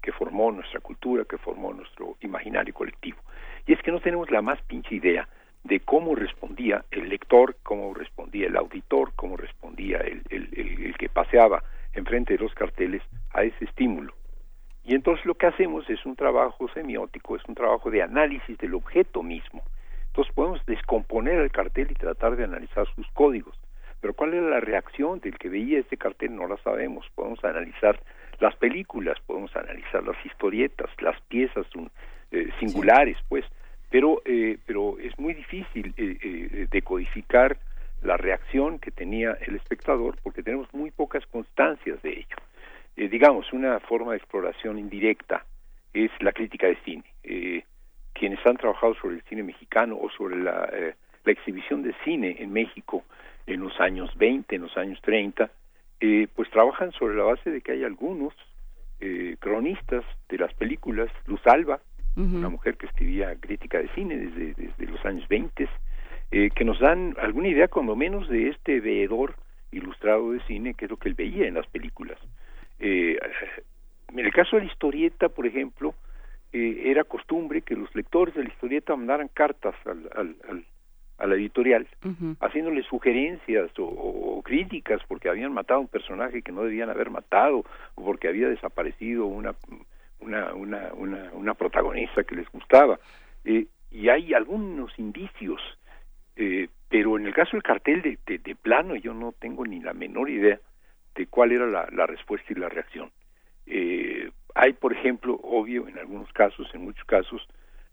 que 0.03 0.13
formó 0.13 0.51
nuestra 0.51 0.81
cultura, 0.81 1.25
que 1.25 1.39
formó 1.39 1.73
nuestro 1.73 2.17
imaginario 2.21 2.75
colectivo. 2.75 3.19
Y 3.67 3.73
es 3.73 3.81
que 3.83 3.93
no 3.93 4.01
tenemos 4.01 4.31
la 4.33 4.43
más 4.43 4.61
pinche 4.63 4.97
idea 4.97 5.29
de 5.65 5.79
cómo 5.81 6.17
respondía 6.17 6.85
el 6.91 7.09
lector, 7.09 7.57
cómo 7.63 7.95
respondía 7.95 8.49
el 8.49 8.57
auditor, 8.57 9.13
cómo 9.15 9.37
respondía 9.37 9.99
el, 9.99 10.95
que 10.99 11.09
paseaba 11.09 11.63
enfrente 11.95 12.35
de 12.35 12.43
los 12.43 12.55
carteles 12.55 13.03
a 13.33 13.43
ese 13.43 13.65
estímulo. 13.65 14.15
Y 14.85 14.95
entonces 14.95 15.25
lo 15.27 15.35
que 15.35 15.47
hacemos 15.47 15.89
es 15.89 16.05
un 16.05 16.17
trabajo 16.17 16.69
semiótico, 16.75 17.37
es 17.37 17.45
un 17.47 17.55
trabajo 17.55 17.91
de 17.91 18.03
análisis 18.03 18.59
del 18.59 18.75
objeto 18.75 19.23
mismo. 19.23 19.63
Entonces 20.09 20.35
podemos 20.35 20.65
descomponer 20.67 21.39
el 21.39 21.51
cartel 21.51 21.89
y 21.91 21.95
tratar 21.95 22.37
de 22.37 22.45
analizar 22.45 22.87
sus 22.95 23.07
códigos. 23.13 23.57
Pero 24.01 24.15
cuál 24.15 24.35
era 24.35 24.49
la 24.49 24.61
reacción 24.61 25.21
del 25.21 25.39
que 25.39 25.49
veía 25.49 25.79
ese 25.79 25.97
cartel 25.97 26.35
no 26.35 26.49
la 26.49 26.57
sabemos. 26.59 27.07
Podemos 27.15 27.43
analizar 27.45 28.01
las 28.41 28.57
películas, 28.57 29.17
podemos 29.25 29.55
analizar 29.57 30.03
las 30.03 30.17
historietas, 30.27 30.91
las 31.01 31.21
piezas 31.23 31.65
eh, 32.33 32.51
singulares, 32.59 33.17
pues. 33.29 33.45
Pero, 33.89 34.21
eh, 34.25 34.59
pero 34.67 34.99
es 34.99 35.17
muy 35.19 35.35
difícil 35.35 35.95
eh, 35.97 36.67
decodificar 36.71 37.57
la 38.03 38.17
reacción 38.17 38.79
que 38.79 38.91
tenía 38.91 39.33
el 39.47 39.57
espectador 39.57 40.17
porque 40.23 40.43
tenemos 40.43 40.73
muy 40.73 40.91
pocas 40.91 41.25
constancias 41.27 42.03
de 42.03 42.11
ello. 42.11 42.37
Eh, 42.97 43.09
digamos, 43.09 43.53
una 43.53 43.81
forma 43.81 44.13
de 44.13 44.19
exploración 44.19 44.79
indirecta 44.79 45.45
es 45.93 46.11
la 46.21 46.33
crítica 46.33 46.67
de 46.67 46.77
cine. 46.85 47.05
Eh, 47.23 47.65
quienes 48.13 48.45
han 48.47 48.57
trabajado 48.57 48.95
sobre 48.95 49.17
el 49.17 49.23
cine 49.23 49.43
mexicano 49.43 49.99
o 50.01 50.11
sobre 50.11 50.37
la, 50.37 50.69
eh, 50.73 50.95
la, 51.25 51.33
exhibición 51.33 51.83
de 51.83 51.95
cine 52.05 52.37
en 52.39 52.53
México 52.53 53.05
en 53.47 53.61
los 53.61 53.81
años 53.81 54.11
20, 54.17 54.57
en 54.57 54.63
los 54.63 54.77
años 54.77 55.01
30, 55.03 55.51
pues 56.35 56.51
trabajan 56.51 56.91
sobre 56.93 57.15
la 57.15 57.23
base 57.23 57.49
de 57.51 57.61
que 57.61 57.73
hay 57.73 57.85
algunos 57.85 58.35
cronistas 59.39 60.05
de 60.29 60.39
las 60.39 60.53
películas, 60.55 61.11
Luz 61.27 61.41
Alba, 61.47 61.81
una 62.17 62.49
mujer 62.49 62.77
que 62.77 62.87
escribía 62.87 63.35
crítica 63.37 63.79
de 63.79 63.89
cine 63.95 64.17
desde, 64.17 64.55
desde 64.55 64.87
los 64.87 65.05
años 65.05 65.27
20, 65.29 65.69
eh, 66.33 66.51
que 66.51 66.65
nos 66.65 66.81
dan 66.81 67.15
alguna 67.21 67.49
idea, 67.49 67.69
cuando 67.69 67.95
menos, 67.95 68.29
de 68.29 68.49
este 68.49 68.81
veedor 68.81 69.37
ilustrado 69.71 70.33
de 70.33 70.41
cine, 70.47 70.75
que 70.75 70.87
es 70.87 70.91
lo 70.91 70.97
que 70.97 71.09
él 71.09 71.15
veía 71.15 71.47
en 71.47 71.55
las 71.55 71.67
películas. 71.67 72.19
Eh, 72.79 73.19
en 74.09 74.19
el 74.19 74.33
caso 74.33 74.57
de 74.57 74.65
la 74.65 74.73
historieta, 74.73 75.29
por 75.29 75.47
ejemplo, 75.47 75.95
eh, 76.53 76.83
era 76.87 77.05
costumbre 77.05 77.63
que 77.63 77.77
los 77.77 77.95
lectores 77.95 78.35
de 78.35 78.43
la 78.43 78.51
historieta 78.51 78.97
mandaran 78.97 79.29
cartas 79.29 79.75
al, 79.87 80.09
al, 80.15 80.37
al 80.49 80.65
a 81.23 81.27
la 81.27 81.37
editorial, 81.37 81.87
haciéndole 82.41 82.83
sugerencias 82.83 83.71
o, 83.79 84.43
críticas 84.45 85.01
porque 85.07 85.29
habían 85.29 85.53
matado 85.53 85.79
a 85.79 85.83
un 85.83 85.89
personaje 85.89 86.43
que 86.43 86.51
no 86.51 86.65
debían 86.65 86.91
haber 86.91 87.11
matado 87.11 87.65
o 87.95 88.05
porque 88.05 88.27
había 88.27 88.49
desaparecido 88.49 89.27
una 89.27 89.55
una 90.19 90.53
una 90.53 90.93
una, 90.95 91.31
una 91.33 91.55
protagonista 91.55 92.25
que 92.25 92.35
les 92.35 92.51
gustaba. 92.51 92.99
Eh, 93.45 93.67
y 93.93 94.09
hay 94.09 94.35
algunos 94.35 94.99
indicios 94.99 95.61
eh, 96.37 96.69
pero 96.89 97.17
en 97.17 97.27
el 97.27 97.35
caso 97.35 97.53
del 97.53 97.63
cartel 97.63 98.03
de, 98.03 98.39
de, 98.39 98.55
plano 98.55 98.97
yo 98.97 99.15
no 99.15 99.33
tengo 99.33 99.65
ni 99.65 99.81
la 99.81 99.95
menor 99.95 100.29
idea 100.31 100.59
de 101.15 101.27
cuál 101.27 101.53
era 101.53 101.67
la, 101.67 101.89
la 101.93 102.07
respuesta 102.07 102.53
y 102.53 102.57
la 102.57 102.69
reacción. 102.69 103.11
Eh, 103.67 104.31
hay, 104.55 104.73
por 104.75 104.93
ejemplo, 104.93 105.39
obvio, 105.43 105.89
en 105.89 105.99
algunos 105.99 106.31
casos, 106.33 106.69
en 106.75 106.85
muchos 106.85 107.05
casos, 107.05 107.47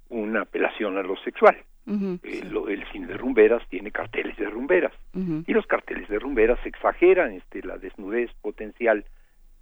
una 0.09 0.41
apelación 0.41 0.97
a 0.97 1.03
lo 1.03 1.15
sexual. 1.17 1.57
Eh, 1.87 2.43
lo, 2.47 2.69
el 2.69 2.85
cine 2.91 3.07
de 3.07 3.17
rumberas 3.17 3.67
tiene 3.67 3.89
carteles 3.89 4.37
de 4.37 4.47
rumberas 4.47 4.93
y 5.15 5.51
los 5.53 5.65
carteles 5.65 6.07
de 6.07 6.19
rumberas 6.19 6.63
exageran 6.63 7.31
este, 7.31 7.63
la 7.63 7.79
desnudez 7.79 8.31
potencial 8.41 9.05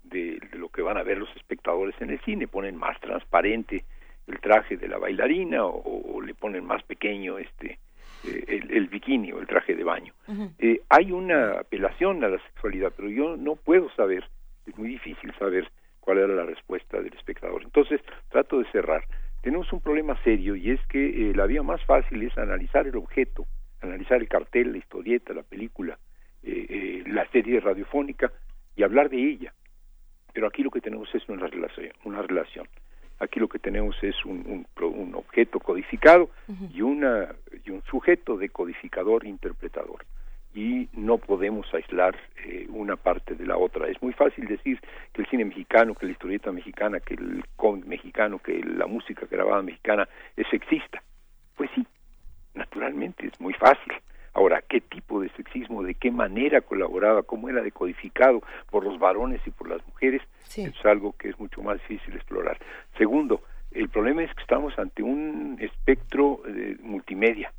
de, 0.03 0.37
lo 0.51 0.67
que 0.67 0.81
van 0.81 0.97
a 0.97 1.03
ver 1.03 1.19
los 1.19 1.33
espectadores 1.37 1.95
en 2.01 2.09
el 2.09 2.19
cine, 2.25 2.49
ponen 2.49 2.75
más 2.75 2.99
transparente 2.99 3.85
el 4.27 4.41
traje 4.41 4.75
de 4.75 4.89
la 4.89 4.97
bailarina 4.97 5.63
o, 5.63 6.15
o 6.15 6.21
le 6.21 6.33
ponen 6.33 6.65
más 6.65 6.83
pequeño 6.83 7.37
este 7.37 7.79
el, 8.23 8.71
el, 8.71 8.87
bikini 8.87 9.31
o 9.31 9.39
el 9.39 9.47
traje 9.47 9.75
de 9.75 9.83
baño. 9.83 10.13
eh, 10.59 10.81
hay 10.89 11.11
una 11.11 11.59
apelación 11.59 12.23
a 12.23 12.29
la 12.29 12.39
sexualidad, 12.39 12.93
pero 12.95 13.09
yo 13.09 13.37
no 13.37 13.55
puedo 13.55 13.89
saber, 13.95 14.23
es 14.65 14.77
muy 14.77 14.89
difícil 14.89 15.33
saber 15.37 15.69
cuál 16.07 16.19
era 16.19 16.33
la 16.33 16.45
respuesta 16.45 17.01
del 17.01 17.13
espectador. 17.13 17.63
Entonces, 17.63 17.99
trato 18.29 18.59
de 18.59 18.71
cerrar. 18.71 19.03
Tenemos 19.41 19.71
un 19.73 19.81
problema 19.81 20.17
serio 20.23 20.55
y 20.55 20.71
es 20.71 20.79
que 20.87 21.29
eh, 21.29 21.33
la 21.35 21.45
vía 21.45 21.63
más 21.63 21.83
fácil 21.83 22.23
es 22.23 22.37
analizar 22.37 22.87
el 22.87 22.95
objeto, 22.95 23.45
analizar 23.81 24.21
el 24.21 24.29
cartel, 24.29 24.71
la 24.71 24.77
historieta, 24.77 25.33
la 25.33 25.43
película, 25.43 25.99
eh, 26.43 26.65
eh, 26.69 27.03
la 27.07 27.29
serie 27.31 27.59
radiofónica 27.59 28.31
y 28.77 28.83
hablar 28.83 29.09
de 29.09 29.17
ella. 29.17 29.53
Pero 30.33 30.47
aquí 30.47 30.63
lo 30.63 30.71
que 30.71 30.79
tenemos 30.79 31.13
es 31.13 31.27
una 31.27 31.47
relación. 31.47 31.91
Una 32.05 32.21
relación. 32.21 32.67
Aquí 33.19 33.39
lo 33.39 33.47
que 33.47 33.59
tenemos 33.59 33.95
es 34.03 34.15
un, 34.25 34.65
un, 34.79 35.15
objeto 35.15 35.59
codificado 35.59 36.29
y, 36.73 36.81
una, 36.81 37.33
y 37.65 37.71
un 37.71 37.81
sujeto 37.83 38.37
decodificador 38.37 39.25
interpretador. 39.25 40.05
Y 40.53 40.89
no 40.93 41.17
podemos 41.17 41.71
aislar 41.73 42.15
eh, 42.45 42.67
una 42.69 42.95
parte 42.95 43.35
de 43.35 43.45
la 43.45 43.57
otra. 43.57 43.87
Es 43.87 44.01
muy 44.01 44.13
fácil 44.13 44.47
decir 44.47 44.79
que 45.13 45.21
el 45.21 45.27
cine 45.29 45.45
mexicano, 45.45 45.93
que 45.95 46.05
la 46.05 46.11
historieta 46.13 46.51
mexicana, 46.51 46.99
que 46.99 47.15
el 47.15 47.43
cómic 47.55 47.85
mexicano, 47.85 48.39
que 48.39 48.63
la 48.63 48.87
música 48.87 49.27
grabada 49.29 49.61
mexicana 49.61 50.07
es 50.35 50.47
sexista. 50.49 51.01
Pues 51.55 51.69
sí, 51.75 51.85
naturalmente 52.53 53.27
es 53.27 53.39
muy 53.39 53.53
fácil 53.53 53.93
Ahora, 54.37 54.61
¿qué 54.61 54.81
tipo 54.81 55.19
de 55.19 55.29
sexismo, 55.29 55.81
de 55.81 55.95
qué 55.95 56.11
manera 56.11 56.61
colaboraba, 56.61 57.23
cómo 57.23 57.49
era 57.49 57.63
decodificado 57.63 58.43
por 58.69 58.83
los 58.83 58.99
varones 58.99 59.41
y 59.47 59.49
por 59.49 59.67
las 59.67 59.83
mujeres? 59.87 60.21
Es 60.55 60.85
algo 60.85 61.13
que 61.13 61.29
es 61.29 61.39
mucho 61.39 61.63
más 61.63 61.79
difícil 61.79 62.13
explorar. 62.13 62.59
Segundo, 62.99 63.41
el 63.71 63.89
problema 63.89 64.21
es 64.21 64.31
que 64.35 64.41
estamos 64.43 64.77
ante 64.77 65.01
un 65.01 65.57
espectro 65.59 66.41
de 66.45 66.77
multimedia. 66.83 67.51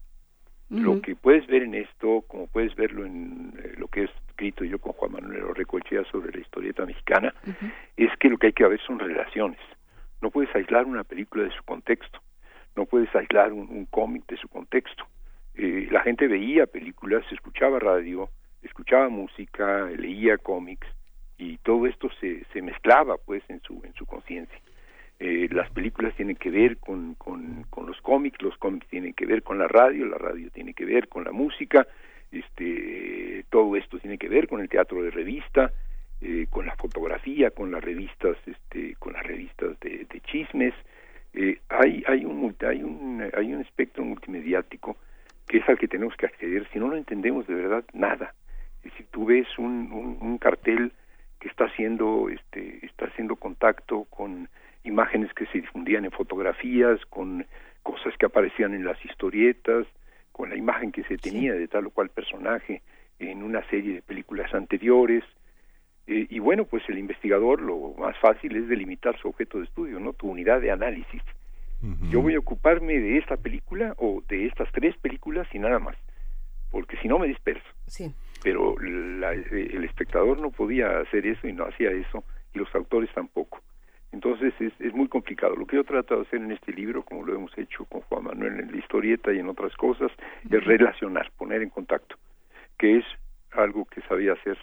Lo 0.71 1.03
que 1.03 1.17
puedes 1.17 1.49
ver 1.49 1.65
en 1.65 1.75
esto, 1.75 2.23
como 2.29 2.47
puedes 2.47 2.77
verlo 2.77 3.05
en 3.05 3.55
eh, 3.59 3.73
lo 3.77 3.89
que 3.89 4.03
he 4.03 4.05
escrito 4.05 4.65
yo 4.65 4.79
con 4.79 4.93
Juan 4.93 5.13
Manuel 5.13 5.45
Orrecochea 5.45 6.05
sobre 6.05 6.31
la 6.31 6.39
historieta 6.39 6.87
mexicana, 6.87 7.35
es 7.97 8.11
que 8.21 8.29
lo 8.29 8.39
que 8.39 8.49
hay 8.49 8.53
que 8.53 8.69
ver 8.69 8.81
son 8.83 9.01
relaciones. 9.01 9.59
No 10.21 10.31
puedes 10.31 10.55
aislar 10.55 10.85
una 10.85 11.03
película 11.03 11.43
de 11.43 11.51
su 11.57 11.65
contexto, 11.65 12.21
no 12.77 12.87
puedes 12.87 13.13
aislar 13.17 13.53
un 13.53 13.87
cómic 13.87 14.27
de 14.29 14.37
su 14.37 14.47
contexto 14.47 15.09
eh, 15.59 15.89
la 15.91 16.03
gente 16.03 16.29
veía 16.29 16.67
películas, 16.67 17.25
escuchaba 17.33 17.81
radio, 17.81 18.31
escuchaba 18.63 19.09
música, 19.09 19.87
leía 19.91 20.39
cómics 20.39 20.87
y 21.37 21.59
todo 21.59 21.87
esto 21.87 22.09
se, 22.21 22.45
se 22.53 22.63
mezclaba 22.63 23.17
pues 23.19 23.43
en 23.49 23.61
su 23.63 23.83
en 23.85 23.93
su 23.95 24.07
conciencia. 24.07 24.59
Eh, 25.19 25.49
las 25.51 25.69
películas 25.71 26.15
tienen 26.15 26.37
que 26.37 26.51
ver 26.51 26.77
con, 26.77 27.17
con, 27.17 27.65
con, 27.71 27.87
los 27.87 28.01
cómics, 28.03 28.41
los 28.41 28.57
cómics 28.57 28.87
tienen 28.87 29.15
que 29.15 29.27
ver 29.27 29.43
con 29.43 29.59
la 29.59 29.67
radio, 29.67 30.07
la 30.07 30.17
radio 30.17 30.49
tiene 30.51 30.75
que 30.75 30.85
ver 30.85 31.09
con 31.09 31.25
la 31.25 31.33
música, 31.33 31.89
este, 32.31 33.45
todo 33.51 33.75
esto 33.75 33.99
tiene 33.99 34.17
que 34.17 34.29
ver 34.29 34.47
con 34.47 34.61
el 34.61 34.69
teatro 34.69 35.03
de 35.03 35.11
revista, 35.11 35.73
eh, 36.21 36.47
con 36.49 36.67
la 36.67 36.77
fotografía, 36.77 37.51
con 37.51 37.73
las 37.73 37.83
revistas, 37.83 38.37
este, 38.47 38.95
con 39.01 39.15
las 39.15 39.27
revistas 39.27 39.79
de, 39.81 40.07
de 40.09 40.21
chismes. 40.21 40.75
Eh, 41.35 41.59
hay, 41.69 42.05
hay, 42.07 42.25
un, 42.25 42.55
hay, 42.61 42.83
un, 42.85 43.29
hay 43.37 43.53
un 43.53 43.61
espectro 43.61 44.05
multimediático 44.05 44.97
que 45.49 45.59
es 45.59 45.69
al 45.69 45.79
que 45.79 45.89
tenemos 45.89 46.15
que 46.17 46.27
acceder, 46.27 46.69
si 46.73 46.79
no, 46.79 46.89
no 46.89 46.97
entendemos 46.97 47.47
de 47.47 47.55
verdad 47.55 47.85
nada. 47.93 48.35
Y 48.85 48.91
si 48.91 49.05
tú 49.05 49.27
ves 49.27 49.47
un, 49.59 49.91
un, 49.93 50.19
un 50.21 50.39
cartel 50.39 50.93
que 51.41 51.49
está 51.49 51.65
haciendo, 51.65 52.29
este, 52.29 52.85
está 52.85 53.07
haciendo 53.07 53.37
contacto 53.37 54.05
con 54.05 54.49
imágenes 54.85 55.33
que 55.35 55.47
se 55.47 55.61
difundían 55.61 56.05
en 56.05 56.11
fotografías, 56.11 57.05
con 57.07 57.47
cosas 57.83 58.15
que 58.19 58.27
aparecían 58.27 58.75
en 58.75 58.85
las 58.85 59.03
historietas, 59.05 59.87
con 60.33 60.51
la 60.51 60.57
imagen 60.57 60.93
que 60.93 61.05
se 61.05 61.17
tenía 61.17 61.55
de 61.55 61.69
tal 61.69 61.87
o 61.87 61.91
cual 61.91 62.11
personaje 62.11 62.83
en 63.19 63.43
una 63.43 63.63
serie 63.69 63.95
de 63.95 64.03
películas 64.03 64.53
anteriores. 64.55 65.25
Eh, 66.07 66.27
y 66.31 66.39
bueno, 66.39 66.65
pues 66.65 66.83
el 66.89 66.99
investigador 66.99 67.61
lo 67.61 67.95
más 67.99 68.17
fácil 68.19 68.57
es 68.57 68.69
delimitar 68.69 69.19
su 69.19 69.29
objeto 69.29 69.59
de 69.59 69.65
estudio, 69.65 69.99
¿no? 70.01 70.13
Tu 70.13 70.29
unidad 70.29 70.61
de 70.61 70.71
análisis. 70.71 71.23
Yo 72.11 72.21
voy 72.23 72.35
a 72.35 72.39
ocuparme 72.41 72.99
de 72.99 73.19
esta 73.19 73.37
película 73.37 73.95
o 73.99 74.23
de 74.29 74.47
estas 74.47 74.71
tres 74.73 74.97
películas 74.99 75.47
y 75.53 75.59
nada 75.61 75.79
más, 75.79 75.97
porque 76.71 76.97
si 76.99 77.07
no 77.09 77.19
me 77.19 77.29
disperso. 77.29 77.67
Sí. 77.87 78.13
Pero 78.43 78.77
la- 78.81 79.33
el 79.33 79.85
espectador 79.85 80.41
no 80.41 80.51
podía 80.51 80.99
hacer 81.01 81.27
eso 81.27 81.47
y 81.47 81.53
no 81.53 81.65
hacía 81.65 81.91
eso, 81.91 82.25
y 82.55 82.59
los 82.59 82.73
autores 82.75 83.11
tampoco. 83.15 83.61
Entonces 84.11 84.55
es, 84.59 84.73
es 84.81 84.93
muy 84.95 85.07
complicado. 85.09 85.55
Lo 85.55 85.67
que 85.67 85.77
yo 85.77 85.85
trato 85.85 86.17
de 86.17 86.23
hacer 86.23 86.41
en 86.41 86.51
este 86.53 86.73
libro, 86.73 87.03
como 87.05 87.25
lo 87.25 87.35
hemos 87.35 87.57
hecho 87.59 87.85
con 87.85 88.01
Juan 88.03 88.25
Manuel 88.25 88.59
en 88.61 88.73
la 88.73 88.79
historieta 88.79 89.33
y 89.33 89.39
en 89.39 89.49
otras 89.49 89.77
cosas, 89.77 90.11
es 90.51 90.65
relacionar, 90.65 91.31
poner 91.37 91.63
en 91.63 91.69
contacto, 91.71 92.17
que 92.79 92.97
es 92.99 93.05
algo 93.53 93.85
que 93.85 94.01
sabía 94.03 94.33
hacer 94.33 94.59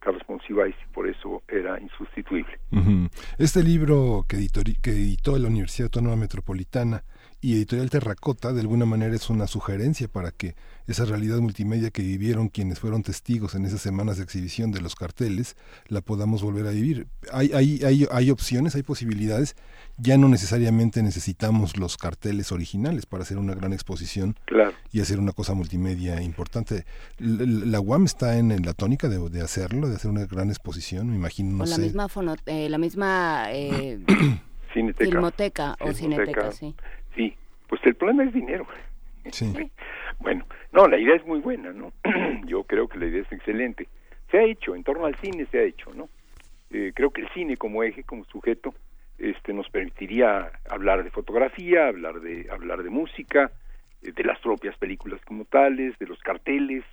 Carlos 0.00 0.22
Monsiváis 0.28 0.74
y 0.82 0.92
por 0.92 1.06
eso 1.06 1.42
era 1.48 1.78
insustituible. 1.80 2.58
Ujú. 2.72 3.08
Este 3.38 3.62
libro 3.62 4.24
que, 4.28 4.48
que 4.82 4.90
editó 4.90 5.38
la 5.38 5.48
Universidad 5.48 5.86
Autónoma 5.86 6.16
Metropolitana 6.16 7.04
y 7.42 7.54
Editorial 7.54 7.88
Terracota, 7.90 8.52
de 8.52 8.60
alguna 8.60 8.84
manera 8.84 9.14
es 9.14 9.30
una 9.30 9.46
sugerencia 9.46 10.08
para 10.08 10.30
que 10.30 10.54
esa 10.86 11.04
realidad 11.04 11.38
multimedia 11.38 11.90
que 11.90 12.02
vivieron 12.02 12.48
quienes 12.48 12.78
fueron 12.80 13.02
testigos 13.02 13.54
en 13.54 13.64
esas 13.64 13.80
semanas 13.80 14.16
de 14.18 14.24
exhibición 14.24 14.72
de 14.72 14.80
los 14.80 14.94
carteles, 14.96 15.56
la 15.88 16.00
podamos 16.00 16.42
volver 16.42 16.66
a 16.66 16.70
vivir. 16.70 17.06
Hay, 17.32 17.52
hay, 17.54 17.80
hay, 17.84 18.06
hay 18.10 18.30
opciones, 18.30 18.74
hay 18.74 18.82
posibilidades. 18.82 19.56
Ya 19.96 20.18
no 20.18 20.28
necesariamente 20.28 21.02
necesitamos 21.02 21.76
los 21.76 21.96
carteles 21.96 22.52
originales 22.52 23.06
para 23.06 23.22
hacer 23.22 23.38
una 23.38 23.54
gran 23.54 23.72
exposición 23.72 24.36
Claro. 24.46 24.72
y 24.92 25.00
hacer 25.00 25.18
una 25.18 25.32
cosa 25.32 25.54
multimedia 25.54 26.20
importante. 26.22 26.84
L- 27.18 27.44
l- 27.44 27.66
La 27.66 27.80
UAM 27.80 28.04
está 28.04 28.36
en, 28.38 28.50
en 28.50 28.66
la 28.66 28.74
tónica 28.74 29.08
de, 29.08 29.18
de 29.30 29.40
hacerlo, 29.42 29.88
de 29.88 29.96
hacer 29.96 30.10
una 30.10 30.26
gran 30.26 30.48
exposición, 30.50 31.08
me 31.08 31.16
imagino, 31.16 31.56
no 31.56 31.64
o 31.64 31.66
la 31.66 31.76
sé. 31.76 31.82
misma 31.82 32.08
fono- 32.08 32.36
eh, 32.46 32.68
la 32.68 32.78
misma 32.78 33.44
eh, 33.52 34.00
Cineteca. 34.74 35.04
filmoteca 35.10 35.76
o 35.80 35.92
Filmoteca. 35.92 35.94
cineteca, 35.94 36.52
sí. 36.52 36.74
Sí, 37.14 37.34
pues 37.68 37.80
el 37.84 37.94
problema 37.94 38.24
es 38.24 38.32
dinero. 38.32 38.66
Sí. 39.30 39.52
Bueno, 40.18 40.44
no, 40.72 40.86
la 40.86 40.98
idea 40.98 41.16
es 41.16 41.24
muy 41.24 41.40
buena, 41.40 41.72
¿no? 41.72 41.92
Yo 42.44 42.64
creo 42.64 42.88
que 42.88 42.98
la 42.98 43.06
idea 43.06 43.22
es 43.22 43.32
excelente. 43.32 43.88
Se 44.30 44.38
ha 44.38 44.42
hecho, 44.42 44.74
en 44.74 44.84
torno 44.84 45.06
al 45.06 45.16
cine 45.16 45.46
se 45.50 45.58
ha 45.58 45.62
hecho, 45.62 45.94
¿no? 45.94 46.10
Eh, 46.70 46.92
creo 46.94 47.10
que 47.10 47.22
el 47.22 47.28
cine 47.30 47.56
como 47.56 47.82
eje, 47.82 48.04
como 48.04 48.24
sujeto, 48.26 48.74
este, 49.18 49.52
nos 49.52 49.68
permitiría 49.70 50.50
hablar 50.68 51.04
de 51.04 51.10
fotografía, 51.10 51.88
hablar 51.88 52.20
de, 52.20 52.48
hablar 52.50 52.82
de 52.82 52.90
música, 52.90 53.50
eh, 54.02 54.12
de 54.12 54.24
las 54.24 54.38
propias 54.40 54.76
películas 54.76 55.20
como 55.24 55.46
tales, 55.46 55.98
de 55.98 56.06
los 56.06 56.20
carteles. 56.20 56.84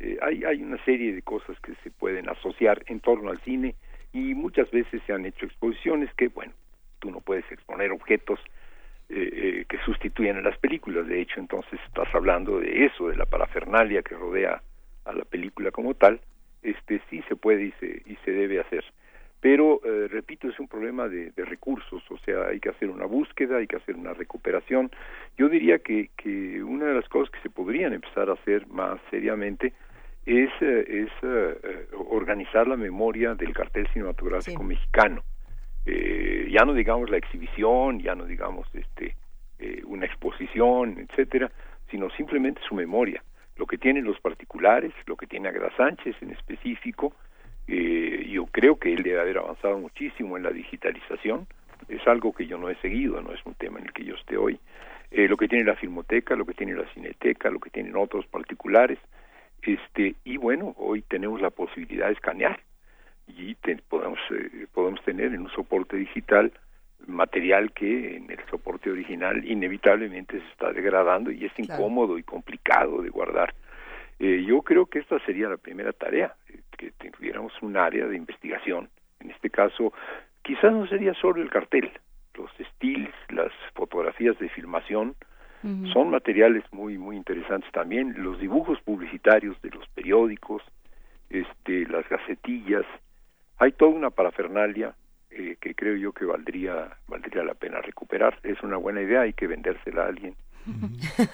Eh, 0.00 0.18
hay, 0.20 0.44
hay 0.44 0.62
una 0.62 0.82
serie 0.84 1.14
de 1.14 1.22
cosas 1.22 1.58
que 1.60 1.74
se 1.84 1.90
pueden 1.90 2.28
asociar 2.28 2.82
en 2.86 2.98
torno 2.98 3.30
al 3.30 3.40
cine 3.42 3.76
y 4.12 4.34
muchas 4.34 4.70
veces 4.70 5.00
se 5.06 5.12
han 5.12 5.26
hecho 5.26 5.46
exposiciones 5.46 6.12
que, 6.14 6.28
bueno, 6.28 6.52
tú 6.98 7.10
no 7.10 7.20
puedes 7.20 7.50
exponer 7.50 7.92
objetos 7.92 8.40
eh, 9.10 9.30
eh, 9.32 9.64
que 9.68 9.78
sustituyen 9.84 10.38
a 10.38 10.40
las 10.40 10.56
películas. 10.58 11.06
De 11.06 11.20
hecho, 11.20 11.38
entonces 11.38 11.78
estás 11.86 12.08
hablando 12.14 12.58
de 12.58 12.86
eso, 12.86 13.08
de 13.08 13.16
la 13.16 13.26
parafernalia 13.26 14.02
que 14.02 14.14
rodea 14.14 14.62
a 15.04 15.12
la 15.12 15.24
película 15.24 15.70
como 15.70 15.94
tal. 15.94 16.20
Este 16.62 17.02
sí 17.10 17.22
se 17.28 17.36
puede 17.36 17.64
y 17.64 17.72
se, 17.72 18.02
y 18.06 18.16
se 18.24 18.30
debe 18.30 18.60
hacer. 18.60 18.82
Pero, 19.40 19.82
eh, 19.84 20.08
repito, 20.08 20.48
es 20.48 20.58
un 20.58 20.68
problema 20.68 21.06
de, 21.06 21.32
de 21.32 21.44
recursos, 21.44 22.02
o 22.10 22.16
sea, 22.24 22.46
hay 22.46 22.60
que 22.60 22.70
hacer 22.70 22.88
una 22.88 23.04
búsqueda, 23.04 23.58
hay 23.58 23.66
que 23.66 23.76
hacer 23.76 23.94
una 23.94 24.14
recuperación. 24.14 24.90
Yo 25.36 25.50
diría 25.50 25.80
que, 25.80 26.08
que 26.16 26.62
una 26.62 26.86
de 26.86 26.94
las 26.94 27.08
cosas 27.10 27.30
que 27.30 27.40
se 27.40 27.50
podrían 27.50 27.92
empezar 27.92 28.30
a 28.30 28.34
hacer 28.34 28.66
más 28.68 28.98
seriamente 29.10 29.74
es, 30.24 30.50
eh, 30.62 31.06
es 31.06 31.80
organizar 32.08 32.66
la 32.66 32.78
memoria 32.78 33.34
del 33.34 33.52
cartel 33.52 33.86
cinematográfico 33.88 34.62
mexicano 34.62 35.22
eh, 35.86 36.48
ya 36.50 36.64
no 36.64 36.74
digamos 36.74 37.10
la 37.10 37.16
exhibición, 37.16 38.00
ya 38.00 38.14
no 38.14 38.24
digamos 38.24 38.66
este 38.74 39.16
eh, 39.58 39.82
una 39.86 40.06
exposición, 40.06 40.98
etcétera, 40.98 41.50
sino 41.90 42.10
simplemente 42.10 42.60
su 42.68 42.74
memoria, 42.74 43.22
lo 43.56 43.66
que 43.66 43.78
tienen 43.78 44.04
los 44.04 44.18
particulares, 44.20 44.92
lo 45.06 45.16
que 45.16 45.26
tiene 45.26 45.48
Agra 45.48 45.70
Sánchez 45.76 46.16
en 46.22 46.30
específico. 46.30 47.14
Eh, 47.68 48.28
yo 48.30 48.46
creo 48.46 48.76
que 48.76 48.92
él 48.92 49.02
debe 49.02 49.20
haber 49.20 49.38
avanzado 49.38 49.78
muchísimo 49.78 50.36
en 50.36 50.42
la 50.42 50.50
digitalización. 50.50 51.46
Es 51.88 52.06
algo 52.08 52.32
que 52.32 52.46
yo 52.46 52.58
no 52.58 52.68
he 52.68 52.74
seguido, 52.76 53.20
no 53.22 53.32
es 53.32 53.40
un 53.44 53.54
tema 53.54 53.78
en 53.78 53.86
el 53.86 53.92
que 53.92 54.04
yo 54.04 54.16
esté 54.16 54.36
hoy. 54.36 54.58
Eh, 55.10 55.28
lo 55.28 55.36
que 55.36 55.48
tiene 55.48 55.64
la 55.64 55.76
filmoteca, 55.76 56.34
lo 56.34 56.44
que 56.44 56.54
tiene 56.54 56.74
la 56.74 56.88
cineteca, 56.92 57.50
lo 57.50 57.60
que 57.60 57.70
tienen 57.70 57.94
otros 57.94 58.26
particulares. 58.26 58.98
Este 59.62 60.16
y 60.24 60.36
bueno, 60.36 60.74
hoy 60.78 61.02
tenemos 61.02 61.40
la 61.40 61.50
posibilidad 61.50 62.06
de 62.06 62.14
escanear 62.14 62.60
y 63.26 63.54
te- 63.56 63.76
podemos 63.88 64.18
eh, 64.30 64.66
podemos 64.72 65.02
tener 65.04 65.32
en 65.34 65.42
un 65.42 65.50
soporte 65.50 65.96
digital 65.96 66.52
material 67.06 67.72
que 67.72 68.16
en 68.16 68.30
el 68.30 68.38
soporte 68.50 68.90
original 68.90 69.44
inevitablemente 69.44 70.40
se 70.40 70.46
está 70.48 70.72
degradando 70.72 71.30
y 71.30 71.44
es 71.44 71.52
Claro. 71.52 71.74
incómodo 71.74 72.18
y 72.18 72.22
complicado 72.22 73.02
de 73.02 73.10
guardar. 73.10 73.54
Eh, 74.18 74.44
yo 74.46 74.62
creo 74.62 74.86
que 74.86 75.00
esta 75.00 75.18
sería 75.26 75.48
la 75.48 75.56
primera 75.56 75.92
tarea, 75.92 76.34
eh, 76.48 76.60
que 76.78 77.10
tuviéramos 77.10 77.52
un 77.62 77.76
área 77.76 78.06
de 78.06 78.16
investigación. 78.16 78.88
En 79.20 79.30
este 79.30 79.50
caso, 79.50 79.92
quizás 80.42 80.72
no 80.72 80.86
sería 80.86 81.12
solo 81.14 81.42
el 81.42 81.50
cartel, 81.50 81.90
los 82.34 82.50
stills, 82.76 83.14
las 83.30 83.52
fotografías 83.74 84.38
de 84.38 84.48
filmación, 84.48 85.14
son 85.94 86.10
materiales 86.10 86.62
muy 86.72 86.98
muy 86.98 87.16
interesantes 87.16 87.70
también 87.72 88.14
los 88.22 88.38
dibujos 88.38 88.78
publicitarios 88.82 89.56
de 89.62 89.70
los 89.70 89.88
periódicos 89.94 90.62
este 91.30 91.86
las 91.86 92.06
gacetillas 92.10 92.84
hay 93.58 93.72
toda 93.72 93.90
una 93.92 94.10
parafernalia 94.10 94.94
eh, 95.30 95.56
que 95.60 95.74
creo 95.74 95.96
yo 95.96 96.12
que 96.12 96.24
valdría 96.24 96.96
valdría 97.08 97.42
la 97.44 97.54
pena 97.54 97.80
recuperar 97.80 98.38
es 98.42 98.62
una 98.62 98.76
buena 98.76 99.02
idea 99.02 99.22
hay 99.22 99.32
que 99.32 99.46
vendérsela 99.46 100.04
a 100.04 100.08
alguien 100.08 100.34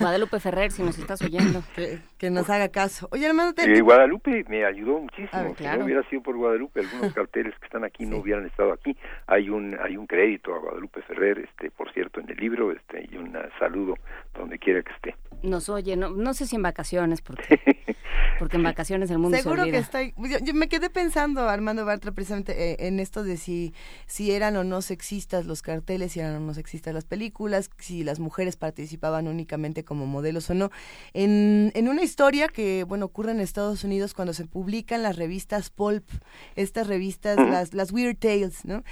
Guadalupe 0.01 0.41
Ferrer, 0.41 0.73
si 0.73 0.83
nos 0.83 0.99
estás 0.99 1.23
oyendo. 1.23 1.63
Que, 1.77 2.01
que 2.19 2.31
nos 2.31 2.51
haga 2.51 2.69
caso. 2.71 3.09
Oye, 3.13 3.27
hermano, 3.27 3.53
te- 3.55 3.63
Eh, 3.73 3.81
Guadalupe 3.81 4.45
me 4.49 4.65
ayudó 4.65 4.99
muchísimo. 4.99 5.29
A 5.33 5.43
ver, 5.45 5.57
Si 5.57 5.63
no 5.63 5.85
hubiera 5.85 6.03
sido 6.11 6.21
por 6.23 6.37
Guadalupe, 6.37 6.81
algunos 6.81 7.13
carteles 7.15 7.55
que 7.61 7.67
están 7.67 7.85
aquí 7.85 8.07
no 8.07 8.17
hubieran 8.17 8.45
estado 8.47 8.73
aquí. 8.73 8.97
Hay 9.29 9.49
un 9.49 9.79
hay 9.81 9.97
un 9.97 10.09
crédito 10.09 10.53
a 10.53 10.59
Guadalupe 10.59 11.03
Ferrer, 11.03 11.39
este, 11.39 11.71
por 11.71 11.93
cierto, 11.93 12.19
en 12.19 12.29
el 12.29 12.37
libro, 12.39 12.73
este, 12.73 13.07
y 13.09 13.17
un 13.19 13.33
saludo 13.61 13.95
donde 14.35 14.59
quiera 14.59 14.83
que 14.83 14.91
esté. 14.93 15.15
Nos 15.45 15.69
oye, 15.69 15.97
no, 15.97 16.11
no 16.11 16.35
sé 16.35 16.47
si 16.47 16.57
en 16.57 16.63
vacaciones, 16.63 17.23
porque, 17.23 17.61
porque 18.41 18.57
en 18.57 18.63
vacaciones 18.63 19.11
el 19.11 19.19
mundo 19.19 19.37
se 19.37 19.43
Seguro 19.43 19.65
que 19.65 19.77
estoy. 19.77 20.15
Yo, 20.17 20.39
yo 20.39 20.55
me 20.55 20.67
quedé 20.67 20.89
pensando, 20.89 21.47
Armando 21.47 21.85
Bartra, 21.85 22.11
precisamente 22.11 22.71
eh, 22.71 22.77
en 22.87 22.99
esto 22.99 23.23
de 23.23 23.37
si, 23.37 23.75
si 24.07 24.33
eran 24.33 24.57
o 24.57 24.65
no 24.65 24.81
sexistas 24.81 25.45
los 25.45 25.61
carteles, 25.61 26.13
si 26.13 26.21
eran 26.21 26.37
o 26.37 26.41
no 26.41 26.55
sexistas 26.55 26.95
las 26.95 27.05
películas, 27.05 27.69
si 27.79 28.03
las 28.03 28.19
mujeres 28.19 28.57
participaban 28.57 29.29
únicamente 29.29 29.85
como 29.85 30.07
modelos 30.07 30.49
o 30.49 30.55
no. 30.55 30.71
En, 31.13 31.71
en 31.75 31.89
una 31.91 32.03
historia 32.03 32.49
que, 32.49 32.85
bueno, 32.85 33.05
ocurre 33.05 33.33
en 33.33 33.41
Estados 33.41 33.85
Unidos 33.85 34.15
cuando 34.15 34.33
se 34.33 34.47
publican 34.47 35.03
las 35.03 35.17
revistas 35.17 35.69
Pulp, 35.69 36.09
estas 36.57 36.87
revistas, 36.87 37.37
las, 37.37 37.75
las 37.75 37.93
Weird 37.93 38.17
Tales, 38.17 38.65
¿no? 38.65 38.83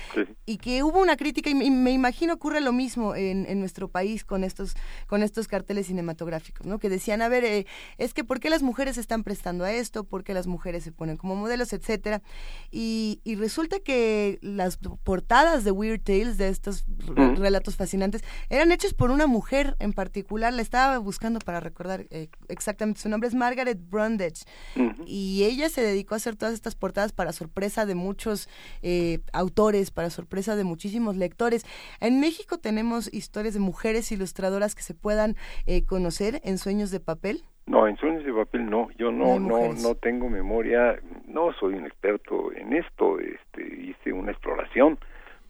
y 0.44 0.58
que 0.58 0.82
hubo 0.82 1.00
una 1.00 1.16
crítica 1.16 1.48
y 1.48 1.54
me, 1.54 1.70
me 1.70 1.92
imagino 1.92 2.34
ocurre 2.34 2.60
lo 2.60 2.74
mismo 2.74 3.14
en, 3.14 3.46
en 3.48 3.60
nuestro 3.60 3.88
país 3.88 4.24
con 4.24 4.44
estos 4.44 4.76
con 5.06 5.22
estos 5.22 5.46
carteles 5.48 5.86
cinematográficos 5.86 6.66
no 6.66 6.78
que 6.78 6.88
decían 6.88 7.22
a 7.22 7.28
ver 7.28 7.44
eh, 7.44 7.66
es 7.98 8.14
que 8.14 8.24
por 8.24 8.40
qué 8.40 8.48
las 8.50 8.62
mujeres 8.62 8.98
están 8.98 9.24
prestando 9.38 9.64
a 9.64 9.72
esto 9.72 10.02
por 10.02 10.24
qué 10.24 10.34
las 10.34 10.48
mujeres 10.48 10.82
se 10.82 10.90
ponen 10.90 11.16
como 11.16 11.36
modelos 11.36 11.72
etcétera. 11.72 12.22
Y, 12.72 13.20
y 13.22 13.36
resulta 13.36 13.78
que 13.78 14.40
las 14.42 14.78
portadas 15.04 15.62
de 15.62 15.70
Weird 15.70 16.02
Tales 16.02 16.38
de 16.38 16.48
estos 16.48 16.84
re- 17.06 17.36
relatos 17.36 17.76
fascinantes 17.76 18.22
eran 18.48 18.72
hechos 18.72 18.94
por 18.94 19.12
una 19.12 19.28
mujer 19.28 19.76
en 19.78 19.92
particular. 19.92 20.52
La 20.52 20.62
estaba 20.62 20.98
buscando 20.98 21.38
para 21.38 21.60
recordar 21.60 22.08
eh, 22.10 22.30
exactamente 22.48 23.00
su 23.00 23.08
nombre 23.08 23.28
es 23.28 23.34
Margaret 23.36 23.78
Brundage. 23.80 24.42
Y 25.06 25.44
ella 25.44 25.68
se 25.68 25.82
dedicó 25.82 26.14
a 26.14 26.16
hacer 26.16 26.34
todas 26.34 26.54
estas 26.54 26.74
portadas 26.74 27.12
para 27.12 27.32
sorpresa 27.32 27.86
de 27.86 27.94
muchos 27.94 28.48
eh, 28.82 29.20
autores, 29.32 29.92
para 29.92 30.10
sorpresa 30.10 30.56
de 30.56 30.64
muchísimos 30.64 31.16
lectores. 31.16 31.62
En 32.00 32.18
México 32.18 32.58
tenemos 32.58 33.08
historias 33.12 33.54
de 33.54 33.60
mujeres 33.60 34.10
ilustradoras 34.10 34.74
que 34.74 34.82
se 34.82 34.94
puedan 34.94 35.36
eh, 35.66 35.84
conocer 35.84 36.40
en 36.42 36.58
Sueños 36.58 36.90
de 36.90 36.98
Papel. 36.98 37.44
No, 37.68 37.86
en 37.86 37.96
sueños 37.98 38.24
de 38.24 38.32
papel 38.32 38.68
no, 38.68 38.88
yo 38.98 39.10
No 39.12 39.38
no, 39.38 39.72
no, 39.74 39.94
tengo 39.94 40.28
memoria, 40.28 40.98
no 41.26 41.52
soy 41.52 41.74
un 41.74 41.86
experto 41.86 42.52
en 42.52 42.72
esto, 42.72 43.18
este, 43.20 43.62
hice 43.62 44.12
una 44.12 44.32
exploración 44.32 44.98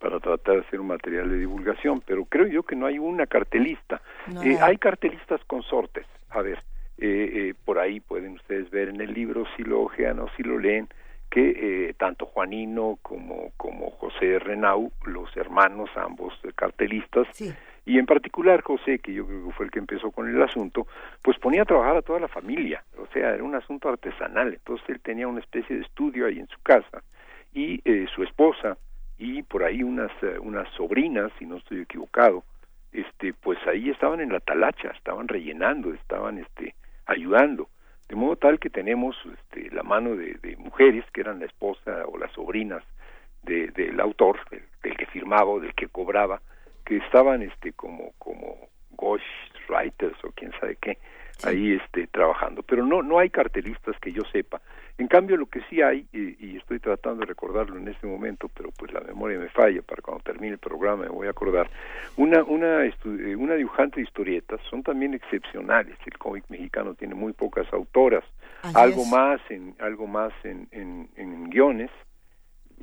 para 0.00 0.20
tratar 0.20 0.56
de 0.56 0.60
hacer 0.62 0.80
un 0.80 0.88
material 0.88 1.28
de 1.30 1.38
divulgación, 1.38 2.00
pero 2.06 2.24
creo 2.24 2.46
yo 2.46 2.62
que 2.62 2.76
no 2.76 2.86
hay 2.86 2.98
una 2.98 3.26
cartelista. 3.26 4.00
No 4.32 4.42
Eh, 4.42 4.58
hay. 4.60 4.76
cartelistas 4.78 5.40
consortes, 5.46 6.06
a 6.30 6.42
ver, 6.42 6.62
Eh, 7.00 7.50
eh, 7.50 7.54
por 7.64 7.78
ahí 7.78 8.00
pueden 8.00 8.32
ustedes 8.32 8.68
ver 8.70 8.88
en 8.88 9.00
el 9.00 9.12
libro, 9.14 9.44
si 9.56 9.62
lo 9.62 9.82
ojean 9.82 10.18
o 10.18 10.26
si 10.36 10.42
lo 10.42 10.58
leen, 10.58 10.88
que 11.30 11.50
eh, 11.90 11.94
tanto 11.96 12.26
Juanino 12.26 12.98
como, 13.02 13.52
como 13.56 13.90
José 13.90 14.40
Renau, 14.40 14.90
los 15.06 15.36
hermanos 15.36 15.90
ambos 15.94 16.34
cartelistas, 16.56 17.28
y 17.88 17.98
en 17.98 18.04
particular 18.04 18.60
José, 18.60 18.98
que 18.98 19.14
yo 19.14 19.26
creo 19.26 19.46
que 19.46 19.52
fue 19.54 19.64
el 19.64 19.72
que 19.72 19.78
empezó 19.78 20.10
con 20.10 20.28
el 20.28 20.42
asunto, 20.42 20.86
pues 21.22 21.38
ponía 21.38 21.62
a 21.62 21.64
trabajar 21.64 21.96
a 21.96 22.02
toda 22.02 22.20
la 22.20 22.28
familia, 22.28 22.84
o 22.98 23.06
sea, 23.14 23.32
era 23.32 23.42
un 23.42 23.54
asunto 23.54 23.88
artesanal, 23.88 24.52
entonces 24.52 24.86
él 24.90 25.00
tenía 25.00 25.26
una 25.26 25.40
especie 25.40 25.74
de 25.74 25.82
estudio 25.82 26.26
ahí 26.26 26.38
en 26.38 26.48
su 26.48 26.60
casa, 26.60 27.02
y 27.54 27.80
eh, 27.86 28.06
su 28.14 28.22
esposa, 28.24 28.76
y 29.16 29.42
por 29.42 29.64
ahí 29.64 29.82
unas, 29.82 30.12
eh, 30.22 30.38
unas 30.38 30.68
sobrinas, 30.74 31.32
si 31.38 31.46
no 31.46 31.56
estoy 31.56 31.80
equivocado, 31.80 32.44
este, 32.92 33.32
pues 33.32 33.58
ahí 33.66 33.88
estaban 33.88 34.20
en 34.20 34.34
la 34.34 34.40
talacha, 34.40 34.90
estaban 34.90 35.26
rellenando, 35.26 35.94
estaban 35.94 36.36
este, 36.36 36.74
ayudando, 37.06 37.70
de 38.06 38.16
modo 38.16 38.36
tal 38.36 38.58
que 38.58 38.68
tenemos 38.68 39.16
este, 39.24 39.74
la 39.74 39.82
mano 39.82 40.14
de, 40.14 40.56
mujeres 40.58 41.06
que 41.14 41.22
eran 41.22 41.38
la 41.38 41.46
esposa 41.46 42.04
o 42.06 42.18
las 42.18 42.32
sobrinas 42.32 42.84
de, 43.44 43.68
del 43.68 43.98
autor, 43.98 44.40
del, 44.50 44.64
del 44.82 44.94
que 44.94 45.06
firmaba 45.06 45.46
o 45.46 45.60
del 45.60 45.72
que 45.72 45.88
cobraba, 45.88 46.42
que 46.88 46.96
estaban 46.96 47.42
este 47.42 47.74
como 47.74 48.12
como 48.18 48.56
ghost 48.92 49.22
writers 49.68 50.16
o 50.24 50.32
quién 50.32 50.50
sabe 50.58 50.76
qué 50.80 50.96
ahí 51.44 51.74
este 51.74 52.06
trabajando. 52.06 52.62
Pero 52.62 52.84
no 52.86 53.02
no 53.02 53.18
hay 53.18 53.28
cartelistas 53.28 53.94
que 54.00 54.10
yo 54.10 54.22
sepa. 54.32 54.62
En 54.96 55.06
cambio 55.06 55.36
lo 55.36 55.46
que 55.46 55.60
sí 55.68 55.82
hay 55.82 56.06
y, 56.12 56.44
y, 56.44 56.56
estoy 56.56 56.80
tratando 56.80 57.20
de 57.20 57.26
recordarlo 57.26 57.76
en 57.76 57.86
este 57.86 58.06
momento 58.06 58.48
pero 58.48 58.70
pues 58.76 58.90
la 58.92 59.00
memoria 59.00 59.38
me 59.38 59.48
falla 59.50 59.82
para 59.82 60.02
cuando 60.02 60.24
termine 60.24 60.54
el 60.54 60.58
programa 60.58 61.04
me 61.04 61.10
voy 61.10 61.26
a 61.26 61.30
acordar. 61.30 61.68
Una 62.16 62.42
una 62.42 62.86
eh, 62.86 63.36
una 63.36 63.54
dibujante 63.54 63.96
de 63.96 64.06
historietas 64.06 64.58
son 64.70 64.82
también 64.82 65.12
excepcionales. 65.12 65.98
El 66.06 66.16
cómic 66.16 66.44
mexicano 66.48 66.94
tiene 66.94 67.14
muy 67.14 67.34
pocas 67.34 67.70
autoras. 67.70 68.24
Así 68.62 68.74
algo 68.76 69.02
es. 69.02 69.10
más 69.10 69.40
en 69.50 69.74
algo 69.78 70.06
más 70.06 70.32
en, 70.42 70.66
en, 70.72 71.10
en 71.16 71.50
guiones. 71.50 71.90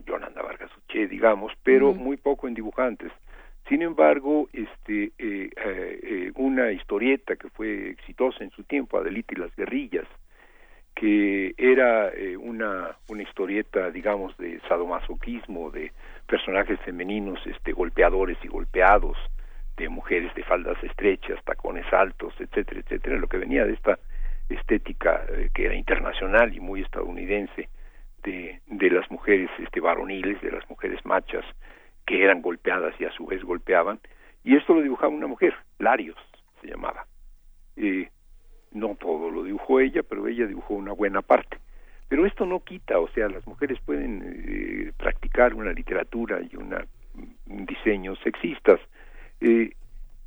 Yolanda 0.06 0.44
Vargas 0.44 0.70
Uche 0.78 1.08
digamos 1.08 1.52
pero 1.64 1.90
uh 1.90 1.96
-huh. 1.96 1.98
muy 1.98 2.18
poco 2.18 2.48
en 2.48 2.54
dibujantes 2.54 3.12
sin 3.68 3.82
embargo, 3.82 4.48
este, 4.54 5.12
eh, 5.18 5.50
eh, 5.58 6.32
una 6.36 6.72
historieta 6.72 7.36
que 7.36 7.50
fue 7.50 7.90
exitosa 7.90 8.44
en 8.44 8.52
su 8.52 8.64
tiempo, 8.64 8.98
Adelita 8.98 9.34
y 9.36 9.40
las 9.40 9.56
guerrillas, 9.56 10.06
que 10.94 11.56
era 11.58 12.10
eh, 12.10 12.38
una, 12.38 12.96
una 13.10 13.24
historieta, 13.24 13.90
digamos, 13.90 14.38
de 14.38 14.60
sadomasoquismo, 14.68 15.72
de 15.72 15.92
personajes 16.28 16.80
femeninos 16.82 17.40
este, 17.48 17.74
golpeadores 17.74 18.38
y 18.44 18.48
golpeados, 18.48 19.18
de 19.78 19.90
mujeres 19.90 20.34
de 20.36 20.44
faldas 20.44 20.82
estrechas, 20.84 21.44
tacones 21.44 21.92
altos, 21.92 22.34
etcétera, 22.40 22.82
etcétera, 22.82 23.18
lo 23.18 23.28
que 23.28 23.38
venía 23.38 23.66
de 23.66 23.74
esta 23.74 23.98
estética 24.48 25.26
que 25.54 25.66
era 25.66 25.74
internacional 25.74 26.56
y 26.56 26.60
muy 26.60 26.82
estadounidense 26.82 27.68
de, 28.24 28.62
de 28.68 28.90
las 28.92 29.10
mujeres 29.10 29.50
este, 29.58 29.82
varoniles, 29.82 30.40
de 30.42 30.52
las 30.52 30.70
mujeres 30.70 31.04
machas, 31.04 31.44
que 32.06 32.24
eran 32.24 32.42
golpeadas 32.42 32.94
y 33.00 33.06
a 33.06 33.12
su 33.12 33.26
vez 33.26 33.44
golpeaban, 33.44 34.00
y 34.44 34.56
esto 34.56 34.74
lo 34.74 34.82
dibujaba 34.82 35.14
una 35.14 35.28
mujer, 35.28 35.56
Larios 35.80 36.18
se 36.62 36.68
llamaba. 36.68 37.06
Eh, 37.76 38.10
no 38.72 38.96
todo 38.96 39.32
lo 39.32 39.44
dibujó 39.44 39.80
ella, 39.80 40.04
pero 40.04 40.28
ella 40.28 40.46
dibujó 40.46 40.76
una 40.76 40.92
buena 40.92 41.22
parte. 41.22 41.58
Pero 42.08 42.26
esto 42.26 42.46
no 42.46 42.60
quita, 42.60 43.00
o 43.00 43.08
sea, 43.10 43.28
las 43.28 43.46
mujeres 43.48 43.80
pueden 43.84 44.22
eh, 44.24 44.92
practicar 44.98 45.56
una 45.56 45.74
literatura 45.74 46.40
y 46.42 46.56
una, 46.56 46.86
un 47.48 47.66
diseño 47.66 48.16
sexistas. 48.18 48.80
Eh, 49.42 49.72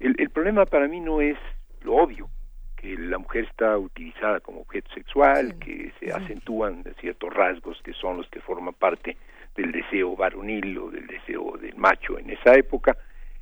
el, 0.00 0.16
el 0.18 0.31
problema 0.31 0.66
para 0.66 0.89
mí 0.89 1.00
no 1.00 1.20
es 1.20 1.39
lo 1.82 1.97
obvio, 1.97 2.28
que 2.76 2.97
la 2.97 3.18
mujer 3.18 3.44
está 3.44 3.78
utilizada 3.78 4.40
como 4.40 4.62
objeto 4.62 4.92
sexual, 4.94 5.52
sí, 5.52 5.58
que 5.60 5.92
se 6.00 6.07
sí. 6.07 6.10
acentúan 6.10 6.84
ciertos 7.00 7.32
rasgos 7.32 7.81
que 7.82 7.92
son 7.92 8.16
los 8.16 8.28
que 8.28 8.40
forman 8.40 8.74
parte 8.74 9.16
del 9.58 9.72
deseo 9.72 10.14
varonil 10.14 10.78
o 10.78 10.90
del 10.90 11.06
deseo 11.08 11.58
del 11.60 11.76
macho 11.76 12.18
en 12.18 12.30
esa 12.30 12.54
época. 12.54 12.96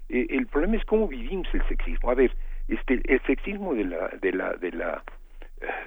Eh, 0.08 0.26
el 0.30 0.46
problema 0.46 0.76
es 0.76 0.84
cómo 0.86 1.06
vivimos 1.06 1.46
el 1.52 1.62
sexismo. 1.68 2.10
A 2.10 2.14
ver, 2.14 2.32
este, 2.68 3.02
el 3.04 3.20
sexismo 3.26 3.74
de 3.74 3.84
la, 3.84 4.08
de 4.08 4.32
la, 4.32 4.54
de 4.54 4.72
la, 4.72 5.04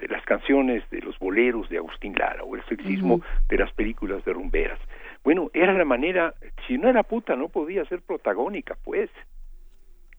de 0.00 0.08
las 0.08 0.24
canciones, 0.24 0.88
de 0.90 1.00
los 1.00 1.18
boleros 1.18 1.68
de 1.68 1.78
Agustín 1.78 2.14
Lara 2.16 2.44
o 2.44 2.54
el 2.54 2.64
sexismo 2.66 3.14
uh 3.14 3.18
-huh. 3.18 3.48
de 3.48 3.58
las 3.58 3.72
películas 3.72 4.24
de 4.24 4.32
rumberas. 4.32 4.78
Bueno, 5.24 5.50
era 5.52 5.72
la 5.72 5.84
manera, 5.84 6.34
si 6.66 6.78
no 6.78 6.88
era 6.88 7.02
puta, 7.02 7.34
no 7.34 7.48
podía 7.48 7.84
ser 7.86 8.00
protagónica, 8.00 8.76
pues. 8.84 9.10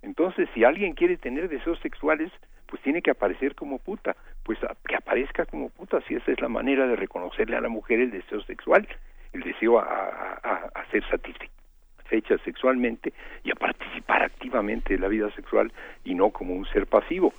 Entonces, 0.01 0.49
si 0.53 0.64
alguien 0.65 0.93
quiere 0.93 1.15
tener 1.15 1.48
deseos 1.48 1.80
sexuales, 1.80 2.31
pues 2.67 2.81
tiene 2.81 3.01
que 3.01 3.11
aparecer 3.11 3.56
como 3.56 3.80
puta, 3.80 4.15
pues 4.43 4.59
que 4.88 4.95
aparezca 4.95 5.45
como 5.45 5.69
puta, 5.69 6.01
si 6.07 6.15
esa 6.15 6.31
es 6.31 6.41
la 6.41 6.49
manera 6.49 6.85
de 6.88 6.95
reconocerle 6.95 7.56
a 7.56 7.61
la 7.61 7.69
mujer 7.69 7.99
el 7.99 8.11
deseo 8.11 8.41
sexual 8.41 8.88
el 9.34 9.42
deseo 9.42 9.80
a, 9.80 9.84
a, 9.84 10.72
a 10.74 10.85
ser 10.92 11.03
satisfecha 11.10 12.38
sexualmente 12.43 13.14
y 13.43 13.51
a 13.51 13.56
participar 13.56 14.24
activamente 14.24 14.93
de 14.95 15.00
la 15.00 15.08
vida 15.08 15.32
sexual 15.32 15.72
y 16.03 16.16
no 16.16 16.32
como 16.32 16.53
un 16.53 16.66
ser 16.68 16.88
pasivo. 16.88 17.34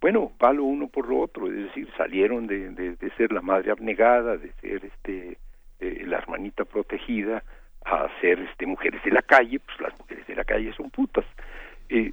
Bueno, 0.00 0.32
va 0.42 0.52
lo 0.52 0.64
uno 0.64 0.88
por 0.88 1.08
lo 1.08 1.20
otro, 1.20 1.46
es 1.46 1.54
decir, 1.54 1.88
salieron 1.96 2.46
de, 2.46 2.70
de, 2.70 2.96
de 2.96 3.10
ser 3.16 3.32
la 3.32 3.40
madre 3.40 3.70
abnegada, 3.70 4.36
de 4.36 4.52
ser 4.60 4.84
este 4.84 5.38
eh, 5.80 6.04
la 6.06 6.18
hermanita 6.18 6.64
protegida, 6.64 7.42
a 7.84 8.08
ser 8.20 8.40
este 8.40 8.66
mujeres 8.66 9.02
de 9.04 9.10
la 9.10 9.22
calle, 9.22 9.60
pues 9.60 9.80
las 9.80 9.98
mujeres 9.98 10.26
de 10.26 10.34
la 10.34 10.44
calle 10.44 10.72
son 10.72 10.90
putas. 10.90 11.24
Eh, 11.88 12.12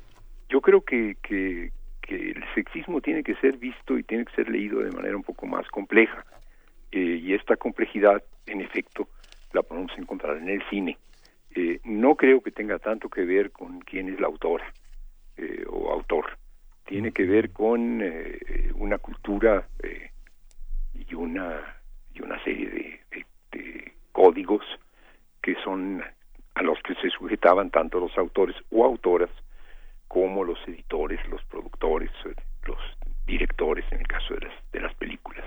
yo 0.50 0.62
creo 0.62 0.82
que, 0.82 1.18
que, 1.22 1.72
que 2.02 2.32
el 2.32 2.44
sexismo 2.56 3.02
tiene 3.02 3.24
que 3.24 3.36
ser 3.36 3.58
visto 3.58 3.98
y 3.98 4.04
tiene 4.04 4.26
que 4.26 4.34
ser 4.34 4.50
leído 4.50 4.80
de 4.82 4.92
manera 4.92 5.16
un 5.16 5.24
poco 5.24 5.46
más 5.46 5.68
compleja. 5.70 6.26
Eh, 6.92 7.22
y 7.22 7.34
esta 7.36 7.56
complejidad, 7.56 8.24
en 8.48 8.62
efecto, 8.62 9.08
la 9.54 9.64
podemos 9.64 9.92
encontrar 9.98 10.38
en 10.38 10.50
el 10.50 10.64
cine. 10.70 10.98
Eh, 11.56 11.80
no 11.84 12.16
creo 12.16 12.42
que 12.42 12.52
tenga 12.52 12.80
tanto 12.80 13.10
que 13.10 13.26
ver 13.26 13.52
con 13.52 13.80
quién 13.82 14.10
es 14.10 14.20
la 14.20 14.28
autora 14.28 14.72
eh, 15.38 15.66
o 15.68 15.92
autor. 15.92 16.38
Tiene 16.86 17.12
que 17.12 17.24
ver 17.24 17.52
con 17.52 18.02
eh, 18.02 18.72
una 18.76 18.98
cultura 18.98 19.68
eh, 19.84 20.12
y 20.94 21.14
una 21.14 21.76
y 22.14 22.22
una 22.22 22.44
serie 22.44 22.70
de, 22.70 23.00
de, 23.12 23.26
de, 23.52 23.94
códigos 24.12 24.66
que 25.42 25.56
son 25.64 26.04
a 26.56 26.62
los 26.62 26.78
que 26.84 26.96
se 26.96 27.10
sujetaban 27.10 27.70
tanto 27.70 28.00
los 28.00 28.18
autores 28.18 28.56
o 28.72 28.84
autoras 28.84 29.30
como 30.10 30.44
los 30.44 30.60
editores, 30.68 31.20
los 31.30 31.44
productores, 31.46 32.12
los 32.66 32.80
directores 33.26 33.86
en 33.92 34.00
el 34.00 34.08
caso 34.08 34.34
de 34.34 34.42
las, 34.42 34.72
de 34.72 34.82
las 34.82 34.94
películas. 34.96 35.46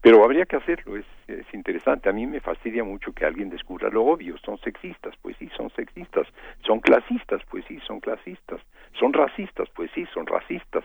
Pero 0.00 0.24
habría 0.24 0.46
que 0.46 0.56
hacerlo, 0.56 0.96
es, 0.96 1.04
es, 1.26 1.46
interesante. 1.52 2.08
A 2.08 2.12
mí 2.12 2.26
me 2.26 2.40
fastidia 2.40 2.84
mucho 2.84 3.12
que 3.12 3.24
alguien 3.24 3.50
descubra 3.50 3.88
lo 3.90 4.04
obvio. 4.04 4.36
Son 4.44 4.58
sexistas, 4.60 5.14
pues 5.22 5.36
sí, 5.38 5.50
son 5.56 5.70
sexistas. 5.74 6.26
Son 6.64 6.80
clasistas, 6.80 7.42
pues 7.50 7.64
sí, 7.66 7.78
son 7.86 7.98
clasistas. 7.98 8.60
Son 8.98 9.12
racistas, 9.12 9.68
pues 9.74 9.90
sí, 9.94 10.06
son 10.14 10.26
racistas. 10.26 10.84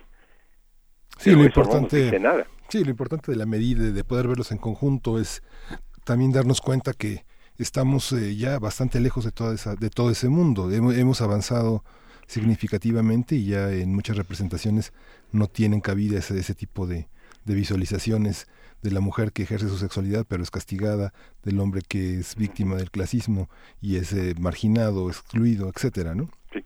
Sí, 1.17 1.29
Pero 1.29 1.37
lo 1.37 1.45
importante, 1.45 2.11
no 2.19 2.29
nada. 2.31 2.47
sí, 2.69 2.83
lo 2.83 2.89
importante 2.89 3.31
de 3.31 3.37
la 3.37 3.45
medida, 3.45 3.91
de 3.91 4.03
poder 4.03 4.27
verlos 4.27 4.51
en 4.51 4.57
conjunto, 4.57 5.19
es 5.19 5.43
también 6.05 6.31
darnos 6.31 6.59
cuenta 6.59 6.93
que 6.93 7.23
estamos 7.59 8.11
eh, 8.13 8.35
ya 8.35 8.57
bastante 8.57 8.99
lejos 8.99 9.25
de, 9.25 9.31
toda 9.31 9.53
esa, 9.53 9.75
de 9.75 9.91
todo 9.91 10.09
ese 10.09 10.27
mundo. 10.27 10.71
Hemos, 10.71 10.97
hemos 10.97 11.21
avanzado 11.21 11.83
significativamente 12.25 13.35
y 13.35 13.47
ya 13.47 13.71
en 13.71 13.93
muchas 13.93 14.17
representaciones 14.17 14.91
no 15.31 15.47
tienen 15.47 15.81
cabida 15.81 16.17
ese, 16.17 16.39
ese 16.39 16.55
tipo 16.55 16.87
de, 16.87 17.07
de 17.45 17.53
visualizaciones 17.53 18.47
de 18.83 18.91
la 18.91 18.99
mujer 18.99 19.31
que 19.31 19.43
ejerce 19.43 19.67
su 19.67 19.77
sexualidad 19.77 20.25
pero 20.27 20.43
es 20.43 20.51
castigada, 20.51 21.13
del 21.43 21.59
hombre 21.59 21.81
que 21.87 22.19
es 22.19 22.35
víctima 22.35 22.75
del 22.75 22.91
clasismo 22.91 23.49
y 23.81 23.97
es 23.97 24.13
eh, 24.13 24.35
marginado, 24.39 25.07
excluido, 25.09 25.69
etcétera, 25.69 26.13
¿no? 26.13 26.29
Sí. 26.51 26.63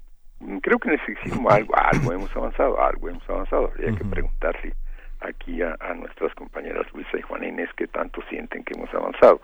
Creo 0.62 0.80
que 0.80 0.90
en 0.90 0.94
el 0.96 1.06
sexismo 1.06 1.50
algo, 1.50 1.74
algo 1.78 2.12
hemos 2.12 2.36
avanzado, 2.36 2.82
algo 2.82 3.10
hemos 3.10 3.30
avanzado. 3.30 3.68
Habría 3.68 3.92
uh 3.92 3.94
-huh. 3.94 3.98
que 3.98 4.06
preguntarle 4.06 4.74
aquí 5.22 5.62
a, 5.62 5.76
a, 5.80 5.94
nuestras 5.94 6.34
compañeras 6.36 6.86
Luisa 6.94 7.18
y 7.18 7.22
Juana 7.22 7.48
Inés 7.48 7.70
que 7.76 7.88
tanto 7.88 8.22
sienten 8.30 8.64
que 8.64 8.74
hemos 8.76 8.94
avanzado. 8.94 9.42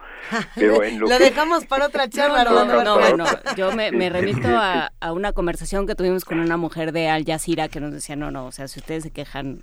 Pero 0.56 0.84
en 0.84 1.00
lo, 1.00 1.08
lo 1.10 1.18
que... 1.18 1.24
dejamos 1.24 1.66
para 1.66 1.88
otra 1.88 2.08
charla. 2.10 2.44
No, 2.44 2.66
no, 2.66 2.84
no, 2.84 3.18
no, 3.18 3.26
Yo 3.56 3.72
me, 3.74 3.92
me 3.92 4.10
remito 4.10 4.48
a, 4.52 4.92
a, 5.00 5.14
una 5.14 5.34
conversación 5.34 5.88
que 5.88 5.96
tuvimos 5.96 6.26
con 6.26 6.40
una 6.40 6.58
mujer 6.58 6.92
de 6.92 7.10
Al 7.10 7.26
Jazeera 7.26 7.68
que 7.68 7.80
nos 7.80 7.92
decía, 7.92 8.16
no, 8.16 8.32
no, 8.32 8.46
o 8.46 8.52
sea, 8.52 8.68
si 8.68 8.80
ustedes 8.80 9.04
se 9.04 9.12
quejan, 9.12 9.60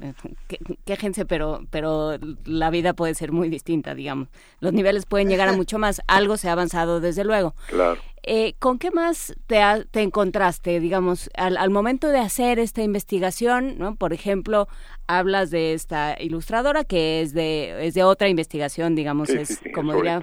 que, 0.48 0.58
quéjense, 0.84 1.24
pero, 1.26 1.60
pero 1.70 2.18
la 2.44 2.70
vida 2.70 2.92
puede 2.92 3.14
ser 3.14 3.32
muy 3.32 3.48
distinta, 3.48 3.94
digamos. 3.94 4.28
Los 4.60 4.72
niveles 4.72 5.06
pueden 5.06 5.28
llegar 5.28 5.48
a 5.48 5.52
mucho 5.52 5.78
más. 5.78 6.02
Algo 6.06 6.36
se 6.36 6.48
ha 6.48 6.52
avanzado, 6.52 7.00
desde 7.00 7.24
luego. 7.24 7.55
Claro. 7.68 8.00
Eh, 8.23 8.55
¿Con 8.58 8.78
qué 8.78 8.90
más 8.90 9.34
te, 9.47 9.60
ha, 9.60 9.84
te 9.84 10.02
encontraste, 10.02 10.78
digamos, 10.81 11.31
al, 11.34 11.57
al, 11.57 11.70
momento 11.70 12.08
de 12.08 12.18
hacer 12.18 12.58
esta 12.58 12.82
investigación? 12.82 13.78
¿no? 13.78 13.97
Por 13.97 14.12
ejemplo, 14.12 14.68
hablas 15.07 15.50
de 15.50 15.73
esta 15.73 16.16
ilustradora 16.20 16.84
que 16.84 17.23
es 17.23 17.32
de 17.32 17.86
es 17.86 17.94
de 17.94 18.05
otra 18.05 18.28
investigación, 18.28 18.94
digamos, 18.94 19.28
sí, 19.28 19.39
es 19.39 19.49
sí, 19.49 19.55
sí, 19.62 19.73
como 19.73 19.94
diría, 19.94 20.20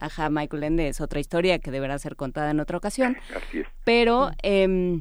ajá, 0.00 0.30
Michael 0.30 0.64
Ende 0.64 0.88
es 0.88 1.00
otra 1.00 1.20
historia 1.20 1.58
que 1.58 1.70
deberá 1.70 1.98
ser 1.98 2.16
contada 2.16 2.50
en 2.50 2.60
otra 2.60 2.76
ocasión. 2.76 3.16
Así 3.34 3.60
es. 3.60 3.66
Pero 3.84 4.30
eh, 4.42 5.00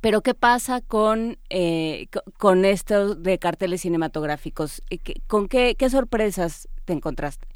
Pero 0.00 0.20
¿qué 0.22 0.34
pasa 0.34 0.80
con, 0.80 1.38
eh, 1.50 2.08
con 2.36 2.64
esto 2.64 3.14
de 3.14 3.38
carteles 3.38 3.82
cinematográficos? 3.82 4.82
Eh, 4.90 4.98
¿Con 5.26 5.48
qué, 5.48 5.74
qué 5.78 5.88
sorpresas 5.90 6.68
te 6.84 6.92
encontraste? 6.92 7.46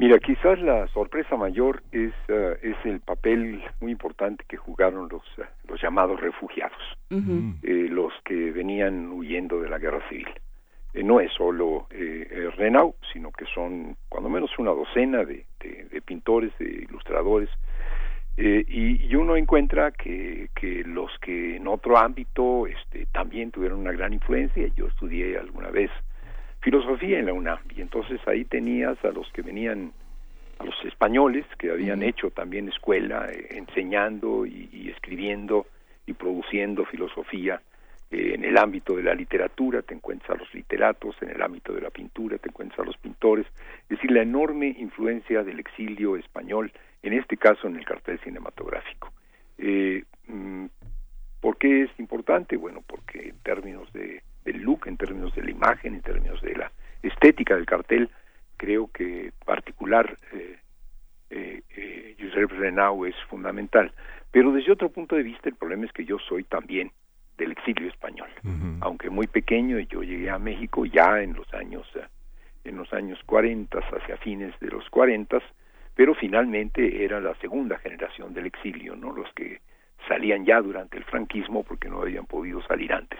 Mira, 0.00 0.18
quizás 0.18 0.58
la 0.60 0.88
sorpresa 0.88 1.36
mayor 1.36 1.82
es, 1.92 2.12
eh, 2.28 2.58
es 2.62 2.76
el 2.84 3.00
papel 3.00 3.62
muy 3.80 3.92
importante 3.92 4.44
que 4.48 4.56
jugaron 4.56 5.08
los, 5.08 5.22
los 5.68 5.80
llamados 5.80 6.18
refugiados, 6.20 6.82
los 7.10 8.12
que 8.24 8.50
venían 8.50 9.12
huyendo 9.12 9.60
de 9.60 9.68
la 9.68 9.78
guerra 9.78 10.00
civil. 10.08 10.28
no 10.94 11.20
es 11.20 11.30
solo 11.34 11.86
Renau, 12.56 12.94
sino 13.12 13.30
que 13.30 13.44
son 13.54 13.96
cuando 14.08 14.28
menos 14.28 14.50
una 14.58 14.70
docena 14.70 15.24
de, 15.24 15.44
de 15.60 16.00
pintores, 16.00 16.50
de 16.58 16.86
ilustradores, 16.88 17.50
eh, 18.42 18.64
y, 18.66 19.14
uno 19.16 19.36
encuentra 19.36 19.90
que, 19.90 20.48
que 20.54 20.82
los 20.84 21.10
que 21.20 21.56
en 21.56 21.68
otro 21.68 21.98
ámbito 21.98 22.66
este, 22.66 23.04
también 23.12 23.50
tuvieron 23.50 23.80
una 23.80 23.92
gran 23.92 24.14
influencia, 24.14 24.66
yo 24.76 24.86
estudié 24.86 25.36
alguna 25.36 25.68
vez 25.68 25.90
filosofía 26.60 27.18
en 27.18 27.26
la 27.26 27.32
UNAM, 27.32 27.58
y 27.74 27.80
entonces 27.80 28.20
ahí 28.26 28.44
tenías 28.44 29.02
a 29.04 29.10
los 29.10 29.30
que 29.32 29.42
venían, 29.42 29.92
a 30.58 30.64
los 30.64 30.74
españoles 30.84 31.46
que 31.58 31.70
habían 31.70 32.02
hecho 32.02 32.30
también 32.30 32.68
escuela, 32.68 33.28
eh, 33.30 33.48
enseñando 33.50 34.44
y, 34.46 34.90
escribiendo 34.94 35.66
y 36.06 36.12
produciendo 36.12 36.84
filosofía, 36.84 37.60
eh, 38.10 38.32
en 38.34 38.44
el 38.44 38.58
ámbito 38.58 38.96
de 38.96 39.02
la 39.02 39.14
literatura 39.14 39.82
te 39.82 39.94
encuentras 39.94 40.30
a 40.30 40.38
los 40.38 40.52
literatos, 40.52 41.16
en 41.22 41.30
el 41.30 41.40
ámbito 41.40 41.72
de 41.72 41.80
la 41.80 41.90
pintura 41.90 42.38
te 42.38 42.48
encuentras 42.48 42.80
a 42.80 42.84
los 42.84 42.96
pintores, 42.98 43.46
es 43.84 43.88
decir, 43.88 44.10
la 44.10 44.22
enorme 44.22 44.74
influencia 44.78 45.42
del 45.42 45.60
exilio 45.60 46.16
español 46.16 46.72
en 47.02 47.14
este 47.14 47.36
caso 47.36 47.66
en 47.66 47.76
el 47.76 47.84
cartel 47.84 48.18
cinematográfico. 48.20 49.12
Eh, 49.58 50.04
mm, 50.26 50.66
¿Por 51.40 51.56
qué 51.56 51.84
es 51.84 51.90
importante? 51.98 52.56
Bueno, 52.56 52.82
porque 52.86 53.30
en 53.30 53.38
términos 53.38 53.90
de, 53.94 54.22
del 54.44 54.62
look, 54.62 54.86
en 54.86 54.96
términos 54.96 55.34
de 55.34 55.42
la 55.42 55.50
imagen, 55.50 55.94
en 55.94 56.02
términos 56.02 56.40
de 56.42 56.54
la 56.54 56.72
estética 57.02 57.56
del 57.56 57.66
cartel, 57.66 58.10
creo 58.56 58.90
que 58.92 59.32
particular 59.44 60.16
eh, 60.32 60.58
eh, 61.30 61.62
eh 61.76 62.16
Josep 62.20 62.50
Renau 62.52 63.06
es 63.06 63.14
fundamental. 63.28 63.92
Pero 64.30 64.52
desde 64.52 64.72
otro 64.72 64.90
punto 64.90 65.16
de 65.16 65.22
vista, 65.22 65.48
el 65.48 65.56
problema 65.56 65.86
es 65.86 65.92
que 65.92 66.04
yo 66.04 66.18
soy 66.18 66.44
también 66.44 66.92
del 67.38 67.52
exilio 67.52 67.88
español. 67.88 68.28
Aunque 68.80 69.08
muy 69.08 69.26
pequeño, 69.26 69.78
yo 69.78 70.02
llegué 70.02 70.30
a 70.30 70.38
México 70.38 70.84
ya 70.84 71.22
en 71.22 71.32
los 71.34 71.52
años 71.54 71.86
en 72.64 72.76
los 72.76 72.92
años 72.92 73.18
40, 73.24 73.78
hacia 73.78 74.18
fines 74.18 74.54
de 74.60 74.68
los 74.68 74.88
40, 74.90 75.38
pero 75.94 76.14
finalmente 76.14 77.04
era 77.04 77.20
la 77.20 77.34
segunda 77.36 77.78
generación 77.78 78.34
del 78.34 78.46
exilio, 78.46 78.94
¿no? 78.96 79.12
Los 79.12 79.32
que 79.32 79.60
salían 80.06 80.44
ya 80.44 80.60
durante 80.60 80.98
el 80.98 81.04
franquismo 81.04 81.62
porque 81.62 81.88
no 81.88 82.02
habían 82.02 82.26
podido 82.26 82.62
salir 82.62 82.92
antes. 82.92 83.18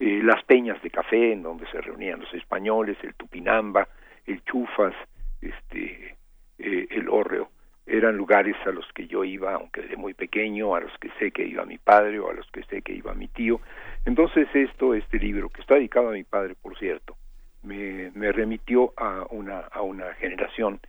Eh, 0.00 0.20
las 0.22 0.42
peñas 0.44 0.82
de 0.82 0.90
café 0.90 1.32
en 1.32 1.42
donde 1.42 1.66
se 1.70 1.80
reunían 1.80 2.20
los 2.20 2.32
españoles, 2.34 2.96
el 3.02 3.14
Tupinamba, 3.14 3.86
el 4.26 4.42
Chufas, 4.44 4.94
este, 5.40 6.16
eh, 6.58 6.86
el 6.90 7.08
Hórreo, 7.08 7.50
eran 7.86 8.16
lugares 8.16 8.56
a 8.66 8.70
los 8.70 8.86
que 8.94 9.06
yo 9.06 9.24
iba, 9.24 9.54
aunque 9.54 9.82
de 9.82 9.96
muy 9.96 10.14
pequeño, 10.14 10.74
a 10.74 10.80
los 10.80 10.96
que 10.98 11.10
sé 11.18 11.32
que 11.32 11.44
iba 11.44 11.64
mi 11.64 11.78
padre 11.78 12.18
o 12.18 12.30
a 12.30 12.32
los 12.32 12.50
que 12.50 12.62
sé 12.64 12.82
que 12.82 12.94
iba 12.94 13.14
mi 13.14 13.28
tío. 13.28 13.60
Entonces 14.06 14.48
esto, 14.54 14.94
este 14.94 15.18
libro, 15.18 15.50
que 15.50 15.60
está 15.60 15.74
dedicado 15.74 16.08
a 16.08 16.12
mi 16.12 16.24
padre, 16.24 16.54
por 16.54 16.78
cierto, 16.78 17.16
me, 17.62 18.10
me 18.14 18.32
remitió 18.32 18.94
a 18.96 19.26
una, 19.30 19.60
a 19.60 19.82
una 19.82 20.14
generación 20.14 20.80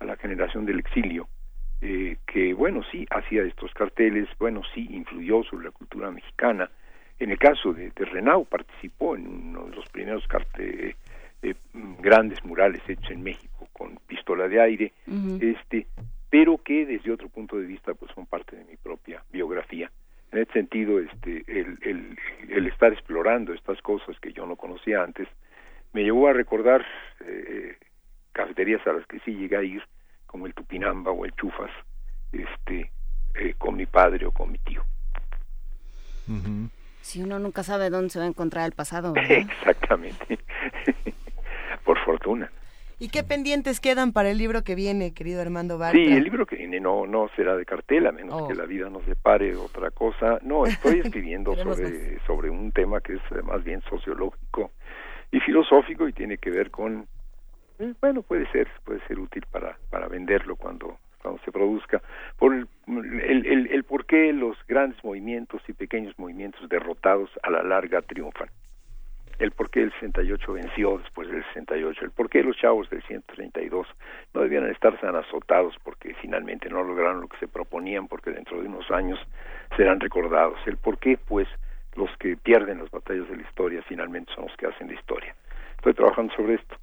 a 0.00 0.04
la 0.04 0.16
generación 0.16 0.64
del 0.64 0.78
exilio, 0.78 1.28
eh, 1.80 2.18
que 2.26 2.54
bueno, 2.54 2.82
sí 2.90 3.06
hacía 3.10 3.42
estos 3.42 3.72
carteles, 3.74 4.28
bueno, 4.38 4.62
sí 4.74 4.86
influyó 4.90 5.42
sobre 5.44 5.66
la 5.66 5.70
cultura 5.70 6.10
mexicana. 6.10 6.70
En 7.18 7.30
el 7.30 7.38
caso 7.38 7.72
de, 7.72 7.90
de 7.90 8.04
Renau 8.04 8.44
participó 8.44 9.16
en 9.16 9.26
uno 9.26 9.64
de 9.64 9.76
los 9.76 9.88
primeros 9.88 10.26
carteles, 10.28 10.96
eh, 11.42 11.54
grandes 12.00 12.44
murales 12.44 12.82
hechos 12.88 13.10
en 13.10 13.22
México 13.22 13.68
con 13.72 13.96
pistola 14.06 14.48
de 14.48 14.60
aire, 14.60 14.92
este, 15.40 15.86
pero 16.30 16.58
que 16.58 16.84
desde 16.84 17.12
otro 17.12 17.28
punto 17.28 17.56
de 17.56 17.66
vista 17.66 17.94
pues 17.94 18.10
son 18.14 18.26
parte 18.26 18.56
de 18.56 18.64
mi 18.64 18.76
propia 18.76 19.22
biografía. 19.32 19.90
En 20.32 20.40
ese 20.40 20.52
sentido, 20.52 20.98
este, 20.98 21.44
el, 21.46 21.78
el, 21.82 22.18
el 22.50 22.66
estar 22.66 22.92
explorando 22.92 23.54
estas 23.54 23.80
cosas 23.82 24.18
que 24.20 24.32
yo 24.32 24.46
no 24.46 24.56
conocía 24.56 25.02
antes, 25.02 25.28
me 25.92 26.02
llevó 26.02 26.28
a 26.28 26.32
recordar 26.32 26.84
eh, 27.24 27.76
cafeterías 28.32 28.86
a 28.86 28.92
las 28.92 29.06
que 29.06 29.20
sí 29.20 29.34
llegué 29.34 29.56
a 29.56 29.62
ir, 29.62 29.82
como 30.26 30.46
el 30.46 30.54
Tupinamba 30.54 31.12
o 31.12 31.24
el 31.24 31.32
Chufas, 31.32 31.70
este, 32.32 32.90
eh, 33.34 33.54
con 33.56 33.76
mi 33.76 33.86
padre 33.86 34.26
o 34.26 34.32
con 34.32 34.52
mi 34.52 34.58
tío. 34.58 34.82
Si 37.00 37.22
uno 37.22 37.38
nunca 37.38 37.62
sabe 37.62 37.90
dónde 37.90 38.10
se 38.10 38.18
va 38.18 38.24
a 38.24 38.28
encontrar 38.28 38.66
el 38.66 38.72
pasado. 38.72 39.14
Exactamente. 39.28 40.38
Por 41.84 41.98
fortuna. 42.04 42.50
¿Y 43.00 43.10
qué 43.10 43.22
pendientes 43.22 43.78
quedan 43.78 44.12
para 44.12 44.30
el 44.30 44.38
libro 44.38 44.64
que 44.64 44.74
viene, 44.74 45.14
querido 45.14 45.40
Armando 45.40 45.78
Bartra? 45.78 46.00
Sí, 46.00 46.12
el 46.12 46.24
libro 46.24 46.46
que 46.46 46.56
viene 46.56 46.80
no 46.80 47.06
no 47.06 47.30
será 47.36 47.56
de 47.56 47.64
cartel, 47.64 48.08
a 48.08 48.12
menos 48.12 48.48
que 48.48 48.54
oh. 48.54 48.56
la 48.56 48.64
vida 48.64 48.90
nos 48.90 49.04
separe 49.04 49.54
otra 49.54 49.92
cosa. 49.92 50.40
No, 50.42 50.66
estoy 50.66 50.98
escribiendo 51.04 51.54
sobre, 51.54 52.18
sobre 52.26 52.50
un 52.50 52.72
tema 52.72 53.00
que 53.00 53.14
es 53.14 53.22
eh, 53.30 53.42
más 53.42 53.62
bien 53.62 53.80
sociológico 53.88 54.72
y 55.30 55.38
filosófico 55.40 56.08
y 56.08 56.12
tiene 56.12 56.38
que 56.38 56.50
ver 56.50 56.70
con 56.72 57.06
eh, 57.78 57.94
bueno, 58.00 58.22
puede 58.22 58.50
ser, 58.50 58.68
puede 58.84 59.00
ser 59.06 59.18
útil 59.18 59.44
para, 59.50 59.78
para 59.90 60.08
venderlo 60.08 60.56
cuando, 60.56 60.98
cuando 61.22 61.40
se 61.44 61.52
produzca, 61.52 62.02
por 62.38 62.54
el, 62.54 62.68
el, 62.86 63.68
el, 63.70 63.84
por 63.84 64.06
qué 64.06 64.32
los 64.32 64.56
grandes 64.66 65.02
movimientos 65.04 65.62
y 65.68 65.72
pequeños 65.72 66.18
movimientos 66.18 66.68
derrotados 66.68 67.30
a 67.42 67.50
la 67.50 67.62
larga 67.62 68.02
triunfan, 68.02 68.48
el 69.38 69.52
por 69.52 69.70
qué 69.70 69.82
el 69.82 69.92
68 69.92 70.52
venció 70.52 70.98
después 70.98 71.28
del 71.28 71.44
68, 71.54 72.04
el 72.04 72.10
por 72.10 72.28
qué 72.28 72.42
los 72.42 72.56
chavos 72.56 72.90
del 72.90 73.02
132 73.02 73.86
no 74.34 74.40
debían 74.40 74.68
estar 74.68 74.98
tan 75.00 75.14
azotados 75.14 75.74
porque 75.84 76.14
finalmente 76.14 76.68
no 76.68 76.82
lograron 76.82 77.20
lo 77.20 77.28
que 77.28 77.38
se 77.38 77.48
proponían, 77.48 78.08
porque 78.08 78.30
dentro 78.30 78.60
de 78.60 78.66
unos 78.66 78.90
años 78.90 79.18
serán 79.76 80.00
recordados, 80.00 80.58
el 80.66 80.76
por 80.76 80.98
qué 80.98 81.16
pues 81.16 81.46
los 81.94 82.10
que 82.18 82.36
pierden 82.36 82.78
las 82.78 82.90
batallas 82.90 83.28
de 83.28 83.36
la 83.36 83.42
historia 83.42 83.82
finalmente 83.82 84.32
son 84.34 84.46
los 84.46 84.56
que 84.56 84.66
hacen 84.66 84.88
la 84.88 84.94
historia. 84.94 85.34
Estoy 85.76 85.94
trabajando 85.94 86.34
sobre 86.34 86.54
esto 86.54 86.76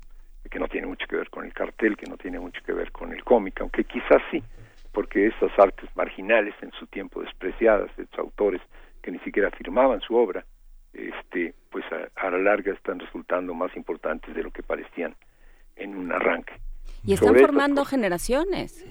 que 0.50 0.60
no 0.60 0.68
tiene 0.68 0.88
mucho 0.88 1.06
que 1.08 1.16
ver 1.16 1.30
con 1.30 1.46
el 1.46 1.54
cartel, 1.54 1.98
que 1.98 2.08
no 2.08 2.18
tiene 2.18 2.40
mucho 2.40 2.62
que 2.64 2.74
ver 2.74 2.92
con 2.92 3.14
el 3.14 3.24
cómic, 3.24 3.60
aunque 3.62 3.84
quizás 3.84 4.22
sí, 4.32 4.44
porque 4.92 5.28
estas 5.28 5.52
artes 5.58 5.90
marginales 5.96 6.54
en 6.62 6.72
su 6.72 6.88
tiempo 6.88 7.22
despreciadas 7.22 7.96
de 7.98 8.04
estos 8.04 8.20
autores 8.20 8.62
que 9.02 9.12
ni 9.12 9.20
siquiera 9.20 9.52
firmaban 9.52 10.02
su 10.02 10.16
obra, 10.16 10.46
este, 10.94 11.54
pues 11.70 11.84
a, 11.92 12.30
la 12.30 12.38
larga 12.38 12.74
están 12.74 13.00
resultando 13.00 13.54
más 13.54 13.76
importantes 13.76 14.34
de 14.34 14.44
lo 14.44 14.52
que 14.52 14.64
parecían 14.64 15.16
en 15.76 15.96
un 15.96 16.12
arranque. 16.12 16.54
Y 17.04 17.14
están 17.14 17.36
formando 17.36 17.86
generaciones. 17.86 18.86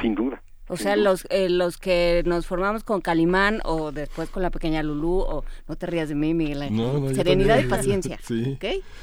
Sin 0.00 0.14
duda. 0.14 0.42
O 0.66 0.76
sea, 0.76 0.96
los 0.96 1.26
eh, 1.28 1.50
los 1.50 1.76
que 1.76 2.22
nos 2.24 2.46
formamos 2.46 2.84
con 2.84 3.02
Calimán 3.02 3.60
o 3.64 3.92
después 3.92 4.30
con 4.30 4.42
la 4.42 4.50
pequeña 4.50 4.82
Lulú 4.82 5.18
o 5.18 5.44
no 5.68 5.76
te 5.76 5.86
rías 5.86 6.08
de 6.08 6.14
mí, 6.14 6.32
Miguel. 6.32 6.70
Serenidad 7.14 7.58
y 7.58 7.68
paciencia. 7.68 8.18
Sí. 8.22 8.58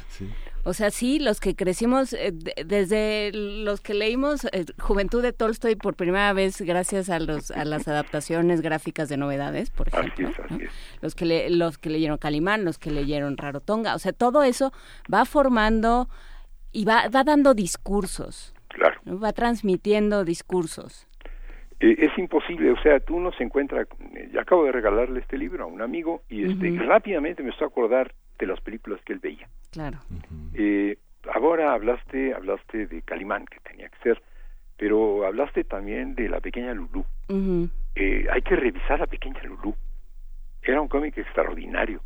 sí. 0.10 0.30
O 0.64 0.74
sea, 0.74 0.92
sí, 0.92 1.20
los 1.20 1.40
que 1.40 1.56
crecimos, 1.56 2.14
eh, 2.14 2.32
desde 2.66 3.32
los 3.34 3.82
que 3.82 3.94
leímos 3.94 4.46
eh, 4.46 4.66
Juventud 4.80 5.24
de 5.24 5.34
Tolstoy 5.34 5.76
por 5.76 5.96
primera 5.96 6.34
vez 6.34 6.62
gracias 6.62 7.10
a 7.10 7.20
los 7.20 7.50
a 7.52 7.66
las 7.66 7.88
adaptaciones 7.88 8.62
gráficas 8.62 9.10
de 9.10 9.18
novedades, 9.18 9.72
por 9.72 9.88
ejemplo. 9.88 10.30
Los 11.02 11.16
que 11.16 11.50
los 11.50 11.78
que 11.78 11.90
leyeron 11.90 12.18
Calimán, 12.18 12.64
los 12.64 12.78
que 12.78 12.92
leyeron 12.92 13.38
Rarotonga, 13.38 13.96
o 13.96 14.00
sea, 14.00 14.14
todo 14.14 14.44
eso 14.44 14.72
va 15.12 15.26
formando 15.26 16.10
y 16.72 16.86
va, 16.86 17.08
va 17.10 17.24
dando 17.24 17.54
discursos. 17.54 18.54
Claro. 18.68 19.02
Va 19.06 19.34
transmitiendo 19.34 20.24
discursos. 20.24 21.08
Eh, 21.80 21.96
es 21.98 22.18
imposible, 22.18 22.72
o 22.72 22.82
sea, 22.82 23.00
tú 23.00 23.20
no 23.20 23.32
se 23.34 23.44
encuentra, 23.44 23.88
ya 24.32 24.42
acabo 24.42 24.66
de 24.66 24.72
regalarle 24.72 25.20
este 25.20 25.38
libro 25.38 25.64
a 25.64 25.68
un 25.68 25.82
amigo 25.82 26.22
y 26.30 26.46
este, 26.46 26.70
rápidamente 26.78 27.42
me 27.42 27.50
estoy 27.50 27.66
a 27.66 27.68
acordar 27.70 28.14
de 28.42 28.48
las 28.48 28.60
películas 28.60 29.00
que 29.06 29.14
él 29.14 29.20
veía. 29.20 29.48
Claro. 29.72 30.00
eh, 30.56 30.98
ahora 31.34 31.74
hablaste, 31.74 32.34
hablaste 32.34 32.88
de 32.88 33.02
Calimán, 33.04 33.46
que 33.46 33.60
tenía 33.62 33.88
que 33.88 33.98
ser, 34.04 34.22
pero 34.78 35.26
hablaste 35.26 35.64
también 35.64 36.16
de 36.16 36.28
la 36.28 36.40
pequeña 36.42 36.74
Lulú. 36.74 37.06
eh, 37.96 38.26
hay 38.32 38.42
que 38.42 38.56
revisar 38.56 39.00
la 39.00 39.08
pequeña 39.08 39.42
Lulú. 39.44 39.76
Era 40.64 40.82
un 40.82 40.88
cómic 40.88 41.18
extraordinario. 41.18 42.02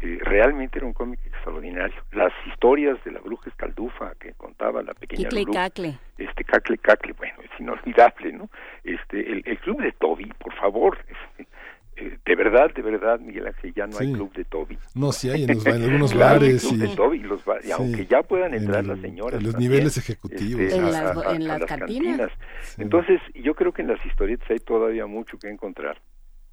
Eh, 0.00 0.18
realmente 0.22 0.78
era 0.78 0.86
un 0.86 0.94
cómic 0.94 1.20
extraordinario. 1.26 2.02
Las 2.12 2.32
historias 2.48 3.02
de 3.04 3.12
la 3.12 3.20
bruja 3.20 3.48
escaldufa 3.50 4.14
que 4.18 4.32
contaba 4.32 4.82
la 4.82 4.94
pequeña 4.94 5.28
Lulú. 5.30 5.52
Cacle. 5.52 5.98
Este 6.18 6.44
Cacle 6.44 6.78
Cacle, 6.78 7.12
bueno, 7.12 7.34
es 7.42 7.50
inolvidable, 7.60 8.32
¿no? 8.32 8.48
Este, 8.82 9.20
el, 9.30 9.42
el 9.46 9.58
club 9.60 9.80
de 9.82 9.92
Toby, 9.92 10.32
por 10.40 10.54
favor, 10.54 10.98
este, 11.08 11.46
eh, 11.96 12.18
de 12.24 12.34
verdad, 12.36 12.72
de 12.74 12.82
verdad, 12.82 13.20
Miguel 13.20 13.46
Ángel, 13.46 13.74
ya 13.74 13.86
no 13.86 13.98
hay 13.98 14.12
club 14.12 14.32
de 14.32 14.44
Toby. 14.44 14.78
No, 14.94 15.12
sí 15.12 15.30
hay 15.30 15.44
en, 15.44 15.50
algunos 15.66 16.14
bares. 16.14 16.66
Club 16.66 16.78
de 16.78 16.96
Toby, 16.96 17.18
los 17.20 17.42
y 17.64 17.70
aunque 17.70 18.06
ya 18.06 18.22
puedan 18.22 18.54
entrar 18.54 18.84
las 18.84 19.00
señoras. 19.00 19.40
En 19.40 19.46
los 19.46 19.56
niveles 19.58 19.96
ejecutivos. 19.98 20.60
Este, 20.62 20.76
en, 20.76 21.46
las, 21.48 21.64
cantinas. 21.64 22.30
Entonces, 22.78 23.20
yo 23.34 23.54
creo 23.54 23.72
que 23.72 23.82
en 23.82 23.88
las 23.88 24.04
historietas 24.06 24.50
hay 24.50 24.58
todavía 24.60 25.06
mucho 25.06 25.38
que 25.38 25.48
encontrar. 25.48 25.98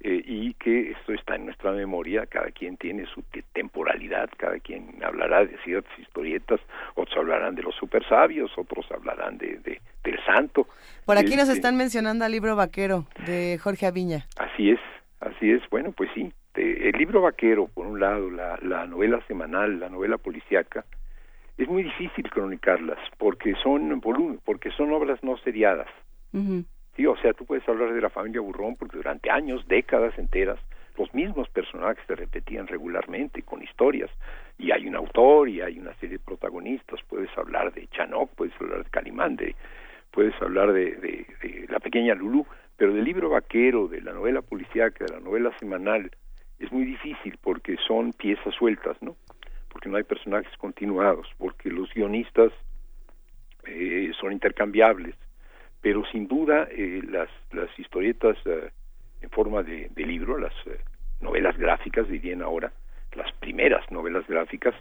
eh, 0.02 0.22
y 0.24 0.54
que 0.54 0.92
esto 0.92 1.12
está 1.12 1.36
en 1.36 1.44
nuestra 1.44 1.72
memoria, 1.72 2.24
cada 2.26 2.50
quien 2.52 2.76
tiene 2.78 3.04
su 3.14 3.22
temporalidad, 3.52 4.30
cada 4.38 4.58
quien 4.58 4.94
hablará 5.04 5.44
de 5.44 5.56
ciertas 5.62 5.92
historietas, 5.98 6.58
otros 6.94 7.16
hablarán 7.18 7.54
de 7.54 7.62
los 7.62 7.74
super 7.74 8.02
sabios, 8.08 8.50
otros 8.56 8.86
hablarán 8.90 9.36
de, 9.36 9.58
del 10.02 10.24
santo. 10.24 10.66
Por 11.04 11.18
aquí 11.18 11.32
nos 11.36 11.48
Este, 11.48 11.54
están 11.54 11.76
mencionando 11.76 12.24
al 12.24 12.32
libro 12.32 12.56
Vaquero 12.56 13.04
de 13.26 13.58
Jorge 13.62 13.86
Aviña. 13.86 14.26
Así 14.38 14.70
es, 14.70 14.80
así 15.20 15.50
es. 15.52 15.62
Bueno, 15.70 15.92
pues 15.92 16.10
sí. 16.14 16.32
te- 16.52 16.88
el 16.88 16.96
libro 16.98 17.20
vaquero, 17.22 17.68
por 17.68 17.86
un 17.86 18.00
lado, 18.00 18.30
la, 18.30 18.58
la 18.62 18.86
novela 18.86 19.20
semanal, 19.28 19.78
la 19.78 19.88
novela 19.88 20.18
policíaca, 20.18 20.84
es 21.58 21.68
muy 21.68 21.82
difícil 21.82 22.28
cronicarlas 22.30 22.98
porque 23.18 23.54
son 23.62 24.00
volumen, 24.00 24.40
porque 24.44 24.70
son 24.72 24.92
obras 24.92 25.22
no 25.22 25.36
seriadas. 25.38 25.88
Sí, 26.96 27.06
o 27.06 27.16
sea, 27.18 27.32
tú 27.34 27.44
puedes 27.44 27.68
hablar 27.68 27.92
de 27.92 28.00
la 28.00 28.10
familia 28.10 28.40
Burrón 28.40 28.76
porque 28.76 28.96
durante 28.96 29.30
años, 29.30 29.66
décadas 29.68 30.18
enteras, 30.18 30.58
los 30.98 31.12
mismos 31.14 31.48
personajes 31.50 32.02
se 32.06 32.14
repetían 32.16 32.66
regularmente 32.66 33.42
con 33.42 33.62
historias 33.62 34.10
y 34.58 34.70
hay 34.72 34.86
un 34.88 34.96
autor 34.96 35.48
y 35.48 35.60
hay 35.60 35.78
una 35.78 35.94
serie 35.94 36.18
de 36.18 36.24
protagonistas. 36.24 37.00
Puedes 37.08 37.30
hablar 37.38 37.72
de 37.72 37.86
Chanok, 37.88 38.30
puedes 38.34 38.54
hablar 38.60 38.84
de 38.84 38.90
Calimán, 38.90 39.36
de- 39.36 39.54
puedes 40.10 40.34
hablar 40.42 40.72
de, 40.72 40.92
de- 40.96 41.26
de 41.42 41.66
la 41.68 41.78
pequeña 41.78 42.14
Lulú, 42.14 42.44
pero 42.80 42.94
del 42.94 43.04
libro 43.04 43.28
vaquero, 43.28 43.88
de 43.88 44.00
la 44.00 44.14
novela 44.14 44.40
policíaca, 44.40 45.04
de 45.04 45.12
la 45.12 45.20
novela 45.20 45.52
semanal, 45.58 46.10
es 46.58 46.72
muy 46.72 46.86
difícil 46.86 47.36
porque 47.42 47.76
son 47.86 48.14
piezas 48.14 48.54
sueltas, 48.54 48.96
¿no? 49.02 49.16
Porque 49.68 49.90
no 49.90 49.98
hay 49.98 50.02
personajes 50.02 50.50
continuados, 50.56 51.28
porque 51.36 51.68
los 51.68 51.92
guionistas 51.92 52.50
eh, 53.66 54.10
son 54.18 54.32
intercambiables, 54.32 55.14
pero 55.82 56.06
sin 56.06 56.26
duda 56.26 56.68
eh, 56.70 57.02
las, 57.06 57.28
las 57.52 57.68
historietas 57.78 58.38
eh, 58.46 58.70
en 59.20 59.28
forma 59.28 59.62
de, 59.62 59.90
de 59.94 60.06
libro, 60.06 60.38
las 60.38 60.54
eh, 60.64 60.80
novelas 61.20 61.58
gráficas, 61.58 62.08
dirían 62.08 62.40
ahora, 62.40 62.72
las 63.14 63.30
primeras 63.40 63.90
novelas 63.90 64.26
gráficas, 64.26 64.74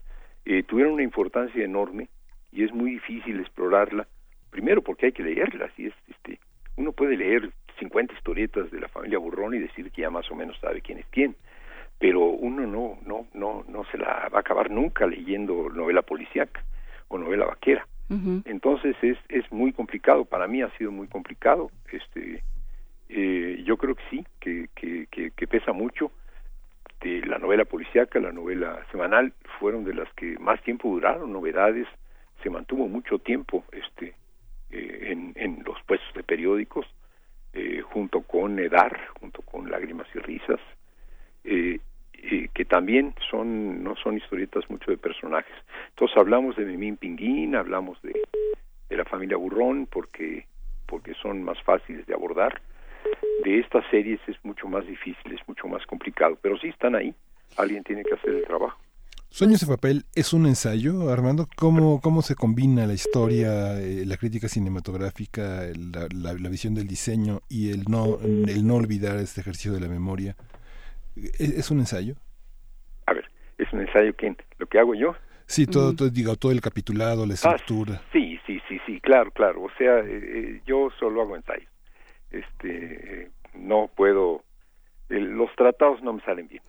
eh, 0.46 0.64
tuvieron 0.64 0.94
una 0.94 1.04
importancia 1.04 1.66
enorme 1.66 2.08
y 2.54 2.64
es 2.64 2.72
muy 2.72 2.92
difícil 2.92 3.42
explorarla, 3.42 4.08
primero 4.52 4.82
porque 4.82 5.08
hay 5.08 5.12
que 5.12 5.24
leerlas, 5.24 5.78
y 5.78 5.88
es, 5.88 5.94
este, 6.08 6.40
uno 6.78 6.94
puede 6.94 7.18
leer 7.18 7.52
50 7.80 8.14
historietas 8.14 8.70
de 8.72 8.80
la 8.80 8.88
familia 8.88 9.20
Burrón 9.20 9.56
y 9.56 9.60
decir 9.60 9.92
que 9.92 10.02
ya 10.02 10.10
más 10.10 10.30
o 10.32 10.36
menos 10.36 10.58
sabe 10.60 10.82
quién 10.82 11.00
es 11.00 11.06
quién, 11.12 11.36
pero 11.98 12.22
uno 12.22 12.66
no, 12.66 12.98
no, 13.06 13.28
no, 13.34 13.66
no 13.68 13.84
se 13.86 13.98
la 13.98 14.30
va 14.30 14.38
a 14.38 14.42
acabar 14.42 14.70
nunca 14.72 15.06
leyendo 15.06 15.70
novela 15.70 16.02
policíaca 16.02 16.64
o 17.08 17.18
novela 17.18 17.46
vaquera. 17.46 17.86
Entonces 18.46 18.96
es, 19.04 19.20
es 19.30 19.52
muy 19.52 19.72
complicado, 19.72 20.26
para 20.26 20.48
mí 20.48 20.64
ha 20.64 20.76
sido 20.78 20.92
muy 20.92 21.08
complicado. 21.08 21.70
Este, 21.92 22.42
eh, 23.10 23.62
yo 23.64 23.78
creo 23.78 23.94
que 23.94 24.04
sí, 24.10 24.26
que, 24.40 24.68
que, 24.76 25.08
que, 25.12 25.32
que 25.32 25.48
pesa 25.48 25.74
mucho. 25.74 26.12
De 27.02 27.26
la 27.26 27.38
novela 27.38 27.64
policíaca, 27.64 28.20
la 28.20 28.34
novela 28.34 28.86
semanal, 28.92 29.32
fueron 29.58 29.86
de 29.86 29.94
las 29.94 30.12
que 30.16 30.38
más 30.38 30.62
tiempo 30.64 30.90
duraron, 30.90 31.32
novedades, 31.32 31.88
se 32.44 32.50
mantuvo 32.50 32.90
mucho 32.90 33.20
tiempo 33.20 33.64
este, 33.72 34.16
eh, 34.72 35.08
en, 35.12 35.32
en 35.38 35.64
los 35.66 35.82
puestos 35.84 36.14
de 36.14 36.24
periódicos, 36.24 36.86
eh, 37.54 37.82
junto 37.82 38.22
con 38.22 38.60
Edar, 38.60 39.00
junto 39.20 39.42
con 39.42 39.70
Lágrimas 39.70 40.08
y 40.14 40.20
Risas, 40.20 40.60
eh, 41.44 41.80
eh, 42.14 42.50
que 42.54 42.66
también 42.66 43.14
son 43.30 43.84
no 43.84 43.96
son 43.96 44.18
historietas 44.18 44.70
mucho 44.70 44.92
de 44.92 44.98
personajes. 44.98 45.56
Entonces 45.90 46.18
hablamos 46.18 46.56
de 46.56 46.66
Memín 46.66 46.98
Pinguín, 46.98 47.56
hablamos 47.56 48.02
de, 48.02 48.14
de 48.90 48.98
la 48.98 49.06
familia 49.06 49.38
Burrón, 49.38 49.88
porque 49.88 50.46
porque 50.86 51.14
son 51.16 51.44
más 51.44 51.62
fáciles 51.64 52.06
de 52.08 52.14
abordar. 52.14 52.62
De 53.44 53.60
estas 53.60 53.86
series 53.90 54.20
es 54.28 54.38
mucho 54.44 54.68
más 54.68 54.86
difícil, 54.86 55.32
es 55.34 55.48
mucho 55.48 55.68
más 55.68 55.86
complicado, 55.86 56.38
pero 56.42 56.58
sí 56.58 56.68
están 56.68 56.96
ahí. 56.96 57.14
Alguien 57.58 57.84
tiene 57.84 58.04
que 58.04 58.16
hacer 58.16 58.32
el 58.32 58.44
trabajo. 58.44 58.78
Sueños 59.32 59.62
de 59.62 59.68
papel 59.68 60.06
es 60.16 60.34
un 60.34 60.48
ensayo, 60.48 61.12
Armando. 61.12 61.48
¿Cómo, 61.56 62.02
cómo 62.02 62.22
se 62.24 62.36
combina 62.36 62.88
la 62.88 62.94
historia, 62.94 63.80
eh, 63.80 64.04
la 64.06 64.18
crítica 64.18 64.48
cinematográfica, 64.50 65.62
la, 65.94 66.08
la- 66.14 66.34
la 66.34 66.50
visión 66.50 66.74
del 66.74 66.88
diseño 66.88 67.42
y 67.48 67.70
el 67.72 67.84
no, 67.88 68.18
el 68.22 68.66
no 68.66 68.76
olvidar 68.76 69.18
este 69.18 69.42
ejercicio 69.42 69.72
de 69.72 69.82
la 69.82 69.88
memoria? 69.88 70.36
¿Es, 71.16 71.40
es 71.52 71.72
un 71.72 71.80
ensayo? 71.80 72.16
Es 73.58 73.72
un 73.74 73.82
ensayo 73.82 74.16
que 74.16 74.36
lo 74.58 74.68
que 74.68 74.80
hago 74.80 74.96
yo. 74.96 75.16
Sí, 75.46 75.68
todo, 75.68 75.94
todo, 75.94 76.10
digo, 76.10 76.36
todo 76.38 76.54
el 76.54 76.62
capitulado, 76.62 77.26
la 77.26 77.34
estructura. 77.34 78.02
Sí, 78.14 78.40
sí, 78.48 78.60
sí, 78.70 78.80
sí, 78.86 79.02
claro, 79.02 79.32
claro. 79.32 79.64
O 79.64 79.70
sea, 79.78 80.00
eh, 80.00 80.06
eh, 80.08 80.62
yo 80.66 80.90
solo 80.98 81.22
hago 81.22 81.36
ensayos. 81.36 81.70
Este, 82.32 83.24
eh, 83.24 83.32
no 83.56 83.90
puedo. 83.94 84.44
eh, 85.10 85.20
los 85.20 85.54
tratados 85.58 86.02
no 86.02 86.14
me 86.14 86.22
salen 86.22 86.48
bien. 86.48 86.64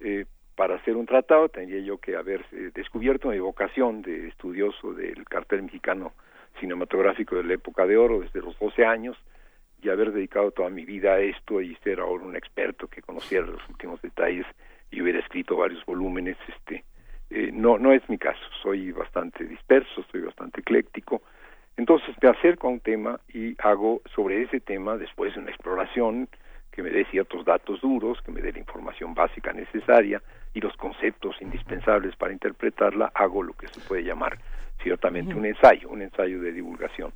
Eh, 0.00 0.24
para 0.60 0.74
hacer 0.74 0.94
un 0.94 1.06
tratado 1.06 1.48
tendría 1.48 1.80
yo 1.80 1.96
que 1.96 2.16
haber 2.16 2.44
eh, 2.52 2.70
descubierto 2.74 3.30
mi 3.30 3.38
vocación 3.38 4.02
de 4.02 4.28
estudioso 4.28 4.92
del 4.92 5.24
cartel 5.24 5.62
mexicano 5.62 6.12
cinematográfico 6.58 7.36
de 7.36 7.44
la 7.44 7.54
época 7.54 7.86
de 7.86 7.96
oro 7.96 8.20
desde 8.20 8.42
los 8.42 8.58
12 8.58 8.84
años 8.84 9.16
y 9.80 9.88
haber 9.88 10.12
dedicado 10.12 10.50
toda 10.50 10.68
mi 10.68 10.84
vida 10.84 11.14
a 11.14 11.20
esto 11.20 11.62
y 11.62 11.76
ser 11.76 11.98
ahora 12.00 12.24
un 12.24 12.36
experto 12.36 12.88
que 12.88 13.00
conociera 13.00 13.46
los 13.46 13.66
últimos 13.70 14.02
detalles 14.02 14.44
y 14.90 15.00
hubiera 15.00 15.20
escrito 15.20 15.56
varios 15.56 15.82
volúmenes. 15.86 16.36
Este, 16.46 16.84
eh, 17.30 17.48
no, 17.54 17.78
no 17.78 17.94
es 17.94 18.06
mi 18.10 18.18
caso. 18.18 18.44
Soy 18.62 18.92
bastante 18.92 19.44
disperso, 19.44 20.04
soy 20.12 20.20
bastante 20.20 20.60
ecléctico. 20.60 21.22
Entonces 21.78 22.14
me 22.20 22.28
acerco 22.28 22.66
a 22.66 22.72
un 22.72 22.80
tema 22.80 23.18
y 23.32 23.56
hago 23.62 24.02
sobre 24.14 24.42
ese 24.42 24.60
tema, 24.60 24.98
después 24.98 25.32
de 25.32 25.40
una 25.40 25.52
exploración 25.52 26.28
que 26.72 26.82
me 26.82 26.90
dé 26.90 27.04
ciertos 27.06 27.44
datos 27.44 27.80
duros, 27.80 28.20
que 28.22 28.32
me 28.32 28.40
dé 28.40 28.52
la 28.52 28.58
información 28.58 29.14
básica 29.14 29.52
necesaria 29.52 30.22
y 30.54 30.60
los 30.60 30.76
conceptos 30.76 31.36
indispensables 31.40 32.16
para 32.16 32.32
interpretarla, 32.32 33.10
hago 33.14 33.42
lo 33.42 33.54
que 33.54 33.68
se 33.68 33.80
puede 33.80 34.04
llamar 34.04 34.38
ciertamente 34.82 35.34
un 35.34 35.46
ensayo, 35.46 35.88
un 35.88 36.02
ensayo 36.02 36.40
de 36.40 36.52
divulgación. 36.52 37.12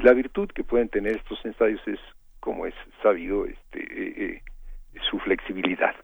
La 0.00 0.12
virtud 0.12 0.48
que 0.48 0.64
pueden 0.64 0.88
tener 0.88 1.16
estos 1.16 1.44
ensayos 1.44 1.80
es, 1.86 2.00
como 2.40 2.66
es 2.66 2.74
sabido, 3.02 3.46
este, 3.46 3.80
eh, 3.80 4.14
eh, 4.16 5.00
su 5.10 5.18
flexibilidad. 5.20 5.94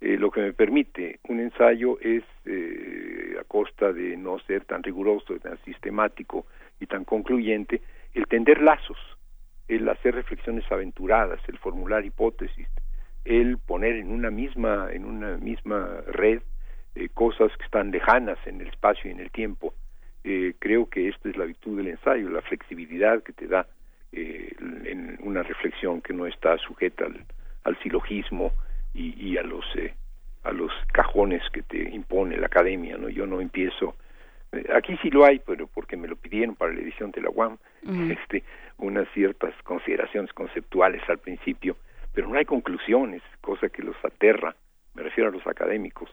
Eh, 0.00 0.16
lo 0.16 0.30
que 0.30 0.40
me 0.40 0.52
permite 0.52 1.18
un 1.28 1.40
ensayo 1.40 1.98
es, 2.00 2.24
a 3.38 3.44
costa 3.44 3.92
de 3.92 4.16
no 4.16 4.38
ser 4.40 4.64
tan 4.64 4.82
riguroso, 4.82 5.38
tan 5.38 5.58
sistemático 5.64 6.46
y 6.78 6.86
tan 6.86 7.04
concluyente, 7.04 7.80
el 8.14 8.26
tender 8.26 8.60
lazos, 8.60 8.98
el 9.70 9.88
hacer 9.88 10.14
reflexiones 10.14 10.70
aventuradas, 10.70 11.40
el 11.48 11.58
formular 11.58 12.04
hipótesis, 12.04 12.68
el 13.24 13.58
poner 13.58 13.96
en 13.96 14.10
una 14.10 14.30
misma, 14.30 14.88
en 14.92 15.04
una 15.04 15.36
misma 15.36 16.02
red 16.06 16.42
eh, 16.94 17.08
cosas 17.14 17.50
que 17.56 17.64
están 17.64 17.90
lejanas 17.90 18.38
en 18.46 18.60
el 18.60 18.68
espacio 18.68 19.08
y 19.08 19.14
en 19.14 19.20
el 19.20 19.30
tiempo. 19.30 19.74
Eh, 20.24 20.54
creo 20.58 20.88
que 20.88 21.08
esta 21.08 21.28
es 21.28 21.36
la 21.36 21.44
virtud 21.44 21.78
del 21.78 21.88
ensayo, 21.88 22.28
la 22.28 22.42
flexibilidad 22.42 23.22
que 23.22 23.32
te 23.32 23.46
da 23.46 23.66
eh, 24.12 24.52
en 24.58 25.18
una 25.22 25.42
reflexión 25.42 26.02
que 26.02 26.12
no 26.12 26.26
está 26.26 26.58
sujeta 26.58 27.06
al, 27.06 27.24
al 27.64 27.78
silogismo 27.78 28.52
y, 28.92 29.14
y 29.24 29.38
a 29.38 29.42
los 29.42 29.64
eh, 29.76 29.94
a 30.42 30.52
los 30.52 30.72
cajones 30.92 31.42
que 31.52 31.62
te 31.62 31.90
impone 31.90 32.36
la 32.36 32.46
academia 32.46 32.96
no 32.96 33.08
yo 33.08 33.26
no 33.26 33.40
empiezo 33.40 33.94
aquí 34.74 34.96
sí 35.02 35.10
lo 35.10 35.24
hay 35.24 35.40
pero 35.40 35.66
porque 35.66 35.96
me 35.96 36.08
lo 36.08 36.16
pidieron 36.16 36.56
para 36.56 36.72
la 36.72 36.80
edición 36.80 37.10
de 37.10 37.22
la 37.22 37.30
UAM 37.30 37.58
este 38.10 38.42
unas 38.78 39.08
ciertas 39.12 39.54
consideraciones 39.62 40.32
conceptuales 40.32 41.02
al 41.08 41.18
principio 41.18 41.76
pero 42.12 42.28
no 42.28 42.38
hay 42.38 42.44
conclusiones 42.44 43.22
cosa 43.40 43.68
que 43.68 43.82
los 43.82 43.96
aterra 44.04 44.54
me 44.94 45.02
refiero 45.02 45.30
a 45.30 45.32
los 45.32 45.46
académicos. 45.46 46.10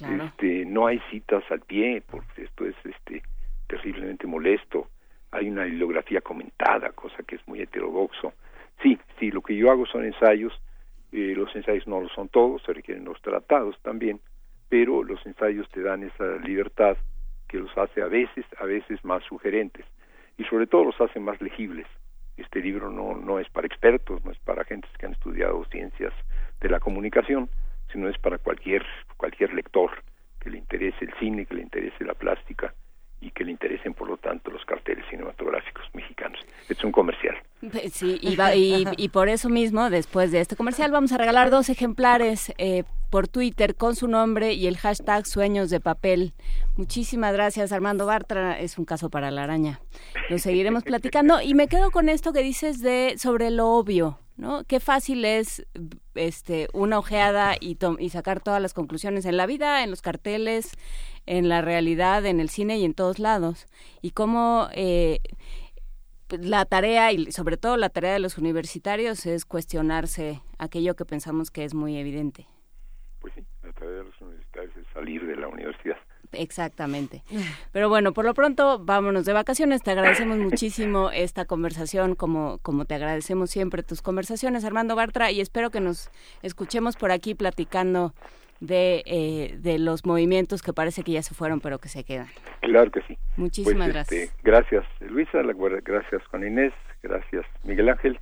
Este 0.00 0.64
no 0.64 0.86
hay 0.86 1.00
citas 1.10 1.42
al 1.50 1.60
pie 1.60 2.02
porque 2.06 2.44
esto 2.44 2.66
es 2.66 2.76
este 2.84 3.22
terriblemente 3.66 4.26
molesto. 4.26 4.88
Hay 5.30 5.48
una 5.48 5.64
bibliografía 5.64 6.20
comentada 6.20 6.90
cosa 6.92 7.22
que 7.26 7.36
es 7.36 7.48
muy 7.48 7.60
heterodoxo. 7.60 8.32
Sí 8.82 8.98
sí 9.18 9.30
lo 9.30 9.42
que 9.42 9.56
yo 9.56 9.70
hago 9.70 9.86
son 9.86 10.04
ensayos 10.04 10.52
eh, 11.10 11.32
los 11.34 11.54
ensayos 11.56 11.86
no 11.86 12.00
lo 12.02 12.08
son 12.10 12.28
todos, 12.28 12.62
se 12.64 12.72
requieren 12.74 13.06
los 13.06 13.20
tratados 13.22 13.78
también, 13.80 14.20
pero 14.68 15.02
los 15.02 15.24
ensayos 15.24 15.66
te 15.70 15.80
dan 15.80 16.02
esa 16.02 16.36
libertad 16.44 16.98
que 17.48 17.58
los 17.58 17.76
hace 17.76 18.02
a 18.02 18.06
veces, 18.06 18.44
a 18.58 18.64
veces 18.64 19.04
más 19.04 19.24
sugerentes 19.24 19.84
y 20.36 20.44
sobre 20.44 20.66
todo 20.66 20.84
los 20.84 21.00
hace 21.00 21.18
más 21.18 21.40
legibles. 21.40 21.86
Este 22.36 22.60
libro 22.60 22.90
no, 22.90 23.16
no 23.16 23.40
es 23.40 23.48
para 23.50 23.66
expertos, 23.66 24.24
no 24.24 24.30
es 24.30 24.38
para 24.38 24.64
gentes 24.64 24.90
que 24.98 25.06
han 25.06 25.12
estudiado 25.12 25.64
ciencias 25.66 26.12
de 26.60 26.68
la 26.68 26.78
comunicación, 26.78 27.48
sino 27.92 28.08
es 28.08 28.18
para 28.18 28.38
cualquier, 28.38 28.84
cualquier 29.16 29.52
lector 29.54 29.90
que 30.38 30.50
le 30.50 30.58
interese 30.58 31.04
el 31.04 31.12
cine, 31.18 31.46
que 31.46 31.54
le 31.54 31.62
interese 31.62 32.04
la 32.04 32.14
plástica 32.14 32.72
y 33.20 33.32
que 33.32 33.44
le 33.44 33.50
interesen, 33.50 33.94
por 33.94 34.08
lo 34.08 34.16
tanto, 34.16 34.52
los 34.52 34.64
carteles 34.64 35.04
cinematográficos 35.10 35.84
mexicanos. 35.92 36.38
Es 36.68 36.84
un 36.84 36.92
comercial. 36.92 37.36
Sí, 37.90 38.20
y 38.22 39.08
por 39.08 39.28
eso 39.28 39.48
mismo, 39.48 39.90
después 39.90 40.30
de 40.30 40.40
este 40.40 40.54
comercial, 40.54 40.92
vamos 40.92 41.10
a 41.10 41.18
regalar 41.18 41.50
dos 41.50 41.68
ejemplares 41.68 42.54
eh, 42.58 42.84
por 43.10 43.28
Twitter 43.28 43.74
con 43.74 43.96
su 43.96 44.08
nombre 44.08 44.52
y 44.54 44.66
el 44.66 44.76
hashtag 44.76 45.26
Sueños 45.26 45.70
de 45.70 45.80
Papel. 45.80 46.34
Muchísimas 46.76 47.32
gracias, 47.32 47.72
Armando 47.72 48.06
Bartra. 48.06 48.58
Es 48.58 48.78
un 48.78 48.84
caso 48.84 49.10
para 49.10 49.30
la 49.30 49.44
araña. 49.44 49.80
Lo 50.28 50.38
seguiremos 50.38 50.84
platicando. 50.84 51.40
Y 51.40 51.54
me 51.54 51.68
quedo 51.68 51.90
con 51.90 52.08
esto 52.08 52.32
que 52.32 52.42
dices 52.42 52.80
de 52.80 53.14
sobre 53.18 53.50
lo 53.50 53.70
obvio. 53.70 54.18
¿no? 54.36 54.64
Qué 54.64 54.78
fácil 54.78 55.24
es 55.24 55.66
este 56.14 56.68
una 56.72 56.98
ojeada 56.98 57.56
y, 57.60 57.76
y 57.98 58.10
sacar 58.10 58.40
todas 58.40 58.62
las 58.62 58.72
conclusiones 58.72 59.24
en 59.24 59.36
la 59.36 59.46
vida, 59.46 59.82
en 59.82 59.90
los 59.90 60.00
carteles, 60.00 60.70
en 61.26 61.48
la 61.48 61.60
realidad, 61.60 62.24
en 62.24 62.40
el 62.40 62.48
cine 62.48 62.78
y 62.78 62.84
en 62.84 62.94
todos 62.94 63.18
lados. 63.18 63.66
Y 64.00 64.12
cómo 64.12 64.68
eh, 64.72 65.18
la 66.30 66.64
tarea 66.66 67.12
y 67.12 67.32
sobre 67.32 67.56
todo 67.56 67.76
la 67.76 67.88
tarea 67.88 68.12
de 68.12 68.18
los 68.20 68.38
universitarios 68.38 69.26
es 69.26 69.44
cuestionarse 69.44 70.40
aquello 70.58 70.94
que 70.94 71.04
pensamos 71.04 71.50
que 71.50 71.64
es 71.64 71.74
muy 71.74 71.96
evidente. 71.96 72.46
Pues 73.20 73.34
sí, 73.34 73.42
la 73.64 73.72
tarea 73.72 73.90
de 73.94 74.04
los 74.04 74.20
universitarios 74.20 74.76
es 74.76 74.86
salir 74.94 75.26
de 75.26 75.36
la 75.36 75.48
universidad. 75.48 75.96
Exactamente. 76.32 77.22
Pero 77.72 77.88
bueno, 77.88 78.12
por 78.12 78.24
lo 78.24 78.34
pronto 78.34 78.78
vámonos 78.78 79.24
de 79.24 79.32
vacaciones. 79.32 79.82
Te 79.82 79.90
agradecemos 79.92 80.38
muchísimo 80.38 81.10
esta 81.12 81.46
conversación, 81.46 82.14
como, 82.14 82.58
como 82.58 82.84
te 82.84 82.94
agradecemos 82.94 83.50
siempre 83.50 83.82
tus 83.82 84.02
conversaciones, 84.02 84.64
Armando 84.64 84.94
Bartra, 84.94 85.30
y 85.30 85.40
espero 85.40 85.70
que 85.70 85.80
nos 85.80 86.10
escuchemos 86.42 86.96
por 86.96 87.10
aquí 87.10 87.34
platicando 87.34 88.14
de, 88.60 89.02
eh, 89.06 89.56
de 89.58 89.78
los 89.78 90.04
movimientos 90.04 90.62
que 90.62 90.72
parece 90.72 91.02
que 91.02 91.12
ya 91.12 91.22
se 91.22 91.34
fueron, 91.34 91.60
pero 91.60 91.78
que 91.78 91.88
se 91.88 92.04
quedan. 92.04 92.28
Claro 92.60 92.90
que 92.90 93.00
sí. 93.02 93.16
Muchísimas 93.36 93.90
Pues, 93.92 93.96
este, 94.12 94.16
gracias. 94.42 94.84
gracias, 94.90 95.10
Luisa, 95.10 95.42
la- 95.42 95.54
gracias 95.82 96.22
Juan 96.26 96.44
Inés, 96.46 96.72
gracias 97.02 97.46
Miguel 97.64 97.88
Ángel. 97.88 98.18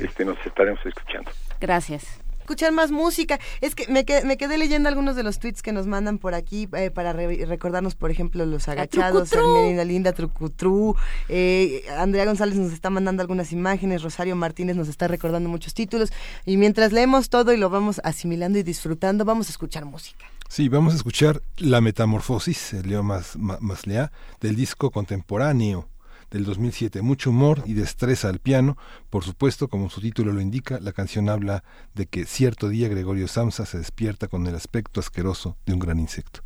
Este, 0.00 0.24
nos 0.24 0.38
estaremos 0.44 0.84
escuchando. 0.84 1.30
Gracias. 1.60 2.20
Escuchar 2.46 2.70
más 2.72 2.92
música. 2.92 3.40
Es 3.60 3.74
que 3.74 3.88
me, 3.88 4.04
me 4.24 4.36
quedé 4.36 4.56
leyendo 4.56 4.88
algunos 4.88 5.16
de 5.16 5.24
los 5.24 5.40
tweets 5.40 5.62
que 5.62 5.72
nos 5.72 5.86
mandan 5.88 6.18
por 6.18 6.34
aquí 6.34 6.68
eh, 6.76 6.90
para 6.92 7.12
re- 7.12 7.44
recordarnos, 7.44 7.96
por 7.96 8.10
ejemplo, 8.12 8.46
los 8.46 8.68
agachados. 8.68 9.32
Armelina 9.32 9.84
Linda, 9.84 10.12
Trucutru. 10.12 10.94
Eh, 11.28 11.82
Andrea 11.98 12.24
González 12.24 12.56
nos 12.56 12.72
está 12.72 12.88
mandando 12.88 13.20
algunas 13.20 13.50
imágenes, 13.52 14.02
Rosario 14.02 14.36
Martínez 14.36 14.76
nos 14.76 14.86
está 14.88 15.08
recordando 15.08 15.48
muchos 15.48 15.74
títulos. 15.74 16.12
Y 16.44 16.56
mientras 16.56 16.92
leemos 16.92 17.28
todo 17.30 17.52
y 17.52 17.56
lo 17.56 17.68
vamos 17.68 18.00
asimilando 18.04 18.58
y 18.58 18.62
disfrutando, 18.62 19.24
vamos 19.24 19.48
a 19.48 19.50
escuchar 19.50 19.84
música. 19.84 20.24
Sí, 20.48 20.68
vamos 20.68 20.92
a 20.92 20.96
escuchar 20.96 21.42
La 21.56 21.80
Metamorfosis, 21.80 22.74
el 22.74 22.88
Leo 22.90 23.02
Mas, 23.02 23.36
Ma- 23.36 23.58
Maslea, 23.60 24.12
del 24.40 24.54
disco 24.54 24.92
contemporáneo 24.92 25.88
del 26.36 26.44
2007. 26.44 27.02
Mucho 27.02 27.30
humor 27.30 27.62
y 27.66 27.74
destreza 27.74 28.28
al 28.28 28.38
piano. 28.38 28.76
Por 29.10 29.24
supuesto, 29.24 29.68
como 29.68 29.90
su 29.90 30.00
título 30.00 30.32
lo 30.32 30.40
indica, 30.40 30.78
la 30.80 30.92
canción 30.92 31.28
habla 31.28 31.64
de 31.94 32.06
que 32.06 32.26
cierto 32.26 32.68
día 32.68 32.88
Gregorio 32.88 33.26
Samsa 33.26 33.66
se 33.66 33.78
despierta 33.78 34.28
con 34.28 34.46
el 34.46 34.54
aspecto 34.54 35.00
asqueroso 35.00 35.56
de 35.66 35.72
un 35.72 35.78
gran 35.78 35.98
insecto. 35.98 36.40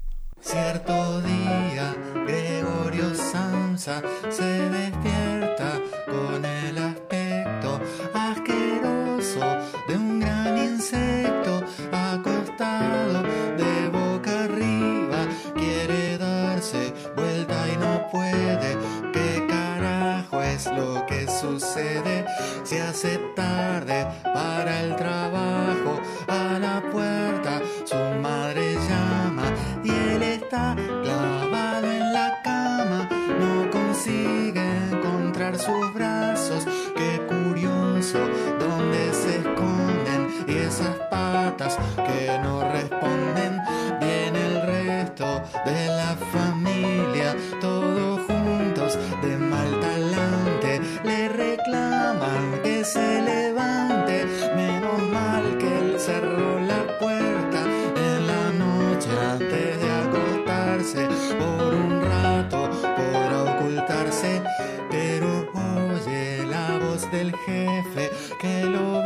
Que 41.68 42.38
no 42.42 42.62
responden. 42.72 43.60
Viene 44.00 44.46
el 44.46 44.62
resto 44.62 45.42
de 45.66 45.86
la 45.88 46.16
familia, 46.32 47.36
todos 47.60 48.20
juntos 48.26 48.98
de 49.20 49.36
mal 49.36 49.78
talante. 49.80 50.80
Le 51.04 51.28
reclaman 51.28 52.62
que 52.62 52.82
se 52.82 53.20
levante. 53.20 54.24
Menos 54.56 55.02
mal 55.12 55.58
que 55.58 55.78
él 55.78 56.00
cerró 56.00 56.60
la 56.60 56.98
puerta 56.98 57.60
en 57.94 58.26
la 58.26 58.50
noche 58.52 59.10
antes 59.30 59.80
de 59.82 59.90
acostarse. 60.04 61.08
Por 61.38 61.74
un 61.74 62.00
rato 62.00 62.70
podrá 62.96 63.42
ocultarse, 63.54 64.42
pero 64.90 65.46
oye 65.52 66.46
la 66.46 66.78
voz 66.78 67.10
del 67.10 67.36
jefe 67.36 68.10
que 68.40 68.64
lo 68.64 68.99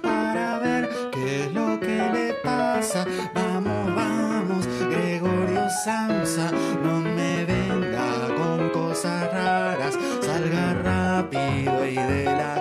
para 0.00 0.58
ver 0.58 0.90
qué 1.12 1.44
es 1.44 1.52
lo 1.52 1.78
que 1.78 2.10
le 2.12 2.34
pasa. 2.42 3.04
Vamos, 3.34 3.94
vamos, 3.94 4.66
Gregorio 4.90 5.68
Samsa, 5.84 6.50
no 6.82 7.00
me 7.00 7.44
venga 7.44 8.34
con 8.36 8.70
cosas 8.70 9.32
raras, 9.32 9.98
salga 10.20 10.74
rápido 10.74 11.86
y 11.86 11.94
de 11.94 12.24
la 12.24 12.51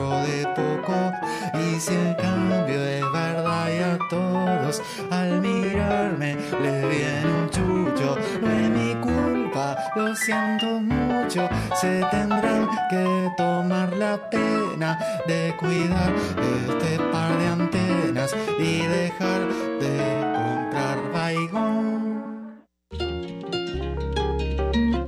de 0.00 0.46
poco. 0.56 1.12
Y 1.54 1.78
si 1.78 1.92
en 1.92 2.14
cambio 2.14 2.82
es 2.82 3.04
verdad 3.12 3.68
y 3.70 3.78
a 3.78 3.98
todos 4.08 4.82
al 5.10 5.40
mirarme 5.40 6.36
les 6.62 6.88
viene 6.88 7.26
un 7.26 7.50
chucho, 7.50 8.16
no 8.40 8.50
es 8.50 8.70
mi 8.70 8.94
culpa, 8.94 9.76
lo 9.94 10.14
siento 10.16 10.80
mucho, 10.80 11.48
se 11.80 12.02
tendrán 12.10 12.68
que 12.88 13.30
tomar 13.36 13.92
la 13.92 14.30
pena 14.30 14.98
de 15.26 15.54
cuidar 15.58 16.12
este 16.40 16.98
par 17.12 17.38
de 17.38 17.46
antenas 17.46 18.34
y 18.58 18.86
dejar 18.86 19.40
de 19.78 19.98
comprar 20.34 21.12
baigón. 21.12 22.62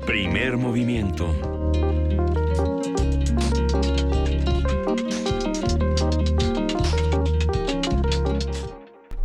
Primer 0.07 0.59
movimiento. 0.59 1.54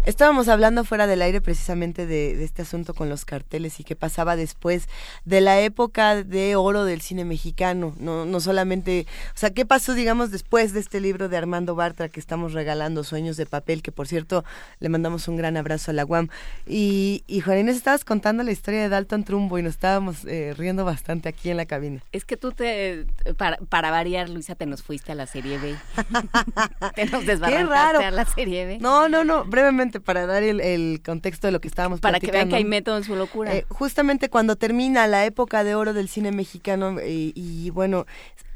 Estábamos 0.09 0.47
hablando 0.47 0.83
fuera 0.85 1.05
del 1.05 1.21
aire 1.21 1.39
precisamente 1.39 2.07
de, 2.07 2.35
de 2.35 2.43
este 2.43 2.63
asunto 2.63 2.95
con 2.95 3.09
los 3.09 3.25
carteles 3.25 3.79
y 3.79 3.83
qué 3.83 3.95
pasaba 3.95 4.35
después 4.35 4.87
de 5.23 5.39
la 5.39 5.59
época 5.61 6.23
de 6.23 6.55
oro 6.55 6.83
del 6.83 7.01
cine 7.01 7.25
mexicano, 7.25 7.93
no, 7.99 8.25
no 8.25 8.39
solamente, 8.39 9.05
o 9.35 9.37
sea, 9.37 9.51
qué 9.51 9.67
pasó, 9.67 9.93
digamos, 9.93 10.31
después 10.31 10.73
de 10.73 10.79
este 10.79 10.99
libro 10.99 11.29
de 11.29 11.37
Armando 11.37 11.75
Bartra 11.75 12.09
que 12.09 12.19
estamos 12.19 12.53
regalando, 12.53 13.03
Sueños 13.03 13.37
de 13.37 13.45
Papel, 13.45 13.83
que 13.83 13.91
por 13.91 14.07
cierto 14.07 14.43
le 14.79 14.89
mandamos 14.89 15.27
un 15.27 15.37
gran 15.37 15.57
abrazo 15.57 15.91
a 15.91 15.93
la 15.93 16.05
UAM. 16.05 16.29
Y, 16.65 17.23
y 17.27 17.41
Juan 17.41 17.59
Inés, 17.59 17.75
estabas 17.75 18.03
contando 18.03 18.41
la 18.41 18.51
historia 18.51 18.81
de 18.81 18.89
Dalton 18.89 19.23
Trumbo 19.23 19.59
y 19.59 19.61
nos 19.61 19.75
estábamos 19.75 20.25
eh, 20.25 20.55
riendo 20.57 20.85
bastante 20.85 21.29
aquí 21.29 21.51
en 21.51 21.57
la 21.57 21.67
cabina. 21.67 22.01
Es 22.11 22.25
que 22.25 22.35
tú 22.35 22.51
te, 22.51 23.05
para, 23.37 23.57
para 23.57 23.91
variar, 23.91 24.27
Luisa, 24.27 24.55
te 24.55 24.65
nos 24.65 24.81
fuiste 24.81 25.11
a 25.11 25.15
la 25.15 25.27
serie 25.27 25.59
B. 25.59 25.75
te 26.95 27.05
nos 27.05 27.21
Qué 27.21 27.27
desbarrancaste 27.27 27.69
raro. 27.69 27.99
a 27.99 28.09
la 28.09 28.25
serie 28.25 28.65
B. 28.65 28.79
No, 28.79 29.07
no, 29.07 29.23
no, 29.23 29.45
brevemente 29.45 29.98
para 30.01 30.25
dar 30.25 30.43
el, 30.43 30.59
el 30.61 31.01
contexto 31.03 31.47
de 31.47 31.51
lo 31.51 31.61
que 31.61 31.67
estábamos 31.67 31.99
Para 31.99 32.19
que 32.19 32.31
vean 32.31 32.49
que 32.49 32.55
hay 32.55 32.65
método 32.65 32.97
en 32.97 33.03
su 33.03 33.15
locura. 33.15 33.55
Eh, 33.55 33.65
justamente 33.69 34.29
cuando 34.29 34.55
termina 34.55 35.07
la 35.07 35.25
época 35.25 35.63
de 35.63 35.75
oro 35.75 35.93
del 35.93 36.09
cine 36.09 36.31
mexicano 36.31 36.99
eh, 36.99 37.31
y 37.35 37.69
bueno, 37.71 38.05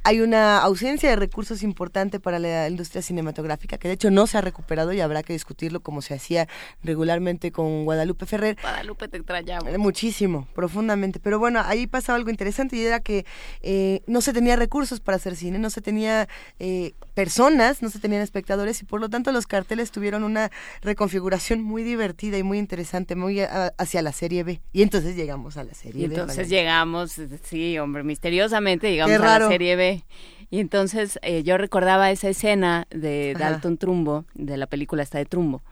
hay 0.04 0.20
una 0.20 0.58
ausencia 0.60 1.10
de 1.10 1.16
recursos 1.16 1.64
importante 1.64 2.20
para 2.20 2.38
la 2.38 2.68
industria 2.68 3.02
cinematográfica, 3.02 3.78
que 3.78 3.88
de 3.88 3.94
hecho 3.94 4.12
no 4.12 4.28
se 4.28 4.38
ha 4.38 4.42
recuperado 4.42 4.92
y 4.92 5.00
habrá 5.00 5.24
que 5.24 5.32
discutirlo 5.32 5.80
como 5.80 6.02
se 6.02 6.14
hacía 6.14 6.48
regularmente 6.84 7.54
con 7.54 7.86
Guadalupe 7.86 8.26
Ferrer. 8.26 8.58
Guadalupe 8.62 9.08
te 9.08 9.18
extrañamos. 9.18 9.74
Eh, 9.74 9.78
Muchísimo, 9.78 10.48
profundamente. 10.54 11.22
Pero 11.22 11.40
bueno, 11.40 11.62
ahí 11.64 11.88
pasaba 11.88 12.18
algo 12.18 12.30
interesante 12.30 12.76
y 12.76 12.84
era 12.84 13.00
que 13.00 13.26
eh, 13.62 14.02
no 14.06 14.20
se 14.20 14.34
tenía 14.34 14.58
recursos 14.58 15.00
para 15.00 15.16
hacer 15.16 15.38
cine, 15.38 15.58
no 15.58 15.70
se 15.70 15.82
tenía 15.82 16.28
eh, 16.60 16.94
personas, 17.14 17.82
no 17.82 17.90
se 17.90 18.00
tenían 18.00 18.22
espectadores 18.22 18.82
y 18.82 18.85
por 18.85 19.00
lo 19.00 19.09
tanto 19.09 19.32
los 19.32 19.48
carteles 19.48 19.92
tuvieron 19.92 20.24
una 20.24 20.51
reconfiguración 20.82 21.61
muy 21.61 21.83
divertida 21.83 22.38
y 22.38 22.43
muy 22.43 22.58
interesante, 22.59 23.16
muy 23.16 23.40
a- 23.42 23.74
hacia 23.77 24.01
la 24.01 24.11
serie 24.11 24.43
B. 24.43 24.61
Y 24.74 24.82
entonces 24.82 25.16
llegamos 25.16 25.58
a 25.58 25.64
la 25.64 25.74
serie 25.74 26.06
Y 26.06 26.08
B. 26.08 26.16
entonces 26.16 26.50
llegamos, 26.50 27.19
sí, 27.43 27.77
hombre, 27.80 28.03
misteriosamente 28.03 28.90
llegamos 28.92 29.19
a 29.22 29.40
la 29.40 29.48
serie 29.48 29.75
B. 29.75 30.03
Y 30.50 30.59
entonces 30.59 31.17
eh, 31.24 31.42
yo 31.43 31.58
recordaba 31.58 32.11
esa 32.11 32.30
escena 32.30 32.85
de 32.92 33.33
Ajá. 33.35 33.51
Dalton 33.51 33.77
Trumbo, 33.77 34.25
de 34.35 34.58
la 34.58 34.67
película 34.67 35.01
esta 35.01 35.17
de 35.17 35.25
Trumbo, 35.25 35.64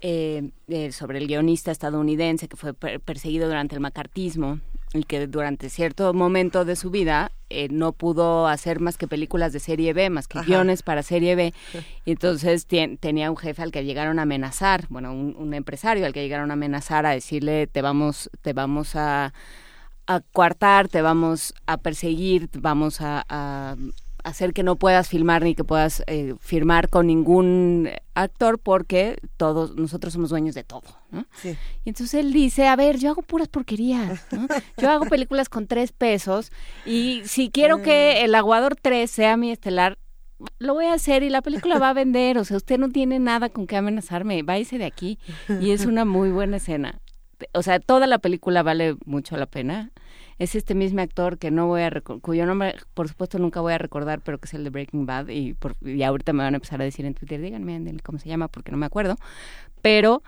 eh, 0.00 0.50
eh, 0.68 0.90
sobre 0.90 1.18
el 1.18 1.28
guionista 1.28 1.70
estadounidense 1.70 2.48
que 2.48 2.56
fue 2.56 2.74
per- 2.74 2.98
perseguido 3.00 3.46
durante 3.46 3.76
el 3.76 3.80
macartismo 3.80 4.58
y 4.94 5.04
que 5.04 5.26
durante 5.26 5.70
cierto 5.70 6.12
momento 6.12 6.64
de 6.64 6.76
su 6.76 6.90
vida 6.90 7.32
eh, 7.48 7.68
no 7.70 7.92
pudo 7.92 8.46
hacer 8.46 8.78
más 8.80 8.98
que 8.98 9.08
películas 9.08 9.52
de 9.52 9.60
serie 9.60 9.92
B, 9.94 10.10
más 10.10 10.28
que 10.28 10.38
Ajá. 10.38 10.46
guiones 10.46 10.82
para 10.82 11.02
serie 11.02 11.34
B. 11.34 11.54
Y 12.04 12.10
entonces 12.12 12.68
tien- 12.68 12.98
tenía 12.98 13.30
un 13.30 13.36
jefe 13.36 13.62
al 13.62 13.72
que 13.72 13.84
llegaron 13.84 14.18
a 14.18 14.22
amenazar, 14.22 14.86
bueno, 14.90 15.12
un, 15.12 15.34
un 15.38 15.54
empresario 15.54 16.04
al 16.04 16.12
que 16.12 16.22
llegaron 16.22 16.50
a 16.50 16.54
amenazar 16.54 17.06
a 17.06 17.10
decirle 17.10 17.66
te 17.66 17.80
vamos, 17.82 18.30
te 18.42 18.52
vamos 18.52 18.94
a, 18.96 19.32
a 20.06 20.20
coartar, 20.32 20.88
te 20.88 21.00
vamos 21.00 21.54
a 21.66 21.78
perseguir, 21.78 22.50
vamos 22.58 23.00
a, 23.00 23.24
a 23.28 23.76
hacer 24.24 24.52
que 24.52 24.62
no 24.62 24.76
puedas 24.76 25.08
filmar 25.08 25.42
ni 25.42 25.54
que 25.54 25.64
puedas 25.64 26.02
eh, 26.06 26.34
firmar 26.40 26.88
con 26.88 27.06
ningún 27.06 27.90
actor 28.14 28.58
porque 28.58 29.18
todos 29.36 29.74
nosotros 29.76 30.12
somos 30.12 30.30
dueños 30.30 30.54
de 30.54 30.64
todo. 30.64 30.82
¿no? 31.10 31.26
Sí. 31.40 31.56
Y 31.84 31.88
entonces 31.88 32.14
él 32.14 32.32
dice, 32.32 32.66
a 32.66 32.76
ver, 32.76 32.98
yo 32.98 33.10
hago 33.10 33.22
puras 33.22 33.48
porquerías, 33.48 34.26
¿no? 34.32 34.46
Yo 34.76 34.90
hago 34.90 35.06
películas 35.06 35.48
con 35.48 35.66
tres 35.66 35.92
pesos 35.92 36.52
y 36.86 37.22
si 37.24 37.50
quiero 37.50 37.82
que 37.82 38.24
El 38.24 38.34
Aguador 38.34 38.76
3 38.80 39.10
sea 39.10 39.36
mi 39.36 39.50
estelar, 39.50 39.98
lo 40.58 40.74
voy 40.74 40.86
a 40.86 40.94
hacer 40.94 41.22
y 41.22 41.30
la 41.30 41.42
película 41.42 41.78
va 41.78 41.90
a 41.90 41.94
vender, 41.94 42.38
o 42.38 42.44
sea, 42.44 42.56
usted 42.56 42.78
no 42.78 42.88
tiene 42.90 43.18
nada 43.18 43.48
con 43.48 43.66
qué 43.66 43.76
amenazarme, 43.76 44.42
váyase 44.42 44.78
de 44.78 44.84
aquí. 44.84 45.18
Y 45.60 45.70
es 45.70 45.86
una 45.86 46.04
muy 46.04 46.30
buena 46.30 46.56
escena. 46.56 47.00
O 47.54 47.62
sea, 47.62 47.80
toda 47.80 48.06
la 48.06 48.18
película 48.18 48.62
vale 48.62 48.96
mucho 49.04 49.36
la 49.36 49.46
pena. 49.46 49.90
Es 50.38 50.54
este 50.54 50.74
mismo 50.74 51.00
actor 51.00 51.38
que 51.38 51.50
no 51.50 51.66
voy 51.66 51.82
a 51.82 51.90
cuyo 52.00 52.46
nombre, 52.46 52.74
por 52.94 53.08
supuesto, 53.08 53.38
nunca 53.38 53.60
voy 53.60 53.72
a 53.72 53.78
recordar, 53.78 54.20
pero 54.20 54.38
que 54.38 54.46
es 54.46 54.54
el 54.54 54.64
de 54.64 54.70
Breaking 54.70 55.06
Bad. 55.06 55.28
Y, 55.28 55.54
por, 55.54 55.76
y 55.82 56.02
ahorita 56.02 56.32
me 56.32 56.42
van 56.42 56.54
a 56.54 56.56
empezar 56.56 56.80
a 56.80 56.84
decir 56.84 57.04
en 57.04 57.14
Twitter, 57.14 57.40
díganme 57.40 57.96
cómo 58.02 58.18
se 58.18 58.28
llama, 58.28 58.48
porque 58.48 58.72
no 58.72 58.78
me 58.78 58.86
acuerdo. 58.86 59.16
Pero 59.82 60.22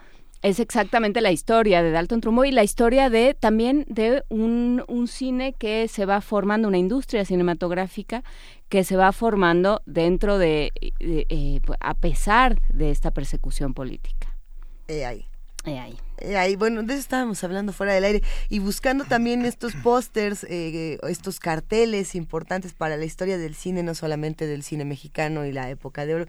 es 0.45 0.61
exactamente 0.61 1.23
la 1.23 1.33
historia 1.33 1.83
de 1.83 1.91
Dalton 1.91 2.21
Trumbo 2.21 2.45
y 2.45 2.53
la 2.53 2.63
historia 2.63 3.09
de 3.09 3.33
también 3.33 3.87
de 3.89 4.25
un, 4.29 4.85
un 4.89 5.09
cine 5.09 5.55
que 5.55 5.89
se 5.89 6.05
va 6.05 6.21
formando, 6.21 6.69
una 6.69 6.77
industria 6.77 7.25
cinematográfica 7.25 8.23
que 8.69 8.85
se 8.85 8.97
va 8.97 9.11
formando 9.13 9.81
dentro 9.87 10.37
de, 10.37 10.71
de, 11.01 11.27
eh, 11.31 11.61
a 11.81 11.95
pesar 11.95 12.61
de 12.69 12.91
esta 12.91 13.11
persecución 13.11 13.73
política. 13.73 14.37
Eh, 14.87 15.07
ahí. 15.07 15.27
Eh, 15.67 15.79
ahí. 15.79 15.97
Eh, 16.19 16.37
ahí, 16.37 16.57
bueno, 16.57 16.83
de 16.83 16.93
eso 16.93 17.01
estábamos 17.01 17.43
hablando 17.43 17.73
fuera 17.73 17.95
del 17.95 18.05
aire 18.05 18.23
y 18.49 18.59
buscando 18.59 19.05
también 19.05 19.45
estos 19.45 19.75
pósters, 19.75 20.45
eh, 20.45 20.99
estos 21.09 21.41
carteles 21.41 22.15
importantes 22.15 22.75
para 22.75 22.97
la 22.97 23.05
historia 23.05 23.39
del 23.39 23.55
cine, 23.55 23.83
no 23.83 23.95
solamente 23.95 24.47
del 24.47 24.63
cine 24.63 24.85
mexicano 24.85 25.47
y 25.47 25.53
la 25.53 25.71
época 25.71 26.05
de 26.07 26.15
oro. 26.15 26.27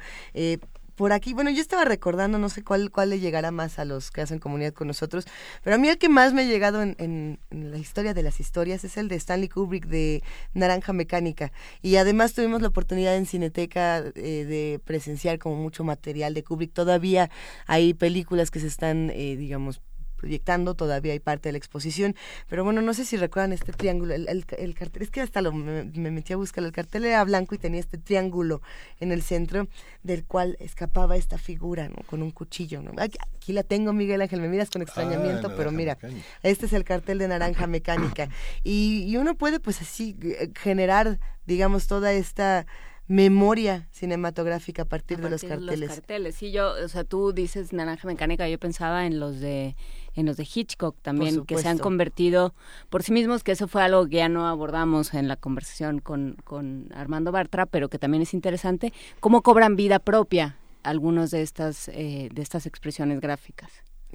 Por 0.95 1.11
aquí, 1.11 1.33
bueno, 1.33 1.49
yo 1.49 1.61
estaba 1.61 1.83
recordando, 1.83 2.38
no 2.38 2.48
sé 2.48 2.64
cuál, 2.64 2.90
cuál 2.90 3.09
le 3.09 3.19
llegará 3.19 3.51
más 3.51 3.80
a 3.80 3.85
los 3.85 4.11
que 4.11 4.22
hacen 4.22 4.40
comunidad 4.40 4.72
con 4.74 4.88
nosotros, 4.88 5.25
pero 5.61 5.75
a 5.75 5.80
mí 5.80 5.90
el 5.90 5.98
que 5.98 6.07
más 6.07 6.32
me 6.33 6.43
ha 6.43 6.45
llegado 6.45 6.82
en, 6.82 6.95
en- 6.99 7.40
en 7.51 7.72
la 7.72 7.77
historia 7.77 8.14
de 8.14 8.24
las 8.24 8.40
historias 8.40 8.83
es 8.85 8.95
el 8.95 9.09
de 9.09 9.15
Stanley 9.17 9.49
Kubrick 9.49 9.88
de 9.88 10.24
Naranja 10.53 10.93
Mecánica. 10.93 11.51
Y 11.82 11.98
además 11.98 12.33
tuvimos 12.33 12.61
la 12.61 12.69
oportunidad 12.69 13.17
en 13.17 13.25
Cineteca 13.25 13.99
eh, 13.99 14.45
de 14.45 14.80
presenciar 14.85 15.38
como 15.38 15.57
mucho 15.57 15.83
material 15.83 16.33
de 16.33 16.43
Kubrick. 16.43 16.72
Todavía 16.72 17.30
hay 17.67 17.93
películas 17.93 18.49
que 18.49 18.61
se 18.61 18.67
están, 18.67 19.09
eh, 19.14 19.35
digamos, 19.35 19.82
proyectando, 20.30 20.74
todavía 20.74 21.14
hay 21.14 21.20
parte 21.20 21.50
de 21.50 21.54
la 21.54 21.60
exposición, 21.60 22.16
pero 22.50 22.64
bueno, 22.64 22.82
no 22.82 22.95
sé 22.95 23.06
si 23.06 23.16
recuerdan 23.16 23.54
este 23.54 23.72
triángulo, 23.74 24.16
el, 24.16 24.28
el- 24.28 24.44
el 24.58 24.74
cartel, 24.74 25.04
es 25.04 25.12
que 25.12 25.22
hasta 25.22 25.40
lo, 25.44 25.52
me, 25.54 25.84
me 25.84 26.10
metí 26.10 26.34
a 26.34 26.36
buscar, 26.38 26.64
el 26.64 26.72
cartel 26.72 27.06
era 27.06 27.24
blanco 27.24 27.54
y 27.54 27.60
tenía 27.60 27.80
este 27.80 28.00
triángulo 28.00 28.64
en 29.00 29.12
el 29.12 29.22
centro 29.22 29.68
del 30.02 30.26
cual 30.26 30.58
escapaba 30.60 31.16
esta 31.16 31.38
figura, 31.38 31.90
¿no? 31.90 31.98
Con 32.08 32.24
un 32.24 32.32
cuchillo, 32.32 32.82
¿no? 32.82 32.92
Aquí, 32.98 33.20
aquí 33.36 33.54
la 33.54 33.62
tengo, 33.62 33.94
Miguel 33.94 34.20
Ángel, 34.24 34.42
me 34.42 34.48
miras 34.50 34.72
con 34.72 34.82
extrañamiento, 34.82 35.56
pero 35.56 35.72
mira, 35.72 35.94
Mecánica. 35.94 36.26
este 36.42 36.66
es 36.66 36.74
el 36.74 36.84
cartel 36.86 37.20
de 37.20 37.28
Naranja 37.28 37.68
Mecánica 37.68 38.28
y, 38.64 39.04
y 39.08 39.18
uno 39.18 39.36
puede 39.36 39.60
pues 39.60 39.80
así 39.84 40.18
eh, 40.24 40.50
generar, 40.60 41.20
digamos, 41.45 41.86
toda 41.86 42.14
esta 42.14 42.66
memoria 43.08 43.88
cinematográfica 43.92 44.84
a 44.84 44.85
partir, 44.85 45.17
de 45.17 45.30
los 45.30 45.42
partir 45.42 45.50
de 45.50 45.56
carteles. 45.56 45.90
Los 45.90 45.98
carteles, 46.00 46.35
sí, 46.35 46.51
yo, 46.51 46.74
o 46.84 46.88
sea, 46.88 47.03
tú 47.03 47.34
dices 47.34 47.72
Naranja 47.72 48.08
Mecánica, 48.08 48.50
yo 48.50 48.59
pensaba 48.59 49.06
en 49.06 49.19
los 49.19 49.40
de 49.40 49.75
en 50.16 50.25
los 50.25 50.38
de 50.38 50.48
Hitchcock 50.51 50.95
también, 51.01 51.45
que 51.45 51.58
se 51.58 51.67
han 51.67 51.77
convertido 51.77 52.53
por 52.90 53.03
sí 53.03 53.11
mismos, 53.11 53.43
que 53.43 53.51
eso 53.51 53.67
fue 53.67 53.84
algo 53.84 54.08
que 54.08 54.17
ya 54.17 54.30
no 54.30 54.48
abordamos 54.48 55.14
en 55.14 55.27
la 55.27 55.35
conversación 55.35 56.00
con, 56.00 56.38
con 56.45 56.90
Armando 56.95 57.34
Bartra, 57.34 57.66
pero 57.66 57.90
que 57.90 58.00
también 58.00 58.24
es 58.24 58.34
interesante, 58.34 58.93
cómo 59.19 59.42
cobran 59.42 59.75
vida 59.75 60.00
propia 60.00 60.58
algunos 60.84 61.32
de 61.32 61.42
estas, 61.42 61.90
eh, 61.90 62.30
de 62.34 62.42
estas 62.42 62.66
expresiones 62.66 63.19
gráficas. 63.19 63.72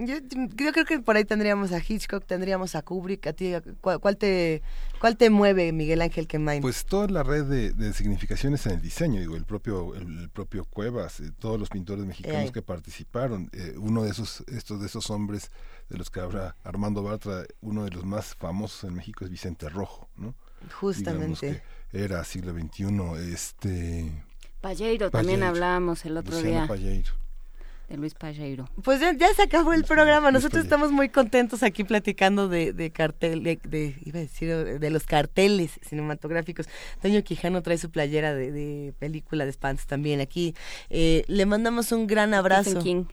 Yo, 0.06 0.16
yo 0.54 0.72
creo 0.72 0.84
que 0.84 1.00
por 1.00 1.16
ahí 1.16 1.24
tendríamos 1.24 1.72
a 1.72 1.78
Hitchcock, 1.78 2.24
tendríamos 2.24 2.74
a 2.74 2.82
Kubrick, 2.82 3.26
a 3.26 3.32
ti, 3.34 3.52
¿cuál, 3.80 4.00
cuál 4.00 4.16
te, 4.16 4.62
cuál 4.98 5.16
te 5.16 5.28
mueve, 5.28 5.72
Miguel 5.72 6.00
Ángel 6.00 6.26
Quemain? 6.26 6.62
Pues 6.62 6.86
toda 6.86 7.06
la 7.08 7.22
red 7.22 7.44
de, 7.44 7.72
de 7.72 7.92
significaciones 7.92 8.64
en 8.66 8.72
el 8.72 8.80
diseño, 8.80 9.20
digo, 9.20 9.36
el 9.36 9.44
propio, 9.44 9.94
el, 9.94 10.20
el 10.20 10.28
propio 10.30 10.64
Cuevas, 10.64 11.20
eh, 11.20 11.32
todos 11.38 11.60
los 11.60 11.68
pintores 11.68 12.06
mexicanos 12.06 12.50
que 12.50 12.62
participaron, 12.62 13.50
eh, 13.52 13.74
uno 13.76 14.02
de 14.04 14.10
esos, 14.10 14.42
estos 14.48 14.80
de 14.80 14.86
esos 14.86 15.10
hombres 15.10 15.50
de 15.90 15.98
los 15.98 16.10
que 16.10 16.20
habla 16.20 16.56
Armando 16.64 17.02
Bartra, 17.02 17.44
uno 17.60 17.84
de 17.84 17.90
los 17.90 18.04
más 18.04 18.34
famosos 18.34 18.84
en 18.84 18.94
México 18.94 19.24
es 19.24 19.30
Vicente 19.30 19.68
Rojo, 19.68 20.08
¿no? 20.16 20.34
Digamos 20.60 20.74
Justamente. 20.74 21.62
que 21.92 22.02
era 22.04 22.24
siglo 22.24 22.52
XXI, 22.52 23.32
este 23.32 24.24
Palleiro, 24.60 25.10
también 25.10 25.42
hablábamos 25.42 26.04
el 26.04 26.16
otro 26.16 26.34
Luciano 26.34 26.58
día 26.58 26.66
Palleiro. 26.68 27.12
De 27.90 27.96
Luis 27.96 28.14
Palleiro. 28.14 28.68
Pues 28.84 29.00
ya, 29.00 29.12
ya 29.12 29.34
se 29.34 29.42
acabó 29.42 29.72
el 29.72 29.84
programa. 29.84 30.30
Nosotros 30.30 30.62
estamos 30.62 30.92
muy 30.92 31.08
contentos 31.08 31.62
aquí 31.62 31.82
platicando 31.84 32.48
de, 32.48 32.72
de 32.72 32.90
cartel, 32.90 33.42
de, 33.42 33.58
de- 33.64 33.96
iba 34.04 34.18
a 34.18 34.22
decir, 34.22 34.78
de 34.78 34.90
los 34.90 35.04
carteles 35.04 35.72
cinematográficos. 35.86 36.68
Toño 37.02 37.22
Quijano 37.24 37.62
trae 37.62 37.78
su 37.78 37.90
playera 37.90 38.32
de, 38.32 38.52
de 38.52 38.94
película 38.98 39.44
de 39.44 39.52
Spans 39.52 39.86
también 39.86 40.20
aquí. 40.20 40.54
Eh, 40.88 41.24
le 41.26 41.44
mandamos 41.46 41.90
un 41.92 42.06
gran 42.06 42.32
abrazo. 42.32 42.78
King. 42.80 43.04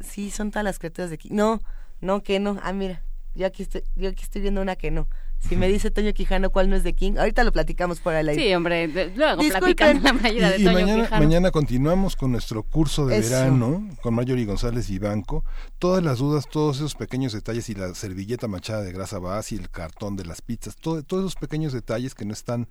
Sí, 0.00 0.30
son 0.30 0.50
todas 0.50 0.64
las 0.64 0.78
criaturas 0.78 1.10
de 1.10 1.14
aquí. 1.14 1.28
No, 1.30 1.60
no, 2.00 2.22
que 2.22 2.40
no. 2.40 2.58
Ah, 2.62 2.72
mira, 2.72 3.02
yo 3.34 3.46
aquí 3.46 3.62
estoy, 3.64 3.82
yo 3.96 4.08
aquí 4.08 4.22
estoy 4.24 4.40
viendo 4.40 4.62
una 4.62 4.76
que 4.76 4.90
no. 4.90 5.08
Si 5.48 5.56
me 5.56 5.68
dice 5.68 5.90
Toño 5.90 6.12
Quijano 6.14 6.50
cuál 6.50 6.70
no 6.70 6.76
es 6.76 6.82
de 6.84 6.94
King, 6.94 7.14
ahorita 7.18 7.44
lo 7.44 7.52
platicamos 7.52 8.00
por 8.00 8.14
el 8.14 8.28
aire. 8.28 8.42
Sí, 8.42 8.54
hombre, 8.54 8.86
luego 8.88 9.42
Disculpen. 9.42 9.60
platican 9.76 10.02
la 10.02 10.12
playera 10.14 10.50
de 10.50 10.58
Y, 10.58 10.62
y 10.62 10.64
Toño 10.64 10.74
mañana, 10.78 11.02
Quijano. 11.04 11.24
mañana 11.26 11.50
continuamos 11.50 12.16
con 12.16 12.32
nuestro 12.32 12.62
curso 12.62 13.06
de 13.06 13.18
Eso. 13.18 13.30
verano 13.30 13.88
con 14.02 14.14
Marjorie 14.14 14.46
González 14.46 14.88
y 14.90 14.98
Banco. 14.98 15.44
Todas 15.78 16.02
las 16.02 16.18
dudas, 16.18 16.48
todos 16.50 16.76
esos 16.76 16.94
pequeños 16.94 17.32
detalles 17.32 17.68
y 17.68 17.74
la 17.74 17.94
servilleta 17.94 18.48
machada 18.48 18.82
de 18.82 18.92
grasa 18.92 19.18
base 19.18 19.56
y 19.56 19.58
el 19.58 19.68
cartón 19.68 20.16
de 20.16 20.24
las 20.24 20.40
pizzas, 20.42 20.76
todo- 20.76 21.02
todos 21.02 21.24
esos 21.24 21.36
pequeños 21.36 21.72
detalles 21.72 22.14
que 22.14 22.24
no 22.24 22.32
están 22.32 22.68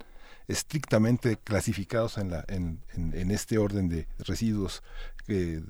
estrictamente 0.47 1.37
clasificados 1.37 2.17
en, 2.17 2.31
la, 2.31 2.43
en, 2.47 2.79
en, 2.95 3.13
en 3.17 3.31
este 3.31 3.57
orden 3.57 3.89
de 3.89 4.07
residuos 4.19 4.81
que 5.27 5.61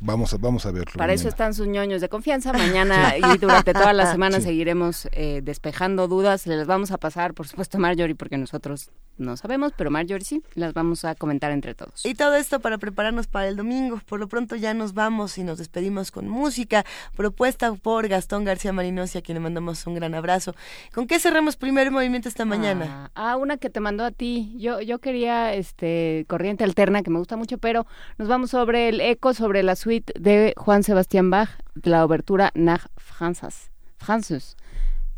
vamos 0.00 0.32
a, 0.34 0.36
vamos 0.38 0.66
a 0.66 0.70
verlo. 0.72 0.92
Para 0.96 1.12
eso 1.12 1.28
están 1.28 1.54
sus 1.54 1.66
ñoños 1.66 2.00
de 2.00 2.08
confianza. 2.08 2.52
Mañana 2.52 3.16
y 3.16 3.38
durante 3.38 3.72
toda 3.72 3.92
la 3.92 4.06
semana 4.12 4.38
Sí. 4.38 4.44
seguiremos 4.46 5.08
eh, 5.12 5.40
despejando 5.42 6.08
dudas. 6.08 6.46
Les 6.46 6.66
vamos 6.66 6.90
a 6.90 6.98
pasar, 6.98 7.34
por 7.34 7.46
supuesto, 7.48 7.78
a 7.78 7.80
Marjorie, 7.80 8.14
porque 8.14 8.36
nosotros 8.38 8.90
no 9.18 9.36
sabemos, 9.36 9.72
pero 9.76 9.90
Marjorie 9.90 10.24
sí, 10.24 10.42
las 10.54 10.74
vamos 10.74 11.04
a 11.04 11.14
comentar 11.14 11.50
entre 11.50 11.74
todos. 11.74 12.04
Y 12.04 12.14
todo 12.14 12.34
esto 12.34 12.60
para 12.60 12.78
prepararnos 12.78 13.26
para 13.26 13.48
el 13.48 13.56
domingo. 13.56 14.00
Por 14.06 14.20
lo 14.20 14.28
pronto 14.28 14.56
ya 14.56 14.74
nos 14.74 14.94
vamos 14.94 15.38
y 15.38 15.44
nos 15.44 15.58
despedimos 15.58 16.10
con 16.10 16.28
música 16.28 16.84
propuesta 17.16 17.74
por 17.74 18.08
Gastón 18.08 18.44
García 18.44 18.72
Marinosi, 18.72 19.18
a 19.18 19.22
quien 19.22 19.36
le 19.36 19.40
mandamos 19.40 19.86
un 19.86 19.94
gran 19.94 20.14
abrazo. 20.14 20.54
¿Con 20.94 21.06
qué 21.06 21.18
cerramos 21.18 21.56
primer 21.56 21.90
movimiento 21.90 22.28
esta 22.28 22.44
mañana? 22.44 23.10
Ah, 23.14 23.32
ah, 23.32 23.36
una 23.36 23.56
que 23.56 23.70
te 23.70 23.80
mandó 23.80 24.04
a 24.04 24.10
ti. 24.10 24.54
Yo, 24.58 24.80
yo 24.80 24.98
quería 24.98 25.54
este 25.54 26.24
corriente 26.28 26.64
alterna, 26.64 27.02
que 27.02 27.10
me 27.10 27.18
gusta 27.18 27.36
mucho, 27.36 27.58
pero 27.58 27.86
nos 28.18 28.28
vamos 28.28 28.50
sobre 28.50 28.88
el 28.88 29.00
eco, 29.00 29.34
sobre 29.34 29.62
la 29.62 29.76
suite 29.76 30.12
de 30.18 30.54
Juan 30.56 30.82
Sebastián 30.82 31.30
Bach, 31.30 31.50
la 31.82 32.04
obertura 32.04 32.52
Nach 32.54 32.86
Franzas, 32.96 33.70
Franzus, 33.96 34.56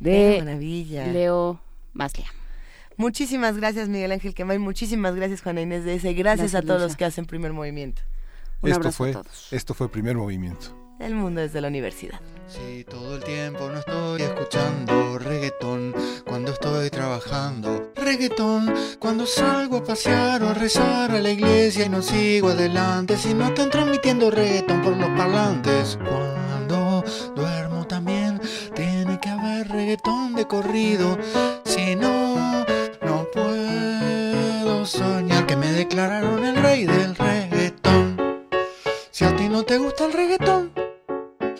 ¡Qué 0.02 0.42
de! 0.44 1.12
Leo 1.12 1.60
Maslia. 1.92 2.26
Muchísimas 2.98 3.56
gracias, 3.56 3.88
Miguel 3.88 4.10
Ángel 4.10 4.34
Quemay. 4.34 4.58
Muchísimas 4.58 5.14
gracias, 5.14 5.40
Juana 5.40 5.60
Inés 5.60 5.84
de 5.84 5.94
ese. 5.94 6.12
Gracias, 6.14 6.56
a 6.56 6.62
todos 6.62 6.82
los 6.82 6.96
que 6.96 7.04
hacen 7.04 7.26
primer 7.26 7.52
movimiento. 7.52 8.02
esto 8.62 8.90
fue, 8.90 9.14
Esto 9.52 9.72
fue 9.72 9.88
primer 9.88 10.16
movimiento. 10.16 10.76
El 10.98 11.14
mundo 11.14 11.40
desde 11.40 11.60
la 11.60 11.68
universidad. 11.68 12.18
Si 12.48 12.82
todo 12.82 13.14
el 13.14 13.22
tiempo 13.22 13.68
no 13.68 13.78
estoy 13.78 14.22
escuchando 14.22 15.16
reggaetón, 15.16 15.94
cuando 16.26 16.50
estoy 16.50 16.90
trabajando 16.90 17.92
reggaetón, 17.94 18.74
cuando 18.98 19.24
salgo 19.24 19.76
a 19.76 19.84
pasear 19.84 20.42
o 20.42 20.48
a 20.48 20.54
rezar 20.54 21.12
a 21.12 21.20
la 21.20 21.30
iglesia 21.30 21.86
y 21.86 21.88
no 21.88 22.02
sigo 22.02 22.48
adelante, 22.48 23.16
si 23.16 23.32
no 23.32 23.46
están 23.46 23.70
transmitiendo 23.70 24.28
reggaetón 24.28 24.82
por 24.82 24.96
los 24.96 25.10
parlantes, 25.10 25.96
cuando 26.04 27.04
duermo 27.36 27.86
también 27.86 28.40
tiene 28.74 29.20
que 29.20 29.28
haber 29.28 29.68
reggaetón 29.68 30.34
de 30.34 30.48
corrido, 30.48 31.16
si 31.64 31.94
no, 31.94 32.27
soñar 34.88 35.46
que 35.46 35.54
me 35.54 35.70
declararon 35.70 36.44
el 36.44 36.56
rey 36.56 36.86
del 36.86 37.14
reggaetón. 37.14 38.16
Si 39.10 39.24
a 39.24 39.36
ti 39.36 39.48
no 39.48 39.62
te 39.62 39.76
gusta 39.76 40.06
el 40.06 40.12
reggaetón, 40.14 40.72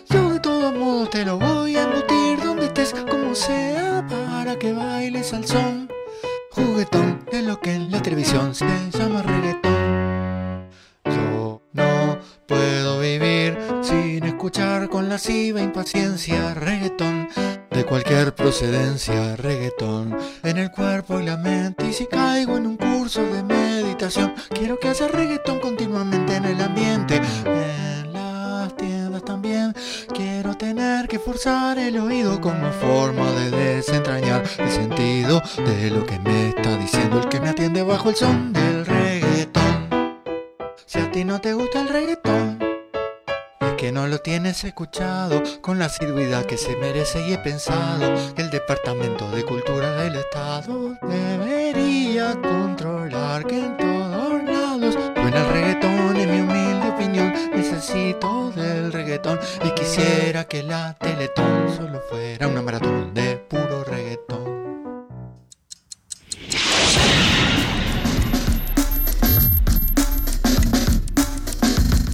yo 0.08 0.30
de 0.32 0.40
todos 0.40 0.74
modos 0.74 1.10
te 1.10 1.24
lo 1.24 1.38
voy 1.38 1.76
a 1.76 1.82
embutir 1.82 2.42
donde 2.42 2.66
estés, 2.66 2.94
como 3.10 3.34
sea, 3.34 4.06
para 4.08 4.58
que 4.58 4.72
bailes 4.72 5.34
al 5.34 5.44
son. 5.44 5.90
Juguetón 6.52 7.24
de 7.30 7.42
lo 7.42 7.60
que 7.60 7.74
en 7.74 7.90
la 7.90 8.00
televisión 8.00 8.54
se 8.54 8.66
llama 8.92 9.22
reggaetón. 9.22 9.67
Escuchar 14.48 14.88
con 14.88 15.10
lasciva 15.10 15.60
impaciencia 15.60 16.54
reggaetón 16.54 17.28
de 17.70 17.84
cualquier 17.84 18.34
procedencia 18.34 19.36
reggaetón 19.36 20.16
en 20.42 20.56
el 20.56 20.70
cuerpo 20.70 21.20
y 21.20 21.26
la 21.26 21.36
mente 21.36 21.88
y 21.88 21.92
si 21.92 22.06
caigo 22.06 22.56
en 22.56 22.66
un 22.66 22.78
curso 22.78 23.22
de 23.24 23.42
meditación 23.42 24.32
quiero 24.48 24.78
que 24.78 24.88
haya 24.88 25.06
reggaetón 25.08 25.60
continuamente 25.60 26.36
en 26.36 26.46
el 26.46 26.62
ambiente. 26.62 27.20
En 27.44 28.10
las 28.14 28.74
tiendas 28.74 29.22
también 29.22 29.74
quiero 30.14 30.56
tener 30.56 31.08
que 31.08 31.18
forzar 31.18 31.78
el 31.78 31.98
oído 31.98 32.40
como 32.40 32.72
forma 32.72 33.30
de 33.32 33.50
desentrañar 33.50 34.44
el 34.56 34.70
sentido 34.70 35.42
de 35.58 35.90
lo 35.90 36.06
que 36.06 36.18
me 36.20 36.48
está 36.48 36.74
diciendo 36.78 37.20
el 37.20 37.28
que 37.28 37.38
me 37.38 37.50
atiende 37.50 37.82
bajo 37.82 38.08
el 38.08 38.16
son 38.16 38.54
del 38.54 38.86
reggaetón 38.86 39.88
si 40.86 40.98
a 41.00 41.10
ti 41.10 41.22
no 41.22 41.38
te 41.38 41.52
gusta 41.52 41.82
el 41.82 41.88
reggaetón 41.90 42.57
que 43.78 43.92
no 43.92 44.08
lo 44.08 44.18
tienes 44.18 44.64
escuchado 44.64 45.40
con 45.60 45.78
la 45.78 45.88
sirvida 45.88 46.44
que 46.44 46.58
se 46.58 46.74
merece 46.76 47.28
y 47.28 47.32
he 47.32 47.38
pensado 47.38 48.12
que 48.34 48.42
el 48.42 48.50
Departamento 48.50 49.30
de 49.30 49.44
Cultura 49.44 49.92
del 50.02 50.16
Estado 50.16 50.98
debería 51.00 52.34
controlar 52.42 53.46
que 53.46 53.56
en 53.56 53.76
todos 53.76 54.42
lados 54.42 54.98
suena 55.14 55.46
el 55.46 55.52
reggaetón. 55.52 56.16
En 56.16 56.28
mi 56.28 56.40
humilde 56.40 56.88
opinión 56.88 57.32
necesito 57.54 58.50
del 58.50 58.92
reggaetón 58.92 59.38
y 59.64 59.70
quisiera 59.70 60.44
que 60.44 60.64
la 60.64 60.94
Teletón 60.94 61.72
solo 61.76 62.00
fuera 62.10 62.48
una 62.48 62.62
maratón 62.62 63.14
de 63.14 63.36
puro 63.36 63.84
reggaetón 63.84 64.57